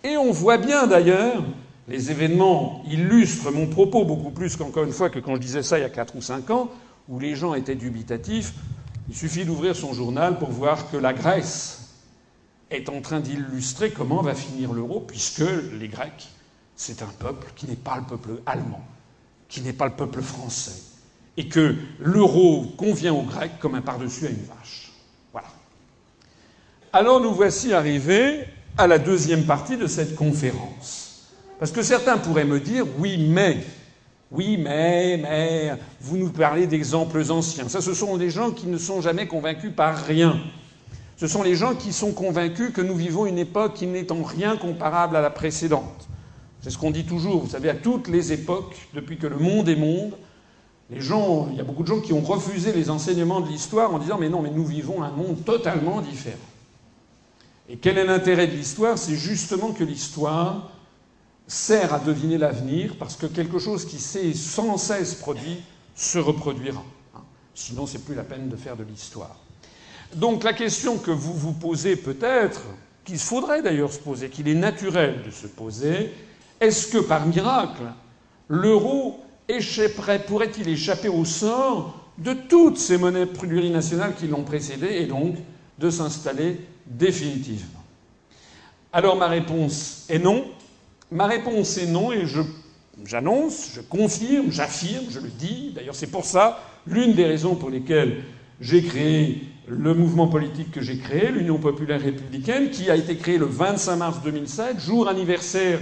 Et 0.04 0.16
on 0.16 0.32
voit 0.32 0.58
bien 0.58 0.86
d'ailleurs, 0.86 1.42
les 1.88 2.10
événements 2.10 2.82
illustrent 2.88 3.50
mon 3.50 3.66
propos 3.66 4.04
beaucoup 4.04 4.30
plus 4.30 4.56
qu'encore 4.56 4.84
une 4.84 4.92
fois 4.92 5.10
que 5.10 5.18
quand 5.18 5.34
je 5.34 5.40
disais 5.40 5.62
ça 5.62 5.78
il 5.78 5.82
y 5.82 5.84
a 5.84 5.90
4 5.90 6.16
ou 6.16 6.22
5 6.22 6.50
ans, 6.50 6.70
où 7.08 7.18
les 7.18 7.34
gens 7.34 7.54
étaient 7.54 7.74
dubitatifs. 7.74 8.54
Il 9.08 9.16
suffit 9.16 9.44
d'ouvrir 9.44 9.74
son 9.74 9.92
journal 9.92 10.38
pour 10.38 10.50
voir 10.50 10.90
que 10.90 10.96
la 10.96 11.12
Grèce 11.12 11.96
est 12.70 12.88
en 12.88 13.00
train 13.00 13.18
d'illustrer 13.18 13.90
comment 13.90 14.22
va 14.22 14.34
finir 14.34 14.72
l'euro, 14.72 15.00
puisque 15.00 15.42
les 15.78 15.88
Grecs, 15.88 16.28
c'est 16.76 17.02
un 17.02 17.10
peuple 17.18 17.52
qui 17.56 17.66
n'est 17.66 17.74
pas 17.74 17.96
le 17.96 18.04
peuple 18.04 18.40
allemand, 18.46 18.84
qui 19.50 19.60
n'est 19.60 19.74
pas 19.74 19.86
le 19.86 19.92
peuple 19.92 20.22
français, 20.22 20.80
et 21.36 21.48
que 21.48 21.74
l'euro 21.98 22.66
convient 22.78 23.12
aux 23.12 23.22
Grecs 23.22 23.58
comme 23.58 23.74
un 23.74 23.82
par-dessus 23.82 24.26
à 24.26 24.30
une 24.30 24.44
vache. 24.44 24.92
Voilà. 25.32 25.48
Alors 26.92 27.20
nous 27.20 27.34
voici 27.34 27.74
arrivés 27.74 28.44
à 28.78 28.86
la 28.86 28.98
deuxième 28.98 29.44
partie 29.44 29.76
de 29.76 29.86
cette 29.86 30.14
conférence. 30.14 31.28
Parce 31.58 31.72
que 31.72 31.82
certains 31.82 32.16
pourraient 32.16 32.44
me 32.44 32.60
dire, 32.60 32.86
oui, 32.98 33.18
mais, 33.18 33.58
oui, 34.30 34.56
mais, 34.56 35.18
mais, 35.18 35.72
vous 36.00 36.16
nous 36.16 36.30
parlez 36.30 36.66
d'exemples 36.66 37.22
anciens. 37.30 37.68
Ça, 37.68 37.82
ce 37.82 37.92
sont 37.92 38.16
des 38.16 38.30
gens 38.30 38.52
qui 38.52 38.66
ne 38.66 38.78
sont 38.78 39.02
jamais 39.02 39.26
convaincus 39.26 39.72
par 39.74 39.96
rien. 40.06 40.40
Ce 41.18 41.26
sont 41.26 41.42
les 41.42 41.54
gens 41.54 41.74
qui 41.74 41.92
sont 41.92 42.12
convaincus 42.12 42.72
que 42.72 42.80
nous 42.80 42.94
vivons 42.94 43.26
une 43.26 43.36
époque 43.36 43.74
qui 43.74 43.86
n'est 43.86 44.10
en 44.10 44.22
rien 44.22 44.56
comparable 44.56 45.16
à 45.16 45.20
la 45.20 45.28
précédente. 45.28 46.08
C'est 46.62 46.70
ce 46.70 46.78
qu'on 46.78 46.90
dit 46.90 47.04
toujours. 47.04 47.42
Vous 47.42 47.50
savez, 47.50 47.70
à 47.70 47.74
toutes 47.74 48.08
les 48.08 48.32
époques, 48.32 48.76
depuis 48.94 49.18
que 49.18 49.26
le 49.26 49.38
monde 49.38 49.68
est 49.68 49.76
monde, 49.76 50.16
les 50.90 51.00
gens, 51.00 51.48
il 51.50 51.56
y 51.56 51.60
a 51.60 51.64
beaucoup 51.64 51.82
de 51.82 51.88
gens 51.88 52.00
qui 52.00 52.12
ont 52.12 52.20
refusé 52.20 52.72
les 52.72 52.90
enseignements 52.90 53.40
de 53.40 53.48
l'histoire 53.48 53.94
en 53.94 53.98
disant 53.98 54.18
mais 54.18 54.28
non, 54.28 54.42
mais 54.42 54.50
nous 54.50 54.66
vivons 54.66 55.02
un 55.02 55.10
monde 55.10 55.44
totalement 55.44 56.00
différent. 56.00 56.36
Et 57.68 57.76
quel 57.76 57.98
est 57.98 58.04
l'intérêt 58.04 58.48
de 58.48 58.56
l'histoire? 58.56 58.98
C'est 58.98 59.14
justement 59.14 59.72
que 59.72 59.84
l'histoire 59.84 60.72
sert 61.46 61.94
à 61.94 62.00
deviner 62.00 62.38
l'avenir, 62.38 62.96
parce 62.98 63.16
que 63.16 63.26
quelque 63.26 63.58
chose 63.58 63.84
qui 63.84 63.98
s'est 63.98 64.34
sans 64.34 64.76
cesse 64.76 65.14
produit 65.14 65.58
se 65.94 66.18
reproduira. 66.18 66.82
Sinon, 67.54 67.86
c'est 67.86 68.04
plus 68.04 68.14
la 68.14 68.24
peine 68.24 68.48
de 68.48 68.56
faire 68.56 68.76
de 68.76 68.84
l'histoire. 68.84 69.36
Donc 70.14 70.42
la 70.42 70.52
question 70.52 70.98
que 70.98 71.10
vous 71.10 71.34
vous 71.34 71.52
posez 71.52 71.94
peut-être, 71.94 72.62
qu'il 73.04 73.18
faudrait 73.18 73.62
d'ailleurs 73.62 73.92
se 73.92 73.98
poser, 73.98 74.28
qu'il 74.28 74.48
est 74.48 74.54
naturel 74.54 75.22
de 75.24 75.30
se 75.30 75.46
poser, 75.46 76.12
est-ce 76.60 76.88
que 76.88 76.98
par 76.98 77.26
miracle, 77.26 77.82
l'euro 78.48 79.20
pourrait-il 80.26 80.68
échapper 80.68 81.08
au 81.08 81.24
sort 81.24 82.08
de 82.18 82.34
toutes 82.34 82.78
ces 82.78 82.98
monnaies 82.98 83.26
plurinationales 83.26 84.14
qui 84.14 84.28
l'ont 84.28 84.44
précédé 84.44 84.86
et 84.90 85.06
donc 85.06 85.36
de 85.78 85.90
s'installer 85.90 86.60
définitivement? 86.86 87.82
Alors 88.92 89.16
ma 89.16 89.28
réponse 89.28 90.06
est 90.08 90.18
non. 90.18 90.44
Ma 91.10 91.26
réponse 91.26 91.78
est 91.78 91.86
non 91.86 92.12
et 92.12 92.24
j'annonce, 93.04 93.70
je 93.74 93.80
confirme, 93.80 94.50
j'affirme, 94.52 95.06
je 95.10 95.20
le 95.20 95.28
dis. 95.28 95.72
D'ailleurs 95.74 95.94
c'est 95.94 96.10
pour 96.10 96.24
ça 96.24 96.60
l'une 96.86 97.14
des 97.14 97.24
raisons 97.24 97.54
pour 97.56 97.70
lesquelles 97.70 98.22
j'ai 98.60 98.82
créé 98.82 99.42
le 99.66 99.94
mouvement 99.94 100.28
politique 100.28 100.72
que 100.72 100.80
j'ai 100.80 100.98
créé, 100.98 101.30
l'Union 101.30 101.58
populaire 101.58 102.00
républicaine, 102.00 102.70
qui 102.70 102.90
a 102.90 102.96
été 102.96 103.16
créé 103.16 103.38
le 103.38 103.46
25 103.46 103.96
mars 103.96 104.18
2007, 104.22 104.80
jour 104.80 105.08
anniversaire 105.08 105.78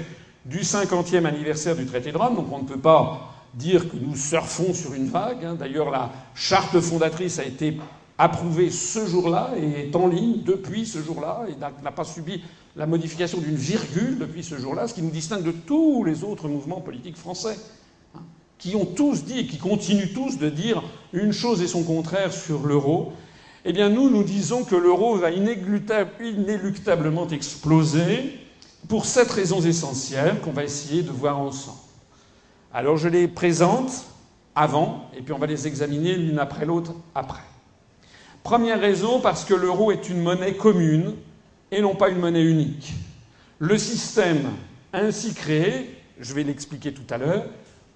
du 0.49 0.61
50e 0.61 1.27
anniversaire 1.27 1.77
du 1.77 1.85
traité 1.85 2.11
de 2.11 2.17
Rome. 2.17 2.37
Donc 2.37 2.51
on 2.51 2.59
ne 2.59 2.67
peut 2.67 2.79
pas 2.79 3.35
dire 3.55 3.89
que 3.89 3.97
nous 3.97 4.17
surfons 4.17 4.73
sur 4.73 4.95
une 4.95 5.09
vague. 5.09 5.45
Hein. 5.45 5.55
D'ailleurs, 5.55 5.91
la 5.91 6.11
charte 6.35 6.81
fondatrice 6.81 7.39
a 7.39 7.45
été 7.45 7.77
approuvée 8.17 8.71
ce 8.71 9.07
jour-là 9.07 9.51
et 9.57 9.89
est 9.89 9.95
en 9.95 10.09
ligne 10.09 10.43
depuis 10.45 10.87
ce 10.87 11.03
jour-là 11.03 11.45
et 11.49 11.55
n'a 11.57 11.93
pas 11.93 12.05
subi 12.05 12.43
la 12.77 12.87
modification 12.87 13.39
d'une 13.39 13.57
virgule 13.57 14.19
depuis 14.19 14.43
ce 14.43 14.57
jour-là, 14.57 14.89
ce 14.89 14.95
qui 14.95 15.03
nous 15.03 15.11
distingue 15.11 15.43
de 15.43 15.53
tous 15.53 16.05
les 16.05 16.25
autres 16.25 16.49
mouvements 16.49 16.81
politiques 16.81 17.17
français, 17.17 17.57
hein, 18.15 18.21
qui 18.57 18.75
ont 18.75 18.87
tous 18.87 19.25
dit 19.25 19.41
et 19.41 19.47
qui 19.47 19.59
continuent 19.59 20.15
tous 20.15 20.39
de 20.39 20.49
dire 20.49 20.83
une 21.13 21.33
chose 21.33 21.61
et 21.63 21.67
son 21.67 21.83
contraire 21.83 22.33
sur 22.33 22.67
l'euro. 22.67 23.13
eh 23.65 23.73
bien 23.73 23.89
nous, 23.89 24.09
nous 24.11 24.23
disons 24.23 24.65
que 24.65 24.77
l'euro 24.77 25.17
va 25.17 25.31
inéluctablement 25.31 27.29
exploser 27.29 28.48
pour 28.87 29.07
sept 29.07 29.31
raisons 29.31 29.61
essentielles 29.61 30.41
qu'on 30.41 30.53
va 30.53 30.65
essayer 30.65 31.03
de 31.03 31.11
voir 31.11 31.39
ensemble. 31.39 31.79
Alors 32.73 32.97
je 32.97 33.09
les 33.09 33.27
présente 33.27 34.05
avant, 34.55 35.11
et 35.17 35.23
puis 35.23 35.33
on 35.33 35.39
va 35.39 35.47
les 35.47 35.67
examiner 35.67 36.15
l'une 36.15 36.39
après 36.39 36.65
l'autre 36.65 36.93
après. 37.15 37.43
Première 38.43 38.81
raison, 38.81 39.21
parce 39.21 39.45
que 39.45 39.55
l'euro 39.55 39.91
est 39.91 40.09
une 40.09 40.23
monnaie 40.23 40.55
commune 40.55 41.15
et 41.71 41.81
non 41.81 41.95
pas 41.95 42.09
une 42.09 42.19
monnaie 42.19 42.45
unique. 42.45 42.95
Le 43.59 43.77
système 43.77 44.51
ainsi 44.93 45.35
créé, 45.35 45.97
je 46.19 46.35
vais 46.35 46.45
l'expliquer 46.45 46.93
tout 46.93 47.03
à 47.11 47.19
l'heure, 47.19 47.45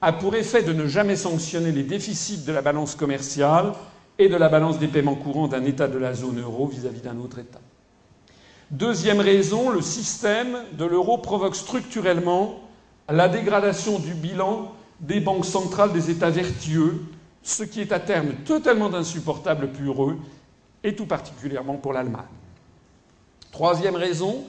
a 0.01 0.13
pour 0.13 0.35
effet 0.35 0.63
de 0.63 0.73
ne 0.73 0.87
jamais 0.87 1.17
sanctionner 1.17 1.73
les 1.73 1.85
déficits 1.85 2.45
de 2.45 2.53
la 2.53 2.61
balance 2.61 2.95
commerciale 2.95 3.73
et 4.19 4.29
de 4.29 4.37
la 4.37 4.49
balance 4.49 4.79
des 4.79 4.89
paiements 4.89 5.15
courants 5.15 5.49
d'un 5.49 5.65
État 5.65 5.89
de 5.89 5.99
la 5.99 6.13
zone 6.13 6.41
euro 6.41 6.67
vis-à-vis 6.67 7.01
d'un 7.01 7.19
autre 7.19 7.39
État. 7.39 7.61
Deuxième 8.73 9.21
raison, 9.21 9.69
le 9.69 9.83
système 9.83 10.57
de 10.79 10.87
l'euro 10.87 11.19
provoque 11.19 11.57
structurellement 11.57 12.59
la 13.07 13.29
dégradation 13.29 13.99
du 13.99 14.15
bilan 14.15 14.73
des 15.01 15.21
banques 15.21 15.45
centrales 15.45 15.93
des 15.93 16.11
États 16.11 16.31
vertueux, 16.31 17.03
ce 17.43 17.65
qui 17.65 17.83
est 17.83 17.93
à 17.93 18.01
terme 18.01 18.33
totalement 18.47 18.95
insupportable 18.95 19.69
pour 19.73 20.05
eux, 20.07 20.17
et 20.83 20.97
tout 20.97 21.05
particulièrement 21.05 21.77
pour 21.77 21.93
l'Allemagne. 21.93 22.25
Troisième 23.51 23.95
raison, 23.97 24.43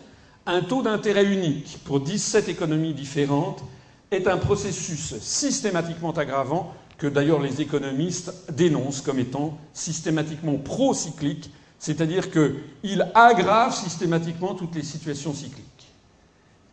un 0.46 0.62
taux 0.62 0.82
d'intérêt 0.82 1.26
unique 1.26 1.80
pour 1.84 2.00
17 2.00 2.48
économies 2.48 2.94
différentes 2.94 3.62
est 4.10 4.30
un 4.30 4.38
processus 4.38 5.20
systématiquement 5.20 6.12
aggravant 6.12 6.74
que 6.98 7.08
d'ailleurs 7.08 7.42
les 7.42 7.60
économistes 7.60 8.50
dénoncent 8.54 9.02
comme 9.02 9.20
étant 9.20 9.58
systématiquement 9.74 10.56
pro-cyclique, 10.56 11.52
c'est-à-dire 11.84 12.32
qu'il 12.32 13.12
aggrave 13.14 13.76
systématiquement 13.76 14.54
toutes 14.54 14.74
les 14.74 14.84
situations 14.84 15.34
cycliques. 15.34 15.92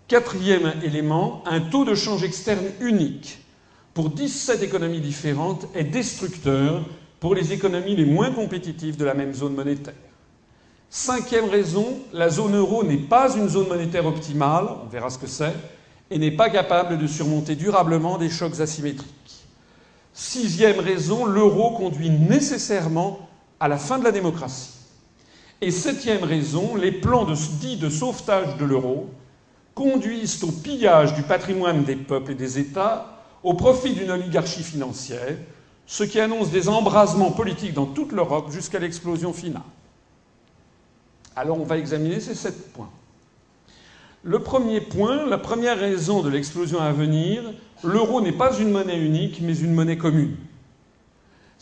Quatrième 0.07 0.73
élément, 0.85 1.43
un 1.47 1.59
taux 1.59 1.85
de 1.85 1.97
change 1.97 2.23
externe 2.23 2.67
unique 2.81 3.41
pour 3.93 4.11
17 4.11 4.63
économies 4.63 5.01
différentes 5.01 5.67
est 5.75 5.83
destructeur 5.83 6.85
pour 7.19 7.35
les 7.35 7.53
économies 7.53 7.97
les 7.97 8.05
moins 8.05 8.31
compétitives 8.31 8.97
de 8.97 9.05
la 9.05 9.15
même 9.15 9.35
zone 9.35 9.55
monétaire. 9.55 9.95
Cinquième 10.89 11.49
raison, 11.49 11.87
la 12.13 12.29
zone 12.29 12.55
euro 12.55 12.85
n'est 12.85 12.97
pas 12.97 13.35
une 13.37 13.49
zone 13.49 13.67
monétaire 13.67 14.07
optimale, 14.07 14.69
on 14.85 14.87
verra 14.87 15.11
ce 15.11 15.19
que 15.19 15.27
c'est, 15.27 15.57
et 16.09 16.19
n'est 16.19 16.37
pas 16.37 16.51
capable 16.51 16.99
de 16.99 17.09
surmonter 17.09 17.57
durablement 17.57 18.17
des 18.17 18.31
chocs 18.31 18.61
asymétriques. 18.61 19.45
Sixième 20.15 20.79
raison, 20.79 21.27
l'euro 21.27 21.73
conduit 21.73 22.11
nécessairement 22.11 23.29
à 23.59 23.67
la 23.67 23.77
fin 23.77 23.99
de 23.99 24.05
la 24.05 24.13
démocratie. 24.13 24.80
Et 25.63 25.71
septième 25.71 26.25
raison, 26.25 26.75
les 26.75 26.93
plans 26.93 27.25
de, 27.25 27.35
dits 27.61 27.77
de 27.77 27.91
sauvetage 27.91 28.57
de 28.57 28.65
l'euro 28.65 29.11
conduisent 29.75 30.43
au 30.43 30.51
pillage 30.51 31.15
du 31.15 31.23
patrimoine 31.23 31.85
des 31.85 31.97
peuples 31.97 32.33
et 32.33 32.35
des 32.35 32.59
États 32.59 33.23
au 33.43 33.55
profit 33.55 33.93
d'une 33.93 34.11
oligarchie 34.11 34.63
financière, 34.63 35.37
ce 35.87 36.05
qui 36.05 36.21
annonce 36.21 36.51
des 36.51 36.69
embrasements 36.69 37.31
politiques 37.31 37.75
dans 37.75 37.87
toute 37.87 38.13
l'Europe 38.13 38.51
jusqu'à 38.51 38.79
l'explosion 38.79 39.33
finale. 39.33 39.63
Alors 41.37 41.61
on 41.61 41.65
va 41.65 41.79
examiner 41.79 42.21
ces 42.21 42.35
sept 42.35 42.73
points. 42.73 42.91
Le 44.23 44.39
premier 44.41 44.81
point, 44.81 45.27
la 45.27 45.39
première 45.39 45.79
raison 45.79 46.21
de 46.23 46.29
l'explosion 46.29 46.81
à 46.81 46.93
venir, 46.93 47.43
l'euro 47.83 48.21
n'est 48.21 48.33
pas 48.33 48.57
une 48.59 48.71
monnaie 48.71 48.99
unique, 48.99 49.41
mais 49.41 49.57
une 49.57 49.73
monnaie 49.73 49.97
commune. 49.97 50.37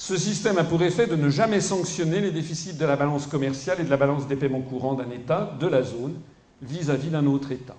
Ce 0.00 0.16
système 0.16 0.58
a 0.58 0.64
pour 0.64 0.80
effet 0.84 1.08
de 1.08 1.16
ne 1.16 1.28
jamais 1.28 1.60
sanctionner 1.60 2.20
les 2.20 2.30
déficits 2.30 2.74
de 2.74 2.86
la 2.86 2.94
balance 2.94 3.26
commerciale 3.26 3.80
et 3.80 3.84
de 3.84 3.90
la 3.90 3.96
balance 3.96 4.28
des 4.28 4.36
paiements 4.36 4.62
courants 4.62 4.94
d'un 4.94 5.10
État, 5.10 5.56
de 5.58 5.66
la 5.66 5.82
zone, 5.82 6.14
vis-à-vis 6.62 7.08
d'un 7.10 7.26
autre 7.26 7.50
État. 7.50 7.74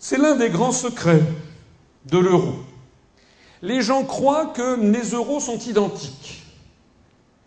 C'est 0.00 0.18
l'un 0.18 0.34
des 0.34 0.50
grands 0.50 0.72
secrets 0.72 1.22
de 2.06 2.18
l'euro. 2.18 2.52
Les 3.62 3.80
gens 3.80 4.02
croient 4.02 4.46
que 4.46 4.80
les 4.80 5.12
euros 5.12 5.38
sont 5.38 5.58
identiques, 5.58 6.42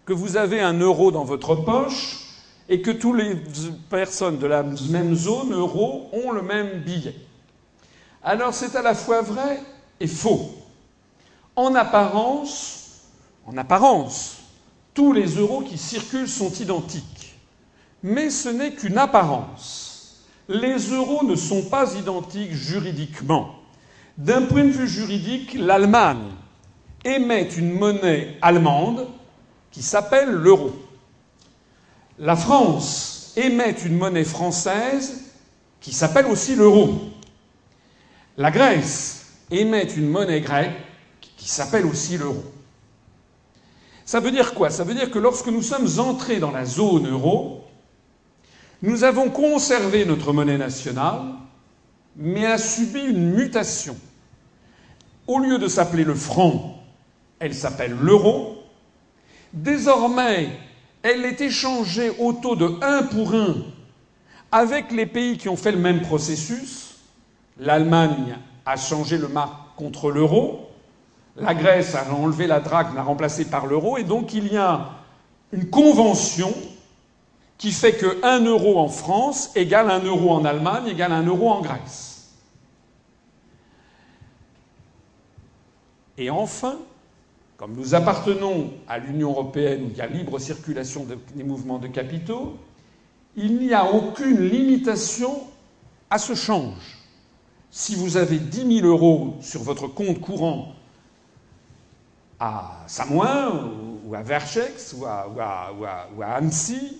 que 0.05 0.13
vous 0.13 0.37
avez 0.37 0.61
un 0.61 0.79
euro 0.79 1.11
dans 1.11 1.25
votre 1.25 1.55
poche 1.55 2.21
et 2.69 2.81
que 2.81 2.91
toutes 2.91 3.17
les 3.17 3.35
personnes 3.89 4.39
de 4.39 4.47
la 4.47 4.63
même 4.63 5.13
zone 5.13 5.53
euro 5.53 6.09
ont 6.13 6.31
le 6.31 6.41
même 6.41 6.83
billet. 6.83 7.15
Alors 8.23 8.53
c'est 8.53 8.77
à 8.77 8.81
la 8.81 8.95
fois 8.95 9.21
vrai 9.21 9.61
et 9.99 10.07
faux. 10.07 10.51
En 11.57 11.75
apparence, 11.75 12.78
en 13.49 13.57
apparence, 13.57 14.37
tous 14.93 15.11
les 15.11 15.37
euros 15.37 15.61
qui 15.61 15.79
circulent 15.79 16.27
sont 16.27 16.51
identiques. 16.53 17.35
Mais 18.03 18.29
ce 18.29 18.49
n'est 18.49 18.73
qu'une 18.73 18.99
apparence. 18.99 20.23
Les 20.47 20.77
euros 20.91 21.23
ne 21.23 21.35
sont 21.35 21.63
pas 21.63 21.95
identiques 21.95 22.53
juridiquement. 22.53 23.55
D'un 24.19 24.43
point 24.43 24.65
de 24.65 24.69
vue 24.69 24.87
juridique, 24.87 25.55
l'Allemagne 25.55 26.29
émet 27.03 27.49
une 27.57 27.71
monnaie 27.71 28.37
allemande 28.43 29.07
qui 29.71 29.81
s'appelle 29.81 30.29
l'euro. 30.29 30.71
La 32.19 32.35
France 32.35 33.33
émet 33.35 33.71
une 33.83 33.97
monnaie 33.97 34.25
française 34.25 35.23
qui 35.81 35.91
s'appelle 35.91 36.27
aussi 36.27 36.55
l'euro. 36.55 36.99
La 38.37 38.51
Grèce 38.51 39.25
émet 39.49 39.85
une 39.85 40.07
monnaie 40.07 40.41
grecque 40.41 40.75
qui 41.35 41.49
s'appelle 41.49 41.87
aussi 41.87 42.17
l'euro. 42.17 42.43
Ça 44.09 44.19
veut 44.19 44.31
dire 44.31 44.55
quoi? 44.55 44.71
Ça 44.71 44.83
veut 44.83 44.95
dire 44.95 45.11
que 45.11 45.19
lorsque 45.19 45.49
nous 45.49 45.61
sommes 45.61 45.99
entrés 45.99 46.39
dans 46.39 46.49
la 46.49 46.65
zone 46.65 47.07
euro, 47.07 47.63
nous 48.81 49.03
avons 49.03 49.29
conservé 49.29 50.03
notre 50.03 50.33
monnaie 50.33 50.57
nationale, 50.57 51.21
mais 52.15 52.43
a 52.47 52.57
subi 52.57 53.01
une 53.01 53.35
mutation. 53.35 53.95
Au 55.27 55.37
lieu 55.37 55.59
de 55.59 55.67
s'appeler 55.67 56.03
le 56.03 56.15
franc, 56.15 56.81
elle 57.37 57.53
s'appelle 57.53 57.95
l'euro. 58.01 58.63
Désormais, 59.53 60.57
elle 61.03 61.23
est 61.23 61.41
échangée 61.41 62.11
au 62.17 62.33
taux 62.33 62.55
de 62.55 62.67
1 62.81 63.03
pour 63.03 63.35
1 63.35 63.57
avec 64.51 64.91
les 64.91 65.05
pays 65.05 65.37
qui 65.37 65.49
ont 65.49 65.55
fait 65.55 65.71
le 65.71 65.77
même 65.77 66.01
processus. 66.01 66.95
L'Allemagne 67.59 68.39
a 68.65 68.75
changé 68.75 69.19
le 69.19 69.27
marque 69.27 69.75
contre 69.75 70.09
l'euro, 70.09 70.68
la 71.35 71.53
Grèce 71.53 71.95
a 71.95 72.11
enlevé 72.13 72.47
la 72.47 72.59
drachme, 72.59 72.95
l'a 72.95 73.03
remplacée 73.03 73.45
par 73.45 73.65
l'euro, 73.65 73.97
et 73.97 74.03
donc 74.03 74.33
il 74.33 74.51
y 74.51 74.57
a 74.57 74.89
une 75.51 75.69
convention 75.69 76.53
qui 77.57 77.71
fait 77.71 77.93
que 77.93 78.23
1 78.23 78.45
euro 78.45 78.79
en 78.79 78.87
France 78.87 79.51
égale 79.55 79.89
1 79.89 80.03
euro 80.05 80.31
en 80.31 80.45
Allemagne 80.45 80.87
égale 80.87 81.11
1 81.11 81.23
euro 81.23 81.49
en 81.49 81.61
Grèce. 81.61 82.31
Et 86.17 86.29
enfin, 86.29 86.77
comme 87.57 87.73
nous 87.75 87.95
appartenons 87.95 88.71
à 88.87 88.97
l'Union 88.99 89.31
européenne 89.31 89.83
où 89.83 89.89
il 89.89 89.97
y 89.97 90.01
a 90.01 90.07
libre 90.07 90.39
circulation 90.39 91.05
des 91.35 91.43
mouvements 91.43 91.79
de 91.79 91.87
capitaux, 91.87 92.57
il 93.35 93.57
n'y 93.57 93.73
a 93.73 93.93
aucune 93.93 94.41
limitation 94.41 95.41
à 96.09 96.17
ce 96.17 96.35
change. 96.35 96.97
Si 97.71 97.95
vous 97.95 98.17
avez 98.17 98.37
10 98.37 98.79
000 98.79 98.87
euros 98.87 99.35
sur 99.41 99.61
votre 99.61 99.87
compte 99.87 100.19
courant 100.19 100.73
à 102.39 102.83
Samoin 102.87 103.71
ou 104.05 104.15
à 104.15 104.21
Verchex 104.21 104.95
ou 104.97 105.05
à, 105.05 106.35
Annecy, 106.35 106.97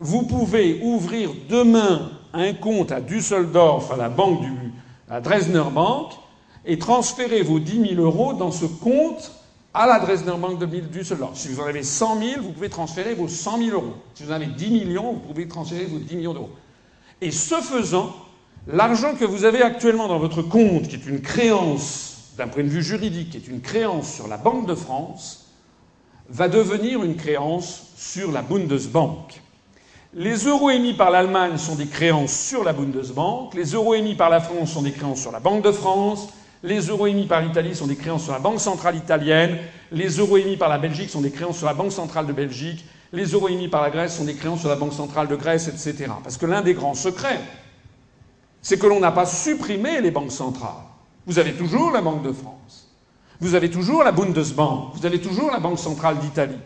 vous 0.00 0.22
pouvez 0.22 0.80
ouvrir 0.82 1.30
demain 1.48 2.10
un 2.32 2.52
compte 2.54 2.92
à 2.92 3.00
Düsseldorf, 3.00 3.90
à 3.90 3.96
la 3.96 4.08
banque 4.08 4.42
du 4.42 4.52
à 5.10 5.20
Dresdner 5.20 5.70
Bank, 5.72 6.12
et 6.66 6.78
transférer 6.78 7.42
vos 7.42 7.58
10 7.58 7.94
000 7.94 8.02
euros 8.02 8.34
dans 8.34 8.52
ce 8.52 8.66
compte 8.66 9.32
à 9.72 9.86
la 9.86 9.98
Dresdner 10.00 10.36
Bank 10.38 10.58
de 10.58 10.66
Düsseldorf. 10.66 11.34
Si 11.34 11.48
vous 11.48 11.60
en 11.60 11.66
avez 11.66 11.82
100 11.82 12.20
000, 12.20 12.42
vous 12.42 12.52
pouvez 12.52 12.68
transférer 12.68 13.14
vos 13.14 13.28
100 13.28 13.58
000 13.58 13.70
euros. 13.70 13.94
Si 14.14 14.22
vous 14.22 14.30
en 14.30 14.34
avez 14.34 14.46
10 14.46 14.70
millions, 14.70 15.12
vous 15.14 15.20
pouvez 15.20 15.48
transférer 15.48 15.86
vos 15.86 15.98
10 15.98 16.16
millions 16.16 16.34
d'euros. 16.34 16.50
Et 17.20 17.30
ce 17.30 17.54
faisant, 17.56 18.14
l'argent 18.66 19.14
que 19.14 19.24
vous 19.24 19.44
avez 19.44 19.62
actuellement 19.62 20.08
dans 20.08 20.18
votre 20.18 20.42
compte, 20.42 20.88
qui 20.88 20.96
est 20.96 21.06
une 21.06 21.22
créance 21.22 22.07
d'un 22.38 22.48
point 22.48 22.62
de 22.62 22.68
vue 22.68 22.82
juridique, 22.82 23.34
est 23.34 23.48
une 23.48 23.60
créance 23.60 24.14
sur 24.14 24.28
la 24.28 24.36
Banque 24.36 24.66
de 24.66 24.74
France, 24.74 25.48
va 26.30 26.48
devenir 26.48 27.02
une 27.02 27.16
créance 27.16 27.88
sur 27.96 28.30
la 28.30 28.42
Bundesbank. 28.42 29.42
Les 30.14 30.46
euros 30.46 30.70
émis 30.70 30.94
par 30.94 31.10
l'Allemagne 31.10 31.58
sont 31.58 31.74
des 31.74 31.86
créances 31.86 32.32
sur 32.32 32.64
la 32.64 32.72
Bundesbank, 32.72 33.54
les 33.54 33.72
euros 33.72 33.94
émis 33.94 34.14
par 34.14 34.30
la 34.30 34.40
France 34.40 34.72
sont 34.72 34.82
des 34.82 34.92
créances 34.92 35.20
sur 35.20 35.32
la 35.32 35.40
Banque 35.40 35.64
de 35.64 35.72
France, 35.72 36.28
les 36.62 36.80
euros 36.80 37.06
émis 37.06 37.26
par 37.26 37.40
l'Italie 37.40 37.74
sont 37.74 37.86
des 37.86 37.96
créances 37.96 38.24
sur 38.24 38.32
la 38.32 38.40
Banque 38.40 38.60
centrale 38.60 38.96
italienne. 38.96 39.58
Les 39.92 40.08
euros 40.08 40.36
émis 40.36 40.56
par 40.56 40.68
la 40.68 40.78
Belgique 40.78 41.08
sont 41.08 41.20
des 41.20 41.30
créances 41.30 41.58
sur 41.58 41.66
la 41.66 41.74
Banque 41.74 41.92
centrale 41.92 42.26
de 42.26 42.32
Belgique. 42.32 42.84
Les 43.12 43.26
euros 43.26 43.48
émis 43.48 43.68
par 43.68 43.80
la 43.80 43.90
Grèce 43.90 44.16
sont 44.16 44.24
des 44.24 44.34
créances 44.34 44.60
sur 44.60 44.68
la 44.68 44.74
Banque 44.74 44.92
centrale 44.92 45.28
de 45.28 45.36
Grèce, 45.36 45.68
etc. 45.68 46.10
Parce 46.22 46.36
que 46.36 46.46
l'un 46.46 46.62
des 46.62 46.74
grands 46.74 46.94
secrets, 46.94 47.40
c'est 48.60 48.78
que 48.78 48.88
l'on 48.88 48.98
n'a 48.98 49.12
pas 49.12 49.24
supprimé 49.24 50.00
les 50.00 50.10
banques 50.10 50.32
centrales. 50.32 50.87
Vous 51.28 51.38
avez 51.38 51.52
toujours 51.52 51.90
la 51.90 52.00
Banque 52.00 52.22
de 52.22 52.32
France. 52.32 52.88
Vous 53.38 53.54
avez 53.54 53.70
toujours 53.70 54.02
la 54.02 54.12
Bundesbank. 54.12 54.94
Vous 54.94 55.04
avez 55.04 55.20
toujours 55.20 55.50
la 55.50 55.60
Banque 55.60 55.78
centrale 55.78 56.18
d'Italie. 56.20 56.56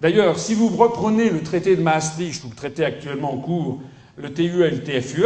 D'ailleurs, 0.00 0.36
si 0.40 0.52
vous 0.54 0.66
reprenez 0.66 1.30
le 1.30 1.44
traité 1.44 1.76
de 1.76 1.82
Maastricht 1.82 2.42
ou 2.42 2.48
le 2.50 2.56
traité 2.56 2.84
actuellement 2.84 3.32
en 3.32 3.38
cours, 3.38 3.80
le 4.16 4.34
TUE 4.34 4.64
et 4.64 4.70
le 4.70 4.82
TFUE, 4.82 5.22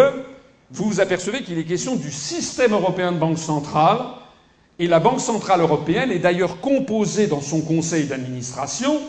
vous 0.70 0.84
vous 0.84 1.00
apercevez 1.00 1.42
qu'il 1.42 1.58
est 1.58 1.64
question 1.64 1.96
du 1.96 2.12
système 2.12 2.72
européen 2.72 3.12
de 3.12 3.18
banque 3.18 3.38
centrale. 3.38 4.00
Et 4.78 4.86
la 4.86 5.00
Banque 5.00 5.20
centrale 5.20 5.62
européenne 5.62 6.10
est 6.10 6.18
d'ailleurs 6.18 6.60
composée 6.60 7.28
dans 7.28 7.40
son 7.40 7.62
conseil 7.62 8.04
d'administration 8.04 9.00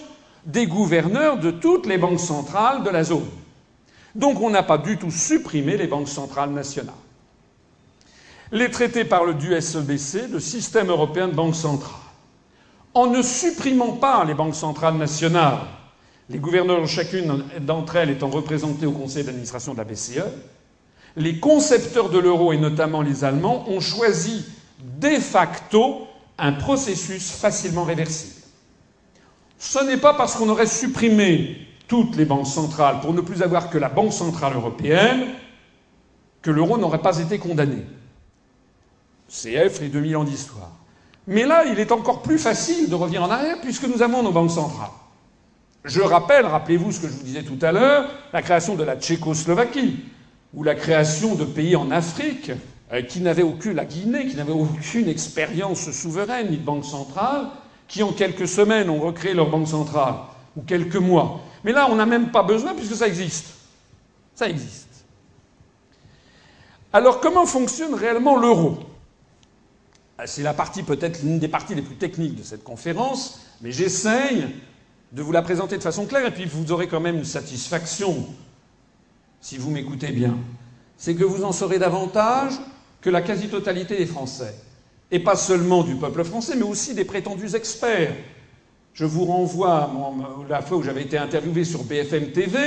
des 0.45 0.67
gouverneurs 0.67 1.37
de 1.37 1.51
toutes 1.51 1.85
les 1.85 1.97
banques 1.97 2.21
centrales 2.21 2.83
de 2.83 2.89
la 2.89 3.03
zone. 3.03 3.27
Donc 4.15 4.41
on 4.41 4.49
n'a 4.49 4.63
pas 4.63 4.77
du 4.77 4.97
tout 4.97 5.11
supprimé 5.11 5.75
les 5.75 5.87
banques 5.87 6.07
centrales 6.07 6.51
nationales. 6.51 6.93
Les 8.53 8.69
traités 8.69 9.03
parlent 9.03 9.35
du 9.35 9.59
SEBC, 9.59 10.27
le 10.31 10.39
système 10.39 10.89
européen 10.89 11.27
de 11.27 11.33
banque 11.33 11.55
centrale. 11.55 11.89
En 12.93 13.07
ne 13.07 13.23
supprimant 13.23 13.93
pas 13.93 14.23
les 14.25 14.35
banques 14.35 14.53
centrales 14.53 14.95
nationales, 14.95 15.57
les 16.29 16.37
gouverneurs, 16.37 16.85
chacune 16.87 17.43
d'entre 17.61 17.95
elles 17.95 18.11
étant 18.11 18.29
représentés 18.29 18.85
au 18.85 18.91
conseil 18.91 19.23
d'administration 19.23 19.73
de 19.73 19.79
la 19.79 19.85
BCE, 19.85 20.21
les 21.15 21.39
concepteurs 21.39 22.09
de 22.11 22.19
l'euro, 22.19 22.53
et 22.53 22.57
notamment 22.59 23.01
les 23.01 23.23
Allemands, 23.23 23.67
ont 23.71 23.79
choisi 23.79 24.45
de 25.01 25.15
facto 25.19 26.07
un 26.37 26.51
processus 26.53 27.31
facilement 27.31 27.85
réversible. 27.85 28.35
Ce 29.57 29.83
n'est 29.83 29.97
pas 29.97 30.13
parce 30.13 30.35
qu'on 30.35 30.49
aurait 30.49 30.67
supprimé 30.67 31.57
toutes 31.87 32.15
les 32.17 32.25
banques 32.25 32.45
centrales 32.45 32.99
pour 32.99 33.13
ne 33.15 33.21
plus 33.21 33.41
avoir 33.41 33.71
que 33.71 33.79
la 33.79 33.89
Banque 33.89 34.13
centrale 34.13 34.53
européenne 34.53 35.25
que 36.43 36.51
l'euro 36.51 36.77
n'aurait 36.77 37.01
pas 37.01 37.17
été 37.17 37.39
condamné. 37.39 37.77
CF 39.33 39.81
et 39.81 39.89
2000 39.89 40.17
ans 40.17 40.23
d'histoire. 40.23 40.71
Mais 41.25 41.45
là, 41.45 41.65
il 41.65 41.79
est 41.79 41.91
encore 41.91 42.21
plus 42.21 42.37
facile 42.37 42.89
de 42.89 42.95
revenir 42.95 43.23
en 43.23 43.31
arrière 43.31 43.57
puisque 43.61 43.87
nous 43.87 44.01
avons 44.01 44.21
nos 44.21 44.31
banques 44.31 44.51
centrales. 44.51 44.91
Je 45.83 46.01
rappelle, 46.01 46.45
rappelez-vous 46.45 46.91
ce 46.91 46.99
que 47.01 47.07
je 47.07 47.13
vous 47.13 47.23
disais 47.23 47.43
tout 47.43 47.57
à 47.61 47.71
l'heure, 47.71 48.09
la 48.31 48.41
création 48.41 48.75
de 48.75 48.83
la 48.83 48.95
Tchécoslovaquie, 48.95 49.99
ou 50.53 50.63
la 50.63 50.75
création 50.75 51.35
de 51.35 51.45
pays 51.45 51.75
en 51.75 51.89
Afrique 51.91 52.51
euh, 52.91 53.01
qui 53.01 53.21
n'avaient 53.21 53.43
aucune, 53.43 53.73
la 53.73 53.85
Guinée, 53.85 54.27
qui 54.27 54.35
n'avaient 54.35 54.51
aucune 54.53 55.09
expérience 55.09 55.89
souveraine 55.91 56.51
ni 56.51 56.57
de 56.57 56.63
banque 56.63 56.85
centrale, 56.85 57.47
qui 57.87 58.03
en 58.03 58.13
quelques 58.13 58.47
semaines 58.47 58.89
ont 58.89 58.99
recréé 58.99 59.33
leur 59.33 59.49
banque 59.49 59.67
centrale, 59.67 60.15
ou 60.55 60.61
quelques 60.61 60.95
mois. 60.95 61.41
Mais 61.63 61.71
là, 61.71 61.87
on 61.89 61.95
n'a 61.95 62.05
même 62.05 62.31
pas 62.31 62.43
besoin 62.43 62.75
puisque 62.75 62.95
ça 62.95 63.07
existe. 63.07 63.55
Ça 64.35 64.47
existe. 64.47 65.05
Alors, 66.93 67.19
comment 67.19 67.45
fonctionne 67.45 67.95
réellement 67.95 68.37
l'euro? 68.37 68.77
C'est 70.25 70.43
la 70.43 70.53
partie 70.53 70.83
peut-être 70.83 71.21
l'une 71.23 71.39
des 71.39 71.47
parties 71.47 71.75
les 71.75 71.81
plus 71.81 71.95
techniques 71.95 72.35
de 72.35 72.43
cette 72.43 72.63
conférence, 72.63 73.41
mais 73.61 73.71
j'essaye 73.71 74.47
de 75.11 75.21
vous 75.21 75.31
la 75.31 75.41
présenter 75.41 75.77
de 75.77 75.83
façon 75.83 76.05
claire, 76.05 76.25
et 76.25 76.31
puis 76.31 76.45
vous 76.45 76.71
aurez 76.71 76.87
quand 76.87 76.99
même 76.99 77.17
une 77.17 77.25
satisfaction 77.25 78.27
si 79.41 79.57
vous 79.57 79.71
m'écoutez 79.71 80.11
bien. 80.11 80.37
C'est 80.97 81.15
que 81.15 81.23
vous 81.23 81.43
en 81.43 81.51
saurez 81.51 81.79
davantage 81.79 82.53
que 83.01 83.09
la 83.09 83.21
quasi-totalité 83.21 83.97
des 83.97 84.05
Français, 84.05 84.55
et 85.11 85.19
pas 85.19 85.35
seulement 85.35 85.83
du 85.83 85.95
peuple 85.95 86.23
français, 86.23 86.55
mais 86.55 86.63
aussi 86.63 86.95
des 86.95 87.05
prétendus 87.05 87.55
experts. 87.55 88.15
Je 88.93 89.05
vous 89.05 89.25
renvoie 89.25 89.83
à 89.83 89.91
la 90.47 90.61
fois 90.61 90.77
où 90.77 90.83
j'avais 90.83 91.01
été 91.01 91.17
interviewé 91.17 91.65
sur 91.65 91.83
BFM 91.83 92.31
TV, 92.31 92.59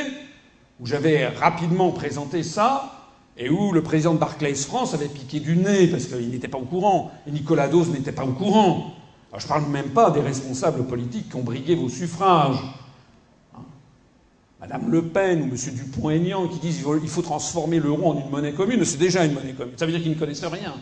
où 0.78 0.86
j'avais 0.86 1.28
rapidement 1.28 1.90
présenté 1.92 2.42
ça, 2.42 2.95
et 3.38 3.50
où 3.50 3.72
le 3.72 3.82
président 3.82 4.14
de 4.14 4.18
Barclays 4.18 4.54
France 4.54 4.94
avait 4.94 5.08
piqué 5.08 5.40
du 5.40 5.56
nez 5.56 5.88
parce 5.88 6.06
qu'il 6.06 6.30
n'était 6.30 6.48
pas 6.48 6.58
au 6.58 6.64
courant, 6.64 7.10
et 7.26 7.30
Nicolas 7.30 7.68
Dose 7.68 7.90
n'était 7.90 8.12
pas 8.12 8.24
au 8.24 8.32
courant. 8.32 8.94
Je 9.36 9.44
ne 9.44 9.48
parle 9.48 9.66
même 9.66 9.90
pas 9.90 10.10
des 10.10 10.20
responsables 10.20 10.84
politiques 10.86 11.28
qui 11.28 11.36
ont 11.36 11.42
brigué 11.42 11.74
vos 11.74 11.90
suffrages. 11.90 12.56
Hein. 13.54 13.60
Madame 14.60 14.90
Le 14.90 15.02
Pen 15.02 15.42
ou 15.42 15.44
M. 15.44 15.74
Dupont-Aignan 15.74 16.48
qui 16.48 16.58
disent 16.58 16.82
qu'il 16.82 17.08
faut 17.08 17.20
transformer 17.20 17.78
l'euro 17.78 18.12
en 18.12 18.18
une 18.18 18.30
monnaie 18.30 18.54
commune, 18.54 18.82
c'est 18.86 18.96
déjà 18.96 19.26
une 19.26 19.34
monnaie 19.34 19.52
commune. 19.52 19.74
Ça 19.76 19.84
veut 19.84 19.92
dire 19.92 20.00
qu'ils 20.00 20.12
ne 20.12 20.18
connaissent 20.18 20.44
rien. 20.44 20.74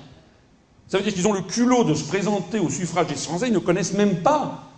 Ça 0.87 0.99
veut 0.99 1.05
dire 1.05 1.13
qu'ils 1.13 1.27
ont 1.27 1.33
le 1.33 1.41
culot 1.41 1.83
de 1.83 1.95
se 1.95 2.05
présenter 2.05 2.61
au 2.61 2.69
suffrage 2.69 3.09
des 3.09 3.17
Français, 3.17 3.49
ils 3.49 3.55
ne 3.55 3.59
connaissent 3.59 3.95
même 3.95 4.23
pas 4.23 4.71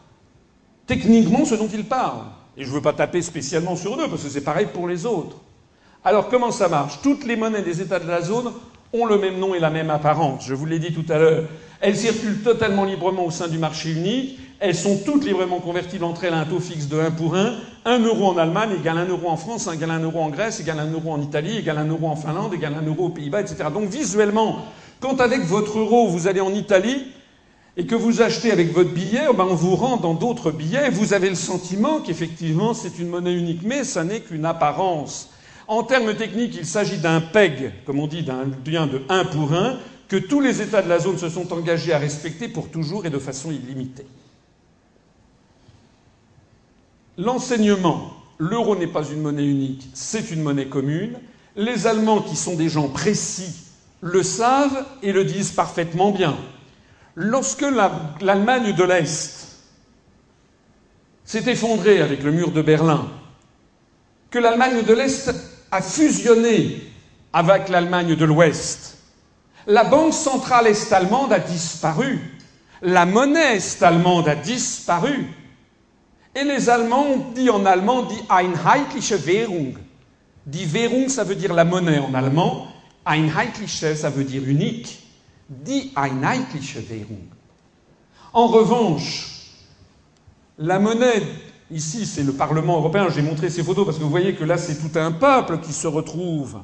techniquement 0.86 1.44
ce 1.44 1.56
dont 1.56 1.68
ils 1.68 1.84
parlent. 1.84 2.24
Et 2.56 2.64
je 2.64 2.70
ne 2.70 2.74
veux 2.74 2.80
pas 2.80 2.94
taper 2.94 3.20
spécialement 3.20 3.76
sur 3.76 4.00
eux, 4.00 4.08
parce 4.08 4.22
que 4.22 4.30
c'est 4.30 4.40
pareil 4.40 4.68
pour 4.72 4.88
les 4.88 5.04
autres. 5.04 5.36
Alors 6.06 6.28
comment 6.28 6.52
ça 6.52 6.68
marche? 6.68 7.00
Toutes 7.02 7.26
les 7.26 7.34
monnaies 7.34 7.62
des 7.62 7.80
États 7.80 7.98
de 7.98 8.06
la 8.06 8.22
zone 8.22 8.52
ont 8.92 9.06
le 9.06 9.18
même 9.18 9.40
nom 9.40 9.56
et 9.56 9.58
la 9.58 9.70
même 9.70 9.90
apparence. 9.90 10.46
Je 10.46 10.54
vous 10.54 10.64
l'ai 10.64 10.78
dit 10.78 10.92
tout 10.92 11.04
à 11.12 11.18
l'heure. 11.18 11.42
Elles 11.80 11.96
circulent 11.96 12.44
totalement 12.44 12.84
librement 12.84 13.26
au 13.26 13.32
sein 13.32 13.48
du 13.48 13.58
marché 13.58 13.90
unique. 13.90 14.38
Elles 14.60 14.76
sont 14.76 15.00
toutes 15.04 15.24
librement 15.24 15.58
convertibles 15.58 16.04
entre 16.04 16.22
elles 16.22 16.34
à 16.34 16.38
un 16.38 16.44
taux 16.44 16.60
fixe 16.60 16.86
de 16.86 16.96
1 16.96 17.10
pour 17.10 17.34
1. 17.34 17.54
1 17.86 17.98
euro 18.04 18.28
en 18.28 18.36
Allemagne 18.36 18.76
égale 18.78 18.98
1 18.98 19.06
euro 19.06 19.28
en 19.28 19.36
France, 19.36 19.68
égale 19.74 19.90
1 19.90 19.98
euro 20.04 20.20
en 20.20 20.28
Grèce, 20.28 20.60
égale 20.60 20.78
1 20.78 20.92
euro 20.92 21.10
en 21.10 21.20
Italie, 21.20 21.58
égale 21.58 21.78
1 21.78 21.88
euro 21.88 22.06
en 22.06 22.14
Finlande, 22.14 22.54
égale 22.54 22.74
1 22.80 22.86
euro 22.86 23.06
aux 23.06 23.10
Pays-Bas, 23.10 23.40
etc. 23.40 23.64
Donc 23.74 23.88
visuellement, 23.88 24.58
quand 25.00 25.20
avec 25.20 25.40
votre 25.40 25.76
euro 25.76 26.06
vous 26.06 26.28
allez 26.28 26.40
en 26.40 26.54
Italie 26.54 27.02
et 27.76 27.84
que 27.84 27.96
vous 27.96 28.22
achetez 28.22 28.52
avec 28.52 28.72
votre 28.72 28.92
billet, 28.92 29.22
eh 29.28 29.36
ben 29.36 29.48
on 29.50 29.56
vous 29.56 29.74
rend 29.74 29.96
dans 29.96 30.14
d'autres 30.14 30.52
billets, 30.52 30.88
vous 30.88 31.14
avez 31.14 31.30
le 31.30 31.34
sentiment 31.34 31.98
qu'effectivement 31.98 32.74
c'est 32.74 33.00
une 33.00 33.08
monnaie 33.08 33.34
unique, 33.34 33.62
mais 33.64 33.82
ça 33.82 34.04
n'est 34.04 34.20
qu'une 34.20 34.44
apparence. 34.44 35.30
En 35.68 35.82
termes 35.82 36.14
techniques, 36.14 36.54
il 36.56 36.66
s'agit 36.66 36.98
d'un 36.98 37.20
PEG, 37.20 37.72
comme 37.84 37.98
on 37.98 38.06
dit, 38.06 38.22
d'un 38.22 38.44
lien 38.66 38.86
de 38.86 39.02
1 39.08 39.24
pour 39.26 39.52
1, 39.52 39.78
que 40.08 40.16
tous 40.16 40.40
les 40.40 40.62
États 40.62 40.82
de 40.82 40.88
la 40.88 41.00
zone 41.00 41.18
se 41.18 41.28
sont 41.28 41.52
engagés 41.52 41.92
à 41.92 41.98
respecter 41.98 42.48
pour 42.48 42.70
toujours 42.70 43.06
et 43.06 43.10
de 43.10 43.18
façon 43.18 43.50
illimitée. 43.50 44.06
L'enseignement, 47.18 48.12
l'euro 48.38 48.76
n'est 48.76 48.86
pas 48.86 49.04
une 49.04 49.22
monnaie 49.22 49.46
unique, 49.46 49.88
c'est 49.94 50.30
une 50.30 50.42
monnaie 50.42 50.66
commune. 50.66 51.18
Les 51.56 51.86
Allemands, 51.86 52.20
qui 52.20 52.36
sont 52.36 52.54
des 52.54 52.68
gens 52.68 52.88
précis, 52.88 53.64
le 54.00 54.22
savent 54.22 54.84
et 55.02 55.12
le 55.12 55.24
disent 55.24 55.52
parfaitement 55.52 56.12
bien. 56.12 56.36
Lorsque 57.16 57.64
l'Allemagne 58.20 58.74
de 58.74 58.84
l'Est 58.84 59.46
s'est 61.24 61.50
effondrée 61.50 62.00
avec 62.00 62.22
le 62.22 62.30
mur 62.30 62.52
de 62.52 62.62
Berlin, 62.62 63.08
que 64.30 64.38
l'Allemagne 64.38 64.82
de 64.84 64.92
l'Est 64.92 65.55
a 65.70 65.82
fusionné 65.82 66.82
avec 67.32 67.68
l'Allemagne 67.68 68.14
de 68.14 68.24
l'Ouest. 68.24 68.98
La 69.66 69.84
banque 69.84 70.14
centrale 70.14 70.68
est-allemande 70.68 71.32
a 71.32 71.38
disparu. 71.38 72.18
La 72.82 73.04
monnaie 73.04 73.56
est-allemande 73.56 74.28
a 74.28 74.36
disparu. 74.36 75.26
Et 76.34 76.44
les 76.44 76.68
Allemands 76.68 77.06
ont 77.06 77.32
dit 77.34 77.50
en 77.50 77.64
allemand 77.64 78.02
die 78.02 78.20
einheitliche 78.28 79.26
Währung. 79.26 79.74
Die 80.44 80.72
Währung, 80.72 81.08
ça 81.08 81.24
veut 81.24 81.34
dire 81.34 81.52
la 81.54 81.64
monnaie 81.64 81.98
en 81.98 82.14
allemand. 82.14 82.68
Einheitliche, 83.04 83.96
ça 83.96 84.10
veut 84.10 84.24
dire 84.24 84.42
unique. 84.46 84.98
Die 85.48 85.92
einheitliche 85.96 86.88
Währung. 86.88 87.28
En 88.32 88.48
revanche, 88.48 89.28
la 90.58 90.78
monnaie 90.78 91.22
Ici, 91.70 92.06
c'est 92.06 92.22
le 92.22 92.32
Parlement 92.32 92.76
européen. 92.76 93.08
J'ai 93.12 93.22
montré 93.22 93.50
ces 93.50 93.64
photos 93.64 93.84
parce 93.84 93.98
que 93.98 94.04
vous 94.04 94.10
voyez 94.10 94.34
que 94.34 94.44
là, 94.44 94.56
c'est 94.56 94.76
tout 94.76 94.96
un 94.98 95.10
peuple 95.10 95.58
qui 95.58 95.72
se 95.72 95.88
retrouve. 95.88 96.58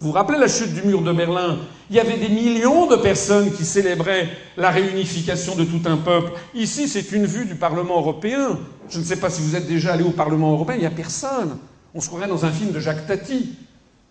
Vous 0.00 0.08
vous 0.08 0.12
rappelez 0.12 0.38
la 0.38 0.48
chute 0.48 0.72
du 0.72 0.82
mur 0.82 1.02
de 1.02 1.12
Berlin? 1.12 1.58
Il 1.88 1.96
y 1.96 2.00
avait 2.00 2.16
des 2.16 2.30
millions 2.30 2.86
de 2.86 2.96
personnes 2.96 3.52
qui 3.52 3.64
célébraient 3.64 4.28
la 4.56 4.70
réunification 4.70 5.54
de 5.54 5.64
tout 5.64 5.82
un 5.84 5.98
peuple. 5.98 6.32
Ici, 6.54 6.88
c'est 6.88 7.12
une 7.12 7.26
vue 7.26 7.44
du 7.44 7.54
Parlement 7.54 7.98
européen. 7.98 8.58
Je 8.88 8.98
ne 8.98 9.04
sais 9.04 9.16
pas 9.16 9.30
si 9.30 9.40
vous 9.42 9.54
êtes 9.54 9.68
déjà 9.68 9.92
allé 9.92 10.02
au 10.02 10.10
Parlement 10.10 10.52
européen, 10.52 10.76
il 10.76 10.80
n'y 10.80 10.86
a 10.86 10.90
personne. 10.90 11.58
On 11.94 12.00
se 12.00 12.08
croirait 12.08 12.28
dans 12.28 12.44
un 12.44 12.50
film 12.50 12.72
de 12.72 12.80
Jacques 12.80 13.06
Tati. 13.06 13.56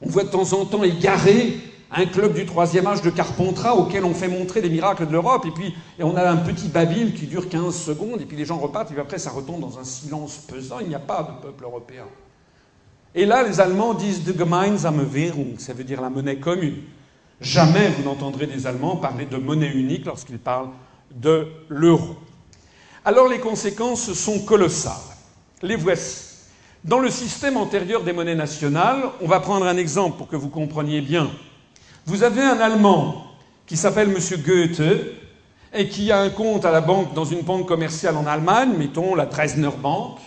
On 0.02 0.10
voit 0.10 0.24
de 0.24 0.30
temps 0.30 0.53
en 0.53 0.64
temps 0.64 0.84
égaré 0.84 1.60
un 1.91 2.06
club 2.06 2.34
du 2.34 2.45
troisième 2.45 2.88
âge 2.88 3.02
de 3.02 3.10
Carpentras 3.10 3.74
auquel 3.74 4.06
on 4.06 4.14
fait 4.14 4.28
montrer 4.28 4.61
les 4.61 4.70
miracles 4.70 5.07
de 5.07 5.11
l'Europe, 5.11 5.45
et 5.45 5.52
puis 5.52 5.74
et 5.98 6.03
on 6.03 6.16
a 6.16 6.30
un 6.30 6.38
petit 6.38 6.68
babil 6.68 7.14
qui 7.14 7.26
dure 7.26 7.49
15 7.49 7.76
secondes, 7.76 8.22
et 8.22 8.26
puis 8.26 8.38
les 8.38 8.45
gens 8.45 8.57
repartent, 8.57 8.91
et 8.91 8.94
puis 8.94 9.02
après 9.02 9.18
ça 9.18 9.32
retombe 9.32 9.61
dans 9.61 9.80
un 9.80 9.84
silence 9.84 10.38
pesant, 10.38 10.80
il 10.80 10.90
n'y 10.90 10.95
a 10.95 10.99
pas 10.99 11.24
de 11.24 11.48
peuple 11.48 11.64
européen. 11.64 12.06
Et 13.16 13.26
là, 13.26 13.41
les 13.44 13.60
Allemands 13.60 13.95
disent 13.95 14.24
de 14.24 14.38
Gemeinsame 14.38 15.03
Währung, 15.11 15.57
ça 15.57 15.74
veut 15.74 15.84
dire 15.84 15.99
la 15.99 16.11
monnaie 16.11 16.38
commune. 16.38 16.78
Jamais 17.41 17.90
vous 17.90 18.03
n'entendrez 18.03 18.45
des 18.45 18.68
Allemands 18.68 18.98
parler 18.98 19.26
de 19.26 19.38
monnaie 19.38 19.72
unique 19.72 20.06
lorsqu'ils 20.06 20.40
parlent 20.40 20.70
de 21.16 21.48
l'euro. 21.70 22.18
Alors 23.06 23.28
les 23.28 23.40
conséquences 23.40 24.14
sont 24.14 24.40
colossales. 24.40 24.94
Les 25.61 25.76
voici. 25.76 26.26
Dans 26.84 26.99
le 26.99 27.10
système 27.10 27.57
antérieur 27.57 28.03
des 28.03 28.14
monnaies 28.14 28.36
nationales, 28.36 29.03
on 29.22 29.28
va 29.28 29.40
prendre 29.40 29.66
un 29.66 29.78
exemple 29.78 30.18
pour 30.18 30.28
que 30.28 30.36
vous 30.36 30.49
compreniez 30.49 31.02
bien. 31.02 31.30
Vous 32.10 32.23
avez 32.23 32.41
un 32.41 32.60
Allemand 32.60 33.23
qui 33.68 33.77
s'appelle 33.77 34.10
M. 34.10 34.18
Goethe 34.41 34.81
et 35.72 35.88
qui 35.90 36.11
a 36.11 36.22
un 36.22 36.31
compte 36.31 36.65
à 36.65 36.72
la 36.72 36.81
banque 36.81 37.14
dans 37.14 37.23
une 37.23 37.44
banque 37.44 37.68
commerciale 37.68 38.18
en 38.18 38.26
Allemagne, 38.26 38.73
mettons 38.76 39.14
la 39.14 39.27
Dresdner 39.27 39.69
Bank 39.80 40.18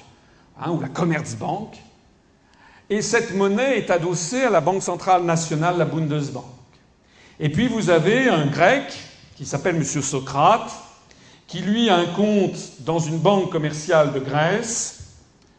hein, 0.60 0.70
ou 0.70 0.80
la 0.80 0.88
Commerzbank. 0.88 1.76
Et 2.88 3.02
cette 3.02 3.34
monnaie 3.34 3.78
est 3.78 3.90
adossée 3.90 4.44
à 4.44 4.50
la 4.50 4.60
Banque 4.60 4.84
centrale 4.84 5.24
nationale, 5.24 5.76
la 5.76 5.84
Bundesbank. 5.84 6.44
Et 7.40 7.48
puis 7.48 7.66
vous 7.66 7.90
avez 7.90 8.28
un 8.28 8.46
Grec 8.46 8.84
qui 9.34 9.44
s'appelle 9.44 9.74
M. 9.74 9.82
Socrate, 9.82 10.70
qui 11.48 11.62
lui 11.62 11.90
a 11.90 11.96
un 11.96 12.06
compte 12.06 12.80
dans 12.84 13.00
une 13.00 13.18
banque 13.18 13.50
commerciale 13.50 14.12
de 14.12 14.20
Grèce, 14.20 15.16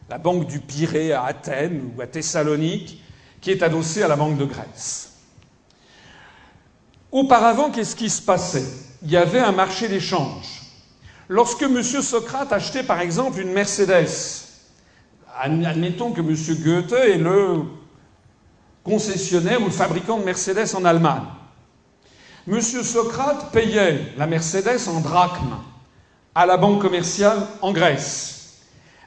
la 0.08 0.16
banque 0.16 0.46
du 0.46 0.60
Pirée 0.60 1.12
à 1.12 1.24
Athènes 1.24 1.92
ou 1.94 2.00
à 2.00 2.06
Thessalonique, 2.06 3.02
qui 3.42 3.50
est 3.50 3.62
adossée 3.62 4.02
à 4.02 4.08
la 4.08 4.16
banque 4.16 4.38
de 4.38 4.46
Grèce. 4.46 5.13
Auparavant, 7.14 7.70
qu'est-ce 7.70 7.94
qui 7.94 8.10
se 8.10 8.20
passait? 8.20 8.66
Il 9.00 9.08
y 9.12 9.16
avait 9.16 9.38
un 9.38 9.52
marché 9.52 9.86
d'échange. 9.86 10.62
Lorsque 11.28 11.62
M. 11.62 11.80
Socrate 11.80 12.52
achetait 12.52 12.82
par 12.82 13.00
exemple 13.00 13.38
une 13.38 13.52
Mercedes, 13.52 14.08
admettons 15.40 16.10
que 16.10 16.20
M. 16.20 16.34
Goethe 16.60 16.92
est 16.92 17.18
le 17.18 17.62
concessionnaire 18.82 19.62
ou 19.62 19.66
le 19.66 19.70
fabricant 19.70 20.18
de 20.18 20.24
Mercedes 20.24 20.74
en 20.74 20.84
Allemagne. 20.84 21.22
M. 22.48 22.60
Socrate 22.60 23.52
payait 23.52 24.12
la 24.16 24.26
Mercedes 24.26 24.88
en 24.88 24.98
drachmes 24.98 25.58
à 26.34 26.46
la 26.46 26.56
banque 26.56 26.82
commerciale 26.82 27.46
en 27.62 27.70
Grèce, 27.70 28.58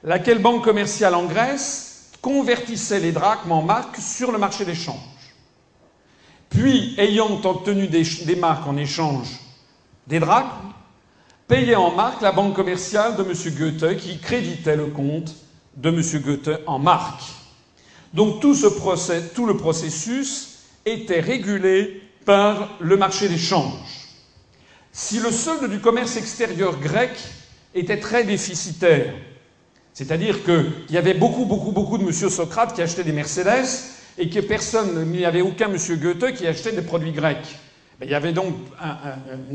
laquelle 0.02 0.42
banque 0.42 0.64
commerciale 0.64 1.14
en 1.14 1.26
Grèce 1.26 2.12
convertissait 2.22 3.02
les 3.02 3.12
drachmes 3.12 3.52
en 3.52 3.64
marques 3.64 3.98
sur 3.98 4.32
le 4.32 4.38
marché 4.38 4.64
d'échange. 4.64 4.96
Puis, 6.50 6.96
ayant 6.98 7.40
obtenu 7.44 7.88
des, 7.88 8.36
marques 8.36 8.68
en 8.68 8.78
échange 8.78 9.28
des 10.08 10.20
drachmes, 10.20 10.74
payait 11.48 11.76
en 11.76 11.92
marques 11.92 12.22
la 12.22 12.32
banque 12.32 12.56
commerciale 12.56 13.16
de 13.16 13.24
M. 13.24 13.34
Goethe 13.56 13.98
qui 13.98 14.20
créditait 14.20 14.76
le 14.76 14.88
compte 14.88 15.36
de 15.76 15.90
M. 15.90 16.02
Goethe 16.22 16.62
en 16.66 16.80
marques. 16.80 17.24
Donc 18.14 18.42
tout, 18.42 18.54
le 18.54 19.58
processus 19.58 20.60
était 20.86 21.20
régulé 21.20 22.02
par 22.26 22.70
le 22.80 22.98
marché 22.98 23.30
d'échange. 23.30 23.74
Si 24.92 25.20
le 25.20 25.32
solde 25.32 25.70
du 25.70 25.80
commerce 25.80 26.18
extérieur 26.18 26.80
grec 26.80 27.12
était 27.76 28.00
très 28.00 28.24
déficitaire, 28.24 29.14
c'est-à-dire 29.94 30.44
qu'il 30.44 30.74
y 30.90 30.98
avait 30.98 31.14
beaucoup, 31.14 31.46
beaucoup, 31.46 31.72
beaucoup 31.72 31.98
de 31.98 32.04
M. 32.04 32.12
Socrate 32.12 32.74
qui 32.74 32.82
achetaient 32.82 33.04
des 33.04 33.12
Mercedes 33.12 33.68
et 34.18 34.30
que 34.30 34.40
personne, 34.40 35.04
il 35.14 35.20
n'y 35.20 35.26
avait 35.26 35.42
aucun 35.42 35.70
M. 35.70 35.78
Goethe 35.98 36.34
qui 36.34 36.48
achetait 36.48 36.72
des 36.72 36.82
produits 36.82 37.12
grecs. 37.12 37.58
Il 38.02 38.10
y 38.10 38.16
avait 38.16 38.34
donc 38.34 38.54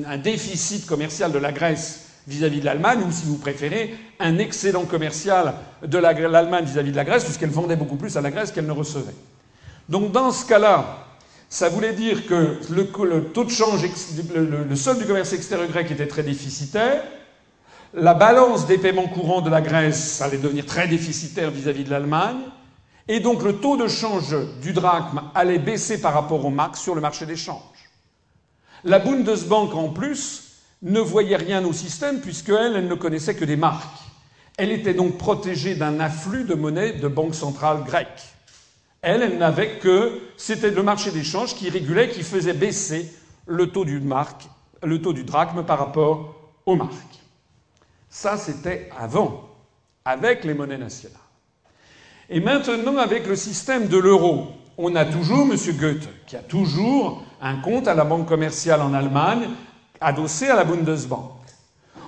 un, 0.07 0.19
déficit 0.19 0.87
commercial 0.87 1.31
de 1.33 1.39
la 1.39 1.53
Grèce 1.53 2.09
vis-à-vis 2.27 2.61
de 2.61 2.65
l'Allemagne, 2.65 3.01
ou 3.07 3.13
si 3.13 3.27
vous 3.27 3.39
préférez, 3.39 3.95
un 4.21 4.39
excédent 4.39 4.85
commercial 4.85 5.55
de 5.85 5.99
l'Allemagne 5.99 6.65
vis-à-vis 6.65 6.93
de 6.93 6.97
la 6.97 7.05
Grèce, 7.05 7.25
puisqu'elle 7.25 7.51
vendait 7.51 7.77
beaucoup 7.77 7.97
plus 7.97 8.17
à 8.17 8.21
la 8.21 8.31
Grèce 8.31 8.53
qu'elle 8.53 8.67
ne 8.67 8.73
recevait. 8.73 9.15
Donc 9.89 10.13
dans 10.13 10.31
ce 10.31 10.47
cas-là, 10.47 11.07
ça 11.49 11.69
voulait 11.69 11.93
dire 11.93 12.27
que 12.27 12.59
le, 12.71 13.25
taux 13.25 13.45
de 13.45 13.51
change, 13.51 13.83
le, 14.35 14.65
le 14.69 14.77
solde 14.77 14.99
du 14.99 15.05
commerce 15.05 15.33
extérieur 15.33 15.69
grec 15.69 15.91
était 15.91 16.07
très 16.07 16.23
déficitaire, 16.23 17.03
la 17.95 18.15
balance 18.15 18.67
des 18.67 18.79
paiements 18.79 19.09
courants 19.09 19.43
de 19.43 19.51
la 19.51 19.61
Grèce 19.61 20.23
allait 20.23 20.39
devenir 20.39 20.65
très 20.65 20.89
déficitaire 20.89 21.51
vis-à-vis 21.51 21.85
de 21.85 21.91
l'Allemagne, 21.91 22.39
et 23.13 23.21
donc 23.21 23.43
le 23.43 23.57
taux 23.57 23.77
de 23.77 23.89
change 23.89 24.35
du 24.63 24.73
drachme 24.73 25.21
allait 25.35 25.59
baisser 25.59 26.01
par 26.01 26.15
rapport 26.15 26.43
au 26.47 26.49
marque 26.49 26.79
sur 26.79 26.95
le 26.95 27.03
marché 27.03 27.27
d'échange. 27.27 27.61
La 28.85 29.01
Bundesbank, 29.01 29.75
en 29.75 29.91
plus, 29.91 30.55
ne 30.81 30.99
voyait 30.99 31.37
rien 31.37 31.63
au 31.67 31.75
système 31.75 32.23
puisqu'elle, 32.23 32.75
elle 32.75 32.89
ne 32.89 32.95
connaissait 32.95 33.35
que 33.35 33.45
des 33.45 33.57
marques. 33.57 34.01
Elle 34.57 34.73
était 34.73 34.95
donc 34.95 35.19
protégée 35.19 35.75
d'un 35.75 36.01
afflux 36.01 36.45
de 36.45 36.55
monnaie 36.55 36.95
de 36.95 37.07
banque 37.07 37.35
centrale 37.35 37.85
grecque. 37.85 38.23
Elle, 39.03 39.21
elle 39.21 39.37
n'avait 39.37 39.79
que, 39.79 40.19
c'était 40.39 40.71
le 40.71 40.83
marché 40.83 41.11
d'échange 41.11 41.55
qui 41.55 41.69
régulait, 41.69 42.09
qui 42.09 42.23
faisait 42.23 42.55
baisser 42.55 43.13
le 43.47 43.67
taux 43.67 43.85
du 43.85 44.03
le 44.83 45.03
taux 45.03 45.13
du 45.13 45.25
drachme 45.25 45.67
par 45.67 45.79
rapport 45.79 46.35
aux 46.65 46.77
marques. 46.77 47.21
Ça, 48.09 48.39
c'était 48.39 48.89
avant, 48.99 49.51
avec 50.07 50.45
les 50.45 50.55
monnaies 50.55 50.79
nationales. 50.79 51.22
Et 52.35 52.41
maintenant, 52.41 52.97
avec 52.97 53.27
le 53.27 53.37
système 53.37 53.89
de 53.89 53.99
l'euro, 53.99 54.47
on 54.79 54.97
a 54.97 55.05
toujours 55.05 55.43
M. 55.43 55.55
Goethe, 55.77 56.09
qui 56.27 56.35
a 56.35 56.39
toujours 56.39 57.23
un 57.43 57.57
compte 57.57 57.87
à 57.87 57.95
la 57.95 58.05
banque 58.05 58.27
commerciale 58.27 58.81
en 58.81 58.95
Allemagne, 58.95 59.51
adossé 60.01 60.49
à 60.49 60.57
la 60.57 60.65
Bundesbank. 60.65 61.31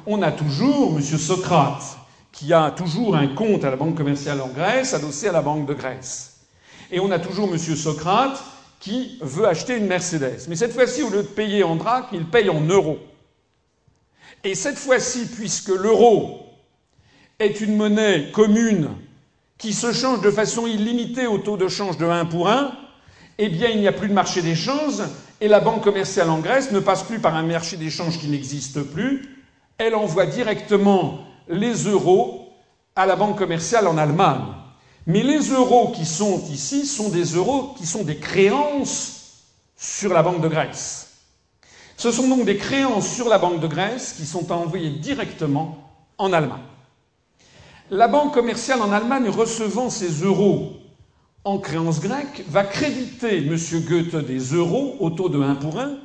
On 0.06 0.22
a 0.22 0.32
toujours 0.32 0.96
M. 0.96 1.02
Socrate, 1.02 1.98
qui 2.32 2.54
a 2.54 2.70
toujours 2.70 3.14
un 3.16 3.26
compte 3.34 3.64
à 3.64 3.70
la 3.70 3.76
banque 3.76 3.98
commerciale 3.98 4.40
en 4.40 4.48
Grèce, 4.48 4.94
adossé 4.94 5.28
à 5.28 5.32
la 5.32 5.42
banque 5.42 5.66
de 5.66 5.74
Grèce. 5.74 6.40
Et 6.90 7.00
on 7.00 7.10
a 7.10 7.18
toujours 7.18 7.52
M. 7.52 7.58
Socrate, 7.58 8.42
qui 8.80 9.18
veut 9.20 9.46
acheter 9.46 9.76
une 9.76 9.86
Mercedes. 9.86 10.46
Mais 10.48 10.56
cette 10.56 10.72
fois-ci, 10.72 11.02
au 11.02 11.10
lieu 11.10 11.22
de 11.22 11.28
payer 11.28 11.64
en 11.64 11.76
drachmes, 11.76 12.14
il 12.14 12.24
paye 12.24 12.48
en 12.48 12.62
euros. 12.62 12.98
Et 14.42 14.54
cette 14.54 14.78
fois-ci, 14.78 15.26
puisque 15.26 15.68
l'euro 15.68 16.46
est 17.38 17.60
une 17.60 17.76
monnaie 17.76 18.30
commune 18.32 18.88
qui 19.58 19.72
se 19.72 19.92
change 19.92 20.20
de 20.20 20.30
façon 20.30 20.66
illimitée 20.66 21.26
au 21.26 21.38
taux 21.38 21.56
de 21.56 21.68
change 21.68 21.96
de 21.96 22.06
1 22.06 22.26
pour 22.26 22.48
1, 22.48 22.72
eh 23.38 23.48
bien, 23.48 23.68
il 23.68 23.80
n'y 23.80 23.88
a 23.88 23.92
plus 23.92 24.08
de 24.08 24.14
marché 24.14 24.42
d'échange 24.42 25.02
et 25.40 25.48
la 25.48 25.60
banque 25.60 25.82
commerciale 25.82 26.30
en 26.30 26.38
Grèce 26.38 26.70
ne 26.70 26.80
passe 26.80 27.02
plus 27.02 27.18
par 27.18 27.34
un 27.34 27.42
marché 27.42 27.76
d'échange 27.76 28.18
qui 28.18 28.28
n'existe 28.28 28.82
plus. 28.82 29.44
Elle 29.78 29.94
envoie 29.94 30.26
directement 30.26 31.18
les 31.48 31.72
euros 31.84 32.48
à 32.96 33.06
la 33.06 33.16
banque 33.16 33.38
commerciale 33.38 33.86
en 33.88 33.98
Allemagne. 33.98 34.44
Mais 35.06 35.22
les 35.22 35.50
euros 35.50 35.92
qui 35.94 36.06
sont 36.06 36.42
ici 36.50 36.86
sont 36.86 37.08
des 37.10 37.24
euros 37.24 37.74
qui 37.76 37.86
sont 37.86 38.04
des 38.04 38.16
créances 38.16 39.42
sur 39.76 40.14
la 40.14 40.22
Banque 40.22 40.40
de 40.40 40.48
Grèce. 40.48 41.10
Ce 41.96 42.10
sont 42.10 42.28
donc 42.28 42.44
des 42.44 42.56
créances 42.56 43.08
sur 43.08 43.28
la 43.28 43.38
Banque 43.38 43.60
de 43.60 43.66
Grèce 43.66 44.14
qui 44.16 44.24
sont 44.24 44.50
envoyées 44.50 44.90
directement 44.90 45.92
en 46.16 46.32
Allemagne. 46.32 46.60
La 47.90 48.08
banque 48.08 48.32
commerciale 48.32 48.80
en 48.80 48.92
Allemagne 48.92 49.28
recevant 49.28 49.90
ces 49.90 50.22
euros 50.24 50.72
en 51.44 51.58
créance 51.58 52.00
grecque 52.00 52.42
va 52.48 52.64
créditer 52.64 53.36
M. 53.46 53.58
Goethe 53.86 54.24
des 54.24 54.38
euros 54.54 54.96
au 55.00 55.10
taux 55.10 55.28
de 55.28 55.38
1 55.38 55.56
pour 55.56 55.78
1, 55.78 55.98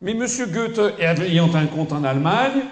mais 0.00 0.12
M. 0.12 0.26
Goethe 0.50 0.80
ayant 0.98 1.54
un 1.54 1.66
compte 1.66 1.92
en 1.92 2.04
Allemagne, 2.04 2.62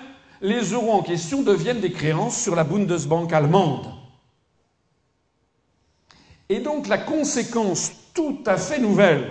les 0.40 0.72
euros 0.72 0.92
en 0.92 1.02
question 1.02 1.42
deviennent 1.42 1.80
des 1.80 1.92
créances 1.92 2.40
sur 2.40 2.56
la 2.56 2.64
Bundesbank 2.64 3.30
allemande. 3.34 3.86
Et 6.48 6.60
donc 6.60 6.88
la 6.88 6.96
conséquence 6.96 7.92
tout 8.14 8.38
à 8.46 8.56
fait 8.56 8.78
nouvelle, 8.78 9.30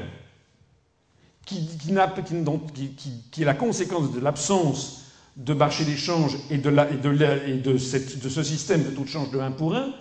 qui 1.43 1.67
est 1.89 3.45
la 3.45 3.55
conséquence 3.55 4.11
de 4.11 4.19
l'absence 4.19 5.06
de 5.37 5.53
marché 5.53 5.85
d'échange 5.85 6.35
et, 6.49 6.57
de, 6.57 6.69
de, 6.69 7.77
ce 7.77 8.43
système 8.43 8.83
de 8.83 8.89
taux 8.89 9.03
de 9.03 9.09
change 9.09 9.31
de 9.31 9.39
1 9.39 9.51
pour 9.51 9.75
1, 9.75 9.93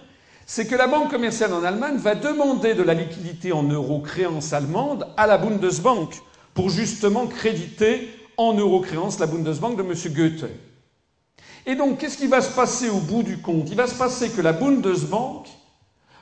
c'est 0.47 0.67
que 0.67 0.75
la 0.75 0.87
banque 0.87 1.11
commerciale 1.11 1.53
en 1.53 1.63
Allemagne 1.63 1.99
va 1.99 2.15
demander 2.15 2.75
de 2.75 2.83
la 2.83 2.95
liquidité 2.95 3.53
en 3.53 3.63
euros 3.65 4.01
créance 4.01 4.53
allemande 4.53 5.07
à 5.17 5.27
la 5.27 5.37
Bundesbank 5.37 6.15
pour 6.55 6.71
justement 6.71 7.27
créditer 7.27 8.09
en 8.39 8.55
euros 8.55 8.81
créance 8.81 9.19
la 9.19 9.27
Bundesbank 9.27 9.77
de 9.77 9.83
M. 9.83 10.15
Goethe. 10.15 10.51
Et 11.67 11.75
donc, 11.75 11.99
qu'est-ce 11.99 12.17
qui 12.17 12.29
va 12.29 12.41
se 12.41 12.55
passer 12.55 12.89
au 12.89 13.01
bout 13.01 13.23
du 13.23 13.39
compte? 13.39 13.69
Il 13.71 13.77
va 13.77 13.87
se 13.87 13.95
passer 13.95 14.31
que 14.31 14.41
la 14.41 14.53
Bundesbank 14.53 15.49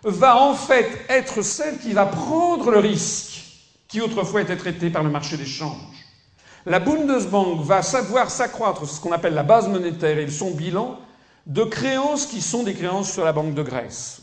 va 0.02 0.38
en 0.38 0.54
fait 0.54 0.88
être 1.08 1.42
celle 1.42 1.78
qui 1.78 1.92
va 1.92 2.06
prendre 2.06 2.70
le 2.70 2.78
risque 2.78 3.42
qui 3.86 4.00
autrefois 4.00 4.42
était 4.42 4.56
traité 4.56 4.90
par 4.90 5.04
le 5.04 5.10
marché 5.10 5.36
d'échange. 5.36 6.03
La 6.66 6.80
Bundesbank 6.80 7.60
va 7.62 7.82
savoir 7.82 8.30
s'accroître 8.30 8.88
ce 8.88 8.98
qu'on 8.98 9.12
appelle 9.12 9.34
la 9.34 9.42
base 9.42 9.68
monétaire 9.68 10.18
et 10.18 10.30
son 10.30 10.52
bilan 10.52 10.98
de 11.46 11.62
créances 11.62 12.26
qui 12.26 12.40
sont 12.40 12.62
des 12.62 12.72
créances 12.72 13.12
sur 13.12 13.24
la 13.24 13.32
Banque 13.32 13.54
de 13.54 13.62
Grèce. 13.62 14.22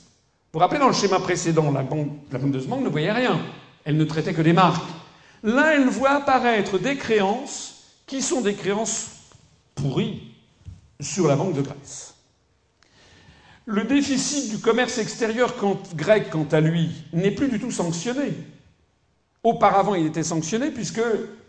Pour 0.51 0.61
rappeler, 0.61 0.79
dans 0.79 0.87
le 0.87 0.93
schéma 0.93 1.19
précédent, 1.19 1.71
la, 1.71 1.83
Bundesbank 1.83 2.81
ne 2.81 2.89
voyait 2.89 3.11
rien. 3.11 3.39
Elle 3.85 3.97
ne 3.97 4.03
traitait 4.05 4.33
que 4.33 4.41
des 4.41 4.53
marques. 4.53 4.89
Là, 5.43 5.75
elle 5.75 5.87
voit 5.87 6.11
apparaître 6.11 6.79
des 6.79 6.97
créances 6.97 7.83
qui 8.07 8.21
sont 8.21 8.41
des 8.41 8.55
créances 8.55 9.11
pourries 9.75 10.21
sur 10.99 11.27
la 11.27 11.35
Banque 11.35 11.53
de 11.53 11.61
Grèce. 11.61 12.15
Le 13.65 13.83
déficit 13.83 14.49
du 14.49 14.57
commerce 14.57 14.97
extérieur 14.97 15.53
grec, 15.95 16.29
quant 16.31 16.47
à 16.51 16.59
lui, 16.59 16.89
n'est 17.13 17.31
plus 17.31 17.47
du 17.47 17.59
tout 17.59 17.71
sanctionné. 17.71 18.33
Auparavant, 19.43 19.95
il 19.95 20.07
était 20.07 20.23
sanctionné 20.23 20.71
puisque 20.71 21.01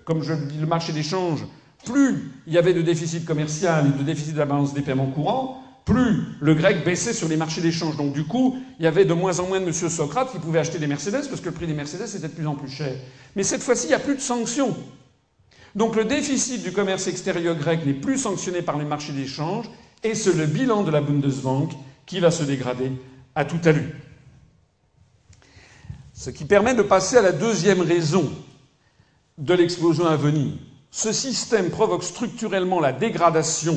comme 0.04 0.22
je 0.22 0.32
le 0.32 0.46
dis, 0.46 0.58
le 0.58 0.66
marché 0.66 0.92
d'échange, 0.92 1.44
plus 1.84 2.30
il 2.46 2.52
y 2.52 2.58
avait 2.58 2.74
de 2.74 2.82
déficit 2.82 3.24
commercial 3.24 3.86
et 3.86 3.98
de 3.98 4.02
déficit 4.02 4.34
de 4.34 4.38
la 4.38 4.46
balance 4.46 4.74
des 4.74 4.82
paiements 4.82 5.10
courants, 5.10 5.62
plus 5.84 6.24
le 6.40 6.54
grec 6.54 6.84
baissait 6.84 7.12
sur 7.12 7.28
les 7.28 7.36
marchés 7.36 7.60
d'échange. 7.60 7.96
Donc 7.96 8.12
du 8.12 8.24
coup, 8.24 8.56
il 8.78 8.84
y 8.84 8.88
avait 8.88 9.04
de 9.04 9.14
moins 9.14 9.40
en 9.40 9.48
moins 9.48 9.60
de 9.60 9.66
monsieur 9.66 9.88
Socrate 9.88 10.30
qui 10.30 10.38
pouvaient 10.38 10.60
acheter 10.60 10.78
des 10.78 10.86
Mercedes 10.86 11.28
parce 11.28 11.40
que 11.40 11.46
le 11.46 11.52
prix 11.54 11.66
des 11.66 11.74
Mercedes 11.74 12.08
était 12.16 12.28
de 12.28 12.32
plus 12.32 12.46
en 12.46 12.54
plus 12.54 12.70
cher. 12.70 12.94
Mais 13.34 13.42
cette 13.42 13.62
fois-ci, 13.62 13.86
il 13.86 13.88
n'y 13.88 13.94
a 13.94 13.98
plus 13.98 14.14
de 14.14 14.20
sanctions. 14.20 14.76
Donc 15.74 15.96
le 15.96 16.04
déficit 16.04 16.62
du 16.62 16.72
commerce 16.72 17.06
extérieur 17.08 17.56
grec 17.56 17.84
n'est 17.84 17.94
plus 17.94 18.18
sanctionné 18.18 18.62
par 18.62 18.78
les 18.78 18.84
marchés 18.84 19.12
d'échange 19.12 19.66
et 20.04 20.14
c'est 20.14 20.34
le 20.34 20.46
bilan 20.46 20.82
de 20.82 20.90
la 20.90 21.00
Bundesbank 21.00 21.72
qui 22.06 22.20
va 22.20 22.30
se 22.30 22.44
dégrader 22.44 22.92
à 23.34 23.44
tout 23.44 23.60
allure. 23.64 23.90
Ce 26.12 26.30
qui 26.30 26.44
permet 26.44 26.74
de 26.74 26.82
passer 26.82 27.16
à 27.16 27.22
la 27.22 27.32
deuxième 27.32 27.80
raison 27.80 28.30
de 29.38 29.54
l'explosion 29.54 30.06
à 30.06 30.16
venir. 30.16 30.52
Ce 30.90 31.12
système 31.12 31.70
provoque 31.70 32.04
structurellement 32.04 32.80
la 32.80 32.92
dégradation 32.92 33.76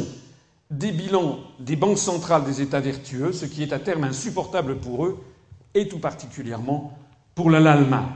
des 0.70 0.92
bilans 0.92 1.40
des 1.60 1.76
banques 1.76 1.98
centrales 1.98 2.44
des 2.44 2.62
États 2.62 2.80
vertueux, 2.80 3.32
ce 3.32 3.46
qui 3.46 3.64
est 3.64 3.74
à 3.74 3.80
terme 3.80 4.04
insupportable 4.04 4.78
pour 4.78 5.06
eux, 5.06 5.18
et 5.74 5.88
tout 5.88 6.00
particulièrement 6.00 6.98
pour 7.36 7.50
l'Allemagne. 7.50 8.08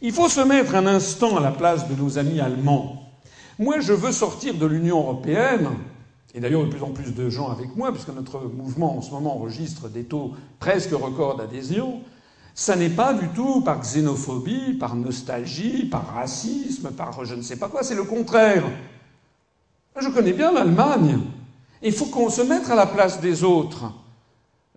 Il 0.00 0.12
faut 0.12 0.28
se 0.28 0.40
mettre 0.40 0.74
un 0.74 0.86
instant 0.86 1.36
à 1.36 1.40
la 1.40 1.50
place 1.50 1.88
de 1.88 1.94
nos 1.94 2.18
amis 2.18 2.40
allemands. 2.40 3.10
Moi, 3.58 3.80
je 3.80 3.92
veux 3.92 4.12
sortir 4.12 4.54
de 4.54 4.66
l'Union 4.66 4.98
européenne, 4.98 5.68
et 6.34 6.40
d'ailleurs 6.40 6.64
de 6.64 6.68
plus 6.68 6.82
en 6.82 6.90
plus 6.90 7.14
de 7.14 7.30
gens 7.30 7.50
avec 7.50 7.76
moi, 7.76 7.92
puisque 7.92 8.08
notre 8.08 8.40
mouvement 8.40 8.98
en 8.98 9.02
ce 9.02 9.10
moment 9.12 9.36
enregistre 9.36 9.88
des 9.88 10.04
taux 10.04 10.32
presque 10.58 10.90
records 10.90 11.36
d'adhésion. 11.36 12.00
Ça 12.54 12.76
n'est 12.76 12.90
pas 12.90 13.12
du 13.12 13.28
tout 13.30 13.62
par 13.62 13.80
xénophobie, 13.80 14.74
par 14.74 14.94
nostalgie, 14.94 15.86
par 15.86 16.14
racisme, 16.14 16.92
par 16.92 17.24
je 17.24 17.34
ne 17.34 17.42
sais 17.42 17.56
pas 17.56 17.68
quoi, 17.68 17.82
c'est 17.82 17.96
le 17.96 18.04
contraire. 18.04 18.64
Je 20.00 20.08
connais 20.08 20.32
bien 20.32 20.52
l'Allemagne. 20.52 21.18
Il 21.82 21.92
faut 21.92 22.06
qu'on 22.06 22.30
se 22.30 22.42
mette 22.42 22.70
à 22.70 22.76
la 22.76 22.86
place 22.86 23.20
des 23.20 23.42
autres. 23.42 23.92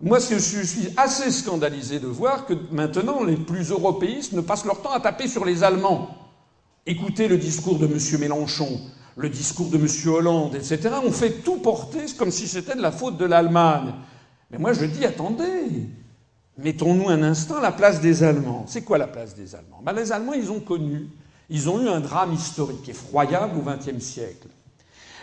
Moi, 0.02 0.18
je 0.18 0.38
suis 0.38 0.92
assez 0.96 1.30
scandalisé 1.30 2.00
de 2.00 2.06
voir 2.08 2.46
que 2.46 2.54
maintenant, 2.72 3.22
les 3.22 3.36
plus 3.36 3.70
européistes 3.70 4.32
ne 4.32 4.40
passent 4.40 4.64
leur 4.64 4.82
temps 4.82 4.92
à 4.92 5.00
taper 5.00 5.28
sur 5.28 5.44
les 5.44 5.62
Allemands. 5.62 6.16
Écoutez 6.84 7.28
le 7.28 7.38
discours 7.38 7.78
de 7.78 7.86
M. 7.86 8.20
Mélenchon, 8.20 8.80
le 9.16 9.28
discours 9.28 9.68
de 9.70 9.76
M. 9.76 9.86
Hollande, 10.06 10.54
etc. 10.56 10.90
On 11.04 11.12
fait 11.12 11.42
tout 11.42 11.56
porter 11.56 12.06
comme 12.16 12.30
si 12.30 12.48
c'était 12.48 12.76
de 12.76 12.82
la 12.82 12.92
faute 12.92 13.16
de 13.16 13.24
l'Allemagne. 13.24 13.94
Mais 14.50 14.58
moi, 14.58 14.72
je 14.72 14.84
dis, 14.84 15.04
attendez, 15.04 15.88
mettons-nous 16.58 17.08
un 17.08 17.22
instant 17.22 17.60
la 17.60 17.72
place 17.72 18.00
des 18.00 18.22
Allemands. 18.22 18.64
C'est 18.66 18.82
quoi 18.82 18.98
la 18.98 19.06
place 19.06 19.34
des 19.34 19.54
Allemands? 19.54 19.80
Ben, 19.82 19.92
Les 19.92 20.12
Allemands, 20.12 20.34
ils 20.34 20.50
ont 20.50 20.60
connu, 20.60 21.06
ils 21.48 21.68
ont 21.68 21.80
eu 21.80 21.88
un 21.88 22.00
drame 22.00 22.34
historique 22.34 22.88
effroyable 22.88 23.58
au 23.58 23.62
XXe 23.62 24.04
siècle. 24.04 24.48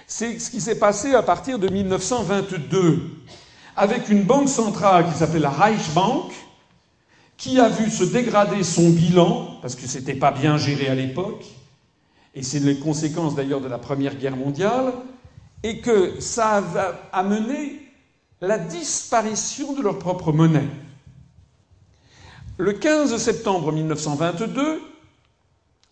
C'est 0.07 0.39
ce 0.39 0.49
qui 0.49 0.61
s'est 0.61 0.79
passé 0.79 1.13
à 1.13 1.21
partir 1.21 1.59
de 1.59 1.67
1922, 1.67 3.01
avec 3.75 4.09
une 4.09 4.23
banque 4.23 4.49
centrale 4.49 5.05
qui 5.11 5.17
s'appelait 5.17 5.39
la 5.39 5.49
Reichsbank, 5.49 6.31
qui 7.37 7.59
a 7.59 7.67
vu 7.67 7.91
se 7.91 8.05
dégrader 8.05 8.63
son 8.63 8.89
bilan, 8.89 9.57
parce 9.61 9.75
que 9.75 9.87
c'était 9.87 10.13
pas 10.13 10.31
bien 10.31 10.57
géré 10.57 10.87
à 10.87 10.95
l'époque, 10.95 11.43
et 12.33 12.43
c'est 12.43 12.59
les 12.59 12.79
conséquences 12.79 13.35
d'ailleurs 13.35 13.61
de 13.61 13.67
la 13.67 13.77
Première 13.77 14.15
Guerre 14.15 14.37
mondiale, 14.37 14.93
et 15.63 15.79
que 15.81 16.19
ça 16.21 16.57
a 16.57 17.19
amené 17.19 17.81
la 18.39 18.57
disparition 18.57 19.73
de 19.73 19.81
leur 19.81 19.97
propre 19.99 20.31
monnaie. 20.31 20.67
Le 22.57 22.71
15 22.71 23.17
septembre 23.17 23.73
1922, 23.73 24.81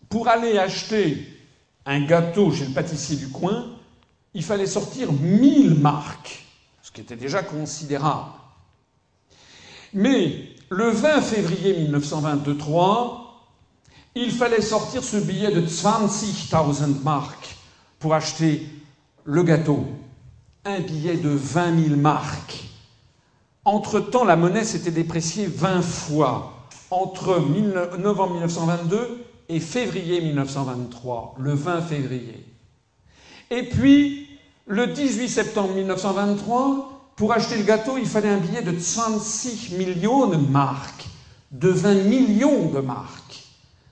pour 0.08 0.28
aller 0.28 0.56
acheter 0.56 1.28
un 1.84 2.00
gâteau 2.00 2.50
chez 2.52 2.64
le 2.64 2.72
pâtissier 2.72 3.16
du 3.16 3.28
coin, 3.28 3.66
il 4.32 4.42
fallait 4.42 4.66
sortir 4.66 5.12
1000 5.12 5.74
marques, 5.74 6.42
ce 6.80 6.90
qui 6.90 7.02
était 7.02 7.16
déjà 7.16 7.42
considérable. 7.42 8.30
Mais 9.92 10.48
le 10.70 10.88
20 10.88 11.20
février 11.20 11.74
1923, 11.80 13.44
il 14.14 14.30
fallait 14.30 14.62
sortir 14.62 15.04
ce 15.04 15.18
billet 15.18 15.52
de 15.52 15.60
20.000 15.60 17.02
marques 17.02 17.56
pour 17.98 18.14
acheter 18.14 18.66
le 19.24 19.42
gâteau. 19.42 19.84
Un 20.64 20.80
billet 20.80 21.18
de 21.18 21.28
20 21.28 21.88
000 21.88 21.96
marques. 22.00 22.64
Entre-temps, 23.66 24.24
la 24.24 24.36
monnaie 24.36 24.64
s'était 24.64 24.90
dépréciée 24.90 25.46
20 25.46 25.82
fois 25.82 26.53
entre 26.90 27.40
novembre 27.98 28.34
1922 28.34 29.24
et 29.48 29.60
février 29.60 30.20
1923, 30.20 31.36
le 31.38 31.54
20 31.54 31.82
février. 31.82 32.44
Et 33.50 33.62
puis, 33.64 34.28
le 34.66 34.86
18 34.86 35.28
septembre 35.28 35.74
1923, 35.74 37.12
pour 37.16 37.32
acheter 37.32 37.56
le 37.56 37.64
gâteau, 37.64 37.98
il 37.98 38.06
fallait 38.06 38.30
un 38.30 38.38
billet 38.38 38.62
de 38.62 38.72
36 38.72 39.72
millions 39.76 40.26
de 40.26 40.36
marques, 40.36 41.06
de 41.52 41.68
20 41.68 41.94
millions 42.04 42.70
de 42.70 42.80
marques. 42.80 43.44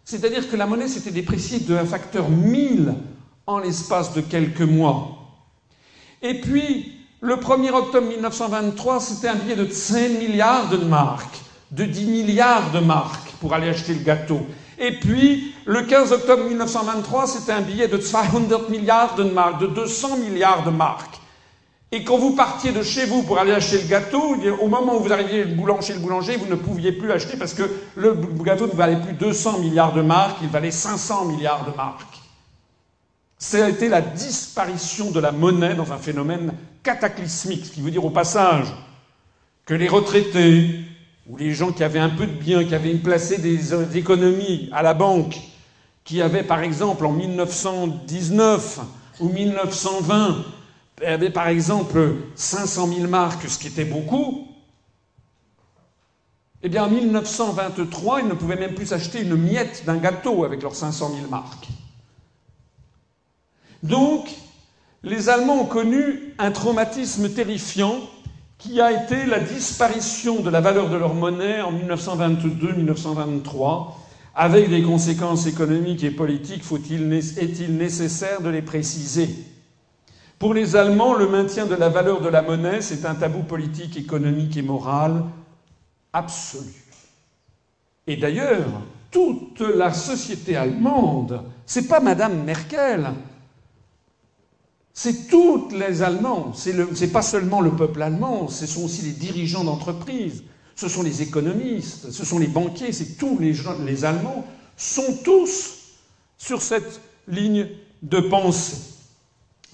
C'est-à-dire 0.05 0.51
que 0.51 0.56
la 0.56 0.66
monnaie 0.66 0.89
s'était 0.89 1.10
dépréciée 1.10 1.60
d'un 1.60 1.85
facteur 1.85 2.28
1000 2.28 2.94
en 3.47 3.59
l'espace 3.59 4.14
de 4.14 4.20
quelques 4.20 4.62
mois. 4.62 5.19
Et 6.23 6.40
puis, 6.40 6.93
le 7.20 7.36
1er 7.36 7.70
octobre 7.70 8.09
1923, 8.09 9.01
c'était 9.01 9.28
un 9.28 9.36
billet 9.36 9.56
de 9.56 9.70
5 9.70 10.19
milliards 10.19 10.69
de 10.70 10.78
marques, 10.78 11.40
de 11.73 11.85
10 11.85 12.05
milliards 12.05 12.70
de 12.70 12.78
marques 12.78 13.32
pour 13.40 13.55
aller 13.55 13.69
acheter 13.69 13.94
le 13.94 14.05
gâteau. 14.05 14.47
Et 14.78 14.93
puis, 14.93 15.55
le 15.65 15.82
15 15.82 16.12
octobre 16.12 16.44
1923, 16.44 17.27
c'était 17.27 17.53
un 17.53 17.61
billet 17.61 17.89
de 17.89 17.97
200 17.97 18.69
milliards 18.69 19.15
de 19.16 19.24
marques, 19.24 19.61
de 19.61 19.66
200 19.66 20.19
milliards 20.19 20.65
de 20.65 20.70
marques. 20.70 21.19
Et 21.94 22.05
quand 22.05 22.16
vous 22.16 22.35
partiez 22.35 22.73
de 22.73 22.82
chez 22.82 23.05
vous 23.05 23.23
pour 23.23 23.39
aller 23.39 23.53
acheter 23.53 23.82
le 23.82 23.86
gâteau, 23.86 24.36
au 24.61 24.69
moment 24.69 24.97
où 24.97 25.01
vous 25.01 25.12
arriviez 25.12 25.44
chez 25.82 25.93
le 25.93 26.01
boulanger, 26.01 26.36
vous 26.36 26.47
ne 26.49 26.55
pouviez 26.55 26.93
plus 26.93 27.12
acheter 27.12 27.36
parce 27.36 27.53
que 27.53 27.70
le 27.97 28.15
gâteau 28.43 28.66
ne 28.66 28.73
valait 28.73 29.01
plus 29.01 29.12
200 29.12 29.59
milliards 29.59 29.93
de 29.93 30.01
marques, 30.01 30.39
il 30.40 30.49
valait 30.49 30.70
500 30.70 31.27
milliards 31.27 31.70
de 31.70 31.77
marques. 31.77 32.20
Ça 33.39 33.66
a 33.66 33.69
été 33.69 33.89
la 33.89 34.01
disparition 34.01 35.11
de 35.11 35.20
la 35.20 35.32
monnaie 35.32 35.74
dans 35.74 35.93
un 35.93 35.99
phénomène 35.99 36.55
cataclysmique, 36.82 37.66
ce 37.66 37.73
qui 37.73 37.82
veut 37.82 37.90
dire 37.90 38.05
au 38.05 38.11
passage 38.11 38.69
que 39.66 39.74
les 39.74 39.89
retraités, 39.89 40.81
ou 41.32 41.38
les 41.38 41.54
gens 41.54 41.72
qui 41.72 41.82
avaient 41.82 41.98
un 41.98 42.10
peu 42.10 42.26
de 42.26 42.32
biens, 42.32 42.62
qui 42.62 42.74
avaient 42.74 42.92
placé 42.92 43.38
des 43.38 43.96
économies 43.96 44.68
à 44.70 44.82
la 44.82 44.92
banque, 44.92 45.40
qui 46.04 46.20
avaient 46.20 46.42
par 46.42 46.60
exemple 46.60 47.06
en 47.06 47.12
1919 47.12 48.80
ou 49.18 49.30
1920, 49.30 50.44
avaient 51.06 51.30
par 51.30 51.48
exemple 51.48 52.16
500 52.34 52.86
000 52.86 53.09
marques, 53.09 53.48
ce 53.48 53.59
qui 53.59 53.68
était 53.68 53.86
beaucoup, 53.86 54.46
eh 56.62 56.68
bien 56.68 56.84
en 56.84 56.90
1923, 56.90 58.20
ils 58.20 58.28
ne 58.28 58.34
pouvaient 58.34 58.56
même 58.56 58.74
plus 58.74 58.92
acheter 58.92 59.22
une 59.22 59.34
miette 59.34 59.84
d'un 59.86 59.96
gâteau 59.96 60.44
avec 60.44 60.60
leurs 60.60 60.76
500 60.76 61.12
000 61.16 61.30
marques. 61.30 61.68
Donc, 63.82 64.28
les 65.02 65.30
Allemands 65.30 65.62
ont 65.62 65.66
connu 65.66 66.34
un 66.38 66.50
traumatisme 66.52 67.30
terrifiant 67.30 68.00
qui 68.62 68.80
a 68.80 68.93
été 68.93 69.26
la 69.26 69.40
disparition 69.40 70.40
de 70.40 70.48
la 70.48 70.60
valeur 70.60 70.89
de 70.89 70.97
leur 70.97 71.14
monnaie 71.14 71.60
en 71.60 71.72
1922-1923, 71.72 73.89
avec 74.36 74.70
des 74.70 74.82
conséquences 74.82 75.47
économiques 75.47 76.05
et 76.05 76.12
politiques, 76.12 76.62
est-il 76.70 77.76
nécessaire 77.76 78.40
de 78.40 78.51
les 78.51 78.62
préciser? 78.62 79.28
Pour 80.39 80.55
les 80.55 80.76
Allemands, 80.76 81.14
le 81.14 81.28
maintien 81.28 81.66
de 81.66 81.74
la 81.74 81.89
valeur 81.89 82.20
de 82.20 82.28
la 82.28 82.43
monnaie, 82.43 82.82
c'est 82.82 83.05
un 83.05 83.16
tabou 83.16 83.43
politique, 83.43 83.97
économique 83.97 84.56
et 84.56 84.62
moral 84.62 85.24
absolu. 86.12 86.84
Et 88.06 88.16
d'ailleurs, 88.16 88.68
toute 89.10 89.60
la 89.60 89.93
société 89.93 90.56
allemande, 90.56 91.43
c'est 91.66 91.89
pas 91.89 92.01
Madame 92.01 92.44
Merkel, 92.44 93.10
c'est 94.94 95.28
toutes 95.28 95.73
les 95.73 96.02
Allemands, 96.02 96.52
ce 96.55 96.70
n'est 96.70 97.10
pas 97.10 97.23
seulement 97.23 97.60
le 97.60 97.70
peuple 97.70 98.02
allemand, 98.02 98.48
ce 98.48 98.66
sont 98.66 98.85
aussi 98.85 99.02
les 99.02 99.12
dirigeants 99.12 99.64
d'entreprise, 99.64 100.44
ce 100.77 100.89
sont 100.89 101.02
les 101.02 101.23
économistes, 101.23 102.10
ce 102.10 102.24
sont 102.24 102.39
les 102.39 102.47
banquiers, 102.47 102.93
c'est 102.93 103.16
tous 103.16 103.39
les, 103.39 103.55
les 103.86 104.05
Allemands, 104.05 104.44
sont 104.77 105.19
tous 105.24 105.78
sur 106.36 106.60
cette 106.60 107.01
ligne 107.27 107.69
de 108.02 108.20
pensée. 108.20 108.77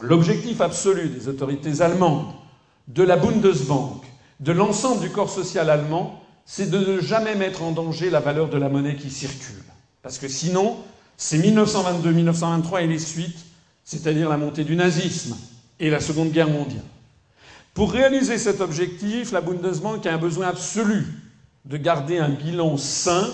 L'objectif 0.01 0.61
absolu 0.61 1.09
des 1.09 1.29
autorités 1.29 1.81
allemandes, 1.81 2.33
de 2.87 3.03
la 3.03 3.17
Bundesbank, 3.17 4.05
de 4.41 4.53
l'ensemble 4.53 5.01
du 5.01 5.11
corps 5.11 5.31
social 5.31 5.69
allemand, 5.69 6.23
c'est 6.47 6.71
de 6.71 6.79
ne 6.79 7.01
jamais 7.01 7.35
mettre 7.35 7.63
en 7.63 7.73
danger 7.73 8.09
la 8.09 8.21
valeur 8.21 8.49
de 8.49 8.57
la 8.57 8.69
monnaie 8.69 8.97
qui 8.97 9.11
circule. 9.11 9.63
Parce 10.03 10.19
que 10.19 10.29
sinon, 10.29 10.77
c'est 11.17 11.39
1922, 11.39 12.13
1923 12.13 12.83
et 12.83 12.87
les 12.87 12.99
suites 12.99 13.45
c'est-à-dire 13.89 14.29
la 14.29 14.37
montée 14.37 14.65
du 14.65 14.77
nazisme 14.77 15.35
et 15.81 15.89
la 15.89 15.99
Seconde 15.99 16.31
Guerre 16.31 16.51
mondiale. 16.51 16.85
Pour 17.73 17.91
réaliser 17.91 18.37
cet 18.37 18.61
objectif, 18.61 19.33
la 19.33 19.41
Bundesbank 19.41 20.05
a 20.05 20.13
un 20.13 20.19
besoin 20.19 20.49
absolu 20.49 21.07
de 21.65 21.79
garder 21.79 22.19
un 22.19 22.29
bilan 22.29 22.77
sain 22.77 23.27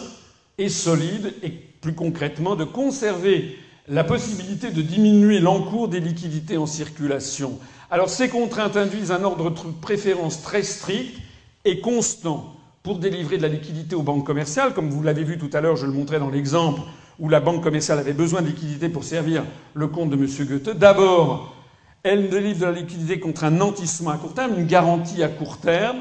et 0.56 0.68
solide 0.68 1.34
et 1.42 1.48
plus 1.50 1.94
concrètement 1.96 2.54
de 2.54 2.62
conserver 2.62 3.58
la 3.88 4.04
possibilité 4.04 4.70
de 4.70 4.80
diminuer 4.80 5.40
l'encours 5.40 5.88
des 5.88 5.98
liquidités 5.98 6.56
en 6.56 6.66
circulation. 6.66 7.58
Alors 7.90 8.08
ces 8.08 8.28
contraintes 8.28 8.76
induisent 8.76 9.10
un 9.10 9.24
ordre 9.24 9.50
de 9.50 9.72
préférence 9.80 10.40
très 10.40 10.62
strict 10.62 11.18
et 11.64 11.80
constant 11.80 12.54
pour 12.84 13.00
délivrer 13.00 13.38
de 13.38 13.42
la 13.42 13.48
liquidité 13.48 13.96
aux 13.96 14.02
banques 14.02 14.24
commerciales, 14.24 14.72
comme 14.72 14.90
vous 14.90 15.02
l'avez 15.02 15.24
vu 15.24 15.36
tout 15.36 15.50
à 15.52 15.60
l'heure, 15.60 15.74
je 15.74 15.86
le 15.86 15.92
montrais 15.92 16.20
dans 16.20 16.30
l'exemple 16.30 16.80
où 17.18 17.28
la 17.28 17.40
banque 17.40 17.62
commerciale 17.62 17.98
avait 17.98 18.12
besoin 18.12 18.42
de 18.42 18.48
liquidité 18.48 18.88
pour 18.88 19.04
servir 19.04 19.44
le 19.74 19.86
compte 19.86 20.10
de 20.10 20.16
M. 20.16 20.26
Goethe, 20.46 20.76
d'abord, 20.76 21.54
elle 22.02 22.28
délivre 22.28 22.60
de 22.60 22.64
la 22.66 22.72
liquidité 22.72 23.18
contre 23.18 23.44
un 23.44 23.50
nantissement 23.50 24.10
à 24.10 24.16
court 24.16 24.34
terme, 24.34 24.58
une 24.58 24.66
garantie 24.66 25.22
à 25.22 25.28
court 25.28 25.58
terme, 25.58 25.98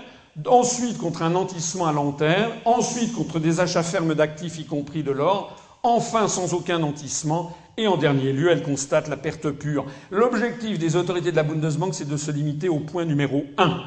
ensuite 0.48 0.98
contre 0.98 1.22
un 1.22 1.30
nantissement 1.30 1.88
à 1.88 1.94
long 1.94 2.12
terme, 2.12 2.52
ensuite 2.66 3.14
contre 3.14 3.40
des 3.40 3.60
achats 3.60 3.84
fermes 3.84 4.16
d'actifs, 4.16 4.60
y 4.60 4.66
compris 4.66 5.04
de 5.04 5.12
l'or, 5.12 5.56
enfin 5.84 6.28
sans 6.28 6.54
aucun 6.54 6.80
nantissement, 6.80 7.56
et 7.78 7.88
en 7.88 7.98
dernier 7.98 8.34
lieu, 8.34 8.52
elle 8.52 8.64
constate 8.64 9.08
la 9.08 9.18
perte 9.18 9.50
pure. 9.52 9.86
L'objectif 10.12 10.78
des 10.78 10.96
autorités 10.96 11.32
de 11.32 11.36
la 11.36 11.44
Bundesbank, 11.44 11.94
c'est 11.94 12.08
de 12.08 12.18
se 12.18 12.32
limiter 12.32 12.70
au 12.70 12.80
point 12.80 13.06
numéro 13.06 13.46
1. 13.58 13.82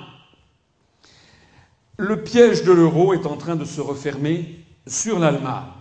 Le 1.99 2.23
piège 2.23 2.65
de 2.65 2.73
l'euro 2.73 3.15
est 3.15 3.27
en 3.27 3.37
train 3.37 3.57
de 3.57 3.65
se 3.65 3.81
refermer 3.81 4.65
sur 4.87 5.19
l'Allemagne. 5.19 5.76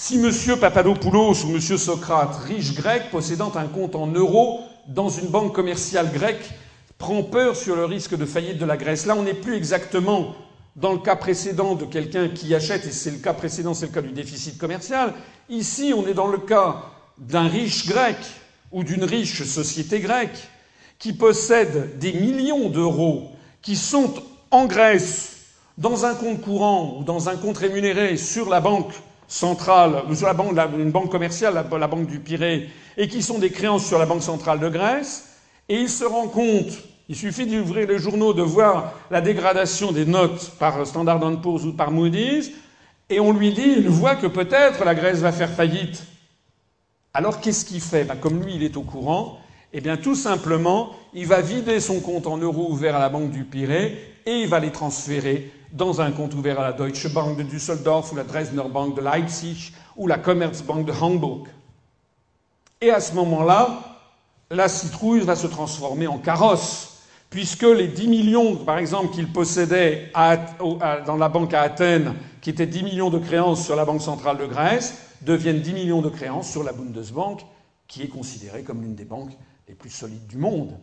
Si 0.00 0.14
M. 0.14 0.30
Papadopoulos 0.60 1.44
ou 1.44 1.48
M. 1.50 1.60
Socrate, 1.60 2.36
riche 2.46 2.72
grec 2.72 3.10
possédant 3.10 3.52
un 3.56 3.66
compte 3.66 3.96
en 3.96 4.06
euros 4.06 4.60
dans 4.86 5.08
une 5.08 5.26
banque 5.26 5.52
commerciale 5.52 6.12
grecque, 6.12 6.50
prend 6.98 7.24
peur 7.24 7.56
sur 7.56 7.74
le 7.74 7.84
risque 7.84 8.16
de 8.16 8.24
faillite 8.24 8.58
de 8.58 8.64
la 8.64 8.76
Grèce, 8.76 9.06
là 9.06 9.16
on 9.18 9.24
n'est 9.24 9.34
plus 9.34 9.56
exactement 9.56 10.36
dans 10.76 10.92
le 10.92 11.00
cas 11.00 11.16
précédent 11.16 11.74
de 11.74 11.84
quelqu'un 11.84 12.28
qui 12.28 12.54
achète, 12.54 12.86
et 12.86 12.92
c'est 12.92 13.10
le 13.10 13.18
cas 13.18 13.34
précédent, 13.34 13.74
c'est 13.74 13.86
le 13.86 13.92
cas 13.92 14.00
du 14.00 14.12
déficit 14.12 14.56
commercial. 14.56 15.14
Ici, 15.48 15.92
on 15.94 16.06
est 16.06 16.14
dans 16.14 16.28
le 16.28 16.38
cas 16.38 16.76
d'un 17.18 17.48
riche 17.48 17.88
grec 17.88 18.18
ou 18.70 18.84
d'une 18.84 19.02
riche 19.02 19.42
société 19.42 19.98
grecque 19.98 20.48
qui 21.00 21.12
possède 21.12 21.98
des 21.98 22.12
millions 22.12 22.68
d'euros 22.68 23.32
qui 23.62 23.74
sont 23.74 24.14
en 24.52 24.66
Grèce 24.66 25.38
dans 25.76 26.04
un 26.04 26.14
compte 26.14 26.40
courant 26.40 26.98
ou 27.00 27.04
dans 27.04 27.28
un 27.28 27.36
compte 27.36 27.58
rémunéré 27.58 28.16
sur 28.16 28.48
la 28.48 28.60
banque 28.60 28.92
centrale, 29.28 30.02
la 30.22 30.34
banque, 30.34 30.58
une 30.78 30.90
banque 30.90 31.10
commerciale, 31.10 31.54
la, 31.54 31.86
banque 31.86 32.06
du 32.06 32.18
Pirée, 32.18 32.68
et 32.96 33.06
qui 33.06 33.22
sont 33.22 33.38
des 33.38 33.50
créances 33.50 33.86
sur 33.86 33.98
la 33.98 34.06
Banque 34.06 34.22
centrale 34.22 34.58
de 34.58 34.68
Grèce, 34.68 35.36
et 35.68 35.76
il 35.76 35.90
se 35.90 36.04
rend 36.04 36.28
compte, 36.28 36.72
il 37.08 37.14
suffit 37.14 37.46
d'ouvrir 37.46 37.86
les 37.86 37.98
journaux, 37.98 38.32
de 38.32 38.42
voir 38.42 38.94
la 39.10 39.20
dégradation 39.20 39.92
des 39.92 40.06
notes 40.06 40.52
par 40.58 40.84
Standard 40.86 41.20
Poor's 41.40 41.64
ou 41.64 41.74
par 41.74 41.90
Moody's, 41.90 42.50
et 43.10 43.20
on 43.20 43.32
lui 43.32 43.52
dit, 43.52 43.74
il 43.76 43.88
voit 43.88 44.16
que 44.16 44.26
peut-être 44.26 44.84
la 44.84 44.94
Grèce 44.94 45.18
va 45.18 45.32
faire 45.32 45.50
faillite. 45.50 46.04
Alors 47.14 47.40
qu'est-ce 47.40 47.64
qu'il 47.64 47.80
fait? 47.80 48.04
Ben, 48.04 48.16
Comme 48.16 48.42
lui, 48.42 48.54
il 48.56 48.62
est 48.62 48.76
au 48.76 48.82
courant, 48.82 49.38
eh 49.72 49.80
bien 49.80 49.96
tout 49.96 50.14
simplement, 50.14 50.90
il 51.14 51.26
va 51.26 51.40
vider 51.40 51.80
son 51.80 52.00
compte 52.00 52.26
en 52.26 52.38
euros 52.38 52.68
ouvert 52.70 52.96
à 52.96 52.98
la 52.98 53.08
Banque 53.08 53.30
du 53.30 53.44
Pirée 53.44 53.98
et 54.28 54.42
il 54.42 54.48
va 54.48 54.60
les 54.60 54.72
transférer 54.72 55.50
dans 55.72 56.02
un 56.02 56.12
compte 56.12 56.34
ouvert 56.34 56.60
à 56.60 56.64
la 56.64 56.72
Deutsche 56.74 57.10
Bank 57.14 57.38
de 57.38 57.42
Düsseldorf 57.44 58.12
ou 58.12 58.16
la 58.16 58.24
Dresdner 58.24 58.68
Bank 58.70 58.94
de 58.94 59.00
Leipzig 59.00 59.72
ou 59.96 60.06
la 60.06 60.18
Commerzbank 60.18 60.84
de 60.84 60.92
Hamburg. 60.92 61.46
Et 62.82 62.90
à 62.90 63.00
ce 63.00 63.14
moment-là, 63.14 63.98
la 64.50 64.68
citrouille 64.68 65.20
va 65.20 65.34
se 65.34 65.46
transformer 65.46 66.06
en 66.06 66.18
carrosse, 66.18 67.04
puisque 67.30 67.62
les 67.62 67.88
10 67.88 68.08
millions, 68.08 68.56
par 68.56 68.76
exemple, 68.76 69.14
qu'il 69.14 69.32
possédait 69.32 70.12
dans 70.14 71.16
la 71.16 71.28
banque 71.30 71.54
à 71.54 71.62
Athènes, 71.62 72.14
qui 72.42 72.50
étaient 72.50 72.66
10 72.66 72.82
millions 72.82 73.10
de 73.10 73.18
créances 73.18 73.64
sur 73.64 73.76
la 73.76 73.86
Banque 73.86 74.02
centrale 74.02 74.36
de 74.36 74.44
Grèce, 74.44 74.98
deviennent 75.22 75.60
10 75.60 75.72
millions 75.72 76.02
de 76.02 76.10
créances 76.10 76.50
sur 76.50 76.62
la 76.62 76.72
Bundesbank, 76.72 77.46
qui 77.86 78.02
est 78.02 78.08
considérée 78.08 78.62
comme 78.62 78.82
l'une 78.82 78.94
des 78.94 79.06
banques 79.06 79.32
les 79.66 79.74
plus 79.74 79.90
solides 79.90 80.26
du 80.26 80.36
monde. 80.36 80.74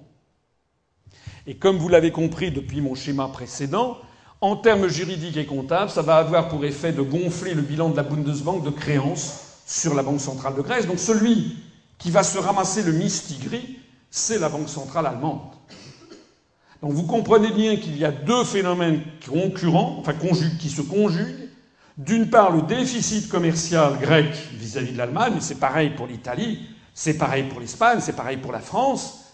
Et 1.47 1.56
comme 1.56 1.77
vous 1.77 1.89
l'avez 1.89 2.11
compris 2.11 2.52
depuis 2.52 2.81
mon 2.81 2.95
schéma 2.95 3.27
précédent, 3.27 3.97
en 4.41 4.56
termes 4.56 4.88
juridiques 4.88 5.38
et 5.38 5.45
comptables, 5.45 5.89
ça 5.89 6.02
va 6.02 6.18
avoir 6.18 6.49
pour 6.49 6.65
effet 6.65 6.91
de 6.91 7.02
gonfler 7.02 7.53
le 7.53 7.61
bilan 7.61 7.89
de 7.89 7.95
la 7.95 8.03
Bundesbank 8.03 8.64
de 8.64 8.69
créances 8.69 9.61
sur 9.65 9.95
la 9.95 10.03
Banque 10.03 10.22
centrale 10.22 10.56
de 10.56 10.61
Grèce. 10.61 10.88
Donc 10.88 10.99
celui 10.99 11.57
qui 11.97 12.11
va 12.11 12.23
se 12.23 12.38
ramasser 12.38 12.84
le 12.84 12.91
mistigris, 12.91 13.80
c'est 14.10 14.39
la 14.39 14.49
Banque 14.49 14.69
centrale 14.69 15.07
allemande. 15.07 15.39
Donc 16.81 16.91
vous 16.91 17.03
comprenez 17.03 17.52
bien 17.52 17.77
qu'il 17.77 17.97
y 17.97 18.06
a 18.06 18.11
deux 18.11 18.43
phénomènes 18.43 19.02
concurrents, 19.27 19.97
enfin 19.99 20.14
qui 20.60 20.69
se 20.69 20.81
conjuguent. 20.81 21.49
D'une 21.97 22.30
part, 22.30 22.52
le 22.52 22.61
déficit 22.61 23.30
commercial 23.30 23.97
grec 23.99 24.27
vis-à-vis 24.53 24.91
de 24.91 24.97
l'Allemagne, 24.97 25.38
c'est 25.39 25.60
pareil 25.60 25.91
pour 25.91 26.07
l'Italie, 26.07 26.68
c'est 26.93 27.18
pareil 27.18 27.43
pour 27.43 27.61
l'Espagne, 27.61 27.99
c'est 28.02 28.15
pareil 28.15 28.38
pour 28.38 28.52
la 28.52 28.60
France. 28.60 29.24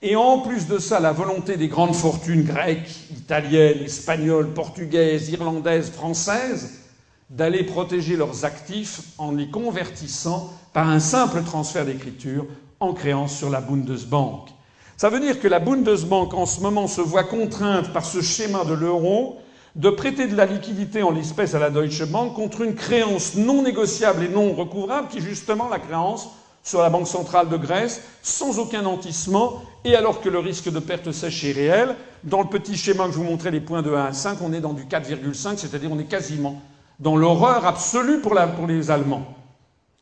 Et 0.00 0.14
en 0.14 0.38
plus 0.38 0.68
de 0.68 0.78
ça, 0.78 1.00
la 1.00 1.12
volonté 1.12 1.56
des 1.56 1.66
grandes 1.66 1.94
fortunes 1.94 2.44
grecques, 2.44 3.10
italiennes, 3.10 3.82
espagnoles, 3.84 4.54
portugaises, 4.54 5.28
irlandaises, 5.30 5.90
françaises, 5.90 6.84
d'aller 7.30 7.64
protéger 7.64 8.16
leurs 8.16 8.44
actifs 8.44 9.00
en 9.18 9.32
les 9.32 9.50
convertissant 9.50 10.52
par 10.72 10.88
un 10.88 11.00
simple 11.00 11.42
transfert 11.42 11.84
d'écriture 11.84 12.46
en 12.78 12.94
créant 12.94 13.26
sur 13.26 13.50
la 13.50 13.60
Bundesbank. 13.60 14.50
Ça 14.96 15.10
veut 15.10 15.20
dire 15.20 15.40
que 15.40 15.48
la 15.48 15.58
Bundesbank 15.58 16.32
en 16.32 16.46
ce 16.46 16.60
moment 16.60 16.86
se 16.86 17.00
voit 17.00 17.24
contrainte 17.24 17.92
par 17.92 18.04
ce 18.04 18.22
schéma 18.22 18.64
de 18.64 18.74
l'euro 18.74 19.38
de 19.74 19.90
prêter 19.90 20.26
de 20.26 20.36
la 20.36 20.46
liquidité 20.46 21.02
en 21.02 21.10
l'espèce 21.10 21.54
à 21.54 21.58
la 21.58 21.70
Deutsche 21.70 22.04
Bank 22.06 22.34
contre 22.34 22.62
une 22.62 22.74
créance 22.74 23.34
non 23.34 23.62
négociable 23.62 24.24
et 24.24 24.28
non 24.28 24.52
recouvrable 24.52 25.08
qui 25.08 25.18
est 25.18 25.22
justement 25.22 25.68
la 25.68 25.78
créance 25.78 26.28
sur 26.62 26.80
la 26.80 26.90
Banque 26.90 27.06
centrale 27.06 27.48
de 27.48 27.56
Grèce 27.56 28.02
sans 28.22 28.58
aucun 28.58 28.82
nantissement 28.82 29.62
et 29.84 29.94
alors 29.94 30.20
que 30.20 30.28
le 30.28 30.38
risque 30.38 30.70
de 30.70 30.78
perte 30.78 31.12
sèche 31.12 31.44
est 31.44 31.52
réel. 31.52 31.96
Dans 32.24 32.42
le 32.42 32.48
petit 32.48 32.76
schéma 32.76 33.06
que 33.06 33.12
je 33.12 33.18
vous 33.18 33.24
montrais, 33.24 33.50
les 33.50 33.60
points 33.60 33.82
de 33.82 33.92
1 33.92 34.06
à 34.06 34.12
5, 34.12 34.38
on 34.42 34.52
est 34.52 34.60
dans 34.60 34.72
du 34.72 34.84
4,5, 34.84 35.56
c'est-à-dire 35.56 35.90
on 35.92 35.98
est 35.98 36.04
quasiment 36.04 36.60
dans 36.98 37.16
l'horreur 37.16 37.64
absolue 37.64 38.20
pour, 38.20 38.34
pour, 38.56 38.66
les 38.66 38.90
Allemands. 38.90 39.36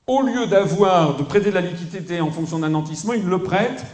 Au 0.06 0.22
lieu 0.22 0.46
d'avoir, 0.46 1.16
de 1.16 1.22
prêter 1.22 1.50
de 1.50 1.54
la 1.54 1.60
liquidité 1.60 2.20
en 2.20 2.30
fonction 2.30 2.58
d'un 2.58 2.70
nantissement, 2.70 3.12
ils 3.12 3.26
le 3.26 3.42
prêtent 3.42 3.84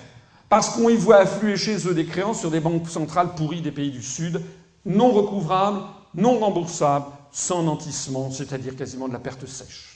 parce 0.48 0.70
qu'on 0.70 0.88
y 0.88 0.96
voit 0.96 1.16
affluer 1.16 1.56
chez 1.56 1.88
eux 1.88 1.94
des 1.94 2.04
créances 2.04 2.40
sur 2.40 2.50
des 2.50 2.60
banques 2.60 2.88
centrales 2.88 3.34
pourries 3.34 3.62
des 3.62 3.72
pays 3.72 3.90
du 3.90 4.02
Sud, 4.02 4.42
non 4.84 5.10
recouvrables, 5.10 5.80
non 6.14 6.38
remboursables, 6.38 7.06
sans 7.32 7.62
nantissement, 7.62 8.30
c'est-à-dire 8.30 8.76
quasiment 8.76 9.08
de 9.08 9.14
la 9.14 9.18
perte 9.18 9.46
sèche 9.46 9.92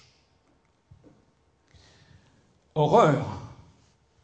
horreur, 2.76 3.40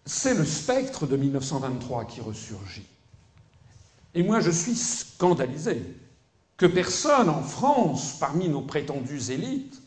c'est 0.04 0.34
le 0.34 0.44
spectre 0.44 1.06
de 1.06 1.16
1923 1.16 2.04
qui 2.06 2.20
ressurgit. 2.20 2.86
Et 4.14 4.22
moi, 4.22 4.40
je 4.40 4.50
suis 4.50 4.74
scandalisé 4.74 5.82
que 6.56 6.66
personne 6.66 7.28
en 7.28 7.42
France, 7.42 8.16
parmi 8.18 8.48
nos 8.48 8.60
prétendues 8.60 9.30
élites, 9.30 9.80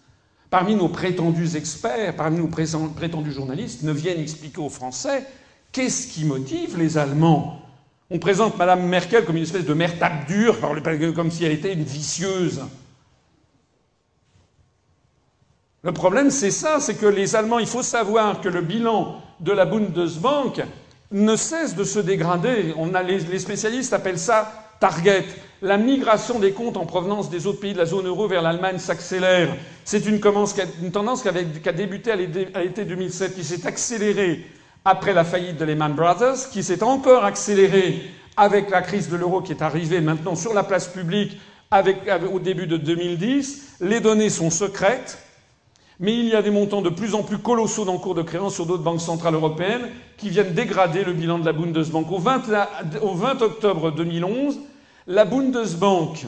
parmi 0.50 0.76
nos 0.76 0.90
prétendus 0.90 1.56
experts, 1.56 2.16
parmi 2.16 2.38
nos 2.38 2.48
prétendus 2.48 3.32
journalistes, 3.32 3.84
ne 3.84 3.92
vienne 3.92 4.20
expliquer 4.20 4.62
aux 4.62 4.70
Français 4.70 5.26
qu'est-ce 5.72 6.08
qui 6.08 6.26
motive 6.26 6.78
les 6.78 6.98
Allemands. 6.98 7.62
On 8.10 8.20
présente 8.20 8.58
Mme 8.58 8.88
Merkel 8.88 9.26
comme 9.26 9.38
une 9.38 9.44
espèce 9.44 9.66
de 9.66 9.74
mère 9.74 9.98
tape 10.00 10.28
dure, 10.28 10.60
comme 11.14 11.32
si 11.32 11.44
elle 11.44 11.52
était 11.52 11.74
une 11.74 11.84
vicieuse. 11.84 12.62
Le 15.84 15.92
problème, 15.92 16.32
c'est 16.32 16.52
ça, 16.52 16.80
c'est 16.80 16.96
que 16.96 17.06
les 17.06 17.36
Allemands, 17.36 17.60
il 17.60 17.68
faut 17.68 17.84
savoir 17.84 18.42
que 18.42 18.50
le 18.50 18.62
bilan 18.62 19.22
de 19.40 19.52
la 19.52 19.66
Bundesbank 19.66 20.62
ne 21.12 21.36
cesse 21.36 21.76
de 21.76 21.84
se 21.84 22.00
dégrader. 22.00 22.74
On 22.78 22.94
a, 22.94 23.04
les, 23.04 23.40
spécialistes 23.40 23.94
appellent 23.94 24.20
ça 24.20 24.52
target. 24.80 25.26
La 25.62 25.78
migration 25.78 26.40
des 26.40 26.52
comptes 26.52 26.78
en 26.78 26.86
provenance 26.86 27.30
des 27.30 27.48
autres 27.48 27.60
pays 27.60 27.74
de 27.74 27.78
la 27.78 27.86
zone 27.86 28.08
euro 28.08 28.28
vers 28.28 28.42
l'Allemagne 28.42 28.78
s'accélère. 28.78 29.56
C'est 29.84 30.06
une, 30.06 30.20
tendance 30.20 30.54
qui, 30.54 31.70
a 31.70 31.72
débuté 31.72 32.12
à 32.12 32.16
l'été 32.16 32.86
2007, 32.86 33.36
qui 33.36 33.44
s'est 33.44 33.66
accélérée 33.66 34.46
après 34.84 35.14
la 35.14 35.24
faillite 35.24 35.58
de 35.58 35.66
Lehman 35.66 35.94
Brothers, 35.94 36.50
qui 36.52 36.62
s'est 36.62 36.84
encore 36.84 37.24
accélérée 37.26 38.02
avec 38.38 38.70
la 38.70 38.82
crise 38.82 39.10
de 39.10 39.16
l'euro 39.16 39.42
qui 39.42 39.54
est 39.54 39.62
arrivée 39.62 40.02
maintenant 40.02 40.36
sur 40.36 40.54
la 40.54 40.64
place 40.64 40.88
publique 40.88 41.38
avec, 41.72 41.98
au 42.32 42.40
début 42.40 42.68
de 42.68 42.78
2010. 42.78 43.78
Les 43.82 44.00
données 44.00 44.30
sont 44.30 44.50
secrètes. 44.50 45.18
Mais 46.00 46.18
il 46.18 46.26
y 46.26 46.36
a 46.36 46.42
des 46.42 46.52
montants 46.52 46.82
de 46.82 46.90
plus 46.90 47.16
en 47.16 47.24
plus 47.24 47.38
colossaux 47.38 47.86
d'encours 47.86 48.16
de 48.16 48.22
créance 48.22 48.56
sur 48.56 48.66
d'autres 48.66 48.84
banques 48.84 49.02
centrales 49.02 49.36
européennes 49.36 49.90
qui 50.18 50.30
viennent 50.30 50.54
dégrader 50.54 51.04
le 51.04 51.14
bilan 51.14 51.40
de 51.40 51.46
la 51.46 51.54
Bundesbank. 51.54 52.12
Au 52.12 52.20
20, 52.20 52.44
au 53.02 53.14
20 53.14 53.42
octobre 53.42 53.92
2011, 53.92 54.60
la 55.08 55.24
Bundesbank 55.24 56.26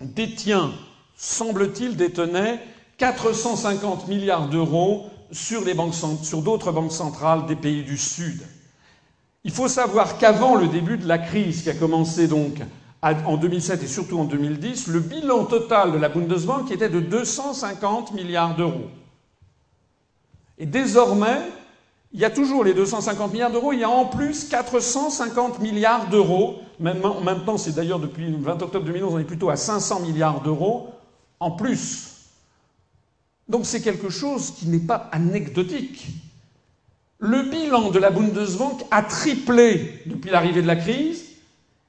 détient, 0.00 0.70
semble-t-il, 1.16 1.96
détenait 1.96 2.60
450 2.98 4.08
milliards 4.08 4.48
d'euros 4.48 5.10
sur, 5.30 5.62
sur 6.22 6.42
d'autres 6.42 6.72
banques 6.72 6.92
centrales 6.92 7.46
des 7.46 7.56
pays 7.56 7.82
du 7.82 7.98
Sud. 7.98 8.40
Il 9.44 9.50
faut 9.50 9.68
savoir 9.68 10.16
qu'avant 10.16 10.54
le 10.54 10.68
début 10.68 10.96
de 10.96 11.06
la 11.06 11.18
crise 11.18 11.62
qui 11.62 11.70
a 11.70 11.74
commencé 11.74 12.28
donc 12.28 12.54
en 13.04 13.36
2007 13.36 13.82
et 13.82 13.86
surtout 13.86 14.18
en 14.18 14.24
2010, 14.24 14.86
le 14.88 15.00
bilan 15.00 15.44
total 15.44 15.92
de 15.92 15.98
la 15.98 16.08
Bundesbank 16.08 16.70
était 16.70 16.88
de 16.88 17.00
250 17.00 18.12
milliards 18.12 18.56
d'euros. 18.56 18.88
Et 20.58 20.64
désormais, 20.66 21.40
il 22.12 22.20
y 22.20 22.24
a 22.24 22.30
toujours 22.30 22.64
les 22.64 22.72
250 22.72 23.32
milliards 23.32 23.50
d'euros, 23.50 23.72
il 23.72 23.80
y 23.80 23.84
a 23.84 23.90
en 23.90 24.06
plus 24.06 24.48
450 24.48 25.60
milliards 25.60 26.08
d'euros. 26.08 26.60
Maintenant, 26.80 27.58
c'est 27.58 27.74
d'ailleurs 27.74 27.98
depuis 27.98 28.26
le 28.26 28.38
20 28.38 28.62
octobre 28.62 28.86
2011, 28.86 29.14
on 29.14 29.18
est 29.18 29.24
plutôt 29.24 29.50
à 29.50 29.56
500 29.56 30.00
milliards 30.00 30.40
d'euros 30.40 30.90
en 31.40 31.50
plus. 31.50 32.12
Donc 33.48 33.66
c'est 33.66 33.82
quelque 33.82 34.08
chose 34.08 34.52
qui 34.52 34.68
n'est 34.68 34.78
pas 34.78 35.08
anecdotique. 35.12 36.06
Le 37.18 37.42
bilan 37.42 37.90
de 37.90 37.98
la 37.98 38.10
Bundesbank 38.10 38.82
a 38.90 39.02
triplé 39.02 40.00
depuis 40.06 40.30
l'arrivée 40.30 40.62
de 40.62 40.66
la 40.66 40.76
crise 40.76 41.33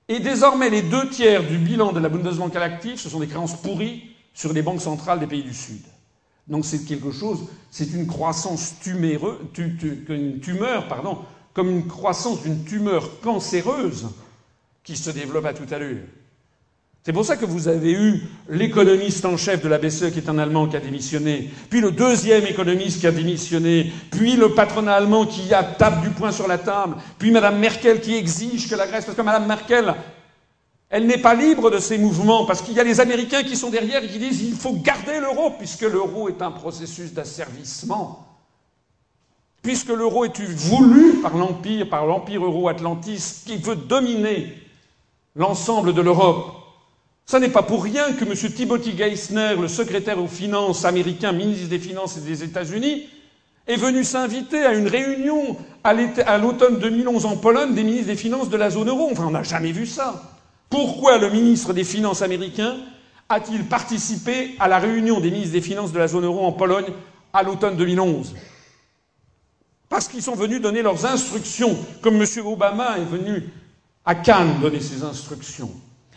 et 0.08 0.20
désormais, 0.20 0.70
les 0.70 0.84
deux 0.84 1.10
tiers 1.10 1.46
du 1.46 1.58
bilan 1.58 1.92
de 1.92 2.00
la 2.00 2.10
Bundesbank 2.10 2.56
à 2.56 2.60
l'actif, 2.60 3.00
ce 3.00 3.10
sont 3.10 3.20
des 3.20 3.28
créances 3.28 3.60
pourries 3.62 4.04
sur 4.34 4.54
les 4.54 4.62
banques 4.62 4.82
centrales 4.82 5.20
des 5.20 5.28
pays 5.28 5.44
du 5.44 5.54
Sud. 5.54 5.82
Donc 6.48 6.66
c'est 6.66 6.86
quelque 6.86 7.12
chose, 7.12 7.48
c'est 7.72 7.92
une 7.94 8.06
croissance 8.06 8.76
tuméreuse, 8.80 9.40
une 9.58 10.40
tumeur, 10.40 10.88
pardon, 10.88 11.20
comme 11.54 11.70
une 11.70 11.88
croissance 11.88 12.44
d'une 12.44 12.64
tumeur 12.64 13.20
cancéreuse 13.22 14.10
qui 14.84 14.96
se 14.96 15.10
développe 15.10 15.46
à 15.46 15.54
toute 15.54 15.72
allure. 15.72 16.04
C'est 17.06 17.14
pour 17.14 17.24
ça 17.24 17.38
que 17.38 17.46
vous 17.46 17.68
avez 17.68 17.92
eu 17.92 18.24
l'économiste 18.50 19.26
en 19.26 19.38
chef 19.38 19.62
de 19.62 19.68
la 19.68 19.78
BCE 19.78 20.12
qui 20.12 20.18
est 20.18 20.28
un 20.28 20.40
Allemand 20.40 20.68
qui 20.68 20.76
a 20.76 20.80
démissionné, 20.80 21.52
puis 21.70 21.80
le 21.80 21.92
deuxième 21.92 22.48
économiste 22.48 23.00
qui 23.00 23.06
a 23.06 23.12
démissionné, 23.12 23.94
puis 24.10 24.36
le 24.36 24.56
patronat 24.56 24.96
allemand 24.96 25.28
qui 25.28 25.50
tape 25.50 26.02
du 26.02 26.10
poing 26.10 26.32
sur 26.32 26.48
la 26.48 26.58
table, 26.58 26.96
puis 27.20 27.30
Mme 27.30 27.60
Merkel 27.60 28.02
qui 28.02 28.16
exige 28.16 28.68
que 28.68 28.74
la 28.74 28.88
Grèce, 28.88 29.06
parce 29.06 29.16
que 29.16 29.22
Mme 29.22 29.46
Merkel, 29.46 29.94
elle 30.90 31.06
n'est 31.06 31.20
pas 31.20 31.36
libre 31.36 31.70
de 31.70 31.78
ces 31.78 32.00
mouvements, 32.00 32.48
parce 32.48 32.64
qu'il 32.64 32.74
y 32.74 32.80
a 32.80 32.84
les 32.84 33.00
Américains 33.00 33.44
qui 33.44 33.56
sont 33.56 33.70
derrière 33.70 34.04
et 34.04 34.08
qui 34.08 34.18
disent 34.18 34.42
il 34.42 34.56
faut 34.56 34.74
garder 34.74 35.20
l'euro, 35.20 35.52
puisque 35.52 35.84
l'euro 35.84 36.28
est 36.28 36.42
un 36.42 36.50
processus 36.50 37.14
d'asservissement. 37.14 38.28
Puisque 39.62 39.90
l'euro 39.90 40.26
est 40.26 40.42
voulu 40.42 41.22
par 41.22 41.38
l'Empire, 41.38 41.88
par 41.88 42.08
l'Empire 42.08 42.44
euro-atlantiste, 42.44 43.46
qui 43.46 43.58
veut 43.58 43.76
dominer 43.76 44.58
l'ensemble 45.36 45.94
de 45.94 46.02
l'Europe. 46.02 46.64
Ce 47.28 47.38
n'est 47.38 47.50
pas 47.50 47.64
pour 47.64 47.84
rien 47.84 48.14
que 48.14 48.24
M. 48.24 48.54
Timothy 48.54 48.96
Geithner, 48.96 49.56
le 49.60 49.68
secrétaire 49.68 50.22
aux 50.22 50.28
finances 50.28 50.86
américain, 50.86 51.32
ministre 51.32 51.70
des 51.70 51.80
Finances 51.80 52.20
des 52.20 52.44
États-Unis, 52.44 53.08
est 53.68 53.78
venu 53.78 54.04
s'inviter 54.04 54.64
à 54.64 54.74
une 54.74 54.88
réunion 54.88 55.58
à 55.84 56.38
l'automne 56.38 56.78
2011 56.78 57.26
en 57.26 57.38
Pologne 57.38 57.74
des 57.74 57.84
ministres 57.84 58.08
des 58.08 58.16
Finances 58.16 58.50
de 58.50 58.58
la 58.58 58.70
zone 58.70 58.90
euro. 58.90 59.10
Enfin, 59.12 59.26
on 59.26 59.32
n'a 59.32 59.42
jamais 59.42 59.72
vu 59.72 59.88
ça. 59.88 60.36
Pourquoi 60.70 61.18
le 61.18 61.32
ministre 61.32 61.74
des 61.74 61.84
Finances 61.84 62.22
américain 62.22 62.76
a-t-il 63.28 63.66
participé 63.66 64.56
à 64.60 64.68
la 64.68 64.78
réunion 64.78 65.20
des 65.20 65.32
ministres 65.32 65.54
des 65.54 65.62
Finances 65.62 65.92
de 65.92 65.98
la 65.98 66.08
zone 66.08 66.26
euro 66.26 66.46
en 66.46 66.52
Pologne 66.52 66.94
à 67.34 67.42
l'automne 67.42 67.76
2011 67.76 68.36
Parce 69.90 70.08
qu'ils 70.08 70.22
sont 70.22 70.36
venus 70.36 70.62
donner 70.62 70.84
leurs 70.84 71.08
instructions, 71.08 71.76
comme 72.02 72.22
M. 72.22 72.28
Obama 72.46 73.00
est 73.00 73.06
venu 73.06 73.50
à 74.06 74.14
Cannes 74.14 74.60
donner 74.62 74.80
ses 74.80 75.04
instructions. 75.04 75.72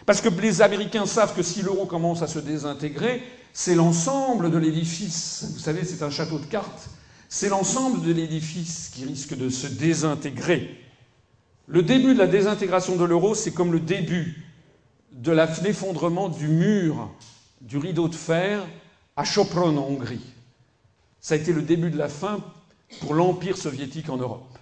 Parce 0.09 0.23
que 0.23 0.31
les 0.31 0.63
Américains 0.63 1.05
savent 1.05 1.35
que 1.35 1.43
si 1.43 1.61
l'euro 1.61 1.85
commence 1.85 2.23
à 2.23 2.27
se 2.27 2.39
désintégrer, 2.39 3.23
c'est 3.53 3.75
l'ensemble 3.75 4.51
de 4.51 4.57
l'édifice. 4.57 5.51
Vous 5.53 5.59
savez, 5.59 5.85
c'est 5.85 6.03
un 6.03 6.09
château 6.09 6.39
de 6.39 6.47
cartes. 6.47 6.89
C'est 7.29 7.51
l'ensemble 7.51 8.01
de 8.01 8.11
l'édifice 8.15 8.91
qui 8.95 9.05
risque 9.05 9.37
de 9.37 9.51
se 9.51 9.67
désintégrer. 9.67 10.83
Le 11.67 11.83
début 11.83 12.15
de 12.15 12.19
la 12.21 12.27
désintégration 12.27 12.97
de 12.97 13.05
l'euro, 13.05 13.35
c'est 13.35 13.51
comme 13.51 13.71
le 13.71 13.81
début 13.81 14.47
de 15.13 15.31
l'effondrement 15.63 16.31
du 16.31 16.49
mur 16.49 17.11
du 17.61 17.77
rideau 17.77 18.09
de 18.09 18.15
fer 18.15 18.67
à 19.15 19.27
Sopron 19.27 19.77
en 19.77 19.89
Hongrie. 19.89 20.25
Ça 21.21 21.35
a 21.35 21.37
été 21.37 21.53
le 21.53 21.61
début 21.61 21.91
de 21.91 21.99
la 21.99 22.09
fin 22.09 22.43
pour 23.03 23.13
l'Empire 23.13 23.59
soviétique 23.59 24.09
en 24.09 24.17
Europe. 24.17 24.57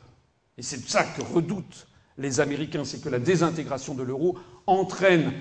Et 0.59 0.63
c'est 0.63 0.89
ça 0.89 1.05
que 1.05 1.23
redoutent 1.23 1.87
les 2.19 2.41
Américains, 2.41 2.85
c'est 2.85 3.03
que 3.03 3.09
la 3.09 3.19
désintégration 3.19 3.95
de 3.95 4.03
l'euro 4.03 4.39
entraîne 4.67 5.33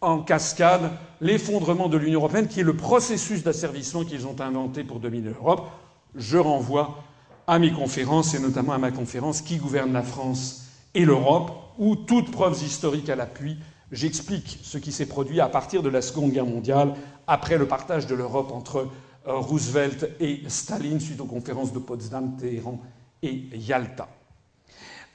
en 0.00 0.20
cascade 0.20 0.90
l'effondrement 1.20 1.88
de 1.88 1.96
l'Union 1.96 2.20
européenne, 2.20 2.46
qui 2.46 2.60
est 2.60 2.64
le 2.64 2.76
processus 2.76 3.42
d'asservissement 3.42 4.04
qu'ils 4.04 4.26
ont 4.26 4.38
inventé 4.40 4.84
pour 4.84 5.00
dominer 5.00 5.30
l'Europe. 5.30 5.68
Je 6.14 6.38
renvoie 6.38 7.02
à 7.46 7.58
mes 7.58 7.72
conférences, 7.72 8.34
et 8.34 8.38
notamment 8.38 8.72
à 8.72 8.78
ma 8.78 8.90
conférence 8.90 9.42
Qui 9.42 9.56
gouverne 9.56 9.92
la 9.92 10.02
France 10.02 10.68
et 10.94 11.04
l'Europe, 11.04 11.52
où, 11.78 11.96
toutes 11.96 12.30
preuves 12.30 12.62
historiques 12.62 13.08
à 13.08 13.16
l'appui, 13.16 13.56
j'explique 13.90 14.60
ce 14.62 14.78
qui 14.78 14.92
s'est 14.92 15.06
produit 15.06 15.40
à 15.40 15.48
partir 15.48 15.82
de 15.82 15.88
la 15.88 16.02
Seconde 16.02 16.30
Guerre 16.30 16.46
mondiale, 16.46 16.94
après 17.26 17.58
le 17.58 17.66
partage 17.66 18.06
de 18.06 18.14
l'Europe 18.14 18.52
entre 18.52 18.88
euh, 19.26 19.38
Roosevelt 19.38 20.08
et 20.20 20.42
Staline, 20.48 21.00
suite 21.00 21.20
aux 21.20 21.26
conférences 21.26 21.72
de 21.72 21.78
Potsdam, 21.78 22.36
Téhéran 22.36 22.80
et 23.22 23.48
Yalta. 23.54 24.08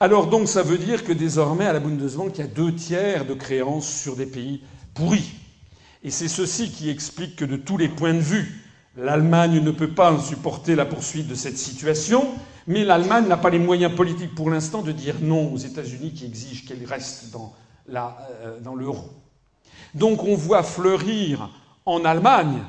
Alors 0.02 0.28
donc 0.28 0.48
ça 0.48 0.64
veut 0.64 0.78
dire 0.78 1.04
que 1.04 1.12
désormais 1.12 1.66
à 1.66 1.74
la 1.74 1.82
Bundesbank, 1.82 2.38
il 2.38 2.42
y 2.42 2.44
a 2.44 2.48
deux 2.48 2.74
tiers 2.74 3.26
de 3.26 3.34
créances 3.34 3.90
sur 3.90 4.16
des 4.16 4.26
pays 4.26 4.62
pourris. 4.94 5.34
Et 6.04 6.10
c'est 6.10 6.30
ceci 6.30 6.72
qui 6.72 6.90
explique 6.90 7.36
que 7.36 7.44
de 7.44 7.58
tous 7.58 7.76
les 7.76 7.90
points 7.90 8.14
de 8.14 8.20
vue, 8.20 8.64
l'Allemagne 8.96 9.62
ne 9.62 9.72
peut 9.72 9.92
pas 9.92 10.18
supporter 10.20 10.76
la 10.76 10.86
poursuite 10.86 11.28
de 11.28 11.36
cette 11.36 11.58
situation, 11.58 12.26
mais 12.66 12.86
l'Allemagne 12.86 13.28
n'a 13.28 13.36
pas 13.36 13.50
les 13.50 13.60
moyens 13.60 13.94
politiques 13.94 14.34
pour 14.36 14.50
l'instant 14.50 14.82
de 14.82 14.94
dire 14.94 15.16
non 15.22 15.52
aux 15.54 15.58
États-Unis 15.58 16.14
qui 16.14 16.26
exigent 16.26 16.66
qu'elle 16.66 16.86
reste 16.86 17.32
dans, 17.34 17.54
euh, 17.94 18.58
dans 18.62 18.76
l'euro. 18.76 19.10
Donc 19.96 20.24
on 20.24 20.36
voit 20.36 20.64
fleurir 20.64 21.50
en 21.86 22.06
Allemagne 22.06 22.60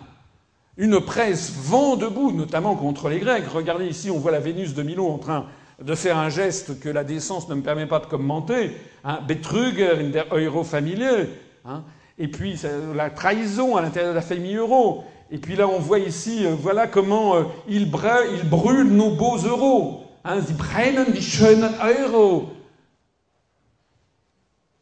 une 0.76 1.00
presse 1.00 1.52
vent 1.52 1.94
debout, 1.94 2.32
notamment 2.32 2.74
contre 2.74 3.08
les 3.08 3.20
Grecs. 3.20 3.46
Regardez 3.46 3.86
ici, 3.86 4.10
on 4.10 4.18
voit 4.18 4.32
la 4.32 4.40
Vénus 4.40 4.74
de 4.74 4.82
Milo 4.82 5.08
en 5.08 5.18
train 5.18 5.46
de 5.80 5.94
faire 5.94 6.18
un 6.18 6.28
geste 6.28 6.78
que 6.80 6.88
la 6.88 7.04
décence 7.04 7.48
ne 7.48 7.54
me 7.54 7.62
permet 7.62 7.86
pas 7.86 8.00
de 8.00 8.06
commenter, 8.06 8.72
hein, 9.04 9.20
Betrüger 9.26 9.98
in 10.00 10.10
der 10.10 10.26
Euro-Familie, 10.32 11.28
hein, 11.64 11.82
et 12.18 12.28
puis 12.28 12.60
la 12.94 13.10
trahison 13.10 13.76
à 13.76 13.82
l'intérieur 13.82 14.12
de 14.12 14.16
la 14.16 14.22
famille 14.22 14.56
euro. 14.56 15.04
Et 15.30 15.38
puis 15.38 15.56
là, 15.56 15.68
on 15.68 15.78
voit 15.78 16.00
ici, 16.00 16.44
euh, 16.44 16.54
voilà 16.58 16.86
comment 16.86 17.36
euh, 17.36 17.44
ils, 17.68 17.88
brûlent 17.88 18.90
nos 18.90 19.10
beaux 19.10 19.38
euros. 19.38 20.04
Hein, 20.24 20.42
sie 20.42 20.52
brennen 20.52 21.12
die 21.12 21.22
schönen 21.22 21.70
Euro. 21.82 22.50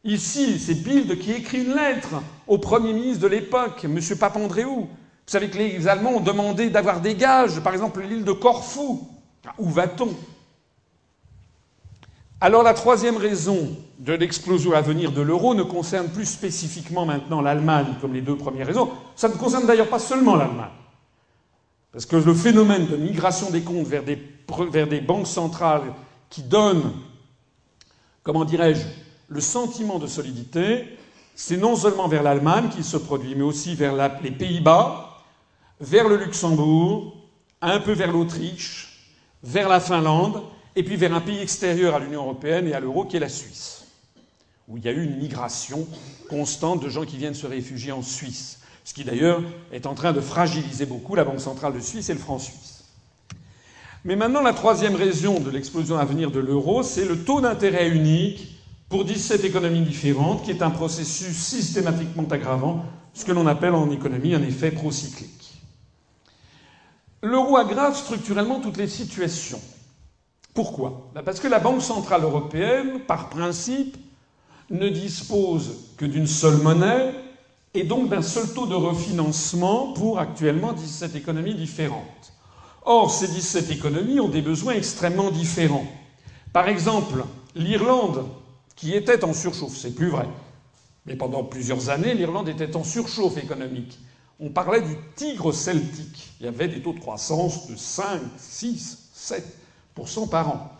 Ici, 0.03 0.59
c'est 0.59 0.83
Bild 0.83 1.17
qui 1.19 1.31
écrit 1.31 1.63
une 1.63 1.75
lettre 1.75 2.21
au 2.47 2.57
Premier 2.57 2.93
ministre 2.93 3.21
de 3.21 3.27
l'époque, 3.27 3.85
M. 3.85 3.99
Papandréou. 4.19 4.81
Vous 4.81 4.87
savez 5.27 5.49
que 5.49 5.57
les 5.57 5.87
Allemands 5.87 6.15
ont 6.15 6.19
demandé 6.19 6.69
d'avoir 6.69 6.99
des 6.99 7.15
gages, 7.15 7.59
par 7.61 7.73
exemple 7.73 8.01
l'île 8.01 8.25
de 8.25 8.31
Corfou. 8.31 9.07
Où 9.57 9.69
va-t-on? 9.69 10.09
Alors 12.41 12.63
la 12.63 12.73
troisième 12.73 13.17
raison 13.17 13.75
de 13.99 14.13
l'explosion 14.13 14.71
à 14.71 14.81
venir 14.81 15.11
de 15.11 15.21
l'euro 15.21 15.55
ne 15.55 15.63
concerne 15.63 16.07
plus 16.07 16.25
spécifiquement 16.25 17.05
maintenant 17.05 17.41
l'Allemagne 17.41 17.95
comme 17.99 18.13
les 18.13 18.21
deux 18.21 18.37
premières 18.37 18.67
raisons. 18.67 18.89
Ça 19.15 19.27
ne 19.27 19.33
concerne 19.33 19.67
d'ailleurs 19.67 19.89
pas 19.89 19.99
seulement 19.99 20.35
l'Allemagne. 20.35 20.71
Parce 21.91 22.05
que 22.05 22.15
le 22.15 22.33
phénomène 22.33 22.87
de 22.87 22.95
migration 22.95 23.49
des 23.49 23.61
comptes 23.61 23.87
vers 23.87 24.03
des, 24.03 25.01
banques 25.01 25.27
centrales 25.27 25.93
qui 26.29 26.43
donnent, 26.43 26.93
comment 28.23 28.45
dirais-je, 28.45 28.85
le 29.27 29.41
sentiment 29.41 29.99
de 29.99 30.07
solidité, 30.07 30.97
c'est 31.35 31.57
non 31.57 31.75
seulement 31.75 32.07
vers 32.07 32.23
l'Allemagne 32.23 32.69
qu'il 32.69 32.85
se 32.85 32.97
produit, 32.97 33.35
mais 33.35 33.43
aussi 33.43 33.75
vers 33.75 33.95
les 34.21 34.31
Pays-Bas, 34.31 35.23
vers 35.81 36.07
le 36.07 36.17
Luxembourg, 36.17 37.17
un 37.61 37.79
peu 37.79 37.91
vers 37.91 38.11
l'Autriche, 38.11 39.09
vers 39.43 39.67
la 39.67 39.79
Finlande, 39.79 40.41
et 40.75 40.83
puis 40.83 40.95
vers 40.95 41.13
un 41.13 41.21
pays 41.21 41.39
extérieur 41.39 41.95
à 41.95 41.99
l'Union 41.99 42.21
européenne 42.21 42.67
et 42.67 42.73
à 42.73 42.79
l'euro 42.79 43.05
qui 43.05 43.17
est 43.17 43.19
la 43.19 43.29
Suisse, 43.29 43.85
où 44.67 44.77
il 44.77 44.85
y 44.85 44.87
a 44.87 44.91
eu 44.91 45.03
une 45.03 45.17
migration 45.17 45.87
constante 46.29 46.81
de 46.83 46.89
gens 46.89 47.05
qui 47.05 47.17
viennent 47.17 47.33
se 47.33 47.47
réfugier 47.47 47.91
en 47.91 48.01
Suisse, 48.01 48.59
ce 48.83 48.93
qui 48.93 49.03
d'ailleurs 49.03 49.41
est 49.71 49.85
en 49.85 49.93
train 49.93 50.13
de 50.13 50.21
fragiliser 50.21 50.85
beaucoup 50.85 51.15
la 51.15 51.23
Banque 51.23 51.41
centrale 51.41 51.73
de 51.73 51.79
Suisse 51.79 52.09
et 52.09 52.13
le 52.13 52.19
franc 52.19 52.39
suisse. 52.39 52.85
Mais 54.05 54.15
maintenant, 54.15 54.41
la 54.41 54.53
troisième 54.53 54.95
raison 54.95 55.39
de 55.39 55.49
l'explosion 55.49 55.97
à 55.97 56.05
venir 56.05 56.31
de 56.31 56.39
l'euro, 56.39 56.83
c'est 56.83 57.05
le 57.05 57.23
taux 57.23 57.41
d'intérêt 57.41 57.89
unique 57.89 58.55
pour 58.87 59.05
17 59.05 59.43
économies 59.43 59.81
différentes, 59.81 60.43
qui 60.43 60.51
est 60.51 60.61
un 60.61 60.69
processus 60.69 61.35
systématiquement 61.35 62.27
aggravant, 62.29 62.85
ce 63.13 63.25
que 63.25 63.31
l'on 63.31 63.45
appelle 63.45 63.73
en 63.75 63.91
économie 63.91 64.33
un 64.33 64.41
effet 64.41 64.71
procyclique. 64.71 65.53
L'euro 67.21 67.57
aggrave 67.57 67.97
structurellement 67.97 68.61
toutes 68.61 68.77
les 68.77 68.87
situations. 68.87 69.59
Pourquoi? 70.59 71.09
Ben 71.15 71.23
Parce 71.23 71.39
que 71.39 71.47
la 71.47 71.59
Banque 71.59 71.81
centrale 71.81 72.21
européenne, 72.21 72.99
par 73.07 73.29
principe, 73.29 73.95
ne 74.69 74.89
dispose 74.89 75.93
que 75.95 76.03
d'une 76.03 76.27
seule 76.27 76.57
monnaie 76.57 77.13
et 77.73 77.85
donc 77.85 78.09
d'un 78.09 78.21
seul 78.21 78.45
taux 78.53 78.65
de 78.65 78.75
refinancement 78.75 79.93
pour 79.93 80.19
actuellement 80.19 80.73
17 80.73 81.15
économies 81.15 81.55
différentes. 81.55 82.33
Or, 82.83 83.09
ces 83.09 83.29
17 83.29 83.71
économies 83.71 84.19
ont 84.19 84.27
des 84.27 84.41
besoins 84.41 84.73
extrêmement 84.73 85.31
différents. 85.31 85.87
Par 86.51 86.67
exemple, 86.67 87.23
l'Irlande, 87.55 88.25
qui 88.75 88.93
était 88.93 89.23
en 89.23 89.31
surchauffe, 89.31 89.77
c'est 89.77 89.95
plus 89.95 90.09
vrai, 90.09 90.27
mais 91.05 91.15
pendant 91.15 91.45
plusieurs 91.45 91.89
années, 91.89 92.15
l'Irlande 92.15 92.49
était 92.49 92.75
en 92.75 92.83
surchauffe 92.83 93.37
économique. 93.37 93.97
On 94.41 94.49
parlait 94.49 94.81
du 94.81 94.97
tigre 95.15 95.53
celtique. 95.53 96.33
Il 96.41 96.47
y 96.47 96.49
avait 96.49 96.67
des 96.67 96.81
taux 96.81 96.91
de 96.91 96.99
croissance 96.99 97.67
de 97.69 97.77
5, 97.77 98.19
6, 98.37 99.09
7 99.13 99.58
par 100.29 100.49
an. 100.49 100.71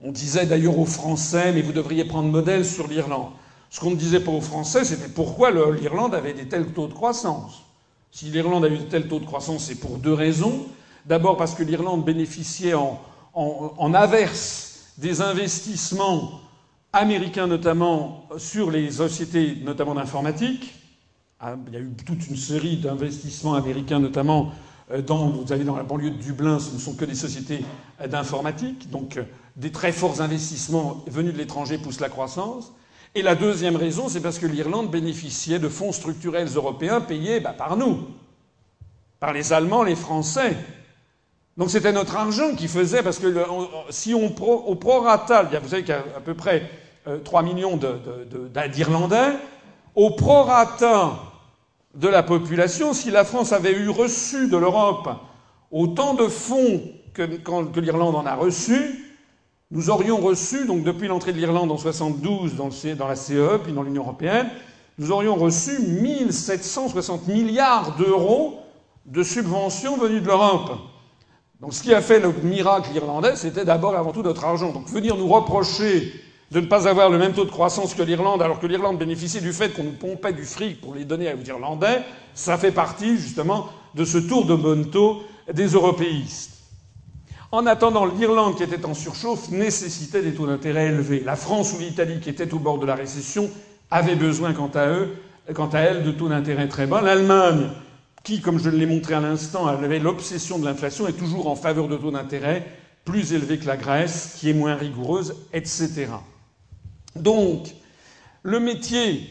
On 0.00 0.12
disait 0.12 0.46
d'ailleurs 0.46 0.78
aux 0.78 0.84
Français, 0.84 1.52
mais 1.52 1.62
vous 1.62 1.72
devriez 1.72 2.04
prendre 2.04 2.28
modèle 2.28 2.64
sur 2.64 2.86
l'Irlande. 2.86 3.30
Ce 3.70 3.80
qu'on 3.80 3.90
ne 3.90 3.96
disait 3.96 4.20
pas 4.20 4.30
aux 4.30 4.40
Français, 4.40 4.84
c'était 4.84 5.08
pourquoi 5.08 5.50
l'Irlande 5.50 6.14
avait 6.14 6.34
des 6.34 6.48
tels 6.48 6.72
taux 6.72 6.86
de 6.86 6.94
croissance. 6.94 7.62
Si 8.10 8.26
l'Irlande 8.26 8.64
a 8.64 8.68
eu 8.68 8.78
de 8.78 8.84
tels 8.84 9.08
taux 9.08 9.18
de 9.18 9.26
croissance, 9.26 9.64
c'est 9.64 9.80
pour 9.80 9.98
deux 9.98 10.12
raisons. 10.12 10.66
D'abord 11.04 11.36
parce 11.36 11.54
que 11.54 11.62
l'Irlande 11.62 12.04
bénéficiait 12.04 12.74
en, 12.74 13.00
en, 13.34 13.94
averse 13.94 14.92
des 14.98 15.20
investissements 15.20 16.40
américains, 16.92 17.46
notamment 17.46 18.26
sur 18.38 18.70
les 18.70 18.90
sociétés, 18.92 19.58
notamment 19.62 19.94
d'informatique. 19.94 20.74
Ah, 21.38 21.56
il 21.66 21.74
y 21.74 21.76
a 21.76 21.80
eu 21.80 21.92
toute 22.06 22.26
une 22.28 22.36
série 22.36 22.78
d'investissements 22.78 23.54
américains, 23.54 24.00
notamment 24.00 24.52
dans, 25.06 25.28
vous 25.28 25.52
avez 25.52 25.64
dans 25.64 25.76
la 25.76 25.82
banlieue 25.82 26.10
de 26.10 26.16
Dublin, 26.16 26.58
ce 26.58 26.72
ne 26.72 26.78
sont 26.78 26.94
que 26.94 27.04
des 27.04 27.14
sociétés 27.14 27.64
d'informatique, 28.08 28.90
donc 28.90 29.18
des 29.56 29.72
très 29.72 29.92
forts 29.92 30.20
investissements 30.20 31.04
venus 31.08 31.32
de 31.32 31.38
l'étranger 31.38 31.78
poussent 31.78 32.00
la 32.00 32.08
croissance. 32.08 32.72
Et 33.14 33.22
la 33.22 33.34
deuxième 33.34 33.76
raison, 33.76 34.08
c'est 34.08 34.20
parce 34.20 34.38
que 34.38 34.46
l'Irlande 34.46 34.90
bénéficiait 34.90 35.58
de 35.58 35.68
fonds 35.68 35.92
structurels 35.92 36.48
européens 36.54 37.00
payés 37.00 37.40
bah, 37.40 37.54
par 37.56 37.76
nous, 37.76 38.06
par 39.18 39.32
les 39.32 39.52
Allemands, 39.52 39.82
les 39.82 39.96
Français. 39.96 40.56
Donc 41.56 41.70
c'était 41.70 41.92
notre 41.92 42.16
argent 42.16 42.54
qui 42.54 42.68
faisait, 42.68 43.02
parce 43.02 43.18
que 43.18 43.34
si 43.88 44.12
on 44.14 44.26
au 44.36 44.74
prorata, 44.74 45.44
vous 45.44 45.68
savez 45.68 45.82
qu'il 45.82 45.94
y 45.94 45.96
a 45.96 46.04
à 46.16 46.20
peu 46.20 46.34
près 46.34 46.70
3 47.24 47.42
millions 47.42 47.78
d'Irlandais, 48.72 49.32
au 49.94 50.10
prorata 50.10 51.25
de 51.96 52.08
la 52.08 52.22
population, 52.22 52.92
si 52.92 53.10
la 53.10 53.24
France 53.24 53.52
avait 53.52 53.72
eu 53.72 53.88
reçu 53.88 54.48
de 54.48 54.56
l'Europe 54.56 55.08
autant 55.70 56.14
de 56.14 56.28
fonds 56.28 56.82
que, 57.14 57.80
l'Irlande 57.80 58.14
en 58.14 58.26
a 58.26 58.34
reçu, 58.34 59.04
nous 59.70 59.90
aurions 59.90 60.18
reçu, 60.18 60.66
donc 60.66 60.84
depuis 60.84 61.08
l'entrée 61.08 61.32
de 61.32 61.38
l'Irlande 61.38 61.72
en 61.72 61.78
72 61.78 62.54
dans, 62.54 62.68
la 63.08 63.16
CE, 63.16 63.58
puis 63.62 63.72
dans 63.72 63.82
l'Union 63.82 64.02
européenne, 64.02 64.48
nous 64.98 65.10
aurions 65.10 65.34
reçu 65.34 65.78
1760 65.80 67.26
milliards 67.28 67.96
d'euros 67.96 68.60
de 69.06 69.22
subventions 69.22 69.96
venues 69.96 70.20
de 70.20 70.26
l'Europe. 70.26 70.72
Donc 71.60 71.72
ce 71.72 71.82
qui 71.82 71.94
a 71.94 72.02
fait 72.02 72.20
le 72.20 72.32
miracle 72.42 72.94
irlandais, 72.94 73.36
c'était 73.36 73.64
d'abord 73.64 73.96
avant 73.96 74.12
tout 74.12 74.22
notre 74.22 74.44
argent. 74.44 74.72
Donc 74.72 74.88
venir 74.88 75.16
nous 75.16 75.28
reprocher 75.28 76.12
de 76.50 76.60
ne 76.60 76.66
pas 76.66 76.88
avoir 76.88 77.10
le 77.10 77.18
même 77.18 77.32
taux 77.32 77.44
de 77.44 77.50
croissance 77.50 77.94
que 77.94 78.02
l'Irlande, 78.02 78.42
alors 78.42 78.60
que 78.60 78.66
l'Irlande 78.66 78.98
bénéficiait 78.98 79.40
du 79.40 79.52
fait 79.52 79.70
qu'on 79.70 79.84
nous 79.84 79.92
pompait 79.92 80.32
du 80.32 80.44
fric 80.44 80.80
pour 80.80 80.94
les 80.94 81.04
donner 81.04 81.32
aux 81.32 81.44
Irlandais, 81.46 82.02
ça 82.34 82.56
fait 82.56 82.72
partie 82.72 83.16
justement 83.16 83.68
de 83.94 84.04
ce 84.04 84.18
tour 84.18 84.46
de 84.46 84.84
taux 84.84 85.22
des 85.52 85.68
européistes. 85.68 86.52
En 87.52 87.66
attendant, 87.66 88.06
l'Irlande, 88.06 88.56
qui 88.56 88.62
était 88.62 88.84
en 88.84 88.94
surchauffe, 88.94 89.50
nécessitait 89.50 90.22
des 90.22 90.34
taux 90.34 90.46
d'intérêt 90.46 90.86
élevés. 90.86 91.22
La 91.24 91.36
France 91.36 91.72
ou 91.72 91.78
l'Italie, 91.78 92.20
qui 92.20 92.28
étaient 92.28 92.52
au 92.52 92.58
bord 92.58 92.78
de 92.78 92.86
la 92.86 92.94
récession, 92.94 93.48
avaient 93.90 94.16
besoin, 94.16 94.52
quant 94.52 94.70
à 94.74 94.88
eux, 94.88 95.16
quant 95.54 95.68
à 95.68 95.78
elles, 95.78 96.02
de 96.02 96.10
taux 96.10 96.28
d'intérêt 96.28 96.68
très 96.68 96.86
bas. 96.86 97.00
L'Allemagne, 97.00 97.70
qui, 98.24 98.40
comme 98.40 98.58
je 98.58 98.68
l'ai 98.68 98.86
montré 98.86 99.14
à 99.14 99.20
l'instant, 99.20 99.66
avait 99.66 100.00
l'obsession 100.00 100.58
de 100.58 100.64
l'inflation, 100.64 101.06
est 101.06 101.12
toujours 101.12 101.48
en 101.48 101.54
faveur 101.54 101.86
de 101.86 101.96
taux 101.96 102.10
d'intérêt 102.10 102.66
plus 103.04 103.32
élevés 103.32 103.58
que 103.58 103.66
la 103.66 103.76
Grèce, 103.76 104.34
qui 104.38 104.50
est 104.50 104.54
moins 104.54 104.74
rigoureuse, 104.74 105.36
etc. 105.52 106.08
Donc, 107.22 107.74
le 108.42 108.60
métier 108.60 109.28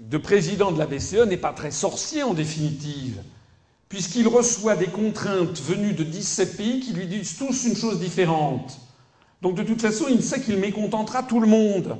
de 0.00 0.18
président 0.18 0.72
de 0.72 0.78
la 0.78 0.86
BCE 0.86 1.26
n'est 1.26 1.36
pas 1.36 1.52
très 1.52 1.70
sorcier 1.70 2.22
en 2.22 2.34
définitive, 2.34 3.20
puisqu'il 3.88 4.28
reçoit 4.28 4.76
des 4.76 4.86
contraintes 4.86 5.60
venues 5.60 5.94
de 5.94 6.04
17 6.04 6.56
pays 6.56 6.80
qui 6.80 6.92
lui 6.92 7.06
disent 7.06 7.36
tous 7.36 7.64
une 7.64 7.76
chose 7.76 7.98
différente. 7.98 8.78
Donc 9.42 9.54
de 9.54 9.62
toute 9.62 9.80
façon, 9.80 10.06
il 10.10 10.22
sait 10.22 10.40
qu'il 10.40 10.58
mécontentera 10.58 11.22
tout 11.22 11.40
le 11.40 11.46
monde. 11.46 11.98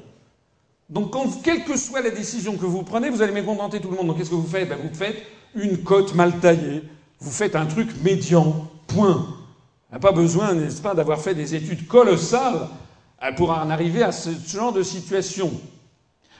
Donc 0.88 1.14
quelle 1.42 1.64
que 1.64 1.76
soit 1.76 2.00
la 2.00 2.10
décision 2.10 2.56
que 2.56 2.66
vous 2.66 2.82
prenez, 2.82 3.10
vous 3.10 3.22
allez 3.22 3.32
mécontenter 3.32 3.80
tout 3.80 3.90
le 3.90 3.96
monde. 3.96 4.08
Donc 4.08 4.18
qu'est-ce 4.18 4.30
que 4.30 4.34
vous 4.34 4.46
faites? 4.46 4.68
Ben, 4.68 4.78
Vous 4.82 4.94
faites 4.94 5.22
une 5.54 5.78
cote 5.78 6.14
mal 6.14 6.38
taillée. 6.40 6.82
Vous 7.20 7.30
faites 7.30 7.56
un 7.56 7.66
truc 7.66 7.88
médian. 8.02 8.68
Point. 8.86 9.26
Pas 10.00 10.12
besoin, 10.12 10.54
n'est-ce 10.54 10.80
pas, 10.80 10.94
d'avoir 10.94 11.20
fait 11.20 11.34
des 11.34 11.54
études 11.54 11.86
colossales 11.86 12.68
pour 13.36 13.50
en 13.50 13.70
arriver 13.70 14.02
à 14.02 14.12
ce 14.12 14.30
genre 14.46 14.72
de 14.72 14.82
situation. 14.82 15.52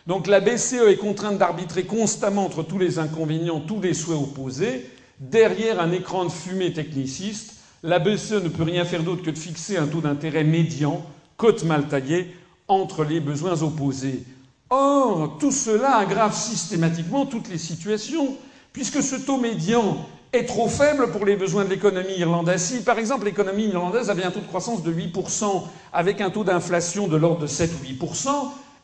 Donc 0.07 0.27
la 0.27 0.41
BCE 0.41 0.89
est 0.89 0.97
contrainte 0.97 1.39
d'arbitrer 1.39 1.85
constamment 1.85 2.47
entre 2.47 2.63
tous 2.63 2.79
les 2.79 2.99
inconvénients, 2.99 3.61
tous 3.61 3.81
les 3.81 3.95
souhaits 3.95 4.19
opposés. 4.19 4.89
Derrière 5.21 5.81
un 5.81 5.93
écran 5.93 6.25
de 6.25 6.31
fumée 6.31 6.73
techniciste, 6.73 7.57
la 7.83 7.99
BCE 7.99 8.43
ne 8.43 8.49
peut 8.49 8.63
rien 8.63 8.85
faire 8.85 9.03
d'autre 9.03 9.23
que 9.23 9.31
de 9.31 9.39
fixer 9.39 9.77
un 9.77 9.87
taux 9.87 10.01
d'intérêt 10.01 10.45
médian, 10.45 11.05
cote 11.37 11.65
mal 11.65 11.89
taillée, 11.89 12.35
entre 12.69 13.05
les 13.05 13.21
besoins 13.21 13.63
opposés. 13.63 14.25
Or, 14.71 15.39
tout 15.39 15.53
cela 15.53 15.97
aggrave 15.97 16.35
systématiquement 16.35 17.27
toutes 17.27 17.49
les 17.49 17.59
situations, 17.59 18.37
puisque 18.73 19.03
ce 19.03 19.17
taux 19.17 19.39
médian 19.39 20.07
est 20.33 20.45
trop 20.45 20.69
faible 20.69 21.11
pour 21.11 21.25
les 21.25 21.37
besoins 21.37 21.65
de 21.65 21.71
l'économie 21.71 22.19
irlandaise. 22.19 22.63
Si, 22.63 22.83
par 22.83 22.99
exemple, 22.99 23.25
l'économie 23.25 23.67
irlandaise 23.67 24.11
avait 24.11 24.25
un 24.25 24.31
taux 24.31 24.41
de 24.41 24.47
croissance 24.47 24.83
de 24.83 24.93
8%, 24.93 25.63
avec 25.93 26.21
un 26.21 26.31
taux 26.31 26.45
d'inflation 26.45 27.09
de 27.09 27.17
l'ordre 27.17 27.41
de 27.41 27.47
7 27.47 27.71
ou 27.73 28.05
8%, 28.07 28.29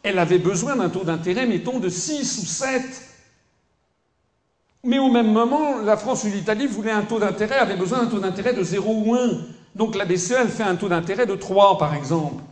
elle 0.02 0.18
avait 0.18 0.38
besoin 0.38 0.76
d'un 0.76 0.88
taux 0.88 1.04
d'intérêt, 1.04 1.46
mettons, 1.46 1.78
de 1.78 1.88
6 1.88 2.38
ou 2.42 2.46
7. 2.46 2.82
Mais 4.84 4.98
au 4.98 5.10
même 5.10 5.32
moment, 5.32 5.78
la 5.78 5.96
France 5.96 6.24
ou 6.24 6.28
l'Italie 6.28 6.66
voulaient 6.66 6.90
un 6.90 7.02
taux 7.02 7.18
d'intérêt, 7.18 7.56
avaient 7.56 7.76
besoin 7.76 8.04
d'un 8.04 8.10
taux 8.10 8.20
d'intérêt 8.20 8.52
de 8.52 8.62
0 8.62 8.92
ou 8.92 9.14
1. 9.14 9.30
Donc 9.74 9.96
la 9.96 10.04
BCE, 10.04 10.32
elle 10.32 10.48
fait 10.48 10.62
un 10.62 10.76
taux 10.76 10.88
d'intérêt 10.88 11.26
de 11.26 11.34
3, 11.34 11.78
par 11.78 11.94
exemple. 11.94 12.42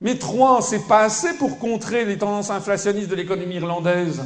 Mais 0.00 0.18
3, 0.18 0.62
c'est 0.62 0.86
pas 0.88 1.02
assez 1.02 1.34
pour 1.34 1.58
contrer 1.58 2.04
les 2.04 2.18
tendances 2.18 2.50
inflationnistes 2.50 3.08
de 3.08 3.14
l'économie 3.14 3.56
irlandaise. 3.56 4.24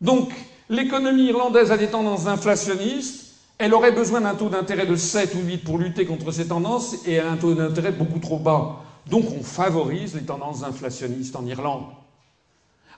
Donc, 0.00 0.30
l'économie 0.72 1.26
irlandaise 1.26 1.70
a 1.70 1.76
des 1.76 1.88
tendances 1.88 2.26
inflationnistes, 2.26 3.34
elle 3.58 3.74
aurait 3.74 3.92
besoin 3.92 4.22
d'un 4.22 4.34
taux 4.34 4.48
d'intérêt 4.48 4.86
de 4.86 4.96
7 4.96 5.34
ou 5.34 5.46
8 5.46 5.58
pour 5.58 5.78
lutter 5.78 6.06
contre 6.06 6.32
ces 6.32 6.48
tendances 6.48 6.96
et 7.06 7.20
un 7.20 7.36
taux 7.36 7.54
d'intérêt 7.54 7.92
beaucoup 7.92 8.18
trop 8.18 8.38
bas. 8.38 8.80
Donc 9.08 9.26
on 9.38 9.42
favorise 9.42 10.14
les 10.14 10.22
tendances 10.22 10.64
inflationnistes 10.64 11.36
en 11.36 11.44
Irlande. 11.44 11.84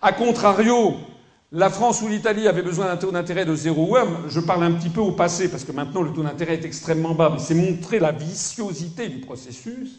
A 0.00 0.12
contrario, 0.12 0.94
la 1.50 1.68
France 1.68 2.00
ou 2.00 2.08
l'Italie 2.08 2.46
avaient 2.46 2.62
besoin 2.62 2.86
d'un 2.86 2.96
taux 2.96 3.10
d'intérêt 3.10 3.44
de 3.44 3.54
0 3.54 3.90
ou 3.90 3.96
1. 3.96 4.28
Je 4.28 4.40
parle 4.40 4.62
un 4.62 4.72
petit 4.72 4.90
peu 4.90 5.00
au 5.00 5.12
passé 5.12 5.50
parce 5.50 5.64
que 5.64 5.72
maintenant 5.72 6.02
le 6.02 6.12
taux 6.12 6.22
d'intérêt 6.22 6.54
est 6.54 6.64
extrêmement 6.64 7.14
bas, 7.14 7.30
mais 7.32 7.40
c'est 7.40 7.54
montrer 7.54 7.98
la 7.98 8.12
viciosité 8.12 9.08
du 9.08 9.18
processus. 9.18 9.98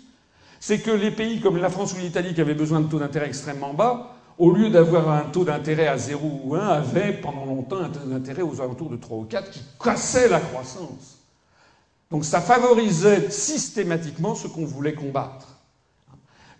C'est 0.62 0.80
que 0.80 0.92
les 0.92 1.12
pays 1.12 1.42
comme 1.42 1.58
la 1.58 1.70
France 1.70 1.94
ou 1.94 1.98
l'Italie 1.98 2.34
qui 2.34 2.42
avaient 2.42 2.54
besoin 2.54 2.80
de 2.80 2.90
taux 2.90 3.00
d'intérêt 3.00 3.28
extrêmement 3.28 3.74
bas 3.74 4.15
au 4.38 4.52
lieu 4.52 4.70
d'avoir 4.70 5.10
un 5.10 5.22
taux 5.22 5.46
d'intérêt 5.46 5.88
à 5.88 5.98
0 5.98 6.42
ou 6.44 6.56
1, 6.56 6.60
avait 6.60 7.14
pendant 7.14 7.46
longtemps 7.46 7.80
un 7.80 7.90
taux 7.90 8.08
d'intérêt 8.08 8.42
aux 8.42 8.62
alentours 8.62 8.90
de 8.90 8.98
3 8.98 9.18
ou 9.18 9.24
4 9.24 9.50
qui 9.50 9.62
cassait 9.82 10.28
la 10.28 10.40
croissance. 10.40 11.20
Donc 12.12 12.26
ça 12.26 12.42
favorisait 12.42 13.30
systématiquement 13.30 14.36
ce 14.36 14.48
qu'on 14.48 14.66
voulait 14.66 14.94
combattre. 14.94 15.60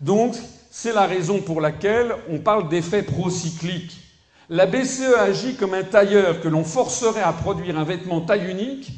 Donc 0.00 0.34
c'est 0.70 0.92
la 0.92 1.06
raison 1.06 1.40
pour 1.40 1.60
laquelle 1.60 2.14
on 2.30 2.38
parle 2.38 2.68
d'effet 2.68 3.02
procyclique. 3.02 3.98
La 4.48 4.66
BCE 4.66 5.14
agit 5.18 5.56
comme 5.56 5.74
un 5.74 5.82
tailleur 5.82 6.40
que 6.40 6.48
l'on 6.48 6.64
forcerait 6.64 7.22
à 7.22 7.32
produire 7.32 7.78
un 7.78 7.84
vêtement 7.84 8.20
taille 8.20 8.50
unique 8.50 8.92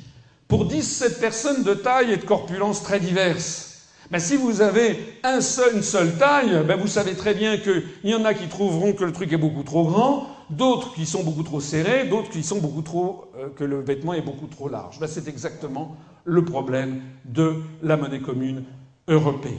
pour 0.46 0.66
17 0.66 1.20
personnes 1.20 1.62
de 1.62 1.74
taille 1.74 2.12
et 2.12 2.16
de 2.16 2.24
corpulence 2.24 2.82
très 2.82 3.00
diverses. 3.00 3.67
Ben, 4.10 4.18
si 4.18 4.36
vous 4.36 4.62
avez 4.62 4.98
une 5.22 5.82
seule 5.82 6.16
taille, 6.16 6.64
ben, 6.66 6.76
vous 6.78 6.86
savez 6.86 7.14
très 7.14 7.34
bien 7.34 7.58
qu'il 7.58 7.84
y 8.04 8.14
en 8.14 8.24
a 8.24 8.32
qui 8.32 8.48
trouveront 8.48 8.94
que 8.94 9.04
le 9.04 9.12
truc 9.12 9.30
est 9.32 9.38
beaucoup 9.38 9.62
trop 9.62 9.84
grand, 9.84 10.26
d'autres 10.48 10.94
qui 10.94 11.04
sont 11.04 11.22
beaucoup 11.22 11.42
trop 11.42 11.60
serrés, 11.60 12.06
d'autres 12.06 12.30
qui 12.30 12.42
sont 12.42 12.58
beaucoup 12.58 12.80
trop 12.80 13.26
euh, 13.36 13.48
que 13.50 13.64
le 13.64 13.80
vêtement 13.80 14.14
est 14.14 14.22
beaucoup 14.22 14.46
trop 14.46 14.70
large. 14.70 14.98
Ben, 14.98 15.06
c'est 15.06 15.28
exactement 15.28 15.96
le 16.24 16.42
problème 16.42 17.02
de 17.26 17.56
la 17.82 17.98
monnaie 17.98 18.20
commune 18.20 18.64
européenne. 19.08 19.58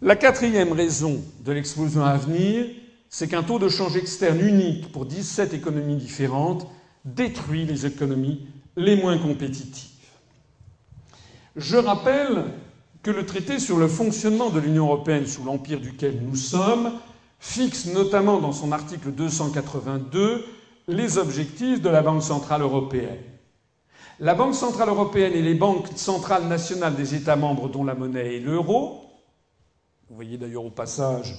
La 0.00 0.16
quatrième 0.16 0.72
raison 0.72 1.20
de 1.44 1.52
l'explosion 1.52 2.04
à 2.04 2.16
venir, 2.16 2.66
c'est 3.10 3.28
qu'un 3.28 3.42
taux 3.42 3.58
de 3.58 3.68
change 3.68 3.96
externe 3.98 4.40
unique 4.40 4.90
pour 4.92 5.04
17 5.04 5.52
économies 5.52 5.96
différentes 5.96 6.66
détruit 7.04 7.66
les 7.66 7.84
économies 7.84 8.46
les 8.76 8.96
moins 8.96 9.18
compétitives. 9.18 9.91
Je 11.56 11.76
rappelle 11.76 12.44
que 13.02 13.10
le 13.10 13.26
traité 13.26 13.58
sur 13.58 13.76
le 13.76 13.88
fonctionnement 13.88 14.48
de 14.48 14.58
l'Union 14.60 14.86
européenne 14.86 15.26
sous 15.26 15.44
l'empire 15.44 15.80
duquel 15.80 16.22
nous 16.22 16.36
sommes 16.36 16.92
fixe 17.40 17.86
notamment 17.86 18.40
dans 18.40 18.52
son 18.52 18.72
article 18.72 19.10
282 19.10 20.44
les 20.88 21.18
objectifs 21.18 21.82
de 21.82 21.88
la 21.90 22.00
Banque 22.00 22.22
centrale 22.22 22.62
européenne. 22.62 23.18
La 24.20 24.34
Banque 24.34 24.54
centrale 24.54 24.88
européenne 24.88 25.32
et 25.34 25.42
les 25.42 25.54
banques 25.54 25.88
centrales 25.96 26.46
nationales 26.46 26.94
des 26.94 27.14
États 27.16 27.36
membres 27.36 27.68
dont 27.68 27.84
la 27.84 27.94
monnaie 27.94 28.36
est 28.36 28.40
l'euro, 28.40 29.02
vous 30.08 30.14
voyez 30.14 30.38
d'ailleurs 30.38 30.64
au 30.64 30.70
passage 30.70 31.34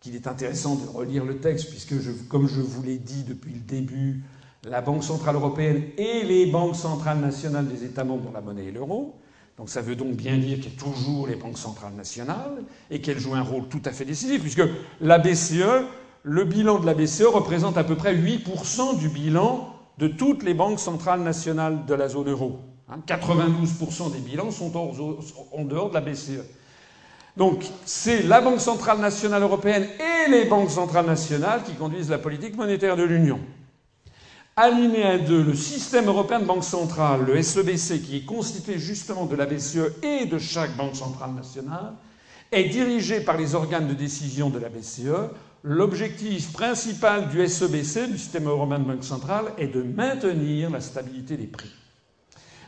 qu'il 0.00 0.14
est 0.14 0.26
intéressant 0.26 0.74
de 0.74 0.86
relire 0.88 1.24
le 1.24 1.38
texte, 1.38 1.70
puisque, 1.70 1.94
comme 2.28 2.48
je 2.48 2.60
vous 2.60 2.82
l'ai 2.82 2.98
dit 2.98 3.24
depuis 3.24 3.52
le 3.52 3.60
début, 3.60 4.22
la 4.64 4.80
Banque 4.80 5.04
centrale 5.04 5.36
européenne 5.36 5.84
et 5.96 6.22
les 6.24 6.46
banques 6.46 6.76
centrales 6.76 7.18
nationales 7.20 7.68
des 7.68 7.84
États 7.84 8.04
membres 8.04 8.24
dont 8.24 8.32
la 8.32 8.40
monnaie 8.40 8.66
est 8.66 8.72
l'euro, 8.72 9.14
donc 9.58 9.68
ça 9.68 9.82
veut 9.82 9.96
donc 9.96 10.12
bien 10.12 10.38
dire 10.38 10.60
qu'il 10.60 10.72
y 10.72 10.76
a 10.76 10.78
toujours 10.78 11.26
les 11.26 11.34
banques 11.34 11.58
centrales 11.58 11.94
nationales 11.94 12.62
et 12.90 13.00
qu'elles 13.00 13.18
jouent 13.18 13.34
un 13.34 13.42
rôle 13.42 13.66
tout 13.68 13.82
à 13.84 13.90
fait 13.90 14.04
décisif, 14.04 14.40
puisque 14.40 14.62
la 15.00 15.18
BCE, 15.18 15.84
le 16.22 16.44
bilan 16.44 16.78
de 16.78 16.86
la 16.86 16.94
BCE 16.94 17.24
représente 17.26 17.76
à 17.76 17.82
peu 17.82 17.96
près 17.96 18.14
8% 18.14 18.98
du 18.98 19.08
bilan 19.08 19.74
de 19.98 20.06
toutes 20.06 20.44
les 20.44 20.54
banques 20.54 20.78
centrales 20.78 21.22
nationales 21.22 21.84
de 21.86 21.94
la 21.94 22.08
zone 22.08 22.30
euro. 22.30 22.60
92% 23.08 24.06
hein, 24.06 24.10
des 24.12 24.20
bilans 24.20 24.52
sont 24.52 24.76
en 24.76 25.64
dehors 25.64 25.88
de 25.88 25.94
la 25.94 26.00
BCE. 26.00 26.44
Donc 27.36 27.64
c'est 27.84 28.22
la 28.22 28.40
Banque 28.40 28.60
centrale 28.60 28.98
nationale 28.98 29.42
européenne 29.42 29.86
et 29.98 30.30
les 30.30 30.44
banques 30.44 30.70
centrales 30.70 31.06
nationales 31.06 31.62
qui 31.64 31.74
conduisent 31.74 32.10
la 32.10 32.18
politique 32.18 32.56
monétaire 32.56 32.96
de 32.96 33.04
l'Union. 33.04 33.40
Alinéa 34.60 35.18
2, 35.18 35.44
le 35.44 35.54
système 35.54 36.08
européen 36.08 36.40
de 36.40 36.44
banque 36.44 36.64
centrale, 36.64 37.24
le 37.24 37.40
SEBC, 37.40 38.02
qui 38.02 38.16
est 38.16 38.24
constitué 38.24 38.76
justement 38.76 39.24
de 39.24 39.36
la 39.36 39.46
BCE 39.46 40.02
et 40.02 40.26
de 40.26 40.36
chaque 40.36 40.76
banque 40.76 40.96
centrale 40.96 41.32
nationale, 41.32 41.92
est 42.50 42.64
dirigé 42.64 43.20
par 43.20 43.36
les 43.36 43.54
organes 43.54 43.86
de 43.86 43.94
décision 43.94 44.50
de 44.50 44.58
la 44.58 44.68
BCE. 44.68 45.30
L'objectif 45.62 46.52
principal 46.52 47.28
du 47.28 47.46
SEBC, 47.46 48.08
du 48.10 48.18
système 48.18 48.48
européen 48.48 48.80
de 48.80 48.84
banque 48.84 49.04
centrale, 49.04 49.44
est 49.58 49.68
de 49.68 49.80
maintenir 49.80 50.70
la 50.70 50.80
stabilité 50.80 51.36
des 51.36 51.46
prix. 51.46 51.70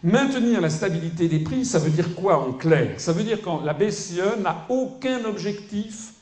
Maintenir 0.05 0.61
la 0.61 0.71
stabilité 0.71 1.27
des 1.27 1.41
prix, 1.41 1.65
ça 1.65 1.81
veut 1.81 1.91
dire 1.91 2.15
quoi 2.15 2.39
en 2.39 2.53
clair? 2.53 3.01
Ça 3.01 3.13
veut 3.13 3.25
dire 3.25 3.43
que 3.43 3.67
la 3.67 3.75
BCE 3.75 4.41
n'a 4.41 4.65
aucun 4.69 5.25
objectif 5.25 6.13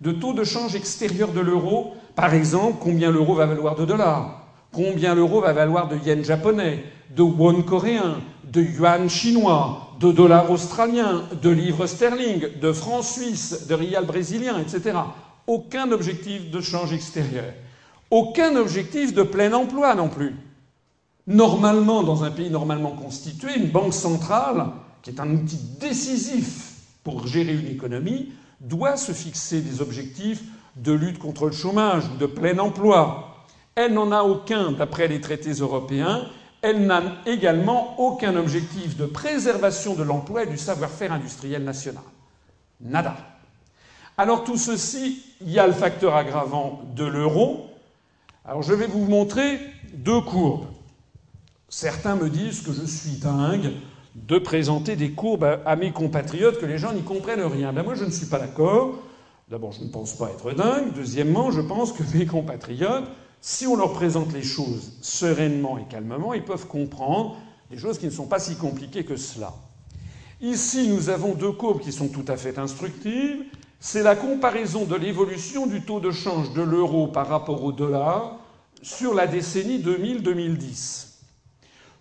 de 0.00 0.12
taux 0.12 0.34
de 0.34 0.44
change 0.44 0.76
extérieur 0.76 1.32
de 1.32 1.40
l'euro. 1.40 1.96
Par 2.14 2.32
exemple, 2.32 2.76
combien 2.80 3.10
l'euro 3.10 3.34
va 3.34 3.46
valoir 3.46 3.74
de 3.74 3.84
dollars? 3.84 4.45
Combien 4.76 5.14
l'euro 5.14 5.40
va 5.40 5.54
valoir 5.54 5.88
de 5.88 5.96
yens 5.96 6.22
japonais, 6.22 6.84
de 7.16 7.22
won 7.22 7.62
coréen, 7.62 8.20
de 8.44 8.60
yuan 8.60 9.08
chinois, 9.08 9.96
de 9.98 10.12
dollars 10.12 10.50
australiens, 10.50 11.24
de 11.40 11.48
livres 11.48 11.86
sterling, 11.86 12.60
de 12.60 12.72
francs 12.72 13.04
suisses, 13.04 13.66
de 13.66 13.74
rial 13.74 14.04
brésilien, 14.04 14.58
etc. 14.60 14.98
Aucun 15.46 15.90
objectif 15.92 16.50
de 16.50 16.60
change 16.60 16.92
extérieur. 16.92 17.54
Aucun 18.10 18.54
objectif 18.56 19.14
de 19.14 19.22
plein 19.22 19.54
emploi 19.54 19.94
non 19.94 20.10
plus. 20.10 20.36
Normalement, 21.26 22.02
dans 22.02 22.22
un 22.22 22.30
pays 22.30 22.50
normalement 22.50 22.90
constitué, 22.92 23.56
une 23.56 23.70
banque 23.70 23.94
centrale, 23.94 24.66
qui 25.02 25.08
est 25.08 25.20
un 25.20 25.30
outil 25.30 25.58
décisif 25.80 26.74
pour 27.02 27.26
gérer 27.26 27.54
une 27.54 27.68
économie, 27.68 28.32
doit 28.60 28.98
se 28.98 29.12
fixer 29.12 29.62
des 29.62 29.80
objectifs 29.80 30.42
de 30.76 30.92
lutte 30.92 31.18
contre 31.18 31.46
le 31.46 31.52
chômage, 31.52 32.04
de 32.20 32.26
plein 32.26 32.58
emploi, 32.58 33.25
elle 33.76 33.92
n'en 33.92 34.10
a 34.10 34.22
aucun 34.22 34.72
d'après 34.72 35.06
les 35.06 35.20
traités 35.20 35.52
européens. 35.52 36.26
Elle 36.62 36.86
n'a 36.86 37.02
également 37.26 38.00
aucun 38.00 38.34
objectif 38.34 38.96
de 38.96 39.06
préservation 39.06 39.94
de 39.94 40.02
l'emploi 40.02 40.44
et 40.44 40.46
du 40.46 40.56
savoir-faire 40.56 41.12
industriel 41.12 41.62
national. 41.62 42.02
Nada. 42.80 43.16
Alors 44.18 44.44
tout 44.44 44.56
ceci, 44.56 45.22
il 45.42 45.50
y 45.50 45.58
a 45.58 45.66
le 45.66 45.74
facteur 45.74 46.16
aggravant 46.16 46.80
de 46.96 47.04
l'euro. 47.04 47.70
Alors 48.46 48.62
je 48.62 48.72
vais 48.72 48.86
vous 48.86 49.04
montrer 49.04 49.60
deux 49.92 50.22
courbes. 50.22 50.66
Certains 51.68 52.16
me 52.16 52.30
disent 52.30 52.62
que 52.62 52.72
je 52.72 52.84
suis 52.84 53.18
dingue 53.18 53.72
de 54.14 54.38
présenter 54.38 54.96
des 54.96 55.10
courbes 55.10 55.60
à 55.66 55.76
mes 55.76 55.92
compatriotes, 55.92 56.58
que 56.58 56.64
les 56.64 56.78
gens 56.78 56.94
n'y 56.94 57.02
comprennent 57.02 57.42
rien. 57.42 57.74
Ben 57.74 57.82
moi, 57.82 57.94
je 57.94 58.04
ne 58.04 58.10
suis 58.10 58.26
pas 58.26 58.38
d'accord. 58.38 58.94
D'abord, 59.50 59.72
je 59.72 59.82
ne 59.82 59.88
pense 59.88 60.14
pas 60.14 60.30
être 60.30 60.52
dingue. 60.52 60.94
Deuxièmement, 60.94 61.50
je 61.50 61.60
pense 61.60 61.92
que 61.92 62.02
mes 62.16 62.24
compatriotes 62.24 63.04
si 63.48 63.64
on 63.64 63.76
leur 63.76 63.92
présente 63.92 64.32
les 64.32 64.42
choses 64.42 64.90
sereinement 65.02 65.78
et 65.78 65.84
calmement, 65.84 66.34
ils 66.34 66.42
peuvent 66.42 66.66
comprendre 66.66 67.36
des 67.70 67.78
choses 67.78 67.96
qui 67.96 68.06
ne 68.06 68.10
sont 68.10 68.26
pas 68.26 68.40
si 68.40 68.56
compliquées 68.56 69.04
que 69.04 69.14
cela. 69.14 69.54
Ici, 70.40 70.88
nous 70.88 71.10
avons 71.10 71.32
deux 71.32 71.52
courbes 71.52 71.80
qui 71.80 71.92
sont 71.92 72.08
tout 72.08 72.24
à 72.26 72.36
fait 72.36 72.58
instructives. 72.58 73.44
C'est 73.78 74.02
la 74.02 74.16
comparaison 74.16 74.84
de 74.84 74.96
l'évolution 74.96 75.68
du 75.68 75.82
taux 75.82 76.00
de 76.00 76.10
change 76.10 76.54
de 76.54 76.62
l'euro 76.62 77.06
par 77.06 77.28
rapport 77.28 77.62
au 77.62 77.70
dollar 77.70 78.40
sur 78.82 79.14
la 79.14 79.28
décennie 79.28 79.78
2000-2010. 79.78 81.20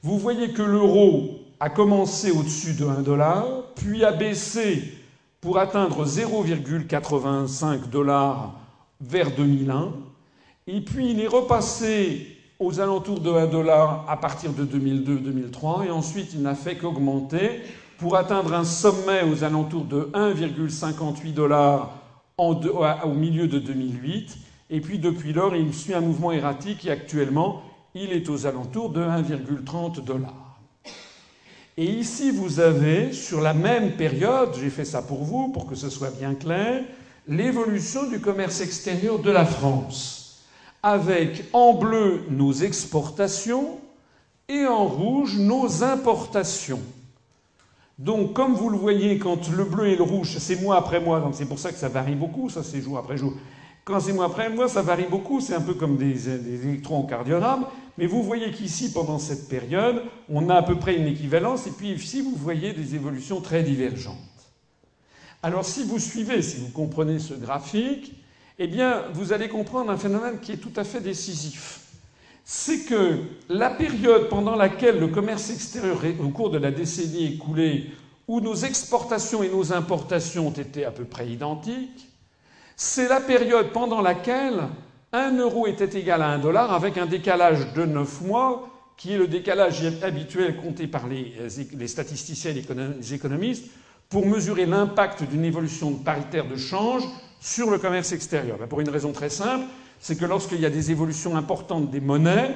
Vous 0.01 0.17
voyez 0.17 0.51
que 0.51 0.63
l'euro 0.63 1.41
a 1.59 1.69
commencé 1.69 2.31
au-dessus 2.31 2.73
de 2.73 2.88
1 2.88 3.03
dollar, 3.03 3.45
puis 3.76 4.03
a 4.03 4.11
baissé 4.11 4.95
pour 5.41 5.59
atteindre 5.59 6.07
0,85 6.07 7.88
dollars 7.91 8.59
vers 8.99 9.35
2001, 9.35 9.93
et 10.68 10.82
puis 10.82 11.12
il 11.12 11.22
est 11.22 11.28
repassé 11.28 12.28
aux 12.60 12.80
alentours 12.80 13.20
de 13.20 13.32
1 13.32 13.48
dollar 13.48 14.06
à 14.10 14.18
partir 14.18 14.52
de 14.54 14.66
2002-2003, 14.66 15.88
et 15.88 15.92
ensuite 15.92 16.34
il 16.34 16.42
n'a 16.42 16.56
fait 16.56 16.76
qu'augmenter 16.76 17.62
pour 17.98 18.16
atteindre 18.16 18.54
un 18.54 18.64
sommet 18.64 19.24
aux 19.24 19.44
alentours 19.44 19.86
de 19.86 20.10
1,58 20.14 21.34
dollars 21.34 21.94
au 22.38 23.14
milieu 23.14 23.48
de 23.48 23.60
2008. 23.60 24.38
Et 24.70 24.82
puis 24.82 25.00
depuis 25.00 25.32
lors, 25.32 25.56
il 25.56 25.74
suit 25.74 25.94
un 25.94 26.02
mouvement 26.02 26.32
erratique 26.32 26.86
et 26.86 26.92
actuellement, 26.92 27.62
il 27.94 28.12
est 28.12 28.30
aux 28.30 28.46
alentours 28.46 28.90
de 28.90 29.02
1,30 29.02 30.04
dollars. 30.04 30.60
Et 31.78 31.86
ici, 31.86 32.32
vous 32.32 32.60
avez, 32.60 33.14
sur 33.14 33.42
la 33.42 33.54
même 33.54 33.92
période, 33.92 34.50
j'ai 34.60 34.70
fait 34.70 34.86
ça 34.86 35.02
pour 35.02 35.24
vous, 35.24 35.50
pour 35.50 35.66
que 35.68 35.76
ce 35.76 35.90
soit 35.90 36.12
bien 36.18 36.34
clair, 36.34 36.84
l'évolution 37.28 38.10
du 38.10 38.20
commerce 38.20 38.62
extérieur 38.62 39.20
de 39.20 39.30
la 39.30 39.46
France 39.46 40.24
avec 40.86 41.45
en 41.52 41.74
bleu 41.74 42.22
nos 42.30 42.53
exportations 42.53 43.80
et 44.48 44.68
en 44.68 44.86
rouge 44.86 45.36
nos 45.36 45.84
importations. 45.84 46.80
Donc, 47.98 48.34
comme 48.34 48.53
vous 48.53 48.70
le 48.70 48.78
voyez, 48.78 49.18
quand 49.18 49.49
le 49.49 49.64
bleu 49.64 49.88
et 49.88 49.95
le 49.95 50.03
rouge, 50.03 50.38
c'est 50.38 50.62
mois 50.62 50.78
après 50.78 50.99
mois, 50.99 51.20
donc 51.22 51.34
c'est 51.34 51.48
pour 51.48 51.57
ça 51.57 51.72
que 51.72 51.80
ça 51.80 51.90
varie 51.90 52.14
beaucoup, 52.14 52.52
ça 52.52 52.62
c'est 52.62 52.82
jour 52.82 52.99
après 52.99 53.18
jour. 53.18 53.34
Quand 53.84 53.99
c'est 53.99 54.14
mois 54.14 54.26
après 54.26 54.48
mois, 54.52 54.68
ça 54.68 54.84
varie 54.84 55.07
beaucoup, 55.10 55.41
c'est 55.41 55.56
un 55.56 55.62
peu 55.62 55.74
comme 55.74 55.98
des, 55.98 56.14
des 56.14 56.68
électrons 56.68 57.07
mais 57.98 58.06
vous 58.06 58.22
voyez 58.22 58.52
qu'ici, 58.52 58.91
pendant 58.91 59.18
cette 59.18 59.49
période, 59.49 60.03
on 60.30 60.49
a 60.49 60.56
à 60.56 60.62
peu 60.62 60.76
près 60.76 60.98
une 60.98 61.07
équivalence, 61.07 61.66
et 61.66 61.72
puis 61.72 61.94
ici, 61.94 62.22
vous 62.22 62.36
voyez 62.36 62.74
des 62.74 62.94
évolutions 62.94 63.41
très 63.41 63.64
divergentes. 63.64 64.16
Alors, 65.41 65.66
si 65.66 65.84
vous 65.84 65.98
suivez, 65.98 66.44
si 66.44 66.57
vous 66.57 66.70
comprenez 66.70 67.18
ce 67.18 67.34
graphique, 67.34 68.14
eh 68.57 68.68
bien, 68.68 69.03
vous 69.14 69.34
allez 69.34 69.49
comprendre 69.49 69.91
un 69.91 69.98
phénomène 69.98 70.40
qui 70.40 70.53
est 70.53 70.57
tout 70.57 70.72
à 70.76 70.84
fait 70.84 71.02
décisif. 71.02 71.82
C'est 72.45 72.86
que 72.86 73.19
la 73.49 73.69
période 73.69 74.30
pendant 74.30 74.56
laquelle 74.56 74.99
le 74.99 75.07
commerce 75.07 75.49
extérieur, 75.49 75.99
au 76.19 76.30
cours 76.30 76.52
de 76.52 76.57
la 76.57 76.72
décennie 76.72 77.34
écoulée, 77.34 77.90
où 78.27 78.40
nos 78.40 78.56
exportations 78.56 79.44
et 79.44 79.49
nos 79.49 79.73
importations 79.73 80.48
ont 80.48 80.52
été 80.52 80.86
à 80.86 80.91
peu 80.91 81.03
près 81.06 81.27
identiques, 81.27 82.10
c'est 82.76 83.07
la 83.07 83.19
période 83.19 83.72
pendant 83.72 84.02
laquelle 84.02 84.68
un 85.11 85.38
euro 85.38 85.68
était 85.68 85.99
égal 85.99 86.22
à 86.22 86.30
un 86.30 86.40
dollar 86.40 86.73
avec 86.73 86.98
un 86.98 87.06
décalage 87.06 87.73
de 87.73 87.86
neuf 87.86 88.22
mois, 88.22 88.69
qui 88.98 89.14
est 89.14 89.18
le 89.18 89.27
décalage 89.27 89.84
habituel 90.02 90.56
compté 90.56 90.88
par 90.88 91.07
les, 91.07 91.34
les 91.73 91.88
statisticiens 91.88 92.52
et 92.52 92.64
les 92.99 93.14
économistes 93.14 93.65
pour 94.10 94.26
mesurer 94.26 94.65
l'impact 94.65 95.23
d'une 95.23 95.44
évolution 95.44 95.94
paritaire 95.94 96.48
de 96.48 96.56
change 96.56 97.03
sur 97.45 97.69
le 97.69 97.77
commerce 97.77 98.11
extérieur 98.11 98.57
ben, 98.57 98.65
Pour 98.65 98.81
une 98.81 98.89
raison 98.89 99.11
très 99.11 99.30
simple, 99.30 99.65
c'est 99.99 100.17
que 100.17 100.26
lorsqu'il 100.26 100.59
y 100.59 100.65
a 100.65 100.72
des 100.72 100.89
évolutions 100.89 101.38
importantes 101.38 101.91
des 101.91 102.01
monnaies, 102.01 102.55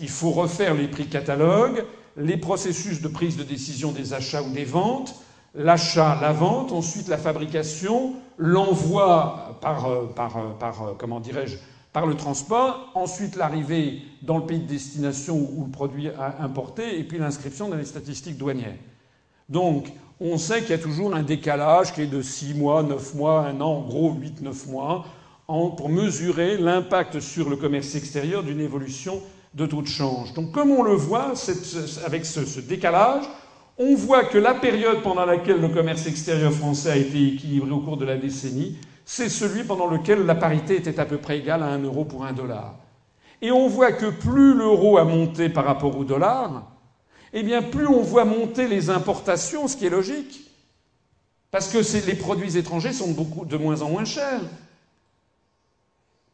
il 0.00 0.08
faut 0.08 0.30
refaire 0.30 0.74
les 0.74 0.88
prix 0.88 1.08
catalogues, 1.08 1.84
les 2.16 2.38
processus 2.38 3.02
de 3.02 3.08
prise 3.08 3.36
de 3.36 3.42
décision 3.42 3.92
des 3.92 4.14
achats 4.14 4.42
ou 4.42 4.50
des 4.50 4.64
ventes, 4.64 5.14
l'achat, 5.54 6.18
la 6.22 6.32
vente, 6.32 6.72
ensuite 6.72 7.08
la 7.08 7.18
fabrication, 7.18 8.14
l'envoi 8.38 9.58
par, 9.60 9.86
euh, 9.86 10.06
par, 10.06 10.38
euh, 10.38 10.50
par 10.58 10.82
euh, 10.82 10.94
comment 10.96 11.20
dirais-je, 11.20 11.58
par 11.92 12.06
le 12.06 12.14
transport, 12.14 12.92
ensuite 12.94 13.36
l'arrivée 13.36 14.00
dans 14.22 14.38
le 14.38 14.46
pays 14.46 14.60
de 14.60 14.66
destination 14.66 15.36
où 15.36 15.66
le 15.66 15.70
produit 15.70 16.08
a 16.08 16.42
importé, 16.42 16.98
et 16.98 17.04
puis 17.04 17.18
l'inscription 17.18 17.68
dans 17.68 17.76
les 17.76 17.84
statistiques 17.84 18.38
douanières. 18.38 18.76
Donc, 19.50 19.92
on 20.20 20.36
sait 20.36 20.60
qu'il 20.60 20.70
y 20.70 20.74
a 20.74 20.78
toujours 20.78 21.14
un 21.14 21.22
décalage 21.22 21.94
qui 21.94 22.02
est 22.02 22.06
de 22.06 22.20
6 22.20 22.54
mois, 22.54 22.82
9 22.82 23.14
mois, 23.14 23.46
un 23.46 23.60
an, 23.60 23.78
en 23.78 23.80
gros 23.80 24.12
8-9 24.12 24.70
mois, 24.70 25.06
pour 25.46 25.88
mesurer 25.88 26.58
l'impact 26.58 27.20
sur 27.20 27.48
le 27.48 27.56
commerce 27.56 27.94
extérieur 27.94 28.42
d'une 28.42 28.60
évolution 28.60 29.20
de 29.54 29.66
taux 29.66 29.82
de 29.82 29.88
change. 29.88 30.32
Donc 30.34 30.52
comme 30.52 30.70
on 30.70 30.82
le 30.82 30.92
voit, 30.92 31.32
avec 32.06 32.24
ce, 32.26 32.60
décalage, 32.60 33.24
on 33.78 33.96
voit 33.96 34.24
que 34.24 34.38
la 34.38 34.54
période 34.54 35.02
pendant 35.02 35.24
laquelle 35.24 35.60
le 35.60 35.68
commerce 35.68 36.06
extérieur 36.06 36.52
français 36.52 36.90
a 36.90 36.96
été 36.96 37.34
équilibré 37.34 37.70
au 37.70 37.80
cours 37.80 37.96
de 37.96 38.04
la 38.04 38.16
décennie, 38.16 38.76
c'est 39.04 39.30
celui 39.30 39.64
pendant 39.64 39.88
lequel 39.88 40.24
la 40.26 40.34
parité 40.34 40.76
était 40.76 41.00
à 41.00 41.06
peu 41.06 41.16
près 41.16 41.38
égale 41.38 41.62
à 41.62 41.66
1 41.66 41.82
euro 41.82 42.04
pour 42.04 42.24
1 42.24 42.32
dollar. 42.32 42.76
Et 43.42 43.50
on 43.50 43.68
voit 43.68 43.92
que 43.92 44.10
plus 44.10 44.54
l'euro 44.54 44.98
a 44.98 45.04
monté 45.04 45.48
par 45.48 45.64
rapport 45.64 45.96
au 45.96 46.04
dollar, 46.04 46.70
eh 47.32 47.42
bien 47.42 47.62
plus 47.62 47.86
on 47.86 48.02
voit 48.02 48.24
monter 48.24 48.68
les 48.68 48.90
importations, 48.90 49.68
ce 49.68 49.76
qui 49.76 49.86
est 49.86 49.90
logique, 49.90 50.50
parce 51.50 51.68
que 51.68 52.06
les 52.06 52.14
produits 52.14 52.56
étrangers 52.56 52.92
sont 52.92 53.10
beaucoup, 53.10 53.44
de 53.44 53.56
moins 53.56 53.82
en 53.82 53.90
moins 53.90 54.04
chers. 54.04 54.40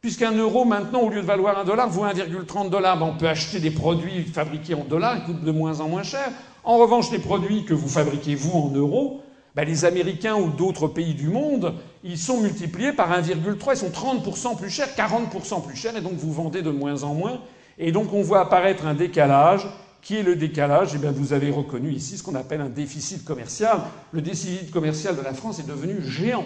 Puisqu'un 0.01 0.31
euro 0.31 0.63
maintenant, 0.63 1.01
au 1.01 1.09
lieu 1.09 1.21
de 1.21 1.25
valoir 1.25 1.57
un 1.57 1.65
dollar, 1.65 1.89
vaut 1.89 2.05
1,30 2.05 2.69
dollars, 2.69 2.99
ben, 2.99 3.07
on 3.07 3.17
peut 3.17 3.27
acheter 3.27 3.59
des 3.59 3.71
produits 3.71 4.23
fabriqués 4.23 4.75
en 4.75 4.83
dollars, 4.83 5.17
qui 5.17 5.25
coûtent 5.25 5.43
de 5.43 5.51
moins 5.51 5.79
en 5.79 5.87
moins 5.87 6.03
cher. 6.03 6.29
En 6.63 6.77
revanche, 6.77 7.11
les 7.11 7.19
produits 7.19 7.65
que 7.65 7.73
vous 7.73 7.89
fabriquez 7.89 8.35
vous 8.35 8.57
en 8.57 8.69
euros, 8.69 9.21
ben, 9.55 9.65
les 9.65 9.85
Américains 9.85 10.35
ou 10.35 10.49
d'autres 10.49 10.87
pays 10.87 11.15
du 11.15 11.29
monde, 11.29 11.73
ils 12.03 12.19
sont 12.19 12.39
multipliés 12.39 12.93
par 12.93 13.11
1,3, 13.11 13.71
ils 13.71 13.77
sont 13.77 13.89
30% 13.89 14.55
plus 14.55 14.69
chers, 14.69 14.89
40% 14.95 15.65
plus 15.65 15.75
chers, 15.75 15.97
et 15.97 16.01
donc 16.01 16.13
vous 16.13 16.31
vendez 16.31 16.61
de 16.61 16.69
moins 16.69 17.01
en 17.01 17.15
moins. 17.15 17.41
Et 17.79 17.91
donc 17.91 18.13
on 18.13 18.21
voit 18.21 18.41
apparaître 18.41 18.85
un 18.85 18.93
décalage 18.93 19.67
qui 20.07 20.15
est 20.15 20.23
le 20.23 20.37
décalage 20.37 20.91
Eh 20.95 20.99
bien, 20.99 21.11
vous 21.11 21.33
avez 21.33 21.51
reconnu 21.51 21.91
ici 21.91 22.17
ce 22.17 22.23
qu'on 22.23 22.35
appelle 22.35 22.61
un 22.61 22.69
déficit 22.69 23.25
commercial. 23.25 23.81
Le 24.13 24.21
déficit 24.21 24.71
commercial 24.71 25.17
de 25.17 25.21
la 25.21 25.33
France 25.33 25.59
est 25.59 25.67
devenu 25.67 26.01
géant. 26.01 26.45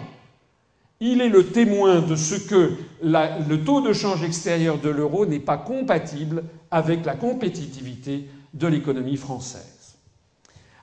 il 1.00 1.22
est 1.22 1.30
le 1.30 1.46
témoin 1.46 2.02
de 2.02 2.16
ce 2.16 2.34
que 2.34 2.72
le 3.04 3.58
taux 3.58 3.82
de 3.82 3.94
change 3.94 4.24
extérieur 4.24 4.80
de 4.80 4.90
l'euro 4.90 5.28
n'est 5.28 5.40
pas 5.40 5.58
compatible 5.58 6.44
avec 6.72 7.06
la 7.06 7.14
compétitivité 7.14 8.26
de 8.56 8.66
l'économie 8.66 9.16
française. 9.16 9.96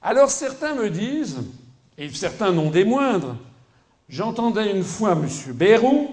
Alors 0.00 0.30
certains 0.30 0.76
me 0.76 0.88
disent, 0.88 1.38
et 1.98 2.08
certains 2.10 2.52
non 2.52 2.70
des 2.70 2.84
moindres, 2.84 3.34
j'entendais 4.08 4.70
une 4.70 4.84
fois 4.84 5.18
M. 5.20 5.26
Bayrou 5.52 6.10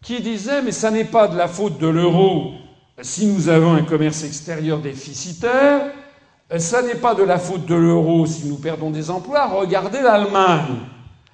qui 0.00 0.22
disait 0.22 0.62
mais 0.62 0.72
ça 0.72 0.90
n'est 0.90 1.04
pas 1.04 1.28
de 1.28 1.36
la 1.36 1.48
faute 1.48 1.76
de 1.76 1.86
l'euro 1.86 2.54
si 3.02 3.26
nous 3.26 3.48
avons 3.48 3.74
un 3.74 3.82
commerce 3.82 4.24
extérieur 4.24 4.80
déficitaire, 4.80 5.92
ça 6.56 6.82
n'est 6.82 6.94
pas 6.94 7.14
de 7.14 7.22
la 7.22 7.38
faute 7.38 7.66
de 7.66 7.74
l'euro 7.74 8.24
si 8.24 8.46
nous 8.46 8.56
perdons 8.56 8.90
des 8.90 9.10
emplois. 9.10 9.46
Regardez 9.46 10.00
l'Allemagne. 10.00 10.76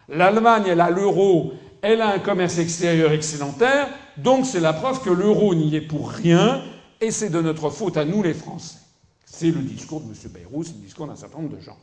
L'Allemagne, 0.08 0.64
elle 0.66 0.80
a 0.80 0.90
l'euro, 0.90 1.52
elle 1.80 2.00
a 2.00 2.08
un 2.08 2.18
commerce 2.18 2.58
extérieur 2.58 3.12
excédentaire, 3.12 3.88
donc 4.16 4.44
c'est 4.44 4.60
la 4.60 4.72
preuve 4.72 5.00
que 5.02 5.10
l'euro 5.10 5.54
n'y 5.54 5.74
est 5.76 5.80
pour 5.80 6.10
rien, 6.10 6.62
et 7.00 7.10
c'est 7.10 7.30
de 7.30 7.40
notre 7.40 7.70
faute 7.70 7.96
à 7.96 8.04
nous 8.04 8.22
les 8.22 8.34
Français. 8.34 8.78
C'est 9.24 9.50
le 9.50 9.60
discours 9.60 10.00
de 10.00 10.06
M. 10.06 10.14
Bayrou, 10.32 10.62
c'est 10.62 10.74
le 10.74 10.80
discours 10.80 11.06
d'un 11.06 11.16
certain 11.16 11.38
nombre 11.38 11.56
de 11.56 11.60
gens. 11.60 11.76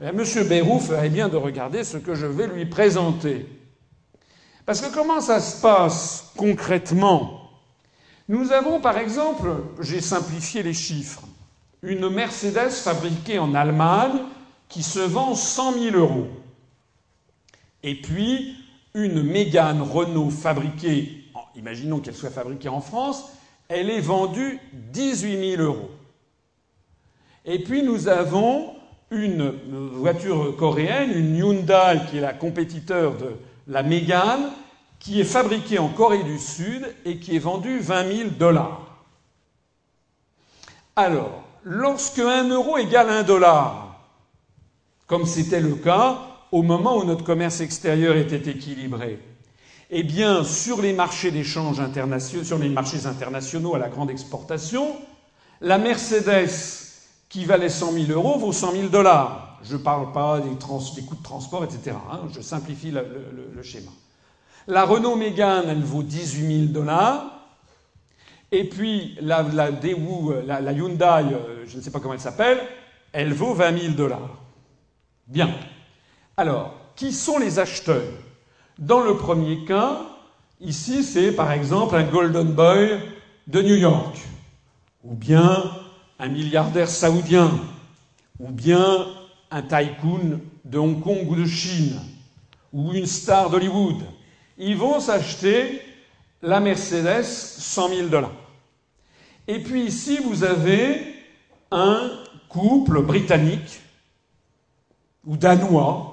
Eh 0.00 0.06
M. 0.06 0.24
Bayrou 0.48 0.78
ferait 0.78 1.08
bien 1.08 1.28
de 1.28 1.36
regarder 1.36 1.84
ce 1.84 1.96
que 1.98 2.14
je 2.14 2.26
vais 2.26 2.46
lui 2.46 2.66
présenter. 2.66 3.46
Parce 4.64 4.80
que 4.80 4.92
comment 4.92 5.20
ça 5.20 5.40
se 5.40 5.60
passe 5.60 6.32
concrètement? 6.36 7.50
Nous 8.28 8.52
avons 8.52 8.80
par 8.80 8.98
exemple, 8.98 9.48
j'ai 9.80 10.00
simplifié 10.00 10.62
les 10.62 10.74
chiffres, 10.74 11.22
une 11.86 12.08
Mercedes 12.08 12.70
fabriquée 12.70 13.38
en 13.38 13.54
Allemagne 13.54 14.18
qui 14.68 14.82
se 14.82 14.98
vend 14.98 15.34
100 15.34 15.72
000 15.74 15.96
euros. 15.96 16.26
Et 17.82 17.94
puis 17.94 18.56
une 18.94 19.22
Mégane 19.22 19.82
Renault 19.82 20.30
fabriquée, 20.30 21.24
imaginons 21.54 22.00
qu'elle 22.00 22.16
soit 22.16 22.30
fabriquée 22.30 22.68
en 22.68 22.80
France, 22.80 23.24
elle 23.68 23.90
est 23.90 24.00
vendue 24.00 24.58
18 24.72 25.56
000 25.56 25.62
euros. 25.62 25.90
Et 27.44 27.62
puis 27.62 27.82
nous 27.82 28.08
avons 28.08 28.74
une 29.12 29.50
voiture 29.92 30.56
coréenne, 30.56 31.12
une 31.12 31.36
Hyundai, 31.36 32.00
qui 32.10 32.18
est 32.18 32.20
la 32.20 32.32
compétiteur 32.32 33.16
de 33.16 33.36
la 33.68 33.84
Mégane, 33.84 34.50
qui 34.98 35.20
est 35.20 35.24
fabriquée 35.24 35.78
en 35.78 35.88
Corée 35.88 36.24
du 36.24 36.38
Sud 36.40 36.92
et 37.04 37.18
qui 37.18 37.36
est 37.36 37.40
vendue 37.40 37.78
20 37.78 38.16
000 38.16 38.30
dollars. 38.30 39.04
Alors, 40.96 41.45
lorsque 41.66 42.20
1 42.20 42.48
euro 42.48 42.78
égale 42.78 43.10
1 43.10 43.22
dollar, 43.24 43.98
comme 45.06 45.26
c'était 45.26 45.60
le 45.60 45.74
cas 45.74 46.18
au 46.52 46.62
moment 46.62 46.98
où 46.98 47.04
notre 47.04 47.24
commerce 47.24 47.60
extérieur 47.60 48.16
était 48.16 48.50
équilibré, 48.50 49.18
eh 49.90 50.02
bien, 50.04 50.44
sur 50.44 50.80
les 50.80 50.92
marchés 50.92 51.32
d'échange 51.32 51.80
internationaux, 51.80 52.44
sur 52.44 52.58
les 52.58 52.68
marchés 52.68 53.06
internationaux 53.06 53.74
à 53.74 53.78
la 53.78 53.88
grande 53.88 54.10
exportation, 54.10 54.96
la 55.60 55.78
Mercedes 55.78 56.48
qui 57.28 57.44
valait 57.44 57.68
100 57.68 57.92
000 57.92 58.12
euros 58.12 58.38
vaut 58.38 58.52
100 58.52 58.72
000 58.72 58.86
dollars. 58.88 59.58
Je 59.64 59.74
ne 59.74 59.82
parle 59.82 60.12
pas 60.12 60.40
des, 60.40 60.50
coûts 60.50 61.16
de 61.16 61.22
transport, 61.22 61.64
etc. 61.64 61.96
Hein, 62.12 62.20
je 62.32 62.40
simplifie 62.40 62.92
le 62.92 63.62
schéma. 63.62 63.90
La 64.68 64.84
Renault 64.84 65.16
Mégane, 65.16 65.64
elle 65.68 65.82
vaut 65.82 66.02
18 66.02 66.58
000 66.66 66.72
dollars. 66.72 67.35
Et 68.52 68.64
puis 68.64 69.16
la, 69.20 69.42
la, 69.42 69.70
Hyundai, 70.72 71.24
euh, 71.32 71.64
je 71.66 71.76
ne 71.76 71.82
sais 71.82 71.90
pas 71.90 72.00
comment 72.00 72.14
elle 72.14 72.20
s'appelle, 72.20 72.60
elle 73.12 73.32
vaut 73.32 73.54
20 73.54 73.78
000 73.78 73.92
dollars. 73.94 74.38
Bien. 75.26 75.50
Alors, 76.36 76.74
qui 76.94 77.12
sont 77.12 77.38
les 77.38 77.58
acheteurs? 77.58 78.02
Dans 78.78 79.00
le 79.00 79.16
premier 79.16 79.64
cas, 79.64 80.02
ici, 80.60 81.02
c'est 81.02 81.32
par 81.32 81.50
exemple 81.52 81.96
un 81.96 82.04
Golden 82.04 82.52
Boy 82.52 83.00
de 83.46 83.62
New 83.62 83.76
York, 83.76 84.16
ou 85.02 85.14
bien 85.14 85.64
un 86.18 86.28
milliardaire 86.28 86.88
saoudien, 86.88 87.50
ou 88.38 88.50
bien 88.50 89.06
un 89.50 89.62
tycoon 89.62 90.40
de 90.64 90.78
Hong 90.78 91.00
Kong 91.02 91.28
ou 91.28 91.36
de 91.36 91.46
Chine, 91.46 91.98
ou 92.72 92.92
une 92.92 93.06
star 93.06 93.50
d'Hollywood. 93.50 94.02
Ils 94.58 94.76
vont 94.76 95.00
s'acheter 95.00 95.80
la 96.42 96.60
Mercedes 96.60 97.24
100 97.24 97.88
000 97.88 98.08
dollars. 98.08 98.32
Et 99.48 99.62
puis 99.62 99.84
ici, 99.84 100.18
vous 100.24 100.44
avez 100.44 101.14
un 101.70 102.10
couple 102.48 103.02
britannique 103.02 103.80
ou 105.24 105.36
danois 105.36 106.12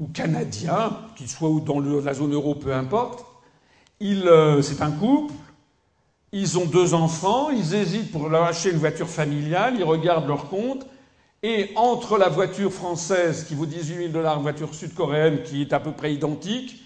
ou 0.00 0.08
canadien, 0.08 0.98
qu'il 1.16 1.28
soit 1.28 1.48
dans 1.64 1.80
la 1.80 2.14
zone 2.14 2.32
euro, 2.34 2.54
peu 2.54 2.74
importe. 2.74 3.24
Euh, 4.02 4.60
c'est 4.62 4.82
un 4.82 4.90
couple. 4.90 5.32
Ils 6.32 6.58
ont 6.58 6.66
deux 6.66 6.94
enfants. 6.94 7.50
Ils 7.50 7.74
hésitent 7.74 8.10
pour 8.10 8.28
leur 8.28 8.44
acheter 8.44 8.70
une 8.70 8.78
voiture 8.78 9.08
familiale. 9.08 9.74
Ils 9.78 9.84
regardent 9.84 10.26
leur 10.26 10.48
compte. 10.48 10.86
Et 11.42 11.70
entre 11.76 12.18
la 12.18 12.28
voiture 12.28 12.72
française 12.72 13.44
qui 13.44 13.54
vaut 13.54 13.66
18 13.66 13.96
000 13.96 14.08
dollars, 14.08 14.40
voiture 14.40 14.74
sud-coréenne 14.74 15.42
qui 15.42 15.60
est 15.60 15.72
à 15.72 15.80
peu 15.80 15.92
près 15.92 16.12
identique, 16.14 16.83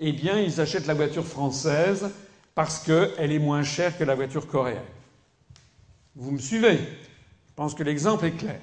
eh 0.00 0.12
bien, 0.12 0.38
ils 0.40 0.60
achètent 0.60 0.86
la 0.86 0.94
voiture 0.94 1.24
française 1.24 2.10
parce 2.54 2.78
qu'elle 2.78 3.32
est 3.32 3.38
moins 3.38 3.62
chère 3.62 3.96
que 3.96 4.04
la 4.04 4.14
voiture 4.14 4.46
coréenne. 4.46 4.80
Vous 6.16 6.30
me 6.30 6.38
suivez? 6.38 6.78
Je 6.78 7.54
pense 7.54 7.74
que 7.74 7.82
l'exemple 7.82 8.24
est 8.24 8.32
clair. 8.32 8.60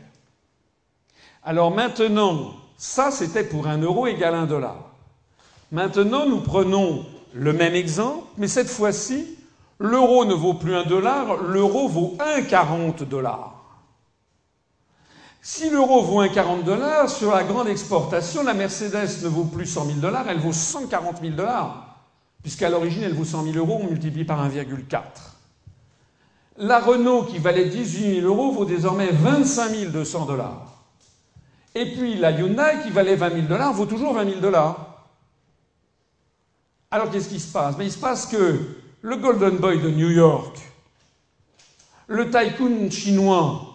Alors 1.44 1.72
maintenant, 1.72 2.56
ça 2.78 3.12
c'était 3.12 3.44
pour 3.44 3.68
un 3.68 3.78
euro 3.78 4.08
égale 4.08 4.36
un 4.36 4.46
dollar. 4.46 4.92
Maintenant, 5.72 6.26
nous 6.26 6.42
prenons 6.42 7.06
le 7.34 7.54
même 7.54 7.76
exemple, 7.76 8.26
mais 8.38 8.48
cette 8.48 8.70
fois-ci, 8.70 9.38
l'euro 9.80 10.26
ne 10.26 10.34
vaut 10.34 10.56
plus 10.56 10.76
un 10.76 10.84
dollar, 10.84 11.38
l'euro 11.44 11.88
vaut 11.88 12.18
1,40 12.20 13.08
dollars. 13.08 13.57
Si 15.50 15.70
l'euro 15.70 16.02
vaut 16.02 16.22
1,40 16.22 16.66
dollars, 16.66 17.10
sur 17.10 17.32
la 17.32 17.46
grande 17.46 17.70
exportation, 17.70 18.44
la 18.44 18.54
Mercedes 18.54 19.24
ne 19.24 19.30
vaut 19.30 19.46
plus 19.46 19.66
100 19.66 19.86
000 19.86 20.00
dollars, 20.00 20.28
elle 20.28 20.40
vaut 20.40 20.52
140 20.52 21.22
000 21.22 21.36
dollars, 21.36 22.02
puisqu'à 22.42 22.70
l'origine 22.70 23.04
elle 23.04 23.14
vaut 23.14 23.24
100 23.24 23.46
000 23.46 23.56
euros, 23.56 23.80
on 23.82 23.88
multiplie 23.88 24.26
par 24.26 24.46
1,4. 24.46 25.00
La 26.58 26.80
Renault, 26.80 27.24
qui 27.24 27.38
valait 27.38 27.64
18 27.64 28.20
000 28.24 28.28
euros, 28.28 28.52
vaut 28.52 28.66
désormais 28.66 29.08
25 29.08 29.86
200 29.90 30.26
dollars. 30.26 30.84
Et 31.76 31.94
puis 31.94 32.16
la 32.16 32.32
Hyundai, 32.32 32.82
qui 32.84 32.90
valait 32.90 33.16
20 33.16 33.30
000 33.30 33.42
dollars, 33.44 33.72
vaut 33.72 33.86
toujours 33.86 34.16
20 34.16 34.26
000 34.26 34.40
dollars. 34.42 35.06
Alors 36.92 37.10
qu'est-ce 37.10 37.30
qui 37.30 37.40
se 37.40 37.54
passe? 37.54 37.78
Ben, 37.78 37.86
Il 37.86 37.92
se 37.94 38.00
passe 38.00 38.26
que 38.26 38.60
le 39.02 39.16
Golden 39.16 39.56
Boy 39.56 39.80
de 39.80 39.92
New 39.92 40.10
York, 40.10 40.60
le 42.08 42.30
tycoon 42.30 42.92
chinois, 42.92 43.67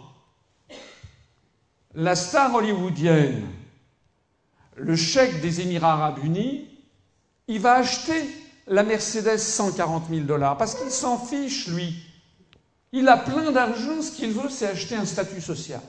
la 1.94 2.14
star 2.14 2.55
hollywoodienne, 2.55 3.47
le 4.77 4.97
chèque 4.97 5.40
des 5.40 5.60
Émirats 5.60 5.93
arabes 5.93 6.24
unis, 6.24 6.69
il 7.48 7.60
va 7.60 7.74
acheter 7.74 8.28
la 8.66 8.82
Mercedes 8.82 9.39
140 9.39 10.09
000 10.09 10.23
dollars 10.23 10.56
parce 10.56 10.74
qu'il 10.74 10.90
s'en 10.90 11.19
fiche, 11.19 11.69
lui. 11.69 11.94
Il 12.93 13.09
a 13.09 13.16
plein 13.16 13.51
d'argent, 13.52 14.01
ce 14.02 14.12
qu'il 14.12 14.32
veut, 14.32 14.48
c'est 14.48 14.69
acheter 14.69 14.97
un 14.97 15.05
statut 15.05 15.40
social. 15.40 15.81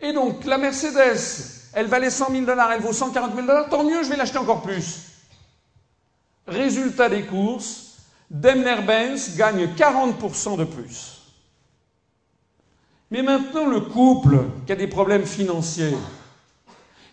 Et 0.00 0.12
donc, 0.12 0.44
la 0.44 0.58
Mercedes, 0.58 1.70
elle 1.72 1.86
valait 1.86 2.10
100 2.10 2.30
000 2.30 2.46
dollars, 2.46 2.72
elle 2.72 2.82
vaut 2.82 2.92
140 2.92 3.34
000 3.34 3.46
dollars, 3.46 3.68
tant 3.68 3.84
mieux, 3.84 4.02
je 4.02 4.08
vais 4.08 4.16
l'acheter 4.16 4.38
encore 4.38 4.62
plus. 4.62 5.02
Résultat 6.46 7.08
des 7.08 7.24
courses, 7.24 7.96
Daimler-Benz 8.30 9.36
gagne 9.36 9.66
40% 9.74 10.56
de 10.56 10.64
plus. 10.64 11.17
Mais 13.10 13.22
maintenant, 13.22 13.66
le 13.66 13.80
couple 13.80 14.38
qui 14.66 14.72
a 14.72 14.76
des 14.76 14.86
problèmes 14.86 15.24
financiers, 15.24 15.96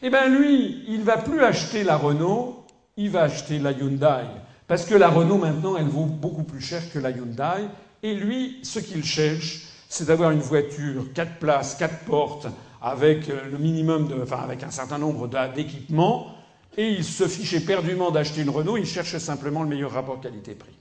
eh 0.01 0.09
bien 0.09 0.27
lui, 0.27 0.83
il 0.87 0.99
ne 0.99 1.05
va 1.05 1.17
plus 1.17 1.41
acheter 1.41 1.83
la 1.83 1.95
Renault, 1.95 2.65
il 2.97 3.09
va 3.09 3.23
acheter 3.23 3.59
la 3.59 3.71
Hyundai. 3.71 4.25
Parce 4.67 4.85
que 4.85 4.95
la 4.95 5.09
Renault, 5.09 5.37
maintenant, 5.37 5.77
elle 5.77 5.87
vaut 5.87 6.05
beaucoup 6.05 6.43
plus 6.43 6.61
cher 6.61 6.81
que 6.91 6.99
la 6.99 7.11
Hyundai. 7.11 7.67
Et 8.03 8.13
lui, 8.13 8.59
ce 8.63 8.79
qu'il 8.79 9.05
cherche, 9.05 9.67
c'est 9.87 10.07
d'avoir 10.07 10.31
une 10.31 10.39
voiture 10.39 11.13
4 11.13 11.39
places, 11.39 11.75
4 11.75 11.99
portes, 12.05 12.47
avec 12.81 13.29
euh, 13.29 13.49
le 13.49 13.57
minimum 13.57 14.07
de, 14.07 14.21
enfin, 14.21 14.39
avec 14.43 14.63
un 14.63 14.71
certain 14.71 14.97
nombre 14.97 15.29
d'équipements. 15.55 16.35
Et 16.77 16.89
il 16.89 17.05
se 17.05 17.27
fiche 17.27 17.53
éperdument 17.53 18.11
d'acheter 18.11 18.41
une 18.41 18.49
Renault, 18.49 18.77
il 18.77 18.85
cherche 18.85 19.17
simplement 19.17 19.63
le 19.63 19.69
meilleur 19.69 19.91
rapport 19.91 20.19
qualité-prix. 20.19 20.75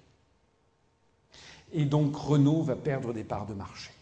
Et 1.73 1.85
donc 1.85 2.17
Renault 2.17 2.63
va 2.63 2.75
perdre 2.75 3.13
des 3.13 3.25
parts 3.25 3.47
de 3.47 3.55
marché. 3.55 3.94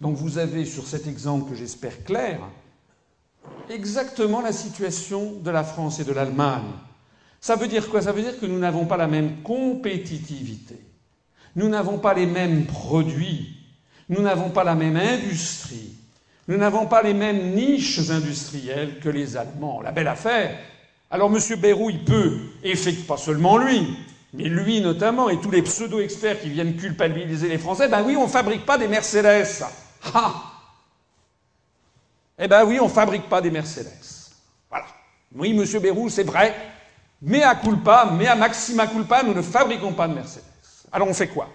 Donc 0.00 0.16
vous 0.16 0.38
avez 0.38 0.64
sur 0.64 0.86
cet 0.86 1.06
exemple 1.06 1.50
que 1.50 1.56
j'espère 1.56 2.04
clair 2.04 2.40
exactement 3.70 4.40
la 4.40 4.52
situation 4.52 5.32
de 5.42 5.50
la 5.50 5.64
France 5.64 6.00
et 6.00 6.04
de 6.04 6.12
l'Allemagne. 6.12 6.72
Ça 7.40 7.56
veut 7.56 7.68
dire 7.68 7.88
quoi? 7.90 8.02
Ça 8.02 8.12
veut 8.12 8.22
dire 8.22 8.38
que 8.38 8.46
nous 8.46 8.58
n'avons 8.58 8.86
pas 8.86 8.96
la 8.96 9.06
même 9.06 9.42
compétitivité. 9.42 10.78
Nous 11.56 11.68
n'avons 11.68 11.98
pas 11.98 12.14
les 12.14 12.26
mêmes 12.26 12.66
produits. 12.66 13.56
Nous 14.08 14.22
n'avons 14.22 14.50
pas 14.50 14.64
la 14.64 14.74
même 14.74 14.96
industrie. 14.96 15.94
Nous 16.48 16.56
n'avons 16.56 16.86
pas 16.86 17.02
les 17.02 17.14
mêmes 17.14 17.54
niches 17.54 18.10
industrielles 18.10 18.98
que 19.00 19.08
les 19.08 19.36
Allemands. 19.36 19.80
La 19.80 19.92
belle 19.92 20.08
affaire, 20.08 20.58
Alors 21.10 21.30
M. 21.34 21.60
Bayrou, 21.60 21.90
il 21.90 22.04
peut, 22.04 22.38
et 22.62 22.74
pas 23.06 23.16
seulement 23.16 23.56
lui, 23.56 23.86
mais 24.32 24.44
lui 24.44 24.80
notamment, 24.80 25.30
et 25.30 25.40
tous 25.40 25.50
les 25.50 25.62
pseudo-experts 25.62 26.40
qui 26.40 26.48
viennent 26.48 26.76
culpabiliser 26.76 27.48
les 27.48 27.58
Français, 27.58 27.88
ben 27.88 28.02
oui, 28.04 28.16
on 28.16 28.24
ne 28.24 28.30
fabrique 28.30 28.66
pas 28.66 28.78
des 28.78 28.88
Mercedes. 28.88 29.64
Ah 30.12 30.52
Eh 32.38 32.48
ben 32.48 32.64
oui, 32.64 32.78
on 32.80 32.84
ne 32.84 32.90
fabrique 32.90 33.28
pas 33.28 33.40
des 33.40 33.50
Mercedes. 33.50 33.90
Voilà. 34.68 34.86
Oui, 35.34 35.50
M. 35.50 35.80
Bayrou, 35.80 36.08
c'est 36.08 36.24
vrai, 36.24 36.54
mais 37.22 37.42
à 37.42 37.54
culpa, 37.54 38.10
mais 38.16 38.26
à 38.26 38.36
maxima 38.36 38.86
culpa, 38.86 39.22
nous 39.22 39.34
ne 39.34 39.42
fabriquons 39.42 39.92
pas 39.92 40.08
de 40.08 40.14
Mercedes. 40.14 40.42
Alors 40.92 41.08
on 41.08 41.14
fait 41.14 41.28
quoi? 41.28 41.48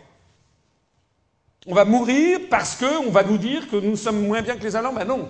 On 1.67 1.75
va 1.75 1.85
mourir 1.85 2.39
parce 2.49 2.75
qu'on 2.75 3.11
va 3.11 3.23
nous 3.23 3.37
dire 3.37 3.69
que 3.69 3.75
nous 3.75 3.95
sommes 3.95 4.25
moins 4.25 4.41
bien 4.41 4.55
que 4.55 4.63
les 4.63 4.75
Allemands? 4.75 4.93
Ben 4.93 5.05
non. 5.05 5.29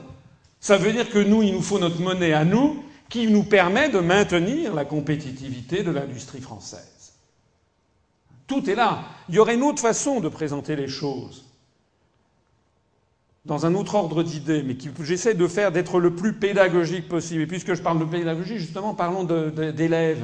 Ça 0.59 0.77
veut 0.77 0.91
dire 0.91 1.09
que 1.09 1.19
nous, 1.19 1.41
il 1.41 1.53
nous 1.53 1.61
faut 1.61 1.79
notre 1.79 1.99
monnaie 1.99 2.33
à 2.33 2.45
nous 2.45 2.83
qui 3.09 3.27
nous 3.27 3.43
permet 3.43 3.89
de 3.89 3.99
maintenir 3.99 4.73
la 4.73 4.85
compétitivité 4.85 5.83
de 5.83 5.91
l'industrie 5.91 6.41
française. 6.41 7.13
Tout 8.45 8.69
est 8.69 8.75
là. 8.75 9.03
Il 9.29 9.35
y 9.35 9.39
aurait 9.39 9.55
une 9.55 9.63
autre 9.63 9.81
façon 9.81 10.19
de 10.19 10.29
présenter 10.29 10.75
les 10.75 10.87
choses, 10.87 11.45
dans 13.49 13.65
un 13.65 13.73
autre 13.73 13.95
ordre 13.95 14.21
d'idées, 14.21 14.61
mais 14.61 14.75
que 14.75 15.03
j'essaie 15.03 15.33
de 15.33 15.47
faire 15.47 15.71
d'être 15.71 15.99
le 15.99 16.13
plus 16.13 16.33
pédagogique 16.33 17.09
possible. 17.09 17.41
Et 17.41 17.47
puisque 17.47 17.73
je 17.73 17.81
parle 17.81 17.97
de 17.97 18.05
pédagogie, 18.05 18.59
justement, 18.59 18.93
parlons 18.93 19.23
d'élèves. 19.23 20.23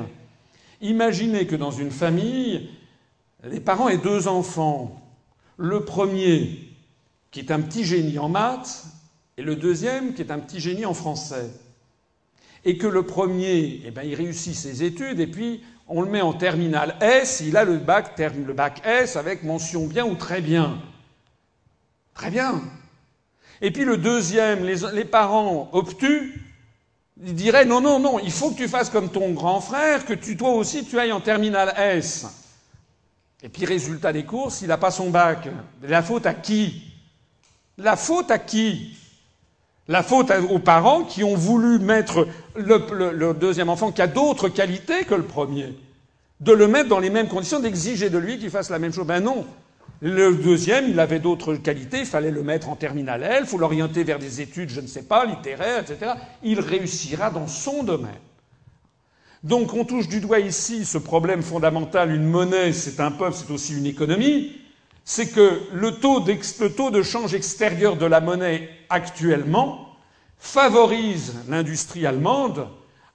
Imaginez 0.79 1.47
que 1.47 1.55
dans 1.55 1.71
une 1.71 1.89
famille, 1.89 2.69
les 3.43 3.59
parents 3.59 3.89
aient 3.89 3.97
deux 3.97 4.27
enfants. 4.27 5.01
Le 5.57 5.83
premier, 5.85 6.69
qui 7.31 7.39
est 7.39 7.49
un 7.49 7.61
petit 7.61 7.83
génie 7.83 8.19
en 8.19 8.29
maths, 8.29 8.85
et 9.37 9.41
le 9.41 9.55
deuxième, 9.55 10.13
qui 10.13 10.21
est 10.21 10.31
un 10.31 10.39
petit 10.39 10.59
génie 10.59 10.85
en 10.85 10.93
français 10.93 11.49
et 12.67 12.77
que 12.77 12.87
le 12.87 13.03
premier, 13.03 13.83
eh 13.85 13.91
ben, 13.91 14.01
il 14.01 14.15
réussit 14.15 14.55
ses 14.55 14.83
études, 14.83 15.19
et 15.19 15.27
puis 15.27 15.63
on 15.87 16.01
le 16.01 16.09
met 16.09 16.21
en 16.21 16.33
terminale 16.33 16.95
S, 16.99 17.43
il 17.45 17.57
a 17.57 17.63
le 17.63 17.77
bac, 17.77 18.17
le 18.17 18.53
bac 18.53 18.81
S 18.83 19.17
avec 19.17 19.43
mention 19.43 19.85
bien 19.85 20.03
ou 20.03 20.15
très 20.15 20.41
bien. 20.41 20.81
Très 22.15 22.31
bien. 22.31 22.63
Et 23.61 23.71
puis 23.71 23.85
le 23.85 23.97
deuxième, 23.97 24.65
les, 24.65 25.05
parents 25.05 25.69
obtus, 25.71 26.41
ils 27.23 27.33
diraient 27.33 27.65
non, 27.65 27.81
non, 27.81 27.99
non, 27.99 28.19
il 28.19 28.31
faut 28.31 28.51
que 28.51 28.57
tu 28.57 28.67
fasses 28.67 28.89
comme 28.89 29.09
ton 29.09 29.31
grand 29.31 29.61
frère, 29.61 30.05
que 30.05 30.13
tu, 30.13 30.35
toi 30.35 30.51
aussi, 30.51 30.85
tu 30.85 30.99
ailles 30.99 31.13
en 31.13 31.21
terminale 31.21 31.73
S. 31.77 32.25
Et 33.43 33.49
puis 33.49 33.65
résultat 33.65 34.11
des 34.11 34.25
courses, 34.25 34.61
il 34.61 34.67
n'a 34.67 34.77
pas 34.77 34.91
son 34.91 35.09
bac. 35.09 35.47
La 35.83 36.01
faute 36.01 36.25
à 36.25 36.33
qui? 36.33 36.83
La 37.77 37.95
faute 37.95 38.31
à 38.31 38.39
qui? 38.39 38.97
La 39.87 40.01
faute 40.01 40.31
aux 40.49 40.59
parents 40.59 41.03
qui 41.03 41.23
ont 41.23 41.35
voulu 41.35 41.77
mettre 41.77 42.27
le, 42.55 43.33
deuxième 43.33 43.69
enfant 43.69 43.91
qui 43.91 44.01
a 44.01 44.07
d'autres 44.07 44.49
qualités 44.49 45.05
que 45.05 45.13
le 45.13 45.23
premier, 45.23 45.77
de 46.39 46.51
le 46.51 46.67
mettre 46.67 46.89
dans 46.89 46.99
les 46.99 47.11
mêmes 47.11 47.27
conditions, 47.27 47.59
d'exiger 47.59 48.09
de 48.09 48.17
lui 48.17 48.39
qu'il 48.39 48.49
fasse 48.49 48.71
la 48.71 48.79
même 48.79 48.91
chose. 48.91 49.05
Ben 49.05 49.23
non. 49.23 49.45
Le 50.07 50.35
deuxième, 50.35 50.87
il 50.87 50.99
avait 50.99 51.19
d'autres 51.19 51.55
qualités, 51.55 52.01
il 52.01 52.05
fallait 52.05 52.29
le 52.29 52.43
mettre 52.43 52.69
en 52.69 52.75
terminale 52.75 53.23
L, 53.23 53.45
faut 53.45 53.57
l'orienter 53.57 54.03
vers 54.03 54.19
des 54.19 54.39
études, 54.39 54.69
je 54.69 54.81
ne 54.81 54.87
sais 54.87 55.01
pas, 55.01 55.25
littéraires, 55.25 55.79
etc. 55.79 56.11
Il 56.43 56.59
réussira 56.59 57.31
dans 57.31 57.47
son 57.47 57.81
domaine. 57.81 58.11
Donc 59.43 59.73
on 59.73 59.83
touche 59.83 60.07
du 60.07 60.21
doigt 60.21 60.39
ici 60.39 60.85
ce 60.85 60.99
problème 60.99 61.41
fondamental, 61.41 62.11
une 62.11 62.25
monnaie, 62.25 62.71
c'est 62.71 62.99
un 62.99 63.09
peuple, 63.09 63.35
c'est 63.35 63.51
aussi 63.51 63.75
une 63.75 63.87
économie 63.87 64.51
c'est 65.05 65.27
que 65.27 65.61
le 65.71 65.91
taux, 65.91 66.19
de 66.19 67.03
change 67.03 67.35
extérieur 67.35 67.95
de 67.95 68.07
la 68.07 68.19
monnaie 68.19 68.69
actuellement 68.89 69.95
favorise 70.39 71.35
l'industrie 71.47 72.07
allemande, 72.07 72.67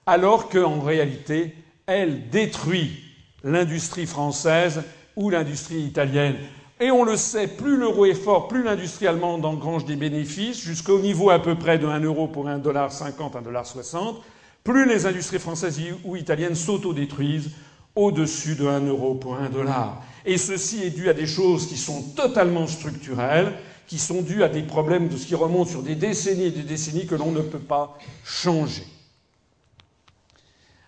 alors 0.05 0.49
qu'en 0.49 0.79
réalité, 0.79 1.53
elle 1.85 2.29
détruit 2.29 3.03
l'industrie 3.43 4.05
française 4.05 4.83
ou 5.17 5.29
l'industrie 5.29 5.81
italienne. 5.81 6.37
Et 6.81 6.89
on 6.89 7.03
le 7.03 7.15
sait, 7.15 7.45
plus 7.45 7.77
l'euro 7.77 8.05
est 8.05 8.15
fort, 8.15 8.47
plus 8.47 8.63
l'industrie 8.63 9.05
allemande 9.05 9.45
engrange 9.45 9.85
des 9.85 9.95
bénéfices, 9.95 10.59
jusqu'au 10.59 10.97
niveau 10.97 11.29
à 11.29 11.37
peu 11.37 11.53
près 11.53 11.77
de 11.77 11.85
1 11.85 11.99
euro 11.99 12.27
pour 12.27 12.47
1,50$, 12.47 13.13
1,60$, 13.15 14.15
plus 14.63 14.87
les 14.89 15.05
industries 15.05 15.37
françaises 15.37 15.79
ou 16.03 16.15
italiennes 16.15 16.55
s'autodétruisent 16.55 17.51
au-dessus 17.95 18.55
de 18.55 18.65
1 18.65 18.87
euro 18.87 19.13
pour 19.13 19.35
1 19.35 19.49
dollar. 19.49 20.01
Et 20.25 20.39
ceci 20.39 20.81
est 20.81 20.89
dû 20.89 21.07
à 21.07 21.13
des 21.13 21.27
choses 21.27 21.67
qui 21.67 21.77
sont 21.77 22.01
totalement 22.15 22.65
structurelles, 22.65 23.53
qui 23.85 23.99
sont 23.99 24.23
dues 24.23 24.41
à 24.41 24.49
des 24.49 24.63
problèmes 24.63 25.07
de 25.07 25.17
ce 25.17 25.27
qui 25.27 25.35
remonte 25.35 25.67
sur 25.67 25.83
des 25.83 25.95
décennies 25.95 26.45
et 26.45 26.51
des 26.51 26.63
décennies 26.63 27.05
que 27.05 27.13
l'on 27.13 27.31
ne 27.31 27.41
peut 27.41 27.59
pas 27.59 27.95
changer. 28.23 28.87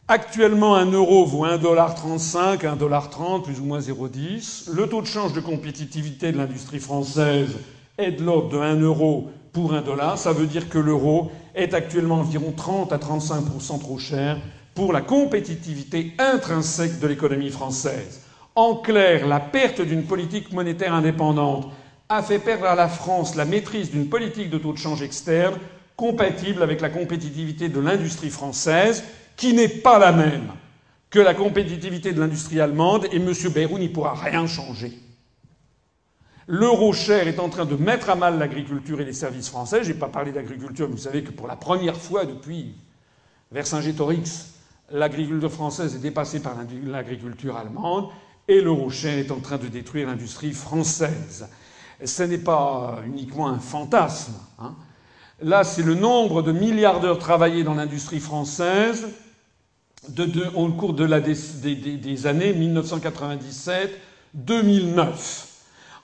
Actuellement, 0.10 0.76
un 0.76 0.92
euro 0.92 1.26
vaut 1.26 1.46
1,35$, 1.46 2.58
1,30$, 2.58 3.42
plus 3.42 3.62
ou 3.62 3.64
moins 3.64 3.80
0,10$. 3.80 4.70
Le 4.74 4.90
taux 4.90 5.02
de 5.02 5.08
change 5.08 5.32
de 5.32 5.40
compétitivité 5.40 6.34
de 6.34 6.38
l'industrie 6.38 6.80
française 6.80 7.56
est 7.98 8.12
de 8.12 8.22
l'ordre 8.22 8.50
de 8.50 8.58
1 8.58 8.82
euro 8.82 9.30
pour 9.54 9.74
1 9.74 9.82
dollar. 9.82 10.18
Ça 10.18 10.34
veut 10.34 10.46
dire 10.46 10.68
que 10.68 10.78
l'euro 10.78 11.32
est 11.56 11.74
actuellement 11.74 12.16
environ 12.16 12.52
30 12.52 12.92
à 12.92 12.98
35% 12.98 13.80
trop 13.80 13.98
cher 13.98 14.40
pour 14.76 14.92
la 14.92 15.00
compétitivité 15.00 16.12
intrinsèque 16.20 17.00
de 17.00 17.08
l'économie 17.08 17.50
française. 17.50 18.24
En 18.56 18.76
clair, 18.76 19.26
la 19.26 19.40
perte 19.40 19.80
d'une 19.80 20.04
politique 20.04 20.52
monétaire 20.52 20.94
indépendante 20.94 21.70
a 22.10 22.22
fait 22.22 22.40
perdre 22.40 22.66
à 22.66 22.76
la 22.76 22.90
France 22.90 23.36
la 23.36 23.46
maîtrise 23.46 23.90
d'une 23.90 24.10
politique 24.10 24.50
de 24.50 24.58
taux 24.58 24.74
de 24.74 24.78
change 24.78 25.02
externe 25.02 25.56
compatible 25.96 26.62
avec 26.62 26.82
la 26.82 26.90
compétitivité 26.90 27.70
de 27.70 27.80
l'industrie 27.80 28.32
française, 28.32 29.04
qui 29.36 29.54
n'est 29.54 29.68
pas 29.68 30.00
la 30.00 30.12
même 30.12 30.52
que 31.10 31.20
la 31.20 31.36
compétitivité 31.36 32.12
de 32.12 32.20
l'industrie 32.20 32.60
allemande, 32.60 33.06
et 33.12 33.18
M. 33.18 33.32
Bayrou 33.54 33.78
n'y 33.78 33.90
pourra 33.90 34.16
rien 34.16 34.48
changer. 34.48 34.98
L'euro 36.48 36.92
cher 36.92 37.28
est 37.28 37.40
en 37.40 37.50
train 37.50 37.66
de 37.66 37.76
mettre 37.76 38.10
à 38.10 38.16
mal 38.16 38.40
l'agriculture 38.40 39.00
et 39.00 39.06
les 39.06 39.14
services 39.14 39.50
français. 39.50 39.84
Je 39.84 39.90
n'ai 39.90 40.00
pas 40.00 40.08
parlé 40.08 40.32
d'agriculture, 40.32 40.90
vous 40.90 40.98
savez 40.98 41.24
que 41.24 41.32
pour 41.32 41.48
la 41.48 41.56
première 41.56 41.96
fois 41.96 42.26
depuis 42.26 42.74
Vercingétorix, 43.52 44.56
l'agriculture 44.92 45.52
française 45.52 45.96
est 45.96 46.00
dépassée 46.00 46.42
par 46.42 46.56
l'agriculture 46.86 47.58
allemande 47.58 48.10
et 48.48 48.60
l'euro-cher 48.60 49.20
est 49.20 49.32
en 49.32 49.40
train 49.40 49.58
de 49.58 49.68
détruire 49.68 50.08
l'industrie 50.08 50.52
française. 50.52 51.48
Ce 52.04 52.24
n'est 52.24 52.40
pas 52.40 53.02
uniquement 53.06 53.48
un 53.48 53.60
fantasme. 53.60 54.34
Hein. 54.60 54.76
Là, 55.42 55.64
c'est 55.64 55.84
le 55.84 55.96
nombre 55.96 56.42
de 56.42 56.52
milliards 56.52 57.00
d'heures 57.00 57.20
travaillées 57.20 57.64
dans 57.64 57.76
l'industrie 57.76 58.20
française 58.20 59.08
au 60.56 60.70
cours 60.70 60.94
de 60.94 61.04
la, 61.04 61.20
des, 61.20 61.36
des, 61.76 62.28
années 62.28 62.54
1997-2009. 62.54 65.10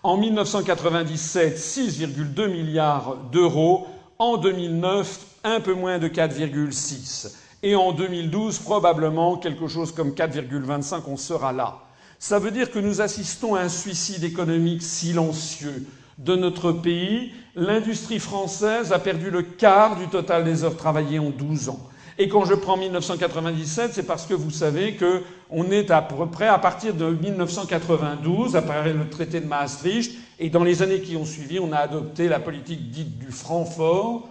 En 0.01 0.17
1997, 0.17 1.57
6,2 1.57 2.47
milliards 2.47 3.17
d'euros. 3.31 3.87
En 4.17 4.37
2009, 4.37 5.19
un 5.43 5.59
peu 5.59 5.73
moins 5.73 5.99
de 5.99 6.07
4,6. 6.07 7.33
Et 7.63 7.75
en 7.75 7.91
2012, 7.91 8.59
probablement 8.59 9.37
quelque 9.37 9.67
chose 9.67 9.91
comme 9.91 10.11
4,25, 10.11 11.01
on 11.07 11.17
sera 11.17 11.51
là. 11.51 11.79
Ça 12.19 12.39
veut 12.39 12.51
dire 12.51 12.71
que 12.71 12.79
nous 12.79 13.01
assistons 13.01 13.55
à 13.55 13.61
un 13.61 13.69
suicide 13.69 14.23
économique 14.23 14.81
silencieux 14.81 15.85
de 16.17 16.35
notre 16.35 16.73
pays. 16.73 17.31
L'industrie 17.55 18.19
française 18.19 18.91
a 18.91 18.99
perdu 18.99 19.29
le 19.29 19.41
quart 19.41 19.97
du 19.97 20.07
total 20.07 20.43
des 20.43 20.63
heures 20.63 20.77
travaillées 20.77 21.19
en 21.19 21.29
12 21.29 21.69
ans. 21.69 21.79
Et 22.21 22.27
quand 22.27 22.43
je 22.43 22.53
prends 22.53 22.75
1997, 22.75 23.93
c'est 23.93 24.03
parce 24.03 24.25
que 24.25 24.33
vous 24.33 24.51
savez 24.51 24.97
qu'on 24.97 25.71
est 25.71 25.89
à 25.89 26.01
peu 26.01 26.25
près 26.25 26.47
à 26.47 26.59
partir 26.59 26.93
de 26.93 27.09
1992, 27.09 28.57
après 28.57 28.91
le 28.91 29.09
traité 29.09 29.39
de 29.39 29.47
Maastricht, 29.47 30.11
et 30.37 30.49
dans 30.49 30.65
les 30.65 30.81
années 30.81 30.99
qui 30.99 31.15
ont 31.15 31.23
suivi, 31.23 31.59
on 31.59 31.71
a 31.71 31.77
adopté 31.77 32.27
la 32.27 32.41
politique 32.41 32.91
dite 32.91 33.17
du 33.17 33.31
Francfort, 33.31 34.27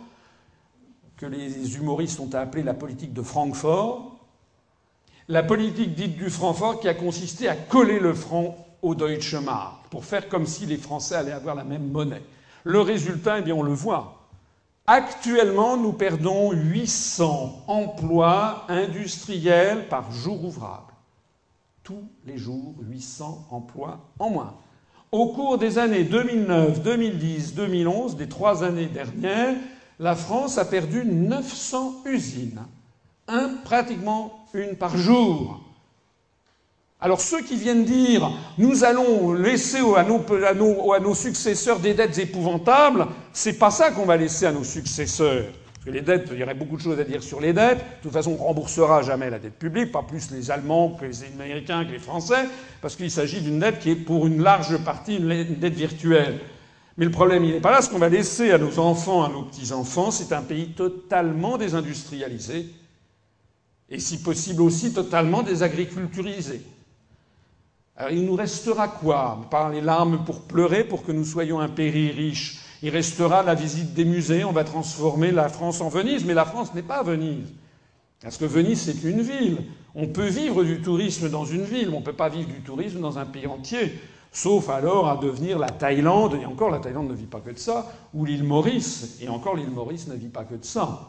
que 1.17 1.25
les 1.25 1.77
humoristes 1.77 2.21
ont 2.21 2.33
appelé 2.35 2.63
la 2.63 2.75
politique 2.75 3.15
de 3.15 3.23
Francfort, 3.23 4.19
la 5.29 5.43
politique 5.43 5.95
dite 5.95 6.17
du 6.17 6.31
franc 6.31 6.55
fort 6.55 6.81
qui 6.81 6.89
a 6.89 6.95
consisté 6.95 7.49
à 7.49 7.55
coller 7.55 8.01
le 8.01 8.15
franc 8.15 8.57
au 8.81 8.95
Deutsche 8.95 9.35
Mark 9.35 9.89
pour 9.91 10.05
faire 10.05 10.29
comme 10.29 10.47
si 10.47 10.65
les 10.65 10.79
Français 10.79 11.17
allaient 11.17 11.33
avoir 11.33 11.55
la 11.55 11.65
même 11.65 11.91
monnaie. 11.91 12.23
Le 12.65 12.81
résultat, 12.81 13.39
eh 13.39 13.43
bien, 13.43 13.55
on 13.55 13.63
le 13.63 13.73
voit. 13.73 14.18
Actuellement, 14.91 15.77
nous 15.77 15.93
perdons 15.93 16.51
800 16.51 17.65
emplois 17.67 18.65
industriels 18.71 19.87
par 19.87 20.11
jour 20.11 20.43
ouvrable. 20.43 20.95
Tous 21.85 22.09
les 22.25 22.39
jours, 22.39 22.75
800 22.81 23.49
emplois 23.51 24.01
en 24.19 24.31
moins. 24.31 24.55
Au 25.13 25.27
cours 25.35 25.59
des 25.59 25.77
années 25.77 26.05
2009, 26.05 26.83
2010, 26.83 27.55
2011, 27.55 28.17
des 28.17 28.31
trois 28.31 28.65
années 28.65 28.87
dernières, 28.87 29.57
la 29.99 30.17
France 30.17 30.57
a 30.57 30.65
perdu 30.65 31.05
900 31.05 32.05
usines 32.07 32.63
pratiquement 33.65 34.47
une 34.55 34.75
par 34.75 34.97
jour. 34.97 35.68
Alors 37.01 37.21
ceux 37.21 37.43
qui 37.43 37.57
viennent 37.57 37.85
dire 37.85 38.29
nous 38.59 38.83
allons 38.83 39.33
laisser 39.33 39.79
à 39.97 40.03
nos, 40.03 41.15
successeurs 41.15 41.79
des 41.79 41.95
dettes 41.95 42.19
épouvantables, 42.19 43.07
c'est 43.33 43.53
pas 43.53 43.71
ça 43.71 43.93
qu'on 43.93 44.05
va 44.05 44.17
laisser 44.17 44.47
à 44.47 44.53
nos 44.53 44.65
successeurs. 44.65 45.45
que 45.85 45.91
les 45.91 46.01
dettes, 46.01 46.29
il 46.33 46.39
y 46.39 46.43
aurait 46.43 46.55
beaucoup 46.55 46.77
de 46.77 46.83
choses 46.83 46.99
à 46.99 47.05
dire 47.05 47.23
sur 47.23 47.41
les 47.41 47.53
dettes. 47.53 47.79
De 47.79 48.03
toute 48.03 48.13
façon, 48.13 48.37
on 48.39 48.43
remboursera 48.43 49.03
jamais 49.03 49.31
la 49.31 49.39
dette 49.39 49.61
publique, 49.61 49.93
pas 49.93 50.03
plus 50.03 50.33
les 50.33 50.51
Allemands 50.51 50.91
que 50.91 51.05
les 51.05 51.23
Américains 51.23 51.85
que 51.85 51.93
les 51.93 52.01
Français, 52.01 52.49
parce 52.83 52.97
qu'il 52.97 53.13
s'agit 53.13 53.43
d'une 53.43 53.61
dette 53.61 53.79
qui 53.79 53.91
est 53.91 53.97
pour 53.97 54.27
une 54.27 54.43
large 54.43 54.77
partie 54.79 55.19
une 55.19 55.55
dette 55.55 55.75
virtuelle. 55.75 56.41
Mais 56.97 57.05
le 57.05 57.13
problème, 57.13 57.45
il 57.45 57.53
n'est 57.53 57.61
pas 57.61 57.71
là. 57.71 57.81
Ce 57.81 57.89
qu'on 57.89 57.99
va 57.99 58.09
laisser 58.09 58.51
à 58.51 58.59
nos 58.59 58.81
enfants, 58.81 59.23
à 59.23 59.29
nos 59.29 59.45
petits-enfants, 59.45 60.11
c'est 60.11 60.33
un 60.33 60.43
pays 60.43 60.71
totalement 60.71 61.57
désindustrialisé, 61.59 62.67
et 63.89 64.01
si 64.01 64.21
possible 64.21 64.63
aussi 64.63 64.93
totalement 64.93 65.45
désagriculturisé. 65.45 66.61
Alors 67.99 68.13
il 68.13 68.25
nous 68.25 68.37
restera 68.37 68.87
quoi 68.87 69.41
Par 69.51 69.71
les 69.71 69.81
larmes 69.81 70.25
pour 70.25 70.43
pleurer, 70.43 70.85
pour 70.85 71.05
que 71.05 71.11
nous 71.11 71.25
soyons 71.25 71.59
un 71.59 71.69
pays 71.69 72.13
riche? 72.13 72.61
Il 72.81 72.91
restera 72.91 73.43
la 73.43 73.57
visite 73.57 73.93
des 73.93 74.05
musées, 74.05 74.45
on 74.45 74.53
va 74.53 74.63
transformer 74.63 75.33
la 75.33 75.49
France 75.49 75.81
en 75.81 75.89
Venise, 75.89 76.25
mais 76.25 76.33
la 76.33 76.45
France 76.45 76.73
n'est 76.75 76.83
pas 76.83 77.03
Venise. 77.03 77.53
Parce 78.23 78.37
que 78.37 78.45
Venise, 78.45 78.83
c'est 78.83 79.03
une 79.03 79.21
ville. 79.21 79.65
On 79.97 80.07
peut 80.07 80.29
vivre 80.29 80.63
du 80.63 80.81
tourisme 80.81 81.29
dans 81.29 81.45
une 81.45 81.65
ville, 81.65 81.91
on 81.93 81.99
ne 81.99 82.05
peut 82.05 82.13
pas 82.13 82.29
vivre 82.29 82.49
du 82.49 82.61
tourisme 82.61 83.01
dans 83.01 83.19
un 83.19 83.27
pays 83.27 83.49
entier. 83.49 83.99
Sauf 84.31 84.69
alors 84.69 85.09
à 85.09 85.17
devenir 85.17 85.59
la 85.59 85.71
Thaïlande, 85.71 86.39
et 86.41 86.47
encore 86.47 86.71
la 86.71 86.79
Thaïlande 86.79 87.09
ne 87.09 87.15
vit 87.15 87.27
pas 87.27 87.41
que 87.41 87.51
de 87.51 87.59
ça, 87.59 87.93
ou 88.15 88.25
l'île 88.25 88.45
Maurice, 88.45 89.19
et 89.21 89.29
encore 89.29 89.57
l'île 89.57 89.71
Maurice 89.71 90.07
ne 90.07 90.15
vit 90.15 90.29
pas 90.29 90.45
que 90.45 90.55
de 90.55 90.65
ça. 90.65 91.09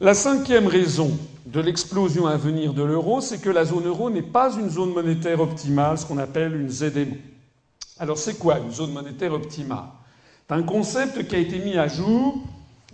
La 0.00 0.14
cinquième 0.14 0.66
raison 0.66 1.16
de 1.52 1.60
l'explosion 1.60 2.26
à 2.26 2.36
venir 2.36 2.74
de 2.74 2.82
l'euro, 2.82 3.22
c'est 3.22 3.38
que 3.38 3.48
la 3.48 3.64
zone 3.64 3.86
euro 3.86 4.10
n'est 4.10 4.22
pas 4.22 4.54
une 4.54 4.68
zone 4.68 4.92
monétaire 4.92 5.40
optimale, 5.40 5.96
ce 5.96 6.04
qu'on 6.04 6.18
appelle 6.18 6.54
une 6.54 6.68
ZMO. 6.68 7.16
Alors 7.98 8.18
c'est 8.18 8.38
quoi 8.38 8.58
une 8.58 8.70
zone 8.70 8.92
monétaire 8.92 9.32
optimale? 9.32 9.86
C'est 10.46 10.54
un 10.54 10.62
concept 10.62 11.26
qui 11.26 11.36
a 11.36 11.38
été 11.38 11.58
mis 11.58 11.78
à 11.78 11.88
jour 11.88 12.38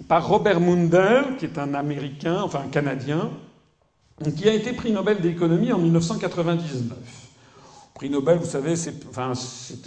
par 0.07 0.29
Robert 0.29 0.61
Mundell, 0.61 1.37
qui 1.39 1.47
est 1.47 1.59
un 1.59 1.75
Américain, 1.75 2.43
enfin 2.43 2.61
un 2.65 2.69
Canadien, 2.69 3.31
qui 4.37 4.49
a 4.49 4.55
été 4.55 4.73
prix 4.73 4.93
Nobel 4.93 5.21
d'économie 5.21 5.73
en 5.73 5.79
1999. 5.79 6.97
Prix 7.95 8.11
Nobel, 8.11 8.39
vous 8.39 8.47
savez, 8.47 8.77
c'est 8.77 8.95
enfin, 9.09 9.33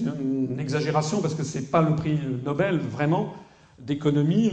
une 0.10 0.60
exagération 0.60 1.22
parce 1.22 1.36
que 1.36 1.44
ce 1.44 1.60
n'est 1.60 1.66
pas 1.66 1.82
le 1.82 1.96
prix 1.96 2.20
Nobel 2.44 2.80
vraiment 2.80 3.34
d'économie. 3.80 4.52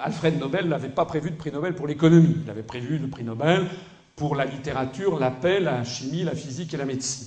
Alfred 0.00 0.38
Nobel 0.38 0.68
n'avait 0.68 0.88
pas 0.88 1.04
prévu 1.04 1.30
de 1.30 1.36
prix 1.36 1.52
Nobel 1.52 1.74
pour 1.74 1.86
l'économie. 1.86 2.36
Il 2.44 2.50
avait 2.50 2.62
prévu 2.62 2.98
le 2.98 3.08
prix 3.08 3.24
Nobel 3.24 3.66
pour 4.16 4.36
la 4.36 4.44
littérature, 4.44 5.18
la 5.18 5.30
paix, 5.30 5.60
la 5.60 5.84
chimie, 5.84 6.22
la 6.22 6.34
physique 6.34 6.74
et 6.74 6.76
la 6.76 6.84
médecine. 6.84 7.26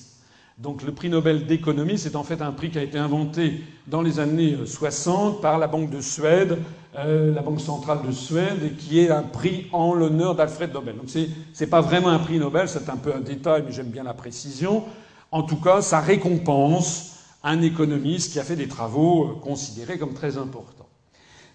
Donc 0.58 0.84
le 0.84 0.94
prix 0.94 1.10
Nobel 1.10 1.46
d'économie, 1.48 1.98
c'est 1.98 2.16
en 2.16 2.24
fait 2.24 2.42
un 2.42 2.54
prix 2.54 2.72
qui 2.72 2.78
a 2.78 2.84
été 2.84 2.98
inventé 2.98 3.62
dans 3.88 4.02
les 4.02 4.20
années 4.22 4.58
60 4.66 5.42
par 5.42 5.58
la 5.58 5.68
Banque 5.68 5.90
de 5.90 6.00
Suède, 6.00 6.60
euh, 6.98 7.34
la 7.34 7.42
Banque 7.42 7.60
centrale 7.60 8.00
de 8.08 8.12
Suède, 8.12 8.64
et 8.64 8.70
qui 8.70 9.00
est 9.00 9.10
un 9.10 9.24
prix 9.24 9.68
en 9.74 9.94
l'honneur 9.94 10.34
d'Alfred 10.34 10.74
Nobel. 10.74 10.96
Donc 10.96 11.08
c'est 11.08 11.28
n'est 11.60 11.68
pas 11.68 11.82
vraiment 11.82 12.08
un 12.08 12.20
prix 12.20 12.40
Nobel, 12.40 12.70
c'est 12.70 12.90
un 12.90 12.96
peu 12.96 13.14
un 13.14 13.20
détail, 13.20 13.64
mais 13.66 13.74
j'aime 13.74 13.90
bien 13.90 14.04
la 14.04 14.14
précision. 14.14 14.86
En 15.30 15.44
tout 15.44 15.58
cas, 15.58 15.82
ça 15.82 16.00
récompense 16.00 17.16
un 17.46 17.62
économiste 17.62 18.34
qui 18.34 18.40
a 18.40 18.44
fait 18.44 18.56
des 18.56 18.68
travaux 18.68 19.26
euh, 19.28 19.34
considérés 19.40 19.98
comme 19.98 20.14
très 20.14 20.38
importants. 20.38 20.88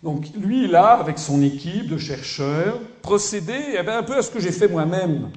Donc 0.03 0.29
lui, 0.35 0.67
là, 0.67 0.93
avec 0.93 1.19
son 1.19 1.43
équipe 1.43 1.89
de 1.89 1.99
chercheurs, 1.99 2.81
procédé 3.03 3.59
eh 3.79 3.83
ben, 3.83 3.99
un 3.99 4.03
peu 4.03 4.17
à 4.17 4.23
ce 4.23 4.31
que 4.31 4.41
j'ai 4.41 4.53
fait 4.53 4.69
moi-même 4.69 5.31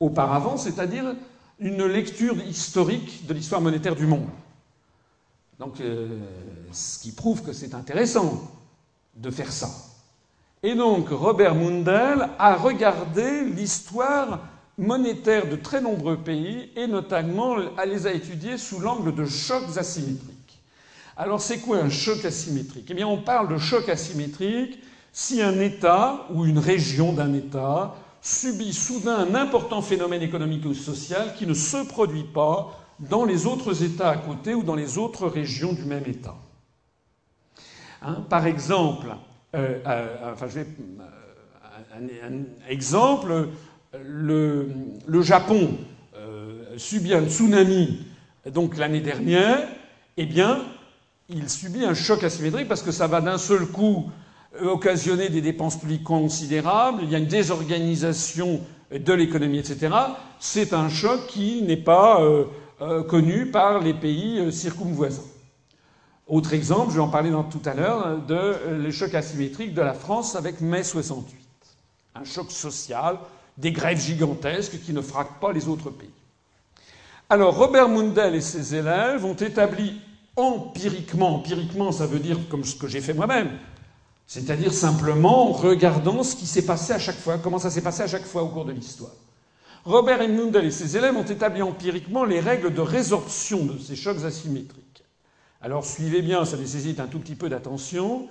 auparavant, 0.00 0.58
c'est-à-dire 0.58 1.14
une 1.60 1.86
lecture 1.86 2.36
historique 2.42 3.26
de 3.26 3.32
l'histoire 3.32 3.60
monétaire 3.60 3.94
du 3.94 4.06
monde. 4.06 4.26
Donc, 5.58 5.80
euh, 5.80 6.18
ce 6.72 6.98
qui 6.98 7.12
prouve 7.12 7.42
que 7.42 7.52
c'est 7.52 7.74
intéressant 7.74 8.42
de 9.14 9.30
faire 9.30 9.52
ça. 9.52 9.70
Et 10.64 10.74
donc, 10.74 11.08
Robert 11.10 11.54
Mundell 11.54 12.28
a 12.38 12.56
regardé 12.56 13.44
l'histoire 13.44 14.40
monétaire 14.78 15.48
de 15.48 15.56
très 15.56 15.80
nombreux 15.80 16.16
pays 16.18 16.70
et 16.76 16.86
notamment 16.86 17.56
les 17.86 18.06
a 18.06 18.12
étudiés 18.12 18.58
sous 18.58 18.80
l'angle 18.80 19.14
de 19.14 19.24
chocs 19.24 19.76
asymétriques. 19.76 20.62
Alors, 21.16 21.40
c'est 21.40 21.58
quoi 21.58 21.78
un 21.78 21.90
choc 21.90 22.24
asymétrique? 22.24 22.88
Eh 22.90 22.94
bien, 22.94 23.06
on 23.06 23.18
parle 23.18 23.48
de 23.48 23.58
choc 23.58 23.88
asymétrique 23.88 24.80
si 25.12 25.40
un 25.40 25.60
État 25.60 26.26
ou 26.30 26.44
une 26.44 26.58
région 26.58 27.12
d'un 27.12 27.32
État 27.34 27.94
subit 28.20 28.72
soudain 28.72 29.16
un 29.16 29.34
important 29.34 29.80
phénomène 29.80 30.22
économique 30.22 30.64
ou 30.64 30.74
social 30.74 31.34
qui 31.36 31.46
ne 31.46 31.54
se 31.54 31.86
produit 31.86 32.24
pas 32.24 32.80
dans 32.98 33.24
les 33.24 33.46
autres 33.46 33.84
États 33.84 34.10
à 34.10 34.16
côté 34.16 34.54
ou 34.54 34.62
dans 34.62 34.74
les 34.74 34.98
autres 34.98 35.28
régions 35.28 35.72
du 35.72 35.84
même 35.84 36.04
État. 36.06 36.34
Hein, 38.02 38.24
par 38.28 38.46
exemple, 38.46 39.14
euh, 39.54 39.78
euh, 39.86 40.32
enfin, 40.32 40.46
euh, 40.56 40.64
un, 42.26 42.68
exemple, 42.68 43.48
le, 44.02 44.68
le 45.06 45.22
Japon 45.22 45.76
subit 46.76 47.14
un 47.14 47.26
tsunami 47.26 48.04
donc 48.50 48.76
l'année 48.76 49.00
dernière, 49.00 49.66
eh 50.16 50.26
bien, 50.26 50.62
il 51.28 51.48
subit 51.48 51.84
un 51.84 51.94
choc 51.94 52.22
asymétrique 52.22 52.68
parce 52.68 52.82
que 52.82 52.92
ça 52.92 53.06
va 53.06 53.20
d'un 53.20 53.38
seul 53.38 53.66
coup 53.66 54.10
occasionner 54.62 55.30
des 55.30 55.40
dépenses 55.40 55.78
publiques 55.78 56.04
considérables, 56.04 57.00
il 57.02 57.10
y 57.10 57.14
a 57.14 57.18
une 57.18 57.26
désorganisation 57.26 58.60
de 58.92 59.12
l'économie, 59.12 59.58
etc. 59.58 59.92
C'est 60.38 60.72
un 60.72 60.88
choc 60.88 61.26
qui 61.26 61.62
n'est 61.62 61.76
pas 61.76 62.20
euh, 62.20 62.44
euh, 62.80 63.02
connu 63.02 63.50
par 63.50 63.80
les 63.80 63.94
pays 63.94 64.38
euh, 64.38 64.50
circumvoisins. 64.50 65.22
Autre 66.28 66.54
exemple, 66.54 66.90
je 66.90 66.96
vais 66.96 67.02
en 67.02 67.08
parler 67.08 67.30
tout 67.50 67.60
à 67.64 67.74
l'heure, 67.74 68.18
de 68.26 68.76
les 68.78 68.92
chocs 68.92 69.14
asymétriques 69.14 69.74
de 69.74 69.82
la 69.82 69.92
France 69.92 70.36
avec 70.36 70.60
mai 70.60 70.82
68. 70.82 71.36
Un 72.14 72.24
choc 72.24 72.50
social, 72.50 73.18
des 73.58 73.72
grèves 73.72 74.00
gigantesques 74.00 74.80
qui 74.84 74.92
ne 74.92 75.00
frappent 75.00 75.40
pas 75.40 75.52
les 75.52 75.68
autres 75.68 75.90
pays. 75.90 76.10
Alors, 77.30 77.56
Robert 77.56 77.88
Mundell 77.88 78.34
et 78.34 78.40
ses 78.40 78.74
élèves 78.74 79.24
ont 79.24 79.34
établi 79.34 80.00
empiriquement, 80.36 81.36
empiriquement 81.36 81.92
ça 81.92 82.06
veut 82.06 82.18
dire 82.18 82.38
comme 82.48 82.64
ce 82.64 82.74
que 82.74 82.88
j'ai 82.88 83.00
fait 83.00 83.14
moi-même, 83.14 83.50
c'est-à-dire 84.26 84.72
simplement 84.72 85.50
en 85.50 85.52
regardant 85.52 86.22
ce 86.22 86.34
qui 86.34 86.46
s'est 86.46 86.66
passé 86.66 86.92
à 86.92 86.98
chaque 86.98 87.18
fois, 87.18 87.38
comment 87.38 87.58
ça 87.58 87.70
s'est 87.70 87.82
passé 87.82 88.02
à 88.02 88.08
chaque 88.08 88.24
fois 88.24 88.42
au 88.42 88.48
cours 88.48 88.64
de 88.64 88.72
l'histoire. 88.72 89.12
Robert 89.84 90.26
Mundell 90.28 90.64
et 90.64 90.70
ses 90.70 90.96
élèves 90.96 91.16
ont 91.16 91.24
établi 91.24 91.60
empiriquement 91.62 92.24
les 92.24 92.40
règles 92.40 92.72
de 92.72 92.80
résorption 92.80 93.64
de 93.64 93.78
ces 93.78 93.96
chocs 93.96 94.24
asymétriques. 94.24 95.04
Alors 95.60 95.84
suivez 95.84 96.22
bien, 96.22 96.44
ça 96.44 96.56
nécessite 96.56 97.00
un 97.00 97.06
tout 97.06 97.18
petit 97.18 97.34
peu 97.34 97.48
d'attention. 97.48 98.28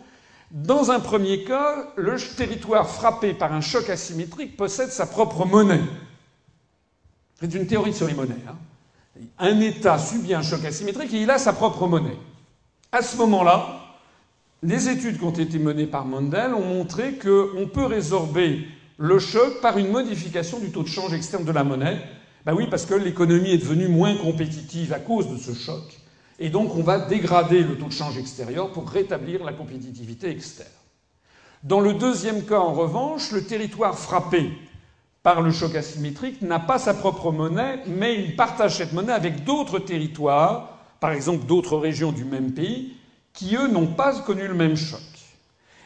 Dans 0.53 0.91
un 0.91 0.99
premier 0.99 1.43
cas, 1.45 1.91
le 1.95 2.15
territoire 2.35 2.87
frappé 2.87 3.33
par 3.33 3.51
un 3.53 3.61
choc 3.61 3.89
asymétrique 3.89 4.55
possède 4.55 4.91
sa 4.91 5.07
propre 5.07 5.45
monnaie. 5.47 5.81
C'est 7.39 7.55
une 7.55 7.65
théorie 7.65 7.91
sur 7.91 8.05
les 8.05 8.13
monnaies. 8.13 8.35
Hein. 8.47 8.55
Un 9.39 9.59
État 9.61 9.97
subit 9.97 10.35
un 10.35 10.43
choc 10.43 10.63
asymétrique 10.63 11.11
et 11.11 11.23
il 11.23 11.31
a 11.31 11.39
sa 11.39 11.53
propre 11.53 11.87
monnaie. 11.87 12.19
À 12.91 13.01
ce 13.01 13.17
moment-là, 13.17 13.79
les 14.61 14.89
études 14.89 15.17
qui 15.17 15.23
ont 15.23 15.31
été 15.31 15.57
menées 15.57 15.87
par 15.87 16.05
Mondel 16.05 16.53
ont 16.53 16.63
montré 16.63 17.17
qu'on 17.17 17.67
peut 17.67 17.85
résorber 17.85 18.67
le 18.99 19.17
choc 19.17 19.59
par 19.59 19.79
une 19.79 19.89
modification 19.89 20.59
du 20.59 20.69
taux 20.69 20.83
de 20.83 20.87
change 20.87 21.15
externe 21.15 21.45
de 21.45 21.51
la 21.51 21.63
monnaie. 21.63 21.99
Ben 22.45 22.53
oui, 22.53 22.67
parce 22.69 22.85
que 22.85 22.93
l'économie 22.93 23.49
est 23.49 23.57
devenue 23.57 23.87
moins 23.87 24.15
compétitive 24.17 24.93
à 24.93 24.99
cause 24.99 25.29
de 25.29 25.37
ce 25.37 25.55
choc. 25.59 26.02
Et 26.39 26.49
donc 26.49 26.75
on 26.75 26.83
va 26.83 26.99
dégrader 26.99 27.63
le 27.63 27.77
taux 27.77 27.87
de 27.87 27.91
change 27.91 28.17
extérieur 28.17 28.71
pour 28.71 28.89
rétablir 28.89 29.43
la 29.43 29.53
compétitivité 29.53 30.29
externe. 30.29 30.69
Dans 31.63 31.79
le 31.79 31.93
deuxième 31.93 32.43
cas, 32.43 32.59
en 32.59 32.73
revanche, 32.73 33.31
le 33.31 33.45
territoire 33.45 33.97
frappé 33.97 34.51
par 35.21 35.41
le 35.41 35.51
choc 35.51 35.75
asymétrique 35.75 36.41
n'a 36.41 36.59
pas 36.59 36.77
sa 36.77 36.93
propre 36.93 37.31
monnaie, 37.31 37.79
mais 37.87 38.21
il 38.21 38.35
partage 38.35 38.75
cette 38.75 38.91
monnaie 38.91 39.13
avec 39.13 39.45
d'autres 39.45 39.79
territoires, 39.79 40.77
par 40.99 41.11
exemple 41.11 41.45
d'autres 41.45 41.77
régions 41.77 42.11
du 42.11 42.25
même 42.25 42.51
pays, 42.51 42.97
qui, 43.31 43.55
eux, 43.55 43.67
n'ont 43.67 43.87
pas 43.87 44.13
connu 44.19 44.47
le 44.47 44.53
même 44.53 44.75
choc. 44.75 44.99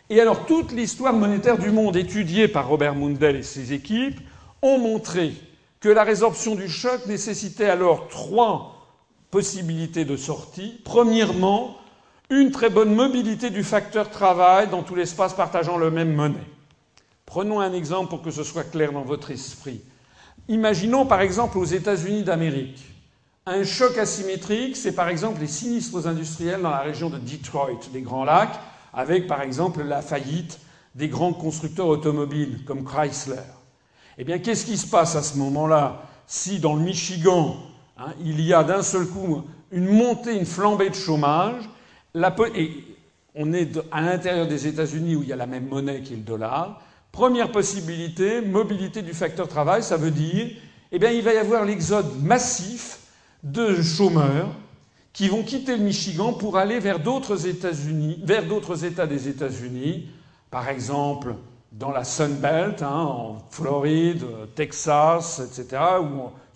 Et 0.10 0.20
alors, 0.20 0.46
toute 0.46 0.72
l'histoire 0.72 1.14
monétaire 1.14 1.60
du 1.60 1.70
monde 1.70 1.96
étudiée 1.96 2.48
par 2.48 2.68
Robert 2.68 2.96
Mundell 2.96 3.36
et 3.36 3.44
ses 3.44 3.74
équipes 3.74 4.20
ont 4.62 4.80
montré 4.80 5.34
que 5.80 5.90
la 5.90 6.04
résorption 6.04 6.56
du 6.56 6.68
choc 6.68 7.06
nécessitait 7.06 7.70
alors 7.70 8.08
trois 8.08 8.77
possibilités 9.32 10.06
de 10.06 10.18
sortie. 10.18 10.80
Premièrement, 10.84 11.78
une 12.30 12.52
très 12.52 12.70
bonne 12.70 12.94
mobilité 12.94 13.50
du 13.50 13.64
facteur 13.64 14.10
travail 14.10 14.70
dans 14.70 14.84
tout 14.84 14.96
l'espace 14.96 15.34
partageant 15.34 15.78
le 15.78 15.92
même 15.92 16.14
monnaie. 16.14 16.38
Prenons 17.26 17.60
un 17.60 17.74
exemple 17.74 18.10
pour 18.10 18.22
que 18.22 18.32
ce 18.32 18.44
soit 18.44 18.64
clair 18.64 18.92
dans 18.92 19.04
votre 19.04 19.32
esprit. 19.32 19.82
Imaginons 20.48 21.06
par 21.06 21.22
exemple 21.22 21.58
aux 21.58 21.66
États-Unis 21.66 22.24
d'Amérique. 22.24 22.86
Un 23.46 23.64
choc 23.64 23.98
asymétrique, 23.98 24.76
c'est 24.76 24.94
par 24.94 25.08
exemple 25.08 25.40
les 25.40 25.48
sinistres 25.48 26.08
industriels 26.08 26.62
dans 26.62 26.70
la 26.70 26.82
région 26.82 27.10
de 27.10 27.18
Detroit, 27.18 27.80
des 27.94 28.02
Grands 28.02 28.26
Lacs, 28.26 28.60
avec 28.94 29.28
par 29.28 29.42
exemple 29.42 29.84
la 29.84 30.02
faillite 30.02 30.60
des 30.96 31.08
grands 31.08 31.34
constructeurs 31.34 31.88
automobiles 31.88 32.64
comme 32.66 32.84
Chrysler. 32.84 33.36
Eh 34.18 34.24
bien, 34.24 34.40
qu'est-ce 34.40 34.66
qui 34.66 34.78
se 34.78 34.88
passe 34.88 35.16
à 35.16 35.22
ce 35.22 35.38
moment-là 35.38 36.02
si 36.26 36.60
dans 36.60 36.76
le 36.76 36.82
Michigan, 36.82 37.56
hein, 38.00 38.14
il 38.24 38.42
y 38.42 38.54
a 38.54 38.64
d'un 38.64 38.84
seul 38.84 39.08
coup 39.08 39.44
une 39.72 39.90
montée, 39.90 40.38
une 40.38 40.46
flambée 40.46 40.90
de 40.90 40.96
chômage 40.96 41.70
on 43.36 43.54
est 43.54 43.80
à 43.92 44.02
l'intérieur 44.02 44.48
des 44.48 44.68
États-Unis 44.68 45.16
où 45.16 45.24
il 45.24 45.30
y 45.30 45.34
a 45.34 45.36
la 45.36 45.46
même 45.46 45.68
monnaie 45.68 46.02
qui 46.02 46.14
est 46.14 46.18
le 46.18 46.24
dollar. 46.24 46.82
Première 47.12 47.52
possibilité, 47.52 48.42
mobilité 48.42 49.02
du 49.02 49.14
facteur 49.14 49.48
travail, 49.48 49.84
ça 49.84 49.98
veut 49.98 50.12
dire, 50.12 50.50
eh 50.92 51.00
bien, 51.00 51.12
il 51.12 51.22
va 51.24 51.34
y 51.34 51.38
avoir 51.38 51.64
l'exode 51.64 52.22
massif 52.24 53.00
de 53.44 53.82
chômeurs 53.82 54.50
qui 55.14 55.28
vont 55.30 55.44
quitter 55.44 55.78
le 55.78 55.84
Michigan 55.84 56.34
pour 56.34 56.58
aller 56.58 56.80
vers 56.80 57.00
d'autres 57.00 57.48
États-Unis, 57.48 58.20
vers 58.24 58.46
d'autres 58.46 58.86
États 58.86 59.08
des 59.08 59.28
États-Unis, 59.28 60.10
par 60.50 60.70
exemple 60.70 61.36
dans 61.72 61.92
la 61.92 62.04
Sun 62.04 62.34
Belt, 62.36 62.82
hein, 62.82 62.90
en 62.90 63.38
Floride, 63.52 64.24
Texas, 64.56 65.40
etc., 65.40 65.82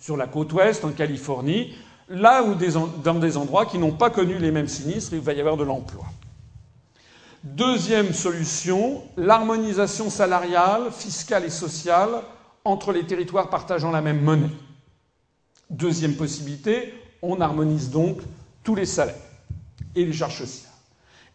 sur 0.02 0.16
la 0.16 0.26
côte 0.26 0.52
ouest, 0.52 0.84
en 0.84 0.90
Californie, 0.90 1.74
là 2.08 2.42
où 2.42 2.56
dans 3.04 3.14
des 3.14 3.36
endroits 3.36 3.66
qui 3.66 3.78
n'ont 3.78 3.92
pas 3.92 4.10
connu 4.10 4.36
les 4.36 4.50
mêmes 4.50 4.66
sinistres, 4.66 5.12
il 5.12 5.20
va 5.20 5.32
y 5.32 5.38
avoir 5.38 5.56
de 5.56 5.62
l'emploi. 5.62 6.04
Deuxième 7.44 8.12
solution, 8.12 9.00
l'harmonisation 9.16 10.10
salariale, 10.10 10.90
fiscale 10.90 11.44
et 11.44 11.50
sociale 11.50 12.10
entre 12.64 12.90
les 12.90 13.06
territoires 13.06 13.48
partageant 13.48 13.92
la 13.92 14.00
même 14.00 14.20
monnaie. 14.20 14.50
Deuxième 15.70 16.16
possibilité, 16.16 16.92
on 17.22 17.40
harmonise 17.40 17.90
donc 17.90 18.18
tous 18.64 18.74
les 18.74 18.86
salaires 18.86 19.14
et 19.94 20.04
les 20.04 20.12
charges 20.12 20.38
sociales. 20.38 20.72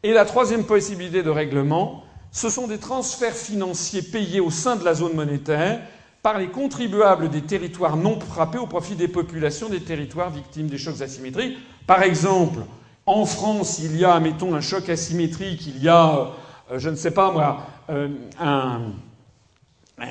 Et 0.04 0.12
la 0.12 0.26
troisième 0.26 0.66
possibilité 0.66 1.24
de 1.24 1.30
règlement, 1.30 2.04
ce 2.34 2.50
sont 2.50 2.68
des 2.68 2.80
transferts 2.80 3.34
financiers 3.34 4.02
payés 4.02 4.42
au 4.42 4.52
sein 4.52 4.76
de 4.76 4.84
la 4.84 4.94
zone 4.94 5.14
monétaire 5.14 5.82
par 6.22 6.38
les 6.38 6.48
contribuables 6.48 7.30
des 7.30 7.42
territoires 7.42 7.98
non 7.98 8.20
frappés 8.20 8.58
au 8.58 8.68
profit 8.68 8.96
des 8.96 9.08
populations 9.08 9.70
des 9.70 9.82
territoires 9.82 10.30
victimes 10.30 10.68
des 10.68 10.78
chocs 10.78 11.02
asymétriques. 11.02 11.58
Par 11.86 12.04
exemple, 12.04 12.60
en 13.06 13.26
France, 13.26 13.80
il 13.80 13.96
y 13.96 14.04
a, 14.04 14.20
mettons, 14.20 14.54
un 14.54 14.62
choc 14.62 14.90
asymétrique, 14.90 15.66
il 15.66 15.82
y 15.82 15.88
a, 15.88 16.34
euh, 16.72 16.78
je 16.78 16.90
ne 16.90 16.96
sais 16.96 17.12
pas 17.12 17.32
moi, 17.32 17.66
euh, 17.90 18.10
un, 18.40 18.92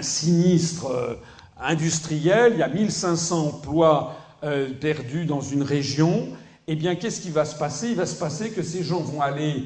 sinistre 0.01 0.87
euh, 0.87 1.15
industriel, 1.61 2.55
il 2.55 2.59
y 2.59 2.63
a 2.63 2.69
1500 2.69 3.47
emplois 3.47 4.17
perdus 4.81 5.25
dans 5.25 5.41
une 5.41 5.63
région, 5.63 6.29
eh 6.69 6.77
bien, 6.77 6.95
qu'est-ce 6.95 7.21
qui 7.21 7.31
va 7.31 7.45
se 7.45 7.57
passer? 7.59 7.89
Il 7.89 7.97
va 7.97 8.07
se 8.07 8.15
passer 8.15 8.51
que 8.51 8.63
ces 8.63 8.85
gens 8.85 9.01
vont 9.01 9.21
aller 9.21 9.65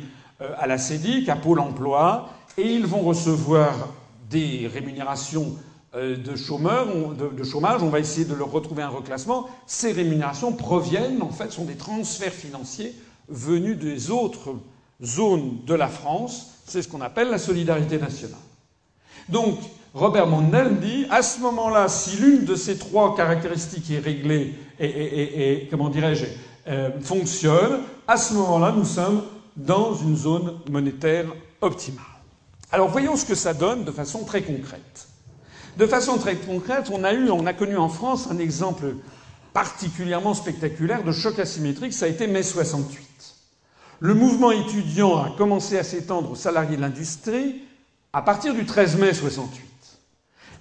à 0.59 0.67
la 0.67 0.79
CEDIC, 0.79 1.29
à 1.29 1.37
Pôle 1.37 1.61
emploi, 1.61 2.31
et 2.57 2.63
ils 2.63 2.87
vont 2.87 3.01
recevoir 3.01 3.89
des 4.31 4.71
rémunérations 4.73 5.55
de 5.95 6.37
chômeurs, 6.37 6.87
de, 7.15 7.43
chômage, 7.43 7.83
on 7.83 7.89
va 7.89 7.99
essayer 7.99 8.25
de 8.25 8.35
leur 8.35 8.51
retrouver 8.51 8.83
un 8.83 8.89
reclassement. 8.89 9.49
Ces 9.67 9.93
rémunérations 9.93 10.53
proviennent, 10.53 11.23
en 11.23 11.31
fait, 11.31 11.51
sont 11.51 11.65
des 11.65 11.75
transferts 11.75 12.33
financiers 12.33 12.95
venus 13.29 13.77
des 13.77 14.11
autres 14.11 14.55
zones 15.03 15.59
de 15.67 15.75
la 15.75 15.89
France. 15.89 16.63
C'est 16.67 16.83
ce 16.83 16.89
qu'on 16.89 17.01
appelle 17.01 17.29
la 17.29 17.39
solidarité 17.39 17.99
nationale. 17.99 18.39
Donc, 19.29 19.59
Robert 19.93 20.29
Mondel 20.29 20.79
dit, 20.79 21.07
à 21.11 21.23
ce 21.23 21.41
moment-là, 21.41 21.89
si 21.89 22.17
l'une 22.17 22.45
de 22.45 22.55
ces 22.55 22.79
trois 22.79 23.17
caractéristiques 23.17 23.91
est 23.91 23.99
réglée 23.99 24.55
et, 24.79 25.67
comment 25.71 25.89
dirais-je, 25.89 26.27
euh, 26.69 26.91
fonctionne, 27.01 27.81
à 28.07 28.17
ce 28.17 28.35
moment-là, 28.35 28.73
nous 28.77 28.85
sommes 28.85 29.25
dans 29.57 29.95
une 29.95 30.17
zone 30.17 30.61
monétaire 30.71 31.27
optimale. 31.61 32.05
Alors, 32.71 32.89
voyons 32.89 33.17
ce 33.17 33.25
que 33.25 33.35
ça 33.35 33.53
donne 33.53 33.85
de 33.85 33.91
façon 33.91 34.25
très 34.25 34.43
concrète. 34.43 35.10
De 35.77 35.87
façon 35.87 36.19
très 36.19 36.37
concrète, 36.37 36.91
on 36.93 37.05
a 37.05 37.53
connu 37.53 37.77
en 37.77 37.89
France 37.89 38.29
un 38.31 38.39
exemple 38.39 38.95
particulièrement 39.53 40.35
spectaculaire 40.35 41.03
de 41.05 41.13
choc 41.13 41.39
asymétrique, 41.39 41.93
ça 41.93 42.07
a 42.07 42.09
été 42.09 42.27
mai 42.27 42.43
68. 42.43 43.07
Le 44.01 44.15
mouvement 44.15 44.51
étudiant 44.51 45.19
a 45.23 45.31
commencé 45.37 45.79
à 45.79 45.85
s'étendre 45.85 46.33
aux 46.33 46.37
salariés 46.37 46.77
de 46.77 46.81
l'industrie 46.83 47.63
à 48.13 48.23
partir 48.23 48.55
du 48.55 48.65
13 48.65 48.97
mai 48.97 49.13
68. 49.13 49.67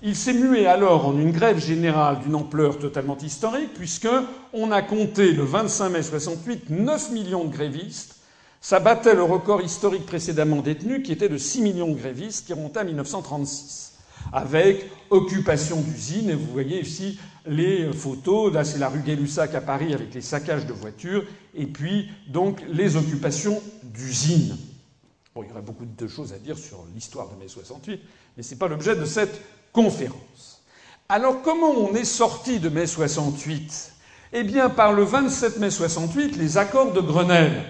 Il 0.02 0.16
s'est 0.16 0.34
mué 0.34 0.66
alors 0.66 1.08
en 1.08 1.18
une 1.18 1.32
grève 1.32 1.60
générale 1.60 2.20
d'une 2.20 2.36
ampleur 2.36 2.80
totalement 2.80 3.18
historique, 3.18 3.74
puisque 3.74 4.08
on 4.54 4.72
a 4.72 4.82
compté 4.82 5.34
le 5.34 5.44
25 5.44 5.90
mai 5.90 6.04
68 6.04 6.70
9 6.70 7.12
millions 7.12 7.44
de 7.44 7.52
grévistes. 7.52 8.16
Ça 8.62 8.80
battait 8.80 9.16
le 9.16 9.24
record 9.24 9.62
historique 9.62 10.06
précédemment 10.06 10.62
détenu, 10.62 11.02
qui 11.02 11.12
était 11.12 11.30
de 11.30 11.38
6 11.38 11.62
millions 11.62 11.90
de 11.90 11.98
grévistes, 11.98 12.46
qui 12.46 12.54
remontait 12.54 12.80
à 12.80 12.84
1936, 12.84 13.94
avec 14.34 14.90
occupation 15.10 15.82
d'usines. 15.82 16.30
Et 16.30 16.36
vous 16.36 16.52
voyez 16.52 16.82
ici 16.82 17.20
les 17.46 17.92
photos. 17.94 18.54
Là, 18.54 18.64
c'est 18.64 18.80
la 18.80 18.90
rue 18.90 19.02
Gay-Lussac 19.02 19.56
à 19.56 19.62
Paris 19.62 19.94
avec 19.94 20.14
les 20.14 20.22
saccages 20.22 20.66
de 20.66 20.74
voitures 20.74 21.26
et 21.56 21.66
puis 21.66 22.10
donc 22.28 22.62
les 22.70 22.96
occupations 22.96 23.62
d'usines. 23.84 24.58
Bon, 25.36 25.44
il 25.44 25.50
y 25.50 25.52
aurait 25.52 25.62
beaucoup 25.62 25.86
de 25.86 26.08
choses 26.08 26.34
à 26.34 26.38
dire 26.38 26.58
sur 26.58 26.86
l'histoire 26.94 27.30
de 27.30 27.36
mai 27.40 27.48
68, 27.48 28.02
mais 28.36 28.44
ce 28.44 28.52
n'est 28.52 28.58
pas 28.58 28.68
l'objet 28.68 28.96
de 28.96 29.06
cette 29.06 29.40
conférence. 29.72 30.64
Alors, 31.08 31.42
comment 31.42 31.72
on 31.72 31.94
est 31.96 32.06
sorti 32.06 32.60
de 32.60 32.70
mai 32.70 32.88
68 32.88 33.94
Eh 34.34 34.44
bien, 34.44 34.70
par 34.70 34.94
le 34.94 35.04
27 35.04 35.58
mai 35.58 35.72
68, 35.72 36.36
les 36.38 36.58
accords 36.58 36.94
de 36.94 37.02
Grenelle. 37.02 37.64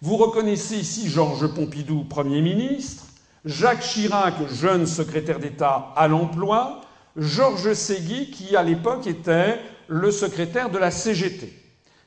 Vous 0.00 0.16
reconnaissez 0.16 0.76
ici 0.76 1.08
Georges 1.08 1.46
Pompidou, 1.54 2.04
Premier 2.04 2.42
ministre, 2.42 3.04
Jacques 3.44 3.80
Chirac, 3.80 4.34
jeune 4.52 4.86
secrétaire 4.86 5.40
d'État 5.40 5.92
à 5.96 6.06
l'emploi, 6.06 6.80
Georges 7.16 7.74
Segui, 7.74 8.30
qui 8.30 8.54
à 8.54 8.62
l'époque 8.62 9.08
était 9.08 9.58
le 9.88 10.12
secrétaire 10.12 10.70
de 10.70 10.78
la 10.78 10.92
CGT. 10.92 11.52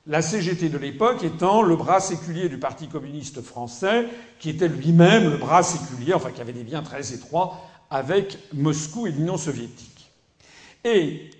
La 0.07 0.21
CGT 0.21 0.69
de 0.69 0.77
l'époque 0.77 1.23
étant 1.23 1.61
le 1.61 1.75
bras 1.75 1.99
séculier 1.99 2.47
du 2.47 2.57
Parti 2.57 2.87
communiste 2.87 3.41
français, 3.41 4.07
qui 4.39 4.49
était 4.49 4.69
lui-même 4.69 5.29
le 5.31 5.37
bras 5.37 5.61
séculier, 5.61 6.13
enfin 6.13 6.31
qui 6.31 6.39
avait 6.39 6.53
des 6.53 6.63
liens 6.63 6.83
très 6.83 7.13
étroits 7.13 7.59
avec 7.89 8.37
Moscou 8.53 9.05
et 9.07 9.11
l'Union 9.11 9.37
soviétique. 9.37 10.11
Et 10.85 11.31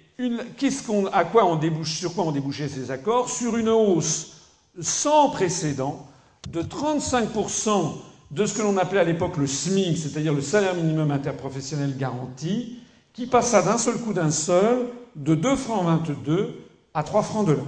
à 1.14 1.24
quoi 1.24 1.46
on 1.46 1.56
débouche, 1.56 2.00
sur 2.00 2.14
quoi 2.14 2.26
ont 2.26 2.32
débouché 2.32 2.68
ces 2.68 2.92
accords? 2.92 3.30
Sur 3.30 3.56
une 3.56 3.70
hausse 3.70 4.42
sans 4.82 5.30
précédent 5.30 6.06
de 6.50 6.62
35% 6.62 7.94
de 8.36 8.45
ce 8.45 8.53
que 8.53 8.62
l'on 8.62 8.76
appelait 8.78 8.99
à 8.99 9.06
l'époque 9.06 9.38
le 9.38 9.48
SMIC, 9.48 9.98
c'est-à-dire 9.98 10.34
le 10.34 10.41
salaire 10.41 10.76
minimum 10.76 11.10
interprofessionnel 11.10 11.95
garanti, 11.95 12.80
qui 13.14 13.28
passa 13.28 13.62
d'un 13.62 13.78
seul 13.78 13.95
coup 13.95 14.12
d'un 14.12 14.30
seul 14.30 14.88
de 15.16 15.36
2 15.36 15.56
francs 15.56 15.86
22 15.86 16.60
à 16.94 17.03
3 17.03 17.24
francs 17.24 17.48
de 17.48 17.53
l'heure. 17.53 17.66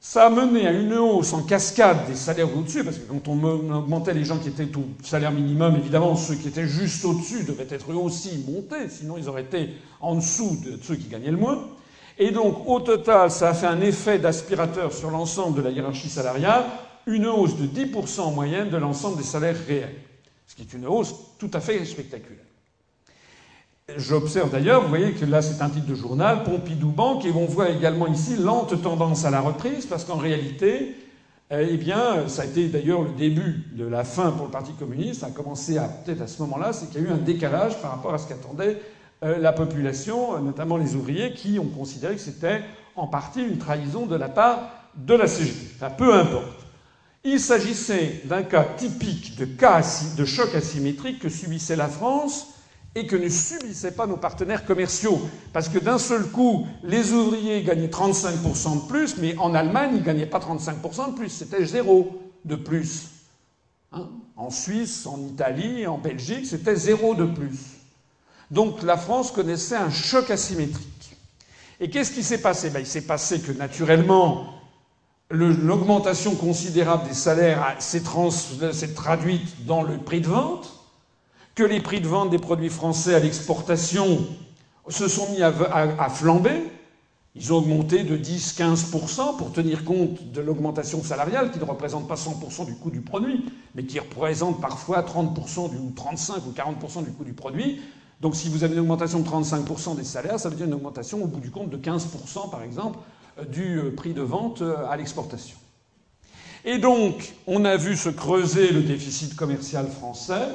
Ça 0.00 0.26
a 0.26 0.30
mené 0.30 0.66
à 0.66 0.72
une 0.72 0.94
hausse 0.94 1.34
en 1.34 1.42
cascade 1.42 2.06
des 2.08 2.14
salaires 2.14 2.48
au-dessus, 2.56 2.82
parce 2.82 2.96
que 2.96 3.06
quand 3.06 3.28
on 3.28 3.44
augmentait 3.44 4.14
les 4.14 4.24
gens 4.24 4.38
qui 4.38 4.48
étaient 4.48 4.74
au 4.74 4.84
salaire 5.04 5.32
minimum, 5.32 5.76
évidemment, 5.76 6.16
ceux 6.16 6.36
qui 6.36 6.48
étaient 6.48 6.66
juste 6.66 7.04
au-dessus 7.04 7.44
devaient 7.44 7.68
être 7.68 7.92
eux 7.92 7.96
aussi 7.96 8.42
montés, 8.48 8.88
sinon 8.88 9.16
ils 9.18 9.28
auraient 9.28 9.42
été 9.42 9.74
en 10.00 10.14
dessous 10.14 10.56
de 10.64 10.78
ceux 10.82 10.96
qui 10.96 11.08
gagnaient 11.08 11.30
le 11.30 11.36
moins. 11.36 11.68
Et 12.18 12.30
donc, 12.30 12.66
au 12.66 12.80
total, 12.80 13.30
ça 13.30 13.50
a 13.50 13.54
fait 13.54 13.66
un 13.66 13.82
effet 13.82 14.18
d'aspirateur 14.18 14.94
sur 14.94 15.10
l'ensemble 15.10 15.58
de 15.58 15.62
la 15.62 15.70
hiérarchie 15.70 16.08
salariale, 16.08 16.64
une 17.06 17.26
hausse 17.26 17.56
de 17.56 17.66
10% 17.66 18.20
en 18.20 18.30
moyenne 18.30 18.70
de 18.70 18.76
l'ensemble 18.76 19.16
des 19.16 19.22
salaires 19.22 19.56
réels, 19.66 19.94
ce 20.46 20.54
qui 20.54 20.62
est 20.62 20.72
une 20.72 20.86
hausse 20.86 21.14
tout 21.38 21.50
à 21.52 21.60
fait 21.60 21.84
spectaculaire. 21.84 22.44
J'observe 23.96 24.50
d'ailleurs, 24.50 24.82
vous 24.82 24.88
voyez 24.88 25.12
que 25.12 25.24
là 25.24 25.42
c'est 25.42 25.60
un 25.62 25.68
titre 25.68 25.86
de 25.86 25.94
journal, 25.94 26.44
Pompidou 26.44 26.90
Banque, 26.90 27.24
et 27.24 27.32
on 27.32 27.46
voit 27.46 27.70
également 27.70 28.06
ici 28.06 28.36
lente 28.36 28.80
tendance 28.80 29.24
à 29.24 29.30
la 29.30 29.40
reprise, 29.40 29.86
parce 29.86 30.04
qu'en 30.04 30.16
réalité, 30.16 30.96
euh, 31.52 31.66
eh 31.68 31.76
bien, 31.76 32.28
ça 32.28 32.42
a 32.42 32.44
été 32.46 32.68
d'ailleurs 32.68 33.02
le 33.02 33.10
début 33.10 33.64
de 33.72 33.84
la 33.84 34.04
fin 34.04 34.30
pour 34.30 34.46
le 34.46 34.52
Parti 34.52 34.72
communiste, 34.72 35.20
ça 35.20 35.26
a 35.26 35.30
commencé 35.30 35.76
à 35.76 35.84
peut-être 35.88 36.22
à 36.22 36.26
ce 36.26 36.40
moment-là, 36.42 36.72
c'est 36.72 36.90
qu'il 36.90 37.02
y 37.02 37.04
a 37.04 37.08
eu 37.08 37.12
un 37.12 37.18
décalage 37.18 37.80
par 37.82 37.90
rapport 37.90 38.14
à 38.14 38.18
ce 38.18 38.28
qu'attendait 38.28 38.80
euh, 39.22 39.38
la 39.38 39.52
population, 39.52 40.40
notamment 40.40 40.76
les 40.76 40.94
ouvriers, 40.94 41.34
qui 41.34 41.58
ont 41.58 41.66
considéré 41.66 42.14
que 42.14 42.20
c'était 42.20 42.62
en 42.96 43.06
partie 43.06 43.42
une 43.42 43.58
trahison 43.58 44.06
de 44.06 44.16
la 44.16 44.28
part 44.28 44.70
de 44.94 45.14
la 45.14 45.26
CGT. 45.26 45.74
Enfin, 45.76 45.90
peu 45.90 46.14
importe. 46.14 46.61
Il 47.24 47.38
s'agissait 47.38 48.22
d'un 48.24 48.42
cas 48.42 48.64
typique 48.64 49.36
de, 49.36 50.24
choc 50.24 50.54
asymétrique 50.54 51.20
que 51.20 51.28
subissait 51.28 51.76
la 51.76 51.88
France 51.88 52.48
et 52.96 53.06
que 53.06 53.14
ne 53.14 53.28
subissaient 53.28 53.92
pas 53.92 54.08
nos 54.08 54.16
partenaires 54.16 54.64
commerciaux. 54.64 55.20
Parce 55.52 55.68
que 55.68 55.78
d'un 55.78 55.98
seul 55.98 56.24
coup, 56.24 56.66
les 56.82 57.12
ouvriers 57.12 57.62
gagnaient 57.62 57.86
35% 57.86 58.82
de 58.82 58.88
plus, 58.88 59.16
mais 59.18 59.36
en 59.38 59.54
Allemagne, 59.54 59.92
ils 59.94 60.00
ne 60.00 60.04
gagnaient 60.04 60.26
pas 60.26 60.40
35% 60.40 61.12
de 61.12 61.16
plus, 61.16 61.28
c'était 61.28 61.64
zéro 61.64 62.20
de 62.44 62.56
plus. 62.56 63.08
Hein? 63.92 64.08
En 64.36 64.50
Suisse, 64.50 65.06
en 65.06 65.20
Italie, 65.20 65.86
en 65.86 65.98
Belgique, 65.98 66.46
c'était 66.46 66.74
zéro 66.74 67.14
de 67.14 67.24
plus. 67.24 67.58
Donc 68.50 68.82
la 68.82 68.96
France 68.96 69.30
connaissait 69.30 69.76
un 69.76 69.90
choc 69.90 70.30
asymétrique. 70.30 71.16
Et 71.78 71.88
qu'est-ce 71.88 72.12
qui 72.12 72.22
s'est 72.24 72.42
passé? 72.42 72.70
Ben, 72.70 72.80
Il 72.80 72.86
s'est 72.86 73.06
passé 73.06 73.40
que 73.40 73.52
naturellement, 73.52 74.61
l'augmentation 75.32 76.34
considérable 76.34 77.08
des 77.08 77.14
salaires 77.14 77.76
s'est 77.78 78.02
traduite 78.94 79.66
dans 79.66 79.82
le 79.82 79.96
prix 79.98 80.20
de 80.20 80.28
vente 80.28 80.72
que 81.54 81.62
les 81.62 81.80
prix 81.80 82.00
de 82.00 82.08
vente 82.08 82.30
des 82.30 82.38
produits 82.38 82.68
français 82.68 83.14
à 83.14 83.18
l'exportation 83.18 84.26
se 84.88 85.08
sont 85.08 85.30
mis 85.30 85.42
à, 85.42 86.08
flamber, 86.08 86.70
Ils 87.34 87.52
ont 87.52 87.58
augmenté 87.58 88.04
de 88.04 88.16
10-15% 88.16 89.36
pour 89.36 89.52
tenir 89.52 89.84
compte 89.84 90.32
de 90.32 90.40
l'augmentation 90.40 91.02
salariale 91.02 91.50
qui 91.50 91.58
ne 91.58 91.64
représente 91.64 92.08
pas 92.08 92.14
100% 92.14 92.66
du 92.66 92.74
coût 92.74 92.90
du 92.90 93.00
produit, 93.00 93.44
mais 93.74 93.84
qui 93.84 93.98
représente 93.98 94.60
parfois 94.60 95.02
30% 95.02 95.70
du, 95.70 95.76
ou 95.76 95.92
35 95.94 96.46
ou 96.46 96.50
40% 96.50 97.04
du 97.04 97.12
coût 97.12 97.24
du 97.24 97.32
produit. 97.32 97.80
Donc 98.20 98.36
si 98.36 98.48
vous 98.48 98.64
avez 98.64 98.74
une 98.74 98.80
augmentation 98.80 99.20
de 99.20 99.28
35% 99.28 99.96
des 99.96 100.04
salaires, 100.04 100.38
ça 100.38 100.48
veut 100.48 100.56
dire 100.56 100.66
une 100.66 100.74
augmentation 100.74 101.22
au 101.22 101.26
bout 101.26 101.40
du 101.40 101.50
compte 101.50 101.70
de 101.70 101.76
15% 101.76 102.50
par 102.50 102.62
exemple 102.62 102.98
du 103.50 103.78
euh, 103.78 103.94
prix 103.94 104.14
de 104.14 104.22
vente 104.22 104.62
euh, 104.62 104.86
à 104.88 104.96
l'exportation. 104.96 105.56
Et 106.64 106.78
donc 106.78 107.34
on 107.46 107.64
a 107.64 107.76
vu 107.76 107.96
se 107.96 108.08
creuser 108.08 108.70
le 108.72 108.82
déficit 108.82 109.36
commercial 109.36 109.88
français 109.88 110.48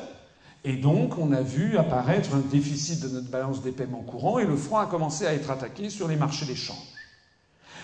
et 0.63 0.75
donc, 0.75 1.17
on 1.17 1.31
a 1.31 1.41
vu 1.41 1.77
apparaître 1.77 2.35
un 2.35 2.39
déficit 2.39 2.99
de 3.01 3.07
notre 3.07 3.29
balance 3.29 3.61
des 3.61 3.71
paiements 3.71 4.01
courants 4.01 4.37
et 4.37 4.45
le 4.45 4.57
front 4.57 4.77
a 4.77 4.85
commencé 4.85 5.25
à 5.25 5.33
être 5.33 5.49
attaqué 5.49 5.89
sur 5.89 6.09
les 6.09 6.17
marchés 6.17 6.45
d'échange. 6.45 6.75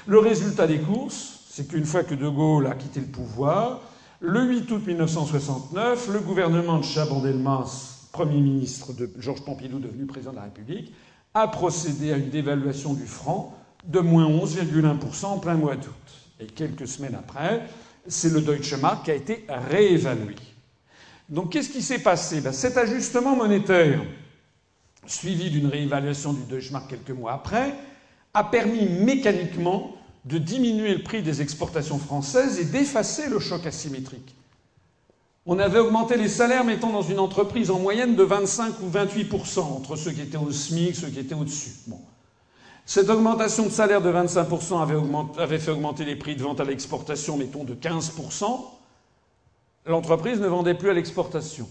Le 0.05 0.19
résultat 0.19 0.67
des 0.67 0.79
courses, 0.79 1.39
c'est 1.49 1.65
qu'une 1.67 1.85
fois 1.85 2.03
que 2.03 2.13
De 2.13 2.27
Gaulle 2.27 2.67
a 2.67 2.75
quitté 2.75 2.99
le 2.99 3.05
pouvoir, 3.05 3.79
le 4.19 4.43
8 4.43 4.69
août 4.71 4.85
1969, 4.85 6.09
le 6.09 6.19
gouvernement 6.19 6.77
de 6.77 6.83
Chaban-Delmas, 6.83 8.09
Premier 8.11 8.41
ministre 8.41 8.91
de 8.91 9.09
Georges 9.17 9.45
Pompidou, 9.45 9.79
devenu 9.79 10.05
président 10.05 10.31
de 10.31 10.37
la 10.37 10.43
République, 10.43 10.93
a 11.33 11.47
procédé 11.47 12.11
à 12.11 12.17
une 12.17 12.29
dévaluation 12.29 12.93
du 12.93 13.05
franc 13.05 13.57
de 13.85 13.99
moins 13.99 14.27
11,1% 14.27 15.25
en 15.25 15.39
plein 15.39 15.55
mois 15.55 15.75
d'août. 15.75 15.93
Et 16.39 16.45
quelques 16.45 16.87
semaines 16.87 17.15
après, 17.15 17.67
c'est 18.07 18.31
le 18.31 18.41
Deutsche 18.41 18.73
Mark 18.73 19.05
qui 19.05 19.11
a 19.11 19.15
été 19.15 19.45
réévalué. 19.69 20.35
Donc 21.29 21.51
qu'est-ce 21.51 21.69
qui 21.69 21.81
s'est 21.81 21.99
passé? 21.99 22.41
Ben, 22.41 22.51
Cet 22.51 22.77
ajustement 22.77 23.35
monétaire, 23.35 24.01
suivi 25.05 25.49
d'une 25.49 25.67
réévaluation 25.67 26.33
du 26.33 26.43
Deutschmark 26.43 26.89
quelques 26.89 27.17
mois 27.17 27.33
après, 27.33 27.73
a 28.33 28.43
permis 28.43 28.85
mécaniquement 28.85 29.95
de 30.25 30.37
diminuer 30.37 30.95
le 30.95 31.03
prix 31.03 31.21
des 31.21 31.41
exportations 31.41 31.99
françaises 31.99 32.59
et 32.59 32.65
d'effacer 32.65 33.29
le 33.29 33.39
choc 33.39 33.65
asymétrique. 33.65 34.35
On 35.45 35.59
avait 35.59 35.79
augmenté 35.79 36.15
les 36.15 36.29
salaires, 36.29 36.63
mettons, 36.63 36.91
dans 36.91 37.01
une 37.01 37.19
entreprise 37.19 37.69
en 37.69 37.79
moyenne 37.79 38.15
de 38.15 38.23
25 38.23 38.75
ou 38.81 38.89
28% 38.89 39.59
entre 39.59 39.97
ceux 39.97 40.11
qui 40.11 40.21
étaient 40.21 40.37
au 40.37 40.51
SMIC, 40.51 40.95
ceux 40.95 41.09
qui 41.09 41.19
étaient 41.19 41.35
au-dessus. 41.35 41.71
Bon. 41.87 41.99
Cette 42.85 43.09
augmentation 43.09 43.65
de 43.65 43.71
salaire 43.71 44.01
de 44.01 44.09
25 44.09 44.47
avait, 44.81 44.95
avait 45.37 45.59
fait 45.59 45.71
augmenter 45.71 46.03
les 46.03 46.15
prix 46.15 46.35
de 46.35 46.43
vente 46.43 46.59
à 46.59 46.65
l'exportation, 46.65 47.37
mettons, 47.37 47.63
de 47.63 47.73
15 47.73 48.13
l'entreprise 49.85 50.39
ne 50.39 50.47
vendait 50.47 50.75
plus 50.75 50.89
à 50.89 50.93
l'exportation. 50.93 51.67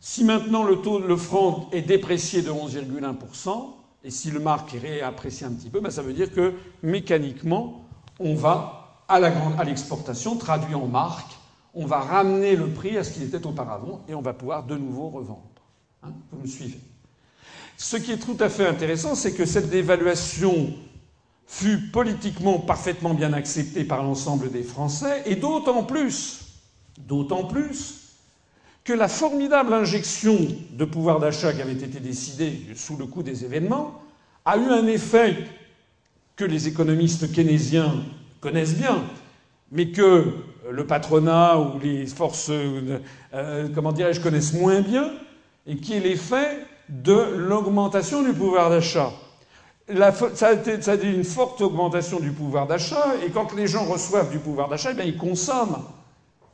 Si 0.00 0.24
maintenant 0.24 0.64
le 0.64 1.16
franc 1.16 1.68
est 1.72 1.82
déprécié 1.82 2.42
de 2.42 2.50
11,1%, 2.50 3.74
et 4.04 4.10
si 4.10 4.30
le 4.30 4.38
marque 4.38 4.74
est 4.74 4.78
réapprécié 4.78 5.46
un 5.46 5.52
petit 5.52 5.70
peu, 5.70 5.80
ben 5.80 5.90
ça 5.90 6.02
veut 6.02 6.12
dire 6.12 6.32
que 6.32 6.54
mécaniquement, 6.82 7.84
on 8.20 8.34
va 8.34 9.02
à 9.08 9.64
l'exportation, 9.64 10.36
traduit 10.36 10.74
en 10.74 10.86
marque, 10.86 11.32
on 11.74 11.86
va 11.86 12.00
ramener 12.00 12.54
le 12.56 12.68
prix 12.68 12.96
à 12.96 13.04
ce 13.04 13.12
qu'il 13.12 13.22
était 13.22 13.46
auparavant 13.46 14.04
et 14.08 14.14
on 14.14 14.22
va 14.22 14.32
pouvoir 14.32 14.64
de 14.64 14.76
nouveau 14.76 15.08
revendre. 15.08 15.42
Hein, 16.02 16.12
vous 16.30 16.42
me 16.42 16.46
suivez? 16.46 16.78
Ce 17.76 17.96
qui 17.96 18.12
est 18.12 18.18
tout 18.18 18.36
à 18.40 18.48
fait 18.48 18.66
intéressant, 18.66 19.14
c'est 19.14 19.34
que 19.34 19.44
cette 19.44 19.70
dévaluation 19.70 20.72
fut 21.46 21.78
politiquement 21.90 22.58
parfaitement 22.58 23.14
bien 23.14 23.32
acceptée 23.32 23.84
par 23.84 24.02
l'ensemble 24.02 24.50
des 24.50 24.62
Français, 24.62 25.22
et 25.26 25.36
d'autant 25.36 25.84
plus 25.84 26.40
D'autant 26.98 27.44
plus 27.44 28.02
que 28.84 28.92
la 28.92 29.08
formidable 29.08 29.72
injection 29.72 30.38
de 30.72 30.84
pouvoir 30.84 31.18
d'achat 31.18 31.52
qui 31.52 31.60
avait 31.62 31.72
été 31.72 31.98
décidée 31.98 32.60
sous 32.76 32.96
le 32.96 33.06
coup 33.06 33.22
des 33.22 33.44
événements 33.44 34.00
a 34.44 34.56
eu 34.58 34.66
un 34.66 34.86
effet 34.86 35.36
que 36.36 36.44
les 36.44 36.68
économistes 36.68 37.32
keynésiens 37.32 37.94
connaissent 38.40 38.76
bien, 38.76 39.02
mais 39.72 39.90
que 39.90 40.34
le 40.70 40.86
patronat 40.86 41.58
ou 41.58 41.80
les 41.80 42.06
forces, 42.06 42.50
euh, 42.50 43.68
comment 43.74 43.92
dirais-je, 43.92 44.20
connaissent 44.20 44.52
moins 44.52 44.82
bien, 44.82 45.10
et 45.66 45.76
qui 45.76 45.94
est 45.94 46.00
l'effet 46.00 46.58
de 46.88 47.34
l'augmentation 47.36 48.22
du 48.22 48.32
pouvoir 48.32 48.70
d'achat. 48.70 49.12
Ça, 50.34 50.48
a 50.48 50.52
été 50.52 51.12
une 51.12 51.24
forte 51.24 51.60
augmentation 51.60 52.20
du 52.20 52.30
pouvoir 52.30 52.66
d'achat, 52.66 53.14
et 53.24 53.30
quand 53.30 53.54
les 53.54 53.66
gens 53.66 53.84
reçoivent 53.84 54.30
du 54.30 54.38
pouvoir 54.38 54.68
d'achat, 54.68 54.92
eh 54.98 55.06
ils 55.06 55.16
consomment. 55.16 55.82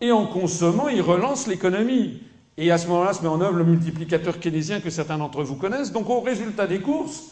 Et 0.00 0.10
en 0.12 0.26
consommant, 0.26 0.88
il 0.88 1.02
relance 1.02 1.46
l'économie. 1.46 2.22
Et 2.56 2.70
à 2.70 2.78
ce 2.78 2.88
moment-là 2.88 3.12
se 3.12 3.22
met 3.22 3.28
en 3.28 3.40
œuvre 3.40 3.56
le 3.56 3.64
multiplicateur 3.64 4.38
keynésien 4.40 4.80
que 4.80 4.90
certains 4.90 5.18
d'entre 5.18 5.42
vous 5.42 5.56
connaissent. 5.56 5.92
Donc 5.92 6.10
au 6.10 6.20
résultat 6.20 6.66
des 6.66 6.80
courses, 6.80 7.24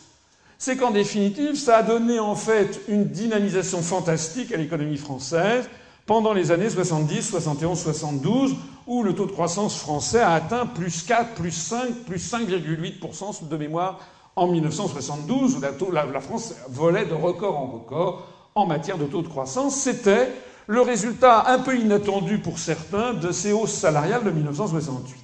c'est 0.58 0.76
qu'en 0.76 0.90
définitive, 0.90 1.56
ça 1.56 1.78
a 1.78 1.82
donné 1.82 2.18
en 2.18 2.34
fait 2.34 2.80
une 2.88 3.04
dynamisation 3.04 3.82
fantastique 3.82 4.52
à 4.52 4.56
l'économie 4.56 4.96
française 4.96 5.68
pendant 6.09 6.32
les 6.32 6.51
années 6.51 6.70
70, 6.70 7.28
71, 7.28 7.78
72, 7.78 8.56
où 8.86 9.02
le 9.02 9.14
taux 9.14 9.26
de 9.26 9.30
croissance 9.30 9.76
français 9.76 10.20
a 10.20 10.32
atteint 10.32 10.64
plus 10.64 11.02
4, 11.02 11.35
plus 11.35 11.51
5, 11.51 11.93
plus 12.06 12.32
5,8% 12.32 13.47
de 13.47 13.56
mémoire 13.59 14.01
en 14.35 14.47
1972, 14.47 15.56
où 15.56 15.93
la, 15.93 16.20
France 16.20 16.55
volait 16.70 17.05
de 17.05 17.12
record 17.12 17.59
en 17.59 17.66
record 17.66 18.26
en 18.55 18.64
matière 18.64 18.97
de 18.97 19.05
taux 19.05 19.20
de 19.20 19.28
croissance. 19.28 19.76
C'était 19.76 20.32
le 20.66 20.80
résultat 20.80 21.51
un 21.51 21.59
peu 21.59 21.78
inattendu 21.78 22.39
pour 22.39 22.59
certains 22.59 23.12
de 23.12 23.30
ces 23.30 23.52
hausses 23.52 23.74
salariales 23.74 24.24
de 24.24 24.30
1968, 24.30 25.18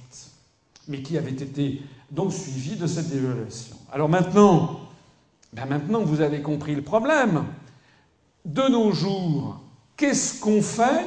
mais 0.87 1.01
qui 1.01 1.17
avait 1.17 1.31
été 1.31 1.81
donc 2.11 2.31
suivi 2.31 2.75
de 2.75 2.85
cette 2.85 3.09
dévaluation. 3.09 3.75
Alors 3.91 4.07
maintenant, 4.07 4.81
ben 5.51 5.65
maintenant 5.65 6.01
vous 6.03 6.21
avez 6.21 6.43
compris 6.43 6.75
le 6.75 6.83
problème. 6.83 7.43
De 8.45 8.69
nos 8.69 8.91
jours, 8.91 9.64
qu'est-ce 9.97 10.39
qu'on 10.39 10.61
fait 10.61 11.05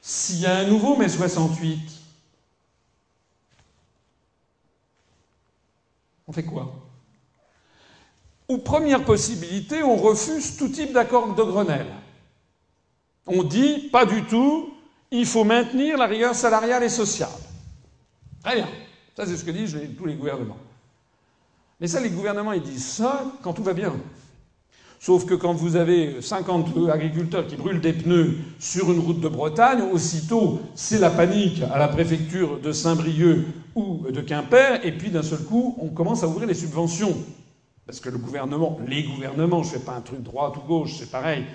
s'il 0.00 0.40
y 0.40 0.46
a 0.46 0.58
un 0.58 0.66
nouveau 0.66 0.96
mai 0.96 1.08
68 1.08 2.00
On 6.28 6.32
fait 6.32 6.44
quoi? 6.44 6.72
Ou 8.48 8.58
première 8.58 9.04
possibilité, 9.04 9.82
on 9.82 9.96
refuse 9.96 10.56
tout 10.56 10.68
type 10.68 10.92
d'accord 10.92 11.34
de 11.34 11.42
Grenelle. 11.42 11.92
On 13.26 13.42
dit 13.42 13.88
pas 13.90 14.04
du 14.04 14.24
tout, 14.24 14.74
il 15.10 15.26
faut 15.26 15.44
maintenir 15.44 15.96
la 15.96 16.06
rigueur 16.06 16.34
salariale 16.34 16.82
et 16.82 16.88
sociale. 16.88 17.30
Très 18.42 18.56
bien. 18.56 18.68
Ça, 19.16 19.26
c'est 19.26 19.36
ce 19.36 19.44
que 19.44 19.50
disent 19.50 19.78
tous 19.96 20.06
les 20.06 20.14
gouvernements. 20.14 20.58
Mais 21.80 21.86
ça, 21.86 22.00
les 22.00 22.10
gouvernements, 22.10 22.52
ils 22.52 22.62
disent 22.62 22.86
ça 22.86 23.24
quand 23.42 23.52
tout 23.52 23.62
va 23.62 23.74
bien. 23.74 23.94
Sauf 25.04 25.26
que 25.26 25.34
quand 25.34 25.52
vous 25.52 25.74
avez 25.74 26.22
50 26.22 26.88
agriculteurs 26.88 27.48
qui 27.48 27.56
brûlent 27.56 27.80
des 27.80 27.92
pneus 27.92 28.36
sur 28.60 28.92
une 28.92 29.00
route 29.00 29.18
de 29.18 29.26
Bretagne, 29.26 29.82
aussitôt, 29.92 30.60
c'est 30.76 31.00
la 31.00 31.10
panique 31.10 31.60
à 31.72 31.76
la 31.76 31.88
préfecture 31.88 32.60
de 32.60 32.70
Saint-Brieuc 32.70 33.44
ou 33.74 34.06
de 34.08 34.20
Quimper, 34.20 34.86
et 34.86 34.92
puis 34.92 35.10
d'un 35.10 35.24
seul 35.24 35.40
coup, 35.40 35.76
on 35.80 35.88
commence 35.88 36.22
à 36.22 36.28
ouvrir 36.28 36.46
les 36.46 36.54
subventions. 36.54 37.16
Parce 37.84 37.98
que 37.98 38.10
le 38.10 38.18
gouvernement, 38.18 38.78
les 38.86 39.02
gouvernements, 39.02 39.64
je 39.64 39.74
ne 39.74 39.78
fais 39.80 39.84
pas 39.84 39.96
un 39.96 40.02
truc 40.02 40.22
droit 40.22 40.52
ou 40.56 40.68
gauche, 40.68 40.94
c'est 40.96 41.10
pareil, 41.10 41.46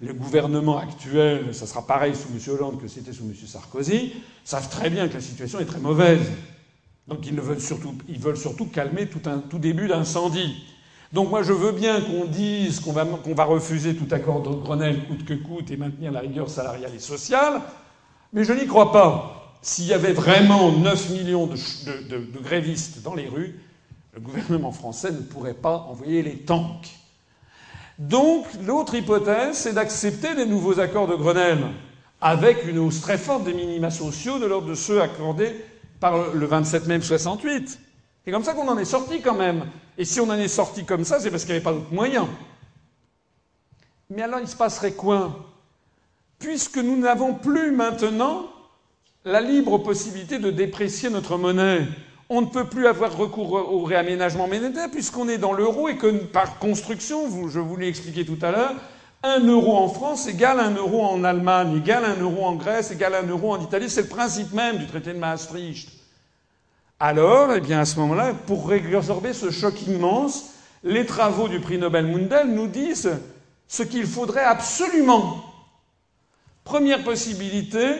le 0.00 0.12
gouvernement 0.14 0.78
actuel, 0.78 1.52
ça 1.52 1.66
sera 1.66 1.84
pareil 1.84 2.14
sous 2.14 2.28
M. 2.28 2.54
Hollande 2.54 2.80
que 2.80 2.86
c'était 2.86 3.12
sous 3.12 3.24
M. 3.24 3.34
Sarkozy, 3.34 4.12
savent 4.44 4.70
très 4.70 4.90
bien 4.90 5.08
que 5.08 5.14
la 5.14 5.20
situation 5.20 5.58
est 5.58 5.64
très 5.64 5.80
mauvaise. 5.80 6.30
Donc 7.08 7.26
ils, 7.26 7.34
veulent, 7.40 7.60
surtout, 7.60 7.96
ils 8.08 8.20
veulent 8.20 8.36
surtout 8.36 8.66
calmer 8.66 9.08
tout, 9.08 9.28
un, 9.28 9.38
tout 9.38 9.58
début 9.58 9.88
d'incendie. 9.88 10.54
Donc 11.12 11.28
moi 11.28 11.42
je 11.42 11.52
veux 11.52 11.72
bien 11.72 12.00
qu'on 12.00 12.24
dise 12.24 12.80
qu'on 12.80 12.92
va, 12.92 13.44
refuser 13.44 13.94
tout 13.94 14.12
accord 14.14 14.42
de 14.42 14.48
Grenelle 14.48 15.06
coûte 15.06 15.24
que 15.24 15.34
coûte 15.34 15.70
et 15.70 15.76
maintenir 15.76 16.10
la 16.10 16.20
rigueur 16.20 16.48
salariale 16.48 16.94
et 16.94 16.98
sociale, 16.98 17.60
mais 18.32 18.44
je 18.44 18.52
n'y 18.52 18.66
crois 18.66 18.92
pas. 18.92 19.38
S'il 19.60 19.84
y 19.84 19.92
avait 19.92 20.12
vraiment 20.12 20.72
9 20.72 21.10
millions 21.10 21.46
de, 21.46 22.40
grévistes 22.42 23.02
dans 23.02 23.14
les 23.14 23.28
rues, 23.28 23.60
le 24.14 24.20
gouvernement 24.20 24.72
français 24.72 25.12
ne 25.12 25.18
pourrait 25.18 25.54
pas 25.54 25.86
envoyer 25.88 26.22
les 26.22 26.38
tanks. 26.38 26.90
Donc, 27.98 28.46
l'autre 28.66 28.96
hypothèse, 28.96 29.56
c'est 29.56 29.74
d'accepter 29.74 30.34
des 30.34 30.46
nouveaux 30.46 30.80
accords 30.80 31.06
de 31.06 31.14
Grenelle, 31.14 31.64
avec 32.20 32.66
une 32.66 32.78
hausse 32.78 33.00
très 33.00 33.18
forte 33.18 33.44
des 33.44 33.54
minima 33.54 33.90
sociaux 33.90 34.40
de 34.40 34.46
l'ordre 34.46 34.66
de 34.66 34.74
ceux 34.74 35.00
accordés 35.00 35.64
par 36.00 36.34
le 36.34 36.46
27 36.46 36.88
mai 36.88 37.00
68. 37.00 37.78
C'est 38.24 38.30
comme 38.32 38.42
ça 38.42 38.54
qu'on 38.54 38.66
en 38.66 38.78
est 38.78 38.84
sorti 38.84 39.20
quand 39.20 39.36
même. 39.36 39.66
Et 39.98 40.04
si 40.04 40.20
on 40.20 40.28
en 40.28 40.38
est 40.38 40.48
sorti 40.48 40.84
comme 40.84 41.04
ça, 41.04 41.20
c'est 41.20 41.30
parce 41.30 41.44
qu'il 41.44 41.52
n'y 41.52 41.56
avait 41.56 41.64
pas 41.64 41.72
d'autre 41.72 41.92
moyen. 41.92 42.28
Mais 44.10 44.22
alors, 44.22 44.40
il 44.40 44.48
se 44.48 44.56
passerait 44.56 44.92
quoi? 44.92 45.48
Puisque 46.38 46.78
nous 46.78 46.98
n'avons 46.98 47.34
plus 47.34 47.72
maintenant 47.72 48.46
la 49.24 49.40
libre 49.40 49.78
possibilité 49.78 50.38
de 50.38 50.50
déprécier 50.50 51.08
notre 51.08 51.36
monnaie, 51.36 51.86
on 52.28 52.40
ne 52.40 52.46
peut 52.46 52.64
plus 52.64 52.86
avoir 52.86 53.16
recours 53.16 53.52
au 53.52 53.84
réaménagement 53.84 54.48
monétaire 54.48 54.90
puisqu'on 54.90 55.28
est 55.28 55.38
dans 55.38 55.52
l'euro 55.52 55.88
et 55.88 55.98
que 55.98 56.06
par 56.08 56.58
construction, 56.58 57.48
je 57.48 57.60
vous 57.60 57.76
l'ai 57.76 57.88
expliqué 57.88 58.24
tout 58.24 58.38
à 58.40 58.50
l'heure, 58.50 58.74
un 59.22 59.40
euro 59.46 59.76
en 59.76 59.88
France 59.88 60.26
égale 60.26 60.58
un 60.58 60.74
euro 60.74 61.04
en 61.04 61.22
Allemagne, 61.24 61.76
égale 61.76 62.04
un 62.04 62.20
euro 62.20 62.44
en 62.44 62.56
Grèce, 62.56 62.90
égale 62.90 63.14
un 63.14 63.26
euro 63.26 63.52
en 63.52 63.60
Italie. 63.60 63.88
C'est 63.88 64.02
le 64.02 64.08
principe 64.08 64.52
même 64.52 64.78
du 64.78 64.86
traité 64.86 65.12
de 65.12 65.18
Maastricht. 65.18 65.88
Alors, 67.04 67.52
eh 67.52 67.60
bien, 67.60 67.80
à 67.80 67.84
ce 67.84 67.98
moment-là, 67.98 68.32
pour 68.46 68.68
résorber 68.68 69.32
ce 69.32 69.50
choc 69.50 69.88
immense, 69.88 70.52
les 70.84 71.04
travaux 71.04 71.48
du 71.48 71.58
prix 71.58 71.76
Nobel 71.76 72.06
Mundell 72.06 72.46
nous 72.46 72.68
disent 72.68 73.10
ce 73.66 73.82
qu'il 73.82 74.06
faudrait 74.06 74.44
absolument. 74.44 75.42
Première 76.62 77.02
possibilité, 77.02 77.96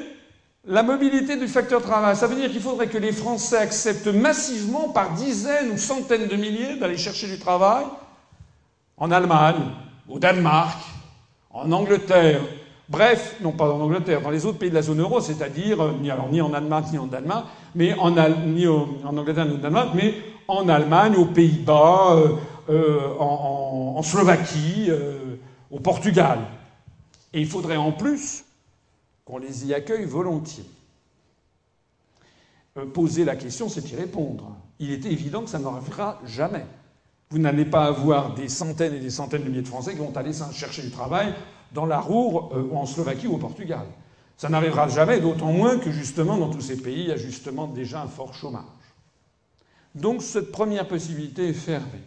la 0.64 0.84
mobilité 0.84 1.36
du 1.36 1.48
facteur 1.48 1.82
travail. 1.82 2.14
Ça 2.14 2.28
veut 2.28 2.36
dire 2.36 2.48
qu'il 2.48 2.60
faudrait 2.60 2.86
que 2.86 2.96
les 2.96 3.10
Français 3.10 3.56
acceptent 3.56 4.06
massivement, 4.06 4.90
par 4.90 5.14
dizaines 5.14 5.72
ou 5.72 5.78
centaines 5.78 6.28
de 6.28 6.36
milliers, 6.36 6.76
d'aller 6.76 6.96
chercher 6.96 7.26
du 7.26 7.40
travail 7.40 7.84
en 8.96 9.10
Allemagne, 9.10 9.72
au 10.08 10.20
Danemark, 10.20 10.80
en 11.50 11.72
Angleterre, 11.72 12.42
bref, 12.92 13.36
non 13.40 13.52
pas 13.52 13.72
en 13.72 13.80
Angleterre, 13.80 14.20
dans 14.20 14.30
les 14.30 14.44
autres 14.44 14.58
pays 14.58 14.68
de 14.68 14.74
la 14.74 14.82
zone 14.82 15.00
euro, 15.00 15.20
c'est-à-dire 15.20 15.80
euh, 15.80 15.92
ni, 16.00 16.10
ni 16.30 16.40
en 16.40 16.52
Allemagne 16.52 16.84
ni 16.92 16.98
en 16.98 17.06
Danemark, 17.06 17.46
mais 17.74 17.94
en, 17.94 18.10
ni 18.46 18.68
en 18.68 19.16
Angleterre 19.16 19.46
ni 19.46 19.54
au 19.54 19.56
Danemark, 19.56 19.90
mais 19.94 20.14
en 20.46 20.68
Allemagne, 20.68 21.16
aux 21.16 21.24
Pays-Bas, 21.24 22.16
euh, 22.16 22.36
euh, 22.68 23.14
en, 23.18 23.94
en, 23.96 24.02
Slovaquie, 24.02 24.90
au 25.70 25.80
Portugal. 25.80 26.40
Et 27.32 27.40
il 27.40 27.46
faudrait 27.46 27.76
en 27.76 27.92
plus 27.92 28.44
qu'on 29.24 29.38
les 29.38 29.66
y 29.66 29.74
accueille 29.74 30.04
volontiers. 30.04 30.68
poser 32.92 33.24
la 33.24 33.36
question, 33.36 33.68
c'est 33.68 33.90
y 33.90 33.96
répondre. 33.96 34.56
Il 34.78 34.90
était 34.90 35.10
évident 35.10 35.42
que 35.42 35.50
ça 35.50 35.58
n'arrivera 35.58 36.20
jamais. 36.26 36.66
Vous 37.30 37.38
n'allez 37.38 37.64
pas 37.64 37.86
avoir 37.86 38.34
des 38.34 38.48
centaines 38.48 38.94
et 38.94 39.00
des 39.00 39.10
centaines 39.10 39.44
de 39.44 39.48
milliers 39.48 39.62
de 39.62 39.68
Français 39.68 39.92
qui 39.92 39.98
vont 39.98 40.14
aller 40.14 40.32
chercher 40.52 40.82
du 40.82 40.90
travail 40.90 41.32
dans 41.74 41.86
la 41.86 42.00
Roure 42.00 42.52
euh, 42.54 42.62
ou 42.70 42.76
en 42.76 42.86
Slovaquie 42.86 43.26
ou 43.26 43.34
au 43.34 43.38
Portugal. 43.38 43.86
Ça 44.36 44.48
n'arrivera 44.48 44.88
jamais, 44.88 45.20
d'autant 45.20 45.52
moins 45.52 45.78
que 45.78 45.90
justement 45.90 46.36
dans 46.36 46.50
tous 46.50 46.60
ces 46.60 46.76
pays, 46.76 47.02
il 47.02 47.08
y 47.08 47.12
a 47.12 47.16
justement 47.16 47.66
déjà 47.66 48.02
un 48.02 48.08
fort 48.08 48.34
chômage. 48.34 48.62
Donc 49.94 50.22
cette 50.22 50.50
première 50.50 50.88
possibilité 50.88 51.48
est 51.48 51.54
fermée. 51.54 52.02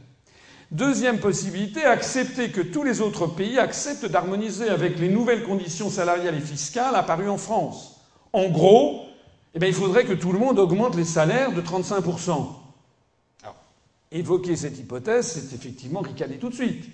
Deuxième 0.71 1.19
possibilité, 1.19 1.85
accepter 1.85 2.49
que 2.49 2.61
tous 2.61 2.83
les 2.83 2.99
autres 2.99 3.27
pays 3.27 3.59
acceptent 3.59 4.07
d'harmoniser 4.07 4.69
avec 4.69 4.99
les 4.99 5.09
nouvelles 5.09 5.43
conditions 5.43 5.89
salariales 5.89 6.35
et 6.35 6.41
fiscales 6.41 6.95
apparues 6.95 7.29
en 7.29 7.37
France. 7.37 8.01
En 8.33 8.49
gros, 8.49 9.05
eh 9.53 9.59
bien, 9.59 9.69
il 9.69 9.75
faudrait 9.75 10.05
que 10.05 10.13
tout 10.13 10.31
le 10.31 10.39
monde 10.39 10.59
augmente 10.59 10.95
les 10.95 11.05
salaires 11.05 11.53
de 11.53 11.61
35% 11.61 12.47
évoquer 14.15 14.55
cette 14.55 14.79
hypothèse, 14.79 15.27
c'est 15.27 15.55
effectivement 15.55 16.01
ricaner 16.01 16.37
tout 16.37 16.49
de 16.49 16.55
suite, 16.55 16.85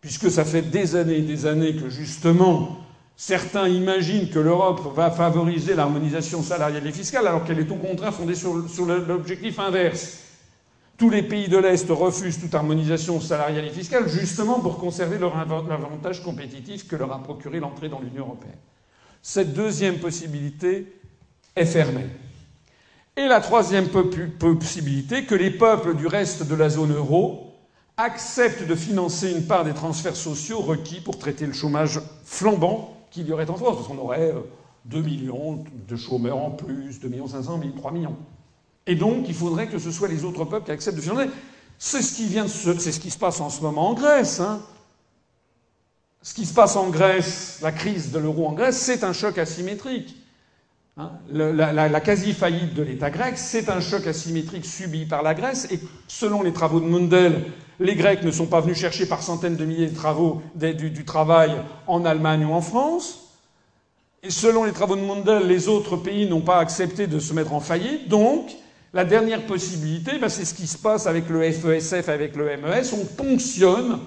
puisque 0.00 0.30
ça 0.30 0.44
fait 0.44 0.62
des 0.62 0.96
années 0.96 1.18
et 1.18 1.22
des 1.22 1.46
années 1.46 1.76
que 1.76 1.88
justement 1.88 2.78
certains 3.16 3.68
imaginent 3.68 4.30
que 4.30 4.38
l'Europe 4.38 4.94
va 4.94 5.10
favoriser 5.10 5.74
l'harmonisation 5.74 6.42
salariale 6.42 6.86
et 6.86 6.92
fiscale, 6.92 7.26
alors 7.26 7.44
qu'elle 7.44 7.58
est 7.58 7.70
au 7.70 7.76
contraire 7.76 8.14
fondée 8.14 8.34
sur, 8.34 8.54
l'objectif 9.06 9.58
inverse. 9.58 10.20
Tous 10.96 11.10
les 11.10 11.22
pays 11.22 11.48
de 11.48 11.58
l'Est 11.58 11.86
refusent 11.90 12.40
toute 12.40 12.54
harmonisation 12.54 13.20
salariale 13.20 13.66
et 13.66 13.70
fiscale 13.70 14.08
justement 14.08 14.60
pour 14.60 14.78
conserver 14.78 15.18
leur 15.18 15.36
avantage 15.36 16.22
compétitif 16.22 16.88
que 16.88 16.96
leur 16.96 17.12
a 17.12 17.22
procuré 17.22 17.60
l'entrée 17.60 17.90
dans 17.90 18.00
l'Union 18.00 18.24
européenne. 18.24 18.56
Cette 19.22 19.52
deuxième 19.52 19.98
possibilité 19.98 20.86
est 21.56 21.66
fermée. 21.66 22.06
Et 23.16 23.26
la 23.26 23.40
troisième 23.40 23.88
possibilité, 23.88 25.24
que 25.24 25.34
les 25.34 25.50
peuples 25.50 25.94
du 25.94 26.06
reste 26.06 26.46
de 26.46 26.54
la 26.54 26.70
zone 26.70 26.94
euro 26.94 27.49
acceptent 28.00 28.66
de 28.66 28.74
financer 28.74 29.30
une 29.30 29.46
part 29.46 29.64
des 29.64 29.74
transferts 29.74 30.16
sociaux 30.16 30.60
requis 30.60 31.00
pour 31.00 31.18
traiter 31.18 31.46
le 31.46 31.52
chômage 31.52 32.00
flambant 32.24 32.96
qu'il 33.10 33.26
y 33.26 33.32
aurait 33.32 33.50
en 33.50 33.56
France, 33.56 33.76
parce 33.76 33.88
qu'on 33.88 33.98
aurait 33.98 34.32
2 34.86 34.98
euh, 34.98 35.02
millions 35.02 35.64
de 35.88 35.96
chômeurs 35.96 36.38
en 36.38 36.50
plus, 36.50 37.00
2 37.00 37.08
millions 37.08 37.28
500 37.28 37.60
000, 37.60 37.72
3 37.76 37.92
millions. 37.92 38.16
Et 38.86 38.94
donc, 38.94 39.28
il 39.28 39.34
faudrait 39.34 39.68
que 39.68 39.78
ce 39.78 39.90
soit 39.90 40.08
les 40.08 40.24
autres 40.24 40.44
peuples 40.44 40.66
qui 40.66 40.72
acceptent 40.72 40.96
de 40.96 41.02
financer. 41.02 41.30
C'est 41.78 42.02
ce 42.02 42.14
qui 42.14 42.26
vient 42.26 42.44
de 42.44 42.48
se... 42.48 42.78
c'est 42.78 42.92
ce 42.92 43.00
qui 43.00 43.10
se 43.10 43.18
passe 43.18 43.40
en 43.40 43.50
ce 43.50 43.62
moment 43.62 43.90
en 43.90 43.94
Grèce. 43.94 44.40
Hein. 44.40 44.62
Ce 46.22 46.34
qui 46.34 46.46
se 46.46 46.54
passe 46.54 46.76
en 46.76 46.90
Grèce, 46.90 47.60
la 47.62 47.72
crise 47.72 48.12
de 48.12 48.18
l'euro 48.18 48.46
en 48.46 48.52
Grèce, 48.52 48.78
c'est 48.78 49.04
un 49.04 49.12
choc 49.12 49.38
asymétrique. 49.38 50.16
Hein, 50.96 51.12
la, 51.30 52.00
quasi-faillite 52.00 52.74
de 52.74 52.82
l'État 52.82 53.10
grec, 53.10 53.38
c'est 53.38 53.70
un 53.70 53.80
choc 53.80 54.06
asymétrique 54.06 54.66
subi 54.66 55.06
par 55.06 55.22
la 55.22 55.34
Grèce, 55.34 55.66
et 55.70 55.80
selon 56.08 56.42
les 56.42 56.52
travaux 56.52 56.80
de 56.80 56.84
Mundell, 56.84 57.46
les 57.80 57.96
Grecs 57.96 58.22
ne 58.22 58.30
sont 58.30 58.46
pas 58.46 58.60
venus 58.60 58.76
chercher 58.76 59.06
par 59.06 59.22
centaines 59.22 59.56
de 59.56 59.64
milliers 59.64 59.88
de 59.88 59.96
travaux 59.96 60.42
du, 60.54 61.04
travail 61.04 61.50
en 61.86 62.04
Allemagne 62.04 62.44
ou 62.44 62.52
en 62.52 62.60
France. 62.60 63.30
Et 64.22 64.30
selon 64.30 64.64
les 64.64 64.72
travaux 64.72 64.96
de 64.96 65.00
Mundell, 65.00 65.46
les 65.46 65.66
autres 65.66 65.96
pays 65.96 66.28
n'ont 66.28 66.42
pas 66.42 66.58
accepté 66.58 67.06
de 67.06 67.18
se 67.18 67.32
mettre 67.32 67.54
en 67.54 67.60
faillite. 67.60 68.06
Donc, 68.08 68.50
la 68.92 69.06
dernière 69.06 69.46
possibilité, 69.46 70.18
ben, 70.18 70.28
c'est 70.28 70.44
ce 70.44 70.52
qui 70.52 70.66
se 70.66 70.76
passe 70.76 71.06
avec 71.06 71.30
le 71.30 71.50
FESF, 71.50 72.10
avec 72.10 72.36
le 72.36 72.44
MES. 72.58 72.92
On 72.92 73.06
ponctionne 73.06 73.98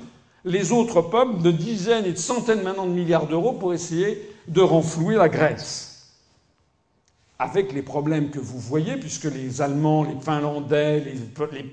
les 0.46 0.72
autres 0.72 1.02
peuples 1.02 1.42
de 1.42 1.50
dizaines 1.50 2.06
et 2.06 2.12
de 2.12 2.18
centaines 2.18 2.62
maintenant 2.62 2.86
de 2.86 2.92
milliards 2.92 3.26
d'euros 3.26 3.54
pour 3.54 3.74
essayer 3.74 4.30
de 4.48 4.62
renflouer 4.62 5.16
la 5.16 5.30
Grèce 5.30 5.90
avec 7.40 7.74
les 7.74 7.82
problèmes 7.82 8.30
que 8.30 8.40
vous 8.40 8.60
voyez, 8.60 8.96
puisque 8.96 9.26
les 9.26 9.62
Allemands, 9.62 10.04
les 10.04 10.16
Finlandais, 10.22 11.04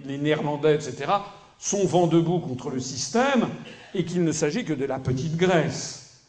les, 0.06 0.18
Néerlandais, 0.18 0.74
etc., 0.74 1.12
sont 1.60 1.86
vent 1.86 2.08
debout 2.08 2.40
contre 2.40 2.70
le 2.70 2.80
système, 2.80 3.48
et 3.94 4.04
qu'il 4.04 4.24
ne 4.24 4.32
s'agit 4.32 4.64
que 4.64 4.72
de 4.72 4.86
la 4.86 4.98
petite 4.98 5.36
Grèce. 5.36 6.22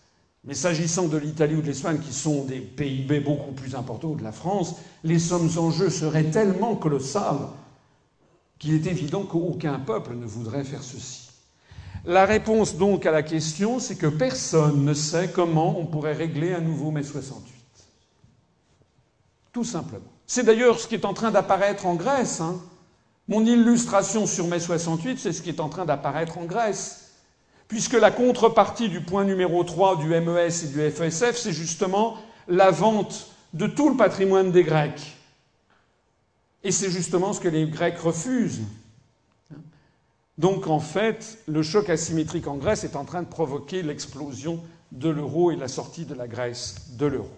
Mais 0.43 0.53
s'agissant 0.56 1.08
de 1.08 1.18
l'Italie 1.18 1.56
ou 1.56 1.61
de 1.61 1.68
l'Espagne, 1.68 2.00
qui 2.00 2.14
sont 2.14 2.43
des 2.43 2.60
PIB 2.60 3.22
beaucoup 3.22 3.51
plus 3.51 3.76
importants 3.76 4.14
que 4.14 4.19
de 4.19 4.24
la 4.24 4.32
France, 4.32 4.76
les 5.03 5.19
sommes 5.19 5.50
en 5.58 5.72
jeu 5.72 5.90
seraient 5.90 6.26
tellement 6.26 6.76
colossales 6.76 7.48
qu'il 8.60 8.74
est 8.74 8.88
évident 8.88 9.24
qu'aucun 9.24 9.80
peuple 9.80 10.16
ne 10.16 10.26
voudrait 10.26 10.64
faire 10.64 10.84
ceci. 10.84 11.30
La 12.06 12.26
réponse 12.26 12.76
donc 12.76 13.06
à 13.06 13.11
la 13.11 13.24
question, 13.24 13.80
c'est 13.80 13.95
que 13.95 14.08
personne 14.08 14.84
ne 14.84 14.93
sait 14.93 15.30
comment 15.32 15.80
on 15.80 15.85
pourrait 15.85 16.14
régler 16.14 16.53
un 16.53 16.61
nouveau 16.61 16.92
mai 16.92 17.03
68. 17.03 17.53
Tout 19.53 19.64
simplement. 19.64 20.11
C'est 20.26 20.43
d'ailleurs 20.43 20.80
ce 20.80 20.88
qui 20.88 20.95
est 20.95 21.06
en 21.06 21.14
train 21.14 21.30
d'apparaître 21.30 21.85
en 21.85 21.95
Grèce. 21.95 22.42
Hein. 22.42 22.60
Mon 23.32 23.45
illustration 23.45 24.27
sur 24.27 24.48
mai 24.48 24.60
68, 24.60 25.18
c'est 25.18 25.32
ce 25.32 25.42
qui 25.42 25.48
est 25.48 25.61
en 25.61 25.69
train 25.69 25.85
d'apparaître 25.85 26.38
en 26.38 26.43
Grèce. 26.43 27.14
Puisque 27.69 27.93
la 27.93 28.11
contrepartie 28.11 28.90
du 28.90 29.00
point 29.00 29.24
numéro 29.24 29.64
3 29.64 30.00
du 30.00 30.10
MES 30.10 30.66
et 30.66 30.68
du 30.68 30.92
FSF, 30.92 31.38
c'est 31.38 31.53
justement 31.53 32.18
la 32.50 32.72
vente 32.72 33.32
de 33.53 33.68
tout 33.68 33.88
le 33.88 33.95
patrimoine 33.95 34.51
des 34.51 34.66
Grecs. 34.66 35.16
Et 36.66 36.74
c'est 36.74 36.92
justement 36.92 37.32
ce 37.32 37.40
que 37.40 37.48
les 37.48 37.68
Grecs 37.68 38.00
refusent. 38.00 38.64
Donc 40.38 40.68
en 40.68 40.82
fait, 40.82 41.38
le 41.48 41.64
choc 41.64 41.90
asymétrique 41.90 42.48
en 42.48 42.58
Grèce 42.58 42.84
est 42.84 42.98
en 42.98 43.06
train 43.06 43.22
de 43.22 43.30
provoquer 43.30 43.82
l'explosion 43.82 44.61
de 44.92 45.08
l'euro 45.08 45.51
et 45.51 45.56
la 45.56 45.69
sortie 45.69 46.03
de 46.03 46.16
la 46.16 46.27
Grèce 46.27 46.98
de 46.98 47.06
l'euro. 47.06 47.32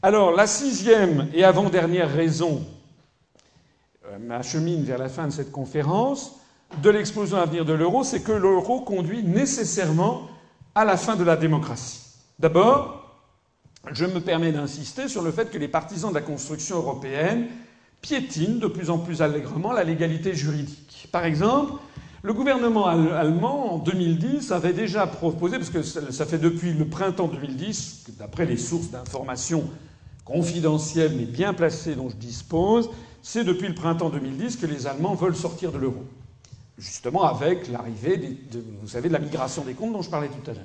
Alors, 0.00 0.30
la 0.30 0.46
sixième 0.46 1.28
et 1.34 1.44
avant-dernière 1.44 2.10
raison 2.10 2.64
m'achemine 4.20 4.82
vers 4.84 4.98
la 4.98 5.08
fin 5.08 5.26
de 5.26 5.32
cette 5.32 5.52
conférence 5.52 6.36
de 6.82 6.90
l'explosion 6.90 7.38
à 7.38 7.46
venir 7.46 7.64
de 7.64 7.72
l'euro, 7.72 8.04
c'est 8.04 8.20
que 8.20 8.32
l'euro 8.32 8.80
conduit 8.80 9.22
nécessairement 9.22 10.28
à 10.74 10.84
la 10.84 10.96
fin 10.96 11.16
de 11.16 11.24
la 11.24 11.36
démocratie. 11.36 12.00
D'abord, 12.38 13.20
je 13.92 14.04
me 14.04 14.20
permets 14.20 14.52
d'insister 14.52 15.08
sur 15.08 15.22
le 15.22 15.30
fait 15.30 15.50
que 15.50 15.58
les 15.58 15.68
partisans 15.68 16.10
de 16.10 16.14
la 16.14 16.22
construction 16.22 16.76
européenne 16.76 17.46
piétinent 18.02 18.58
de 18.58 18.66
plus 18.66 18.90
en 18.90 18.98
plus 18.98 19.22
allègrement 19.22 19.72
la 19.72 19.84
légalité 19.84 20.34
juridique. 20.34 21.08
Par 21.12 21.24
exemple, 21.24 21.74
le 22.22 22.34
gouvernement 22.34 22.86
allemand, 22.86 23.74
en 23.74 23.78
2010, 23.78 24.50
avait 24.50 24.72
déjà 24.72 25.06
proposé, 25.06 25.58
parce 25.58 25.70
que 25.70 25.82
ça 25.82 26.26
fait 26.26 26.38
depuis 26.38 26.72
le 26.72 26.86
printemps 26.86 27.28
2010, 27.28 28.06
d'après 28.18 28.44
les 28.44 28.56
sources 28.56 28.90
d'information 28.90 29.64
confidentielles 30.24 31.12
mais 31.16 31.24
bien 31.24 31.54
placées 31.54 31.94
dont 31.94 32.08
je 32.08 32.16
dispose, 32.16 32.90
c'est 33.28 33.42
depuis 33.42 33.66
le 33.66 33.74
printemps 33.74 34.08
2010 34.08 34.54
que 34.54 34.66
les 34.66 34.86
Allemands 34.86 35.16
veulent 35.16 35.34
sortir 35.34 35.72
de 35.72 35.78
l'euro. 35.78 36.04
Justement 36.78 37.24
avec 37.24 37.66
l'arrivée, 37.66 38.18
de, 38.18 38.62
vous 38.80 38.86
savez, 38.86 39.08
de 39.08 39.12
la 39.12 39.18
migration 39.18 39.64
des 39.64 39.74
comptes 39.74 39.94
dont 39.94 40.02
je 40.02 40.10
parlais 40.10 40.28
tout 40.28 40.48
à 40.48 40.54
l'heure. 40.54 40.62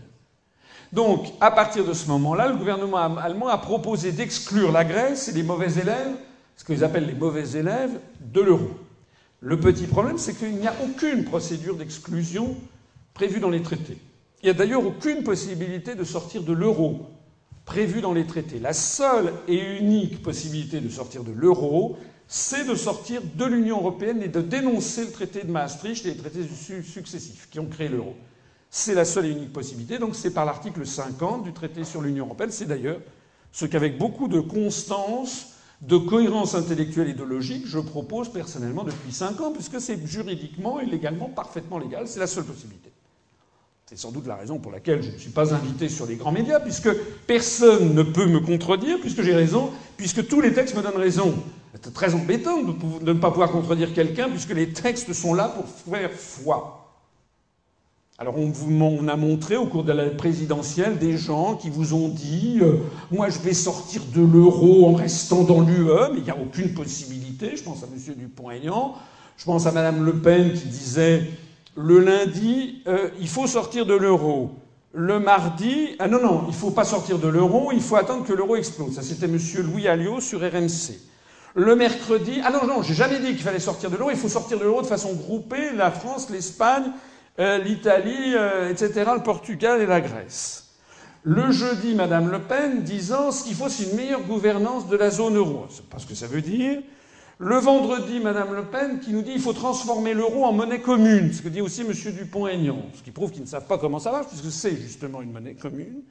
Donc, 0.94 1.26
à 1.42 1.50
partir 1.50 1.84
de 1.84 1.94
ce 1.94 2.08
moment-là, 2.10 2.50
le 2.50 2.58
gouvernement 2.58 3.18
allemand 3.18 3.48
a 3.48 3.58
proposé 3.58 4.12
d'exclure 4.12 4.72
la 4.72 4.86
Grèce 4.86 5.28
et 5.28 5.32
les 5.32 5.42
mauvais 5.42 5.74
élèves, 5.80 6.16
ce 6.56 6.64
qu'ils 6.64 6.84
appellent 6.84 7.08
les 7.08 7.16
mauvais 7.16 7.50
élèves, 7.50 8.00
de 8.20 8.42
l'euro. 8.42 8.70
Le 9.40 9.60
petit 9.60 9.88
problème, 9.88 10.20
c'est 10.20 10.36
qu'il 10.36 10.56
n'y 10.56 10.68
a 10.68 10.76
aucune 10.84 11.24
procédure 11.24 11.78
d'exclusion 11.78 12.56
prévue 13.16 13.40
dans 13.40 13.50
les 13.50 13.64
traités. 13.64 13.98
Il 14.44 14.46
n'y 14.46 14.52
a 14.52 14.54
d'ailleurs 14.54 14.86
aucune 14.86 15.24
possibilité 15.24 15.96
de 15.96 16.04
sortir 16.04 16.44
de 16.44 16.54
l'euro 16.54 17.08
prévue 17.66 18.02
dans 18.02 18.14
les 18.14 18.28
traités. 18.28 18.60
La 18.60 18.74
seule 18.74 19.34
et 19.48 19.78
unique 19.80 20.22
possibilité 20.22 20.80
de 20.80 20.90
sortir 20.90 21.24
de 21.24 21.32
l'euro, 21.32 21.98
c'est 22.34 22.64
de 22.64 22.76
sortir 22.76 23.22
de 23.36 23.44
l'Union 23.44 23.80
européenne 23.80 24.24
et 24.24 24.30
de 24.30 24.40
dénoncer 24.40 25.04
le 25.04 25.12
traité 25.12 25.44
de 25.44 25.52
Maastricht 25.52 26.06
et 26.06 26.12
les 26.12 26.18
traités 26.18 26.48
successifs 26.82 27.50
qui 27.52 27.60
ont 27.60 27.66
créé 27.66 27.90
l'euro. 27.90 28.16
C'est 28.70 28.94
la 28.94 29.04
seule 29.04 29.26
et 29.26 29.32
unique 29.32 29.52
possibilité. 29.52 30.00
Donc 30.00 30.16
c'est 30.16 30.34
par 30.34 30.46
l'article 30.46 30.88
50 30.88 31.44
du 31.44 31.52
traité 31.52 31.84
sur 31.84 32.02
l'Union 32.02 32.28
européenne. 32.28 32.52
C'est 32.52 32.68
d'ailleurs 32.68 33.02
ce 33.52 33.66
qu'avec 33.66 33.98
beaucoup 33.98 34.30
de 34.30 34.40
constance 34.40 35.56
de 35.82 35.98
cohérence 35.98 36.56
intellectuelle 36.56 37.10
et 37.10 37.14
de 37.14 37.24
logique, 37.24 37.68
je 37.68 37.80
propose 37.80 38.32
personnellement 38.32 38.86
depuis 38.86 39.12
cinq 39.12 39.42
ans, 39.42 39.52
puisque 39.52 39.82
c'est 39.82 40.00
juridiquement 40.08 40.80
et 40.80 40.86
légalement 40.86 41.28
parfaitement 41.28 41.80
légal, 41.80 42.08
c'est 42.08 42.22
la 42.22 42.28
seule 42.28 42.46
possibilité. 42.46 42.94
C'est 43.88 43.98
sans 43.98 44.12
doute 44.14 44.28
la 44.28 44.38
raison 44.38 44.58
pour 44.58 44.72
laquelle 44.72 45.04
je 45.04 45.12
ne 45.12 45.18
suis 45.18 45.32
pas 45.32 45.54
invité 45.54 45.90
sur 45.90 46.06
les 46.06 46.16
grands 46.16 46.32
médias, 46.32 46.62
puisque 46.62 46.96
personne 47.28 47.94
ne 47.94 48.04
peut 48.04 48.28
me 48.28 48.40
contredire, 48.40 49.02
puisque 49.02 49.22
j'ai 49.22 49.36
raison, 49.36 49.72
puisque 49.98 50.30
tous 50.30 50.40
les 50.40 50.54
textes 50.54 50.78
me 50.78 50.82
donnent 50.82 50.96
raison. 50.96 51.34
C'est 51.82 51.94
très 51.94 52.14
embêtant 52.14 52.62
de 52.62 53.14
ne 53.14 53.20
pas 53.20 53.32
pouvoir 53.32 53.52
contredire 53.52 53.94
quelqu'un, 53.94 54.30
puisque 54.30 54.54
les 54.54 54.70
textes 54.70 55.14
sont 55.14 55.34
là 55.34 55.48
pour 55.48 55.66
faire 55.68 56.12
foi. 56.12 56.82
Alors 58.22 58.38
on, 58.38 58.52
vous, 58.52 59.10
a 59.10 59.16
montré 59.16 59.58
au 59.58 59.66
cours 59.66 59.84
de 59.84 59.92
la 59.92 60.12
présidentielle 60.12 61.00
des 61.00 61.18
gens 61.18 61.56
qui 61.56 61.72
vous 61.72 61.96
ont 61.96 62.08
dit 62.08 62.60
euh, 62.62 62.76
moi 63.10 63.30
je 63.30 63.40
vais 63.40 63.56
sortir 63.56 64.04
de 64.14 64.22
l'euro 64.22 64.90
en 64.90 64.94
restant 64.94 65.42
dans 65.42 65.62
l'UE, 65.62 65.90
mais 66.14 66.20
il 66.20 66.24
n'y 66.24 66.30
a 66.30 66.38
aucune 66.38 66.76
possibilité. 66.76 67.56
Je 67.56 67.64
pense 67.64 67.82
à 67.82 67.88
M. 67.88 68.16
Dupont-Aignan, 68.16 68.94
je 69.38 69.46
pense 69.46 69.66
à 69.66 69.72
Mme 69.72 70.06
Le 70.06 70.20
Pen 70.20 70.54
qui 70.54 70.68
disait 70.68 71.32
le 71.76 71.98
lundi 71.98 72.84
euh, 72.86 73.10
il 73.20 73.28
faut 73.28 73.48
sortir 73.48 73.88
de 73.88 73.96
l'euro. 73.96 74.52
Le 74.94 75.20
mardi, 75.20 75.96
ah 75.98 76.08
non, 76.08 76.22
non, 76.22 76.42
il 76.44 76.50
ne 76.50 76.56
faut 76.56 76.70
pas 76.70 76.84
sortir 76.84 77.18
de 77.18 77.28
l'euro, 77.28 77.72
il 77.72 77.82
faut 77.82 77.96
attendre 77.96 78.24
que 78.24 78.34
l'euro 78.34 78.56
explose. 78.56 78.94
Ça, 78.94 79.02
c'était 79.02 79.26
M. 79.26 79.40
Louis 79.64 79.88
Alliot 79.88 80.20
sur 80.20 80.42
RMC. 80.42 81.11
Le 81.56 81.76
mercredi, 81.76 82.42
ah 82.46 82.52
non, 82.52 82.66
non, 82.66 82.82
j'ai 82.82 82.94
jamais 82.94 83.20
dit 83.20 83.34
qu'il 83.34 83.42
fallait 83.42 83.60
sortir 83.60 83.90
de 83.92 83.98
l'euro, 83.98 84.10
il 84.10 84.18
faut 84.18 84.30
sortir 84.30 84.58
de 84.58 84.64
l'euro 84.64 84.82
de 84.82 84.88
façon 84.88 85.14
groupée, 85.14 85.74
la 85.76 85.92
France, 85.92 86.30
l'Espagne, 86.30 86.92
euh, 87.40 87.58
l'Italie, 87.58 88.36
euh, 88.36 88.70
etc., 88.70 89.12
le 89.16 89.24
Portugal 89.24 89.82
et 89.82 89.86
la 89.86 90.00
Grèce. 90.00 90.70
Le 91.24 91.52
jeudi, 91.52 91.94
Madame 91.94 92.32
Le 92.32 92.40
Pen 92.40 92.82
disant 92.82 93.32
ce 93.32 93.44
qu'il 93.44 93.54
faut, 93.54 93.70
c'est 93.70 93.84
une 93.84 93.96
meilleure 93.96 94.24
gouvernance 94.24 94.88
de 94.88 94.96
la 94.96 95.12
zone 95.12 95.36
euro. 95.36 95.66
C'est 95.70 95.86
pas 95.88 96.00
ce 96.00 96.08
que 96.08 96.16
ça 96.16 96.26
veut 96.26 96.42
dire. 96.42 96.82
Le 97.38 97.56
vendredi, 97.58 98.20
Madame 98.20 98.56
Le 98.56 98.66
Pen 98.66 99.00
qui 99.00 99.12
nous 99.12 99.22
dit 99.22 99.34
qu'il 99.34 99.42
faut 99.42 99.54
transformer 99.54 100.14
l'euro 100.14 100.46
en 100.46 100.54
monnaie 100.54 100.80
commune, 100.80 101.34
ce 101.34 101.42
que 101.42 101.50
dit 101.50 101.62
aussi 101.62 101.82
M. 101.82 101.92
Dupont-Aignan, 101.92 102.86
ce 102.96 103.04
qui 103.04 103.12
prouve 103.12 103.32
qu'ils 103.32 103.42
ne 103.42 103.48
savent 103.48 103.68
pas 103.68 103.78
comment 103.78 104.00
ça 104.00 104.12
marche, 104.12 104.28
puisque 104.28 104.52
c'est 104.52 104.76
justement 104.76 105.22
une 105.22 105.32
monnaie 105.32 105.56
commune. 105.56 106.02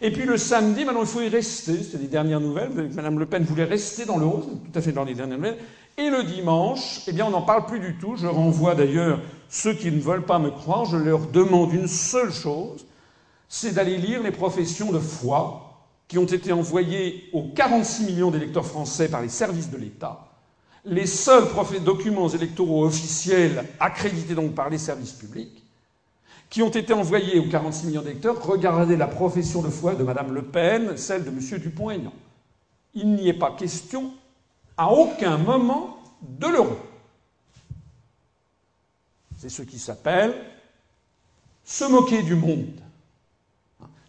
Et 0.00 0.10
puis 0.10 0.24
le 0.24 0.36
samedi, 0.36 0.84
maintenant 0.84 1.02
il 1.02 1.06
faut 1.06 1.22
y 1.22 1.28
rester, 1.28 1.82
c'était 1.82 1.98
les 1.98 2.08
dernières 2.08 2.40
nouvelles, 2.40 2.70
Madame 2.94 3.18
Le 3.18 3.26
Pen 3.26 3.42
voulait 3.44 3.64
rester 3.64 4.04
dans 4.04 4.18
l'euro, 4.18 4.42
tout 4.42 4.78
à 4.78 4.82
fait 4.82 4.92
dans 4.92 5.04
les 5.04 5.14
dernières 5.14 5.38
nouvelles. 5.38 5.58
Et 5.96 6.10
le 6.10 6.22
dimanche, 6.24 7.00
eh 7.06 7.12
bien 7.12 7.24
on 7.24 7.30
n'en 7.30 7.42
parle 7.42 7.64
plus 7.64 7.80
du 7.80 7.96
tout, 7.96 8.16
je 8.16 8.26
renvoie 8.26 8.74
d'ailleurs 8.74 9.20
ceux 9.48 9.72
qui 9.72 9.90
ne 9.90 10.00
veulent 10.00 10.26
pas 10.26 10.38
me 10.38 10.50
croire, 10.50 10.84
je 10.84 10.98
leur 10.98 11.26
demande 11.28 11.72
une 11.72 11.88
seule 11.88 12.32
chose, 12.32 12.86
c'est 13.48 13.72
d'aller 13.72 13.96
lire 13.96 14.22
les 14.22 14.32
professions 14.32 14.92
de 14.92 14.98
foi 14.98 15.62
qui 16.08 16.18
ont 16.18 16.26
été 16.26 16.52
envoyées 16.52 17.24
aux 17.32 17.48
46 17.54 18.04
millions 18.04 18.30
d'électeurs 18.30 18.66
français 18.66 19.08
par 19.08 19.22
les 19.22 19.28
services 19.30 19.70
de 19.70 19.78
l'État, 19.78 20.26
les 20.84 21.06
seuls 21.06 21.46
documents 21.84 22.28
électoraux 22.28 22.84
officiels 22.84 23.64
accrédités 23.80 24.34
donc 24.34 24.54
par 24.54 24.68
les 24.68 24.78
services 24.78 25.12
publics, 25.12 25.65
qui 26.50 26.62
ont 26.62 26.70
été 26.70 26.92
envoyés 26.92 27.38
aux 27.38 27.48
46 27.48 27.86
millions 27.86 28.02
d'électeurs, 28.02 28.40
regardez 28.44 28.96
la 28.96 29.06
profession 29.06 29.62
de 29.62 29.68
foi 29.68 29.94
de 29.94 30.04
Mme 30.04 30.32
Le 30.32 30.42
Pen, 30.42 30.96
celle 30.96 31.24
de 31.24 31.30
M. 31.30 31.58
Dupont-Aignan. 31.60 32.12
Il 32.94 33.12
n'y 33.12 33.28
est 33.28 33.38
pas 33.38 33.50
question 33.52 34.12
à 34.76 34.90
aucun 34.92 35.36
moment 35.38 35.98
de 36.22 36.46
l'euro. 36.46 36.76
C'est 39.38 39.48
ce 39.48 39.62
qui 39.62 39.78
s'appelle 39.78 40.34
se 41.64 41.84
moquer 41.84 42.22
du 42.22 42.36
monde. 42.36 42.80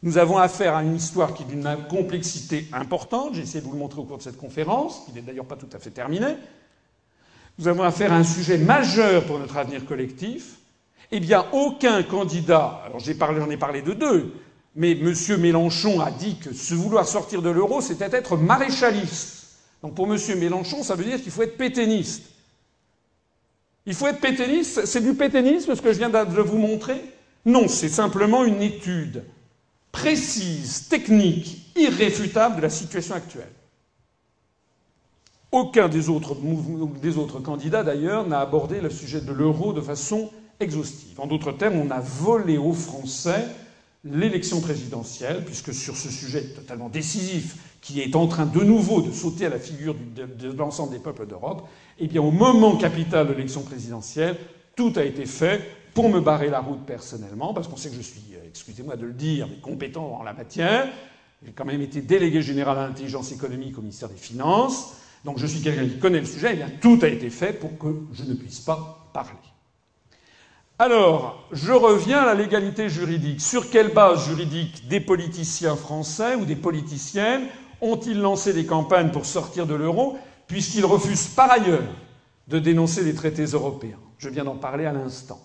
Nous 0.03 0.19
avons 0.19 0.37
affaire 0.37 0.75
à 0.75 0.83
une 0.83 0.95
histoire 0.95 1.33
qui 1.33 1.43
est 1.43 1.47
d'une 1.47 1.67
complexité 1.89 2.67
importante. 2.71 3.33
J'ai 3.33 3.41
essayé 3.41 3.61
de 3.61 3.65
vous 3.65 3.73
le 3.73 3.79
montrer 3.79 3.99
au 3.99 4.03
cours 4.03 4.19
de 4.19 4.23
cette 4.23 4.37
conférence, 4.37 5.01
qui 5.05 5.11
n'est 5.13 5.21
d'ailleurs 5.21 5.45
pas 5.45 5.55
tout 5.55 5.69
à 5.73 5.79
fait 5.79 5.89
terminée. 5.89 6.35
Nous 7.57 7.67
avons 7.67 7.81
affaire 7.81 8.13
à 8.13 8.17
un 8.17 8.23
sujet 8.23 8.59
majeur 8.59 9.25
pour 9.25 9.39
notre 9.39 9.57
avenir 9.57 9.85
collectif. 9.85 10.57
Eh 11.11 11.19
bien, 11.19 11.45
aucun 11.53 12.03
candidat, 12.03 12.81
alors 12.85 12.99
j'en 12.99 13.49
ai 13.49 13.57
parlé 13.57 13.81
de 13.81 13.93
deux, 13.93 14.33
mais 14.75 14.91
M. 14.91 15.13
Mélenchon 15.39 16.01
a 16.01 16.11
dit 16.11 16.37
que 16.37 16.53
se 16.53 16.73
vouloir 16.73 17.07
sortir 17.07 17.41
de 17.41 17.49
l'euro, 17.49 17.81
c'était 17.81 18.15
être 18.15 18.35
maréchaliste. 18.35 19.57
Donc 19.81 19.95
pour 19.95 20.11
M. 20.11 20.19
Mélenchon, 20.37 20.83
ça 20.83 20.95
veut 20.95 21.05
dire 21.05 21.21
qu'il 21.21 21.31
faut 21.31 21.43
être 21.43 21.57
pétainiste. 21.57 22.23
Il 23.85 23.93
faut 23.93 24.07
être 24.07 24.19
pétainiste 24.19 24.85
C'est 24.85 25.01
du 25.01 25.13
pétainisme 25.13 25.73
ce 25.73 25.81
que 25.81 25.93
je 25.93 25.97
viens 25.97 26.09
de 26.09 26.41
vous 26.41 26.57
montrer? 26.57 27.01
Non, 27.45 27.69
c'est 27.69 27.89
simplement 27.89 28.43
une 28.43 28.61
étude 28.61 29.23
précise, 29.93 30.89
technique, 30.89 31.71
irréfutable 31.77 32.57
de 32.57 32.61
la 32.61 32.69
situation 32.69 33.15
actuelle. 33.15 33.51
Aucun 35.51 35.87
des 35.87 36.09
autres, 36.09 36.35
des 37.01 37.17
autres 37.17 37.39
candidats, 37.39 37.83
d'ailleurs, 37.83 38.27
n'a 38.27 38.41
abordé 38.41 38.81
le 38.81 38.89
sujet 38.89 39.21
de 39.21 39.31
l'euro 39.31 39.71
de 39.71 39.79
façon 39.79 40.29
exhaustive. 40.59 41.19
En 41.19 41.27
d'autres 41.27 41.51
termes, 41.51 41.75
on 41.75 41.91
a 41.91 41.99
volé 41.99 42.57
aux 42.57 42.73
Français 42.73 43.45
l'élection 44.03 44.61
présidentielle, 44.61 45.43
puisque 45.45 45.73
sur 45.73 45.97
ce 45.97 46.09
sujet 46.09 46.43
totalement 46.43 46.89
décisif, 46.89 47.57
qui 47.81 48.01
est 48.01 48.15
en 48.15 48.27
train 48.27 48.45
de 48.45 48.59
nouveau 48.61 49.01
de 49.01 49.11
sauter 49.11 49.45
à 49.45 49.49
la 49.49 49.59
figure 49.59 49.95
de, 50.15 50.51
l'ensemble 50.51 50.91
des 50.91 50.99
peuples 50.99 51.25
d'Europe, 51.25 51.67
eh 51.99 52.07
bien, 52.07 52.21
au 52.21 52.31
moment 52.31 52.77
capital 52.77 53.27
de 53.27 53.33
l'élection 53.33 53.61
présidentielle, 53.61 54.37
tout 54.75 54.93
a 54.95 55.03
été 55.03 55.25
fait 55.25 55.61
pour 55.93 56.09
me 56.09 56.19
barrer 56.19 56.49
la 56.49 56.59
route 56.59 56.85
personnellement, 56.85 57.53
parce 57.53 57.67
qu'on 57.67 57.77
sait 57.77 57.89
que 57.89 57.95
je 57.95 58.01
suis, 58.01 58.35
euh, 58.35 58.47
excusez-moi 58.47 58.95
de 58.95 59.05
le 59.05 59.13
dire, 59.13 59.47
mais 59.49 59.57
compétent 59.57 60.19
en 60.19 60.23
la 60.23 60.33
matière. 60.33 60.87
J'ai 61.43 61.51
quand 61.51 61.65
même 61.65 61.81
été 61.81 62.01
délégué 62.01 62.41
général 62.41 62.77
à 62.77 62.87
l'intelligence 62.87 63.31
économique 63.31 63.77
au 63.77 63.81
ministère 63.81 64.09
des 64.09 64.15
Finances, 64.15 64.93
donc 65.25 65.39
je 65.39 65.47
suis 65.47 65.61
quelqu'un 65.61 65.87
qui 65.87 65.97
connaît 65.97 66.19
le 66.19 66.25
sujet. 66.25 66.51
Eh 66.53 66.55
bien, 66.55 66.69
tout 66.81 66.99
a 67.01 67.07
été 67.07 67.29
fait 67.29 67.53
pour 67.53 67.77
que 67.77 67.87
je 68.13 68.23
ne 68.23 68.33
puisse 68.35 68.59
pas 68.59 69.09
parler. 69.13 69.33
Alors, 70.79 71.43
je 71.51 71.71
reviens 71.71 72.19
à 72.19 72.25
la 72.27 72.35
légalité 72.35 72.87
juridique. 72.87 73.41
Sur 73.41 73.71
quelle 73.71 73.93
base 73.93 74.27
juridique 74.27 74.87
des 74.87 74.99
politiciens 74.99 75.75
français 75.75 76.35
ou 76.35 76.45
des 76.45 76.55
politiciennes 76.55 77.47
ont-ils 77.81 78.19
lancé 78.19 78.53
des 78.53 78.67
campagnes 78.67 79.09
pour 79.09 79.25
sortir 79.25 79.65
de 79.65 79.73
l'euro, 79.73 80.19
puisqu'ils 80.47 80.85
refusent 80.85 81.29
par 81.29 81.49
ailleurs 81.49 81.81
de 82.47 82.59
dénoncer 82.59 83.03
les 83.03 83.15
traités 83.15 83.45
européens? 83.45 83.97
Je 84.19 84.29
viens 84.29 84.43
d'en 84.43 84.55
parler 84.55 84.85
à 84.85 84.93
l'instant. 84.93 85.39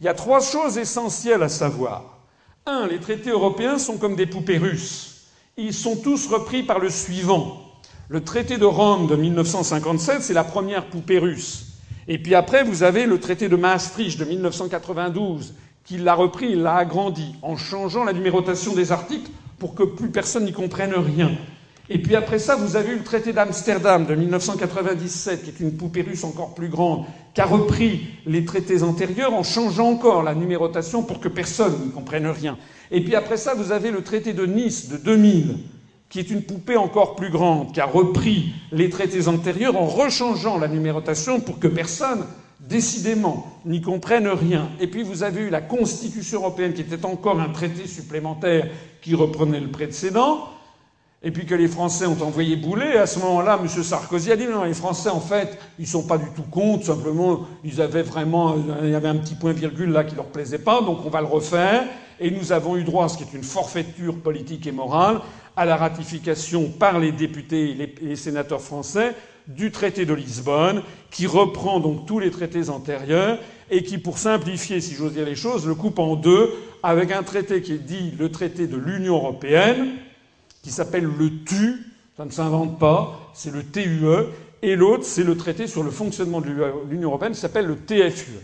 Il 0.00 0.06
y 0.06 0.08
a 0.08 0.14
trois 0.14 0.40
choses 0.40 0.78
essentielles 0.78 1.44
à 1.44 1.48
savoir. 1.48 2.18
Un, 2.66 2.88
les 2.88 2.98
traités 2.98 3.30
européens 3.30 3.78
sont 3.78 3.98
comme 3.98 4.16
des 4.16 4.26
poupées 4.26 4.58
russes. 4.58 5.28
Ils 5.56 5.74
sont 5.74 5.94
tous 5.94 6.26
repris 6.26 6.64
par 6.64 6.80
le 6.80 6.90
suivant. 6.90 7.62
Le 8.08 8.24
traité 8.24 8.58
de 8.58 8.64
Rome 8.64 9.06
de 9.06 9.14
1957, 9.14 10.22
c'est 10.22 10.34
la 10.34 10.44
première 10.44 10.86
poupée 10.86 11.20
russe. 11.20 11.75
Et 12.08 12.18
puis 12.18 12.34
après, 12.34 12.62
vous 12.62 12.82
avez 12.82 13.06
le 13.06 13.18
traité 13.18 13.48
de 13.48 13.56
Maastricht 13.56 14.18
de 14.18 14.24
1992, 14.24 15.54
qui 15.84 15.98
l'a 15.98 16.14
repris, 16.14 16.50
il 16.50 16.62
l'a 16.62 16.76
agrandi, 16.76 17.34
en 17.42 17.56
changeant 17.56 18.04
la 18.04 18.12
numérotation 18.12 18.74
des 18.74 18.92
articles 18.92 19.30
pour 19.58 19.74
que 19.74 19.82
plus 19.82 20.10
personne 20.10 20.44
n'y 20.44 20.52
comprenne 20.52 20.94
rien. 20.94 21.32
Et 21.88 21.98
puis 21.98 22.16
après 22.16 22.40
ça, 22.40 22.56
vous 22.56 22.74
avez 22.74 22.92
eu 22.92 22.96
le 22.96 23.04
traité 23.04 23.32
d'Amsterdam 23.32 24.06
de 24.06 24.14
1997, 24.14 25.44
qui 25.44 25.50
est 25.50 25.60
une 25.60 25.76
poupée 25.76 26.02
russe 26.02 26.24
encore 26.24 26.54
plus 26.54 26.68
grande, 26.68 27.04
qui 27.32 27.40
a 27.40 27.44
repris 27.44 28.08
les 28.26 28.44
traités 28.44 28.82
antérieurs 28.82 29.34
en 29.34 29.44
changeant 29.44 29.90
encore 29.90 30.24
la 30.24 30.34
numérotation 30.34 31.04
pour 31.04 31.20
que 31.20 31.28
personne 31.28 31.86
n'y 31.86 31.90
comprenne 31.92 32.26
rien. 32.26 32.58
Et 32.90 33.02
puis 33.02 33.14
après 33.14 33.36
ça, 33.36 33.54
vous 33.54 33.70
avez 33.70 33.92
le 33.92 34.02
traité 34.02 34.32
de 34.32 34.46
Nice 34.46 34.88
de 34.88 34.96
2000, 34.96 35.58
qui 36.08 36.20
est 36.20 36.30
une 36.30 36.42
poupée 36.42 36.76
encore 36.76 37.16
plus 37.16 37.30
grande, 37.30 37.72
qui 37.72 37.80
a 37.80 37.86
repris 37.86 38.52
les 38.72 38.90
traités 38.90 39.28
antérieurs 39.28 39.76
en 39.76 39.86
rechangeant 39.86 40.58
la 40.58 40.68
numérotation 40.68 41.40
pour 41.40 41.58
que 41.58 41.68
personne, 41.68 42.24
décidément, 42.60 43.60
n'y 43.64 43.80
comprenne 43.80 44.28
rien. 44.28 44.70
Et 44.80 44.86
puis 44.86 45.02
vous 45.02 45.22
avez 45.22 45.42
eu 45.42 45.50
la 45.50 45.60
Constitution 45.60 46.40
européenne, 46.40 46.74
qui 46.74 46.80
était 46.80 47.04
encore 47.04 47.40
un 47.40 47.48
traité 47.48 47.86
supplémentaire 47.86 48.68
qui 49.02 49.14
reprenait 49.14 49.60
le 49.60 49.70
précédent, 49.70 50.48
et 51.22 51.30
puis 51.32 51.44
que 51.44 51.54
les 51.54 51.66
Français 51.66 52.06
ont 52.06 52.22
envoyé 52.22 52.56
bouler. 52.56 52.98
À 52.98 53.06
ce 53.06 53.18
moment-là, 53.18 53.58
M. 53.60 53.68
Sarkozy 53.68 54.30
a 54.30 54.36
dit 54.36 54.46
non, 54.46 54.62
les 54.62 54.74
Français, 54.74 55.08
en 55.08 55.20
fait, 55.20 55.58
ils 55.78 55.86
sont 55.86 56.06
pas 56.06 56.18
du 56.18 56.26
tout 56.36 56.42
contre, 56.42 56.86
simplement, 56.86 57.40
ils 57.64 57.80
avaient 57.80 58.02
vraiment, 58.02 58.54
il 58.82 58.90
y 58.90 58.94
avait 58.94 59.08
un 59.08 59.16
petit 59.16 59.34
point-virgule 59.34 59.90
là 59.90 60.04
qui 60.04 60.14
leur 60.14 60.26
plaisait 60.26 60.58
pas, 60.58 60.82
donc 60.82 60.98
on 61.04 61.10
va 61.10 61.20
le 61.20 61.26
refaire. 61.26 61.84
Et 62.20 62.30
nous 62.30 62.52
avons 62.52 62.76
eu 62.76 62.84
droit 62.84 63.06
à 63.06 63.08
ce 63.08 63.18
qui 63.18 63.24
est 63.24 63.34
une 63.34 63.42
forfaiture 63.42 64.16
politique 64.20 64.66
et 64.66 64.72
morale, 64.72 65.20
à 65.56 65.64
la 65.64 65.76
ratification 65.76 66.68
par 66.68 66.98
les 66.98 67.12
députés 67.12 67.70
et 67.70 67.94
les 68.00 68.16
sénateurs 68.16 68.60
français 68.60 69.14
du 69.48 69.70
traité 69.70 70.04
de 70.06 70.12
Lisbonne, 70.14 70.82
qui 71.10 71.26
reprend 71.26 71.80
donc 71.80 72.06
tous 72.06 72.18
les 72.18 72.30
traités 72.30 72.68
antérieurs 72.68 73.38
et 73.70 73.82
qui, 73.82 73.98
pour 73.98 74.18
simplifier, 74.18 74.80
si 74.80 74.94
j'ose 74.94 75.12
dire 75.12 75.24
les 75.24 75.36
choses, 75.36 75.66
le 75.66 75.74
coupe 75.74 75.98
en 75.98 76.16
deux 76.16 76.52
avec 76.82 77.10
un 77.12 77.22
traité 77.22 77.62
qui 77.62 77.72
est 77.72 77.78
dit 77.78 78.12
le 78.18 78.30
traité 78.30 78.66
de 78.66 78.76
l'Union 78.76 79.16
européenne, 79.16 79.92
qui 80.62 80.70
s'appelle 80.70 81.04
le 81.04 81.30
TU, 81.44 81.76
ça 82.16 82.24
ne 82.24 82.30
s'invente 82.30 82.78
pas, 82.78 83.30
c'est 83.34 83.52
le 83.52 83.62
TUE, 83.64 84.30
et 84.62 84.74
l'autre, 84.74 85.04
c'est 85.04 85.24
le 85.24 85.36
traité 85.36 85.66
sur 85.66 85.82
le 85.82 85.90
fonctionnement 85.90 86.40
de 86.40 86.48
l'Union 86.88 87.10
européenne, 87.10 87.32
qui 87.32 87.40
s'appelle 87.40 87.66
le 87.66 87.76
TFUE. 87.76 88.40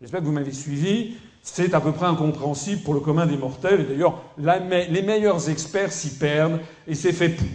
J'espère 0.00 0.20
que 0.20 0.26
vous 0.26 0.32
m'avez 0.32 0.52
suivi. 0.52 1.16
C'est 1.42 1.74
à 1.74 1.80
peu 1.80 1.92
près 1.92 2.06
incompréhensible 2.06 2.82
pour 2.82 2.94
le 2.94 3.00
commun 3.00 3.26
des 3.26 3.36
mortels, 3.36 3.80
et 3.80 3.84
d'ailleurs, 3.84 4.22
les 4.38 5.02
meilleurs 5.02 5.48
experts 5.48 5.92
s'y 5.92 6.10
perdent, 6.10 6.60
et 6.86 6.94
c'est 6.94 7.12
fait 7.12 7.30
pour. 7.30 7.46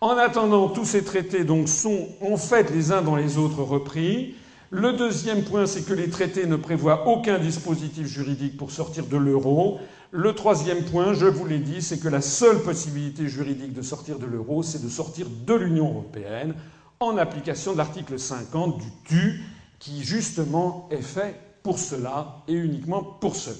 En 0.00 0.16
attendant, 0.16 0.68
tous 0.68 0.84
ces 0.84 1.04
traités 1.04 1.44
donc 1.44 1.68
sont 1.68 2.08
en 2.20 2.36
fait 2.36 2.72
les 2.74 2.90
uns 2.90 3.02
dans 3.02 3.14
les 3.14 3.38
autres 3.38 3.62
repris. 3.62 4.34
Le 4.70 4.94
deuxième 4.94 5.44
point, 5.44 5.66
c'est 5.66 5.82
que 5.82 5.92
les 5.92 6.10
traités 6.10 6.44
ne 6.46 6.56
prévoient 6.56 7.06
aucun 7.06 7.38
dispositif 7.38 8.08
juridique 8.08 8.56
pour 8.56 8.72
sortir 8.72 9.06
de 9.06 9.16
l'euro. 9.16 9.78
Le 10.10 10.34
troisième 10.34 10.82
point, 10.82 11.14
je 11.14 11.26
vous 11.26 11.46
l'ai 11.46 11.60
dit, 11.60 11.82
c'est 11.82 12.00
que 12.00 12.08
la 12.08 12.20
seule 12.20 12.62
possibilité 12.62 13.28
juridique 13.28 13.74
de 13.74 13.82
sortir 13.82 14.18
de 14.18 14.26
l'euro, 14.26 14.64
c'est 14.64 14.82
de 14.82 14.88
sortir 14.88 15.28
de 15.46 15.54
l'Union 15.54 15.90
européenne 15.90 16.54
en 16.98 17.16
application 17.16 17.72
de 17.72 17.78
l'article 17.78 18.18
50 18.18 18.78
du 18.78 18.90
TU, 19.04 19.40
qui 19.78 20.02
justement 20.02 20.88
est 20.90 21.02
fait 21.02 21.38
pour 21.62 21.78
cela 21.78 22.42
et 22.48 22.54
uniquement 22.54 23.02
pour 23.02 23.36
cela. 23.36 23.56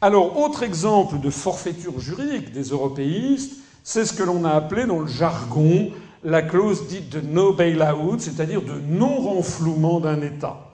Alors, 0.00 0.38
autre 0.38 0.62
exemple 0.62 1.20
de 1.20 1.30
forfaiture 1.30 2.00
juridique 2.00 2.52
des 2.52 2.70
européistes, 2.70 3.52
c'est 3.84 4.04
ce 4.04 4.12
que 4.12 4.22
l'on 4.22 4.44
a 4.44 4.50
appelé 4.50 4.84
dans 4.84 4.98
le 5.00 5.06
jargon 5.06 5.90
la 6.24 6.42
clause 6.42 6.86
dite 6.88 7.08
de 7.08 7.20
no 7.20 7.52
bailout, 7.52 8.18
c'est-à-dire 8.18 8.62
de 8.62 8.80
non-renflouement 8.80 10.00
d'un 10.00 10.20
État. 10.22 10.72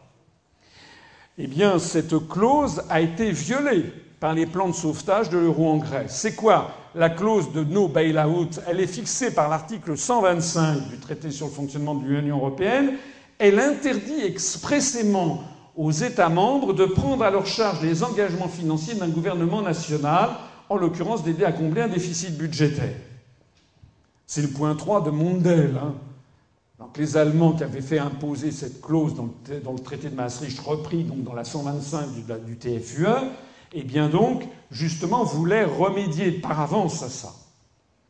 Eh 1.38 1.46
bien, 1.46 1.78
cette 1.78 2.28
clause 2.28 2.82
a 2.90 3.00
été 3.00 3.30
violée 3.30 3.84
par 4.20 4.34
les 4.34 4.46
plans 4.46 4.68
de 4.68 4.74
sauvetage 4.74 5.30
de 5.30 5.38
l'euro 5.38 5.70
en 5.70 5.76
Grèce. 5.76 6.16
C'est 6.16 6.34
quoi 6.34 6.72
la 6.94 7.08
clause 7.08 7.52
de 7.52 7.62
no 7.62 7.86
bailout? 7.86 8.60
Elle 8.66 8.80
est 8.80 8.86
fixée 8.86 9.32
par 9.32 9.48
l'article 9.48 9.96
125 9.96 10.88
du 10.88 10.98
traité 10.98 11.30
sur 11.30 11.46
le 11.46 11.52
fonctionnement 11.52 11.94
de 11.94 12.06
l'Union 12.06 12.38
européenne. 12.38 12.94
Elle 13.38 13.60
interdit 13.60 14.22
expressément 14.24 15.44
aux 15.78 15.92
États 15.92 16.28
membres 16.28 16.74
de 16.74 16.84
prendre 16.84 17.22
à 17.22 17.30
leur 17.30 17.46
charge 17.46 17.80
les 17.82 18.02
engagements 18.02 18.48
financiers 18.48 18.96
d'un 18.96 19.08
gouvernement 19.08 19.62
national, 19.62 20.30
en 20.68 20.76
l'occurrence 20.76 21.22
d'aider 21.22 21.44
à 21.44 21.52
combler 21.52 21.82
un 21.82 21.88
déficit 21.88 22.36
budgétaire. 22.36 22.96
C'est 24.26 24.42
le 24.42 24.48
point 24.48 24.74
3 24.74 25.02
de 25.02 25.10
Mondel. 25.10 25.78
Hein. 25.80 25.94
Donc 26.80 26.98
les 26.98 27.16
Allemands 27.16 27.52
qui 27.52 27.62
avaient 27.62 27.80
fait 27.80 28.00
imposer 28.00 28.50
cette 28.50 28.82
clause 28.82 29.14
dans 29.14 29.30
le, 29.48 29.78
traité 29.78 30.10
de 30.10 30.16
Maastricht, 30.16 30.58
repris 30.58 31.04
donc 31.04 31.22
dans 31.22 31.32
la 31.32 31.44
125 31.44 32.08
du, 32.44 32.56
TFUE, 32.56 33.06
eh 33.72 33.82
bien 33.84 34.08
donc, 34.08 34.42
justement, 34.72 35.22
voulaient 35.22 35.64
remédier 35.64 36.32
par 36.32 36.60
avance 36.60 37.04
à 37.04 37.08
ça. 37.08 37.32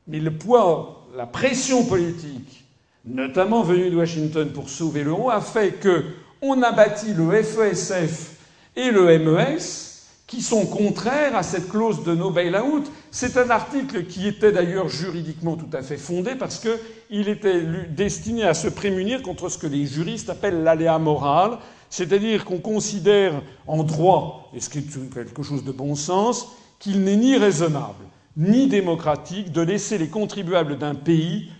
Mais 0.06 0.20
le 0.20 0.34
poids, 0.34 1.06
la 1.14 1.26
pression 1.26 1.84
politique, 1.84 2.64
notamment 3.04 3.62
venue 3.62 3.90
de 3.90 3.96
Washington 3.96 4.50
pour 4.52 4.70
sauver 4.70 5.04
l'euro, 5.04 5.28
a 5.28 5.42
fait 5.42 5.72
que 5.72 6.04
on 6.42 6.62
a 6.62 6.72
bâti 6.72 7.14
le 7.14 7.42
FESF 7.42 8.36
et 8.76 8.90
le 8.90 9.18
MES 9.18 9.58
qui 10.26 10.42
sont 10.42 10.66
contraires 10.66 11.34
à 11.36 11.42
cette 11.42 11.68
clause 11.68 12.04
de 12.04 12.14
no 12.14 12.30
bailout. 12.30 12.84
C'est 13.10 13.38
un 13.38 13.48
article 13.48 14.04
qui 14.04 14.28
était 14.28 14.52
d'ailleurs 14.52 14.88
juridiquement 14.88 15.56
tout 15.56 15.70
à 15.72 15.82
fait 15.82 15.96
fondé 15.96 16.34
parce 16.34 16.60
qu'il 16.60 17.28
était 17.28 17.62
destiné 17.88 18.44
à 18.44 18.52
se 18.52 18.68
prémunir 18.68 19.22
contre 19.22 19.48
ce 19.48 19.56
que 19.56 19.66
les 19.66 19.86
juristes 19.86 20.28
appellent 20.28 20.62
l'aléa 20.62 20.98
moral, 20.98 21.58
c'est-à-dire 21.88 22.44
qu'on 22.44 22.58
considère 22.58 23.40
en 23.66 23.82
droit, 23.84 24.50
et 24.54 24.60
ce 24.60 24.68
qui 24.68 24.78
est 24.78 25.14
quelque 25.14 25.42
chose 25.42 25.64
de 25.64 25.72
bon 25.72 25.94
sens, 25.94 26.48
qu'il 26.78 27.02
n'est 27.02 27.16
ni 27.16 27.36
raisonnable 27.36 28.04
ni 28.38 28.68
démocratique 28.68 29.50
de 29.50 29.62
laisser 29.62 29.98
les 29.98 30.06
contribuables 30.06 30.78
d'un 30.78 30.94
pays 30.94 31.50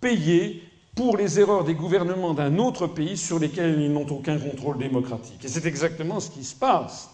payer 0.00 0.62
pour 0.98 1.16
les 1.16 1.38
erreurs 1.38 1.62
des 1.62 1.74
gouvernements 1.74 2.34
d'un 2.34 2.58
autre 2.58 2.88
pays 2.88 3.16
sur 3.16 3.38
lesquels 3.38 3.80
ils 3.80 3.92
n'ont 3.92 4.08
aucun 4.10 4.36
contrôle 4.36 4.78
démocratique. 4.78 5.44
Et 5.44 5.48
c'est 5.48 5.64
exactement 5.64 6.18
ce 6.18 6.28
qui 6.28 6.42
se 6.42 6.56
passe. 6.56 7.10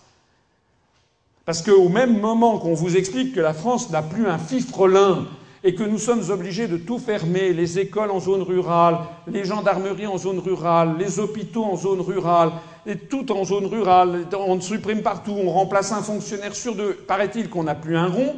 Parce 1.45 1.61
qu'au 1.61 1.91
même 1.91 2.19
moment 2.19 2.57
qu'on 2.57 2.73
vous 2.73 2.97
explique 2.97 3.35
que 3.35 3.41
la 3.41 3.53
France 3.53 3.91
n'a 3.91 4.01
plus 4.01 4.27
un 4.27 4.39
fifrelin 4.39 5.27
et 5.63 5.75
que 5.75 5.83
nous 5.83 5.99
sommes 5.99 6.31
obligés 6.31 6.67
de 6.67 6.79
tout 6.79 6.99
fermer, 6.99 7.53
les 7.53 7.79
écoles 7.79 8.11
en 8.11 8.21
zone 8.21 8.41
rurale, 8.41 9.01
les 9.27 9.45
gendarmeries 9.45 10.07
en 10.07 10.17
zone 10.17 10.39
rurale, 10.39 10.97
les 10.99 11.19
hôpitaux 11.19 11.65
en 11.65 11.77
zone 11.77 12.01
rurale, 12.01 12.53
et 12.87 12.97
tout 12.97 13.31
en 13.33 13.45
zone 13.45 13.67
rurale, 13.67 14.25
on 14.33 14.59
supprime 14.63 15.03
partout, 15.03 15.37
on 15.37 15.51
remplace 15.51 15.93
un 15.93 16.03
fonctionnaire 16.03 16.57
sur 16.57 16.75
deux, 16.75 16.95
paraît-il 16.95 17.51
qu'on 17.51 17.65
n'a 17.65 17.75
plus 17.75 17.99
un 17.99 18.09
rond, 18.09 18.37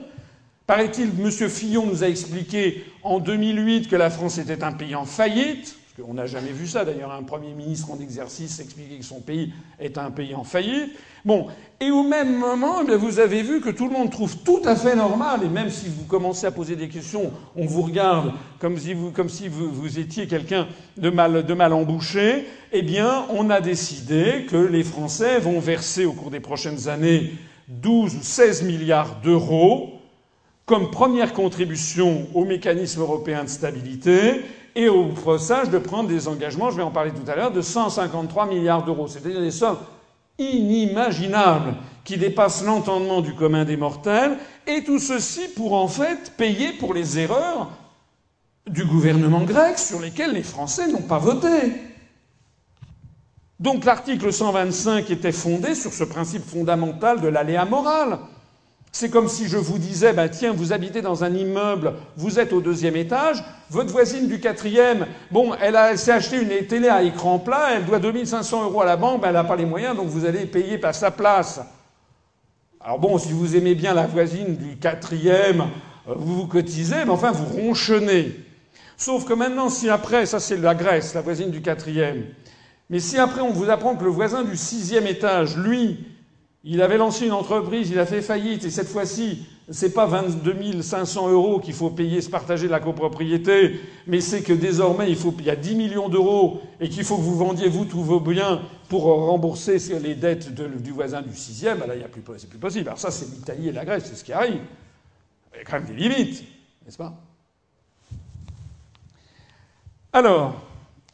paraît-il, 0.66 1.10
M. 1.18 1.30
Fillon 1.30 1.86
nous 1.86 2.02
a 2.04 2.08
expliqué 2.08 2.84
en 3.02 3.18
2008 3.18 3.88
que 3.88 3.96
la 3.96 4.10
France 4.10 4.38
était 4.38 4.64
un 4.64 4.72
pays 4.72 4.94
en 4.94 5.04
faillite, 5.04 5.76
on 6.06 6.14
n'a 6.14 6.26
jamais 6.26 6.50
vu 6.50 6.66
ça 6.66 6.84
d'ailleurs, 6.84 7.12
un 7.12 7.22
Premier 7.22 7.52
ministre 7.52 7.90
en 7.90 7.98
exercice 8.00 8.60
expliquer 8.60 8.98
que 8.98 9.04
son 9.04 9.20
pays 9.20 9.52
est 9.80 9.96
un 9.96 10.10
pays 10.10 10.34
en 10.34 10.44
faillite. 10.44 10.90
Bon, 11.24 11.46
et 11.80 11.90
au 11.90 12.02
même 12.02 12.36
moment, 12.36 12.82
eh 12.86 12.96
vous 12.96 13.18
avez 13.18 13.42
vu 13.42 13.60
que 13.60 13.70
tout 13.70 13.86
le 13.86 13.92
monde 13.92 14.10
trouve 14.10 14.36
tout 14.38 14.60
à 14.66 14.76
fait 14.76 14.94
normal, 14.94 15.40
et 15.42 15.48
même 15.48 15.70
si 15.70 15.88
vous 15.88 16.04
commencez 16.04 16.46
à 16.46 16.50
poser 16.50 16.76
des 16.76 16.88
questions, 16.88 17.32
on 17.56 17.64
vous 17.64 17.82
regarde 17.82 18.32
comme 18.58 18.78
si 18.78 18.92
vous 18.92 19.98
étiez 19.98 20.26
quelqu'un 20.26 20.68
de 20.98 21.08
mal, 21.08 21.46
de 21.46 21.54
mal 21.54 21.72
embouché, 21.72 22.46
eh 22.72 22.82
bien, 22.82 23.24
on 23.30 23.48
a 23.48 23.60
décidé 23.60 24.46
que 24.50 24.56
les 24.56 24.84
Français 24.84 25.38
vont 25.38 25.60
verser 25.60 26.04
au 26.04 26.12
cours 26.12 26.30
des 26.30 26.40
prochaines 26.40 26.88
années 26.88 27.32
12 27.68 28.16
ou 28.16 28.22
16 28.22 28.64
milliards 28.64 29.20
d'euros 29.22 29.95
comme 30.66 30.90
première 30.90 31.32
contribution 31.32 32.26
au 32.34 32.44
mécanisme 32.44 33.00
européen 33.00 33.44
de 33.44 33.48
stabilité 33.48 34.44
et 34.74 34.88
au 34.88 35.06
passage 35.06 35.70
de 35.70 35.78
prendre 35.78 36.08
des 36.08 36.26
engagements, 36.28 36.70
je 36.70 36.76
vais 36.76 36.82
en 36.82 36.90
parler 36.90 37.12
tout 37.12 37.30
à 37.30 37.36
l'heure, 37.36 37.52
de 37.52 37.62
153 37.62 38.46
milliards 38.46 38.84
d'euros. 38.84 39.06
C'est-à-dire 39.06 39.40
des 39.40 39.52
sommes 39.52 39.78
inimaginables 40.38 41.76
qui 42.04 42.18
dépassent 42.18 42.64
l'entendement 42.64 43.20
du 43.20 43.34
commun 43.34 43.64
des 43.64 43.76
mortels, 43.76 44.36
et 44.66 44.84
tout 44.84 44.98
ceci 44.98 45.48
pour 45.54 45.72
en 45.72 45.88
fait 45.88 46.32
payer 46.36 46.72
pour 46.72 46.92
les 46.92 47.18
erreurs 47.18 47.70
du 48.66 48.84
gouvernement 48.84 49.42
grec 49.42 49.78
sur 49.78 50.00
lesquelles 50.00 50.32
les 50.32 50.42
Français 50.42 50.88
n'ont 50.88 51.02
pas 51.02 51.18
voté. 51.18 51.72
Donc 53.58 53.84
l'article 53.84 54.32
125 54.32 55.10
était 55.10 55.32
fondé 55.32 55.74
sur 55.74 55.92
ce 55.92 56.04
principe 56.04 56.44
fondamental 56.44 57.20
de 57.20 57.28
l'aléa 57.28 57.64
moral. 57.64 58.18
C'est 58.98 59.10
comme 59.10 59.28
si 59.28 59.46
je 59.46 59.58
vous 59.58 59.76
disais, 59.76 60.14
bah, 60.14 60.30
tiens, 60.30 60.54
vous 60.54 60.72
habitez 60.72 61.02
dans 61.02 61.22
un 61.22 61.34
immeuble, 61.34 61.92
vous 62.16 62.40
êtes 62.40 62.54
au 62.54 62.62
deuxième 62.62 62.96
étage, 62.96 63.44
votre 63.68 63.90
voisine 63.90 64.26
du 64.26 64.40
quatrième, 64.40 65.06
bon, 65.30 65.52
elle, 65.60 65.98
s'est 65.98 66.12
acheté 66.12 66.40
une 66.40 66.66
télé 66.66 66.88
à 66.88 67.02
écran 67.02 67.38
plat, 67.38 67.74
elle 67.74 67.84
doit 67.84 67.98
2500 67.98 68.64
euros 68.64 68.80
à 68.80 68.86
la 68.86 68.96
banque, 68.96 69.20
ben, 69.20 69.28
elle 69.28 69.34
n'a 69.34 69.44
pas 69.44 69.56
les 69.56 69.66
moyens, 69.66 69.96
donc 69.96 70.06
vous 70.06 70.24
allez 70.24 70.46
payer 70.46 70.78
par 70.78 70.94
sa 70.94 71.10
place. 71.10 71.60
Alors 72.80 72.98
bon, 72.98 73.18
si 73.18 73.32
vous 73.32 73.54
aimez 73.54 73.74
bien 73.74 73.92
la 73.92 74.06
voisine 74.06 74.56
du 74.56 74.78
quatrième, 74.78 75.66
euh, 76.08 76.14
vous 76.16 76.34
vous 76.34 76.46
cotisez, 76.46 77.04
mais 77.04 77.10
enfin, 77.10 77.32
vous 77.32 77.44
ronchonnez. 77.44 78.34
Sauf 78.96 79.26
que 79.26 79.34
maintenant, 79.34 79.68
si 79.68 79.90
après, 79.90 80.24
ça 80.24 80.40
c'est 80.40 80.56
la 80.56 80.74
Grèce, 80.74 81.12
la 81.12 81.20
voisine 81.20 81.50
du 81.50 81.60
quatrième, 81.60 82.24
mais 82.88 83.00
si 83.00 83.18
après 83.18 83.42
on 83.42 83.52
vous 83.52 83.68
apprend 83.68 83.94
que 83.94 84.04
le 84.04 84.10
voisin 84.10 84.42
du 84.42 84.56
sixième 84.56 85.06
étage, 85.06 85.54
lui, 85.54 86.15
il 86.68 86.82
avait 86.82 86.98
lancé 86.98 87.26
une 87.26 87.32
entreprise, 87.32 87.90
il 87.90 87.98
a 88.00 88.06
fait 88.06 88.20
faillite, 88.20 88.64
et 88.64 88.70
cette 88.70 88.88
fois-ci, 88.88 89.46
c'est 89.70 89.94
pas 89.94 90.06
22 90.06 90.82
500 90.82 91.30
euros 91.30 91.60
qu'il 91.60 91.74
faut 91.74 91.90
payer, 91.90 92.20
se 92.20 92.28
partager 92.28 92.66
la 92.66 92.80
copropriété, 92.80 93.80
mais 94.08 94.20
c'est 94.20 94.42
que 94.42 94.52
désormais, 94.52 95.10
il, 95.10 95.44
y 95.44 95.50
a 95.50 95.54
10 95.54 95.76
millions 95.76 96.08
d'euros 96.08 96.60
et 96.80 96.88
qu'il 96.88 97.04
faut 97.04 97.18
que 97.18 97.22
vous 97.22 97.36
vendiez, 97.36 97.68
vous, 97.68 97.84
tous 97.84 98.02
vos 98.02 98.18
biens 98.18 98.60
pour 98.88 99.04
rembourser 99.04 99.78
les 100.00 100.16
dettes 100.16 100.52
du 100.54 100.90
voisin 100.90 101.22
du 101.22 101.34
sixième. 101.36 101.78
Là, 101.78 101.94
c'est 102.36 102.48
plus 102.48 102.58
possible. 102.58 102.88
Alors 102.88 102.98
ça, 102.98 103.12
c'est 103.12 103.26
l'Italie 103.26 103.68
et 103.68 103.72
la 103.72 103.84
Grèce, 103.84 104.04
c'est 104.06 104.16
ce 104.16 104.24
qui 104.24 104.32
arrive. 104.32 104.60
Il 105.54 105.58
y 105.58 105.60
a 105.60 105.64
quand 105.64 105.80
même 105.80 105.86
des 105.86 105.94
limites, 105.94 106.44
n'est-ce 106.84 106.98
pas? 106.98 107.14
Alors, 110.12 110.62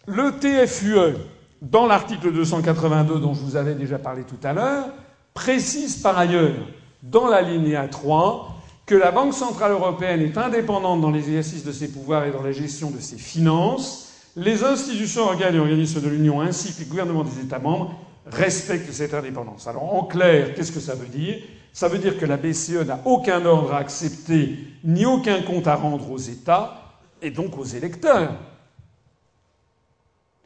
le 0.06 0.31
TFUE, 0.39 1.18
dans 1.60 1.86
l'article 1.86 2.32
282 2.32 3.18
dont 3.18 3.34
je 3.34 3.40
vous 3.40 3.56
avais 3.56 3.74
déjà 3.74 3.98
parlé 3.98 4.24
tout 4.24 4.39
à 4.42 4.52
l'heure, 4.55 4.86
précise 5.35 5.97
par 5.97 6.19
ailleurs 6.19 6.55
dans 7.02 7.28
la 7.28 7.43
linéa 7.43 7.89
3 7.89 8.49
que 8.86 8.94
la 8.94 9.11
Banque 9.11 9.35
centrale 9.35 9.73
européenne 9.73 10.20
est 10.20 10.36
indépendante 10.36 11.01
dans 11.01 11.11
l'exercice 11.11 11.65
de 11.65 11.73
ses 11.73 11.89
pouvoirs 11.89 12.25
et 12.25 12.33
dans 12.33 12.43
la 12.43 12.52
gestion 12.52 12.91
de 12.91 12.99
ses 12.99 13.17
finances. 13.17 14.12
Les 14.36 14.65
institutions 14.65 15.23
organes 15.23 15.55
et 15.55 15.59
organismes 15.59 16.01
de 16.01 16.09
l'Union 16.09 16.41
ainsi 16.41 16.75
que 16.75 16.81
les 16.81 16.86
gouvernements 16.86 17.25
des 17.25 17.41
États 17.41 17.59
membres 17.59 17.94
respectent 18.27 18.93
cette 18.93 19.15
indépendance. 19.15 19.67
Alors 19.67 19.94
en 19.94 20.05
clair, 20.05 20.55
qu'est-ce 20.55 20.73
que 20.73 20.81
ça 20.81 20.94
veut 20.94 21.07
dire? 21.07 21.39
Ça 21.73 21.89
veut 21.89 21.99
dire 21.99 22.19
que 22.19 22.27
la 22.27 22.36
BCE 22.36 22.86
n'a 22.86 23.01
aucun 23.05 23.44
ordre 23.47 23.73
à 23.73 23.78
accepter 23.78 24.59
ni 24.85 25.07
aucun 25.07 25.43
compte 25.43 25.67
à 25.67 25.75
rendre 25.75 26.11
aux 26.11 26.19
États 26.19 26.99
et 27.23 27.31
donc 27.31 27.57
aux 27.59 27.65
électeurs. 27.65 28.35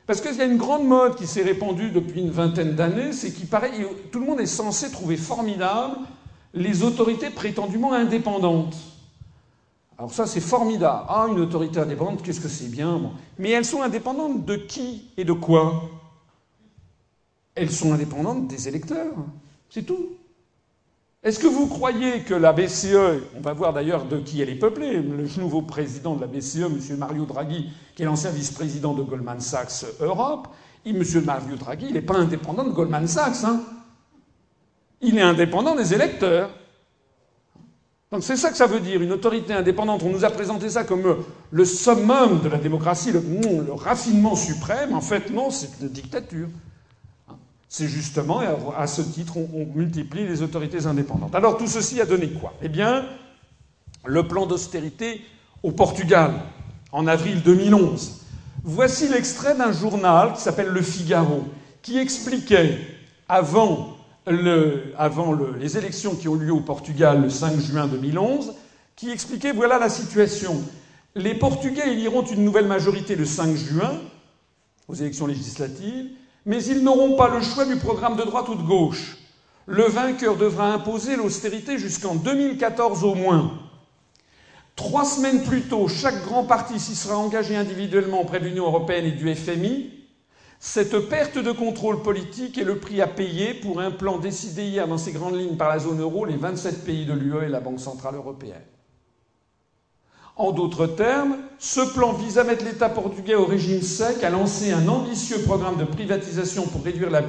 Parce 0.06 0.20
qu'il 0.20 0.36
y 0.36 0.40
a 0.40 0.44
une 0.44 0.56
grande 0.56 0.86
mode 0.86 1.16
qui 1.16 1.26
s'est 1.26 1.42
répandue 1.42 1.90
depuis 1.90 2.20
une 2.20 2.30
vingtaine 2.30 2.74
d'années, 2.74 3.12
c'est 3.12 3.32
qu'il 3.32 3.48
paraît 3.48 3.72
tout 4.12 4.20
le 4.20 4.26
monde 4.26 4.40
est 4.40 4.46
censé 4.46 4.90
trouver 4.90 5.16
formidable 5.16 5.96
les 6.54 6.84
autorités 6.84 7.30
prétendument 7.30 7.92
indépendantes. 7.92 8.76
Alors 9.98 10.12
ça, 10.12 10.26
c'est 10.26 10.40
formidable. 10.40 11.06
Ah, 11.08 11.26
une 11.28 11.40
autorité 11.40 11.80
indépendante, 11.80 12.22
qu'est-ce 12.22 12.40
que 12.40 12.48
c'est 12.48 12.68
bien 12.68 13.12
Mais 13.38 13.50
elles 13.50 13.64
sont 13.64 13.82
indépendantes 13.82 14.44
de 14.44 14.56
qui 14.56 15.10
et 15.16 15.24
de 15.24 15.32
quoi? 15.32 15.82
Elles 17.54 17.70
sont 17.70 17.92
indépendantes 17.92 18.46
des 18.46 18.68
électeurs. 18.68 19.14
C'est 19.70 19.84
tout. 19.84 20.10
Est-ce 21.22 21.40
que 21.40 21.48
vous 21.48 21.66
croyez 21.66 22.20
que 22.20 22.34
la 22.34 22.52
BCE, 22.52 23.20
on 23.36 23.40
va 23.40 23.52
voir 23.52 23.72
d'ailleurs 23.72 24.04
de 24.04 24.18
qui 24.18 24.40
elle 24.40 24.48
est 24.48 24.54
peuplée, 24.54 24.92
le 25.00 25.26
nouveau 25.40 25.60
président 25.60 26.14
de 26.14 26.20
la 26.20 26.28
BCE, 26.28 26.66
M. 26.66 26.78
Mario 26.98 27.24
Draghi, 27.24 27.70
qui 27.96 28.02
est 28.02 28.06
l'ancien 28.06 28.30
vice-président 28.30 28.94
de 28.94 29.02
Goldman 29.02 29.40
Sachs 29.40 29.86
Europe, 30.00 30.46
M. 30.84 31.02
Mario 31.24 31.56
Draghi, 31.56 31.86
il 31.88 31.94
n'est 31.94 32.00
pas 32.00 32.14
indépendant 32.14 32.62
de 32.62 32.70
Goldman 32.70 33.08
Sachs. 33.08 33.42
Hein. 33.42 33.60
Il 35.00 35.18
est 35.18 35.22
indépendant 35.22 35.74
des 35.74 35.94
électeurs. 35.94 36.50
Donc 38.12 38.22
c'est 38.22 38.36
ça 38.36 38.50
que 38.50 38.56
ça 38.56 38.68
veut 38.68 38.78
dire, 38.78 39.02
une 39.02 39.10
autorité 39.10 39.52
indépendante. 39.52 40.04
On 40.04 40.10
nous 40.10 40.24
a 40.24 40.30
présenté 40.30 40.70
ça 40.70 40.84
comme 40.84 41.24
le 41.50 41.64
summum 41.64 42.40
de 42.40 42.48
la 42.48 42.58
démocratie, 42.58 43.10
le, 43.10 43.20
le 43.20 43.72
raffinement 43.72 44.36
suprême. 44.36 44.94
En 44.94 45.00
fait, 45.00 45.30
non, 45.30 45.50
c'est 45.50 45.70
une 45.80 45.88
dictature. 45.88 46.46
C'est 47.68 47.88
justement, 47.88 48.40
à 48.76 48.86
ce 48.86 49.02
titre, 49.02 49.36
on, 49.36 49.66
multiplie 49.74 50.26
les 50.26 50.42
autorités 50.42 50.86
indépendantes. 50.86 51.34
Alors 51.34 51.58
tout 51.58 51.66
ceci 51.66 52.00
a 52.00 52.06
donné 52.06 52.30
quoi? 52.30 52.54
Eh 52.62 52.68
bien, 52.68 53.04
le 54.04 54.26
plan 54.28 54.46
d'austérité 54.46 55.20
au 55.62 55.72
Portugal, 55.72 56.32
en 56.92 57.06
avril 57.06 57.42
2011. 57.42 58.20
Voici 58.62 59.08
l'extrait 59.08 59.56
d'un 59.56 59.72
journal 59.72 60.32
qui 60.34 60.40
s'appelle 60.40 60.68
Le 60.68 60.82
Figaro, 60.82 61.44
qui 61.82 61.98
expliquait, 61.98 62.78
avant, 63.28 63.96
les 64.26 65.76
élections 65.76 66.14
qui 66.14 66.28
ont 66.28 66.34
lieu 66.34 66.52
au 66.52 66.60
Portugal 66.60 67.22
le 67.22 67.30
5 67.30 67.58
juin 67.60 67.86
2011, 67.86 68.54
qui 68.94 69.10
expliquait 69.10 69.52
voilà 69.52 69.78
la 69.78 69.88
situation. 69.88 70.62
Les 71.14 71.34
Portugais 71.34 71.92
éliront 71.92 72.24
une 72.24 72.44
nouvelle 72.44 72.66
majorité 72.66 73.16
le 73.16 73.24
5 73.24 73.56
juin 73.56 74.00
aux 74.88 74.94
élections 74.94 75.26
législatives 75.26 76.10
mais 76.46 76.64
ils 76.64 76.82
n'auront 76.82 77.16
pas 77.16 77.28
le 77.28 77.42
choix 77.42 77.64
du 77.66 77.76
programme 77.76 78.16
de 78.16 78.22
droite 78.22 78.48
ou 78.48 78.54
de 78.54 78.62
gauche. 78.62 79.18
Le 79.66 79.82
vainqueur 79.82 80.36
devra 80.36 80.72
imposer 80.72 81.16
l'austérité 81.16 81.76
jusqu'en 81.76 82.14
2014 82.14 83.02
au 83.02 83.16
moins. 83.16 83.58
Trois 84.76 85.04
semaines 85.04 85.42
plus 85.42 85.62
tôt, 85.62 85.88
chaque 85.88 86.24
grand 86.24 86.44
parti 86.44 86.78
s'y 86.78 86.94
sera 86.94 87.18
engagé 87.18 87.56
individuellement 87.56 88.20
auprès 88.20 88.38
de 88.38 88.44
l'Union 88.44 88.66
européenne 88.66 89.06
et 89.06 89.10
du 89.10 89.34
FMI. 89.34 89.90
Cette 90.60 91.08
perte 91.08 91.38
de 91.38 91.50
contrôle 91.50 92.02
politique 92.02 92.58
est 92.58 92.64
le 92.64 92.78
prix 92.78 93.02
à 93.02 93.08
payer 93.08 93.52
pour 93.54 93.80
un 93.80 93.90
plan 93.90 94.18
décidé 94.18 94.64
hier 94.64 94.86
dans 94.86 94.98
ses 94.98 95.12
grandes 95.12 95.36
lignes 95.36 95.56
par 95.56 95.68
la 95.68 95.80
zone 95.80 96.00
euro, 96.00 96.24
les 96.24 96.36
27 96.36 96.84
pays 96.84 97.06
de 97.06 97.12
l'UE 97.12 97.44
et 97.44 97.48
la 97.48 97.60
Banque 97.60 97.80
centrale 97.80 98.14
européenne. 98.14 98.62
En 100.36 100.52
d'autres 100.52 100.86
termes, 100.86 101.38
ce 101.58 101.80
plan 101.80 102.12
vise 102.12 102.36
à 102.36 102.44
mettre 102.44 102.64
l'État 102.64 102.90
portugais 102.90 103.34
au 103.34 103.46
régime 103.46 103.80
sec, 103.80 104.22
à 104.22 104.28
lancer 104.28 104.70
un 104.70 104.86
ambitieux 104.86 105.38
programme 105.38 105.78
de 105.78 105.84
privatisation 105.84 106.66
pour 106.66 106.84
réduire 106.84 107.10
la, 107.10 107.22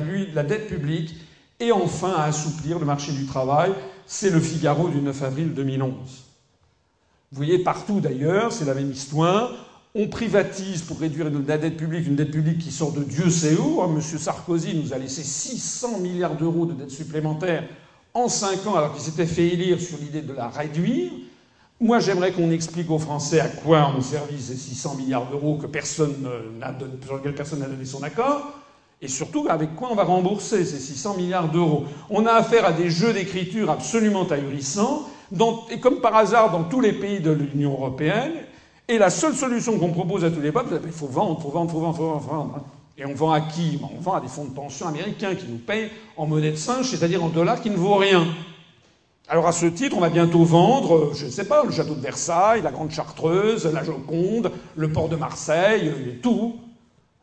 dette 0.44 0.68
publique 0.68 1.16
et 1.62 1.72
enfin 1.72 2.12
à 2.18 2.24
assouplir 2.24 2.80
le 2.80 2.86
marché 2.86 3.14
du 3.14 3.26
travail. 3.26 3.72
C'est 4.06 4.30
le 4.30 4.42
Figaro 4.42 4.90
du 4.90 5.02
9 5.02 5.24
avril 5.24 5.54
2011. 5.54 5.94
Vous 7.32 7.38
voyez 7.38 7.60
partout 7.60 8.02
d'ailleurs, 8.02 8.52
c'est 8.52 8.66
la 8.66 8.74
même 8.74 8.92
histoire. 8.92 9.54
On 9.96 10.08
privatise 10.10 10.82
pour 10.82 11.00
réduire 11.00 11.30
la 11.48 11.58
dette 11.58 11.78
publique, 11.78 12.08
une 12.08 12.18
dette 12.18 12.32
publique 12.32 12.60
qui 12.60 12.72
sort 12.72 12.92
de 12.92 13.04
Dieu 13.04 13.30
sait 13.30 13.56
où. 13.56 13.82
M. 13.84 14.02
Sarkozy 14.02 14.76
nous 14.76 14.94
a 14.94 14.98
laissé 14.98 15.24
600 15.24 16.00
milliards 16.00 16.36
d'euros 16.36 16.66
de 16.66 16.74
dette 16.74 16.92
supplémentaire 16.92 17.64
en 18.14 18.28
5 18.28 18.68
ans 18.68 18.76
alors 18.76 18.94
qu'il 18.94 19.04
s'était 19.04 19.26
fait 19.26 19.48
élire 19.48 19.80
sur 19.80 19.98
l'idée 19.98 20.22
de 20.22 20.34
la 20.34 20.50
réduire. 20.50 21.12
Moi, 21.80 22.00
j'aimerais 22.00 22.32
qu'on 22.32 22.50
explique 22.50 22.90
aux 22.90 22.98
Français 22.98 23.40
à 23.40 23.48
quoi 23.48 23.94
ont 23.96 24.02
servi 24.02 24.42
ces 24.42 24.56
600 24.56 24.96
milliards 24.96 25.30
d'euros 25.30 25.60
que 25.62 25.68
personne 25.68 26.28
n'a 26.60 26.76
sur 27.06 27.18
lesquels 27.18 27.36
personne 27.36 27.60
n'a 27.60 27.68
donné 27.68 27.86
son 27.86 28.02
accord, 28.02 28.48
et 29.00 29.08
surtout 29.08 29.46
avec 29.48 29.76
quoi 29.76 29.90
on 29.92 29.96
va 29.96 30.04
rembourser 30.04 30.66
ces 30.66 30.80
600 30.80 31.18
milliards 31.18 31.50
d'euros. 31.50 31.86
On 32.10 32.26
a 32.26 32.32
affaire 32.32 32.66
à 32.66 32.72
des 32.72 32.90
jeux 32.90 33.14
d'écriture 33.14 33.70
absolument 33.70 34.24
ahurissants, 34.24 35.08
et 35.70 35.80
comme 35.80 36.02
par 36.02 36.16
hasard 36.16 36.52
dans 36.52 36.64
tous 36.64 36.82
les 36.82 36.94
pays 36.94 37.20
de 37.20 37.30
l'Union 37.30 37.74
européenne, 37.74 38.34
et 38.88 38.98
la 38.98 39.12
seule 39.12 39.36
solution 39.36 39.78
qu'on 39.78 39.92
propose 39.92 40.26
à 40.26 40.32
tous 40.32 40.42
les 40.42 40.52
peuples, 40.52 40.80
c'est 40.82 40.92
faut 40.92 41.06
vendre, 41.06 41.40
faut 41.40 41.50
vendre, 41.50 41.70
faut 41.70 41.80
vendre, 41.80 41.94
il 41.96 42.00
faut 42.00 42.34
vendre. 42.34 42.60
Et 42.98 43.06
on 43.06 43.14
vend 43.14 43.32
à 43.32 43.42
qui? 43.42 43.80
On 43.96 44.02
vend 44.02 44.14
à 44.14 44.22
des 44.22 44.28
fonds 44.28 44.46
de 44.46 44.50
pension 44.50 44.88
américains 44.88 45.36
qui 45.36 45.46
nous 45.48 45.60
payent 45.60 45.92
en 46.16 46.26
monnaie 46.26 46.50
de 46.50 46.56
singe, 46.56 46.90
c'est-à-dire 46.90 47.24
en 47.24 47.30
dollars 47.30 47.62
qui 47.62 47.70
ne 47.70 47.76
vaut 47.76 47.98
rien. 47.98 48.26
Alors 49.30 49.46
à 49.48 49.52
ce 49.52 49.66
titre, 49.66 49.98
on 49.98 50.00
va 50.00 50.10
bientôt 50.10 50.46
vendre, 50.46 50.96
euh, 50.96 51.12
je 51.14 51.26
ne 51.26 51.32
sais 51.32 51.44
pas, 51.44 51.66
le 51.66 51.72
château 51.72 51.96
de 51.96 52.02
Versailles, 52.02 52.62
la 52.62 52.72
Grande 52.72 52.92
Chartreuse, 52.92 53.70
la 53.74 53.84
Joconde, 53.84 54.54
le 54.78 54.90
port 54.90 55.10
de 55.10 55.18
Marseille, 55.18 55.90
euh, 55.90 56.14
tout. 56.22 56.56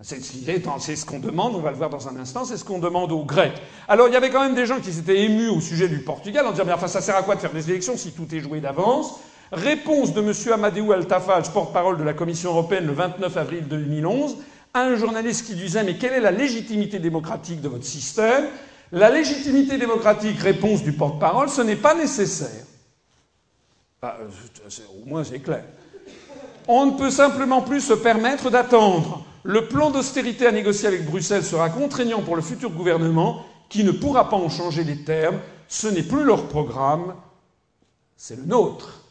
C'est 0.02 0.20
ce 0.20 1.06
qu'on 1.06 1.18
demande, 1.18 1.54
on 1.54 1.60
va 1.60 1.70
le 1.70 1.78
voir 1.78 1.88
dans 1.88 2.06
un 2.08 2.16
instant, 2.16 2.44
c'est 2.44 2.58
ce 2.58 2.64
qu'on 2.64 2.78
demande 2.78 3.10
aux 3.10 3.24
Grecs. 3.24 3.54
Alors 3.88 4.08
il 4.08 4.12
y 4.12 4.16
avait 4.16 4.28
quand 4.28 4.42
même 4.42 4.54
des 4.54 4.66
gens 4.66 4.80
qui 4.80 4.92
s'étaient 4.92 5.22
émus 5.22 5.48
au 5.48 5.60
sujet 5.62 5.88
du 5.88 6.00
Portugal 6.00 6.46
en 6.46 6.50
disant, 6.50 6.64
mais 6.66 6.74
enfin 6.74 6.88
ça 6.88 7.00
sert 7.00 7.16
à 7.16 7.22
quoi 7.22 7.36
de 7.36 7.40
faire 7.40 7.54
des 7.54 7.70
élections 7.70 7.96
si 7.96 8.12
tout 8.12 8.26
est 8.34 8.40
joué 8.40 8.60
d'avance? 8.60 9.20
Réponse 9.50 10.12
de 10.12 10.20
M. 10.20 10.32
Amadeu 10.52 10.92
Altafaj, 10.92 11.50
porte-parole 11.52 11.96
de 11.96 12.02
la 12.02 12.12
Commission 12.12 12.50
européenne 12.50 12.86
le 12.86 12.92
29 12.92 13.34
avril 13.34 13.66
2011, 13.66 14.36
à 14.74 14.82
un 14.82 14.96
journaliste 14.96 15.46
qui 15.46 15.54
disait, 15.54 15.84
mais 15.84 15.96
quelle 15.96 16.12
est 16.12 16.20
la 16.20 16.32
légitimité 16.32 16.98
démocratique 16.98 17.62
de 17.62 17.68
votre 17.68 17.86
système? 17.86 18.44
La 18.94 19.10
légitimité 19.10 19.76
démocratique, 19.76 20.38
réponse 20.38 20.82
du 20.82 20.92
porte-parole, 20.92 21.48
ce 21.48 21.60
n'est 21.62 21.76
pas 21.76 21.94
nécessaire. 21.94 22.64
Bah, 24.00 24.18
au 25.02 25.04
moins 25.04 25.24
c'est 25.24 25.40
clair. 25.40 25.64
On 26.68 26.86
ne 26.86 26.96
peut 26.96 27.10
simplement 27.10 27.60
plus 27.60 27.80
se 27.80 27.92
permettre 27.92 28.50
d'attendre. 28.50 29.24
Le 29.42 29.66
plan 29.66 29.90
d'austérité 29.90 30.46
à 30.46 30.52
négocier 30.52 30.88
avec 30.88 31.04
Bruxelles 31.04 31.44
sera 31.44 31.68
contraignant 31.70 32.22
pour 32.22 32.36
le 32.36 32.42
futur 32.42 32.70
gouvernement 32.70 33.44
qui 33.68 33.82
ne 33.82 33.90
pourra 33.90 34.30
pas 34.30 34.36
en 34.36 34.48
changer 34.48 34.84
les 34.84 35.02
termes. 35.02 35.40
Ce 35.66 35.88
n'est 35.88 36.02
plus 36.04 36.22
leur 36.22 36.46
programme, 36.46 37.14
c'est 38.16 38.36
le 38.36 38.44
nôtre. 38.44 39.02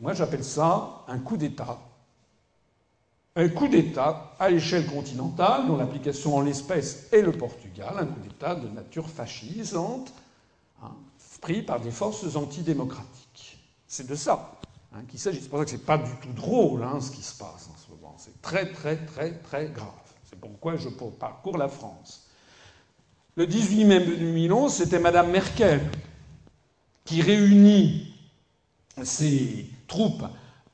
Moi 0.00 0.12
j'appelle 0.12 0.44
ça 0.44 1.04
un 1.06 1.18
coup 1.18 1.36
d'État 1.36 1.78
un 3.34 3.48
coup 3.48 3.68
d'État 3.68 4.34
à 4.38 4.50
l'échelle 4.50 4.86
continentale, 4.86 5.66
dont 5.66 5.76
l'application 5.76 6.36
en 6.36 6.40
l'espèce 6.40 7.08
est 7.12 7.22
le 7.22 7.32
Portugal, 7.32 7.94
un 7.98 8.06
coup 8.06 8.20
d'État 8.20 8.54
de 8.54 8.68
nature 8.68 9.08
fascisante, 9.08 10.12
hein, 10.82 10.92
pris 11.40 11.62
par 11.62 11.80
des 11.80 11.90
forces 11.90 12.36
antidémocratiques. 12.36 13.58
C'est 13.86 14.06
de 14.06 14.14
ça 14.14 14.58
hein, 14.94 15.02
qu'il 15.08 15.18
s'agit. 15.18 15.40
C'est 15.40 15.48
pour 15.48 15.58
ça 15.58 15.64
que 15.64 15.70
c'est 15.70 15.84
pas 15.84 15.98
du 15.98 16.14
tout 16.22 16.32
drôle 16.32 16.82
hein, 16.82 17.00
ce 17.00 17.10
qui 17.10 17.22
se 17.22 17.36
passe 17.36 17.68
en 17.72 17.76
ce 17.76 17.90
moment. 17.90 18.14
C'est 18.18 18.40
très 18.40 18.72
très 18.72 18.96
très 18.96 19.32
très 19.32 19.68
grave. 19.68 19.88
C'est 20.24 20.40
pourquoi 20.40 20.76
je 20.76 20.88
parcours 20.88 21.58
la 21.58 21.68
France. 21.68 22.28
Le 23.34 23.46
18 23.46 23.84
mai 23.84 24.00
2011, 24.00 24.72
c'était 24.72 24.98
Madame 24.98 25.30
Merkel 25.30 25.80
qui 27.04 27.22
réunit 27.22 28.14
ses 29.02 29.66
troupes 29.88 30.24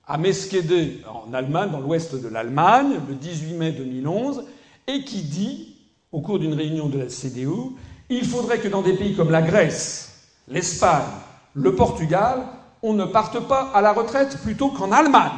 à 0.09 0.17
Mesquede, 0.17 1.05
en 1.07 1.35
Allemagne, 1.35 1.71
dans 1.71 1.81
l'ouest 1.81 2.15
de 2.15 2.29
l'Allemagne, 2.29 2.95
le 3.07 3.15
18 3.15 3.53
mai 3.55 3.73
2011, 3.73 4.45
et 4.87 5.05
qui 5.05 5.23
dit, 5.23 5.77
au 6.11 6.23
cours 6.23 6.39
d'une 6.39 6.55
réunion 6.55 6.89
de 6.89 6.99
la 6.99 7.09
CDU, 7.11 7.77
il 8.09 8.25
faudrait 8.25 8.59
que 8.59 8.69
dans 8.69 8.81
des 8.81 8.95
pays 8.95 9.15
comme 9.15 9.31
la 9.31 9.43
Grèce, 9.43 10.31
l'Espagne, 10.49 11.05
le 11.53 11.75
Portugal, 11.75 12.47
on 12.83 12.95
ne 12.95 13.05
parte 13.05 13.39
pas 13.41 13.71
à 13.75 13.83
la 13.83 13.93
retraite 13.93 14.39
plutôt 14.43 14.71
qu'en 14.71 14.93
Allemagne. 14.93 15.31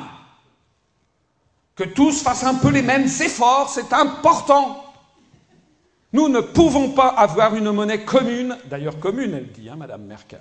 Que 1.74 1.84
tous 1.84 2.22
fassent 2.22 2.44
un 2.44 2.54
peu 2.54 2.70
les 2.70 2.82
mêmes 2.82 3.06
efforts, 3.06 3.70
c'est 3.70 3.92
important. 3.92 4.84
Nous 6.12 6.28
ne 6.28 6.40
pouvons 6.40 6.90
pas 6.90 7.08
avoir 7.08 7.56
une 7.56 7.72
monnaie 7.72 8.04
commune, 8.04 8.56
d'ailleurs 8.68 9.00
commune, 9.00 9.34
elle 9.34 9.50
dit, 9.50 9.68
hein, 9.68 9.76
Madame 9.76 10.02
Merkel 10.02 10.40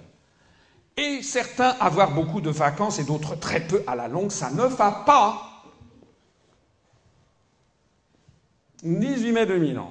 et 0.98 1.22
certains 1.24 1.76
avoir 1.80 2.12
beaucoup 2.12 2.42
de 2.42 2.50
vacances 2.50 3.00
et 3.00 3.04
d'autres 3.04 3.36
très 3.36 3.62
peu 3.62 3.84
à 3.88 3.96
la 3.96 4.08
longue, 4.08 4.32
ça 4.32 4.52
ne 4.52 4.64
va 4.64 4.92
pas. 5.06 5.46
18 8.84 9.32
mai 9.32 9.46
2011. 9.46 9.86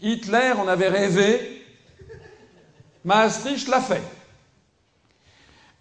Hitler 0.00 0.52
en 0.56 0.68
avait 0.68 0.88
rêvé, 0.88 1.64
Maastricht 3.04 3.68
l'a 3.68 3.80
fait. 3.80 4.02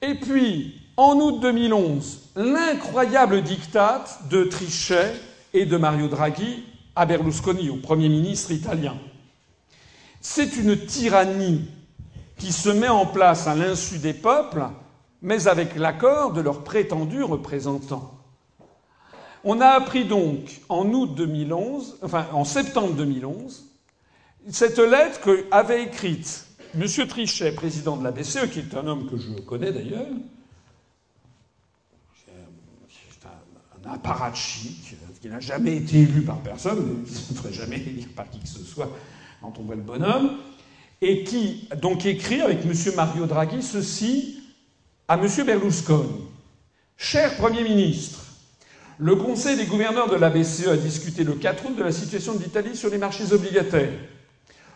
Et 0.02 0.16
puis, 0.16 0.82
en 0.96 1.16
août 1.16 1.40
2011, 1.40 2.32
l'incroyable 2.36 3.42
diktat 3.42 4.06
de 4.30 4.44
Trichet 4.44 5.14
et 5.54 5.66
de 5.66 5.78
Mario 5.78 6.08
Draghi 6.08 6.64
à 6.96 7.06
Berlusconi, 7.06 7.70
au 7.70 7.78
Premier 7.78 8.10
ministre 8.10 8.52
italien. 8.52 8.98
C'est 10.22 10.58
une 10.58 10.78
tyrannie 10.86 11.70
qui 12.38 12.52
se 12.52 12.70
met 12.70 12.88
en 12.88 13.06
place 13.06 13.48
à 13.48 13.56
l'insu 13.56 13.98
des 13.98 14.14
peuples, 14.14 14.66
mais 15.22 15.48
avec 15.48 15.76
l'accord 15.76 16.34
de 16.34 16.42
leurs 16.42 16.64
prétendus 16.64 17.24
représentants. 17.24 18.14
On 19.44 19.62
a 19.62 19.68
appris 19.68 20.06
donc 20.06 20.62
en 20.70 20.88
août 20.92 21.16
2011, 21.16 22.00
enfin 22.04 22.28
en 22.34 22.44
septembre 22.44 22.94
2011, 22.94 23.66
cette 24.50 24.80
lettre 24.80 25.20
qu'avait 25.22 25.84
écrite 25.84 26.46
M. 26.76 26.86
Trichet, 27.08 27.52
président 27.54 27.98
de 27.98 28.04
la 28.04 28.12
BCE, 28.12 28.50
qui 28.52 28.60
est 28.60 28.76
un 28.76 28.86
homme 28.88 29.10
que 29.10 29.18
je 29.18 29.32
connais 29.42 29.72
d'ailleurs, 29.72 30.06
un, 33.26 33.90
un 33.90 33.94
apparatchik, 33.94 34.96
qui 35.22 35.30
n'a 35.30 35.40
jamais 35.40 35.78
été 35.78 36.02
élu 36.02 36.22
par 36.22 36.38
personne, 36.40 37.04
qui 37.06 37.34
ne 37.34 37.38
ferait 37.38 37.54
jamais 37.54 37.78
élire 37.78 38.08
par 38.16 38.30
qui 38.30 38.40
que 38.40 38.48
ce 38.48 38.64
soit 38.64 38.90
quand 39.42 39.54
on 39.60 39.64
voit 39.64 39.76
le 39.76 39.82
bonhomme, 39.82 40.38
et 41.02 41.24
qui 41.24 41.68
donc 41.82 42.06
écrit 42.06 42.42
avec 42.42 42.60
M. 42.66 42.74
Mario 42.96 43.26
Draghi 43.26 43.62
ceci 43.62 44.42
à 45.08 45.16
M. 45.16 45.28
Berlusconi. 45.46 46.26
Cher 46.98 47.36
Premier 47.38 47.64
ministre, 47.64 48.28
Le 49.00 49.16
Conseil 49.16 49.56
des 49.58 49.66
gouverneurs 49.66 50.10
de 50.10 50.16
la 50.16 50.32
BCE 50.32 50.70
a 50.70 50.76
discuté 50.76 51.24
le 51.24 51.34
4 51.34 51.66
août 51.68 51.76
de 51.76 51.84
la 51.84 51.92
situation 51.92 52.34
de 52.34 52.44
l'Italie 52.44 52.76
sur 52.76 52.90
les 52.90 52.98
marchés 52.98 53.32
obligataires. 53.32 53.94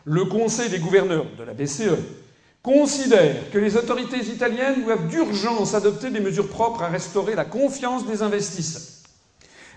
Le 0.05 0.25
Conseil 0.25 0.69
des 0.69 0.77
gouverneurs 0.77 1.25
de 1.39 1.43
la 1.43 1.53
BCE 1.53 1.97
considère 2.61 3.49
que 3.49 3.57
les 3.57 3.75
autorités 3.75 4.19
italiennes 4.19 4.83
doivent 4.83 5.07
d'urgence 5.07 5.73
adopter 5.73 6.11
des 6.11 6.19
mesures 6.19 6.49
propres 6.49 6.83
à 6.83 6.89
restaurer 6.89 7.33
la 7.33 7.45
confiance 7.45 8.05
des 8.05 8.21
investisseurs. 8.21 8.83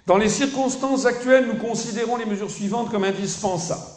Dans 0.07 0.19
les 0.19 0.29
circonstances 0.29 1.07
actuelles, 1.07 1.47
nous 1.47 1.57
considérons 1.57 2.19
les 2.19 2.27
mesures 2.27 2.51
suivantes 2.51 2.91
comme 2.91 3.05
indispensables. 3.05 3.94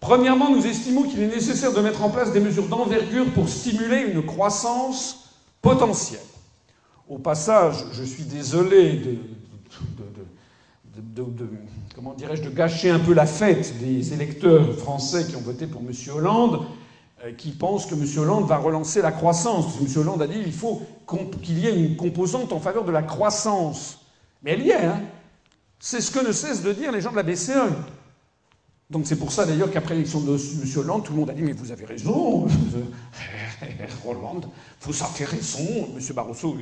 Premièrement, 0.00 0.50
nous 0.50 0.66
estimons 0.66 1.02
qu'il 1.02 1.20
est 1.20 1.26
nécessaire 1.26 1.72
de 1.72 1.80
mettre 1.80 2.02
en 2.02 2.10
place 2.10 2.32
des 2.32 2.40
mesures 2.40 2.68
d'envergure 2.68 3.32
pour 3.32 3.48
stimuler 3.48 4.02
une 4.12 4.24
croissance 4.24 5.34
potentielle. 5.60 6.20
Au 7.08 7.18
passage, 7.18 7.84
je 7.92 8.04
suis 8.04 8.22
désolé 8.22 9.18
de, 11.16 11.32
comment 11.94 12.14
dirais-je, 12.14 12.42
de 12.42 12.50
gâcher 12.50 12.90
un 12.90 12.98
peu 13.00 13.12
la 13.12 13.26
fête 13.26 13.78
des 13.80 14.12
électeurs 14.12 14.72
français 14.74 15.26
qui 15.26 15.36
ont 15.36 15.40
voté 15.40 15.66
pour 15.66 15.80
M. 15.80 15.92
Hollande, 16.14 16.66
euh, 17.24 17.32
qui 17.32 17.50
pensent 17.50 17.86
que 17.86 17.94
M. 17.94 18.06
Hollande 18.18 18.46
va 18.46 18.58
relancer 18.58 19.02
la 19.02 19.10
croissance. 19.10 19.78
M. 19.80 19.88
Hollande 20.00 20.22
a 20.22 20.26
dit 20.28 20.40
qu'il 20.40 20.52
faut 20.52 20.82
qu'il 21.42 21.58
y 21.58 21.66
ait 21.66 21.76
une 21.76 21.96
composante 21.96 22.52
en 22.52 22.60
faveur 22.60 22.84
de 22.84 22.92
la 22.92 23.02
croissance. 23.02 24.06
Mais 24.42 24.52
elle 24.52 24.62
y 24.62 24.70
est, 24.70 24.84
hein 24.84 25.00
C'est 25.80 26.00
ce 26.00 26.12
que 26.12 26.24
ne 26.24 26.30
cessent 26.30 26.62
de 26.62 26.72
dire 26.72 26.92
les 26.92 27.00
gens 27.00 27.10
de 27.10 27.16
la 27.16 27.24
BCE. 27.24 27.50
Donc 28.90 29.06
c'est 29.06 29.16
pour 29.16 29.32
ça 29.32 29.44
d'ailleurs 29.44 29.70
qu'après 29.70 29.94
l'élection 29.94 30.20
de 30.20 30.32
M. 30.32 30.68
Hollande, 30.78 31.04
tout 31.04 31.12
le 31.12 31.18
monde 31.18 31.30
a 31.30 31.34
dit 31.34 31.42
Mais 31.42 31.52
vous 31.52 31.70
avez 31.70 31.84
raison, 31.84 32.46
Hollande, 34.06 34.46
vous 34.80 35.02
avez 35.02 35.24
raison, 35.26 35.88
M. 35.94 36.14
Barroso, 36.14 36.56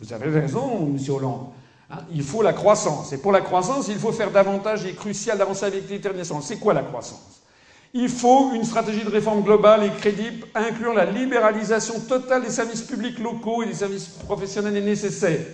vous 0.00 0.12
avez 0.12 0.40
raison, 0.40 0.94
M. 0.94 0.98
Hollande. 1.08 1.46
Hein, 1.90 1.98
il 2.12 2.22
faut 2.22 2.42
la 2.42 2.52
croissance. 2.52 3.12
Et 3.14 3.18
pour 3.18 3.32
la 3.32 3.40
croissance, 3.40 3.88
il 3.88 3.96
faut 3.96 4.12
faire 4.12 4.30
davantage, 4.30 4.84
est 4.84 4.94
crucial 4.94 5.38
d'avancer 5.38 5.64
avec 5.64 5.88
l'international. 5.88 6.42
C'est 6.42 6.58
quoi 6.58 6.74
la 6.74 6.82
croissance? 6.82 7.40
Il 7.94 8.10
faut 8.10 8.52
une 8.52 8.64
stratégie 8.64 9.04
de 9.04 9.10
réforme 9.10 9.42
globale 9.42 9.84
et 9.84 9.90
crédible, 9.90 10.46
incluant 10.54 10.92
la 10.92 11.06
libéralisation 11.06 12.00
totale 12.00 12.42
des 12.42 12.50
services 12.50 12.82
publics 12.82 13.18
locaux 13.20 13.62
et 13.62 13.66
des 13.66 13.74
services 13.74 14.08
professionnels 14.08 14.76
est 14.76 14.82
nécessaire. 14.82 15.46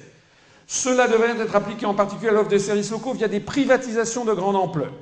Cela 0.67 1.07
devrait 1.07 1.39
être 1.39 1.55
appliqué 1.55 1.87
en 1.87 1.95
particulier 1.95 2.31
à 2.31 2.33
l'offre 2.33 2.49
des 2.49 2.59
services 2.59 2.91
locaux 2.91 3.13
via 3.13 3.29
des 3.29 3.41
privatisations 3.41 4.25
de 4.25 4.33
grande 4.33 4.57
ampleur. 4.57 4.93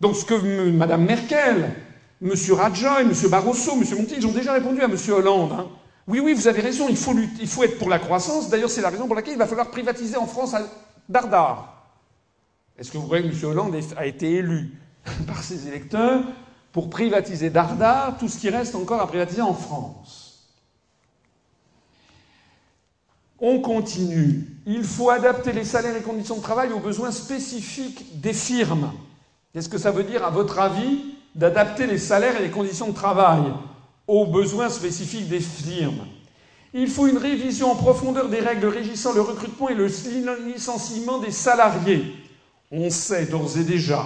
Donc 0.00 0.16
ce 0.16 0.24
que 0.24 0.34
Mme 0.70 1.04
Merkel, 1.04 1.70
M. 2.22 2.32
Rajoy, 2.52 3.02
M. 3.02 3.12
Barroso, 3.30 3.72
M. 3.72 3.84
Monti, 3.98 4.14
ils 4.16 4.26
ont 4.26 4.32
déjà 4.32 4.52
répondu 4.52 4.80
à 4.80 4.86
M. 4.86 4.96
Hollande. 5.10 5.52
Hein. 5.52 5.66
Oui, 6.06 6.20
oui, 6.20 6.32
vous 6.32 6.48
avez 6.48 6.62
raison, 6.62 6.88
il 6.88 6.96
faut, 6.96 7.62
être 7.62 7.78
pour 7.78 7.88
la 7.88 7.98
croissance. 7.98 8.48
D'ailleurs, 8.48 8.70
c'est 8.70 8.80
la 8.80 8.90
raison 8.90 9.06
pour 9.06 9.14
laquelle 9.14 9.34
il 9.34 9.38
va 9.38 9.46
falloir 9.46 9.70
privatiser 9.70 10.16
en 10.16 10.26
France 10.26 10.54
à 10.54 10.62
dardard. 11.08 11.86
Est-ce 12.78 12.90
que 12.90 12.98
vous 12.98 13.06
voyez 13.06 13.28
que 13.28 13.34
M. 13.34 13.44
Hollande 13.44 13.76
a 13.96 14.06
été 14.06 14.32
élu 14.36 14.72
par 15.26 15.42
ses 15.42 15.68
électeurs 15.68 16.22
pour 16.72 16.88
privatiser 16.88 17.50
dardard 17.50 18.16
tout 18.18 18.28
ce 18.28 18.38
qui 18.38 18.48
reste 18.48 18.74
encore 18.74 19.00
à 19.00 19.06
privatiser 19.06 19.42
en 19.42 19.54
France? 19.54 20.48
On 23.38 23.60
continue. 23.60 24.46
Il 24.66 24.84
faut 24.84 25.10
adapter 25.10 25.52
les 25.52 25.64
salaires 25.64 25.96
et 25.96 26.02
conditions 26.02 26.36
de 26.36 26.42
travail 26.42 26.72
aux 26.72 26.80
besoins 26.80 27.10
spécifiques 27.10 28.20
des 28.20 28.34
firmes. 28.34 28.92
Qu'est-ce 29.52 29.68
que 29.68 29.78
ça 29.78 29.90
veut 29.90 30.04
dire, 30.04 30.24
à 30.24 30.30
votre 30.30 30.58
avis, 30.58 31.14
d'adapter 31.34 31.86
les 31.86 31.98
salaires 31.98 32.38
et 32.38 32.42
les 32.42 32.50
conditions 32.50 32.88
de 32.88 32.94
travail 32.94 33.42
aux 34.06 34.26
besoins 34.26 34.68
spécifiques 34.68 35.28
des 35.28 35.40
firmes? 35.40 36.06
Il 36.72 36.88
faut 36.88 37.08
une 37.08 37.18
révision 37.18 37.72
en 37.72 37.74
profondeur 37.74 38.28
des 38.28 38.38
règles 38.38 38.66
régissant 38.66 39.12
le 39.12 39.20
recrutement 39.20 39.68
et 39.68 39.74
le 39.74 39.88
licenciement 40.46 41.18
des 41.18 41.32
salariés. 41.32 42.14
On 42.70 42.90
sait 42.90 43.26
d'ores 43.26 43.58
et 43.58 43.64
déjà 43.64 44.04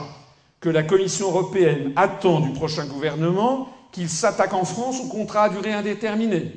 que 0.60 0.70
la 0.70 0.82
Commission 0.82 1.28
européenne 1.28 1.92
attend 1.94 2.40
du 2.40 2.54
prochain 2.54 2.86
gouvernement 2.86 3.68
qu'il 3.92 4.08
s'attaque 4.08 4.54
en 4.54 4.64
France 4.64 4.98
aux 5.00 5.08
contrats 5.08 5.44
à 5.44 5.48
durée 5.50 5.74
indéterminée. 5.74 6.52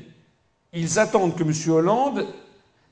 Ils 0.71 0.97
attendent 0.97 1.35
que 1.35 1.43
M. 1.43 1.51
Hollande 1.73 2.25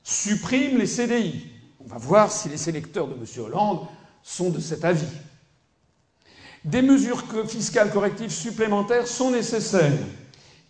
supprime 0.03 0.77
les 0.77 0.87
CDI. 0.87 1.45
On 1.79 1.87
va 1.87 1.97
voir 1.97 2.31
si 2.33 2.49
les 2.49 2.57
sélecteurs 2.57 3.07
de 3.07 3.13
M. 3.13 3.25
Hollande 3.45 3.87
sont 4.21 4.49
de 4.49 4.59
cet 4.59 4.83
avis. 4.83 5.07
Des 6.65 6.81
mesures 6.81 7.23
fiscales 7.47 7.91
correctives 7.91 8.31
supplémentaires 8.31 9.05
sont 9.05 9.29
nécessaires. 9.29 9.93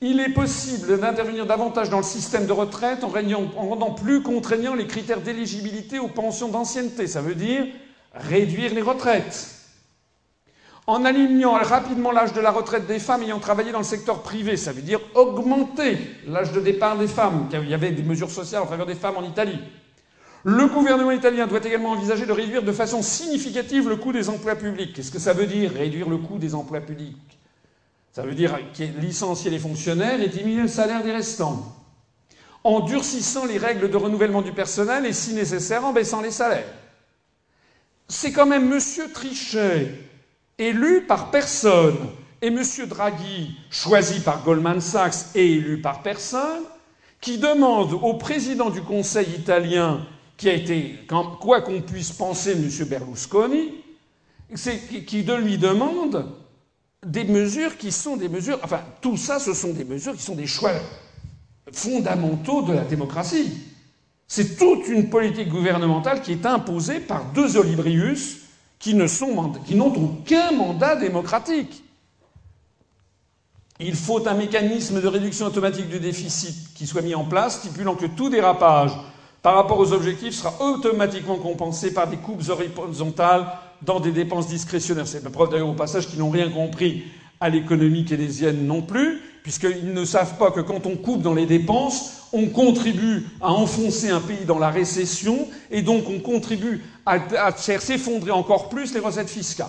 Il 0.01 0.19
est 0.19 0.33
possible 0.33 0.99
d'intervenir 0.99 1.45
davantage 1.45 1.90
dans 1.90 1.98
le 1.98 2.03
système 2.03 2.45
de 2.45 2.51
retraite 2.51 3.06
en, 3.06 3.11
rendant 3.56 3.91
plus 3.91 4.22
contraignants 4.22 4.75
les 4.75 4.88
critères 4.88 5.22
d'éligibilité 5.22 5.98
aux 5.98 6.09
pensions 6.09 6.49
d'ancienneté. 6.49 7.07
Ça 7.07 7.22
veut 7.22 7.33
dire 7.33 7.65
réduire 8.14 8.74
les 8.74 8.82
retraites. 8.82 9.51
En 10.85 11.06
alignant 11.06 11.53
rapidement 11.53 12.11
l'âge 12.11 12.33
de 12.33 12.41
la 12.41 12.51
retraite 12.51 12.88
des 12.88 12.99
femmes 12.99 13.24
ayant 13.24 13.40
travaillé 13.40 13.72
dans 13.72 13.80
le 13.80 13.85
secteur 13.85 14.22
privé, 14.22 14.57
ça 14.57 14.74
veut 14.74 14.82
dire 14.82 14.99
augmenter 15.15 15.98
l'âge 16.27 16.51
de 16.51 16.59
départ 16.59 16.98
des 16.98 17.07
femmes. 17.07 17.48
Il 17.53 17.69
y 17.69 17.74
avait 17.74 17.91
des 17.91 18.03
mesures 18.03 18.30
sociales 18.30 18.64
en 18.64 18.67
faveur 18.67 18.85
des 18.85 18.95
femmes 18.95 19.15
en 19.15 19.24
Italie. 19.24 19.59
Le 20.48 20.67
gouvernement 20.67 21.09
italien 21.09 21.48
doit 21.48 21.65
également 21.65 21.90
envisager 21.90 22.27
de 22.27 22.32
réduire 22.32 22.61
de 22.61 22.72
façon 22.72 23.01
significative 23.01 23.90
le 23.90 23.95
coût 23.95 24.14
des 24.14 24.30
emplois 24.30 24.56
publics. 24.56 24.93
Qu'est-ce 24.93 25.11
que 25.11 25.17
ça 25.17 25.33
veut 25.33 25.48
dire, 25.48 25.72
réduire 25.72 26.07
le 26.07 26.17
coût 26.17 26.38
des 26.38 26.53
emplois 26.53 26.82
publics? 26.82 27.17
Ça 28.11 28.22
veut 28.22 28.35
dire 28.35 28.56
licencier 29.01 29.49
les 29.49 29.57
fonctionnaires 29.57 30.22
et 30.22 30.27
diminuer 30.27 30.61
le 30.61 30.67
salaire 30.67 31.03
des 31.03 31.11
restants. 31.11 31.75
En 32.64 32.82
durcissant 32.82 33.45
les 33.45 33.57
règles 33.57 33.90
de 33.90 33.98
renouvellement 33.98 34.43
du 34.43 34.51
personnel 34.51 35.07
et, 35.07 35.14
si 35.14 35.33
nécessaire, 35.33 35.83
en 35.83 35.93
baissant 35.93 36.22
les 36.22 36.30
salaires. 36.30 36.72
C'est 38.07 38.32
quand 38.32 38.45
même 38.45 38.72
M. 38.72 38.80
Trichet, 39.15 39.99
élu 40.59 41.06
par 41.07 41.32
personne, 41.32 41.98
et 42.43 42.48
M. 42.48 42.61
Draghi, 42.88 43.57
choisi 43.72 44.19
par 44.19 44.43
Goldman 44.43 44.80
Sachs 44.80 45.25
et 45.33 45.53
élu 45.53 45.82
par 45.82 46.03
personne, 46.03 46.61
qui 47.19 47.40
demandent 47.40 47.93
au 47.93 48.14
président 48.14 48.69
du 48.69 48.83
Conseil 48.83 49.32
italien, 49.32 50.06
qui 50.38 50.49
a 50.49 50.53
été, 50.53 50.99
quoi 51.39 51.61
qu'on 51.61 51.81
puisse 51.81 52.11
penser 52.11 52.51
M. 52.51 52.69
Berlusconi, 52.88 53.73
qui 55.07 55.23
de 55.23 55.33
lui 55.33 55.57
demande 55.57 56.25
des 57.05 57.23
mesures 57.23 57.77
qui 57.77 57.91
sont 57.91 58.17
des 58.17 58.30
mesures. 58.30 58.59
Enfin, 58.64 58.81
tout 59.01 59.17
ça, 59.17 59.39
ce 59.39 59.53
sont 59.53 59.73
des 59.73 59.85
mesures 59.85 60.15
qui 60.15 60.23
sont 60.23 60.35
des 60.35 60.47
choix 60.47 60.73
fondamentaux 61.72 62.61
de 62.64 62.73
la 62.73 62.83
démocratie. 62.83 63.51
C'est 64.27 64.57
toute 64.57 64.88
une 64.88 65.09
politique 65.09 65.49
gouvernementale 65.49 66.22
qui 66.22 66.31
est 66.31 66.45
imposée 66.45 66.99
par 66.99 67.25
deux 67.33 67.57
olibrius 67.57 68.39
qui 68.80 68.93
n'ont 68.95 69.93
aucun 69.95 70.51
mandat 70.51 70.95
démocratique. 70.95 71.83
Il 73.80 73.95
faut 73.95 74.27
un 74.27 74.33
mécanisme 74.33 75.01
de 75.01 75.07
réduction 75.07 75.47
automatique 75.47 75.89
du 75.89 75.99
déficit 75.99 76.73
qui 76.73 76.88
soit 76.88 77.01
mis 77.01 77.15
en 77.15 77.25
place, 77.25 77.59
stipulant 77.59 77.95
que 77.95 78.05
tout 78.05 78.30
dérapage 78.30 78.91
par 79.45 79.53
rapport 79.53 79.77
aux 79.77 79.93
objectifs 79.93 80.33
sera 80.33 80.56
automatiquement 80.59 81.38
compensé 81.38 81.93
par 81.93 82.07
des 82.07 82.17
coupes 82.17 82.41
horizontales 82.49 83.45
dans 83.83 83.99
des 83.99 84.11
dépenses 84.11 84.48
discrétionnaires. 84.48 85.07
C'est 85.07 85.24
la 85.24 85.30
preuve 85.30 85.51
d'ailleurs 85.51 85.69
au 85.69 85.75
passage 85.75 86.07
qu'ils 86.07 86.17
n'ont 86.17 86.32
rien 86.32 86.49
compris 86.49 87.03
à 87.40 87.49
l'économie 87.49 88.06
keynésienne 88.06 88.65
non 88.65 88.82
plus, 88.82 89.22
puisqu'ils 89.43 89.93
ne 89.93 90.03
savent 90.03 90.40
pas 90.40 90.49
que 90.49 90.61
quand 90.61 90.88
on 90.88 90.95
coupe 90.95 91.22
dans 91.22 91.35
les 91.35 91.45
dépenses, 91.45 92.27
on 92.33 92.48
contribue 92.48 93.27
à 93.40 93.51
enfoncer 93.51 94.09
un 94.09 94.19
pays 94.19 94.45
dans 94.48 94.57
la 94.57 94.72
récession, 94.72 95.48
et 95.69 95.83
donc 95.83 96.09
on 96.09 96.17
contribue 96.17 96.83
à, 97.06 97.19
faire 97.51 97.83
s'effondrer 97.83 98.32
encore 98.32 98.69
plus 98.69 98.95
les 98.95 98.99
recettes 98.99 99.30
fiscales. 99.30 99.67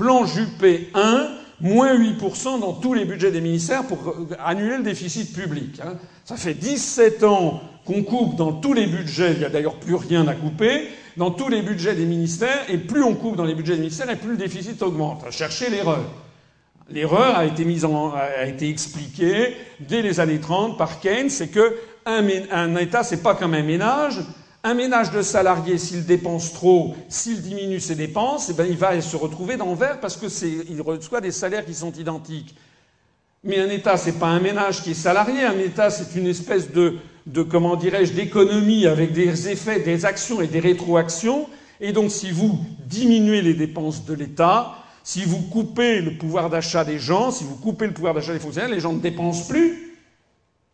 plan 0.00 0.24
Juppé 0.24 0.88
1, 0.94 1.28
moins 1.60 1.94
8% 1.94 2.58
dans 2.58 2.72
tous 2.72 2.94
les 2.94 3.04
budgets 3.04 3.30
des 3.30 3.42
ministères 3.42 3.86
pour 3.86 4.14
annuler 4.42 4.78
le 4.78 4.82
déficit 4.82 5.30
public. 5.34 5.78
Hein. 5.84 5.92
Ça 6.24 6.36
fait 6.36 6.54
17 6.54 7.22
ans 7.22 7.60
qu'on 7.84 8.02
coupe 8.02 8.34
dans 8.34 8.52
tous 8.52 8.72
les 8.72 8.86
budgets, 8.86 9.32
il 9.32 9.40
n'y 9.40 9.44
a 9.44 9.50
d'ailleurs 9.50 9.74
plus 9.74 9.94
rien 9.94 10.26
à 10.26 10.32
couper, 10.32 10.88
dans 11.18 11.30
tous 11.30 11.50
les 11.50 11.60
budgets 11.60 11.94
des 11.94 12.06
ministères, 12.06 12.64
et 12.70 12.78
plus 12.78 13.02
on 13.02 13.14
coupe 13.14 13.36
dans 13.36 13.44
les 13.44 13.54
budgets 13.54 13.74
des 13.74 13.80
ministères, 13.80 14.08
et 14.08 14.16
plus 14.16 14.30
le 14.30 14.36
déficit 14.38 14.80
augmente. 14.80 15.22
Cherchez 15.30 15.68
l'erreur. 15.68 16.04
L'erreur 16.88 17.36
a 17.36 17.44
été 17.44 17.66
mise 17.66 17.84
a 17.84 18.46
expliquée 18.46 19.54
dès 19.80 20.00
les 20.00 20.18
années 20.18 20.40
30 20.40 20.78
par 20.78 20.98
Keynes, 21.00 21.28
c'est 21.28 21.48
que 21.48 21.76
un, 22.06 22.26
un 22.50 22.74
État, 22.76 23.02
c'est 23.02 23.22
pas 23.22 23.34
comme 23.34 23.52
un 23.52 23.62
ménage, 23.62 24.20
un 24.62 24.74
ménage 24.74 25.10
de 25.10 25.22
salariés, 25.22 25.78
s'il 25.78 26.04
dépense 26.04 26.52
trop, 26.52 26.94
s'il 27.08 27.40
diminue 27.40 27.80
ses 27.80 27.94
dépenses, 27.94 28.48
eh 28.50 28.52
ben, 28.52 28.66
il 28.68 28.76
va 28.76 29.00
se 29.00 29.16
retrouver 29.16 29.56
dans 29.56 29.70
le 29.70 29.76
vert 29.76 30.00
parce 30.00 30.16
qu'il 30.16 30.82
reçoit 30.82 31.20
des 31.20 31.32
salaires 31.32 31.64
qui 31.64 31.74
sont 31.74 31.92
identiques. 31.92 32.54
Mais 33.42 33.58
un 33.58 33.70
État, 33.70 33.96
c'est 33.96 34.18
pas 34.18 34.26
un 34.26 34.40
ménage 34.40 34.82
qui 34.82 34.90
est 34.90 34.94
salarié. 34.94 35.42
Un 35.44 35.58
État, 35.58 35.88
c'est 35.88 36.18
une 36.18 36.26
espèce 36.26 36.72
de, 36.72 36.96
de 37.26 37.42
comment 37.42 37.76
dirais-je, 37.76 38.12
d'économie 38.12 38.86
avec 38.86 39.12
des 39.12 39.48
effets, 39.48 39.80
des 39.80 40.04
actions 40.04 40.42
et 40.42 40.46
des 40.46 40.60
rétroactions. 40.60 41.48
Et 41.80 41.92
donc, 41.92 42.10
si 42.10 42.30
vous 42.30 42.58
diminuez 42.86 43.40
les 43.40 43.54
dépenses 43.54 44.04
de 44.04 44.12
l'État, 44.12 44.74
Si 45.02 45.24
vous 45.24 45.40
coupez 45.40 46.00
le 46.00 46.16
pouvoir 46.18 46.50
d'achat 46.50 46.84
des 46.84 46.98
gens, 46.98 47.30
si 47.30 47.44
vous 47.44 47.56
coupez 47.56 47.86
le 47.86 47.92
pouvoir 47.92 48.14
d'achat 48.14 48.32
des 48.32 48.38
fonctionnaires, 48.38 48.70
les 48.70 48.80
gens 48.80 48.92
ne 48.92 49.00
dépensent 49.00 49.48
plus. 49.48 49.89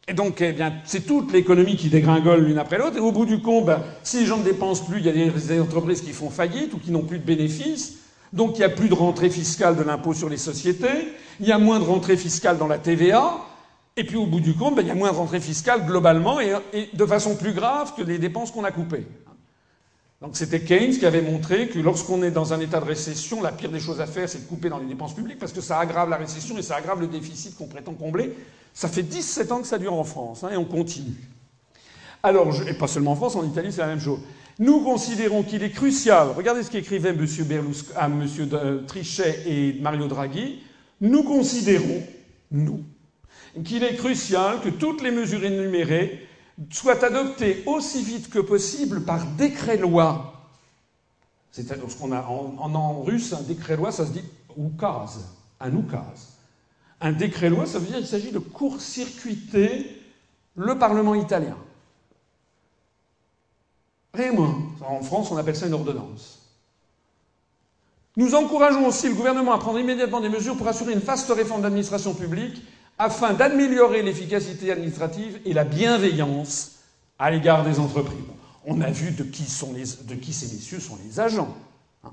Et 0.08 0.14
donc, 0.14 0.40
eh 0.40 0.52
bien, 0.52 0.72
c'est 0.84 1.04
toute 1.04 1.32
l'économie 1.32 1.76
qui 1.76 1.88
dégringole 1.88 2.44
l'une 2.44 2.58
après 2.58 2.78
l'autre. 2.78 2.96
Et 2.96 3.00
au 3.00 3.10
bout 3.10 3.26
du 3.26 3.40
compte, 3.42 3.66
ben, 3.66 3.82
si 4.04 4.20
les 4.20 4.26
gens 4.26 4.38
ne 4.38 4.44
dépensent 4.44 4.84
plus, 4.84 5.00
il 5.00 5.06
y 5.06 5.08
a 5.08 5.12
des 5.12 5.60
entreprises 5.60 6.00
qui 6.00 6.12
font 6.12 6.30
faillite 6.30 6.72
ou 6.74 6.78
qui 6.78 6.92
n'ont 6.92 7.02
plus 7.02 7.18
de 7.18 7.24
bénéfices. 7.24 7.98
Donc, 8.32 8.56
il 8.56 8.58
n'y 8.58 8.64
a 8.64 8.68
plus 8.68 8.88
de 8.88 8.94
rentrée 8.94 9.30
fiscale 9.30 9.76
de 9.76 9.82
l'impôt 9.82 10.14
sur 10.14 10.28
les 10.28 10.36
sociétés. 10.36 11.08
Il 11.40 11.46
y 11.46 11.52
a 11.52 11.58
moins 11.58 11.80
de 11.80 11.84
rentrée 11.84 12.16
fiscale 12.16 12.56
dans 12.56 12.68
la 12.68 12.78
TVA. 12.78 13.36
Et 13.96 14.04
puis, 14.04 14.16
au 14.16 14.26
bout 14.26 14.40
du 14.40 14.54
compte, 14.54 14.76
ben, 14.76 14.82
il 14.82 14.88
y 14.88 14.92
a 14.92 14.94
moins 14.94 15.10
de 15.10 15.16
rentrée 15.16 15.40
fiscale 15.40 15.84
globalement 15.84 16.40
et, 16.40 16.52
et 16.72 16.88
de 16.92 17.06
façon 17.06 17.34
plus 17.34 17.52
grave 17.52 17.92
que 17.96 18.02
les 18.02 18.18
dépenses 18.18 18.52
qu'on 18.52 18.64
a 18.64 18.70
coupées. 18.70 19.06
Donc 20.22 20.34
c'était 20.34 20.60
Keynes 20.60 20.96
qui 20.98 21.04
avait 21.04 21.20
montré 21.20 21.68
que 21.68 21.78
lorsqu'on 21.78 22.22
est 22.22 22.30
dans 22.30 22.54
un 22.54 22.60
état 22.60 22.80
de 22.80 22.86
récession, 22.86 23.42
la 23.42 23.52
pire 23.52 23.70
des 23.70 23.80
choses 23.80 24.00
à 24.00 24.06
faire, 24.06 24.28
c'est 24.28 24.44
de 24.44 24.48
couper 24.48 24.70
dans 24.70 24.78
les 24.78 24.86
dépenses 24.86 25.14
publiques 25.14 25.38
parce 25.38 25.52
que 25.52 25.60
ça 25.60 25.78
aggrave 25.78 26.08
la 26.08 26.16
récession 26.16 26.56
et 26.56 26.62
ça 26.62 26.76
aggrave 26.76 27.00
le 27.00 27.06
déficit 27.06 27.54
qu'on 27.54 27.66
prétend 27.66 27.92
combler. 27.92 28.32
Ça 28.76 28.88
fait 28.88 29.02
17 29.02 29.52
ans 29.52 29.62
que 29.62 29.66
ça 29.66 29.78
dure 29.78 29.94
en 29.94 30.04
France 30.04 30.44
hein, 30.44 30.50
et 30.52 30.56
on 30.58 30.66
continue. 30.66 31.16
Alors, 32.22 32.54
et 32.68 32.74
pas 32.74 32.86
seulement 32.86 33.12
en 33.12 33.16
France, 33.16 33.34
en 33.34 33.42
Italie, 33.42 33.72
c'est 33.72 33.80
la 33.80 33.86
même 33.86 34.00
chose. 34.00 34.20
Nous 34.58 34.80
considérons 34.80 35.42
qu'il 35.42 35.62
est 35.62 35.70
crucial, 35.70 36.28
regardez 36.36 36.62
ce 36.62 36.70
qu'écrivaient 36.70 37.08
M. 37.08 37.26
Berlusconi, 37.46 37.96
à 37.96 38.04
M. 38.04 38.84
Trichet 38.86 39.44
et 39.46 39.80
Mario 39.80 40.08
Draghi, 40.08 40.60
nous 41.00 41.22
considérons, 41.22 42.02
nous, 42.50 42.84
qu'il 43.64 43.82
est 43.82 43.96
crucial 43.96 44.60
que 44.60 44.68
toutes 44.68 45.02
les 45.02 45.10
mesures 45.10 45.44
énumérées 45.44 46.28
soit 46.70 47.02
adopté 47.02 47.62
aussi 47.64 48.02
vite 48.02 48.28
que 48.28 48.40
possible 48.40 49.04
par 49.04 49.24
décret-loi. 49.38 50.34
C'est-à-dire 51.50 51.90
ce 51.90 51.96
qu'on 51.96 52.12
a 52.12 52.20
en, 52.20 53.02
russe, 53.02 53.32
un 53.32 53.40
décret-loi, 53.40 53.90
ça 53.90 54.04
se 54.04 54.12
dit 54.12 54.24
oukaz, 54.54 55.18
un 55.60 55.74
oukaz. 55.74 56.35
Un 57.00 57.12
décret-loi, 57.12 57.66
ça 57.66 57.78
veut 57.78 57.86
dire 57.86 57.98
qu'il 57.98 58.06
s'agit 58.06 58.32
de 58.32 58.38
court-circuiter 58.38 60.02
le 60.56 60.78
Parlement 60.78 61.14
italien. 61.14 61.56
Rien 64.14 64.32
moins. 64.32 64.56
En 64.80 65.02
France, 65.02 65.30
on 65.30 65.36
appelle 65.36 65.56
ça 65.56 65.66
une 65.66 65.74
ordonnance. 65.74 66.42
Nous 68.16 68.34
encourageons 68.34 68.86
aussi 68.86 69.08
le 69.08 69.14
gouvernement 69.14 69.52
à 69.52 69.58
prendre 69.58 69.78
immédiatement 69.78 70.22
des 70.22 70.30
mesures 70.30 70.56
pour 70.56 70.68
assurer 70.68 70.94
une 70.94 71.00
vaste 71.00 71.30
réforme 71.30 71.60
d'administration 71.60 72.14
publique 72.14 72.62
afin 72.98 73.34
d'améliorer 73.34 74.02
l'efficacité 74.02 74.72
administrative 74.72 75.38
et 75.44 75.52
la 75.52 75.64
bienveillance 75.64 76.76
à 77.18 77.30
l'égard 77.30 77.62
des 77.62 77.78
entreprises. 77.78 78.16
On 78.64 78.80
a 78.80 78.90
vu 78.90 79.10
de 79.10 79.22
qui, 79.22 79.42
de 79.42 80.32
ces 80.32 80.54
messieurs 80.54 80.80
sont 80.80 80.98
les 81.06 81.20
agents. 81.20 81.54
Hein. 82.04 82.10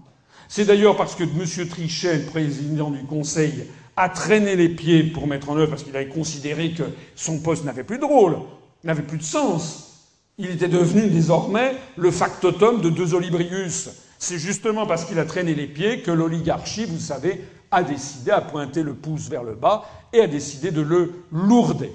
C'est 0.50 0.66
d'ailleurs 0.66 0.98
parce 0.98 1.16
que 1.16 1.24
M. 1.24 1.70
Trichet, 1.70 2.20
président 2.26 2.92
du 2.92 3.06
Conseil, 3.06 3.70
a 3.96 4.10
traîné 4.10 4.56
les 4.56 4.70
pieds 4.70 5.04
pour 5.04 5.28
mettre 5.28 5.50
en 5.50 5.58
œuvre, 5.58 5.70
parce 5.70 5.84
qu'il 5.84 5.96
avait 5.96 6.08
considéré 6.08 6.72
que 6.72 6.84
son 7.16 7.40
poste 7.40 7.64
n'avait 7.66 7.84
plus 7.84 8.00
de 8.00 8.06
rôle, 8.06 8.38
n'avait 8.84 9.04
plus 9.04 9.18
de 9.18 9.24
sens. 9.24 9.90
Il 10.38 10.50
était 10.50 10.68
devenu 10.68 11.08
désormais 11.10 11.76
le 11.96 12.10
factotum 12.10 12.82
de 12.82 12.90
deux 12.90 13.14
Olibrius. 13.14 13.90
C'est 14.18 14.40
justement 14.40 14.88
parce 14.88 15.06
qu'il 15.06 15.20
a 15.20 15.26
traîné 15.26 15.54
les 15.54 15.68
pieds 15.68 16.02
que 16.02 16.12
l'oligarchie, 16.12 16.86
vous 16.86 17.00
savez, 17.00 17.42
a 17.70 17.84
décidé 17.84 18.32
à 18.32 18.42
pointer 18.42 18.84
le 18.84 18.94
pouce 18.94 19.30
vers 19.30 19.44
le 19.44 19.54
bas 19.54 19.86
et 20.12 20.22
a 20.22 20.28
décidé 20.28 20.72
de 20.72 20.82
le 20.82 21.14
lourder. 21.32 21.92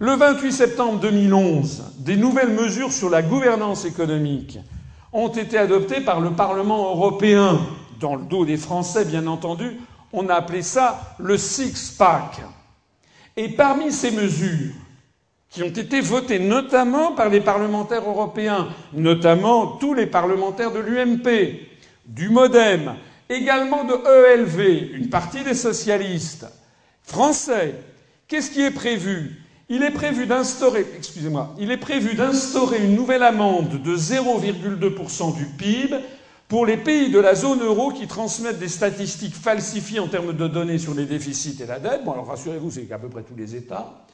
Le 0.00 0.12
28 0.12 0.52
septembre 0.52 1.00
2011, 1.00 1.84
des 1.98 2.16
nouvelles 2.16 2.52
mesures 2.52 2.92
sur 2.92 3.10
la 3.10 3.22
gouvernance 3.22 3.84
économique 3.84 4.58
ont 5.12 5.28
été 5.28 5.58
adoptées 5.58 6.00
par 6.00 6.20
le 6.20 6.30
Parlement 6.30 6.90
européen, 6.90 7.58
dans 7.98 8.14
le 8.14 8.22
dos 8.22 8.44
des 8.44 8.56
Français 8.56 9.04
bien 9.04 9.26
entendu. 9.26 9.78
On 10.12 10.28
a 10.28 10.34
appelé 10.34 10.62
ça 10.62 11.14
le 11.18 11.36
six-pack. 11.36 12.40
Et 13.36 13.50
parmi 13.50 13.92
ces 13.92 14.10
mesures, 14.10 14.74
qui 15.50 15.62
ont 15.62 15.68
été 15.68 16.00
votées 16.00 16.38
notamment 16.38 17.12
par 17.12 17.28
les 17.28 17.40
parlementaires 17.40 18.08
européens, 18.08 18.68
notamment 18.92 19.66
tous 19.78 19.94
les 19.94 20.06
parlementaires 20.06 20.72
de 20.72 20.80
l'UMP, 20.80 21.60
du 22.06 22.28
MoDem, 22.28 22.94
également 23.28 23.84
de 23.84 23.94
ELV, 23.94 24.94
une 24.94 25.10
partie 25.10 25.42
des 25.42 25.54
socialistes 25.54 26.46
français. 27.02 27.74
Qu'est-ce 28.26 28.50
qui 28.50 28.62
est 28.62 28.70
prévu? 28.70 29.42
Il 29.70 29.82
est 29.82 29.90
prévu 29.90 30.26
d'instaurer, 30.26 30.86
il 31.58 31.70
est 31.70 31.76
prévu 31.76 32.14
d'instaurer 32.14 32.82
une 32.82 32.94
nouvelle 32.94 33.22
amende 33.22 33.82
de 33.82 33.96
0,2% 33.96 35.36
du 35.36 35.44
PIB 35.44 35.96
pour 36.48 36.64
les 36.64 36.78
pays 36.78 37.10
de 37.10 37.18
la 37.18 37.34
zone 37.34 37.62
euro 37.62 37.92
qui 37.92 38.06
transmettent 38.06 38.58
des 38.58 38.68
statistiques 38.68 39.34
falsifiées 39.34 40.00
en 40.00 40.08
termes 40.08 40.32
de 40.32 40.48
données 40.48 40.78
sur 40.78 40.94
les 40.94 41.04
déficits 41.04 41.58
et 41.62 41.66
la 41.66 41.78
dette. 41.78 42.04
Bon, 42.04 42.12
alors 42.12 42.26
rassurez-vous, 42.26 42.70
c'est 42.70 42.90
à 42.90 42.98
peu 42.98 43.08
près 43.08 43.22
tous 43.22 43.36
les 43.36 43.54
États, 43.54 44.04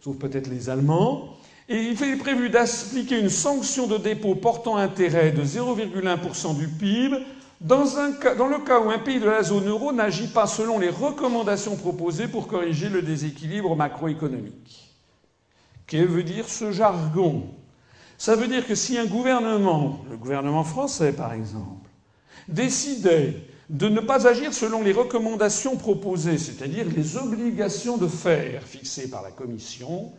sauf 0.00 0.16
peut-être 0.18 0.48
les 0.48 0.68
Allemands. 0.68 1.36
Et 1.70 1.76
il 1.76 2.02
est 2.02 2.16
prévu 2.16 2.50
d'appliquer 2.50 3.18
une 3.18 3.30
sanction 3.30 3.86
de 3.86 3.96
dépôt 3.96 4.34
portant 4.34 4.76
intérêt 4.76 5.30
de 5.30 5.42
0,1% 5.42 6.58
du 6.58 6.68
PIB 6.68 7.16
dans, 7.60 7.84
le 7.84 8.64
cas 8.64 8.80
où 8.80 8.90
un 8.90 8.98
pays 8.98 9.20
de 9.20 9.26
la 9.26 9.42
zone 9.42 9.68
euro 9.68 9.92
n'agit 9.92 10.28
pas 10.28 10.46
selon 10.46 10.78
les 10.78 10.88
recommandations 10.88 11.76
proposées 11.76 12.26
pour 12.26 12.46
corriger 12.46 12.88
le 12.88 13.02
déséquilibre 13.02 13.76
macroéconomique. 13.76 14.96
Que 15.86 15.98
veut 15.98 16.22
dire 16.22 16.48
ce 16.48 16.72
jargon? 16.72 17.44
Ça 18.20 18.36
veut 18.36 18.48
dire 18.48 18.66
que 18.66 18.74
si 18.74 18.98
un 18.98 19.06
gouvernement, 19.06 20.00
le 20.10 20.18
gouvernement 20.18 20.62
français 20.62 21.14
par 21.14 21.32
exemple, 21.32 21.88
décidait 22.48 23.34
de 23.70 23.88
ne 23.88 24.00
pas 24.00 24.26
agir 24.26 24.52
selon 24.52 24.82
les 24.82 24.92
recommandations 24.92 25.78
proposées, 25.78 26.36
c'est-à-dire 26.36 26.84
les 26.94 27.16
obligations 27.16 27.96
de 27.96 28.06
faire 28.06 28.62
fixées 28.62 29.08
par 29.08 29.22
la 29.22 29.30
Commission, 29.30 30.12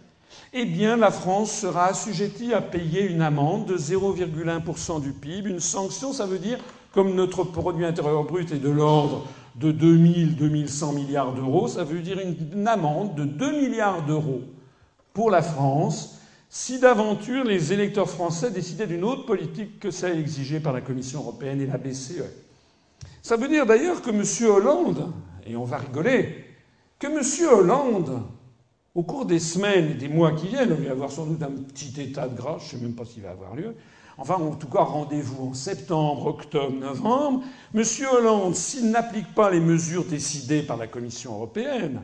eh 0.51 0.65
bien 0.65 0.97
la 0.97 1.11
France 1.11 1.51
sera 1.51 1.89
assujettie 1.89 2.55
à 2.55 2.61
payer 2.61 3.03
une 3.03 3.21
amende 3.21 3.67
de 3.67 3.77
0,1% 3.77 4.99
du 4.99 5.11
PIB. 5.11 5.51
Une 5.51 5.59
sanction, 5.59 6.11
ça 6.11 6.25
veut 6.25 6.39
dire 6.39 6.57
comme 6.93 7.13
notre 7.13 7.43
produit 7.43 7.85
intérieur 7.85 8.23
brut 8.23 8.51
est 8.51 8.57
de 8.57 8.69
l'ordre 8.71 9.27
de 9.57 9.71
2000, 9.71 10.37
2100 10.37 10.93
milliards 10.93 11.33
d'euros, 11.33 11.67
ça 11.67 11.83
veut 11.83 11.99
dire 11.99 12.17
une 12.19 12.67
amende 12.67 13.13
de 13.13 13.25
2 13.25 13.61
milliards 13.61 14.03
d'euros 14.07 14.41
pour 15.13 15.29
la 15.29 15.43
France 15.43 16.17
si 16.53 16.79
d'aventure 16.79 17.45
les 17.45 17.71
électeurs 17.71 18.09
français 18.09 18.51
décidaient 18.51 18.85
d'une 18.85 19.05
autre 19.05 19.25
politique 19.25 19.79
que 19.79 19.89
celle 19.89 20.19
exigée 20.19 20.59
par 20.59 20.73
la 20.73 20.81
Commission 20.81 21.21
européenne 21.21 21.61
et 21.61 21.65
la 21.65 21.77
BCE. 21.77 22.25
Ça 23.21 23.37
veut 23.37 23.47
dire 23.47 23.65
d'ailleurs 23.65 24.01
que 24.01 24.09
M. 24.09 24.51
Hollande, 24.51 25.13
et 25.47 25.55
on 25.55 25.63
va 25.63 25.77
rigoler, 25.77 26.43
que 26.99 27.07
M. 27.07 27.49
Hollande, 27.49 28.21
au 28.93 29.03
cours 29.03 29.25
des 29.25 29.39
semaines 29.39 29.91
et 29.91 29.93
des 29.93 30.09
mois 30.09 30.33
qui 30.33 30.49
viennent, 30.49 30.75
il 30.77 30.83
va 30.83 30.89
y 30.89 30.89
avoir 30.89 31.09
sans 31.09 31.25
doute 31.25 31.41
un 31.41 31.51
petit 31.51 31.99
état 32.01 32.27
de 32.27 32.35
grâce, 32.35 32.63
je 32.69 32.75
ne 32.75 32.81
sais 32.81 32.85
même 32.85 32.95
pas 32.95 33.05
s'il 33.05 33.23
va 33.23 33.31
avoir 33.31 33.55
lieu, 33.55 33.73
enfin 34.17 34.35
en 34.35 34.51
tout 34.51 34.67
cas 34.67 34.81
rendez-vous 34.81 35.51
en 35.51 35.53
septembre, 35.53 36.25
octobre, 36.25 36.77
novembre, 36.77 37.43
M. 37.73 37.83
Hollande, 38.11 38.55
s'il 38.57 38.91
n'applique 38.91 39.33
pas 39.33 39.49
les 39.51 39.61
mesures 39.61 40.03
décidées 40.03 40.63
par 40.63 40.75
la 40.75 40.87
Commission 40.87 41.33
européenne, 41.33 42.01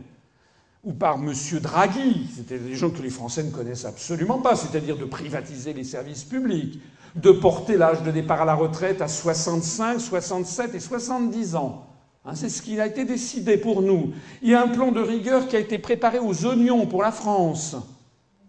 ou 0.87 0.93
par 0.93 1.15
M. 1.15 1.33
Draghi, 1.61 2.27
c'était 2.33 2.59
des 2.59 2.73
gens 2.75 2.89
que 2.89 3.01
les 3.01 3.09
Français 3.09 3.43
ne 3.43 3.51
connaissent 3.51 3.83
absolument 3.83 4.39
pas, 4.39 4.55
c'est-à-dire 4.55 4.95
de 4.95 5.03
privatiser 5.03 5.73
les 5.73 5.83
services 5.83 6.23
publics, 6.23 6.79
de 7.15 7.31
porter 7.31 7.75
l'âge 7.75 8.03
de 8.03 8.11
départ 8.11 8.43
à 8.43 8.45
la 8.45 8.53
retraite 8.53 9.01
à 9.01 9.09
65, 9.09 9.99
67 9.99 10.75
et 10.75 10.79
70 10.79 11.55
ans. 11.57 11.85
Hein, 12.23 12.35
c'est 12.35 12.47
ce 12.47 12.61
qui 12.61 12.79
a 12.79 12.87
été 12.87 13.03
décidé 13.03 13.57
pour 13.57 13.81
nous. 13.81 14.13
Il 14.41 14.49
y 14.49 14.55
a 14.55 14.63
un 14.63 14.69
plan 14.69 14.93
de 14.93 15.01
rigueur 15.01 15.49
qui 15.49 15.57
a 15.57 15.59
été 15.59 15.77
préparé 15.77 16.19
aux 16.19 16.45
oignons 16.45 16.85
pour 16.85 17.01
la 17.01 17.11
France. 17.11 17.75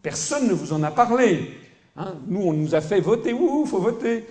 Personne 0.00 0.47
ne 0.47 0.52
vous 0.52 0.73
en 0.73 0.84
a 0.84 0.92
parlé. 0.92 1.50
Hein, 1.97 2.15
nous, 2.28 2.42
on 2.42 2.52
nous 2.52 2.76
a 2.76 2.81
fait 2.81 3.00
voter, 3.00 3.33
ouh, 3.33 3.67
faut 3.67 3.81
voter. 3.81 4.25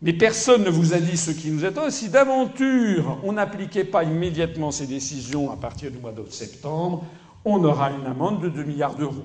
Mais 0.00 0.12
personne 0.12 0.62
ne 0.62 0.70
vous 0.70 0.94
a 0.94 0.98
dit 0.98 1.16
ce 1.16 1.32
qui 1.32 1.50
nous 1.50 1.64
attend. 1.64 1.90
Si 1.90 2.08
d'aventure 2.08 3.18
on 3.24 3.32
n'appliquait 3.32 3.82
pas 3.82 4.04
immédiatement 4.04 4.70
ces 4.70 4.86
décisions 4.86 5.50
à 5.50 5.56
partir 5.56 5.90
du 5.90 5.98
mois 5.98 6.12
de 6.12 6.24
septembre, 6.30 7.04
on 7.50 7.64
aura 7.64 7.90
une 7.90 8.06
amende 8.06 8.40
de 8.40 8.48
2 8.48 8.64
milliards 8.64 8.94
d'euros. 8.94 9.24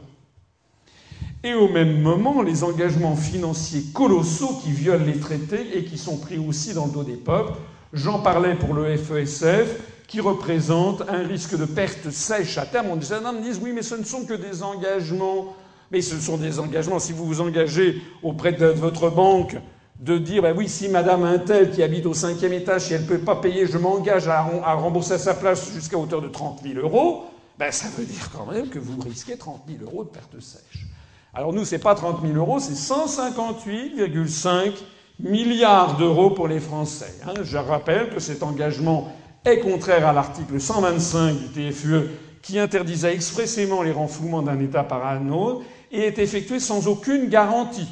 Et 1.44 1.54
au 1.54 1.68
même 1.68 2.02
moment, 2.02 2.42
les 2.42 2.64
engagements 2.64 3.16
financiers 3.16 3.84
colossaux 3.94 4.60
qui 4.64 4.72
violent 4.72 5.06
les 5.06 5.20
traités 5.20 5.78
et 5.78 5.84
qui 5.84 5.98
sont 5.98 6.18
pris 6.18 6.38
aussi 6.38 6.74
dans 6.74 6.86
le 6.86 6.92
dos 6.92 7.04
des 7.04 7.18
peuples. 7.18 7.54
J'en 7.92 8.20
parlais 8.20 8.56
pour 8.56 8.74
le 8.74 8.96
FESF, 8.96 9.82
qui 10.08 10.22
représente 10.22 11.02
un 11.10 11.28
risque 11.28 11.58
de 11.58 11.66
perte 11.66 12.10
sèche 12.12 12.58
à 12.58 12.66
terme. 12.66 12.88
On 12.92 12.96
me 12.96 13.42
disent 13.42 13.60
oui, 13.62 13.72
mais 13.74 13.82
ce 13.82 13.96
ne 13.96 14.04
sont 14.04 14.26
que 14.26 14.34
des 14.34 14.64
engagements 14.64 15.56
mais 15.94 16.02
ce 16.02 16.20
sont 16.20 16.38
des 16.38 16.60
engagements. 16.60 16.98
Si 16.98 17.14
vous 17.14 17.26
vous 17.26 17.40
engagez 17.40 18.02
auprès 18.24 18.52
de 18.52 18.66
votre 18.66 19.12
banque 19.12 19.56
de 20.00 20.18
dire, 20.18 20.42
ben 20.42 20.56
oui, 20.58 20.68
si 20.68 20.90
Madame 20.90 21.24
Intel 21.24 21.70
qui 21.70 21.84
habite 21.84 22.08
au 22.08 22.16
cinquième 22.16 22.52
étage, 22.52 22.86
si 22.86 22.96
elle 22.96 23.04
ne 23.04 23.08
peut 23.08 23.20
pas 23.20 23.36
payer, 23.36 23.68
je 23.68 23.78
m'engage 23.78 24.28
à, 24.28 24.42
rembourser 24.42 25.14
à 25.14 25.18
sa 25.20 25.36
place 25.36 25.72
jusqu'à 25.72 25.98
hauteur 25.98 26.22
de 26.22 26.30
30 26.30 26.62
000 26.64 26.80
euros, 26.80 27.26
ben 27.58 27.72
ça 27.72 27.88
veut 27.90 28.06
dire 28.06 28.30
quand 28.36 28.46
même 28.46 28.70
que 28.70 28.80
vous 28.80 29.00
risquez 29.00 29.38
30 29.38 29.64
000 29.68 29.84
euros 29.84 30.04
de 30.04 30.10
perte 30.10 30.40
sèche. 30.40 30.88
Alors 31.34 31.54
nous, 31.54 31.66
ce 31.66 31.76
n'est 31.76 31.82
pas 31.82 31.96
30 31.96 32.22
000 32.22 32.34
euros, 32.36 32.60
c'est 32.60 32.74
158,5 32.74 34.74
milliards 35.20 35.98
d'euros 35.98 36.32
pour 36.32 36.48
les 36.48 36.60
Français. 36.60 37.14
Hein. 37.26 37.34
Je 37.44 37.58
rappelle 37.58 38.10
que 38.10 38.20
cet 38.20 38.44
engagement 38.44 39.12
est 39.46 39.60
contraire 39.60 40.08
à 40.08 40.14
l'article 40.14 40.60
125 40.60 41.36
du 41.36 41.72
TFUE 41.72 42.10
qui 42.42 42.60
interdisait 42.60 43.14
expressément 43.14 43.82
les 43.82 43.92
renflouements 43.92 44.42
d'un 44.42 44.60
État 44.60 44.84
par 44.84 45.08
un 45.08 45.30
autre 45.30 45.64
et 45.92 46.02
est 46.02 46.20
effectué 46.20 46.60
sans 46.60 46.88
aucune 46.88 47.30
garantie. 47.30 47.88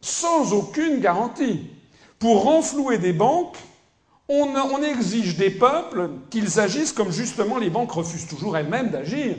Sans 0.00 0.52
aucune 0.52 1.00
garantie. 1.00 1.70
Pour 2.18 2.44
renflouer 2.44 2.98
des 2.98 3.12
banques, 3.12 3.56
on, 4.28 4.82
exige 4.82 5.36
des 5.36 5.50
peuples 5.50 6.10
qu'ils 6.30 6.60
agissent 6.60 6.92
comme 6.92 7.10
justement 7.10 7.58
les 7.58 7.70
banques 7.70 7.92
refusent 7.92 8.26
toujours 8.26 8.56
elles-mêmes 8.56 8.90
d'agir. 8.90 9.36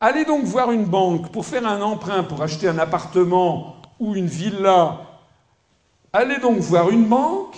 Allez 0.00 0.24
donc 0.24 0.44
voir 0.44 0.72
une 0.72 0.84
banque 0.84 1.30
pour 1.32 1.44
faire 1.44 1.66
un 1.66 1.82
emprunt 1.82 2.22
pour 2.22 2.42
acheter 2.42 2.68
un 2.68 2.78
appartement 2.78 3.76
ou 3.98 4.14
une 4.14 4.26
villa. 4.26 5.00
Allez 6.12 6.38
donc 6.38 6.58
voir 6.58 6.90
une 6.90 7.06
banque 7.06 7.56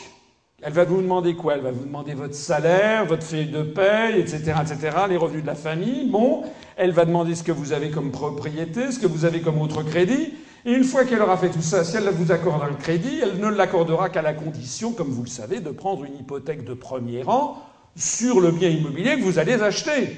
elle 0.62 0.74
va 0.74 0.84
vous 0.84 1.00
demander 1.00 1.34
quoi? 1.36 1.54
Elle 1.54 1.62
va 1.62 1.70
vous 1.70 1.84
demander 1.84 2.12
votre 2.12 2.34
salaire, 2.34 3.06
votre 3.06 3.22
feuille 3.22 3.46
de 3.46 3.62
paye, 3.62 4.20
etc., 4.20 4.52
etc., 4.60 4.96
les 5.08 5.16
revenus 5.16 5.42
de 5.42 5.46
la 5.46 5.54
famille. 5.54 6.06
Bon, 6.06 6.42
elle 6.76 6.92
va 6.92 7.06
demander 7.06 7.34
ce 7.34 7.42
que 7.42 7.52
vous 7.52 7.72
avez 7.72 7.90
comme 7.90 8.10
propriété, 8.10 8.92
ce 8.92 8.98
que 8.98 9.06
vous 9.06 9.24
avez 9.24 9.40
comme 9.40 9.60
autre 9.60 9.82
crédit. 9.82 10.34
Et 10.66 10.72
une 10.72 10.84
fois 10.84 11.04
qu'elle 11.04 11.22
aura 11.22 11.36
fait 11.36 11.50
tout 11.50 11.62
ça, 11.62 11.84
si 11.84 11.96
elle 11.96 12.08
vous 12.10 12.32
accorde 12.32 12.62
un 12.62 12.74
crédit, 12.74 13.20
elle 13.22 13.38
ne 13.38 13.48
l'accordera 13.48 14.10
qu'à 14.10 14.22
la 14.22 14.34
condition, 14.34 14.92
comme 14.92 15.08
vous 15.08 15.22
le 15.22 15.28
savez, 15.28 15.60
de 15.60 15.70
prendre 15.70 16.04
une 16.04 16.16
hypothèque 16.16 16.64
de 16.64 16.74
premier 16.74 17.22
rang 17.22 17.64
sur 17.96 18.40
le 18.40 18.50
bien 18.50 18.68
immobilier 18.68 19.16
que 19.16 19.22
vous 19.22 19.38
allez 19.38 19.54
acheter. 19.54 20.16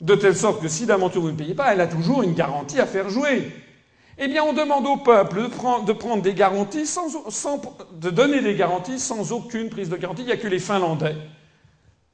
De 0.00 0.14
telle 0.14 0.36
sorte 0.36 0.62
que 0.62 0.68
si 0.68 0.86
d'aventure 0.86 1.22
vous 1.22 1.30
ne 1.30 1.36
payez 1.36 1.54
pas, 1.54 1.72
elle 1.72 1.80
a 1.80 1.86
toujours 1.86 2.22
une 2.22 2.34
garantie 2.34 2.78
à 2.78 2.86
faire 2.86 3.08
jouer. 3.08 3.50
Eh 4.18 4.28
bien, 4.28 4.44
on 4.44 4.52
demande 4.52 4.86
au 4.86 4.96
peuple 4.96 5.42
de 5.42 5.92
prendre, 5.92 6.22
des 6.22 6.34
garanties, 6.34 6.86
sans, 6.86 7.08
de 7.92 8.10
donner 8.10 8.40
des 8.40 8.54
garanties 8.54 8.98
sans 8.98 9.32
aucune 9.32 9.68
prise 9.68 9.88
de 9.88 9.96
garantie. 9.96 10.22
Il 10.22 10.26
n'y 10.26 10.32
a 10.32 10.38
que 10.38 10.48
les 10.48 10.58
Finlandais, 10.58 11.16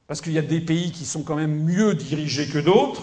parce 0.09 0.21
qu'il 0.21 0.33
y 0.33 0.39
a 0.39 0.43
des 0.43 0.61
pays 0.61 0.91
qui 0.91 1.05
sont 1.05 1.23
quand 1.23 1.37
même 1.37 1.63
mieux 1.65 1.95
dirigés 1.95 2.49
que 2.49 2.59
d'autres. 2.59 3.03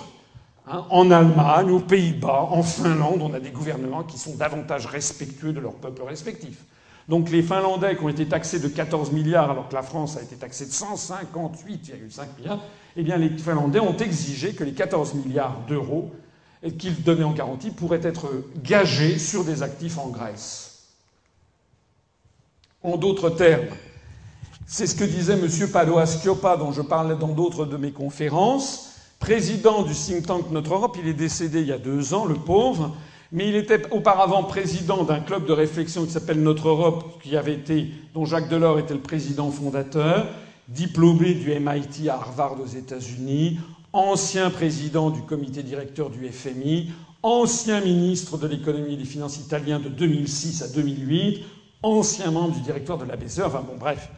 Hein. 0.70 0.86
En 0.90 1.10
Allemagne, 1.10 1.72
aux 1.72 1.80
Pays-Bas, 1.80 2.48
en 2.52 2.62
Finlande, 2.62 3.22
on 3.24 3.34
a 3.34 3.40
des 3.40 3.50
gouvernements 3.50 4.04
qui 4.04 4.20
sont 4.20 4.36
davantage 4.36 4.86
respectueux 4.86 5.52
de 5.52 5.60
leurs 5.60 5.74
peuples 5.74 6.04
respectifs. 6.04 6.64
Donc 7.08 7.32
les 7.32 7.42
Finlandais 7.42 7.96
qui 7.96 8.04
ont 8.04 8.10
été 8.10 8.28
taxés 8.28 8.60
de 8.60 8.68
14 8.68 9.12
milliards 9.12 9.50
alors 9.50 9.68
que 9.68 9.74
la 9.74 9.82
France 9.82 10.16
a 10.16 10.22
été 10.22 10.36
taxée 10.36 10.68
de 10.68 10.72
158,5 10.72 12.38
milliards, 12.38 12.60
eh 12.96 13.02
bien 13.02 13.18
les 13.18 13.36
Finlandais 13.36 13.80
ont 13.80 13.98
exigé 13.98 14.54
que 14.54 14.64
les 14.64 14.74
14 14.74 15.16
milliards 15.16 15.58
d'euros 15.68 16.12
et 16.62 16.72
qu'il 16.72 17.02
donnait 17.02 17.24
en 17.24 17.32
garantie 17.32 17.72
pourrait 17.72 18.02
être 18.04 18.28
gagé 18.64 19.18
sur 19.18 19.44
des 19.44 19.64
actifs 19.64 19.98
en 19.98 20.10
Grèce. 20.10 20.90
En 22.84 22.96
d'autres 22.96 23.32
termes, 23.32 23.76
c'est 24.68 24.86
ce 24.86 24.94
que 24.94 25.04
disait 25.04 25.34
M. 25.34 25.50
Padoa 25.72 26.06
Schioppa, 26.06 26.58
dont 26.58 26.72
je 26.72 26.84
parlais 26.84 27.16
dans 27.16 27.30
d'autres 27.30 27.66
de 27.66 27.76
mes 27.76 27.92
conférences, 27.92 28.89
président 29.20 29.84
du 29.84 29.94
think 29.94 30.26
tank 30.26 30.50
Notre 30.52 30.74
Europe. 30.74 30.98
Il 31.00 31.08
est 31.08 31.14
décédé 31.14 31.62
il 31.62 31.68
y 31.68 31.72
a 31.72 31.78
deux 31.78 32.14
ans, 32.14 32.26
le 32.26 32.36
pauvre, 32.36 32.96
mais 33.32 33.48
il 33.48 33.56
était 33.56 33.82
auparavant 33.92 34.44
président 34.44 35.04
d'un 35.04 35.20
club 35.20 35.46
de 35.46 35.54
réflexion 35.54 36.06
qui 36.06 36.12
s'appelle 36.12 36.42
Notre 36.42 36.70
Europe, 36.70 37.22
qui 37.22 37.38
avait 37.38 37.54
été, 37.54 37.92
dont 38.14 38.26
Jacques 38.26 38.50
Delors 38.50 38.80
était 38.80 38.96
le 38.96 39.02
président 39.02 39.52
fondateur, 39.52 40.28
diplômé 40.68 41.34
du 41.34 41.52
MIT 41.52 42.10
à 42.10 42.16
Harvard 42.16 42.60
aux 42.60 42.68
États-Unis, 42.68 43.60
ancien 43.94 44.50
président 44.50 45.10
du 45.10 45.22
comité 45.22 45.64
directeur 45.64 46.10
du 46.10 46.28
FMI, 46.28 46.92
ancien 47.24 47.82
ministre 47.82 48.38
de 48.38 48.48
l'économie 48.48 48.94
et 48.94 48.98
des 48.98 49.06
finances 49.06 49.38
italien 49.38 49.80
de 49.80 49.90
2006 49.90 50.64
à 50.64 50.68
2008, 50.70 51.44
ancien 51.84 52.32
membre 52.32 52.56
du 52.56 52.62
directoire 52.62 52.98
de 52.98 53.06
la 53.06 53.16
BCE, 53.16 53.42
enfin 53.46 53.62
bon 53.62 53.78
bref, 53.78 54.10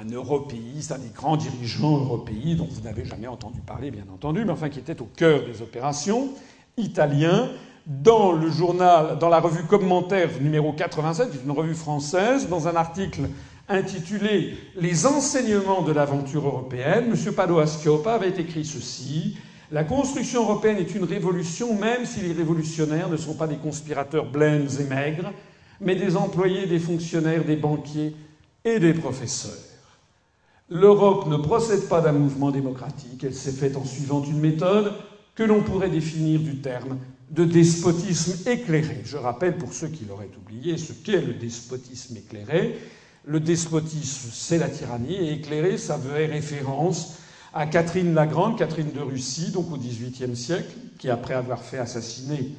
un 0.00 0.10
européiste, 0.12 0.92
un 0.92 0.98
des 0.98 1.10
grands 1.14 1.36
dirigeants 1.36 1.98
européens 1.98 2.54
dont 2.56 2.68
vous 2.70 2.82
n'avez 2.82 3.04
jamais 3.04 3.26
entendu 3.26 3.60
parler 3.60 3.90
bien 3.90 4.04
entendu, 4.12 4.44
mais 4.44 4.52
enfin 4.52 4.68
qui 4.68 4.78
était 4.78 5.00
au 5.00 5.08
cœur 5.16 5.44
des 5.44 5.62
opérations, 5.62 6.30
italien, 6.76 7.50
dans 7.86 8.32
le 8.32 8.50
journal, 8.50 9.18
dans 9.18 9.28
la 9.28 9.40
revue 9.40 9.64
Commentaire 9.64 10.30
numéro 10.40 10.72
87, 10.72 11.30
qui 11.30 11.38
est 11.38 11.44
une 11.44 11.50
revue 11.50 11.74
française, 11.74 12.48
dans 12.48 12.68
un 12.68 12.76
article 12.76 13.22
intitulé 13.68 14.54
Les 14.76 15.06
enseignements 15.06 15.82
de 15.82 15.92
l'aventure 15.92 16.46
européenne, 16.46 17.12
M. 17.12 17.34
Padoa 17.34 17.66
Schioppa 17.66 18.14
avait 18.14 18.40
écrit 18.40 18.64
ceci 18.64 19.36
La 19.70 19.84
construction 19.84 20.42
européenne 20.42 20.78
est 20.78 20.94
une 20.94 21.04
révolution, 21.04 21.74
même 21.78 22.06
si 22.06 22.20
les 22.20 22.32
révolutionnaires 22.32 23.08
ne 23.08 23.16
sont 23.16 23.34
pas 23.34 23.46
des 23.46 23.56
conspirateurs 23.56 24.30
blêmes 24.30 24.68
et 24.78 24.84
maigres, 24.84 25.32
mais 25.80 25.96
des 25.96 26.16
employés, 26.16 26.66
des 26.66 26.78
fonctionnaires, 26.78 27.44
des 27.44 27.56
banquiers 27.56 28.14
et 28.64 28.78
des 28.78 28.94
professeurs. 28.94 29.69
L'Europe 30.70 31.26
ne 31.26 31.36
procède 31.36 31.88
pas 31.88 32.00
d'un 32.00 32.12
mouvement 32.12 32.52
démocratique, 32.52 33.24
elle 33.24 33.34
s'est 33.34 33.50
faite 33.50 33.76
en 33.76 33.84
suivant 33.84 34.22
une 34.22 34.38
méthode 34.38 34.92
que 35.34 35.42
l'on 35.42 35.62
pourrait 35.62 35.90
définir 35.90 36.38
du 36.38 36.60
terme 36.60 36.96
de 37.30 37.44
despotisme 37.44 38.48
éclairé. 38.48 39.02
Je 39.04 39.16
rappelle 39.16 39.56
pour 39.56 39.72
ceux 39.72 39.88
qui 39.88 40.04
l'auraient 40.04 40.30
oublié 40.40 40.78
ce 40.78 40.92
qu'est 40.92 41.22
le 41.22 41.34
despotisme 41.34 42.16
éclairé. 42.16 42.78
Le 43.24 43.40
despotisme, 43.40 44.30
c'est 44.32 44.58
la 44.58 44.68
tyrannie, 44.68 45.14
et 45.16 45.32
éclairé, 45.32 45.76
ça 45.76 45.96
veut 45.96 46.14
référence 46.14 47.16
à 47.52 47.66
Catherine 47.66 48.14
la 48.14 48.28
Grande, 48.28 48.56
Catherine 48.56 48.92
de 48.92 49.00
Russie, 49.00 49.50
donc 49.50 49.72
au 49.72 49.76
XVIIIe 49.76 50.36
siècle, 50.36 50.72
qui, 50.98 51.10
après 51.10 51.34
avoir 51.34 51.62
fait 51.62 51.78
assassiner 51.78 52.52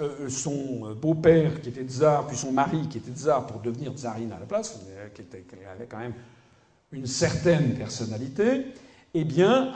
euh, 0.00 0.28
son 0.28 0.94
beau-père 1.00 1.62
qui 1.62 1.70
était 1.70 1.84
tsar, 1.84 2.26
puis 2.26 2.36
son 2.36 2.52
mari 2.52 2.88
qui 2.90 2.98
était 2.98 3.12
tsar 3.12 3.46
pour 3.46 3.60
devenir 3.60 3.92
tsarine 3.92 4.32
à 4.32 4.38
la 4.38 4.46
place, 4.46 4.80
qui, 5.14 5.22
avait 5.22 5.86
quand 5.86 5.98
même 5.98 6.14
une 6.94 7.06
certaine 7.06 7.74
personnalité, 7.74 8.66
eh 9.14 9.26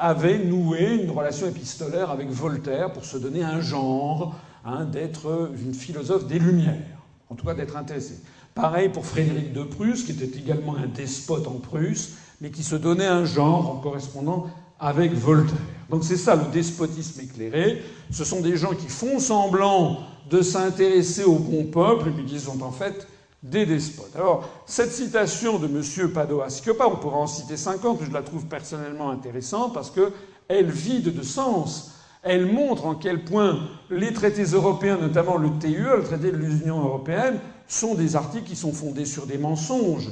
avait 0.00 0.38
noué 0.38 1.02
une 1.02 1.10
relation 1.10 1.46
épistolaire 1.46 2.10
avec 2.10 2.28
Voltaire 2.28 2.92
pour 2.92 3.04
se 3.04 3.16
donner 3.16 3.42
un 3.42 3.60
genre 3.60 4.36
hein, 4.64 4.84
d'être 4.84 5.52
une 5.64 5.74
philosophe 5.74 6.26
des 6.26 6.38
Lumières, 6.38 6.98
en 7.28 7.34
tout 7.34 7.46
cas 7.46 7.54
d'être 7.54 7.76
intéressé. 7.76 8.20
Pareil 8.54 8.88
pour 8.88 9.06
Frédéric 9.06 9.52
de 9.52 9.62
Prusse, 9.62 10.04
qui 10.04 10.12
était 10.12 10.38
également 10.38 10.76
un 10.76 10.86
despote 10.86 11.46
en 11.46 11.58
Prusse, 11.58 12.14
mais 12.40 12.50
qui 12.50 12.62
se 12.62 12.76
donnait 12.76 13.06
un 13.06 13.24
genre 13.24 13.70
en 13.70 13.76
correspondant 13.76 14.46
avec 14.80 15.12
Voltaire. 15.12 15.56
Donc 15.90 16.04
c'est 16.04 16.16
ça 16.16 16.36
le 16.36 16.50
despotisme 16.52 17.20
éclairé. 17.20 17.82
Ce 18.10 18.24
sont 18.24 18.40
des 18.40 18.56
gens 18.56 18.74
qui 18.74 18.88
font 18.88 19.18
semblant 19.18 20.00
de 20.30 20.42
s'intéresser 20.42 21.24
au 21.24 21.36
bon 21.36 21.64
peuple, 21.64 22.12
mais 22.16 22.24
qui 22.24 22.38
sont 22.38 22.62
en 22.62 22.72
fait 22.72 23.06
des 23.42 23.66
despotes. 23.66 24.14
Alors, 24.16 24.48
cette 24.66 24.92
citation 24.92 25.58
de 25.58 25.66
M. 25.66 26.12
Padoa 26.12 26.50
Schioppa, 26.50 26.86
on 26.86 26.96
pourra 26.96 27.18
en 27.18 27.26
citer 27.26 27.56
50, 27.56 28.00
je 28.04 28.12
la 28.12 28.22
trouve 28.22 28.46
personnellement 28.46 29.10
intéressante 29.10 29.74
parce 29.74 29.90
qu'elle 29.90 30.70
vide 30.70 31.14
de 31.14 31.22
sens. 31.22 31.94
Elle 32.22 32.46
montre 32.46 32.86
en 32.86 32.94
quel 32.96 33.24
point 33.24 33.60
les 33.90 34.12
traités 34.12 34.42
européens, 34.42 34.98
notamment 35.00 35.36
le 35.36 35.50
TUE, 35.60 35.96
le 35.96 36.02
traité 36.02 36.32
de 36.32 36.36
l'Union 36.36 36.80
européenne, 36.80 37.38
sont 37.68 37.94
des 37.94 38.16
articles 38.16 38.46
qui 38.46 38.56
sont 38.56 38.72
fondés 38.72 39.04
sur 39.04 39.26
des 39.26 39.38
mensonges. 39.38 40.10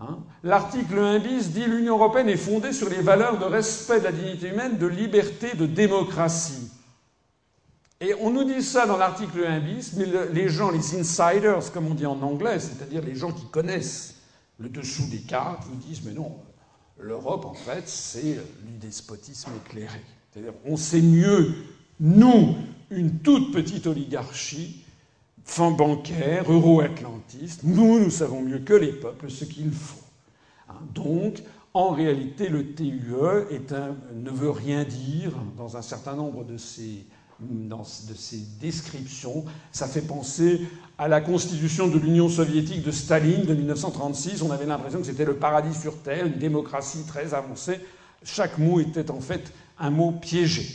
Hein. 0.00 0.18
L'article 0.42 0.98
1 0.98 1.18
bis 1.20 1.50
dit 1.50 1.66
l'Union 1.66 1.96
européenne 1.98 2.28
est 2.28 2.36
fondée 2.36 2.72
sur 2.72 2.88
les 2.88 3.00
valeurs 3.00 3.38
de 3.38 3.44
respect 3.44 4.00
de 4.00 4.04
la 4.04 4.12
dignité 4.12 4.48
humaine, 4.48 4.76
de 4.76 4.86
liberté, 4.86 5.54
de 5.54 5.66
démocratie. 5.66 6.70
Et 8.02 8.14
on 8.14 8.30
nous 8.30 8.44
dit 8.44 8.62
ça 8.62 8.86
dans 8.86 8.96
l'article 8.96 9.44
1 9.44 9.60
bis, 9.60 9.92
mais 9.94 10.06
les 10.32 10.48
gens, 10.48 10.70
les 10.70 10.98
insiders, 10.98 11.70
comme 11.70 11.86
on 11.86 11.94
dit 11.94 12.06
en 12.06 12.22
anglais, 12.22 12.58
c'est-à-dire 12.58 13.02
les 13.02 13.14
gens 13.14 13.30
qui 13.30 13.44
connaissent 13.46 14.22
le 14.58 14.70
dessous 14.70 15.06
des 15.10 15.20
cartes, 15.20 15.64
vous 15.64 15.76
disent 15.76 16.02
mais 16.06 16.12
non, 16.12 16.38
l'Europe 16.98 17.44
en 17.44 17.52
fait 17.52 17.86
c'est 17.86 18.40
du 18.62 18.78
despotisme 18.80 19.50
éclairé. 19.66 20.00
C'est-à-dire 20.32 20.54
on 20.64 20.78
sait 20.78 21.02
mieux, 21.02 21.52
nous, 21.98 22.56
une 22.90 23.18
toute 23.18 23.52
petite 23.52 23.86
oligarchie, 23.86 24.82
fonds 25.44 25.72
bancaires, 25.72 26.50
euro-atlantistes, 26.50 27.64
nous, 27.64 28.00
nous 28.00 28.10
savons 28.10 28.40
mieux 28.40 28.60
que 28.60 28.74
les 28.74 28.92
peuples 28.92 29.30
ce 29.30 29.44
qu'il 29.44 29.72
faut. 29.72 30.00
Hein, 30.70 30.80
donc, 30.94 31.42
en 31.74 31.90
réalité, 31.90 32.48
le 32.48 32.74
TUE 32.74 33.02
ne 34.14 34.30
veut 34.30 34.50
rien 34.50 34.84
dire 34.84 35.32
dans 35.58 35.76
un 35.76 35.82
certain 35.82 36.16
nombre 36.16 36.44
de 36.44 36.56
de 37.40 38.14
ses 38.14 38.40
descriptions. 38.60 39.44
Ça 39.72 39.86
fait 39.86 40.02
penser 40.02 40.60
à 40.98 41.08
la 41.08 41.20
constitution 41.20 41.88
de 41.88 41.98
l'Union 41.98 42.28
soviétique 42.28 42.82
de 42.82 42.90
Staline 42.90 43.44
de 43.44 43.54
1936. 43.54 44.42
On 44.42 44.50
avait 44.50 44.66
l'impression 44.66 45.00
que 45.00 45.06
c'était 45.06 45.24
le 45.24 45.36
paradis 45.36 45.78
sur 45.78 45.96
Terre, 46.02 46.26
une 46.26 46.38
démocratie 46.38 47.04
très 47.06 47.34
avancée. 47.34 47.80
Chaque 48.24 48.58
mot 48.58 48.80
était 48.80 49.10
en 49.10 49.20
fait 49.20 49.52
un 49.78 49.90
mot 49.90 50.12
piégé. 50.12 50.66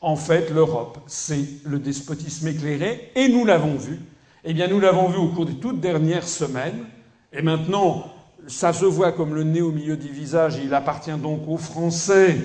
En 0.00 0.16
fait, 0.16 0.50
l'Europe, 0.50 0.98
c'est 1.06 1.44
le 1.64 1.78
despotisme 1.78 2.48
éclairé, 2.48 3.10
et 3.14 3.28
nous 3.28 3.44
l'avons 3.44 3.76
vu 3.76 4.00
eh 4.44 4.52
bien, 4.52 4.68
nous 4.68 4.78
l'avons 4.78 5.08
vu 5.08 5.16
au 5.16 5.28
cours 5.28 5.46
des 5.46 5.54
toutes 5.54 5.80
dernières 5.80 6.28
semaines, 6.28 6.84
et 7.32 7.40
maintenant, 7.40 8.12
ça 8.46 8.74
se 8.74 8.84
voit 8.84 9.12
comme 9.12 9.34
le 9.34 9.42
nez 9.42 9.62
au 9.62 9.72
milieu 9.72 9.96
des 9.96 10.08
visages, 10.08 10.58
et 10.58 10.64
il 10.64 10.74
appartient 10.74 11.16
donc 11.16 11.48
aux 11.48 11.56
Français 11.56 12.36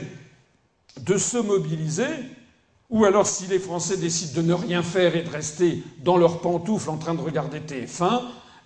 de 1.02 1.18
se 1.18 1.38
mobiliser, 1.38 2.08
ou 2.90 3.06
alors 3.06 3.28
si 3.28 3.46
les 3.46 3.60
Français 3.60 3.98
décident 3.98 4.42
de 4.42 4.48
ne 4.48 4.54
rien 4.54 4.82
faire 4.82 5.16
et 5.16 5.24
de 5.24 5.30
rester 5.30 5.84
dans 6.04 6.18
leurs 6.18 6.42
pantoufles 6.42 6.90
en 6.90 6.98
train 6.98 7.14
de 7.14 7.22
regarder 7.22 7.60
TF1, 7.60 8.22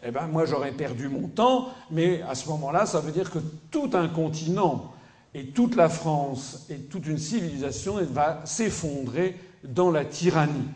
eh 0.05 0.11
ben 0.11 0.27
moi 0.27 0.45
j'aurais 0.45 0.71
perdu 0.71 1.09
mon 1.09 1.27
temps, 1.27 1.69
mais 1.91 2.21
à 2.23 2.35
ce 2.35 2.47
moment-là, 2.49 2.85
ça 2.85 2.99
veut 2.99 3.11
dire 3.11 3.31
que 3.31 3.39
tout 3.69 3.89
un 3.93 4.07
continent 4.07 4.93
et 5.33 5.47
toute 5.47 5.75
la 5.75 5.89
France 5.89 6.65
et 6.69 6.77
toute 6.77 7.07
une 7.07 7.17
civilisation 7.17 7.95
va 8.11 8.41
s'effondrer 8.45 9.37
dans 9.63 9.91
la 9.91 10.05
tyrannie. 10.05 10.69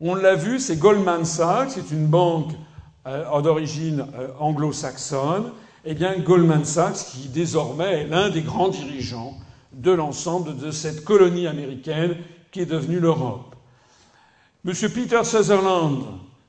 On 0.00 0.14
l'a 0.14 0.34
vu, 0.34 0.58
c'est 0.58 0.76
Goldman 0.76 1.24
Sachs, 1.24 1.70
c'est 1.70 1.90
une 1.90 2.06
banque 2.06 2.52
euh, 3.06 3.40
d'origine 3.40 4.06
euh, 4.18 4.28
anglo-saxonne, 4.38 5.52
eh 5.86 5.94
bien 5.94 6.18
Goldman 6.18 6.64
Sachs 6.64 7.06
qui 7.12 7.28
désormais 7.28 8.02
est 8.02 8.06
l'un 8.06 8.28
des 8.28 8.42
grands 8.42 8.68
dirigeants 8.68 9.34
de 9.76 9.92
l'ensemble 9.92 10.56
de 10.56 10.70
cette 10.70 11.04
colonie 11.04 11.46
américaine 11.46 12.16
qui 12.50 12.60
est 12.60 12.66
devenue 12.66 12.98
l'Europe. 12.98 13.54
Monsieur 14.64 14.88
Peter 14.88 15.22
Sutherland, 15.22 16.02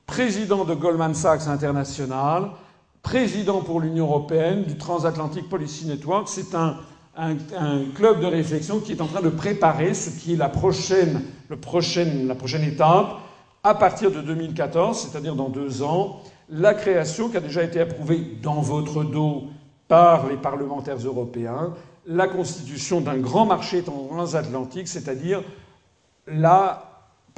président 0.06 0.64
de 0.64 0.74
Goldman 0.74 1.14
Sachs 1.14 1.46
International, 1.46 2.50
président 3.02 3.60
pour 3.60 3.80
l'Union 3.80 4.06
européenne 4.06 4.64
du 4.64 4.76
Transatlantic 4.76 5.48
Policy 5.48 5.86
Network. 5.86 6.28
C'est 6.28 6.54
un, 6.54 6.76
club 7.96 8.20
de 8.20 8.26
réflexion 8.26 8.78
qui 8.78 8.92
est 8.92 9.00
en 9.00 9.06
train 9.06 9.20
de 9.20 9.28
préparer 9.28 9.92
ce 9.92 10.08
qui 10.08 10.34
est 10.34 10.36
la 10.36 10.48
prochaine, 10.48 11.22
la 11.50 12.34
prochaine 12.34 12.62
étape 12.62 13.18
à 13.64 13.74
partir 13.74 14.12
de 14.12 14.20
2014, 14.20 14.98
c'est-à-dire 14.98 15.34
dans 15.34 15.48
deux 15.48 15.82
ans, 15.82 16.22
la 16.48 16.74
création 16.74 17.28
qui 17.28 17.36
a 17.36 17.40
déjà 17.40 17.64
été 17.64 17.80
approuvée 17.80 18.36
dans 18.40 18.60
votre 18.60 19.02
dos 19.02 19.44
par 19.88 20.28
les 20.28 20.36
parlementaires 20.36 20.98
européens, 20.98 21.74
la 22.08 22.26
constitution 22.26 23.00
d'un 23.00 23.18
grand 23.18 23.46
marché 23.46 23.82
transatlantique, 23.82 24.88
c'est-à-dire 24.88 25.42
la 26.26 26.88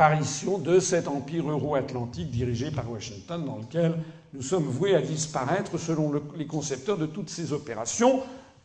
apparition 0.00 0.57
de 0.57 0.81
cet 0.81 1.08
empire 1.08 1.50
euro-atlantique 1.50 2.31
dirigé 2.31 2.70
par 2.70 2.90
Washington, 2.90 3.44
dans 3.44 3.58
lequel 3.58 3.99
nous 4.32 4.40
sommes 4.40 4.65
voués 4.65 4.94
à 4.94 5.02
disparaître 5.02 5.76
selon 5.76 6.10
les 6.39 6.47
concepteurs 6.47 6.97
de 6.97 7.05
toutes 7.05 7.28
ces 7.28 7.52
opérations, 7.52 8.23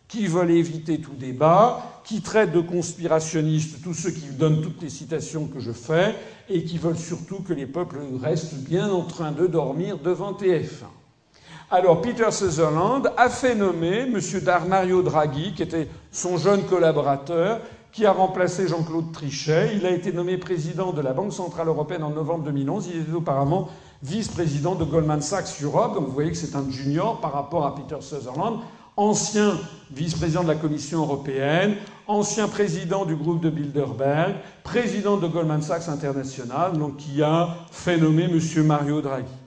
qui 0.08 0.28
veulent 0.28 0.52
éviter 0.52 1.02
tout 1.02 1.16
débat, 1.20 2.02
qui 2.06 2.22
traitent 2.22 2.54
de 2.54 2.62
conspirationnistes 2.62 3.84
tous 3.84 3.94
ceux 3.94 4.12
qui 4.12 4.28
donnent 4.28 4.62
toutes 4.62 4.82
les 4.82 4.90
citations 4.90 5.48
que 5.48 5.60
je 5.60 5.74
fais, 5.74 6.16
et 6.48 6.64
qui 6.64 6.78
veulent 6.78 6.98
surtout 6.98 7.42
que 7.42 7.52
les 7.52 7.66
peuples 7.66 8.00
restent 8.22 8.56
bien 8.56 8.90
en 8.90 9.04
train 9.04 9.34
de 9.34 9.46
dormir 9.46 9.98
devant 9.98 10.32
TF1. 10.32 10.86
Alors 11.78 12.00
Peter 12.00 12.32
Sutherland 12.32 13.12
a 13.18 13.28
fait 13.28 13.54
nommer 13.54 14.04
M. 14.04 14.18
Mario 14.70 15.02
Draghi, 15.02 15.54
qui 15.54 15.62
était 15.62 15.90
son 16.10 16.38
jeune 16.38 16.64
collaborateur, 16.64 17.60
qui 17.92 18.06
a 18.06 18.14
remplacé 18.14 18.70
Jean-Claude 18.70 19.12
Trichet. 19.12 19.72
Il 19.76 19.86
a 19.86 19.90
été 19.90 20.14
nommé 20.14 20.38
président 20.38 20.94
de 20.94 21.02
la 21.02 21.12
Banque 21.12 21.34
Centrale 21.34 21.68
Européenne 21.68 22.04
en 22.04 22.12
novembre 22.12 22.46
2011. 22.46 22.90
Il 22.94 23.02
était 23.02 23.12
auparavant 23.12 23.68
vice-président 24.02 24.76
de 24.76 24.86
Goldman 24.86 25.22
Sachs 25.22 25.62
Europe. 25.62 25.96
Donc 25.96 26.06
vous 26.06 26.14
voyez 26.14 26.32
que 26.32 26.38
c'est 26.38 26.56
un 26.56 26.64
junior 26.70 27.20
par 27.20 27.34
rapport 27.34 27.66
à 27.66 27.76
Peter 27.76 27.98
Sutherland, 28.00 28.60
ancien 28.96 29.52
vice-président 29.92 30.44
de 30.44 30.48
la 30.48 30.56
Commission 30.56 31.02
européenne, 31.02 31.76
ancien 32.08 32.48
président 32.48 33.04
du 33.04 33.18
groupe 33.18 33.42
de 33.42 33.50
Bilderberg, 33.50 34.36
président 34.64 35.18
de 35.18 35.28
Goldman 35.28 35.62
Sachs 35.62 35.90
International, 35.90 36.78
donc 36.78 36.96
qui 36.96 37.22
a 37.22 37.50
fait 37.70 37.98
nommer 37.98 38.24
M. 38.24 38.40
Mario 38.64 39.02
Draghi. 39.02 39.45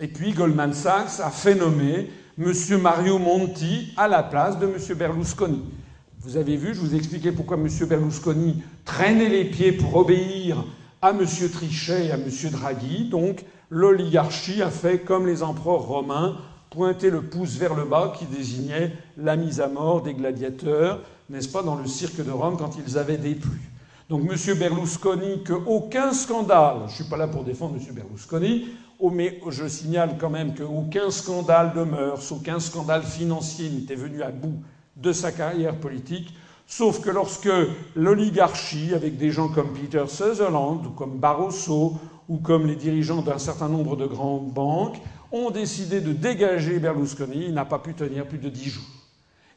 Et 0.00 0.08
puis 0.08 0.32
Goldman 0.32 0.72
Sachs 0.72 1.20
a 1.20 1.30
fait 1.30 1.54
nommer 1.54 2.10
M. 2.36 2.52
Mario 2.80 3.20
Monti 3.20 3.92
à 3.96 4.08
la 4.08 4.24
place 4.24 4.58
de 4.58 4.66
M. 4.66 4.98
Berlusconi. 4.98 5.62
Vous 6.18 6.36
avez 6.36 6.56
vu, 6.56 6.74
je 6.74 6.80
vous 6.80 6.96
ai 6.96 6.98
expliqué 6.98 7.30
pourquoi 7.30 7.56
M. 7.56 7.68
Berlusconi 7.86 8.60
traînait 8.84 9.28
les 9.28 9.44
pieds 9.44 9.70
pour 9.70 9.94
obéir 9.94 10.64
à 11.00 11.10
M. 11.10 11.24
Trichet 11.24 12.06
et 12.06 12.10
à 12.10 12.16
M. 12.16 12.28
Draghi. 12.50 13.08
Donc, 13.08 13.44
l'oligarchie 13.70 14.62
a 14.62 14.70
fait 14.70 14.98
comme 14.98 15.28
les 15.28 15.44
empereurs 15.44 15.82
romains, 15.82 16.38
pointer 16.70 17.10
le 17.10 17.22
pouce 17.22 17.56
vers 17.56 17.76
le 17.76 17.84
bas 17.84 18.14
qui 18.18 18.24
désignait 18.24 18.96
la 19.16 19.36
mise 19.36 19.60
à 19.60 19.68
mort 19.68 20.02
des 20.02 20.14
gladiateurs, 20.14 21.02
n'est-ce 21.30 21.48
pas, 21.48 21.62
dans 21.62 21.76
le 21.76 21.86
cirque 21.86 22.20
de 22.20 22.32
Rome 22.32 22.56
quand 22.58 22.76
ils 22.84 22.98
avaient 22.98 23.16
déplu. 23.16 23.60
Donc 24.08 24.22
M. 24.28 24.58
Berlusconi, 24.58 25.44
qu'aucun 25.44 26.12
scandale, 26.12 26.78
je 26.86 26.90
ne 26.90 26.96
suis 26.96 27.04
pas 27.04 27.16
là 27.16 27.28
pour 27.28 27.44
défendre 27.44 27.76
M. 27.76 27.94
Berlusconi, 27.94 28.66
mais 29.00 29.40
je 29.48 29.66
signale 29.66 30.16
quand 30.18 30.30
même 30.30 30.54
qu'aucun 30.54 31.10
scandale 31.10 31.72
de 31.74 31.82
mœurs, 31.82 32.32
aucun 32.32 32.60
scandale 32.60 33.02
financier 33.02 33.68
n'était 33.68 33.94
venu 33.94 34.22
à 34.22 34.30
bout 34.30 34.62
de 34.96 35.12
sa 35.12 35.32
carrière 35.32 35.76
politique, 35.76 36.34
sauf 36.66 37.00
que 37.00 37.10
lorsque 37.10 37.50
l'oligarchie, 37.94 38.94
avec 38.94 39.16
des 39.16 39.30
gens 39.30 39.48
comme 39.48 39.72
Peter 39.72 40.04
Sutherland 40.08 40.86
ou 40.86 40.90
comme 40.90 41.18
Barroso 41.18 41.94
ou 42.28 42.38
comme 42.38 42.66
les 42.66 42.76
dirigeants 42.76 43.22
d'un 43.22 43.38
certain 43.38 43.68
nombre 43.68 43.96
de 43.96 44.06
grandes 44.06 44.52
banques, 44.52 45.00
ont 45.32 45.50
décidé 45.50 46.00
de 46.00 46.12
dégager 46.12 46.78
Berlusconi, 46.78 47.46
il 47.46 47.54
n'a 47.54 47.64
pas 47.64 47.80
pu 47.80 47.94
tenir 47.94 48.26
plus 48.26 48.38
de 48.38 48.48
dix 48.48 48.70
jours. 48.70 48.84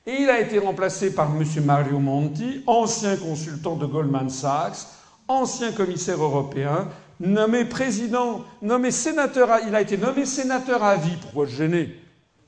Et 0.08 0.22
il 0.22 0.30
a 0.30 0.40
été 0.40 0.58
remplacé 0.58 1.14
par 1.14 1.30
M. 1.36 1.44
Mario 1.66 2.00
Monti, 2.00 2.64
ancien 2.66 3.16
consultant 3.18 3.76
de 3.76 3.86
Goldman 3.86 4.30
Sachs, 4.30 4.88
ancien 5.28 5.72
commissaire 5.72 6.24
européen, 6.24 6.88
nommé 7.20 7.66
président, 7.66 8.44
nommé 8.62 8.92
sénateur, 8.92 9.50
il 9.68 9.76
a 9.76 9.82
été 9.82 9.98
nommé 9.98 10.26
sénateur 10.26 10.84
à 10.84 10.96
vie. 10.98 11.18
Pourquoi 11.22 11.46
gêner? 11.46 12.00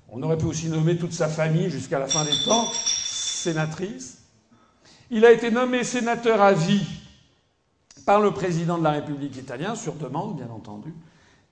On 0.09 0.22
aurait 0.23 0.38
pu 0.38 0.45
aussi 0.45 0.69
nommer 0.69 0.98
toute 0.98 1.14
sa 1.14 1.27
famille 1.27 1.69
jusqu'à 1.69 1.99
la 1.99 2.07
fin 2.07 2.23
des 2.25 2.43
temps 2.45 2.65
sénatrice. 2.73 4.19
Il 5.11 5.25
a 5.25 5.31
été 5.31 5.51
nommé 5.51 5.83
sénateur 5.83 6.41
à 6.41 6.53
vie 6.53 6.85
par 8.06 8.19
le 8.19 8.31
président 8.31 8.77
de 8.77 8.83
la 8.83 8.91
République 8.91 9.38
italienne, 9.38 9.75
sur 9.75 9.93
demande 9.93 10.38
bien 10.38 10.49
entendu, 10.49 10.93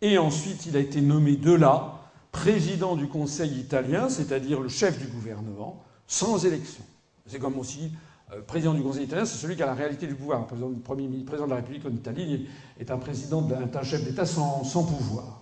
et 0.02 0.18
ensuite 0.18 0.66
il 0.66 0.76
a 0.76 0.80
été 0.80 1.02
nommé 1.02 1.36
de 1.36 1.52
là 1.52 1.94
président 2.32 2.96
du 2.96 3.08
Conseil 3.08 3.60
italien, 3.60 4.10
c'est-à-dire 4.10 4.60
le 4.60 4.70
chef 4.70 5.00
du 5.00 5.08
gouvernement, 5.08 5.84
sans 6.08 6.46
élection. 6.46 6.84
C'est 7.26 7.40
comme 7.40 7.58
aussi 7.60 7.92
euh, 8.34 8.42
président 8.42 8.74
du 8.74 8.82
Conseil 8.82 9.06
italien, 9.06 9.26
c'est 9.26 9.38
celui 9.38 9.56
qui 9.56 9.64
a 9.64 9.66
la 9.66 9.74
réalité 9.74 10.06
du 10.06 10.16
pouvoir. 10.16 10.42
Le 10.42 10.46
président, 10.48 10.72
premier, 10.84 11.08
président 11.24 11.46
de 11.46 11.52
la 11.52 11.58
République 11.58 11.86
en 11.86 11.92
Italie 11.92 12.48
est 12.80 12.92
un 12.92 12.98
président, 12.98 13.48
un 13.50 13.84
chef 13.84 14.04
d'État 14.04 14.26
sans 14.26 14.84
pouvoir. 14.84 15.42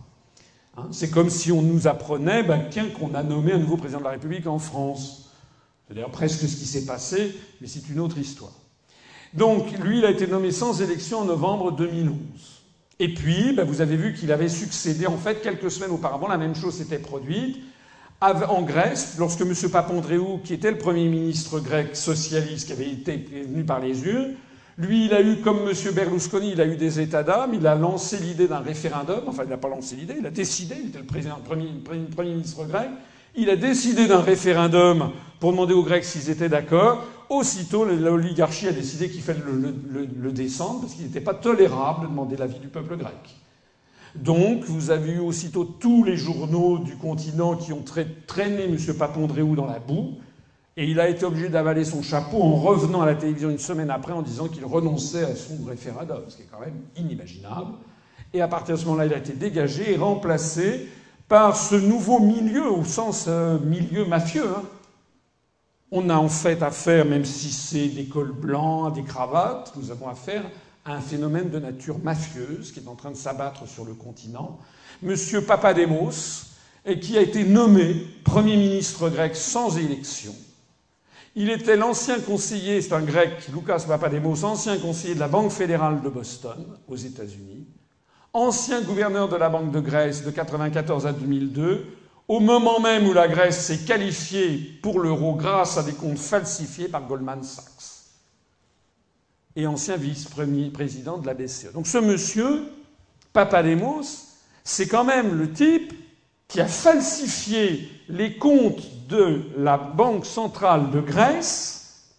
Hein, 0.78 0.88
c'est 0.92 1.10
comme 1.10 1.30
si 1.30 1.52
on 1.52 1.62
nous 1.62 1.88
apprenait 1.88 2.44
ben, 2.44 2.70
qu'on 2.98 3.14
a 3.16 3.24
nommé 3.24 3.54
un 3.54 3.60
nouveau 3.60 3.78
président 3.78 4.00
de 4.00 4.04
la 4.04 4.12
République 4.12 4.46
en 4.46 4.60
France. 4.60 5.32
C'est 5.88 5.94
d'ailleurs 5.94 6.12
presque 6.12 6.42
ce 6.42 6.56
qui 6.56 6.66
s'est 6.66 6.86
passé, 6.86 7.36
mais 7.62 7.68
c'est 7.68 7.88
une 7.90 8.00
autre 8.00 8.18
histoire. 8.18 8.52
Donc, 9.34 9.72
lui, 9.80 10.00
il 10.00 10.06
a 10.06 10.12
été 10.12 10.28
nommé 10.28 10.52
sans 10.52 10.82
élection 10.82 11.20
en 11.20 11.26
novembre 11.26 11.72
2011. 11.72 12.18
Et 13.00 13.14
puis, 13.14 13.54
ben, 13.54 13.66
vous 13.66 13.82
avez 13.82 13.98
vu 13.98 14.14
qu'il 14.14 14.32
avait 14.32 14.50
succédé, 14.50 15.08
en 15.08 15.18
fait, 15.18 15.42
quelques 15.42 15.72
semaines 15.72 15.92
auparavant, 15.92 16.28
la 16.28 16.38
même 16.38 16.56
chose 16.56 16.76
s'était 16.76 17.00
produite 17.00 17.58
en 18.22 18.61
Grèce, 18.64 19.16
lorsque 19.19 19.42
M. 19.42 19.53
Papandréou, 19.72 20.40
qui 20.44 20.53
était 20.53 20.72
le 20.72 20.77
Premier 20.77 21.08
ministre 21.08 21.60
grec 21.60 21.95
socialiste, 21.95 22.68
qui 22.68 22.74
avait 22.74 22.90
été 22.90 23.18
prévenu 23.18 23.64
par 23.64 23.80
les 23.80 24.03
urnes, 24.06 24.34
lui, 24.77 25.06
il 25.06 25.14
a 25.14 25.22
eu, 25.22 25.38
comme 25.38 25.60
M. 25.69 25.94
Berlusconi, 25.94 26.52
il 26.52 26.60
a 26.60 26.66
eu 26.66 26.76
des 26.76 27.00
états 27.00 27.24
d'âme, 27.24 27.53
il 27.53 27.66
a 27.66 27.76
lancé 27.76 28.18
l'idée 28.18 28.48
d'un 28.48 28.60
référendum, 28.60 29.22
enfin 29.27 29.44
il 29.44 29.50
n'a 29.50 29.58
pas 29.58 29.69
lancé 29.69 29.95
l'idée, 29.95 30.16
il 30.19 30.26
a 30.26 30.32
décidé, 30.32 30.76
il 30.82 30.90
était 30.90 31.00
le, 31.00 31.06
premier, 31.06 31.30
premier, 32.14 32.32
ministre 32.32 32.66
grec, 32.66 32.90
il 33.35 33.50
a 33.50 33.56
décidé 33.56 34.08
d'un 34.08 34.19
référendum 34.19 35.11
pour 35.40 35.52
demander 35.52 35.74
aux 35.74 35.84
Grecs 35.84 36.03
s'ils 36.03 36.30
étaient 36.30 36.50
d'accord. 36.50 37.06
Aussitôt, 37.30 37.85
l'oligarchie 37.85 38.68
a 38.68 38.72
décidé 38.72 39.10
qu'il 39.10 39.22
fallait 39.22 39.40
le, 39.45 40.32
descendre 40.32 40.82
parce 40.82 40.94
qu'il 40.94 41.06
n'était 41.06 41.22
pas 41.22 41.34
tolérable 41.34 42.03
de 42.03 42.08
demander 42.08 42.35
l'avis 42.35 42.60
du 42.60 42.68
peuple 42.68 42.98
grec. 42.98 43.14
Donc, 44.16 44.64
vous 44.64 44.92
avez 44.92 45.14
eu 45.14 45.19
aussitôt 45.19 45.66
tous 45.66 46.03
les 46.03 46.16
journaux 46.16 46.80
du 46.80 46.95
continent 46.95 47.56
qui 47.56 47.74
ont 47.74 47.84
traîné 48.27 48.64
M. 48.64 48.77
Papandréou 48.98 49.56
dans 49.56 49.66
la 49.66 49.80
boue, 49.80 50.14
et 50.77 50.85
il 50.85 51.00
a 51.00 51.08
été 51.08 51.26
obligé 51.26 51.50
d'avaler 51.50 51.85
son 51.85 52.02
chapeau 52.02 52.42
en 52.42 52.56
revenant 52.56 53.02
à 53.02 53.06
la 53.06 53.16
télévision 53.16 53.50
une 53.50 53.60
semaine 53.60 53.90
après 53.90 54.11
en 54.14 54.22
disant 54.22 54.48
qu'il 54.48 54.66
renonçait 54.66 55.24
à 55.24 55.35
son 55.35 55.64
référendum, 55.66 56.24
ce 56.27 56.35
qui 56.38 56.42
est 56.44 56.50
quand 56.52 56.60
même 56.60 56.82
inimaginable. 56.98 57.74
Et 58.34 58.42
à 58.42 58.48
partir 58.48 58.76
de 58.76 58.82
ce 58.82 58.85
moment-là, 58.85 59.06
il 59.06 59.14
a 59.14 59.18
été 59.18 59.34
dégagé 59.34 59.94
et 59.94 59.98
remplacé 59.98 60.90
par 61.30 61.56
ce 61.56 61.76
nouveau 61.76 62.19
milieu, 62.19 62.69
au 62.69 62.84
sens 62.84 63.26
euh, 63.27 63.58
milieu 63.60 64.06
mafieux. 64.06 64.48
Hein. 64.48 64.64
On 65.92 66.10
a 66.10 66.16
en 66.16 66.27
fait 66.27 66.61
affaire, 66.61 67.06
même 67.06 67.24
si 67.24 67.52
c'est 67.52 67.88
des 67.88 68.06
cols 68.06 68.34
blancs, 68.34 68.94
des 68.94 69.03
cravates, 69.03 69.74
nous 69.77 69.92
avons 69.92 70.10
affaire 70.10 70.44
un 70.86 71.02
phénomène 71.02 71.50
de 71.50 71.60
nature 71.60 72.00
mafieuse 72.00 72.72
qui 72.72 72.80
est 72.80 72.88
en 72.88 72.96
train 72.96 73.12
de 73.12 73.16
s'abattre 73.16 73.68
sur 73.68 73.86
le 73.86 73.94
continent. 73.94 74.60
Monsieur 75.02 75.42
Papademos, 75.42 76.46
et 76.86 77.00
qui 77.00 77.18
a 77.18 77.22
été 77.22 77.44
nommé 77.44 78.06
Premier 78.24 78.58
ministre 78.58 79.10
grec 79.10 79.36
sans 79.36 79.78
élection, 79.78 80.36
il 81.36 81.50
était 81.50 81.76
l'ancien 81.76 82.20
conseiller, 82.20 82.82
c'est 82.82 82.94
un 82.94 83.02
grec, 83.02 83.50
Lucas 83.52 83.84
Papademos, 83.88 84.44
ancien 84.46 84.78
conseiller 84.78 85.16
de 85.16 85.20
la 85.20 85.28
Banque 85.28 85.52
fédérale 85.52 86.02
de 86.02 86.10
Boston, 86.10 86.78
aux 86.88 86.96
États-Unis, 86.96 87.68
ancien 88.32 88.82
gouverneur 88.82 89.28
de 89.28 89.36
la 89.36 89.50
Banque 89.50 89.72
de 89.72 89.80
Grèce 89.80 90.20
de 90.20 90.30
1994 90.30 91.08
à 91.08 91.12
2002, 91.12 91.86
au 92.28 92.40
moment 92.40 92.80
même 92.80 93.08
où 93.08 93.14
la 93.14 93.28
Grèce 93.28 93.66
s'est 93.66 93.86
qualifiée 93.86 94.80
pour 94.82 95.00
l'euro 95.00 95.36
grâce 95.36 95.78
à 95.78 95.84
des 95.84 95.94
comptes 95.94 96.20
falsifiés 96.20 96.88
par 96.88 97.08
Goldman 97.08 97.44
Sachs, 97.44 97.94
et 99.56 99.67
ancien 99.67 99.95
vice-président 99.95 101.17
de 101.17 101.25
la 101.25 101.34
BCE. 101.34 101.72
Donc 101.74 101.88
ce 101.88 101.98
monsieur, 101.98 102.64
Papademos, 103.34 104.01
C'est 104.64 104.88
quand 104.88 105.03
même 105.03 105.38
le 105.38 105.51
type 105.51 105.93
qui 106.48 106.59
a 106.59 106.67
falsifié 106.67 107.90
les 108.09 108.38
comptes 108.38 108.84
de 109.08 109.43
la 109.58 109.77
Banque 109.77 110.25
centrale 110.25 110.92
de 110.92 111.00
Grèce 111.00 112.16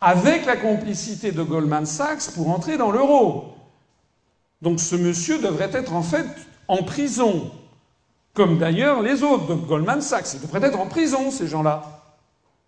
avec 0.00 0.46
la 0.46 0.56
complicité 0.56 1.32
de 1.32 1.42
Goldman 1.42 1.86
Sachs 1.86 2.30
pour 2.34 2.50
entrer 2.50 2.76
dans 2.76 2.90
l'euro. 2.90 3.54
Donc 4.62 4.80
ce 4.80 4.96
monsieur 4.96 5.38
devrait 5.38 5.70
être 5.72 5.94
en 5.94 6.02
fait 6.02 6.26
en 6.68 6.82
prison, 6.82 7.50
comme 8.32 8.58
d'ailleurs 8.58 9.02
les 9.02 9.22
autres 9.22 9.46
de 9.46 9.54
Goldman 9.54 10.00
Sachs. 10.00 10.34
Ils 10.34 10.40
devraient 10.40 10.66
être 10.66 10.80
en 10.80 10.86
prison, 10.86 11.30
ces 11.30 11.48
gens-là. 11.48 12.02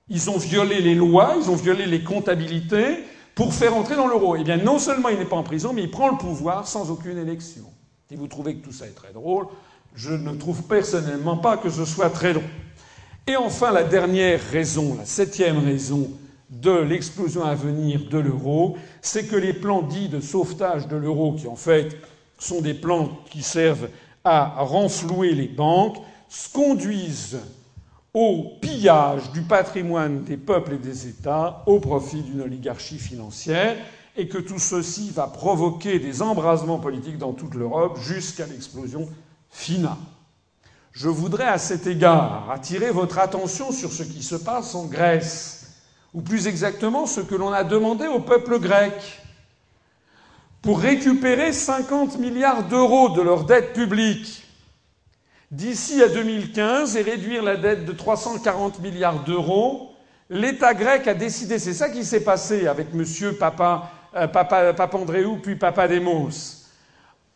Ils 0.09 0.31
ont 0.31 0.39
violé 0.39 0.81
les 0.81 0.95
lois, 0.95 1.35
ils 1.41 1.51
ont 1.51 1.57
violé 1.57 1.87
les 1.87 2.05
comptabilités 2.05 3.05
pour 3.37 3.53
faire 3.53 3.77
entrer 3.77 3.95
dans 3.95 4.09
l'euro. 4.09 4.35
Eh 4.35 4.43
bien, 4.43 4.57
non 4.57 4.81
seulement 4.81 5.11
il 5.11 5.19
n'est 5.19 5.27
pas 5.27 5.37
en 5.37 5.45
prison, 5.45 5.73
mais 5.73 5.83
il 5.83 5.91
prend 5.91 6.11
le 6.11 6.17
pouvoir 6.17 6.67
sans 6.67 6.91
aucune 6.91 7.19
élection. 7.19 7.65
Si 8.09 8.17
vous 8.17 8.27
trouvez 8.27 8.57
que 8.57 8.65
tout 8.65 8.73
ça 8.73 8.87
est 8.87 8.95
très 8.95 9.13
drôle, 9.13 9.47
je 9.95 10.13
ne 10.13 10.35
trouve 10.35 10.63
personnellement 10.63 11.37
pas 11.37 11.59
que 11.59 11.71
ce 11.71 11.85
soit 11.85 12.11
très 12.11 12.33
drôle. 12.33 12.49
Et 13.27 13.37
enfin, 13.37 13.73
la 13.73 13.85
dernière 13.85 14.41
raison, 14.41 14.97
la 14.97 15.05
septième 15.05 15.59
raison 15.59 16.11
de 16.49 16.71
l'explosion 16.71 17.45
à 17.45 17.55
venir 17.55 18.09
de 18.09 18.19
l'euro, 18.19 18.79
c'est 19.03 19.27
que 19.27 19.37
les 19.37 19.53
plans 19.53 19.83
dits 19.83 20.09
de 20.09 20.21
sauvetage 20.21 20.89
de 20.89 20.97
l'euro, 20.97 21.35
qui 21.35 21.47
en 21.47 21.57
fait 21.57 21.95
sont 22.39 22.63
des 22.63 22.75
plans 22.75 23.19
qui 23.31 23.43
servent 23.43 23.91
à 24.25 24.63
renflouer 24.63 25.33
les 25.33 25.49
banques, 25.49 25.99
conduisent 26.55 27.39
au 28.17 28.57
pillage 28.63 29.31
du 29.33 29.43
patrimoine 29.43 30.25
des 30.25 30.39
peuples 30.39 30.73
et 30.73 30.79
des 30.79 31.07
États 31.07 31.63
au 31.67 31.81
profit 31.81 32.23
d'une 32.23 32.41
oligarchie 32.41 32.99
financière, 32.99 33.77
et 34.17 34.27
que 34.27 34.39
tout 34.39 34.59
ceci 34.59 35.11
va 35.11 35.27
provoquer 35.27 35.99
des 35.99 36.23
embrasements 36.23 36.79
politiques 36.79 37.19
dans 37.19 37.35
toute 37.35 37.53
l'Europe 37.53 37.99
jusqu'à 38.01 38.47
l'explosion 38.47 39.07
finale. 39.51 39.99
Je 40.93 41.11
voudrais 41.11 41.45
à 41.45 41.59
cet 41.59 41.87
égard 41.87 42.51
attirer 42.51 42.91
votre 42.91 43.19
attention 43.19 43.71
sur 43.71 43.93
ce 43.93 44.03
qui 44.03 44.23
se 44.23 44.37
passe 44.37 44.75
en 44.75 44.87
Grèce, 44.87 45.83
ou 46.15 46.23
plus 46.23 46.47
exactement 46.47 47.05
ce 47.05 47.21
que 47.21 47.35
l'on 47.35 47.53
a 47.53 47.65
demandé 47.65 48.07
au 48.07 48.21
peuple 48.21 48.59
grec. 48.59 48.95
Pour 50.63 50.81
récupérer 50.81 51.53
50 51.53 52.19
milliards 52.19 52.67
d'euros 52.67 53.11
de 53.11 53.21
leur 53.21 53.45
dette 53.45 53.75
publique, 53.75 54.46
d'ici 55.51 56.03
à 56.03 56.09
2015 56.09 56.97
et 56.97 57.03
réduire 57.03 57.43
la 57.43 57.57
dette 57.57 57.85
de 57.85 57.93
340 57.93 58.81
milliards 58.81 59.25
d'euros, 59.25 59.93
l'État 60.29 60.75
grec 60.75 61.07
a 61.07 61.15
décidé, 61.15 61.59
c'est 61.59 61.73
ça 61.73 61.89
qui 61.89 62.05
s'est 62.05 62.25
passé 62.25 62.67
avec 62.67 62.89
M. 62.95 63.05
Papa, 63.39 63.91
euh, 64.17 64.27
Papa, 64.27 64.73
puis 65.43 65.57
Papademos, 65.57 66.31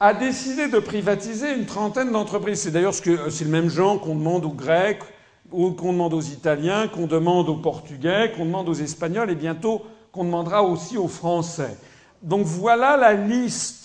a 0.00 0.14
décidé 0.14 0.68
de 0.68 0.78
privatiser 0.78 1.54
une 1.54 1.66
trentaine 1.66 2.10
d'entreprises. 2.10 2.62
C'est 2.62 2.70
d'ailleurs 2.70 2.94
ce 2.94 3.02
que, 3.02 3.28
c'est 3.28 3.44
le 3.44 3.50
même 3.50 3.68
genre 3.68 4.00
qu'on 4.00 4.14
demande 4.14 4.46
aux 4.46 4.52
Grecs, 4.52 5.02
qu'on 5.50 5.92
demande 5.92 6.14
aux 6.14 6.22
Italiens, 6.22 6.88
qu'on 6.88 7.06
demande 7.06 7.48
aux 7.48 7.56
Portugais, 7.56 8.32
qu'on 8.34 8.46
demande 8.46 8.68
aux 8.68 8.74
Espagnols 8.74 9.30
et 9.30 9.34
bientôt 9.34 9.82
qu'on 10.10 10.24
demandera 10.24 10.62
aussi 10.62 10.96
aux 10.96 11.08
Français. 11.08 11.76
Donc 12.22 12.46
voilà 12.46 12.96
la 12.96 13.12
liste 13.12 13.79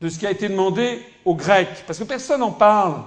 de 0.00 0.08
ce 0.08 0.18
qui 0.18 0.26
a 0.26 0.30
été 0.30 0.48
demandé 0.48 1.00
aux 1.24 1.34
Grecs, 1.34 1.84
parce 1.86 1.98
que 1.98 2.04
personne 2.04 2.40
n'en 2.40 2.52
parle. 2.52 3.02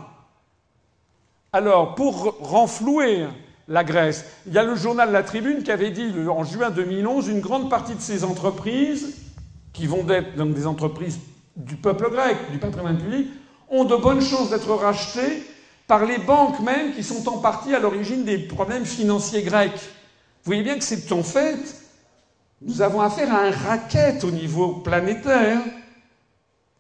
Alors, 1.54 1.96
pour 1.96 2.38
renflouer 2.42 3.28
la 3.68 3.84
Grèce, 3.84 4.26
il 4.48 4.54
y 4.54 4.58
a 4.58 4.64
le 4.64 4.76
journal 4.76 5.12
La 5.12 5.24
Tribune 5.24 5.64
qui 5.64 5.72
avait 5.72 5.92
dit 5.92 6.12
en 6.28 6.44
juin 6.44 6.70
2011 6.72 7.28
une 7.28 7.40
grande 7.40 7.70
partie 7.70 7.96
de 7.96 8.02
ces 8.02 8.24
entreprises, 8.24 9.16
qui 9.74 9.88
vont 9.88 10.08
être 10.10 10.36
des 10.36 10.68
entreprises 10.68 11.20
du 11.56 11.76
peuple 11.76 12.10
grec, 12.10 12.38
du 12.52 12.58
patrimoine 12.58 12.98
public, 12.98 13.28
ont 13.70 13.86
de 13.86 13.96
bonnes 13.96 14.22
chances 14.22 14.50
d'être 14.50 14.74
rachetées 14.74 15.44
par 15.88 16.06
les 16.06 16.18
banques 16.18 16.60
même 16.60 16.94
qui 16.94 17.04
sont 17.04 17.28
en 17.30 17.38
partie 17.40 17.74
à 17.74 17.80
l'origine 17.80 18.24
des 18.24 18.38
problèmes 18.40 18.86
financiers 18.86 19.44
grecs. 19.44 19.72
Vous 19.72 20.46
voyez 20.46 20.64
bien 20.64 20.78
que 20.78 20.84
c'est 20.84 21.12
en 21.12 21.24
fait, 21.24 21.60
nous 22.62 22.82
avons 22.82 23.02
affaire 23.02 23.34
à 23.34 23.40
un 23.40 23.52
racket 23.52 24.24
au 24.24 24.32
niveau 24.32 24.74
planétaire 24.74 25.60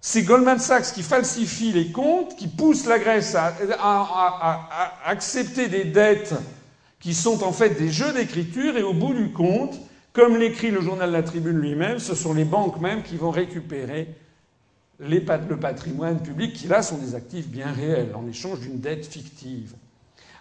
c'est 0.01 0.23
Goldman 0.23 0.59
Sachs 0.59 0.93
qui 0.93 1.03
falsifie 1.03 1.71
les 1.71 1.91
comptes, 1.91 2.35
qui 2.37 2.47
pousse 2.47 2.85
la 2.85 2.99
Grèce 2.99 3.35
à, 3.35 3.53
accepter 5.05 5.67
des 5.67 5.83
dettes 5.83 6.33
qui 6.99 7.13
sont 7.13 7.43
en 7.43 7.51
fait 7.51 7.71
des 7.71 7.89
jeux 7.89 8.13
d'écriture, 8.13 8.77
et 8.77 8.83
au 8.83 8.93
bout 8.93 9.13
du 9.13 9.31
compte, 9.31 9.79
comme 10.13 10.37
l'écrit 10.37 10.71
le 10.71 10.81
journal 10.81 11.11
La 11.11 11.23
Tribune 11.23 11.57
lui-même, 11.57 11.99
ce 11.99 12.15
sont 12.15 12.33
les 12.33 12.43
banques 12.45 12.79
mêmes 12.81 13.03
qui 13.03 13.15
vont 13.15 13.31
récupérer 13.31 14.15
le 14.99 15.57
patrimoine 15.57 16.21
public, 16.21 16.53
qui 16.53 16.67
là 16.67 16.81
sont 16.81 16.97
des 16.97 17.15
actifs 17.15 17.47
bien 17.47 17.71
réels, 17.71 18.13
en 18.15 18.27
échange 18.27 18.59
d'une 18.59 18.79
dette 18.79 19.05
fictive. 19.05 19.73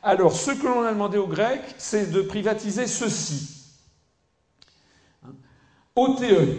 Alors, 0.02 0.32
ce 0.32 0.52
que 0.52 0.66
l'on 0.66 0.82
a 0.82 0.92
demandé 0.92 1.18
aux 1.18 1.26
Grecs, 1.26 1.74
c'est 1.78 2.10
de 2.10 2.22
privatiser 2.22 2.86
ceci. 2.86 3.66
OTE, 5.94 6.58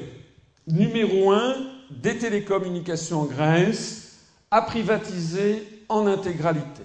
numéro 0.68 1.32
1, 1.32 1.56
des 1.90 2.18
télécommunications 2.18 3.22
en 3.22 3.26
Grèce 3.26 4.20
a 4.52 4.62
privatisé 4.62 5.68
en 5.90 6.08
intégralité. 6.08 6.84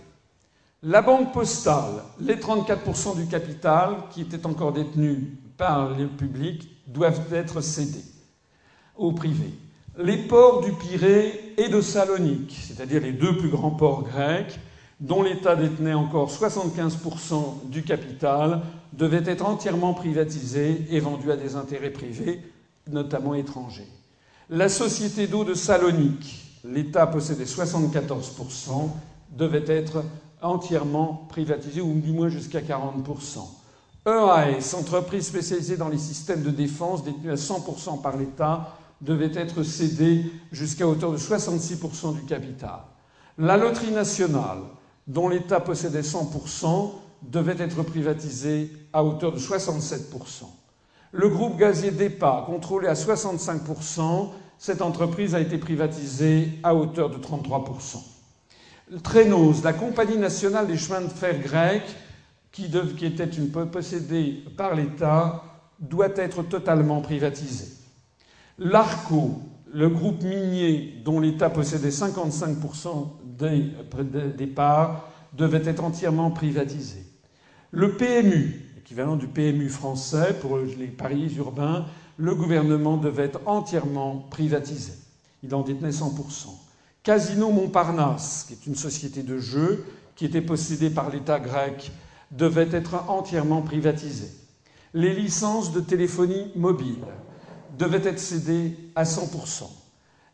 La 0.83 1.01
banque 1.01 1.33
postale, 1.33 2.03
les 2.21 2.37
34% 2.37 3.17
du 3.17 3.27
capital 3.27 3.97
qui 4.11 4.21
était 4.21 4.45
encore 4.47 4.73
détenu 4.73 5.39
par 5.57 5.91
le 5.97 6.09
public 6.09 6.69
doivent 6.87 7.33
être 7.33 7.61
cédés 7.61 8.05
au 8.97 9.13
privé. 9.13 9.51
Les 9.97 10.19
ports 10.19 10.63
du 10.63 10.73
Pirée 10.73 11.55
et 11.57 11.69
de 11.69 11.81
Salonique, 11.81 12.59
c'est-à-dire 12.61 13.01
les 13.01 13.13
deux 13.13 13.37
plus 13.37 13.49
grands 13.49 13.71
ports 13.71 14.03
grecs, 14.03 14.59
dont 15.01 15.23
l'État 15.23 15.57
détenait 15.57 15.95
encore 15.95 16.31
75% 16.31 17.69
du 17.71 17.83
capital, 17.83 18.63
devaient 18.93 19.23
être 19.25 19.47
entièrement 19.47 19.95
privatisés 19.95 20.87
et 20.91 21.01
vendus 21.01 21.31
à 21.31 21.37
des 21.37 21.57
intérêts 21.57 21.91
privés, 21.91 22.41
notamment 22.91 23.35
étrangers. 23.35 23.89
La 24.51 24.69
société 24.69 25.27
d'eau 25.27 25.43
de 25.43 25.55
Salonique, 25.55 26.61
l'État 26.65 27.07
possédait 27.07 27.45
74%, 27.45 28.91
devait 29.31 29.65
être 29.67 30.05
entièrement 30.43 31.27
privatisée, 31.31 31.81
ou 31.81 31.95
du 31.95 32.13
moins 32.13 32.29
jusqu'à 32.29 32.61
40%. 32.61 33.39
EAS, 34.07 34.75
entreprise 34.75 35.29
spécialisée 35.29 35.79
dans 35.79 35.89
les 35.89 35.97
systèmes 35.97 36.43
de 36.43 36.51
défense, 36.51 37.03
détenue 37.05 37.31
à 37.31 37.37
100% 37.37 38.03
par 38.03 38.19
l'État, 38.19 38.77
devait 39.01 39.33
être 39.35 39.63
cédée 39.63 40.27
jusqu'à 40.53 40.87
hauteur 40.87 41.13
de 41.13 41.17
66% 41.17 42.15
du 42.15 42.25
capital. 42.25 42.81
La 43.39 43.57
loterie 43.57 43.93
nationale, 43.93 44.61
dont 45.07 45.31
l'État 45.31 45.61
possédait 45.61 46.03
100%, 46.03 46.91
devait 47.23 47.57
être 47.59 47.83
privatisée 47.83 48.71
à 48.93 49.03
hauteur 49.03 49.33
de 49.33 49.39
67%. 49.39 50.45
Le 51.17 51.29
groupe 51.29 51.57
gazier 51.57 51.93
DEPA, 51.93 52.43
contrôlé 52.45 52.89
à 52.89 52.95
65%, 52.95 54.31
cette 54.59 54.83
entreprise 54.83 55.37
a 55.37 55.41
été 55.41 55.59
privatisée 55.59 56.49
à 56.65 56.75
hauteur 56.75 57.09
de 57.09 57.19
33%. 57.19 57.99
Traîneuse, 59.05 59.63
la 59.63 59.75
compagnie 59.75 60.19
nationale 60.19 60.67
des 60.67 60.77
chemins 60.77 61.03
de 61.03 61.07
fer 61.07 61.39
grecs, 61.39 61.95
qui, 62.51 62.65
était 63.03 63.27
une, 63.27 63.49
possédée 63.51 64.43
par 64.57 64.75
l'État, 64.75 65.45
doit 65.79 66.17
être 66.17 66.43
totalement 66.43 67.01
privatisée. 67.01 67.73
L'ARCO, 68.59 69.39
le 69.73 69.89
groupe 69.89 70.21
minier 70.25 71.01
dont 71.05 71.21
l'État 71.21 71.49
possédait 71.49 71.91
55% 71.91 73.07
des, 73.39 73.71
des 74.37 74.47
parts, 74.49 75.09
devait 75.33 75.63
être 75.65 75.85
entièrement 75.85 76.33
privatisé. 76.33 77.05
Le 77.71 77.93
PMU, 77.93 78.64
équivalent 78.85 79.17
du 79.17 79.29
PMU 79.29 79.71
français 79.71 80.37
pour 80.43 80.59
les 80.59 80.89
paris 80.89 81.35
urbains, 81.39 81.87
le 82.19 82.35
gouvernement 82.35 82.99
devait 82.99 83.25
être 83.25 83.41
entièrement 83.47 84.27
privatisé. 84.29 84.93
Il 85.43 85.55
en 85.55 85.63
détenait 85.63 85.89
100%. 85.89 86.49
Casino 87.03 87.51
Montparnasse, 87.51 88.45
qui 88.47 88.53
est 88.53 88.67
une 88.67 88.75
société 88.75 89.23
de 89.23 89.39
jeux 89.39 89.87
qui 90.17 90.27
était 90.27 90.43
possédée 90.43 90.91
par 90.91 91.09
l'État 91.09 91.41
grec, 91.41 91.93
devait 92.31 92.69
être 92.73 93.09
entièrement 93.09 93.63
privatisé. 93.63 94.29
Les 94.93 95.15
licences 95.15 95.73
de 95.73 95.81
téléphonie 95.81 96.53
mobile 96.55 97.07
devaient 97.79 98.07
être 98.07 98.21
cédées 98.21 98.77
à 98.95 99.05
100%. 99.05 99.65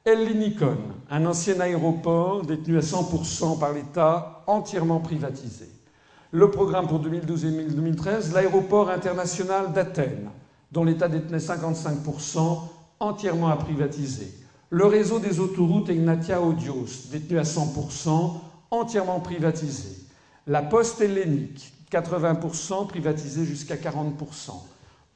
Ellinikon, 0.05 0.77
un 1.09 1.25
ancien 1.25 1.61
aéroport 1.61 2.45
détenu 2.45 2.79
à 2.79 2.81
100% 2.81 3.61
par 3.61 3.73
l'État, 3.73 4.43
entièrement 4.49 4.99
privatisé 4.99 5.69
le 6.33 6.51
programme 6.51 6.87
pour 6.87 7.01
2012 7.01 7.45
et 7.45 7.51
2013, 7.51 8.33
l'aéroport 8.33 8.91
international 8.91 9.73
d'Athènes, 9.73 10.31
dont 10.71 10.85
l'État 10.85 11.09
détenait 11.09 11.39
55%, 11.39 12.59
entièrement 13.01 13.49
à 13.49 13.57
privatiser. 13.57 14.33
Le 14.69 14.87
réseau 14.87 15.19
des 15.19 15.41
autoroutes 15.41 15.89
Ignatia 15.89 16.41
Odios, 16.41 17.09
détenu 17.11 17.39
à 17.39 17.43
100%, 17.43 18.35
entièrement 18.71 19.19
privatisé. 19.19 19.97
La 20.47 20.63
poste 20.63 21.01
hellénique, 21.01 21.73
80% 21.91 22.87
privatisé 22.87 23.45
jusqu'à 23.45 23.75
40%. 23.75 24.53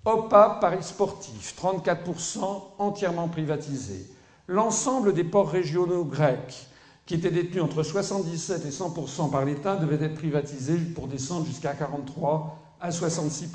OPA 0.04 0.58
Paris 0.60 0.82
Sportif, 0.82 1.54
34% 1.62 2.40
entièrement 2.78 3.28
privatisé. 3.28 4.06
L'ensemble 4.48 5.14
des 5.14 5.24
ports 5.24 5.50
régionaux 5.50 6.04
grecs, 6.04 6.66
qui 7.06 7.14
était 7.14 7.30
détenu 7.30 7.60
entre 7.60 7.82
77 7.82 8.64
et 8.66 8.70
100 8.70 9.28
par 9.30 9.44
l'État, 9.44 9.76
devait 9.76 10.04
être 10.04 10.14
privatisé 10.14 10.76
pour 10.76 11.06
descendre 11.06 11.46
jusqu'à 11.46 11.74
43 11.74 12.76
à 12.80 12.90
66 12.90 13.50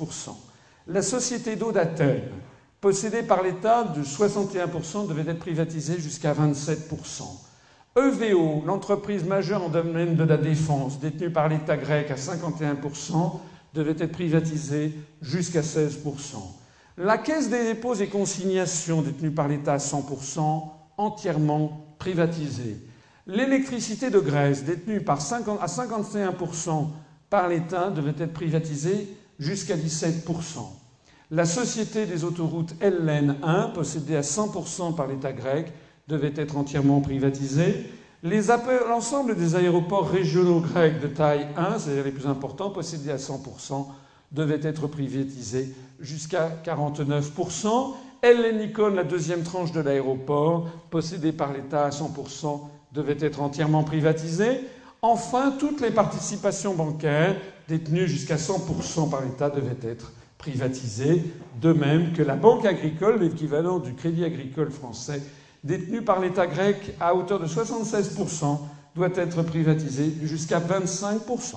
La 0.88 1.02
société 1.02 1.56
d'eau 1.56 1.72
d'Athènes, 1.72 2.22
possédée 2.82 3.24
par 3.24 3.44
l'État 3.44 3.84
de 3.84 4.04
61 4.04 4.68
devait 5.08 5.32
être 5.32 5.40
privatisée 5.40 6.00
jusqu'à 6.00 6.34
27% 6.34 7.24
EVO, 7.98 8.64
l'entreprise 8.66 9.24
majeure 9.24 9.64
en 9.64 9.70
domaine 9.70 10.16
de 10.16 10.24
la 10.24 10.38
défense, 10.38 11.00
détenue 11.00 11.32
par 11.32 11.50
l'État 11.50 11.76
grec 11.76 12.12
à 12.12 12.16
51% 12.16 13.40
devait 13.74 13.96
être 14.00 14.12
privatisée 14.12 14.94
jusqu'à 15.22 15.62
16% 15.62 16.36
La 16.98 17.18
Caisse 17.18 17.50
des 17.50 17.64
dépôts 17.64 17.96
et 17.96 18.08
consignations, 18.08 19.02
détenue 19.02 19.32
par 19.32 19.48
l'État 19.48 19.74
à 19.74 19.78
100% 19.78 20.64
entièrement 20.98 21.96
privatisée. 21.98 22.78
L'électricité 23.32 24.10
de 24.10 24.18
Grèce, 24.18 24.64
détenue 24.64 25.04
à 25.08 25.16
51% 25.16 26.88
par 27.30 27.48
l'État, 27.48 27.92
devait 27.92 28.16
être 28.18 28.34
privatisée 28.34 29.08
jusqu'à 29.38 29.76
17%. 29.76 30.24
La 31.30 31.46
société 31.46 32.08
des 32.08 32.24
autoroutes 32.24 32.74
LN1, 32.82 33.74
possédée 33.74 34.16
à 34.16 34.22
100% 34.22 34.96
par 34.96 35.06
l'État 35.06 35.32
grec, 35.32 35.72
devait 36.08 36.34
être 36.38 36.58
entièrement 36.58 37.02
privatisée. 37.02 37.92
L'ensemble 38.24 39.36
des 39.36 39.56
aéroports 39.56 40.10
régionaux 40.10 40.62
grecs 40.62 41.00
de 41.00 41.08
taille 41.08 41.46
1, 41.56 41.78
c'est-à-dire 41.78 42.06
les 42.06 42.12
plus 42.12 42.26
importants, 42.26 42.72
possédés 42.72 43.12
à 43.12 43.18
100%, 43.18 43.86
devait 44.32 44.60
être 44.64 44.88
privatisés 44.88 45.76
jusqu'à 46.00 46.50
49%. 46.66 47.94
Hellenikon, 48.24 48.90
la 48.96 49.04
deuxième 49.04 49.44
tranche 49.44 49.72
de 49.72 49.82
l'aéroport, 49.82 50.68
possédée 50.90 51.32
par 51.32 51.54
l'État 51.54 51.86
à 51.86 51.90
100%, 51.92 52.60
devait 52.94 53.18
être 53.20 53.42
entièrement 53.42 53.84
privatisée. 53.84 54.62
Enfin, 55.02 55.52
toutes 55.60 55.82
les 55.82 55.92
participations 55.92 56.74
bancaires 56.74 57.36
détenues 57.68 58.08
jusqu'à 58.08 58.36
100% 58.36 59.10
par 59.10 59.22
l'État 59.22 59.50
devaient 59.50 59.90
être 59.90 60.12
privatisées, 60.38 61.24
de 61.62 61.74
même 61.74 62.14
que 62.14 62.24
la 62.24 62.36
banque 62.36 62.66
agricole, 62.66 63.20
l'équivalent 63.20 63.80
du 63.80 63.94
crédit 63.94 64.24
agricole 64.24 64.72
français, 64.72 65.22
détenu 65.64 66.02
par 66.02 66.20
l'État 66.20 66.48
grec 66.48 66.96
à 67.00 67.14
hauteur 67.14 67.40
de 67.40 67.48
76%, 67.48 68.60
doit 68.96 69.10
être 69.16 69.44
privatisée 69.44 70.14
jusqu'à 70.24 70.60
25%. 70.60 71.56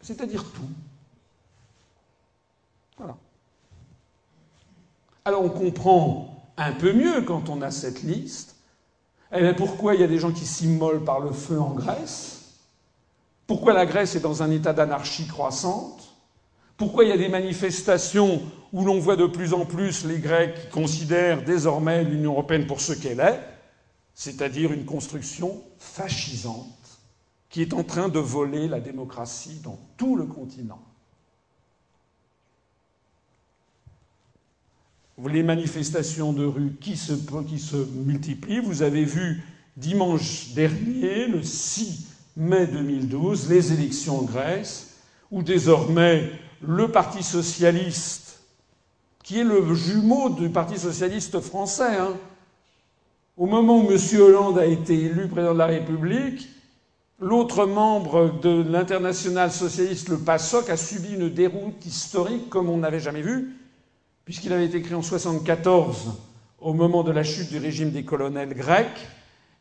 C'est-à-dire 0.00 0.44
tout. 0.52 0.68
Voilà. 2.98 3.16
Alors 5.24 5.44
on 5.44 5.48
comprend 5.48 6.52
un 6.56 6.72
peu 6.72 6.92
mieux 6.92 7.22
quand 7.22 7.48
on 7.48 7.62
a 7.62 7.70
cette 7.70 8.02
liste 8.02 8.51
eh 9.32 9.52
pourquoi 9.54 9.94
il 9.94 10.00
y 10.00 10.04
a 10.04 10.08
des 10.08 10.18
gens 10.18 10.32
qui 10.32 10.46
s'immolent 10.46 11.04
par 11.04 11.20
le 11.20 11.32
feu 11.32 11.60
en 11.60 11.70
Grèce? 11.70 12.42
Pourquoi 13.46 13.72
la 13.72 13.86
Grèce 13.86 14.14
est 14.14 14.20
dans 14.20 14.42
un 14.42 14.50
état 14.50 14.72
d'anarchie 14.72 15.26
croissante? 15.26 16.14
Pourquoi 16.76 17.04
il 17.04 17.10
y 17.10 17.12
a 17.12 17.18
des 17.18 17.28
manifestations 17.28 18.42
où 18.72 18.84
l'on 18.84 18.98
voit 18.98 19.16
de 19.16 19.26
plus 19.26 19.52
en 19.52 19.64
plus 19.64 20.04
les 20.04 20.18
Grecs 20.18 20.54
qui 20.54 20.68
considèrent 20.68 21.44
désormais 21.44 22.04
l'Union 22.04 22.32
européenne 22.32 22.66
pour 22.66 22.80
ce 22.80 22.92
qu'elle 22.92 23.20
est, 23.20 23.40
c'est-à-dire 24.14 24.72
une 24.72 24.84
construction 24.84 25.62
fascisante 25.78 26.66
qui 27.48 27.62
est 27.62 27.74
en 27.74 27.84
train 27.84 28.08
de 28.08 28.18
voler 28.18 28.68
la 28.68 28.80
démocratie 28.80 29.60
dans 29.62 29.78
tout 29.96 30.16
le 30.16 30.24
continent? 30.24 30.80
Les 35.28 35.42
manifestations 35.42 36.32
de 36.32 36.44
rue 36.44 36.72
qui 36.80 36.96
se, 36.96 37.12
multiplient. 38.04 38.60
Vous 38.60 38.82
avez 38.82 39.04
vu 39.04 39.42
dimanche 39.76 40.52
dernier, 40.54 41.26
le 41.26 41.42
6 41.42 42.06
mai 42.36 42.66
2012, 42.66 43.48
les 43.48 43.72
élections 43.72 44.20
en 44.20 44.22
Grèce, 44.22 44.96
où 45.30 45.42
désormais 45.42 46.30
le 46.66 46.88
Parti 46.88 47.22
socialiste, 47.22 48.40
qui 49.22 49.38
est 49.38 49.44
le 49.44 49.74
jumeau 49.74 50.30
du 50.30 50.48
Parti 50.48 50.78
socialiste 50.78 51.40
français, 51.40 51.96
hein, 51.96 52.16
au 53.36 53.46
moment 53.46 53.78
où 53.78 53.90
M. 53.90 53.98
Hollande 54.20 54.58
a 54.58 54.66
été 54.66 54.94
élu 54.94 55.28
président 55.28 55.54
de 55.54 55.58
la 55.58 55.66
République, 55.66 56.48
l'autre 57.20 57.66
membre 57.66 58.40
de 58.42 58.62
l'international 58.62 59.52
socialiste, 59.52 60.08
le 60.08 60.18
PASOK, 60.18 60.68
a 60.68 60.76
subi 60.76 61.14
une 61.14 61.30
déroute 61.30 61.86
historique 61.86 62.50
comme 62.50 62.68
on 62.68 62.78
n'avait 62.78 63.00
jamais 63.00 63.22
vu 63.22 63.56
puisqu'il 64.24 64.52
avait 64.52 64.66
été 64.66 64.80
créé 64.80 64.94
en 64.94 65.00
1974 65.00 66.12
au 66.60 66.72
moment 66.72 67.02
de 67.02 67.10
la 67.10 67.24
chute 67.24 67.50
du 67.50 67.58
régime 67.58 67.90
des 67.90 68.04
colonels 68.04 68.54
grecs. 68.54 69.08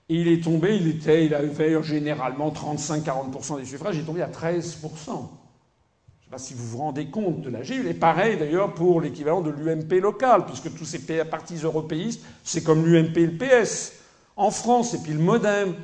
Et 0.10 0.16
il 0.16 0.28
est 0.28 0.44
tombé, 0.44 0.76
il, 0.76 0.88
était, 0.88 1.26
il 1.26 1.34
avait 1.34 1.82
généralement 1.84 2.52
35-40% 2.52 3.60
des 3.60 3.66
suffrages, 3.66 3.96
il 3.96 4.02
est 4.02 4.06
tombé 4.06 4.22
à 4.22 4.28
13%. 4.28 4.30
Je 4.34 5.12
ne 5.12 5.18
sais 5.18 6.30
pas 6.30 6.38
si 6.38 6.54
vous 6.54 6.68
vous 6.68 6.78
rendez 6.80 7.06
compte 7.08 7.42
de 7.42 7.50
la 7.50 7.64
Il 7.64 7.88
est 7.88 7.94
pareil 7.94 8.38
d'ailleurs 8.38 8.74
pour 8.74 9.02
l'équivalent 9.02 9.42
de 9.42 9.52
l'UMP 9.52 10.02
local, 10.02 10.46
puisque 10.46 10.74
tous 10.76 10.86
ces 10.86 11.00
partis 11.24 11.56
européistes, 11.64 12.22
c'est 12.44 12.64
comme 12.64 12.86
l'UMP 12.86 13.18
et 13.18 13.26
le 13.26 13.38
PS. 13.38 13.94
En 14.36 14.52
France, 14.52 14.94
et 14.94 14.98
puis 15.00 15.14
le 15.14 15.20
Modem, 15.20 15.76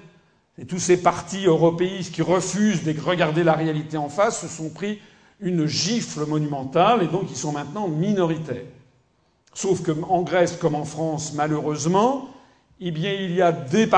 et 0.60 0.66
tous 0.66 0.80
ces 0.80 0.98
partis 0.98 1.46
européistes 1.46 2.14
qui 2.14 2.22
refusent 2.22 2.84
de 2.84 3.00
regarder 3.00 3.44
la 3.44 3.54
réalité 3.54 3.98
en 3.98 4.10
face 4.10 4.42
se 4.42 4.48
sont 4.48 4.70
pris 4.70 5.00
une 5.40 5.66
gifle 5.66 6.26
monumentale 6.26 7.04
et 7.04 7.08
donc 7.08 7.26
ils 7.30 7.38
sont 7.38 7.52
maintenant 7.52 7.88
minoritaires. 7.88 8.66
Sauf 9.54 9.82
qu'en 9.82 10.22
Grèce 10.22 10.56
comme 10.58 10.76
en 10.76 10.86
France, 10.86 11.34
malheureusement, 11.34 12.30
eh 12.80 12.92
bien, 12.92 13.12
il 13.12 13.34
y 13.34 13.42
a 13.42 13.52
deux 13.52 13.90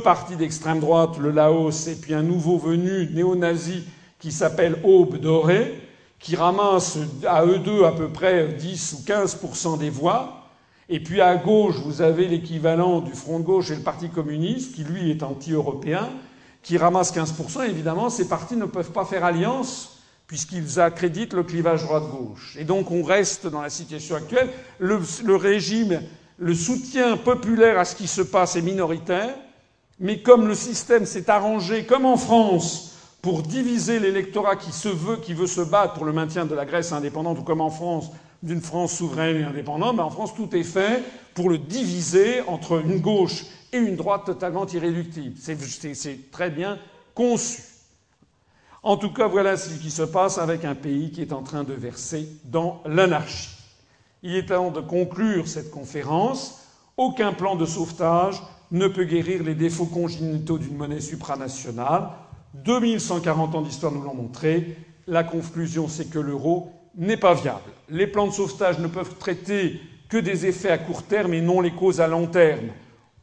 partis 0.00 0.36
d'extrême 0.36 0.80
droite, 0.80 1.16
le 1.18 1.30
Laos 1.30 1.88
et 1.88 1.94
puis 1.94 2.12
un 2.12 2.22
nouveau 2.22 2.58
venu 2.58 3.08
néo-nazi 3.14 3.84
qui 4.18 4.30
s'appelle 4.30 4.78
Aube 4.84 5.16
Dorée, 5.18 5.80
qui 6.18 6.36
ramasse 6.36 6.98
à 7.26 7.46
eux 7.46 7.58
deux 7.58 7.84
à 7.84 7.92
peu 7.92 8.08
près 8.08 8.48
10 8.48 8.92
ou 8.98 9.04
15 9.06 9.78
des 9.78 9.90
voix. 9.90 10.50
Et 10.88 11.00
puis 11.00 11.20
à 11.20 11.36
gauche, 11.36 11.76
vous 11.76 12.02
avez 12.02 12.28
l'équivalent 12.28 13.00
du 13.00 13.12
Front 13.12 13.38
de 13.38 13.44
gauche 13.44 13.70
et 13.70 13.76
le 13.76 13.82
Parti 13.82 14.08
communiste, 14.10 14.74
qui 14.74 14.84
lui 14.84 15.10
est 15.10 15.22
anti-européen, 15.22 16.08
qui 16.62 16.76
ramasse 16.76 17.12
15 17.12 17.34
Évidemment, 17.68 18.10
ces 18.10 18.28
partis 18.28 18.56
ne 18.56 18.66
peuvent 18.66 18.92
pas 18.92 19.04
faire 19.04 19.24
alliance 19.24 19.95
puisqu'ils 20.26 20.80
accréditent 20.80 21.34
le 21.34 21.44
clivage 21.44 21.84
droite-gauche. 21.84 22.56
Et 22.58 22.64
donc 22.64 22.90
on 22.90 23.02
reste 23.02 23.46
dans 23.46 23.62
la 23.62 23.70
situation 23.70 24.16
actuelle. 24.16 24.48
Le, 24.78 25.36
régime, 25.36 26.02
le 26.38 26.54
soutien 26.54 27.16
populaire 27.16 27.78
à 27.78 27.84
ce 27.84 27.94
qui 27.94 28.08
se 28.08 28.22
passe 28.22 28.56
est 28.56 28.62
minoritaire, 28.62 29.34
mais 30.00 30.20
comme 30.20 30.48
le 30.48 30.54
système 30.54 31.06
s'est 31.06 31.30
arrangé, 31.30 31.84
comme 31.84 32.04
en 32.04 32.16
France, 32.16 32.96
pour 33.22 33.42
diviser 33.42 33.98
l'électorat 33.98 34.56
qui 34.56 34.72
se 34.72 34.88
veut, 34.88 35.16
qui 35.16 35.32
veut 35.32 35.46
se 35.46 35.60
battre 35.60 35.94
pour 35.94 36.04
le 36.04 36.12
maintien 36.12 36.44
de 36.44 36.54
la 36.54 36.64
Grèce 36.64 36.92
indépendante, 36.92 37.38
ou 37.38 37.42
comme 37.42 37.60
en 37.60 37.70
France, 37.70 38.10
d'une 38.42 38.60
France 38.60 38.92
souveraine 38.92 39.36
et 39.36 39.44
indépendante, 39.44 39.96
ben 39.96 40.04
en 40.04 40.10
France 40.10 40.34
tout 40.34 40.54
est 40.54 40.62
fait 40.62 41.02
pour 41.34 41.48
le 41.48 41.58
diviser 41.58 42.42
entre 42.42 42.82
une 42.84 43.00
gauche 43.00 43.44
et 43.72 43.78
une 43.78 43.96
droite 43.96 44.26
totalement 44.26 44.66
irréductible. 44.66 45.36
C'est 45.38 46.30
très 46.30 46.50
bien 46.50 46.78
conçu. 47.14 47.62
En 48.86 48.96
tout 48.96 49.10
cas, 49.10 49.26
voilà 49.26 49.56
ce 49.56 49.70
qui 49.80 49.90
se 49.90 50.02
passe 50.02 50.38
avec 50.38 50.64
un 50.64 50.76
pays 50.76 51.10
qui 51.10 51.20
est 51.20 51.32
en 51.32 51.42
train 51.42 51.64
de 51.64 51.72
verser 51.72 52.28
dans 52.44 52.82
l'anarchie. 52.86 53.50
Il 54.22 54.36
est 54.36 54.46
temps 54.46 54.70
de 54.70 54.80
conclure 54.80 55.48
cette 55.48 55.72
conférence. 55.72 56.64
Aucun 56.96 57.32
plan 57.32 57.56
de 57.56 57.66
sauvetage 57.66 58.40
ne 58.70 58.86
peut 58.86 59.02
guérir 59.02 59.42
les 59.42 59.56
défauts 59.56 59.86
congénitaux 59.86 60.58
d'une 60.58 60.76
monnaie 60.76 61.00
supranationale. 61.00 62.10
2140 62.54 63.56
ans 63.56 63.62
d'histoire 63.62 63.90
nous 63.90 64.02
l'ont 64.02 64.14
montré. 64.14 64.76
La 65.08 65.24
conclusion, 65.24 65.88
c'est 65.88 66.08
que 66.08 66.20
l'euro 66.20 66.70
n'est 66.94 67.16
pas 67.16 67.34
viable. 67.34 67.72
Les 67.88 68.06
plans 68.06 68.28
de 68.28 68.32
sauvetage 68.32 68.78
ne 68.78 68.86
peuvent 68.86 69.16
traiter 69.16 69.80
que 70.08 70.16
des 70.16 70.46
effets 70.46 70.70
à 70.70 70.78
court 70.78 71.02
terme 71.02 71.34
et 71.34 71.40
non 71.40 71.60
les 71.60 71.72
causes 71.72 72.00
à 72.00 72.06
long 72.06 72.28
terme. 72.28 72.68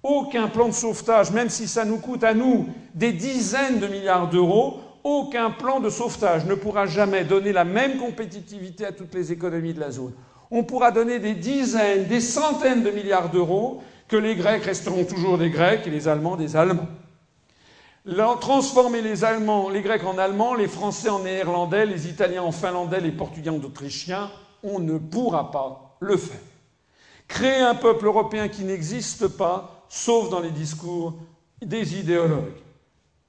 Aucun 0.04 0.50
plan 0.50 0.68
de 0.68 0.74
sauvetage, 0.74 1.32
même 1.32 1.48
si 1.48 1.70
ça 1.70 1.86
nous 1.86 2.00
coûte 2.00 2.26
à 2.26 2.34
nous 2.34 2.68
des 2.94 3.14
dizaines 3.14 3.80
de 3.80 3.88
milliards 3.88 4.30
d'euros, 4.30 4.82
aucun 5.04 5.52
plan 5.52 5.80
de 5.80 5.90
sauvetage 5.90 6.46
ne 6.46 6.56
pourra 6.56 6.86
jamais 6.86 7.24
donner 7.24 7.52
la 7.52 7.66
même 7.66 7.98
compétitivité 7.98 8.86
à 8.86 8.92
toutes 8.92 9.14
les 9.14 9.32
économies 9.32 9.74
de 9.74 9.80
la 9.80 9.92
zone. 9.92 10.14
On 10.52 10.64
pourra 10.64 10.92
donner 10.92 11.20
des 11.20 11.34
dizaines, 11.34 12.06
des 12.08 12.22
centaines 12.22 12.84
de 12.84 12.92
milliards 12.92 13.30
d'euros, 13.30 13.84
que 14.08 14.16
les 14.16 14.36
Grecs 14.36 14.64
resteront 14.64 15.06
toujours 15.06 15.38
des 15.38 15.50
Grecs 15.50 15.86
et 15.86 15.90
les 15.90 16.08
Allemands 16.08 16.36
des 16.36 16.56
Allemands. 16.56 16.88
Transformer 18.40 19.02
les 19.02 19.24
Allemands, 19.24 19.70
les 19.70 19.82
Grecs 19.82 20.04
en 20.04 20.18
Allemands, 20.18 20.56
les 20.56 20.68
Français 20.68 21.10
en 21.10 21.20
Néerlandais, 21.24 21.86
les 21.86 22.08
Italiens 22.08 22.44
en 22.44 22.52
Finlandais, 22.52 23.00
les 23.00 23.12
Portugais 23.12 23.50
en 23.50 23.56
Autrichiens, 23.56 24.30
on 24.62 24.80
ne 24.80 24.98
pourra 24.98 25.52
pas 25.52 25.98
le 26.00 26.18
faire. 26.18 26.40
Créer 27.28 27.62
un 27.62 27.76
peuple 27.76 28.06
européen 28.06 28.50
qui 28.50 28.64
n'existe 28.64 29.28
pas, 29.28 29.86
sauf 29.90 30.30
dans 30.30 30.42
les 30.42 30.52
discours 30.52 31.14
des 31.62 31.98
idéologues. 31.98 32.63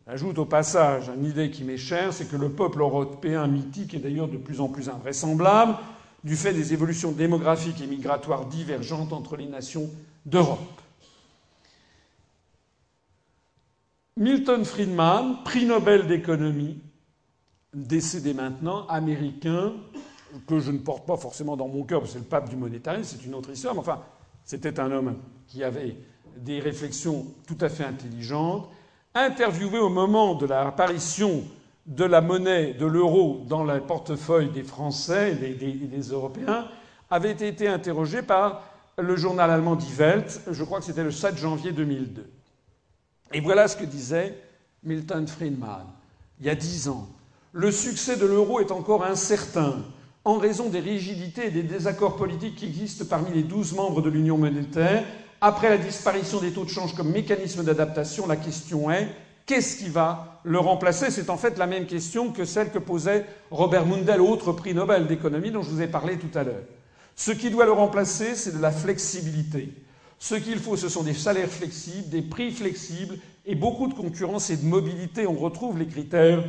J'ajoute 0.07 0.39
au 0.39 0.45
passage 0.45 1.09
une 1.09 1.25
idée 1.25 1.51
qui 1.51 1.65
m'est 1.65 1.79
chère, 1.79 2.13
c'est 2.13 2.29
que 2.29 2.37
le 2.37 2.51
peuple 2.51 2.81
européen 2.81 3.47
mythique 3.47 3.95
est 3.95 4.01
d'ailleurs 4.01 4.29
de 4.29 4.37
plus 4.37 4.61
en 4.61 4.69
plus 4.69 4.91
invraisemblable 4.91 5.77
du 6.25 6.37
fait 6.37 6.53
des 6.53 6.75
évolutions 6.75 7.13
démographiques 7.13 7.81
et 7.81 7.87
migratoires 7.87 8.47
divergentes 8.47 9.15
entre 9.15 9.37
les 9.37 9.47
nations 9.47 9.89
d'Europe. 10.27 10.81
Milton 14.17 14.65
Friedman, 14.65 15.39
prix 15.45 15.65
Nobel 15.65 16.07
d'économie, 16.07 16.79
décédé 17.73 18.33
maintenant, 18.35 18.87
américain, 18.87 19.73
que 20.47 20.61
je 20.61 20.71
ne 20.71 20.79
porte 20.79 21.07
pas 21.07 21.17
forcément 21.17 21.57
dans 21.57 21.69
mon 21.69 21.85
cœur, 21.85 22.01
parce 22.01 22.13
que 22.13 22.19
c'est 22.19 22.25
le 22.25 22.29
pape 22.29 22.49
du 22.49 22.57
monétarisme, 22.57 23.17
c'est 23.19 23.27
une 23.27 23.35
autre 23.35 23.51
histoire, 23.51 23.75
mais 23.75 23.81
enfin, 23.81 24.03
c'était 24.45 24.79
un 24.81 24.91
homme 24.93 25.17
qui 25.47 25.65
avait 25.65 25.97
des 26.37 26.61
réflexions 26.61 27.27
tout 27.47 27.59
à 27.61 27.69
fait 27.69 27.85
intelligentes, 27.85 28.69
interviewé 29.15 29.79
au 29.79 29.89
moment 29.89 30.35
de 30.35 30.47
l'apparition 30.47 31.45
de 31.87 32.05
la 32.05 32.21
monnaie, 32.21 32.75
de 32.75 32.87
l'euro, 32.87 33.43
dans 33.47 33.63
le 33.63 33.81
portefeuille 33.81 34.49
des 34.49 34.63
Français 34.63 35.37
et 35.43 35.55
des, 35.55 36.01
Européens, 36.11 36.67
avait 37.11 37.33
été 37.33 37.69
interrogé 37.69 38.23
par 38.23 38.63
le 38.99 39.17
journal 39.17 39.51
allemand 39.51 39.77
Die 39.77 39.93
Welt, 39.99 40.41
je 40.51 40.65
crois 40.65 40.79
que 40.79 40.87
c'était 40.87 41.05
le 41.05 41.11
7 41.11 41.37
janvier 41.37 41.73
2002. 41.73 42.31
Et 43.33 43.41
voilà 43.41 43.69
ce 43.69 43.77
que 43.77 43.85
disait 43.85 44.39
Milton 44.83 45.27
Friedman 45.27 45.87
il 46.41 46.47
y 46.47 46.51
a 46.51 46.55
dix 46.55 46.89
ans. 46.89 47.09
Le 47.53 47.71
succès 47.71 48.17
de 48.17 48.27
l'euro 48.27 48.61
est 48.61 48.73
encore 48.73 49.05
incertain 49.05 49.77
en 50.25 50.39
raison 50.39 50.69
des 50.69 50.81
rigidités 50.81 51.47
et 51.47 51.51
des 51.51 51.63
désaccords 51.63 52.17
politiques 52.17 52.57
qui 52.57 52.67
existent 52.67 53.05
parmi 53.09 53.33
les 53.33 53.43
douze 53.43 53.73
membres 53.75 54.03
de 54.03 54.11
l'Union 54.11 54.39
monétaire. 54.39 55.05
Après 55.41 55.69
la 55.69 55.79
disparition 55.79 56.41
des 56.41 56.53
taux 56.53 56.65
de 56.65 56.71
change 56.71 56.95
comme 56.95 57.11
mécanisme 57.11 57.63
d'adaptation, 57.65 58.27
la 58.27 58.37
question 58.37 58.91
est 58.91 59.09
qu'est-ce 59.47 59.77
qui 59.77 59.89
va 59.89 60.41
le 60.45 60.59
remplacer? 60.59 61.11
C'est 61.11 61.31
en 61.31 61.37
fait 61.37 61.59
la 61.59 61.67
même 61.67 61.87
question 61.87 62.31
que 62.31 62.45
celle 62.45 62.71
que 62.71 62.79
posait 62.79 63.27
Robert 63.51 63.87
Mundell, 63.87 64.21
autre 64.21 64.53
prix 64.53 64.75
Nobel 64.75 65.07
d'économie 65.07 65.51
dont 65.51 65.63
je 65.63 65.71
vous 65.71 65.83
ai 65.83 65.87
parlé 65.87 66.19
tout 66.19 66.37
à 66.39 66.45
l'heure. 66.45 66.63
Ce 67.17 67.31
qui 67.31 67.51
doit 67.51 67.67
le 67.67 67.73
remplacer, 67.73 68.35
c'est 68.35 68.57
de 68.57 68.63
la 68.63 68.73
flexibilité. 68.73 69.73
Ce 70.19 70.35
qu'il 70.35 70.59
faut, 70.59 70.77
ce 70.77 70.89
sont 70.89 71.03
des 71.03 71.15
salaires 71.15 71.51
flexibles, 71.51 72.09
des 72.09 72.23
prix 72.23 72.51
flexibles 72.51 73.19
et 73.47 73.55
beaucoup 73.55 73.89
de 73.89 73.95
concurrence 73.95 74.51
et 74.51 74.57
de 74.57 74.65
mobilité. 74.65 75.27
On 75.27 75.35
retrouve 75.35 75.79
les 75.79 75.87
critères 75.87 76.43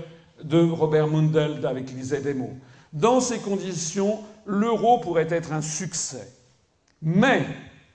de 0.43 0.59
Robert 0.59 1.07
Mundell 1.07 1.65
avec 1.65 1.91
les 1.91 2.03
ZMO. 2.03 2.51
Dans 2.93 3.19
ces 3.19 3.39
conditions, 3.39 4.19
l'euro 4.45 4.99
pourrait 4.99 5.27
être 5.29 5.51
un 5.51 5.61
succès. 5.61 6.31
Mais, 7.01 7.45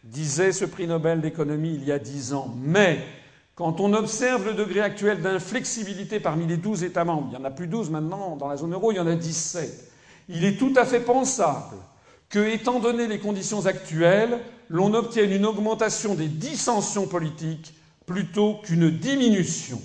disait 0.04 0.52
ce 0.52 0.64
prix 0.64 0.86
Nobel 0.86 1.20
d'économie 1.20 1.74
il 1.74 1.84
y 1.84 1.92
a 1.92 1.98
dix 1.98 2.32
ans, 2.32 2.54
mais 2.62 3.00
quand 3.54 3.80
on 3.80 3.92
observe 3.92 4.46
le 4.46 4.54
degré 4.54 4.80
actuel 4.80 5.20
d'inflexibilité 5.20 6.20
parmi 6.20 6.46
les 6.46 6.56
douze 6.56 6.82
États 6.82 7.04
membres, 7.04 7.28
il 7.30 7.38
n'y 7.38 7.42
en 7.42 7.46
a 7.46 7.50
plus 7.50 7.66
douze 7.66 7.90
maintenant 7.90 8.36
dans 8.36 8.48
la 8.48 8.56
zone 8.56 8.72
euro, 8.72 8.92
il 8.92 8.96
y 8.96 9.00
en 9.00 9.06
a 9.06 9.14
dix-sept, 9.14 9.90
il 10.28 10.44
est 10.44 10.56
tout 10.56 10.72
à 10.76 10.84
fait 10.84 11.00
pensable 11.00 11.76
que, 12.30 12.38
étant 12.38 12.78
donné 12.78 13.06
les 13.06 13.18
conditions 13.18 13.66
actuelles, 13.66 14.38
l'on 14.68 14.94
obtienne 14.94 15.32
une 15.32 15.44
augmentation 15.44 16.14
des 16.14 16.28
dissensions 16.28 17.06
politiques 17.06 17.74
plutôt 18.06 18.54
qu'une 18.62 18.90
diminution. 18.90 19.80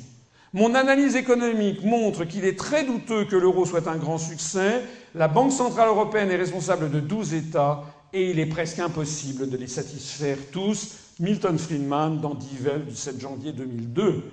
Mon 0.54 0.74
analyse 0.74 1.18
économique 1.18 1.84
montre 1.84 2.24
qu'il 2.24 2.46
est 2.46 2.58
très 2.58 2.86
douteux 2.86 3.26
que 3.26 3.36
l'euro 3.36 3.66
soit 3.66 3.90
un 3.90 3.98
grand 3.98 4.18
succès. 4.18 4.84
La 5.14 5.28
Banque 5.28 5.52
centrale 5.52 5.90
européenne 5.90 6.32
est 6.32 6.38
responsable 6.38 6.90
de 6.90 7.02
12 7.02 7.34
États 7.34 7.84
et 8.16 8.30
il 8.32 8.40
est 8.40 8.46
presque 8.46 8.80
impossible 8.80 9.50
de 9.50 9.58
les 9.58 9.68
satisfaire 9.68 10.38
tous. 10.50 10.96
Milton 11.20 11.58
Friedman 11.58 12.22
dans 12.22 12.34
Divel 12.34 12.86
du 12.86 12.96
7 12.96 13.20
janvier 13.20 13.52
2002. 13.52 14.24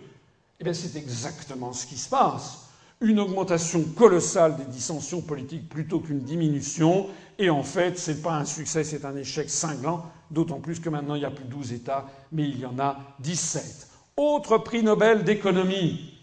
Eh 0.61 0.65
bien, 0.65 0.73
c'est 0.73 0.97
exactement 0.97 1.73
ce 1.73 1.86
qui 1.86 1.97
se 1.97 2.09
passe. 2.09 2.69
Une 3.01 3.19
augmentation 3.19 3.83
colossale 3.83 4.57
des 4.57 4.67
dissensions 4.67 5.20
politiques 5.20 5.69
plutôt 5.69 5.99
qu'une 5.99 6.20
diminution. 6.20 7.09
Et 7.41 7.51
en 7.51 7.65
fait, 7.65 7.99
ce 7.99 8.12
n'est 8.12 8.19
pas 8.19 8.35
un 8.35 8.44
succès, 8.44 8.85
c'est 8.85 9.05
un 9.05 9.17
échec 9.17 9.51
cinglant, 9.51 10.07
d'autant 10.31 10.61
plus 10.61 10.78
que 10.78 10.89
maintenant 10.89 11.17
il 11.17 11.20
n'y 11.20 11.25
a 11.25 11.33
plus 11.33 11.44
12 11.44 11.73
États, 11.73 12.07
mais 12.31 12.44
il 12.44 12.61
y 12.61 12.67
en 12.67 12.78
a 12.78 12.99
17. 13.19 13.89
Autre 14.17 14.59
prix 14.59 14.85
Nobel 14.85 15.25
d'économie, 15.25 16.15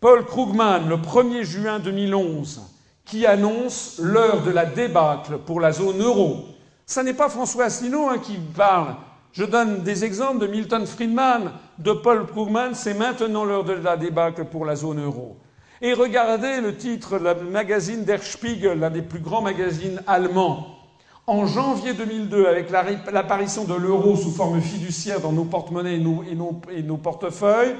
Paul 0.00 0.24
Krugman, 0.24 0.88
le 0.88 0.96
1er 0.96 1.42
juin 1.42 1.78
2011, 1.78 2.62
qui 3.04 3.26
annonce 3.26 3.98
l'heure 3.98 4.42
de 4.42 4.50
la 4.50 4.64
débâcle 4.64 5.40
pour 5.44 5.60
la 5.60 5.72
zone 5.72 6.00
euro. 6.00 6.46
Ce 6.90 6.98
n'est 6.98 7.14
pas 7.14 7.28
François 7.28 7.66
Asselineau 7.66 8.08
hein, 8.08 8.18
qui 8.18 8.36
parle. 8.36 8.96
Je 9.30 9.44
donne 9.44 9.84
des 9.84 10.04
exemples 10.04 10.40
de 10.40 10.48
Milton 10.48 10.84
Friedman, 10.84 11.52
de 11.78 11.92
Paul 11.92 12.26
Krugman, 12.26 12.74
c'est 12.74 12.94
maintenant 12.94 13.44
l'heure 13.44 13.62
de 13.62 13.74
la 13.74 13.96
débâcle 13.96 14.46
pour 14.46 14.64
la 14.64 14.74
zone 14.74 15.00
euro. 15.00 15.36
Et 15.80 15.92
regardez 15.92 16.60
le 16.60 16.76
titre, 16.76 17.18
le 17.18 17.48
magazine 17.48 18.02
Der 18.02 18.20
Spiegel, 18.24 18.80
l'un 18.80 18.90
des 18.90 19.02
plus 19.02 19.20
grands 19.20 19.40
magazines 19.40 20.02
allemands. 20.08 20.66
En 21.28 21.46
janvier 21.46 21.94
2002, 21.94 22.46
avec 22.48 22.72
l'apparition 22.72 23.62
de 23.62 23.74
l'euro 23.74 24.16
sous 24.16 24.32
forme 24.32 24.60
fiduciaire 24.60 25.20
dans 25.20 25.30
nos 25.30 25.44
porte-monnaies 25.44 25.94
et 25.94 26.82
nos, 26.82 26.96
portefeuilles, 26.96 27.76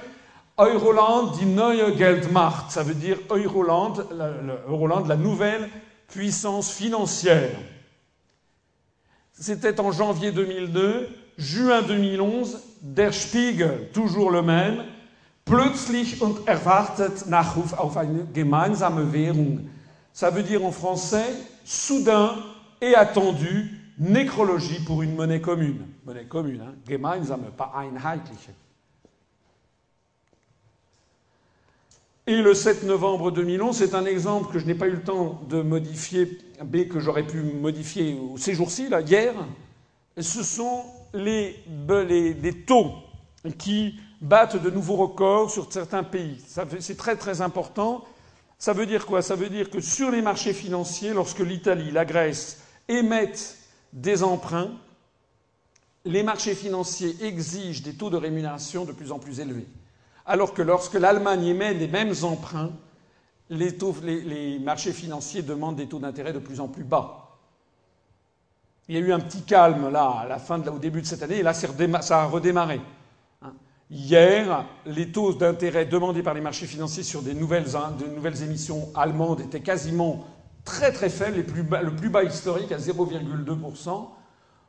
Euroland 0.57 1.33
dit 1.33 1.47
Neue 1.47 1.97
Geldmacht, 1.99 2.71
ça 2.71 2.85
veut 2.85 2.95
dire 2.95 3.19
Euroland, 3.29 3.95
la 5.09 5.17
nouvelle 5.17 5.69
puissance 6.07 6.71
financière. 6.71 7.59
C'était 9.41 9.81
en 9.81 9.91
janvier 9.91 10.33
2002, 10.33 11.09
juin 11.39 11.83
2011, 11.83 12.61
Der 12.83 13.11
Spiegel, 13.13 13.89
toujours 13.93 14.31
le 14.31 14.43
même, 14.43 14.85
Plötzlich 15.47 16.23
und 16.23 16.47
erwartet 16.47 17.27
Nachruf 17.27 17.73
auf 17.73 17.97
eine 17.97 18.25
gemeinsame 18.33 19.13
Währung. 19.13 19.69
Ça 20.13 20.31
veut 20.31 20.45
dire 20.45 20.65
en 20.65 20.71
français 20.71 21.25
soudain 21.65 22.37
et 22.81 22.95
attendu 22.95 23.81
nécrologie 23.99 24.79
pour 24.85 25.03
une 25.03 25.17
monnaie 25.17 25.41
commune. 25.41 25.87
Monnaie 26.05 26.27
commune, 26.27 26.61
hein? 26.61 26.75
gemeinsame, 26.87 27.51
pas 27.57 27.73
einheitliche. 27.75 28.51
Et 32.31 32.43
le 32.43 32.55
7 32.55 32.85
novembre 32.85 33.33
2011, 33.33 33.77
c'est 33.77 33.93
un 33.93 34.07
exemple 34.07 34.53
que 34.53 34.61
je 34.61 34.65
n'ai 34.65 34.77
pas 34.77 34.87
eu 34.87 34.93
le 34.93 35.03
temps 35.03 35.41
de 35.49 35.63
modifier, 35.63 36.39
mais 36.71 36.87
que 36.87 37.01
j'aurais 37.01 37.27
pu 37.27 37.43
modifier 37.43 38.17
ces 38.37 38.55
jours-ci, 38.55 38.89
là, 38.89 39.01
hier. 39.01 39.35
Ce 40.17 40.45
sont 40.45 40.85
les, 41.13 41.57
les, 42.09 42.35
les 42.35 42.53
taux 42.53 42.93
qui 43.59 43.99
battent 44.21 44.63
de 44.63 44.71
nouveaux 44.71 44.95
records 44.95 45.51
sur 45.51 45.73
certains 45.73 46.05
pays. 46.05 46.41
C'est 46.79 46.97
très 46.97 47.17
très 47.17 47.41
important. 47.41 48.05
Ça 48.61 48.75
veut 48.75 48.87
dire 48.87 49.07
quoi? 49.07 49.23
Ça 49.23 49.35
veut 49.35 49.49
dire 49.49 49.69
que 49.69 49.81
sur 49.81 50.13
les 50.13 50.23
marchés 50.23 50.53
financiers, 50.53 51.13
lorsque 51.13 51.41
l'Italie, 51.41 51.91
la 51.91 52.05
Grèce 52.05 52.63
émettent 52.87 53.57
des 53.93 54.23
emprunts, 54.23 54.71
les 56.05 56.23
marchés 56.23 56.55
financiers 56.55 57.17
exigent 57.23 57.83
des 57.83 57.95
taux 57.95 58.09
de 58.09 58.17
rémunération 58.17 58.85
de 58.85 58.93
plus 58.93 59.11
en 59.11 59.19
plus 59.19 59.41
élevés. 59.41 59.67
Alors 60.31 60.55
que 60.55 60.63
lorsque 60.63 60.95
l'Allemagne 60.95 61.45
émet 61.45 61.75
les 61.75 61.89
mêmes 61.89 62.15
emprunts, 62.23 62.71
les, 63.51 64.61
marchés 64.61 64.93
financiers 64.93 65.43
demandent 65.43 65.75
des 65.75 65.89
taux 65.89 65.99
d'intérêt 65.99 66.33
de 66.33 66.39
plus 66.39 66.61
en 66.61 66.69
plus 66.69 66.85
bas. 66.85 67.37
Il 68.87 68.95
y 68.95 68.99
a 68.99 69.01
eu 69.01 69.13
un 69.13 69.19
petit 69.19 69.43
calme 69.43 69.91
là, 69.91 70.21
à 70.21 70.29
la 70.29 70.39
fin 70.39 70.61
de, 70.61 70.71
au 70.71 70.79
début 70.79 71.01
de 71.01 71.07
cette 71.07 71.25
année, 71.25 71.39
et 71.39 71.43
là 71.43 71.53
ça 71.53 72.23
a 72.23 72.27
redémarré. 72.27 72.81
Hier, 73.91 74.67
les 74.87 75.11
taux 75.11 75.35
d'intérêt 75.35 75.85
demandés 75.85 76.23
par 76.23 76.35
les 76.35 76.41
marchés 76.41 76.67
financiers 76.67 77.03
sur 77.03 77.23
des 77.23 77.35
nouvelles, 77.35 77.67
nouvelles 78.15 78.45
émissions 78.45 78.89
allemandes 78.95 79.41
étaient 79.41 79.59
quasiment 79.59 80.29
très 80.65 80.93
très 80.93 81.11
faibles, 81.11 81.39
le 81.39 81.97
plus 81.97 82.09
bas 82.09 82.23
historique 82.23 82.71
à 82.71 82.79
0,2%, 82.79 84.09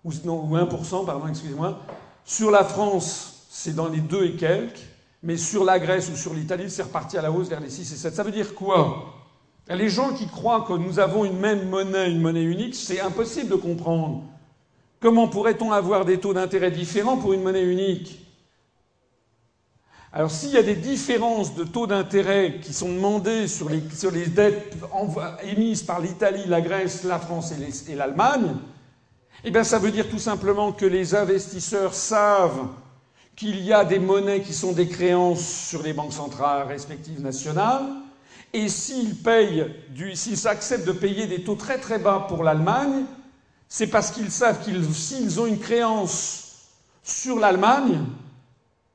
ou, 0.06 0.10
ou 0.10 0.58
1%, 0.58 1.06
pardon, 1.06 1.28
excusez-moi. 1.28 1.82
Sur 2.26 2.50
la 2.50 2.64
France, 2.64 3.46
c'est 3.52 3.76
dans 3.76 3.90
les 3.90 4.00
deux 4.00 4.26
et 4.26 4.36
quelques, 4.38 4.91
mais 5.24 5.38
sur 5.38 5.64
la 5.64 5.80
Grèce 5.80 6.10
ou 6.10 6.16
sur 6.16 6.34
l'Italie, 6.34 6.70
c'est 6.70 6.84
reparti 6.84 7.18
à 7.18 7.22
la 7.22 7.32
hausse 7.32 7.50
vers 7.50 7.60
les 7.60 7.70
6 7.70 7.94
et 7.94 7.96
7. 7.96 8.16
Ça 8.16 8.24
veut 8.24 8.32
dire 8.32 8.56
quoi? 8.56 9.14
Les 9.70 9.90
gens 9.90 10.14
qui 10.14 10.28
croient 10.28 10.66
que 10.68 10.74
nous 10.74 11.00
avons 11.00 11.24
une 11.24 11.38
même 11.38 11.70
monnaie, 11.70 12.12
une 12.12 12.22
monnaie 12.22 12.44
unique, 12.44 12.76
c'est 12.76 13.00
impossible 13.00 13.50
de 13.50 13.56
comprendre. 13.56 14.24
Comment 15.00 15.28
pourrait-on 15.28 15.72
avoir 15.72 16.06
des 16.06 16.20
taux 16.20 16.34
d'intérêt 16.34 16.72
différents 16.72 17.18
pour 17.18 17.34
une 17.34 17.44
monnaie 17.44 17.64
unique? 17.64 18.20
Alors 20.14 20.30
s'il 20.30 20.50
y 20.50 20.58
a 20.58 20.64
des 20.64 20.76
différences 20.76 21.56
de 21.56 21.64
taux 21.64 21.88
d'intérêt 21.88 22.60
qui 22.62 22.74
sont 22.74 22.92
demandées 22.92 23.48
sur 23.48 23.70
les, 23.70 24.28
dettes 24.28 24.76
émises 25.44 25.84
par 25.84 26.02
l'Italie, 26.02 26.44
la 26.48 26.60
Grèce, 26.60 27.04
la 27.04 27.18
France 27.18 27.54
et 27.88 27.96
l'Allemagne, 27.96 28.56
eh 29.46 29.52
bien 29.52 29.64
ça 29.64 29.80
veut 29.80 29.92
dire 29.92 30.10
tout 30.10 30.20
simplement 30.20 30.74
que 30.74 30.86
les 30.86 31.16
investisseurs 31.16 31.94
savent 31.94 32.68
qu'il 33.42 33.66
y 33.66 33.74
a 33.74 33.84
des 33.84 33.98
monnaies 33.98 34.42
qui 34.42 34.54
sont 34.54 34.72
des 34.72 34.88
créances 34.88 35.44
sur 35.44 35.82
les 35.82 35.94
banques 35.94 36.14
centrales 36.14 36.68
respectives 36.68 37.24
nationales, 37.24 37.88
et 38.54 38.70
s'ils 38.70 39.16
s'ils 40.14 40.48
acceptent 40.48 40.86
de 40.86 40.92
payer 40.92 41.26
des 41.26 41.44
taux 41.44 41.56
très 41.56 41.80
très 41.80 41.98
bas 41.98 42.28
pour 42.30 42.44
l'Allemagne, 42.44 43.04
c'est 43.68 43.88
parce 43.88 44.12
qu'ils 44.12 44.30
savent 44.30 44.64
qu'ils, 44.64 44.86
s'ils 44.94 45.40
ont 45.40 45.48
une 45.48 45.58
créance 45.58 46.68
sur 47.02 47.40
l'Allemagne, 47.40 48.06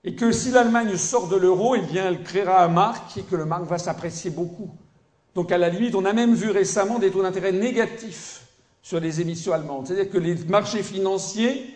et 0.04 0.14
que 0.14 0.30
si 0.30 0.52
l'Allemagne 0.52 0.96
sort 0.96 1.26
de 1.26 1.34
l'euro, 1.34 1.74
eh 1.74 1.80
bien, 1.80 2.06
elle 2.06 2.22
créera 2.22 2.64
un 2.64 2.68
marque 2.68 3.16
et 3.16 3.22
que 3.22 3.34
le 3.34 3.46
marque 3.46 3.64
va 3.64 3.78
s'apprécier 3.78 4.30
beaucoup. 4.30 4.70
Donc, 5.34 5.50
à 5.50 5.58
la 5.58 5.70
limite, 5.70 5.96
on 5.96 6.04
a 6.04 6.12
même 6.12 6.34
vu 6.34 6.52
récemment 6.52 7.00
des 7.00 7.10
taux 7.10 7.22
d'intérêt 7.22 7.50
négatifs 7.50 8.42
sur 8.80 9.00
les 9.00 9.20
émissions 9.20 9.52
allemandes. 9.52 9.88
C'est-à-dire 9.88 10.08
que 10.08 10.18
les 10.18 10.36
marchés 10.44 10.84
financiers 10.84 11.75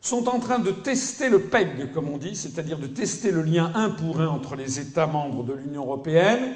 sont 0.00 0.28
en 0.28 0.38
train 0.38 0.58
de 0.58 0.70
tester 0.70 1.28
le 1.28 1.40
PEG, 1.40 1.92
comme 1.92 2.08
on 2.08 2.18
dit, 2.18 2.36
c'est-à-dire 2.36 2.78
de 2.78 2.86
tester 2.86 3.30
le 3.30 3.42
lien 3.42 3.72
un 3.74 3.90
pour 3.90 4.20
un 4.20 4.28
entre 4.28 4.54
les 4.54 4.78
États 4.78 5.06
membres 5.06 5.42
de 5.42 5.52
l'Union 5.52 5.82
européenne, 5.82 6.54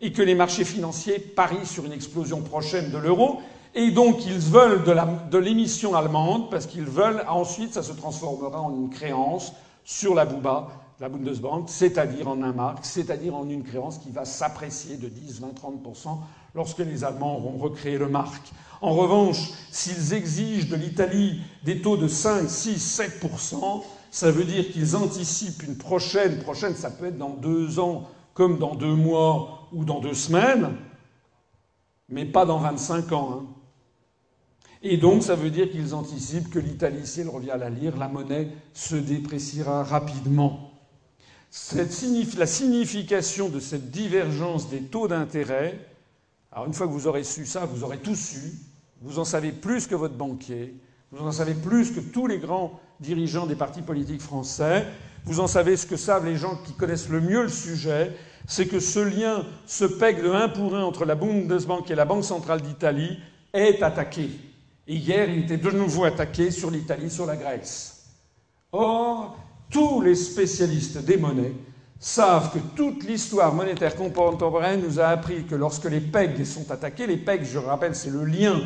et 0.00 0.12
que 0.12 0.22
les 0.22 0.34
marchés 0.34 0.64
financiers 0.64 1.18
parient 1.18 1.66
sur 1.66 1.84
une 1.84 1.92
explosion 1.92 2.40
prochaine 2.40 2.90
de 2.90 2.98
l'euro, 2.98 3.40
et 3.74 3.90
donc 3.90 4.26
ils 4.26 4.38
veulent 4.38 4.82
de 4.84 5.38
l'émission 5.38 5.94
allemande, 5.94 6.50
parce 6.50 6.66
qu'ils 6.66 6.84
veulent 6.84 7.24
ensuite, 7.28 7.74
ça 7.74 7.82
se 7.82 7.92
transformera 7.92 8.60
en 8.60 8.74
une 8.74 8.90
créance 8.90 9.52
sur 9.84 10.14
la 10.14 10.24
Bouba, 10.24 10.68
la 11.00 11.08
Bundesbank, 11.08 11.68
c'est-à-dire 11.68 12.28
en 12.28 12.42
un 12.42 12.52
marque, 12.52 12.84
c'est-à-dire 12.84 13.34
en 13.34 13.48
une 13.48 13.62
créance 13.62 13.98
qui 13.98 14.10
va 14.10 14.24
s'apprécier 14.24 14.96
de 14.96 15.08
10, 15.08 15.40
20, 15.40 15.48
30% 15.48 16.18
lorsque 16.54 16.78
les 16.78 17.04
Allemands 17.04 17.36
auront 17.36 17.56
recréé 17.58 17.96
le 17.96 18.08
marque. 18.08 18.52
En 18.80 18.94
revanche, 18.94 19.50
s'ils 19.70 20.14
exigent 20.14 20.68
de 20.68 20.76
l'Italie 20.76 21.40
des 21.64 21.82
taux 21.82 21.96
de 21.96 22.08
5, 22.08 22.48
6, 22.48 23.00
7%, 23.22 23.82
ça 24.10 24.30
veut 24.30 24.44
dire 24.44 24.70
qu'ils 24.72 24.96
anticipent 24.96 25.62
une 25.62 25.76
prochaine, 25.76 26.38
prochaine, 26.40 26.74
ça 26.74 26.90
peut 26.90 27.06
être 27.06 27.18
dans 27.18 27.34
deux 27.34 27.78
ans, 27.78 28.08
comme 28.32 28.58
dans 28.58 28.74
deux 28.74 28.94
mois 28.94 29.68
ou 29.72 29.84
dans 29.84 30.00
deux 30.00 30.14
semaines, 30.14 30.76
mais 32.08 32.24
pas 32.24 32.46
dans 32.46 32.58
25 32.58 33.12
ans. 33.12 33.30
Hein. 33.32 33.46
Et 34.82 34.96
donc, 34.96 35.22
ça 35.22 35.34
veut 35.34 35.50
dire 35.50 35.70
qu'ils 35.70 35.94
anticipent 35.94 36.48
que 36.48 36.58
l'Italie, 36.58 37.06
si 37.06 37.20
elle 37.20 37.28
revient 37.28 37.50
à 37.50 37.58
la 37.58 37.68
lire, 37.68 37.98
la 37.98 38.08
monnaie 38.08 38.48
se 38.72 38.96
dépréciera 38.96 39.84
rapidement. 39.84 40.72
la 41.76 42.46
signification 42.46 43.50
de 43.50 43.60
cette 43.60 43.90
divergence 43.90 44.70
des 44.70 44.80
taux 44.80 45.06
d'intérêt, 45.06 45.78
alors 46.50 46.66
une 46.66 46.72
fois 46.72 46.86
que 46.86 46.92
vous 46.92 47.06
aurez 47.06 47.24
su 47.24 47.44
ça, 47.44 47.66
vous 47.66 47.84
aurez 47.84 47.98
tout 47.98 48.16
su, 48.16 48.54
vous 49.00 49.18
en 49.18 49.24
savez 49.24 49.52
plus 49.52 49.86
que 49.86 49.94
votre 49.94 50.14
banquier, 50.14 50.74
vous 51.10 51.26
en 51.26 51.32
savez 51.32 51.54
plus 51.54 51.90
que 51.90 52.00
tous 52.00 52.26
les 52.26 52.38
grands 52.38 52.78
dirigeants 53.00 53.46
des 53.46 53.54
partis 53.54 53.82
politiques 53.82 54.20
français, 54.20 54.86
vous 55.24 55.40
en 55.40 55.46
savez 55.46 55.76
ce 55.76 55.86
que 55.86 55.96
savent 55.96 56.26
les 56.26 56.36
gens 56.36 56.58
qui 56.64 56.72
connaissent 56.74 57.08
le 57.08 57.20
mieux 57.20 57.42
le 57.42 57.48
sujet, 57.48 58.14
c'est 58.46 58.66
que 58.66 58.80
ce 58.80 59.00
lien, 59.00 59.44
ce 59.66 59.84
peg 59.84 60.22
de 60.22 60.30
1 60.30 60.48
pour 60.50 60.74
1 60.74 60.82
entre 60.82 61.04
la 61.04 61.14
Bundesbank 61.14 61.90
et 61.90 61.94
la 61.94 62.04
Banque 62.04 62.24
centrale 62.24 62.62
d'Italie 62.62 63.18
est 63.52 63.82
attaqué. 63.82 64.30
Et 64.86 64.96
hier, 64.96 65.28
il 65.28 65.44
était 65.44 65.56
de 65.56 65.70
nouveau 65.70 66.04
attaqué 66.04 66.50
sur 66.50 66.70
l'Italie, 66.70 67.10
sur 67.10 67.26
la 67.26 67.36
Grèce. 67.36 68.06
Or, 68.72 69.36
tous 69.70 70.00
les 70.00 70.14
spécialistes 70.14 70.98
des 71.04 71.16
monnaies 71.16 71.54
savent 71.98 72.52
que 72.52 72.58
toute 72.76 73.04
l'histoire 73.04 73.54
monétaire 73.54 73.94
contemporaine 73.94 74.82
nous 74.82 74.98
a 75.00 75.06
appris 75.06 75.44
que 75.44 75.54
lorsque 75.54 75.84
les 75.84 76.00
pegs 76.00 76.44
sont 76.44 76.70
attaqués, 76.70 77.06
les 77.06 77.18
pegs, 77.18 77.44
je 77.44 77.58
rappelle, 77.58 77.94
c'est 77.94 78.10
le 78.10 78.24
lien 78.24 78.60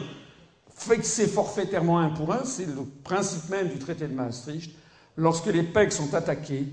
fixé 0.74 1.26
forfaitairement 1.26 2.00
un 2.00 2.10
pour 2.10 2.32
un, 2.32 2.44
c'est 2.44 2.66
le 2.66 2.84
principe 3.02 3.48
même 3.48 3.68
du 3.68 3.78
traité 3.78 4.06
de 4.06 4.14
Maastricht, 4.14 4.74
lorsque 5.16 5.46
les 5.46 5.62
pegs 5.62 5.92
sont 5.92 6.12
attaqués, 6.14 6.66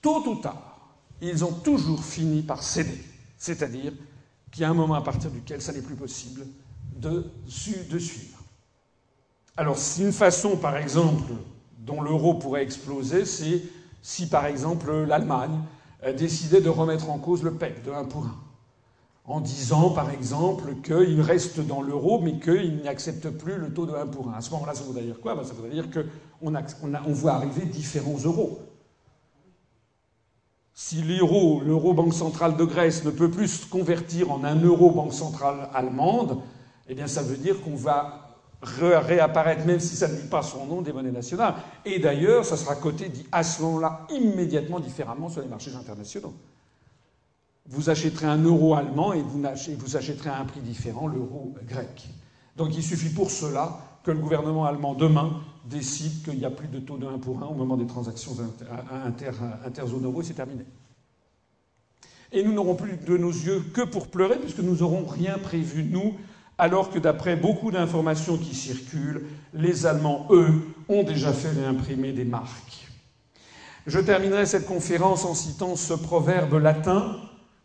tôt 0.00 0.26
ou 0.26 0.36
tard, 0.36 0.94
ils 1.20 1.44
ont 1.44 1.52
toujours 1.52 2.04
fini 2.04 2.42
par 2.42 2.62
céder. 2.62 3.02
C'est-à-dire 3.36 3.92
qu'il 4.50 4.62
y 4.62 4.64
a 4.64 4.70
un 4.70 4.74
moment 4.74 4.94
à 4.94 5.02
partir 5.02 5.30
duquel 5.30 5.60
ça 5.60 5.72
n'est 5.72 5.82
plus 5.82 5.96
possible 5.96 6.46
de, 6.96 7.26
de 7.90 7.98
suivre. 7.98 8.38
Alors, 9.56 9.76
une 9.98 10.12
façon, 10.12 10.56
par 10.56 10.76
exemple, 10.76 11.32
dont 11.78 12.00
l'euro 12.00 12.34
pourrait 12.34 12.62
exploser, 12.62 13.24
c'est 13.24 13.62
si, 14.02 14.28
par 14.28 14.46
exemple, 14.46 14.92
l'Allemagne 15.04 15.60
décidait 16.16 16.60
de 16.60 16.68
remettre 16.68 17.10
en 17.10 17.18
cause 17.18 17.42
le 17.42 17.54
PEC 17.54 17.82
de 17.84 17.90
1 17.90 18.04
pour 18.04 18.26
1 18.26 18.43
en 19.26 19.40
disant, 19.40 19.90
par 19.90 20.10
exemple, 20.10 20.74
qu'il 20.82 21.20
reste 21.20 21.60
dans 21.60 21.80
l'euro, 21.80 22.20
mais 22.20 22.38
qu'il 22.38 22.82
n'accepte 22.84 23.30
plus 23.30 23.56
le 23.56 23.72
taux 23.72 23.86
de 23.86 23.94
1 23.94 24.06
pour 24.06 24.28
1. 24.28 24.34
À 24.34 24.40
ce 24.42 24.50
moment-là, 24.50 24.74
ça 24.74 24.84
voudrait 24.84 25.02
dire 25.02 25.18
quoi? 25.20 25.34
Ben, 25.34 25.44
Ça 25.44 25.54
voudrait 25.54 25.70
dire 25.70 25.88
qu'on 25.90 26.52
on, 26.94 27.12
voit 27.12 27.32
arriver 27.32 27.64
différents 27.64 28.18
euros. 28.22 28.58
Si 30.74 31.00
l'euro, 31.00 31.62
l'euro 31.64 31.94
Banque 31.94 32.12
centrale 32.12 32.56
de 32.56 32.64
Grèce, 32.64 33.04
ne 33.04 33.10
peut 33.10 33.30
plus 33.30 33.48
se 33.48 33.66
convertir 33.66 34.30
en 34.30 34.44
un 34.44 34.60
euro 34.60 34.90
Banque 34.90 35.14
centrale 35.14 35.70
allemande, 35.72 36.38
eh 36.88 36.94
bien, 36.94 37.06
ça 37.06 37.22
veut 37.22 37.36
dire 37.36 37.62
qu'on 37.62 37.76
va 37.76 38.20
réapparaître, 38.60 39.64
même 39.64 39.80
si 39.80 39.96
ça 39.96 40.08
ne 40.08 40.16
dit 40.16 40.28
pas 40.28 40.42
son 40.42 40.66
nom, 40.66 40.82
des 40.82 40.92
monnaies 40.92 41.12
nationales. 41.12 41.54
Et 41.86 41.98
d'ailleurs, 41.98 42.44
ça 42.44 42.58
sera 42.58 42.74
coté 42.74 43.10
à 43.32 43.42
ce 43.42 43.62
moment-là 43.62 44.06
immédiatement 44.10 44.80
différemment 44.80 45.30
sur 45.30 45.40
les 45.40 45.48
marchés 45.48 45.74
internationaux 45.74 46.34
vous 47.66 47.90
achèterez 47.90 48.26
un 48.26 48.42
euro 48.42 48.74
allemand 48.74 49.12
et 49.12 49.22
vous, 49.22 49.96
achèterez 49.96 50.30
à 50.30 50.38
un 50.38 50.44
prix 50.44 50.60
différent 50.60 51.06
l'euro 51.06 51.54
grec. 51.66 52.08
Donc 52.56 52.76
il 52.76 52.82
suffit 52.82 53.08
pour 53.08 53.30
cela 53.30 53.78
que 54.04 54.10
le 54.10 54.18
gouvernement 54.18 54.66
allemand 54.66 54.94
demain 54.94 55.40
décide 55.64 56.22
qu'il 56.22 56.38
n'y 56.38 56.44
a 56.44 56.50
plus 56.50 56.68
de 56.68 56.78
taux 56.78 56.98
de 56.98 57.06
1 57.06 57.18
pour 57.18 57.42
1 57.42 57.46
au 57.46 57.54
moment 57.54 57.76
des 57.76 57.86
transactions 57.86 58.36
inter, 59.06 59.30
interzone 59.64 60.04
euro 60.04 60.20
et 60.20 60.24
c'est 60.24 60.34
terminé. 60.34 60.64
Et 62.32 62.42
nous 62.42 62.52
n'aurons 62.52 62.74
plus 62.74 62.96
de 62.98 63.16
nos 63.16 63.30
yeux 63.30 63.60
que 63.72 63.80
pour 63.80 64.08
pleurer 64.08 64.38
puisque 64.38 64.58
nous 64.58 64.76
n'aurons 64.76 65.06
rien 65.06 65.38
prévu, 65.38 65.84
nous, 65.84 66.14
alors 66.58 66.90
que 66.90 66.98
d'après 66.98 67.36
beaucoup 67.36 67.70
d'informations 67.70 68.36
qui 68.36 68.54
circulent, 68.54 69.24
les 69.54 69.86
Allemands, 69.86 70.26
eux, 70.30 70.52
ont 70.88 71.02
déjà 71.02 71.32
fait 71.32 71.50
réimprimer 71.50 72.12
des 72.12 72.24
marques. 72.24 72.88
Je 73.86 73.98
terminerai 73.98 74.46
cette 74.46 74.66
conférence 74.66 75.24
en 75.24 75.34
citant 75.34 75.76
ce 75.76 75.94
proverbe 75.94 76.54
latin 76.54 77.16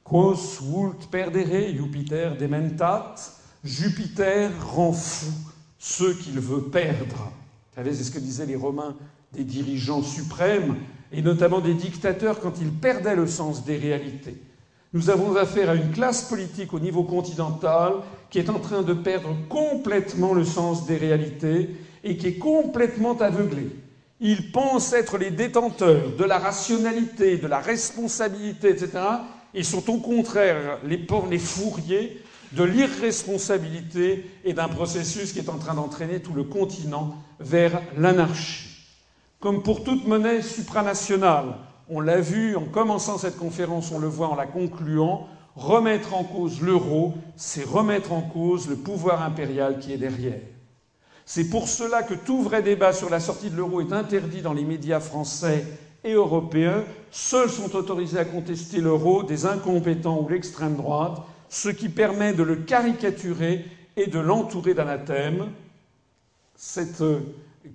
Quos 0.10 0.60
vult 0.62 1.06
perdere 1.12 1.72
Jupiter 1.76 2.36
dementat, 2.36 3.14
Jupiter 3.64 4.50
rend 4.60 4.92
fou 4.92 5.32
ceux 5.78 6.16
qu'il 6.16 6.40
veut 6.40 6.64
perdre. 6.64 7.32
C'est 7.76 7.94
ce 7.94 8.10
que 8.10 8.18
disaient 8.18 8.48
les 8.48 8.56
Romains 8.56 8.96
des 9.34 9.44
dirigeants 9.44 10.02
suprêmes, 10.02 10.78
et 11.12 11.22
notamment 11.22 11.62
des 11.62 11.76
dictateurs 11.76 12.40
quand 12.40 12.60
ils 12.60 12.72
perdaient 12.72 13.16
le 13.16 13.28
sens 13.28 13.64
des 13.64 13.78
réalités. 13.78 14.42
Nous 14.94 15.12
avons 15.12 15.36
affaire 15.36 15.70
à 15.70 15.76
une 15.76 15.92
classe 15.92 16.24
politique 16.24 16.74
au 16.74 16.80
niveau 16.80 17.04
continental 17.04 17.94
qui 18.32 18.40
est 18.40 18.50
en 18.50 18.58
train 18.58 18.82
de 18.82 18.94
perdre 18.94 19.36
complètement 19.48 20.34
le 20.34 20.44
sens 20.44 20.88
des 20.88 20.98
réalités 20.98 21.70
et 22.04 22.18
qui 22.18 22.28
est 22.28 22.38
complètement 22.40 23.16
aveuglée. 23.20 23.70
Ils 24.20 24.52
pensent 24.52 24.92
être 24.92 25.20
les 25.20 25.30
détenteurs 25.30 26.16
de 26.18 26.24
la 26.24 26.40
rationalité, 26.40 27.38
de 27.38 27.48
la 27.48 27.60
responsabilité, 27.60 28.70
etc. 28.70 28.98
Ils 29.53 29.66
sont 29.66 29.90
au 29.90 29.98
contraire 29.98 30.80
les, 30.84 31.40
fourriers 31.40 32.22
de 32.52 32.64
l'irresponsabilité 32.64 34.30
et 34.44 34.53
d'un 34.53 34.68
processus 34.68 35.34
qui 35.34 35.40
est 35.40 35.50
en 35.50 35.58
train 35.58 35.74
d'entraîner 35.74 36.22
tout 36.22 36.34
le 36.34 36.44
continent 36.44 37.16
vers 37.40 37.82
l'anarchie. 37.98 38.69
Comme 39.40 39.64
pour 39.64 39.84
toute 39.84 40.08
monnaie 40.08 40.42
supranationale, 40.42 41.56
on 41.88 42.02
l'a 42.02 42.19
vu 42.19 42.56
en 42.56 42.66
commençant 42.66 43.18
cette 43.18 43.38
conférence, 43.38 43.92
on 43.92 44.00
le 44.00 44.08
voit 44.08 44.28
en 44.28 44.36
la 44.36 44.45
concluant, 44.45 45.28
remettre 45.56 46.14
en 46.14 46.24
cause 46.24 46.61
l'euro, 46.61 47.16
c'est 47.36 47.64
remettre 47.64 48.11
en 48.11 48.22
cause 48.22 48.68
le 48.68 48.76
pouvoir 48.76 49.24
impérial 49.24 49.80
qui 49.80 49.94
est 49.94 49.98
derrière. 49.98 50.42
C'est 51.26 51.50
pour 51.50 51.68
cela 51.68 52.03
que 52.03 52.14
tout 52.14 52.42
vrai 52.42 52.61
débat 52.61 52.94
sur 52.94 53.10
la 53.10 53.19
sortie 53.19 53.50
de 53.50 53.56
l'euro 53.56 53.82
est 53.82 53.94
interdit 53.94 54.42
dans 54.42 54.53
les 54.53 54.64
médias 54.64 55.00
français 55.00 55.66
et 56.03 56.14
européens, 56.14 56.84
seuls 57.12 57.50
sont 57.50 57.76
autorisés 57.76 58.20
à 58.20 58.26
contester 58.26 58.82
l'euro 58.82 59.24
des 59.24 59.46
incompétents 59.46 60.22
ou 60.22 60.30
l'extrême 60.30 60.76
droite, 60.76 61.22
ce 61.50 61.70
qui 61.70 61.90
permet 61.90 62.34
de 62.34 62.44
le 62.44 62.56
caricaturer 62.58 63.66
et 63.98 64.08
de 64.08 64.20
l'entourer 64.20 64.74
d'anathèmes. 64.74 65.48
Cette 66.56 67.02
euh, 67.02 67.20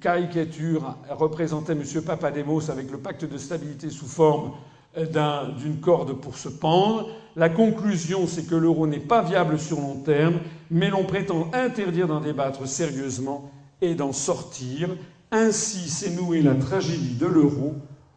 caricature 0.00 0.96
représentait 1.10 1.72
M. 1.72 1.82
Papademos 2.04 2.70
avec 2.70 2.90
le 2.90 2.98
pacte 2.98 3.24
de 3.24 3.38
stabilité 3.38 3.90
sous 3.90 4.06
forme 4.06 4.52
euh, 4.96 5.46
d'une 5.58 5.80
corde 5.80 6.12
pour 6.20 6.36
se 6.36 6.48
pendre. 6.48 7.08
La 7.36 7.48
conclusion, 7.48 8.26
c'est 8.26 8.46
que 8.46 8.54
l'euro 8.54 8.86
n'est 8.86 9.00
pas 9.00 9.22
viable 9.22 9.58
sur 9.58 9.80
long 9.80 9.96
terme, 9.96 10.38
mais 10.70 10.88
l'on 10.88 11.04
prétend 11.04 11.50
interdire 11.52 12.06
d'en 12.06 12.20
débattre 12.20 12.66
sérieusement 12.68 13.50
et 13.80 13.94
d'en 13.94 14.12
sortir. 14.12 14.90
Ainsi 15.32 15.90
s'est 15.90 16.10
nouée 16.10 16.42
la 16.42 16.54
tragédie 16.54 17.16
de 17.16 17.26
l'euro 17.26 17.74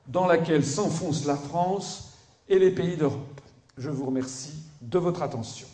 dans 0.08 0.27
laquelle 0.27 0.66
s'enfonce 0.66 1.26
la 1.26 1.36
France 1.36 2.14
et 2.48 2.60
les 2.60 2.72
pays 2.72 2.98
d'Europe. 2.98 3.42
Je 3.77 3.90
vous 3.90 4.06
remercie 4.06 4.53
de 4.82 4.98
votre 5.00 5.22
attention. 5.22 5.68